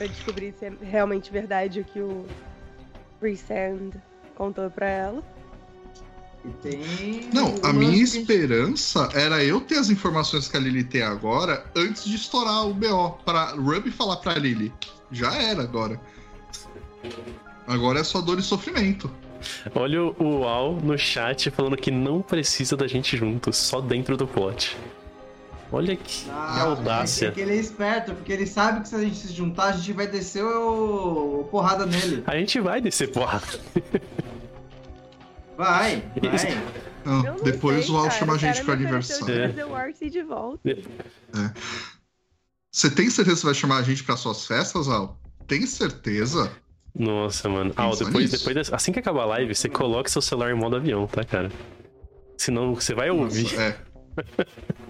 Pra 0.00 0.06
descobrir 0.06 0.54
se 0.58 0.64
é 0.64 0.72
realmente 0.80 1.30
verdade 1.30 1.80
o 1.80 1.84
que 1.84 2.00
o 2.00 2.24
Resend 3.20 3.92
contou 4.34 4.70
pra 4.70 4.88
ela. 4.88 5.22
E 6.42 6.48
tem. 6.62 7.28
Não, 7.34 7.54
a 7.62 7.70
minha 7.70 8.02
esperança 8.02 9.10
era 9.12 9.44
eu 9.44 9.60
ter 9.60 9.76
as 9.76 9.90
informações 9.90 10.48
que 10.48 10.56
a 10.56 10.60
Lily 10.60 10.84
tem 10.84 11.02
agora 11.02 11.66
antes 11.76 12.06
de 12.06 12.16
estourar 12.16 12.66
o 12.66 12.72
BO. 12.72 13.10
Pra 13.26 13.50
Ruby 13.50 13.90
falar 13.90 14.16
pra 14.16 14.32
Lily. 14.36 14.72
Já 15.12 15.34
era 15.34 15.64
agora. 15.64 16.00
Agora 17.66 18.00
é 18.00 18.04
só 18.04 18.22
dor 18.22 18.38
e 18.38 18.42
sofrimento. 18.42 19.10
Olha 19.74 20.02
o 20.02 20.16
o 20.18 20.44
Al 20.44 20.76
no 20.76 20.96
chat 20.96 21.50
falando 21.50 21.76
que 21.76 21.90
não 21.90 22.22
precisa 22.22 22.74
da 22.74 22.86
gente 22.86 23.18
junto, 23.18 23.52
só 23.52 23.82
dentro 23.82 24.16
do 24.16 24.26
plot. 24.26 24.78
Olha 25.72 25.94
que, 25.96 26.24
que 26.24 26.30
Ah, 26.30 26.62
audácia. 26.62 27.28
É 27.28 27.30
que 27.30 27.40
ele 27.40 27.52
é 27.52 27.56
esperto, 27.56 28.12
porque 28.14 28.32
ele 28.32 28.46
sabe 28.46 28.80
que 28.80 28.88
se 28.88 28.94
a 28.96 28.98
gente 29.00 29.16
se 29.16 29.32
juntar, 29.32 29.66
a 29.66 29.72
gente 29.72 29.92
vai 29.92 30.06
descer 30.08 30.42
o, 30.44 31.40
o 31.40 31.44
porrada 31.50 31.86
nele. 31.86 32.24
A 32.26 32.36
gente 32.36 32.58
vai 32.60 32.80
descer 32.80 33.12
porra. 33.12 33.40
Vai, 35.56 36.02
Isso. 36.34 36.46
vai. 36.46 36.64
Não, 37.04 37.36
depois 37.42 37.86
sei, 37.86 37.94
o 37.94 37.98
Al 37.98 38.10
chama 38.10 38.34
a 38.34 38.36
gente 38.38 38.62
pro 38.62 38.72
aniversário. 38.72 39.52
de 39.52 39.60
Arcee 39.62 40.10
de 40.10 40.22
volta. 40.22 40.76
Você 42.70 42.90
tem 42.90 43.08
certeza 43.10 43.36
que 43.36 43.40
você 43.40 43.46
vai 43.46 43.54
chamar 43.54 43.76
a 43.78 43.82
gente 43.82 44.04
pra 44.04 44.16
suas 44.16 44.46
festas, 44.46 44.88
Al? 44.88 45.18
Tem 45.46 45.64
certeza? 45.66 46.50
Nossa, 46.94 47.48
mano. 47.48 47.72
Ah, 47.76 47.88
Pensa 47.88 48.04
depois, 48.04 48.30
depois 48.30 48.54
dessa- 48.54 48.74
assim 48.76 48.92
que 48.92 48.98
acabar 48.98 49.22
a 49.22 49.26
live, 49.26 49.54
você 49.54 49.68
coloca 49.68 50.08
seu 50.10 50.20
celular 50.22 50.50
em 50.50 50.54
modo 50.54 50.76
avião, 50.76 51.06
tá, 51.06 51.24
cara? 51.24 51.50
Senão 52.36 52.74
você 52.74 52.94
vai 52.94 53.10
ouvir. 53.10 53.42
Nossa, 53.44 53.62
é. 53.62 53.76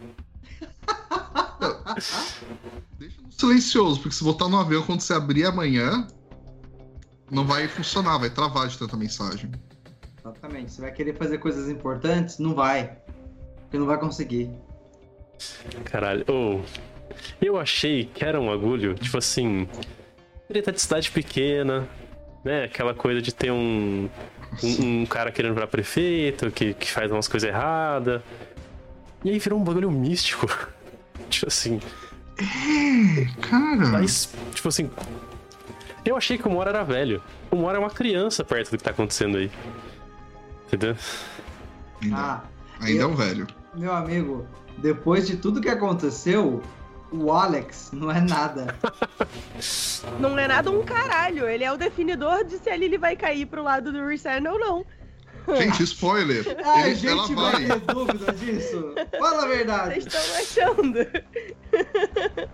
Deixa 2.98 3.20
no 3.22 3.32
silencioso, 3.32 4.00
porque 4.00 4.14
se 4.14 4.22
botar 4.22 4.48
no 4.48 4.58
avião 4.58 4.82
quando 4.82 5.00
você 5.00 5.14
abrir 5.14 5.46
amanhã, 5.46 6.06
não 7.30 7.46
vai 7.46 7.68
funcionar, 7.68 8.18
vai 8.18 8.30
travar 8.30 8.68
de 8.68 8.78
tanta 8.78 8.96
mensagem. 8.96 9.50
Exatamente. 10.18 10.72
Você 10.72 10.80
vai 10.82 10.92
querer 10.92 11.16
fazer 11.16 11.38
coisas 11.38 11.68
importantes? 11.68 12.38
Não 12.38 12.54
vai. 12.54 12.98
Porque 13.62 13.78
não 13.78 13.86
vai 13.86 13.98
conseguir. 13.98 14.50
Caralho. 15.84 16.24
Ô, 16.28 16.60
eu 17.40 17.58
achei 17.58 18.04
que 18.04 18.24
era 18.24 18.40
um 18.40 18.50
agulho, 18.50 18.94
tipo 18.94 19.16
assim. 19.16 19.68
Treta 20.48 20.72
de 20.72 20.80
cidade 20.80 21.10
pequena, 21.10 21.88
né? 22.44 22.64
Aquela 22.64 22.94
coisa 22.94 23.22
de 23.22 23.32
ter 23.32 23.50
um. 23.50 24.08
Um, 24.64 25.02
um 25.02 25.06
cara 25.06 25.30
querendo 25.30 25.54
virar 25.54 25.68
prefeito, 25.68 26.50
que, 26.50 26.74
que 26.74 26.90
faz 26.90 27.10
umas 27.10 27.28
coisas 27.28 27.48
erradas. 27.48 28.20
E 29.24 29.30
aí 29.30 29.38
virou 29.38 29.58
um 29.58 29.64
bagulho 29.64 29.90
místico. 29.90 30.46
tipo 31.30 31.48
assim. 31.48 31.80
É, 32.38 33.24
cara. 33.40 33.86
Mas, 33.88 34.32
tipo 34.54 34.68
assim. 34.68 34.90
Eu 36.04 36.16
achei 36.16 36.36
que 36.38 36.46
o 36.48 36.50
Mora 36.50 36.70
era 36.70 36.82
velho. 36.82 37.22
O 37.50 37.56
Mora 37.56 37.76
é 37.76 37.80
uma 37.80 37.90
criança 37.90 38.42
perto 38.44 38.70
do 38.70 38.78
que 38.78 38.84
tá 38.84 38.90
acontecendo 38.90 39.36
aí. 39.38 39.50
Entendeu? 40.66 40.96
Ainda, 42.02 42.16
Ah, 42.16 42.42
ainda 42.80 43.00
é 43.00 43.04
eu- 43.04 43.08
um 43.10 43.14
velho. 43.14 43.46
meu 43.74 43.92
amigo, 43.92 44.46
depois 44.78 45.26
de 45.26 45.36
tudo 45.36 45.60
que 45.60 45.68
aconteceu, 45.68 46.62
o 47.12 47.30
Alex 47.32 47.90
não 47.92 48.10
é 48.10 48.20
nada. 48.20 48.74
Não 50.18 50.38
é 50.38 50.48
nada 50.48 50.70
um 50.70 50.82
caralho. 50.82 51.46
Ele 51.46 51.62
é 51.64 51.70
o 51.72 51.76
definidor 51.76 52.44
de 52.44 52.56
se 52.58 52.70
a 52.70 52.76
Lily 52.76 52.96
vai 52.96 53.14
cair 53.16 53.44
pro 53.46 53.62
lado 53.62 53.92
do 53.92 54.06
Resend 54.06 54.46
ou 54.48 54.58
não. 54.58 54.86
Gente, 55.56 55.82
spoiler. 55.84 56.56
A 56.64 56.80
Ele- 56.86 56.94
gente 56.94 57.08
ela 57.12 57.26
vai 57.26 57.66
vai. 57.66 57.80
ter 57.80 57.94
dúvida 57.94 58.32
disso? 58.32 58.94
Fala 59.18 59.44
a 59.44 59.46
verdade. 59.46 60.00
Vocês 60.00 60.06
estão 60.14 60.68
achando. 60.68 60.98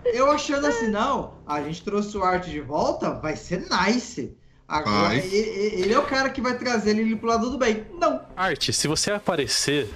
Eu 0.05 0.31
achando 0.31 0.67
assim, 0.67 0.87
não, 0.87 1.35
a 1.45 1.61
gente 1.61 1.83
trouxe 1.83 2.15
o 2.17 2.23
Art 2.23 2.45
de 2.47 2.59
volta, 2.61 3.11
vai 3.15 3.35
ser 3.35 3.65
nice. 3.69 4.35
Agora, 4.67 5.07
Vai. 5.07 5.19
e- 5.19 5.21
e- 5.33 5.81
ele 5.81 5.93
é 5.93 5.99
o 5.99 6.03
cara 6.03 6.29
que 6.29 6.41
vai 6.41 6.57
trazer 6.57 6.91
ele 6.97 7.15
pro 7.15 7.29
lado 7.29 7.49
do 7.49 7.57
bem. 7.57 7.85
Não. 7.99 8.21
Arte, 8.35 8.73
se 8.73 8.87
você 8.87 9.11
aparecer, 9.11 9.87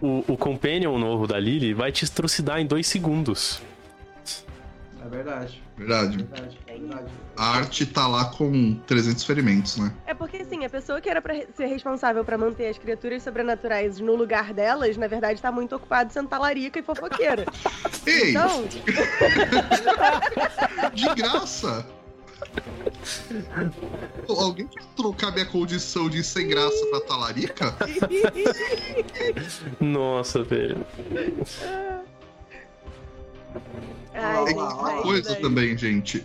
o, 0.00 0.24
o 0.26 0.36
Companion 0.36 0.96
novo 0.98 1.26
da 1.26 1.38
Lily 1.38 1.74
vai 1.74 1.92
te 1.92 2.10
trucidar 2.10 2.58
em 2.58 2.66
dois 2.66 2.86
segundos. 2.86 3.60
É 5.08 5.10
verdade, 5.10 5.62
Verdade. 5.74 6.16
verdade, 6.18 6.58
verdade. 6.66 7.06
A 7.34 7.56
arte 7.56 7.86
tá 7.86 8.06
lá 8.06 8.26
com 8.26 8.74
300 8.86 9.24
ferimentos, 9.24 9.78
né? 9.78 9.90
É 10.06 10.12
porque, 10.12 10.36
assim, 10.36 10.66
a 10.66 10.68
pessoa 10.68 11.00
que 11.00 11.08
era 11.08 11.22
pra 11.22 11.34
ser 11.56 11.64
responsável 11.64 12.22
pra 12.26 12.36
manter 12.36 12.68
as 12.68 12.76
criaturas 12.76 13.22
sobrenaturais 13.22 13.98
no 14.00 14.14
lugar 14.14 14.52
delas, 14.52 14.98
na 14.98 15.06
verdade, 15.06 15.40
tá 15.40 15.50
muito 15.50 15.74
ocupado 15.74 16.12
sendo 16.12 16.28
talarica 16.28 16.78
e 16.78 16.82
fofoqueira. 16.82 17.46
Ei, 18.06 18.32
Então, 18.32 18.64
de 20.92 21.14
graça! 21.14 21.86
Alguém 24.28 24.66
quer 24.66 24.84
trocar 24.94 25.32
minha 25.32 25.46
condição 25.46 26.10
de 26.10 26.22
sem 26.22 26.48
graça 26.48 26.84
pra 26.90 27.00
talarica? 27.00 27.74
Nossa, 29.80 30.42
velho. 30.42 30.84
Ai, 34.14 34.52
É 34.52 34.54
uma 34.54 35.02
coisa 35.02 35.32
vai. 35.32 35.40
também, 35.40 35.76
gente. 35.78 36.24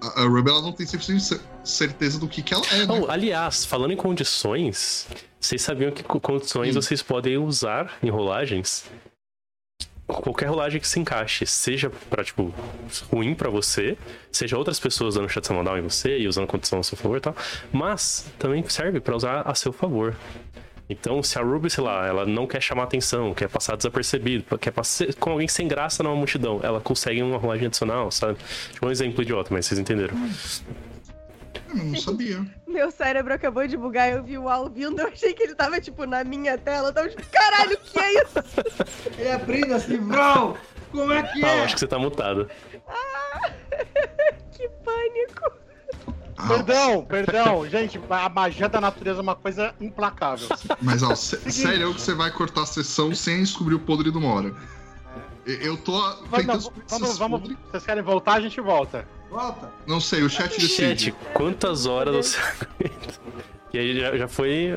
A, 0.00 0.22
a 0.22 0.24
Ruby 0.26 0.50
ela 0.50 0.62
não 0.62 0.72
tem 0.72 0.86
100% 0.86 1.18
cer- 1.20 1.40
certeza 1.64 2.18
do 2.18 2.28
que, 2.28 2.42
que 2.42 2.52
ela 2.54 2.64
é, 2.72 2.86
né? 2.86 3.00
Oh, 3.06 3.10
aliás, 3.10 3.64
falando 3.64 3.92
em 3.92 3.96
condições, 3.96 5.06
vocês 5.40 5.62
sabiam 5.62 5.90
que 5.90 6.02
co- 6.02 6.20
condições 6.20 6.76
Hum. 6.76 6.80
vocês 6.82 7.02
podem 7.02 7.36
usar 7.38 7.92
em 8.02 8.10
rolagens? 8.10 8.84
Qualquer 10.06 10.46
rolagem 10.50 10.78
que 10.78 10.86
se 10.86 11.00
encaixe, 11.00 11.46
seja 11.46 11.88
pra, 12.10 12.22
tipo, 12.22 12.52
ruim 13.10 13.34
pra 13.34 13.48
você, 13.48 13.96
seja 14.30 14.58
outras 14.58 14.78
pessoas 14.78 15.14
dando 15.14 15.30
chat 15.30 15.48
down 15.48 15.78
em 15.78 15.82
você 15.82 16.18
e 16.18 16.28
usando 16.28 16.46
condição 16.46 16.78
a 16.78 16.82
seu 16.82 16.96
favor 16.98 17.16
e 17.16 17.20
tal, 17.20 17.34
mas 17.72 18.26
também 18.38 18.62
serve 18.68 19.00
pra 19.00 19.16
usar 19.16 19.40
a 19.40 19.54
seu 19.54 19.72
favor. 19.72 20.14
Então, 20.88 21.22
se 21.22 21.38
a 21.38 21.42
Ruby, 21.42 21.70
sei 21.70 21.82
lá, 21.82 22.06
ela 22.06 22.26
não 22.26 22.46
quer 22.46 22.60
chamar 22.60 22.82
atenção, 22.84 23.32
quer 23.32 23.48
passar 23.48 23.74
desapercebido, 23.76 24.58
quer 24.58 24.70
passar 24.70 25.12
com 25.14 25.30
alguém 25.30 25.48
sem 25.48 25.66
graça 25.66 26.02
numa 26.02 26.14
multidão, 26.14 26.60
ela 26.62 26.80
consegue 26.80 27.22
uma 27.22 27.38
rolagem 27.38 27.66
adicional, 27.68 28.10
sabe? 28.10 28.36
Tipo 28.72 28.86
um 28.86 28.90
exemplo 28.90 29.22
idiota, 29.22 29.48
mas 29.52 29.64
vocês 29.64 29.80
entenderam. 29.80 30.14
Eu 31.70 31.76
não 31.84 31.96
sabia. 31.96 32.44
Meu 32.68 32.90
cérebro 32.90 33.32
acabou 33.32 33.66
de 33.66 33.76
bugar, 33.76 34.10
eu 34.12 34.22
vi 34.22 34.36
o 34.36 34.48
Al 34.48 34.68
vindo, 34.68 35.00
eu 35.00 35.08
achei 35.08 35.32
que 35.32 35.42
ele 35.44 35.54
tava, 35.54 35.80
tipo, 35.80 36.04
na 36.06 36.22
minha 36.22 36.58
tela. 36.58 36.88
Eu 36.88 36.92
tava 36.92 37.08
tipo, 37.08 37.22
caralho, 37.30 37.74
o 37.74 37.78
que 37.78 37.98
é 37.98 38.14
isso? 38.22 38.34
Ele 39.16 39.30
abrindo 39.30 39.74
assim, 39.74 39.96
bro, 39.98 40.56
como 40.90 41.12
é 41.12 41.22
que 41.22 41.44
Ah, 41.44 41.56
eu 41.56 41.60
é? 41.60 41.64
acho 41.64 41.74
que 41.74 41.80
você 41.80 41.86
tá 41.86 41.98
mutado. 41.98 42.50
Que 44.52 44.68
pânico. 44.84 45.52
Ah, 46.36 46.48
Perdão, 46.48 47.04
perdão. 47.04 47.68
Gente, 47.68 48.00
a 48.10 48.28
magia 48.28 48.68
da 48.68 48.80
natureza 48.80 49.20
é 49.20 49.22
uma 49.22 49.36
coisa 49.36 49.74
implacável. 49.80 50.48
Mas, 50.82 51.02
ó, 51.02 51.14
sé- 51.14 51.38
sério 51.50 51.94
que 51.94 52.00
você 52.00 52.14
vai 52.14 52.30
cortar 52.30 52.62
a 52.62 52.66
sessão 52.66 53.14
sem 53.14 53.40
descobrir 53.42 53.74
o 53.74 53.78
podre 53.78 54.10
do 54.10 54.20
Mora. 54.20 54.54
Eu 55.46 55.76
tô 55.76 55.92
Vamos, 56.30 56.46
não, 56.46 56.72
vamos, 56.88 57.18
vamos, 57.18 57.56
vocês 57.70 57.84
querem 57.84 58.02
voltar, 58.02 58.34
a 58.34 58.40
gente 58.40 58.60
volta. 58.60 59.06
Volta. 59.30 59.70
Não 59.86 60.00
sei, 60.00 60.22
o 60.22 60.30
chat 60.30 60.58
decide. 60.58 61.04
Chat, 61.06 61.14
quantas 61.34 61.86
horas 61.86 62.14
você 62.28 62.38
aguenta? 62.38 63.14
E 63.72 63.78
aí 63.78 64.00
já, 64.00 64.16
já 64.16 64.28
foi 64.28 64.76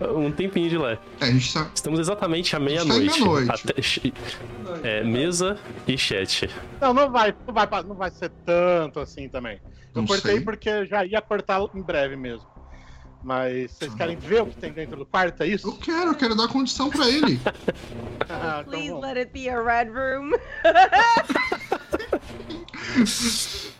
um 0.00 0.30
tempinho 0.32 0.68
de 0.68 0.76
lá. 0.78 0.92
É, 0.92 0.98
a 1.20 1.26
gente 1.30 1.52
tá. 1.52 1.70
Estamos 1.74 2.00
exatamente 2.00 2.54
à 2.54 2.58
Está 2.58 2.64
meia-noite. 2.70 3.20
meia-noite. 3.20 3.50
Até- 3.50 4.88
É, 4.88 5.04
mesa 5.04 5.58
e 5.86 5.96
chat. 5.96 6.48
Não, 6.80 6.92
não 6.92 7.10
vai, 7.10 7.34
não 7.46 7.54
vai, 7.54 7.68
não 7.84 7.94
vai 7.94 8.10
ser 8.10 8.30
tanto 8.44 9.00
assim 9.00 9.28
também. 9.28 9.60
Eu 9.94 10.00
Não 10.02 10.06
cortei 10.06 10.32
sei. 10.36 10.40
porque 10.40 10.68
eu 10.68 10.84
já 10.86 11.04
ia 11.04 11.20
cortar 11.22 11.60
em 11.74 11.82
breve 11.82 12.16
mesmo. 12.16 12.46
Mas 13.22 13.70
vocês 13.70 13.94
querem 13.94 14.16
ver 14.16 14.42
o 14.42 14.46
que 14.46 14.56
tem 14.56 14.70
dentro 14.72 14.96
do 14.98 15.06
quarto, 15.06 15.42
é 15.42 15.46
Eu 15.46 15.52
isso? 15.54 15.78
quero, 15.78 16.08
eu 16.10 16.14
quero 16.14 16.34
dar 16.34 16.46
condição 16.48 16.90
pra 16.90 17.08
ele. 17.08 17.40
Ah, 18.28 18.60
então 18.60 18.72
Please 18.72 18.88
vamos. 18.90 19.06
let 19.06 19.16
it 19.18 19.30
be 19.32 19.48
a 19.50 19.60
red 19.62 19.90
room. 19.90 20.30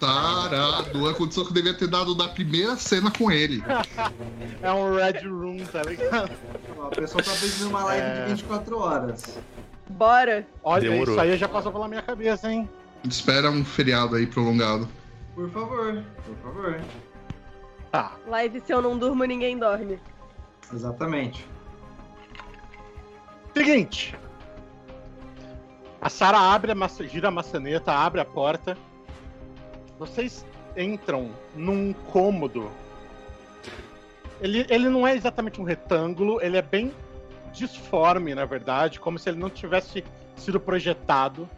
Tarado, 0.01 1.09
a 1.09 1.15
condição 1.15 1.45
que 1.45 1.51
eu 1.51 1.55
devia 1.55 1.75
ter 1.75 1.87
dado 1.89 2.15
da 2.15 2.29
primeira 2.29 2.77
cena 2.77 3.11
com 3.11 3.31
ele. 3.31 3.63
É 4.63 4.73
um 4.73 4.95
red 4.95 5.27
room, 5.29 5.59
tá 5.67 5.83
ligado? 5.83 6.31
Ó, 6.79 6.87
O 6.87 6.91
pessoal 6.91 7.23
tá 7.25 7.31
pedindo 7.41 7.69
uma 7.69 7.85
live 7.85 8.07
É. 8.07 8.25
de 8.25 8.31
24 8.33 8.79
horas. 8.79 9.39
Bora. 9.89 10.47
Olha, 10.63 10.91
Demorou. 10.91 11.15
isso 11.15 11.21
aí 11.21 11.37
já 11.37 11.49
passou 11.49 11.71
pela 11.73 11.89
minha 11.89 12.03
cabeça, 12.03 12.51
hein? 12.53 12.69
Espera 13.09 13.51
um 13.51 13.65
feriado 13.65 14.17
aí 14.17 14.27
prolongado. 14.27 14.89
Por 15.35 15.51
favor, 15.51 16.03
por 16.25 16.37
favor. 16.43 16.81
Tá. 17.93 18.13
Live, 18.27 18.61
se 18.67 18.73
eu 18.73 18.81
não 18.83 18.99
durmo, 18.99 19.25
ninguém 19.25 19.59
dorme. 19.59 19.99
Exatamente. 20.73 21.47
Seguinte. 23.55 24.17
A 26.05 26.11
Sara 26.11 26.39
abre 26.39 26.71
a 26.71 26.89
gira 27.07 27.29
a 27.29 27.31
maçaneta, 27.31 27.91
abre 27.91 28.21
a 28.21 28.27
porta. 28.27 28.77
Vocês 29.99 30.45
entram 30.77 31.31
num 31.57 31.95
cômodo. 31.95 32.71
Ele, 34.39 34.67
ele 34.69 34.91
não 34.91 35.07
é 35.07 35.17
exatamente 35.17 35.59
um 35.63 35.65
retângulo, 35.65 36.43
ele 36.43 36.59
é 36.59 36.63
bem 36.63 36.93
disforme, 37.55 38.35
na 38.35 38.45
verdade, 38.45 39.01
como 39.01 39.19
se 39.19 39.31
ele 39.31 39.39
não 39.39 39.49
tivesse 39.49 40.05
sido 40.37 40.61
projetado. 40.61 41.49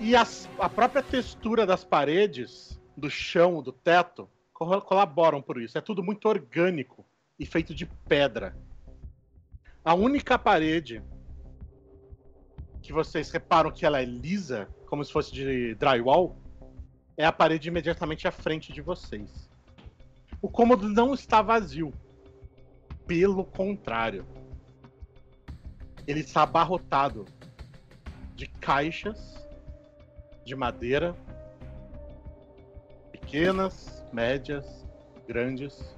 E 0.00 0.16
as- 0.16 0.48
a 0.58 0.70
própria 0.70 1.02
textura 1.02 1.66
das 1.66 1.84
paredes, 1.84 2.80
do 2.96 3.10
chão, 3.10 3.62
do 3.62 3.70
teto, 3.70 4.30
co- 4.54 4.80
colaboram 4.80 5.42
por 5.42 5.60
isso. 5.60 5.76
É 5.76 5.82
tudo 5.82 6.02
muito 6.02 6.26
orgânico 6.26 7.04
e 7.38 7.44
feito 7.44 7.74
de 7.74 7.84
pedra. 8.08 8.56
A 9.84 9.92
única 9.92 10.38
parede 10.38 11.02
que 12.86 12.92
vocês 12.92 13.30
reparam 13.30 13.70
que 13.70 13.84
ela 13.84 14.00
é 14.00 14.04
lisa, 14.04 14.68
como 14.86 15.04
se 15.04 15.12
fosse 15.12 15.32
de 15.32 15.74
drywall, 15.74 16.36
é 17.16 17.24
a 17.24 17.32
parede 17.32 17.68
imediatamente 17.68 18.28
à 18.28 18.30
frente 18.30 18.72
de 18.72 18.80
vocês. 18.80 19.50
O 20.40 20.48
cômodo 20.48 20.88
não 20.88 21.12
está 21.12 21.42
vazio. 21.42 21.92
Pelo 23.06 23.44
contrário. 23.44 24.24
Ele 26.06 26.20
está 26.20 26.42
abarrotado 26.42 27.24
de 28.36 28.46
caixas 28.46 29.44
de 30.44 30.54
madeira, 30.54 31.16
pequenas, 33.10 34.04
médias, 34.12 34.86
grandes. 35.26 35.96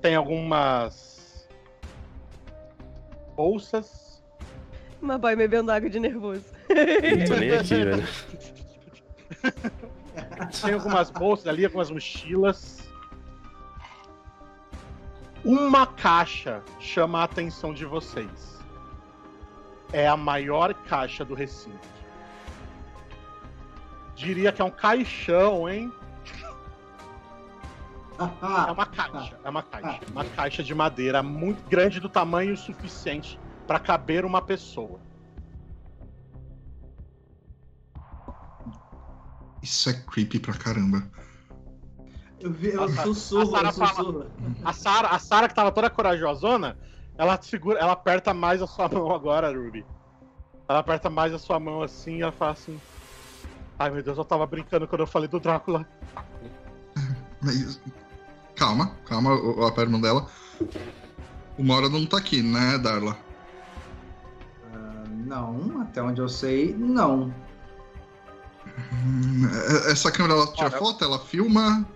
Tem 0.00 0.14
algumas 0.14 1.48
bolsas. 3.34 4.09
Uma 5.00 5.16
boy 5.16 5.34
bebendo 5.34 5.72
água 5.72 5.88
de 5.88 5.98
nervoso. 5.98 6.44
Não 6.68 7.26
tô 7.26 7.36
nem 7.36 7.52
aqui, 7.52 7.74
velho. 7.84 8.08
Tem 10.62 10.74
algumas 10.74 11.10
bolsas 11.10 11.46
ali, 11.46 11.64
algumas 11.64 11.90
mochilas. 11.90 12.88
Uma 15.44 15.86
caixa 15.86 16.62
chama 16.78 17.20
a 17.20 17.24
atenção 17.24 17.72
de 17.72 17.86
vocês. 17.86 18.60
É 19.92 20.06
a 20.06 20.16
maior 20.16 20.74
caixa 20.74 21.24
do 21.24 21.34
recinto. 21.34 21.88
Diria 24.14 24.52
que 24.52 24.60
é 24.60 24.64
um 24.64 24.70
caixão, 24.70 25.66
hein? 25.68 25.90
É 28.18 28.70
uma 28.70 28.84
caixa, 28.84 29.38
é 29.42 29.48
uma 29.48 29.62
caixa. 29.62 30.00
Uma 30.10 30.24
caixa 30.26 30.62
de 30.62 30.74
madeira 30.74 31.22
muito 31.22 31.66
grande 31.70 31.98
do 32.00 32.08
tamanho 32.08 32.54
suficiente 32.54 33.38
para 33.70 33.78
caber 33.78 34.24
uma 34.24 34.42
pessoa. 34.42 34.98
Isso 39.62 39.88
é 39.88 39.92
creepy 39.92 40.40
pra 40.40 40.54
caramba. 40.54 41.08
Eu, 42.40 42.50
vi, 42.50 42.72
A 42.72 42.88
Sa- 42.88 43.04
sussurro, 43.04 43.54
a 43.54 43.70
Sarah. 43.70 44.26
A 44.64 44.72
Sara, 44.72 45.08
a 45.10 45.18
Sara 45.20 45.48
que 45.48 45.54
tava 45.54 45.70
toda 45.70 45.88
corajosona, 45.88 46.76
ela 47.16 47.40
segura, 47.40 47.78
ela 47.78 47.92
aperta 47.92 48.34
mais 48.34 48.60
a 48.60 48.66
sua 48.66 48.88
mão 48.88 49.14
agora, 49.14 49.56
Ruby. 49.56 49.86
Ela 50.68 50.80
aperta 50.80 51.08
mais 51.08 51.32
a 51.32 51.38
sua 51.38 51.60
mão 51.60 51.80
assim 51.80 52.16
e 52.16 52.22
ela 52.22 52.32
fala 52.32 52.50
assim: 52.50 52.80
Ai 53.78 53.88
meu 53.92 54.02
Deus, 54.02 54.18
eu 54.18 54.24
tava 54.24 54.44
brincando 54.46 54.88
quando 54.88 55.02
eu 55.02 55.06
falei 55.06 55.28
do 55.28 55.38
Drácula. 55.38 55.86
Mas- 57.40 57.80
Calma, 58.56 58.96
calma, 59.06 59.30
eu, 59.30 59.58
eu 59.58 59.66
aperto 59.68 59.88
a 59.90 59.92
mão 59.92 60.00
dela. 60.00 60.26
O 61.56 61.62
Mora 61.62 61.88
não 61.88 62.04
tá 62.04 62.18
aqui, 62.18 62.42
né, 62.42 62.76
Darla? 62.76 63.29
Não, 65.30 65.82
até 65.82 66.02
onde 66.02 66.20
eu 66.20 66.28
sei, 66.28 66.74
não. 66.76 67.32
Hum, 68.92 69.48
é- 69.86 69.92
Essa 69.92 70.10
câmera 70.10 70.34
ela 70.34 70.52
tira 70.52 70.66
Olha- 70.66 70.78
foto, 70.78 71.04
ela 71.04 71.20
filma. 71.20 71.86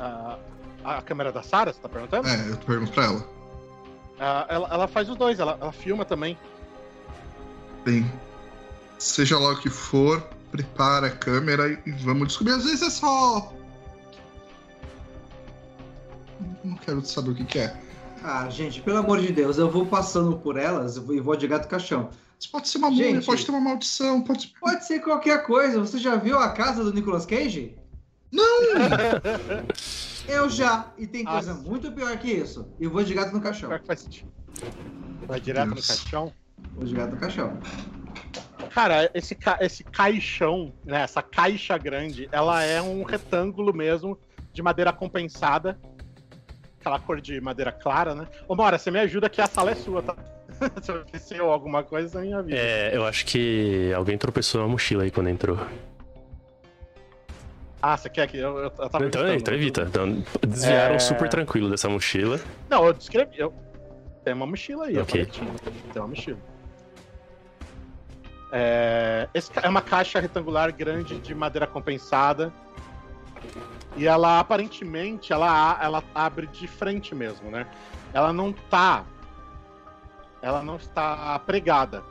Ah, 0.00 0.38
a 0.82 1.02
câmera 1.02 1.30
da 1.30 1.42
Sara, 1.42 1.74
você 1.74 1.78
tá 1.80 1.90
perguntando? 1.90 2.26
É, 2.26 2.50
eu 2.50 2.56
pergunto 2.56 2.90
pra 2.92 3.04
ela. 3.04 3.28
Ah, 4.18 4.46
ela, 4.48 4.68
ela 4.72 4.88
faz 4.88 5.10
os 5.10 5.16
dois, 5.16 5.38
ela, 5.38 5.58
ela 5.60 5.72
filma 5.72 6.06
também. 6.06 6.38
Bem, 7.84 8.10
seja 8.98 9.38
lá 9.38 9.50
o 9.52 9.58
que 9.60 9.68
for, 9.68 10.22
prepara 10.50 11.08
a 11.08 11.10
câmera 11.10 11.70
e 11.84 11.90
vamos 11.92 12.28
descobrir. 12.28 12.54
Às 12.54 12.64
vezes 12.64 12.80
é 12.80 12.88
só. 12.90 13.52
Não 16.64 16.76
quero 16.76 17.04
saber 17.04 17.32
o 17.32 17.34
que, 17.34 17.44
que 17.44 17.58
é. 17.58 17.85
Ah, 18.22 18.48
gente, 18.50 18.80
pelo 18.80 18.98
amor 18.98 19.20
de 19.20 19.32
Deus, 19.32 19.58
eu 19.58 19.70
vou 19.70 19.86
passando 19.86 20.36
por 20.38 20.56
elas 20.56 20.96
e 20.96 21.20
vou 21.20 21.36
de 21.36 21.46
gato 21.46 21.68
caixão. 21.68 22.10
Isso 22.38 22.50
pode 22.50 22.68
ser 22.68 22.78
uma 22.78 22.90
múmia, 22.90 23.14
Gente. 23.14 23.24
pode 23.26 23.44
ter 23.44 23.50
uma 23.50 23.60
maldição, 23.60 24.20
pode. 24.22 24.52
Pode 24.60 24.84
ser 24.84 25.00
qualquer 25.00 25.44
coisa. 25.46 25.78
Você 25.80 25.98
já 25.98 26.16
viu 26.16 26.38
a 26.38 26.50
casa 26.50 26.84
do 26.84 26.92
Nicolas 26.92 27.24
Cage? 27.24 27.76
Não! 28.32 28.44
Eu 30.28 30.50
já. 30.50 30.92
E 30.98 31.06
tem 31.06 31.24
coisa 31.24 31.54
Nossa. 31.54 31.68
muito 31.68 31.90
pior 31.92 32.16
que 32.18 32.30
isso. 32.30 32.66
E 32.80 32.86
vou 32.86 33.02
de 33.04 33.14
gato 33.14 33.32
no 33.32 33.40
caixão. 33.40 33.68
Pior 33.68 33.80
que 33.80 33.86
faz 33.86 34.00
sentido. 34.00 34.30
Vai 35.26 35.40
direto 35.40 35.68
no 35.68 35.74
Deus. 35.74 35.86
caixão. 35.86 36.32
Vou 36.74 36.84
de 36.84 36.94
gato 36.94 37.12
no 37.12 37.16
caixão. 37.16 37.56
Cara, 38.74 39.10
esse, 39.14 39.34
ca- 39.34 39.58
esse 39.60 39.84
caixão, 39.84 40.74
né, 40.84 41.02
essa 41.02 41.22
caixa 41.22 41.78
grande, 41.78 42.28
ela 42.32 42.62
é 42.62 42.82
um 42.82 43.02
retângulo 43.04 43.72
mesmo 43.72 44.18
de 44.52 44.62
madeira 44.62 44.92
compensada. 44.92 45.78
Aquela 46.86 47.00
cor 47.00 47.20
de 47.20 47.40
madeira 47.40 47.72
clara, 47.72 48.14
né? 48.14 48.28
Ô, 48.46 48.54
Mora, 48.54 48.78
você 48.78 48.92
me 48.92 49.00
ajuda 49.00 49.28
que 49.28 49.40
a 49.40 49.46
sala 49.48 49.72
é 49.72 49.74
sua, 49.74 50.04
tá? 50.04 50.14
Se 50.80 50.92
eu 50.92 51.02
esqueceu 51.02 51.50
alguma 51.50 51.82
coisa, 51.82 52.08
você 52.08 52.20
me 52.20 52.32
avisa. 52.32 52.56
É, 52.56 52.96
eu 52.96 53.04
acho 53.04 53.26
que 53.26 53.92
alguém 53.92 54.16
tropeçou 54.16 54.60
na 54.62 54.68
mochila 54.68 55.02
aí 55.02 55.10
quando 55.10 55.28
entrou. 55.28 55.58
Ah, 57.82 57.96
você 57.96 58.08
quer 58.08 58.28
que 58.28 58.36
eu, 58.36 58.56
eu, 58.56 58.64
eu 58.64 58.70
tava 58.70 59.04
Então, 59.04 59.34
então 59.34 59.52
evita. 59.52 59.82
Então, 59.82 60.22
desviaram 60.46 60.94
É. 60.94 60.98
super 61.00 61.28
tranquilo 61.28 61.68
dessa 61.68 61.88
mochila. 61.88 62.38
Não, 62.70 62.86
eu 62.86 62.92
descrevi. 62.92 63.36
Eu... 63.36 63.52
Tem 64.24 64.32
uma 64.32 64.46
mochila 64.46 64.84
aí, 64.84 64.96
Ok. 64.96 65.26
Tem 65.92 66.02
uma 66.02 66.06
mochila. 66.06 66.38
É... 68.52 69.28
Esse 69.34 69.50
é 69.60 69.68
uma 69.68 69.82
caixa 69.82 70.20
retangular 70.20 70.72
grande 70.72 71.18
de 71.18 71.34
madeira 71.34 71.66
compensada. 71.66 72.52
E 73.96 74.06
ela 74.06 74.38
aparentemente 74.40 75.32
ela, 75.32 75.78
ela 75.82 76.04
abre 76.14 76.46
de 76.46 76.66
frente 76.66 77.14
mesmo, 77.14 77.50
né? 77.50 77.66
Ela 78.12 78.32
não 78.32 78.52
tá. 78.52 79.04
Ela 80.42 80.62
não 80.62 80.76
está 80.76 81.38
pregada. 81.40 82.02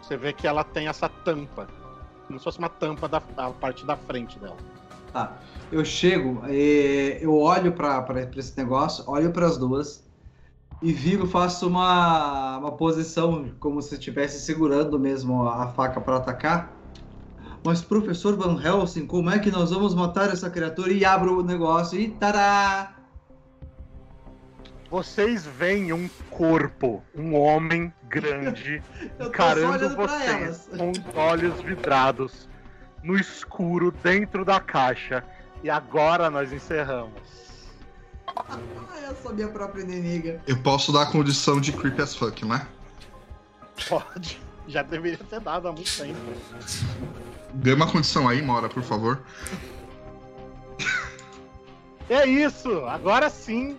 Você 0.00 0.16
vê 0.16 0.32
que 0.32 0.46
ela 0.46 0.62
tem 0.62 0.86
essa 0.86 1.08
tampa. 1.08 1.66
Como 2.26 2.38
se 2.38 2.44
fosse 2.44 2.58
uma 2.58 2.68
tampa 2.68 3.08
da, 3.08 3.20
parte 3.20 3.84
da 3.84 3.96
frente 3.96 4.38
dela. 4.38 4.56
Tá. 5.12 5.36
Eu 5.70 5.84
chego, 5.84 6.42
eh, 6.46 7.18
eu 7.20 7.36
olho 7.36 7.72
pra 7.72 8.04
esse 8.36 8.56
negócio, 8.56 9.04
olho 9.08 9.32
pras 9.32 9.58
duas 9.58 10.04
e 10.82 10.92
viro, 10.92 11.26
faço 11.26 11.66
uma, 11.66 12.58
uma 12.58 12.72
posição 12.72 13.50
como 13.58 13.80
se 13.80 13.94
estivesse 13.94 14.40
segurando 14.40 14.98
mesmo 14.98 15.48
a 15.48 15.68
faca 15.68 16.00
pra 16.00 16.16
atacar. 16.16 16.75
Mas, 17.66 17.82
professor 17.82 18.36
Van 18.36 18.62
Helsing, 18.62 19.08
como 19.08 19.28
é 19.28 19.40
que 19.40 19.50
nós 19.50 19.72
vamos 19.72 19.92
matar 19.92 20.30
essa 20.30 20.48
criatura? 20.48 20.92
E 20.92 21.04
abro 21.04 21.40
o 21.40 21.42
negócio 21.42 21.98
e 21.98 22.10
tará! 22.12 22.94
Vocês 24.88 25.44
veem 25.44 25.92
um 25.92 26.08
corpo, 26.30 27.02
um 27.12 27.34
homem 27.34 27.92
grande, 28.04 28.80
encarando 29.18 29.96
vocês 29.96 30.68
com 30.78 30.92
os 30.92 31.00
olhos 31.16 31.60
vidrados 31.60 32.48
no 33.02 33.18
escuro 33.18 33.90
dentro 33.90 34.44
da 34.44 34.60
caixa. 34.60 35.24
E 35.64 35.68
agora 35.68 36.30
nós 36.30 36.52
encerramos. 36.52 37.20
Ah, 38.28 38.60
eu 39.08 39.16
sou 39.16 39.34
minha 39.34 39.48
própria 39.48 39.82
inimiga. 39.82 40.40
Eu 40.46 40.62
posso 40.62 40.92
dar 40.92 41.02
a 41.02 41.06
condição 41.06 41.60
de 41.60 41.72
creepy 41.72 42.00
as 42.00 42.14
fuck, 42.14 42.44
né? 42.44 42.64
Pode. 43.88 44.40
Já 44.68 44.84
deveria 44.84 45.18
ter 45.18 45.40
dado 45.40 45.66
há 45.66 45.72
muito 45.72 45.90
tempo. 45.96 46.16
Dê 47.54 47.72
uma 47.72 47.90
condição 47.90 48.28
aí, 48.28 48.42
Mora, 48.42 48.68
por 48.68 48.82
favor. 48.82 49.22
É 52.08 52.26
isso. 52.26 52.84
Agora 52.86 53.28
sim, 53.30 53.78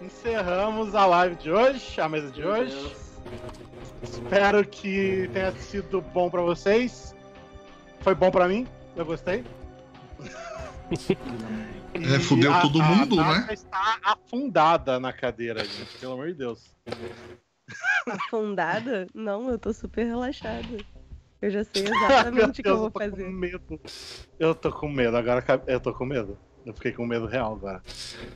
encerramos 0.00 0.94
a 0.94 1.06
live 1.06 1.36
de 1.36 1.50
hoje, 1.50 2.00
a 2.00 2.08
mesa 2.08 2.30
de 2.30 2.44
hoje. 2.44 2.94
Espero 4.02 4.64
que 4.66 5.28
tenha 5.32 5.50
sido 5.52 6.00
bom 6.00 6.30
pra 6.30 6.42
vocês. 6.42 7.14
Foi 8.00 8.14
bom 8.14 8.30
pra 8.30 8.46
mim. 8.48 8.66
Eu 8.96 9.04
gostei. 9.04 9.44
É, 11.94 12.18
fudeu 12.18 12.52
a- 12.52 12.60
todo 12.60 12.82
a 12.82 12.84
mundo, 12.86 13.14
Nata 13.14 13.46
né? 13.46 13.54
está 13.54 13.98
afundada 14.02 14.98
na 14.98 15.12
cadeira, 15.12 15.64
gente. 15.64 15.96
Pelo 15.98 16.14
amor 16.14 16.26
de 16.26 16.34
Deus. 16.34 16.74
Afundada? 18.08 19.06
Não, 19.14 19.48
eu 19.48 19.56
tô 19.56 19.72
super 19.72 20.04
relaxada. 20.04 20.66
Eu 21.44 21.50
já 21.50 21.62
sei 21.62 21.84
exatamente 21.84 22.60
o 22.60 22.64
que 22.64 22.68
eu 22.70 22.78
vou 22.78 22.90
fazer. 22.90 23.28
medo. 23.28 23.78
Eu 24.38 24.54
tô 24.54 24.72
com 24.72 24.88
medo, 24.88 25.14
agora 25.14 25.44
eu 25.66 25.78
tô 25.78 25.92
com 25.92 26.06
medo. 26.06 26.38
Eu 26.64 26.72
fiquei 26.72 26.90
com 26.92 27.06
medo 27.06 27.26
real 27.26 27.52
agora. 27.52 27.82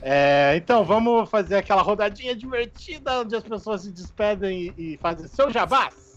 É, 0.02 0.52
então, 0.56 0.84
vamos 0.84 1.30
fazer 1.30 1.56
aquela 1.56 1.80
rodadinha 1.80 2.36
divertida 2.36 3.20
onde 3.20 3.34
as 3.34 3.42
pessoas 3.42 3.80
se 3.84 3.90
despedem 3.92 4.74
e, 4.76 4.94
e 4.94 4.98
fazem 4.98 5.26
seu 5.26 5.50
jabás. 5.50 6.16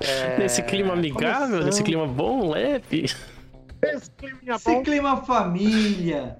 É, 0.00 0.36
Nesse 0.38 0.62
clima 0.64 0.92
amigável, 0.92 1.46
começando- 1.46 1.64
nesse 1.64 1.82
clima 1.82 2.06
bom, 2.06 2.50
leve. 2.50 3.06
Esse 3.82 4.10
clima 4.10 4.38
Esse 4.56 4.74
bom. 4.74 4.82
clima 4.82 5.16
família. 5.24 6.36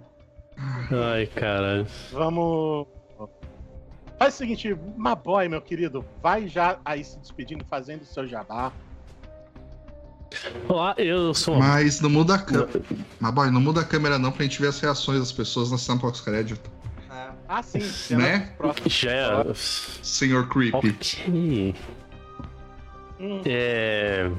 Ai, 0.93 1.26
caralho. 1.28 1.86
Vamos. 2.12 2.86
Faz 4.18 4.35
o 4.35 4.36
seguinte, 4.36 4.76
Maboy, 4.99 5.49
meu 5.49 5.62
querido, 5.62 6.05
vai 6.23 6.47
já 6.49 6.78
aí 6.85 7.02
se 7.02 7.18
despedindo, 7.18 7.65
fazendo 7.65 8.02
o 8.02 8.07
seu 8.07 8.26
jabá. 8.26 8.70
Olá, 10.69 10.95
eu 10.99 11.33
sou. 11.35 11.57
Mas 11.59 12.01
não 12.01 12.11
muda 12.11 12.35
a 12.35 12.39
câmera. 12.39 12.69
Mas, 13.21 13.35
boy, 13.35 13.51
não 13.51 13.61
muda 13.61 13.81
a 13.81 13.85
câmera 13.85 14.19
não 14.19 14.31
pra 14.33 14.43
gente 14.45 14.61
ver 14.61 14.69
as 14.69 14.81
reações 14.81 15.19
das 15.21 15.33
pessoas 15.33 15.71
na 15.71 15.79
cena 15.79 15.99
pós-crédito. 16.01 16.71
É. 17.11 17.29
Ah, 17.49 17.63
sim, 17.63 17.81
Né? 18.15 18.53
Já 18.87 19.11
é... 19.11 19.47
Senhor 19.55 20.49
Creepy. 20.49 20.77
Ok. 20.77 21.75
Hum, 23.19 23.41
É... 23.45 24.31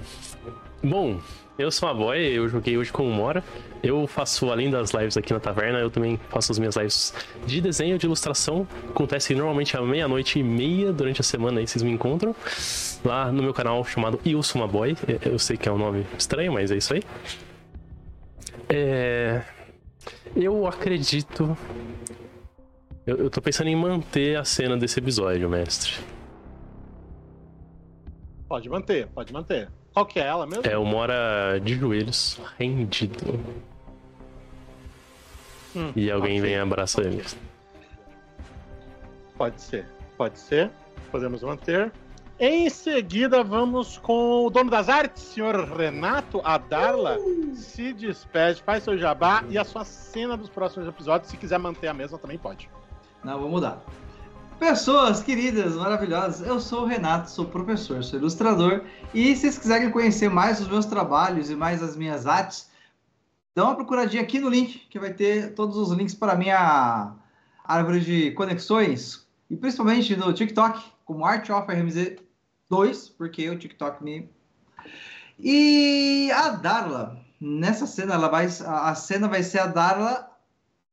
Bom, 0.83 1.19
Eu 1.57 1.71
sou 1.71 1.89
a 1.89 1.93
boy, 1.93 2.19
eu 2.19 2.47
joguei 2.47 2.77
hoje 2.77 2.91
com 2.91 3.07
o 3.07 3.11
Mora. 3.11 3.43
Eu 3.81 4.05
faço, 4.05 4.51
além 4.51 4.69
das 4.69 4.91
lives 4.91 5.17
aqui 5.17 5.33
na 5.33 5.39
taverna, 5.39 5.79
eu 5.79 5.89
também 5.89 6.19
faço 6.29 6.51
as 6.51 6.59
minhas 6.59 6.75
lives 6.75 7.15
de 7.47 7.59
desenho, 7.59 7.97
de 7.97 8.05
ilustração. 8.05 8.67
Acontece 8.89 9.33
normalmente 9.33 9.75
à 9.75 9.81
meia-noite 9.81 10.37
e 10.37 10.43
meia 10.43 10.93
durante 10.93 11.19
a 11.19 11.23
semana 11.23 11.59
aí 11.59 11.65
vocês 11.65 11.81
me 11.81 11.89
encontram. 11.89 12.35
Lá 13.03 13.31
no 13.31 13.41
meu 13.41 13.55
canal 13.55 13.83
chamado 13.83 14.19
Eu 14.23 14.43
Sou 14.43 14.61
uma 14.61 14.67
Boy. 14.67 14.95
Eu 15.25 15.39
sei 15.39 15.57
que 15.57 15.67
é 15.67 15.71
um 15.71 15.79
nome 15.79 16.05
estranho, 16.15 16.53
mas 16.53 16.69
é 16.69 16.77
isso 16.77 16.93
aí. 16.93 17.01
É... 18.69 19.41
Eu 20.35 20.67
acredito. 20.67 21.57
Eu, 23.03 23.17
eu 23.17 23.29
tô 23.31 23.41
pensando 23.41 23.67
em 23.67 23.75
manter 23.75 24.37
a 24.37 24.43
cena 24.43 24.77
desse 24.77 24.99
episódio, 24.99 25.49
mestre. 25.49 25.93
Pode 28.47 28.69
manter, 28.69 29.07
pode 29.07 29.33
manter. 29.33 29.69
Qual 29.97 30.05
que 30.05 30.19
é 30.19 30.27
ela 30.27 30.45
mesmo? 30.45 30.61
É 30.63 30.77
o 30.77 30.85
Mora 30.85 31.59
de 31.59 31.73
joelhos, 31.73 32.39
rendido. 32.59 33.17
Hum, 35.75 35.91
e 35.95 36.11
alguém 36.11 36.39
vem 36.39 36.53
e 36.53 36.59
abraça 36.59 37.01
ele. 37.01 37.25
Pode 39.35 39.59
ser, 39.59 39.87
pode 40.15 40.37
ser. 40.37 40.69
Podemos 41.09 41.41
manter. 41.41 41.91
Em 42.39 42.69
seguida, 42.69 43.43
vamos 43.43 43.97
com 43.97 44.45
o 44.45 44.51
dono 44.51 44.69
das 44.69 44.87
artes, 44.87 45.23
senhor 45.23 45.67
Renato 45.75 46.41
Adarla. 46.43 47.17
Uh! 47.17 47.55
Se 47.55 47.91
despede, 47.91 48.61
faz 48.61 48.83
seu 48.83 48.99
jabá 48.99 49.43
e 49.49 49.57
a 49.57 49.63
sua 49.63 49.83
cena 49.83 50.37
dos 50.37 50.51
próximos 50.51 50.87
episódios. 50.87 51.31
Se 51.31 51.37
quiser 51.37 51.57
manter 51.57 51.87
a 51.87 51.93
mesma, 51.95 52.19
também 52.19 52.37
pode. 52.37 52.69
Não, 53.23 53.39
vou 53.39 53.49
mudar. 53.49 53.83
Pessoas 54.59 55.21
queridas, 55.21 55.75
maravilhosas, 55.75 56.45
eu 56.45 56.59
sou 56.59 56.81
o 56.81 56.85
Renato, 56.87 57.29
sou 57.29 57.45
professor, 57.45 58.03
sou 58.03 58.17
ilustrador 58.17 58.83
e 59.13 59.35
se 59.35 59.41
vocês 59.41 59.59
quiserem 59.59 59.91
conhecer 59.91 60.29
mais 60.29 60.59
os 60.59 60.67
meus 60.67 60.87
trabalhos 60.87 61.51
e 61.51 61.55
mais 61.55 61.83
as 61.83 61.95
minhas 61.95 62.25
artes, 62.25 62.67
dá 63.55 63.65
uma 63.65 63.75
procuradinha 63.75 64.23
aqui 64.23 64.39
no 64.39 64.49
link 64.49 64.79
que 64.89 64.97
vai 64.97 65.13
ter 65.13 65.53
todos 65.53 65.77
os 65.77 65.91
links 65.91 66.15
para 66.15 66.31
a 66.33 66.35
minha 66.35 67.13
árvore 67.63 67.99
de 67.99 68.31
conexões 68.31 69.27
e 69.47 69.55
principalmente 69.55 70.15
no 70.15 70.33
TikTok, 70.33 70.83
como 71.05 71.23
Art 71.23 71.47
of 71.51 71.71
RMZ 71.71 72.17
2, 72.67 73.09
porque 73.09 73.47
o 73.51 73.59
TikTok 73.59 74.03
me. 74.03 74.27
E 75.39 76.31
a 76.31 76.49
Darla, 76.49 77.21
nessa 77.39 77.85
cena, 77.85 78.15
ela 78.15 78.27
vai, 78.27 78.47
a 78.65 78.95
cena 78.95 79.27
vai 79.27 79.43
ser 79.43 79.59
a 79.59 79.67
Darla 79.67 80.26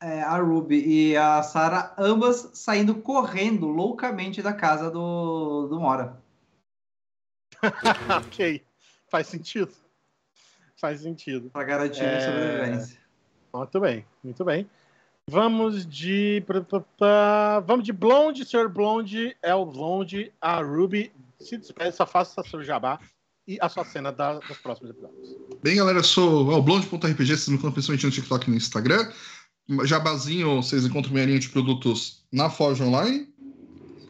é, 0.04 0.22
a 0.22 0.36
Ruby 0.36 0.84
e 0.86 1.16
a 1.16 1.42
Sarah, 1.42 1.94
ambas 1.96 2.50
saindo 2.52 2.96
correndo 2.96 3.66
loucamente 3.66 4.42
da 4.42 4.52
casa 4.52 4.90
do, 4.90 5.66
do 5.66 5.80
Mora. 5.80 6.22
ok, 8.26 8.62
faz 9.10 9.28
sentido. 9.28 9.72
Faz 10.76 11.00
sentido. 11.00 11.48
Para 11.48 11.64
garantir 11.64 12.02
é... 12.02 12.18
a 12.18 12.20
sobrevivência. 12.20 13.00
Muito 13.54 13.80
bem, 13.80 14.06
muito 14.22 14.44
bem. 14.44 14.68
Vamos 15.30 15.86
de. 15.86 16.44
Vamos 17.66 17.86
de 17.86 17.92
Blonde, 17.92 18.44
Sr. 18.44 18.68
Blonde. 18.68 19.34
É 19.40 19.54
o 19.54 19.64
Blonde, 19.64 20.30
a 20.38 20.60
Ruby. 20.60 21.10
Se 21.40 21.56
despede, 21.56 21.96
só 21.96 22.04
faça 22.04 22.42
seu 22.42 22.62
jabá 22.62 23.00
e 23.46 23.58
a 23.60 23.68
sua 23.68 23.84
cena 23.84 24.10
da, 24.10 24.38
dos 24.38 24.58
próximos 24.58 24.90
episódios. 24.90 25.36
Bem, 25.62 25.76
galera, 25.76 25.98
eu 25.98 26.04
sou 26.04 26.48
o 26.50 26.62
Blonde.rpg, 26.62 27.26
vocês 27.26 27.48
me 27.48 27.54
encontram 27.54 27.72
principalmente 27.72 28.06
no 28.06 28.12
TikTok 28.12 28.46
e 28.46 28.50
no 28.50 28.56
Instagram. 28.56 29.10
Jabazinho, 29.84 30.62
vocês 30.62 30.84
encontram 30.84 31.12
minha 31.12 31.24
linha 31.26 31.38
de 31.38 31.48
produtos 31.48 32.24
na 32.30 32.50
Forge 32.50 32.82
Online. 32.82 33.32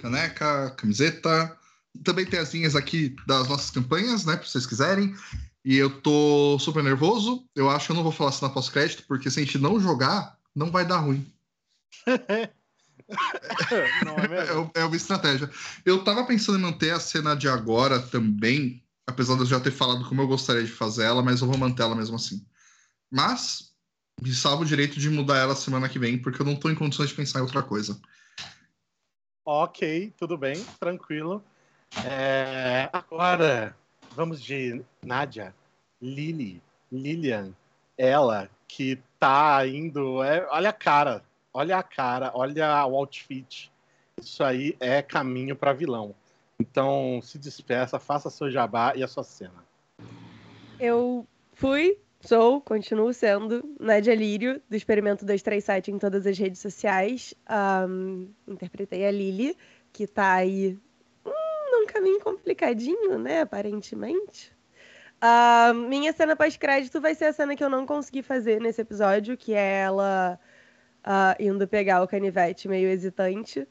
Caneca, 0.01 0.71
camiseta. 0.71 1.57
Também 2.03 2.27
tem 2.27 2.41
as 2.41 2.53
linhas 2.53 2.75
aqui 2.75 3.15
das 3.27 3.49
nossas 3.49 3.71
campanhas, 3.71 4.25
né? 4.25 4.37
Se 4.39 4.51
vocês 4.51 4.67
quiserem. 4.67 5.15
E 5.65 5.77
eu 5.77 6.01
tô 6.01 6.59
super 6.59 6.83
nervoso. 6.83 7.47
Eu 7.55 7.71
acho 7.71 7.87
que 7.87 7.93
eu 7.93 7.97
não 7.97 8.03
vou 8.03 8.13
falar 8.13 8.31
isso 8.31 8.45
na 8.45 8.51
pós-crédito, 8.51 9.05
porque 9.07 9.31
se 9.31 9.41
a 9.41 9.45
gente 9.45 9.59
não 9.59 9.81
jogar, 9.81 10.37
não 10.55 10.71
vai 10.71 10.85
dar 10.85 10.99
ruim. 10.99 11.33
é, 12.07 12.51
é, 14.75 14.83
é 14.83 14.85
uma 14.85 14.97
estratégia. 14.97 15.49
Eu 15.85 16.03
tava 16.03 16.25
pensando 16.25 16.59
em 16.59 16.63
manter 16.63 16.91
a 16.91 17.01
cena 17.01 17.35
de 17.35 17.49
agora 17.49 18.01
também, 18.01 18.85
apesar 19.07 19.35
de 19.37 19.41
eu 19.41 19.47
já 19.47 19.61
ter 19.61 19.71
falado 19.71 20.07
como 20.09 20.21
eu 20.21 20.29
gostaria 20.29 20.65
de 20.65 20.71
fazer 20.71 21.05
ela, 21.05 21.23
mas 21.23 21.41
eu 21.41 21.47
vou 21.47 21.57
manter 21.57 21.83
ela 21.83 21.95
mesmo 21.95 22.17
assim. 22.17 22.45
Mas 23.11 23.74
me 24.21 24.33
salvo 24.33 24.63
o 24.63 24.67
direito 24.67 24.99
de 24.99 25.11
mudar 25.11 25.39
ela 25.39 25.55
semana 25.55 25.89
que 25.89 25.99
vem, 25.99 26.19
porque 26.19 26.41
eu 26.41 26.47
não 26.47 26.57
tô 26.57 26.71
em 26.71 26.75
condições 26.75 27.11
de 27.11 27.15
pensar 27.15 27.39
em 27.39 27.43
outra 27.43 27.63
coisa. 27.63 28.01
Ok, 29.45 30.13
tudo 30.17 30.39
bem, 30.39 30.65
tranquilo. 30.81 31.43
É, 32.09 32.89
agora, 32.93 33.77
vamos 34.13 34.43
de 34.43 34.83
Nádia, 35.03 35.55
Lily, 36.01 36.63
Lilian, 36.91 37.53
ela 37.97 38.51
que 38.67 38.99
tá 39.19 39.67
indo. 39.67 40.23
É, 40.23 40.47
olha 40.51 40.71
a 40.71 40.73
cara, 40.73 41.23
olha 41.53 41.77
a 41.77 41.83
cara, 41.83 42.33
olha 42.35 42.87
o 42.87 42.97
outfit. 42.97 43.71
Isso 44.21 44.43
aí 44.43 44.77
é 44.81 45.03
caminho 45.03 45.55
para 45.55 45.73
vilão. 45.73 46.15
Então, 46.59 47.21
se 47.23 47.39
despeça, 47.39 47.99
faça 47.99 48.31
seu 48.31 48.51
jabá 48.51 48.95
e 48.95 49.03
a 49.03 49.09
sua 49.09 49.25
cena. 49.25 49.65
Eu 50.79 51.27
fui 51.53 51.99
Sou, 52.27 52.59
continuo 52.59 53.13
sendo, 53.13 53.63
Nadia 53.79 54.15
Lírio, 54.15 54.59
do 54.67 54.75
Experimento 54.75 55.27
237 55.27 55.91
em 55.91 55.99
todas 55.99 56.27
as 56.27 56.39
redes 56.39 56.59
sociais. 56.59 57.35
Um, 57.87 58.31
interpretei 58.49 59.05
a 59.07 59.11
Lily, 59.11 59.55
que 59.93 60.07
tá 60.07 60.33
aí 60.33 60.79
hum, 61.23 61.31
num 61.71 61.87
caminho 61.87 62.19
complicadinho, 62.21 63.19
né, 63.19 63.43
aparentemente. 63.43 64.51
Uh, 65.23 65.75
minha 65.75 66.15
cena 66.15 66.35
pós-crédito 66.35 66.99
vai 66.99 67.15
ser 67.15 67.27
a 67.27 67.33
cena 67.35 67.55
que 67.55 67.63
eu 67.63 67.69
não 67.69 67.85
consegui 67.85 68.23
fazer 68.23 68.59
nesse 68.59 68.81
episódio, 68.81 69.37
que 69.37 69.53
é 69.53 69.81
ela 69.81 70.41
uh, 71.05 71.43
indo 71.43 71.69
pegar 71.69 72.03
o 72.03 72.09
canivete 72.09 72.69
meio 72.69 72.89
hesitante. 72.89 73.69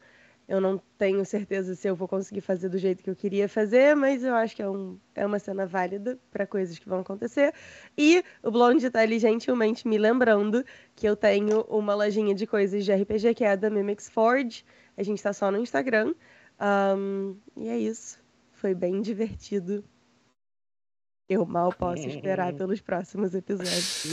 Eu 0.54 0.62
não 0.62 0.80
tenho 1.00 1.26
certeza 1.26 1.74
se 1.74 1.88
eu 1.88 1.96
vou 1.96 2.08
conseguir 2.08 2.42
fazer 2.42 2.70
do 2.70 2.78
jeito 2.78 3.04
que 3.04 3.10
eu 3.10 3.16
queria 3.16 3.50
fazer, 3.50 3.96
mas 3.96 4.24
eu 4.24 4.36
acho 4.36 4.56
que 4.56 4.62
é, 4.62 4.70
um, 4.70 5.00
é 5.16 5.26
uma 5.26 5.40
cena 5.40 5.66
válida 5.66 6.20
para 6.30 6.46
coisas 6.46 6.78
que 6.78 6.88
vão 6.88 7.00
acontecer. 7.00 7.52
E 7.98 8.24
o 8.44 8.52
Blonde 8.52 8.86
está 8.86 9.00
ali 9.00 9.18
gentilmente 9.18 9.88
me 9.88 9.98
lembrando 9.98 10.64
que 10.96 11.08
eu 11.10 11.16
tenho 11.16 11.62
uma 11.62 11.96
lojinha 11.96 12.36
de 12.36 12.46
coisas 12.46 12.86
de 12.86 12.94
RPG 12.94 13.34
que 13.34 13.44
é 13.44 13.54
a 13.54 13.56
da 13.56 13.68
Mimics 13.68 14.08
Forge. 14.08 14.64
A 14.96 15.02
gente 15.02 15.18
está 15.18 15.34
só 15.34 15.50
no 15.50 15.58
Instagram. 15.58 16.14
Um, 16.62 17.36
e 17.58 17.70
é 17.70 17.80
isso. 17.80 18.24
Foi 18.52 18.76
bem 18.76 19.02
divertido. 19.02 19.84
Eu 21.30 21.46
mal 21.46 21.72
posso 21.72 22.06
esperar 22.08 22.54
pelos 22.54 22.82
próximos 22.82 23.34
episódios. 23.34 24.06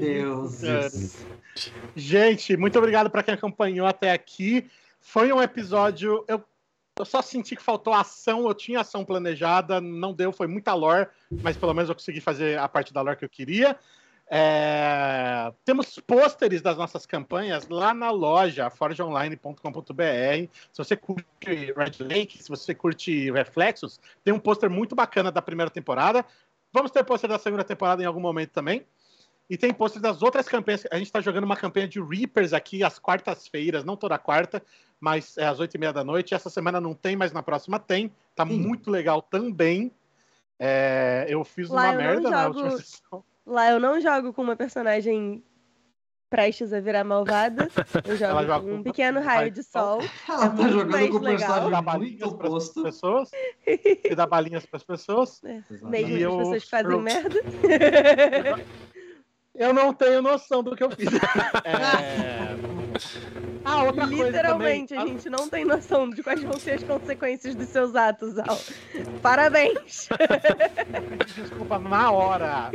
Deus. 0.00 1.26
Gente, 1.94 2.56
muito 2.56 2.78
obrigado 2.78 3.10
para 3.10 3.22
quem 3.22 3.34
acompanhou 3.34 3.86
até 3.86 4.12
aqui. 4.12 4.66
Foi 5.00 5.32
um 5.32 5.42
episódio. 5.42 6.24
Eu, 6.26 6.42
eu 6.98 7.04
só 7.04 7.20
senti 7.20 7.54
que 7.54 7.62
faltou 7.62 7.92
ação. 7.92 8.48
Eu 8.48 8.54
tinha 8.54 8.80
ação 8.80 9.04
planejada, 9.04 9.80
não 9.80 10.14
deu, 10.14 10.32
foi 10.32 10.46
muita 10.46 10.72
lore, 10.72 11.08
mas 11.42 11.56
pelo 11.56 11.74
menos 11.74 11.88
eu 11.90 11.94
consegui 11.94 12.20
fazer 12.20 12.58
a 12.58 12.66
parte 12.66 12.92
da 12.92 13.02
lore 13.02 13.16
que 13.16 13.24
eu 13.24 13.28
queria. 13.28 13.78
É... 14.28 15.52
Temos 15.64 16.00
pôsteres 16.00 16.60
das 16.60 16.76
nossas 16.76 17.06
campanhas 17.06 17.68
lá 17.68 17.94
na 17.94 18.10
loja, 18.10 18.68
forgeonline.com.br. 18.70 20.50
Se 20.72 20.78
você 20.78 20.96
curte 20.96 21.26
Red 21.44 22.04
Lake, 22.04 22.42
se 22.42 22.48
você 22.48 22.74
curte 22.74 23.30
Reflexos, 23.30 24.00
tem 24.24 24.34
um 24.34 24.38
pôster 24.38 24.68
muito 24.68 24.94
bacana 24.94 25.30
da 25.30 25.40
primeira 25.40 25.70
temporada. 25.70 26.24
Vamos 26.72 26.90
ter 26.90 27.04
pôster 27.04 27.30
da 27.30 27.38
segunda 27.38 27.64
temporada 27.64 28.02
em 28.02 28.06
algum 28.06 28.20
momento 28.20 28.50
também. 28.50 28.84
E 29.48 29.56
tem 29.56 29.72
pôster 29.72 30.02
das 30.02 30.22
outras 30.22 30.48
campanhas. 30.48 30.84
A 30.90 30.96
gente 30.96 31.06
está 31.06 31.20
jogando 31.20 31.44
uma 31.44 31.56
campanha 31.56 31.86
de 31.86 32.00
Reapers 32.00 32.52
aqui 32.52 32.82
às 32.82 32.98
quartas-feiras, 32.98 33.84
não 33.84 33.96
toda 33.96 34.18
quarta, 34.18 34.60
mas 34.98 35.38
é 35.38 35.46
às 35.46 35.60
oito 35.60 35.76
e 35.76 35.78
meia 35.78 35.92
da 35.92 36.02
noite. 36.02 36.34
Essa 36.34 36.50
semana 36.50 36.80
não 36.80 36.94
tem, 36.94 37.14
mas 37.14 37.32
na 37.32 37.44
próxima 37.44 37.78
tem. 37.78 38.12
Tá 38.34 38.44
muito 38.44 38.90
legal 38.90 39.22
também. 39.22 39.92
É... 40.58 41.26
eu 41.28 41.44
fiz 41.44 41.68
lá 41.68 41.82
uma 41.82 41.92
merda 41.92 42.22
jogo... 42.22 42.30
na 42.30 42.46
última 42.48 42.70
sessão. 42.78 43.24
Lá 43.46 43.70
eu 43.70 43.78
não 43.78 44.00
jogo 44.00 44.32
com 44.32 44.42
uma 44.42 44.56
personagem 44.56 45.44
prestes 46.28 46.72
a 46.72 46.80
virar 46.80 47.04
malvada. 47.04 47.68
Eu 48.04 48.16
jogo 48.18 48.62
com 48.62 48.74
um 48.74 48.82
pequeno 48.82 49.20
raio 49.20 49.50
de 49.50 49.62
sol. 49.62 50.00
Ela 50.28 50.46
é 50.46 50.48
tá 50.48 50.68
jogando 50.68 51.10
com 51.10 51.16
o 51.16 51.20
personagem 51.20 51.70
dá 51.70 51.82
balinhas 51.82 52.32
para 52.32 52.56
as 52.56 52.68
pessoas. 52.70 53.30
E 54.04 54.14
dá 54.14 54.26
balinhas 54.26 54.66
para 54.66 54.76
as 54.76 54.84
pessoas. 54.84 55.44
É. 55.44 55.62
Mesmo 55.82 56.16
as 56.16 56.36
pessoas 56.36 56.64
que 56.64 56.70
fazem 56.70 57.00
merda. 57.00 57.40
Eu 59.54 59.72
não 59.72 59.94
tenho 59.94 60.20
noção 60.20 60.62
do 60.62 60.76
que 60.76 60.84
eu 60.84 60.90
fiz. 60.90 61.08
É... 61.64 63.45
Ah, 63.68 63.82
outra 63.82 64.04
Literalmente, 64.04 64.94
a 64.94 65.04
gente 65.04 65.28
não 65.28 65.48
tem 65.48 65.64
noção 65.64 66.08
de 66.08 66.22
quais 66.22 66.40
vão 66.40 66.52
ser 66.52 66.74
as 66.74 66.84
consequências 66.84 67.56
dos 67.56 67.68
seus 67.68 67.96
atos, 67.96 68.38
Al. 68.38 68.56
Parabéns! 69.20 70.08
Desculpa, 71.34 71.76
na 71.76 72.12
hora. 72.12 72.70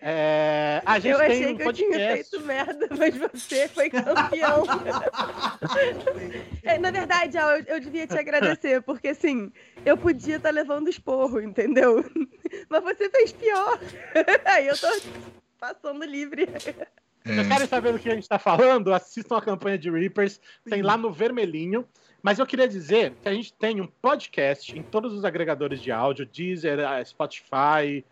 É, 0.00 0.80
a 0.86 0.98
gente 0.98 1.12
eu 1.12 1.18
tem 1.18 1.26
achei 1.26 1.52
um 1.52 1.56
que 1.58 1.62
eu 1.62 1.72
tinha 1.74 1.98
feito 2.12 2.40
merda, 2.40 2.88
mas 2.98 3.14
você 3.16 3.68
foi 3.68 3.90
campeão. 3.90 4.64
É, 6.62 6.78
Na 6.78 6.90
verdade, 6.90 7.36
Al, 7.36 7.58
eu, 7.58 7.64
eu 7.66 7.80
devia 7.80 8.06
te 8.06 8.18
agradecer, 8.18 8.80
porque 8.80 9.08
assim, 9.08 9.52
eu 9.84 9.96
podia 9.98 10.36
estar 10.36 10.50
levando 10.50 10.88
esporro, 10.88 11.38
entendeu? 11.38 12.02
Mas 12.70 12.82
você 12.82 13.10
fez 13.10 13.32
pior. 13.32 13.78
Aí 14.46 14.68
eu 14.68 14.78
tô 14.78 14.88
passando 15.58 16.02
livre. 16.04 16.46
É, 17.24 17.34
Vocês 17.34 17.48
querem 17.48 17.66
saber 17.66 17.92
do 17.92 17.98
que 17.98 18.10
a 18.10 18.14
gente 18.14 18.28
tá 18.28 18.38
falando? 18.38 18.92
Assistam 18.92 19.36
a 19.36 19.42
campanha 19.42 19.78
de 19.78 19.90
Reapers, 19.90 20.40
tem 20.68 20.82
lá 20.82 20.96
no 20.96 21.12
vermelhinho. 21.12 21.86
Mas 22.22 22.38
eu 22.38 22.46
queria 22.46 22.68
dizer 22.68 23.14
que 23.22 23.28
a 23.28 23.34
gente 23.34 23.52
tem 23.54 23.80
um 23.80 23.86
podcast 23.86 24.76
em 24.78 24.82
todos 24.82 25.12
os 25.12 25.24
agregadores 25.24 25.80
de 25.82 25.90
áudio, 25.90 26.24
Deezer, 26.24 26.78
eh, 26.78 27.04
Spotify, 27.04 28.04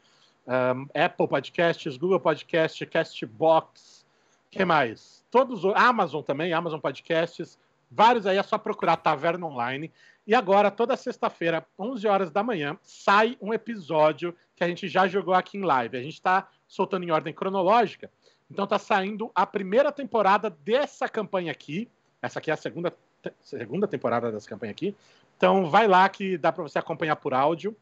um, 0.46 0.86
Apple 1.00 1.28
Podcasts, 1.28 1.96
Google 1.96 2.18
Podcasts, 2.18 2.88
Castbox, 2.88 4.04
que 4.50 4.64
mais? 4.64 5.22
Todos, 5.30 5.64
o- 5.64 5.72
Amazon 5.76 6.22
também, 6.22 6.52
Amazon 6.52 6.80
Podcasts, 6.80 7.56
vários 7.88 8.26
aí, 8.26 8.36
é 8.36 8.42
só 8.42 8.58
procurar 8.58 8.96
Taverna 8.96 9.46
Online. 9.46 9.92
E 10.26 10.34
agora, 10.34 10.72
toda 10.72 10.96
sexta-feira, 10.96 11.64
11 11.78 12.06
horas 12.08 12.30
da 12.32 12.42
manhã, 12.42 12.76
sai 12.82 13.36
um 13.40 13.54
episódio 13.54 14.34
que 14.56 14.64
a 14.64 14.68
gente 14.68 14.88
já 14.88 15.06
jogou 15.06 15.34
aqui 15.34 15.56
em 15.56 15.62
live. 15.62 15.96
A 15.96 16.02
gente 16.02 16.14
está 16.14 16.48
soltando 16.66 17.04
em 17.04 17.10
ordem 17.12 17.32
cronológica, 17.32 18.10
então 18.50 18.66
tá 18.66 18.78
saindo 18.78 19.30
a 19.34 19.46
primeira 19.46 19.92
temporada 19.92 20.50
dessa 20.50 21.08
campanha 21.08 21.52
aqui. 21.52 21.88
Essa 22.20 22.38
aqui 22.38 22.50
é 22.50 22.54
a 22.54 22.56
segunda, 22.56 22.90
te- 23.22 23.32
segunda 23.40 23.86
temporada 23.86 24.30
dessa 24.32 24.48
campanha 24.48 24.72
aqui. 24.72 24.94
Então 25.36 25.70
vai 25.70 25.86
lá 25.86 26.08
que 26.08 26.36
dá 26.36 26.50
para 26.52 26.62
você 26.62 26.78
acompanhar 26.78 27.16
por 27.16 27.32
áudio. 27.32 27.76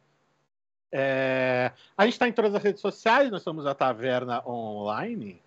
É, 0.91 1.71
A 1.97 2.05
gente 2.05 2.13
está 2.13 2.27
em 2.27 2.33
todas 2.33 2.53
as 2.55 2.63
redes 2.63 2.81
sociais, 2.81 3.29
nós 3.31 3.43
somos 3.43 3.65
a 3.65 3.75
Taverna 3.75 4.41
Online. 4.47 5.41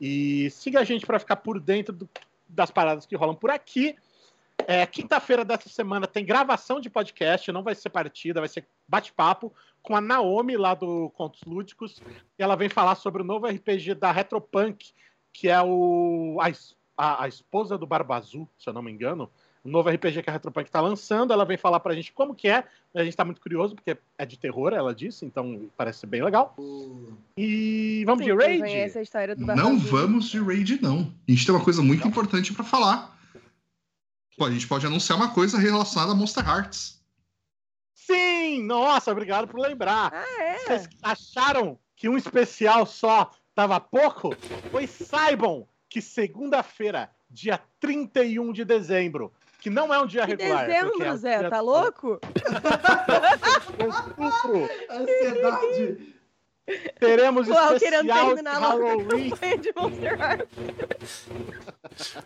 E 0.00 0.48
siga 0.50 0.80
a 0.80 0.84
gente 0.84 1.04
para 1.04 1.18
ficar 1.18 1.36
por 1.36 1.60
dentro 1.60 1.92
do- 1.92 2.08
das 2.48 2.70
paradas 2.70 3.04
que 3.04 3.16
rolam 3.16 3.34
por 3.34 3.50
aqui. 3.50 3.96
É, 4.66 4.86
Quinta-feira 4.86 5.44
dessa 5.44 5.68
semana 5.68 6.06
tem 6.06 6.24
gravação 6.24 6.80
de 6.80 6.90
podcast, 6.90 7.50
não 7.52 7.62
vai 7.62 7.74
ser 7.74 7.90
partida, 7.90 8.40
vai 8.40 8.48
ser 8.48 8.66
bate-papo 8.86 9.52
com 9.82 9.96
a 9.96 10.00
Naomi 10.00 10.56
lá 10.56 10.74
do 10.74 11.10
Contos 11.10 11.42
Lúdicos. 11.44 12.00
E 12.38 12.42
ela 12.42 12.56
vem 12.56 12.68
falar 12.68 12.94
sobre 12.94 13.22
o 13.22 13.24
novo 13.24 13.46
RPG 13.46 13.94
da 13.94 14.10
Retropunk, 14.12 14.90
que 15.32 15.48
é 15.48 15.60
o 15.62 16.38
a, 16.40 16.48
a- 16.96 17.24
a 17.24 17.28
esposa 17.28 17.78
do 17.78 17.86
Barba 17.86 18.16
Azul, 18.16 18.48
se 18.58 18.68
eu 18.68 18.72
não 18.72 18.82
me 18.82 18.90
engano. 18.90 19.30
O 19.64 19.68
novo 19.68 19.90
RPG 19.90 20.22
que 20.22 20.30
a 20.30 20.32
Retropunk 20.32 20.66
está 20.68 20.80
lançando. 20.80 21.32
Ela 21.32 21.44
vem 21.44 21.56
falar 21.58 21.80
pra 21.80 21.94
gente 21.94 22.12
como 22.12 22.34
que 22.34 22.48
é. 22.48 22.64
A 22.94 23.04
gente 23.04 23.16
tá 23.16 23.24
muito 23.24 23.40
curioso, 23.40 23.74
porque 23.74 23.98
é 24.16 24.24
de 24.24 24.38
terror, 24.38 24.72
ela 24.72 24.94
disse, 24.94 25.24
então 25.26 25.68
parece 25.76 25.98
ser 26.00 26.06
bem 26.06 26.22
legal. 26.22 26.54
E 27.36 28.02
vamos 28.06 28.24
de 28.24 28.30
Quem 28.30 28.38
raid? 28.38 28.60
conhece 28.60 28.98
a 28.98 29.02
história 29.02 29.34
do 29.36 29.40
não 29.44 29.54
Barbazinho? 29.54 29.78
vamos 29.90 30.28
de 30.30 30.38
raid, 30.40 30.80
não. 30.80 31.12
A 31.26 31.30
gente 31.30 31.44
tem 31.44 31.54
uma 31.54 31.64
coisa 31.64 31.82
muito 31.82 32.06
importante 32.06 32.52
pra 32.54 32.64
falar. 32.64 33.18
Pô, 34.36 34.44
a 34.46 34.50
gente 34.50 34.66
pode 34.68 34.86
anunciar 34.86 35.18
uma 35.18 35.34
coisa 35.34 35.58
relacionada 35.58 36.12
a 36.12 36.14
Monster 36.14 36.48
Hearts. 36.48 37.02
Sim! 37.94 38.37
Nossa, 38.62 39.10
obrigado 39.12 39.46
por 39.48 39.58
lembrar. 39.60 40.12
Ah, 40.14 40.42
é? 40.42 40.58
Vocês 40.60 40.88
acharam 41.02 41.78
que 41.96 42.08
um 42.08 42.16
especial 42.16 42.86
só 42.86 43.30
tava 43.54 43.78
pouco? 43.80 44.34
Pois 44.70 44.88
saibam 44.90 45.66
que 45.88 46.00
segunda-feira, 46.00 47.10
dia 47.30 47.60
31 47.80 48.52
de 48.52 48.64
dezembro, 48.64 49.32
que 49.60 49.68
não 49.70 49.92
é 49.92 49.98
um 50.00 50.06
dia 50.06 50.24
Que 50.24 50.36
regular. 50.36 50.66
porque 50.66 50.72
dezembro, 50.78 51.04
é 51.04 51.16
Zé, 51.16 51.38
dia 51.40 51.50
tá 51.50 51.58
de 51.58 51.62
louco? 51.64 52.20
Ansiedade. 54.90 56.14
teremos 57.00 57.48
querendo 57.48 57.74
especial 57.74 57.74
de 57.74 57.80
terminar 58.34 58.60
logo 58.60 58.84
a 58.86 58.90
Halloween. 58.90 59.30
campanha 59.30 59.58
de 59.58 59.72
Monster. 59.74 60.18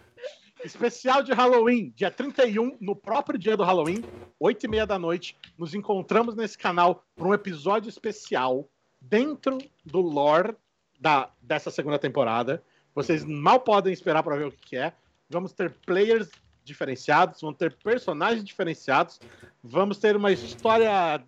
Especial 0.64 1.22
de 1.22 1.32
Halloween, 1.32 1.92
dia 1.96 2.10
31, 2.10 2.76
no 2.80 2.94
próprio 2.94 3.38
dia 3.38 3.56
do 3.56 3.64
Halloween, 3.64 4.04
8 4.38 4.64
e 4.64 4.68
meia 4.68 4.86
da 4.86 4.98
noite. 4.98 5.36
Nos 5.58 5.74
encontramos 5.74 6.36
nesse 6.36 6.56
canal 6.56 7.04
para 7.16 7.26
um 7.26 7.34
episódio 7.34 7.88
especial 7.88 8.68
dentro 9.00 9.58
do 9.84 10.00
lore 10.00 10.54
da, 11.00 11.30
dessa 11.40 11.70
segunda 11.70 11.98
temporada. 11.98 12.62
Vocês 12.94 13.24
mal 13.24 13.58
podem 13.60 13.92
esperar 13.92 14.22
para 14.22 14.36
ver 14.36 14.46
o 14.46 14.52
que, 14.52 14.68
que 14.68 14.76
é. 14.76 14.92
Vamos 15.28 15.52
ter 15.52 15.70
players 15.84 16.28
diferenciados, 16.64 17.40
vamos 17.40 17.56
ter 17.58 17.74
personagens 17.82 18.44
diferenciados, 18.44 19.18
vamos 19.64 19.98
ter 19.98 20.14
uma 20.14 20.30
história 20.30 21.20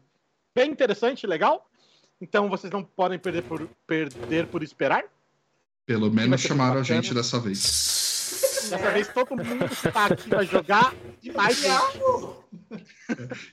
bem 0.54 0.70
interessante, 0.70 1.26
legal. 1.26 1.68
Então 2.20 2.48
vocês 2.48 2.72
não 2.72 2.84
podem 2.84 3.18
perder 3.18 3.42
por, 3.42 3.68
perder 3.86 4.46
por 4.46 4.62
esperar. 4.62 5.04
Pelo 5.84 6.10
menos 6.10 6.40
chamaram 6.40 6.80
a 6.80 6.84
gente 6.84 7.12
dessa 7.12 7.40
vez. 7.40 8.03
Dessa 8.70 8.90
vez 8.90 9.08
todo 9.08 9.36
mundo 9.36 9.64
está 9.66 10.06
aqui 10.06 10.28
para 10.28 10.42
jogar 10.44 10.94
demais. 11.20 11.62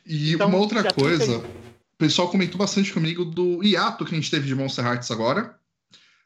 E 0.05 0.33
Então, 0.33 0.47
uma 0.47 0.57
outra 0.57 0.91
coisa, 0.93 1.25
tem- 1.25 1.37
o 1.37 1.97
pessoal 1.97 2.29
comentou 2.29 2.57
bastante 2.57 2.93
comigo 2.93 3.23
do 3.25 3.63
hiato 3.63 4.05
que 4.05 4.13
a 4.13 4.17
gente 4.17 4.31
teve 4.31 4.47
de 4.47 4.55
Monster 4.55 4.85
Hearts 4.85 5.11
agora. 5.11 5.55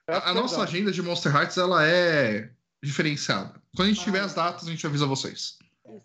A, 0.08 0.32
a 0.32 0.34
nossa 0.34 0.62
agenda 0.62 0.92
de 0.92 1.02
Monster 1.02 1.36
Hearts 1.36 1.58
ela 1.58 1.86
é 1.86 2.50
diferenciada. 2.82 3.54
Quando 3.76 3.90
a 3.90 3.92
gente 3.92 4.04
tiver 4.04 4.20
as 4.22 4.34
datas, 4.34 4.68
a 4.68 4.72
gente 4.72 4.86
avisa 4.86 5.06
vocês. 5.06 5.58
Isso. 5.86 6.04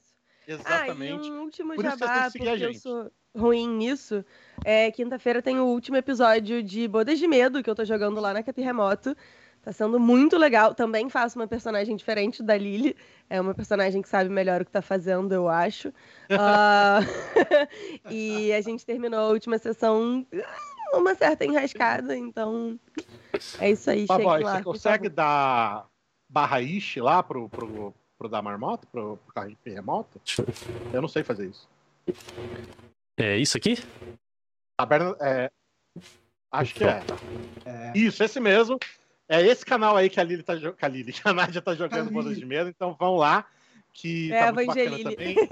Exatamente. 0.48 1.24
Ah, 1.24 1.26
e 1.26 1.30
um 1.32 1.40
último 1.42 1.74
Por 1.74 1.84
jabá, 1.84 2.30
porque 2.30 2.48
eu 2.48 2.74
sou 2.74 3.12
ruim 3.36 3.68
nisso. 3.68 4.24
É, 4.64 4.90
Quinta-feira 4.90 5.40
tem 5.42 5.58
o 5.60 5.64
último 5.66 5.96
episódio 5.96 6.62
de 6.62 6.88
Bodas 6.88 7.18
de 7.18 7.28
Medo, 7.28 7.62
que 7.62 7.70
eu 7.70 7.74
tô 7.74 7.84
jogando 7.84 8.20
lá 8.20 8.32
na 8.32 8.42
Capi 8.42 8.62
Remoto. 8.62 9.14
Tá 9.62 9.72
sendo 9.72 10.00
muito 10.00 10.38
legal. 10.38 10.74
Também 10.74 11.10
faço 11.10 11.38
uma 11.38 11.46
personagem 11.46 11.94
diferente 11.94 12.42
da 12.42 12.56
Lily. 12.56 12.96
É 13.28 13.40
uma 13.40 13.54
personagem 13.54 14.00
que 14.00 14.08
sabe 14.08 14.30
melhor 14.30 14.62
o 14.62 14.64
que 14.64 14.70
tá 14.70 14.80
fazendo, 14.80 15.32
eu 15.32 15.48
acho. 15.48 15.92
Ah, 16.30 17.00
e 18.10 18.52
a 18.52 18.60
gente 18.62 18.86
terminou 18.86 19.20
a 19.20 19.28
última 19.28 19.58
sessão 19.58 20.26
ah, 20.34 20.98
uma 20.98 21.14
certa 21.14 21.44
enrascada, 21.44 22.16
então 22.16 22.80
é 23.58 23.70
isso 23.70 23.90
aí. 23.90 24.06
Lá. 24.08 24.56
você 24.56 24.62
consegue 24.62 25.08
dar 25.08 25.86
barra 26.28 26.62
ish 26.62 26.96
lá 26.96 27.22
pro, 27.22 27.48
pro, 27.48 27.94
pro 28.16 28.28
da 28.28 28.40
marmota, 28.40 28.86
pro, 28.90 29.18
pro 29.18 29.34
carrinho 29.34 29.58
remoto? 29.64 30.20
Eu 30.92 31.02
não 31.02 31.08
sei 31.08 31.22
fazer 31.22 31.48
isso. 31.48 31.68
É 33.18 33.36
isso 33.36 33.58
aqui? 33.58 33.76
Taberna, 34.78 35.14
é, 35.20 35.50
acho 36.50 36.74
que 36.74 36.84
é. 36.84 37.02
É. 37.66 37.92
Isso, 37.94 38.24
esse 38.24 38.40
mesmo. 38.40 38.78
É 39.32 39.40
esse 39.46 39.64
canal 39.64 39.96
aí 39.96 40.10
que 40.10 40.18
a 40.18 40.24
Lili 40.24 40.42
tá 40.42 40.56
jogando. 40.56 40.76
Que 40.76 40.84
a 40.84 40.88
Lili, 40.88 41.12
que 41.14 41.20
a 41.24 41.32
Nádia 41.32 41.62
tá 41.62 41.72
jogando. 41.72 42.10
Bodas 42.10 42.36
de 42.36 42.44
Medo, 42.44 42.68
então 42.68 42.96
vão 42.98 43.14
lá. 43.14 43.46
Que 43.92 44.32
É, 44.32 44.46
tá 44.46 44.52
muito 44.52 44.66
bacana 44.66 44.86
Evangelile. 44.86 45.16
também. 45.16 45.48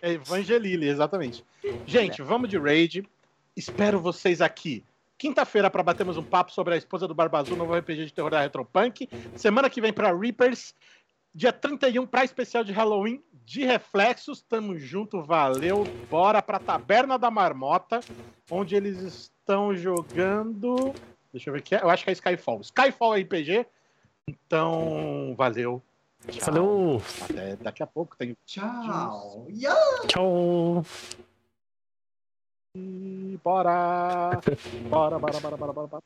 É 0.00 0.10
Evangelile, 0.12 0.88
exatamente. 0.88 1.44
Gente, 1.86 2.22
vamos 2.22 2.48
de 2.48 2.58
raid. 2.58 3.06
Espero 3.54 4.00
vocês 4.00 4.40
aqui. 4.40 4.82
Quinta-feira 5.18 5.70
para 5.70 5.82
batermos 5.82 6.16
um 6.16 6.22
papo 6.22 6.50
sobre 6.52 6.72
a 6.74 6.76
esposa 6.76 7.06
do 7.06 7.14
Barba 7.14 7.38
Azul, 7.38 7.56
novo 7.56 7.76
RPG 7.76 8.06
de 8.06 8.12
terror 8.14 8.30
da 8.30 8.40
Retropunk. 8.40 9.08
Semana 9.36 9.68
que 9.68 9.80
vem 9.80 9.92
para 9.92 10.10
Reapers. 10.16 10.74
Dia 11.34 11.52
31 11.52 12.06
para 12.06 12.24
especial 12.24 12.64
de 12.64 12.72
Halloween 12.72 13.22
de 13.44 13.64
Reflexos. 13.64 14.42
Tamo 14.42 14.76
junto, 14.78 15.22
valeu. 15.22 15.84
Bora 16.10 16.42
pra 16.42 16.58
Taberna 16.58 17.18
da 17.18 17.30
Marmota, 17.30 18.00
onde 18.50 18.74
eles 18.74 18.98
estão 19.00 19.74
jogando. 19.74 20.92
Deixa 21.32 21.50
eu 21.50 21.54
ver 21.54 21.62
é. 21.74 21.82
Eu 21.82 21.90
acho 21.90 22.04
que 22.04 22.10
é 22.10 22.12
Skyfall. 22.12 22.60
Skyfall 22.60 23.14
RPG. 23.14 23.66
Então, 24.28 25.34
valeu. 25.36 25.82
Tchau. 26.28 26.44
Valeu! 26.46 27.02
Até 27.22 27.56
daqui 27.56 27.82
a 27.82 27.86
pouco. 27.86 28.16
Tem 28.16 28.36
Tchau. 28.46 29.46
Ya. 29.50 29.74
Tchau! 30.06 30.84
Bora! 33.42 34.40
Bora, 34.88 35.18
bora, 35.18 35.40
bora, 35.40 35.56
bora, 35.56 35.72
bora. 35.72 35.86
bora. 35.88 36.02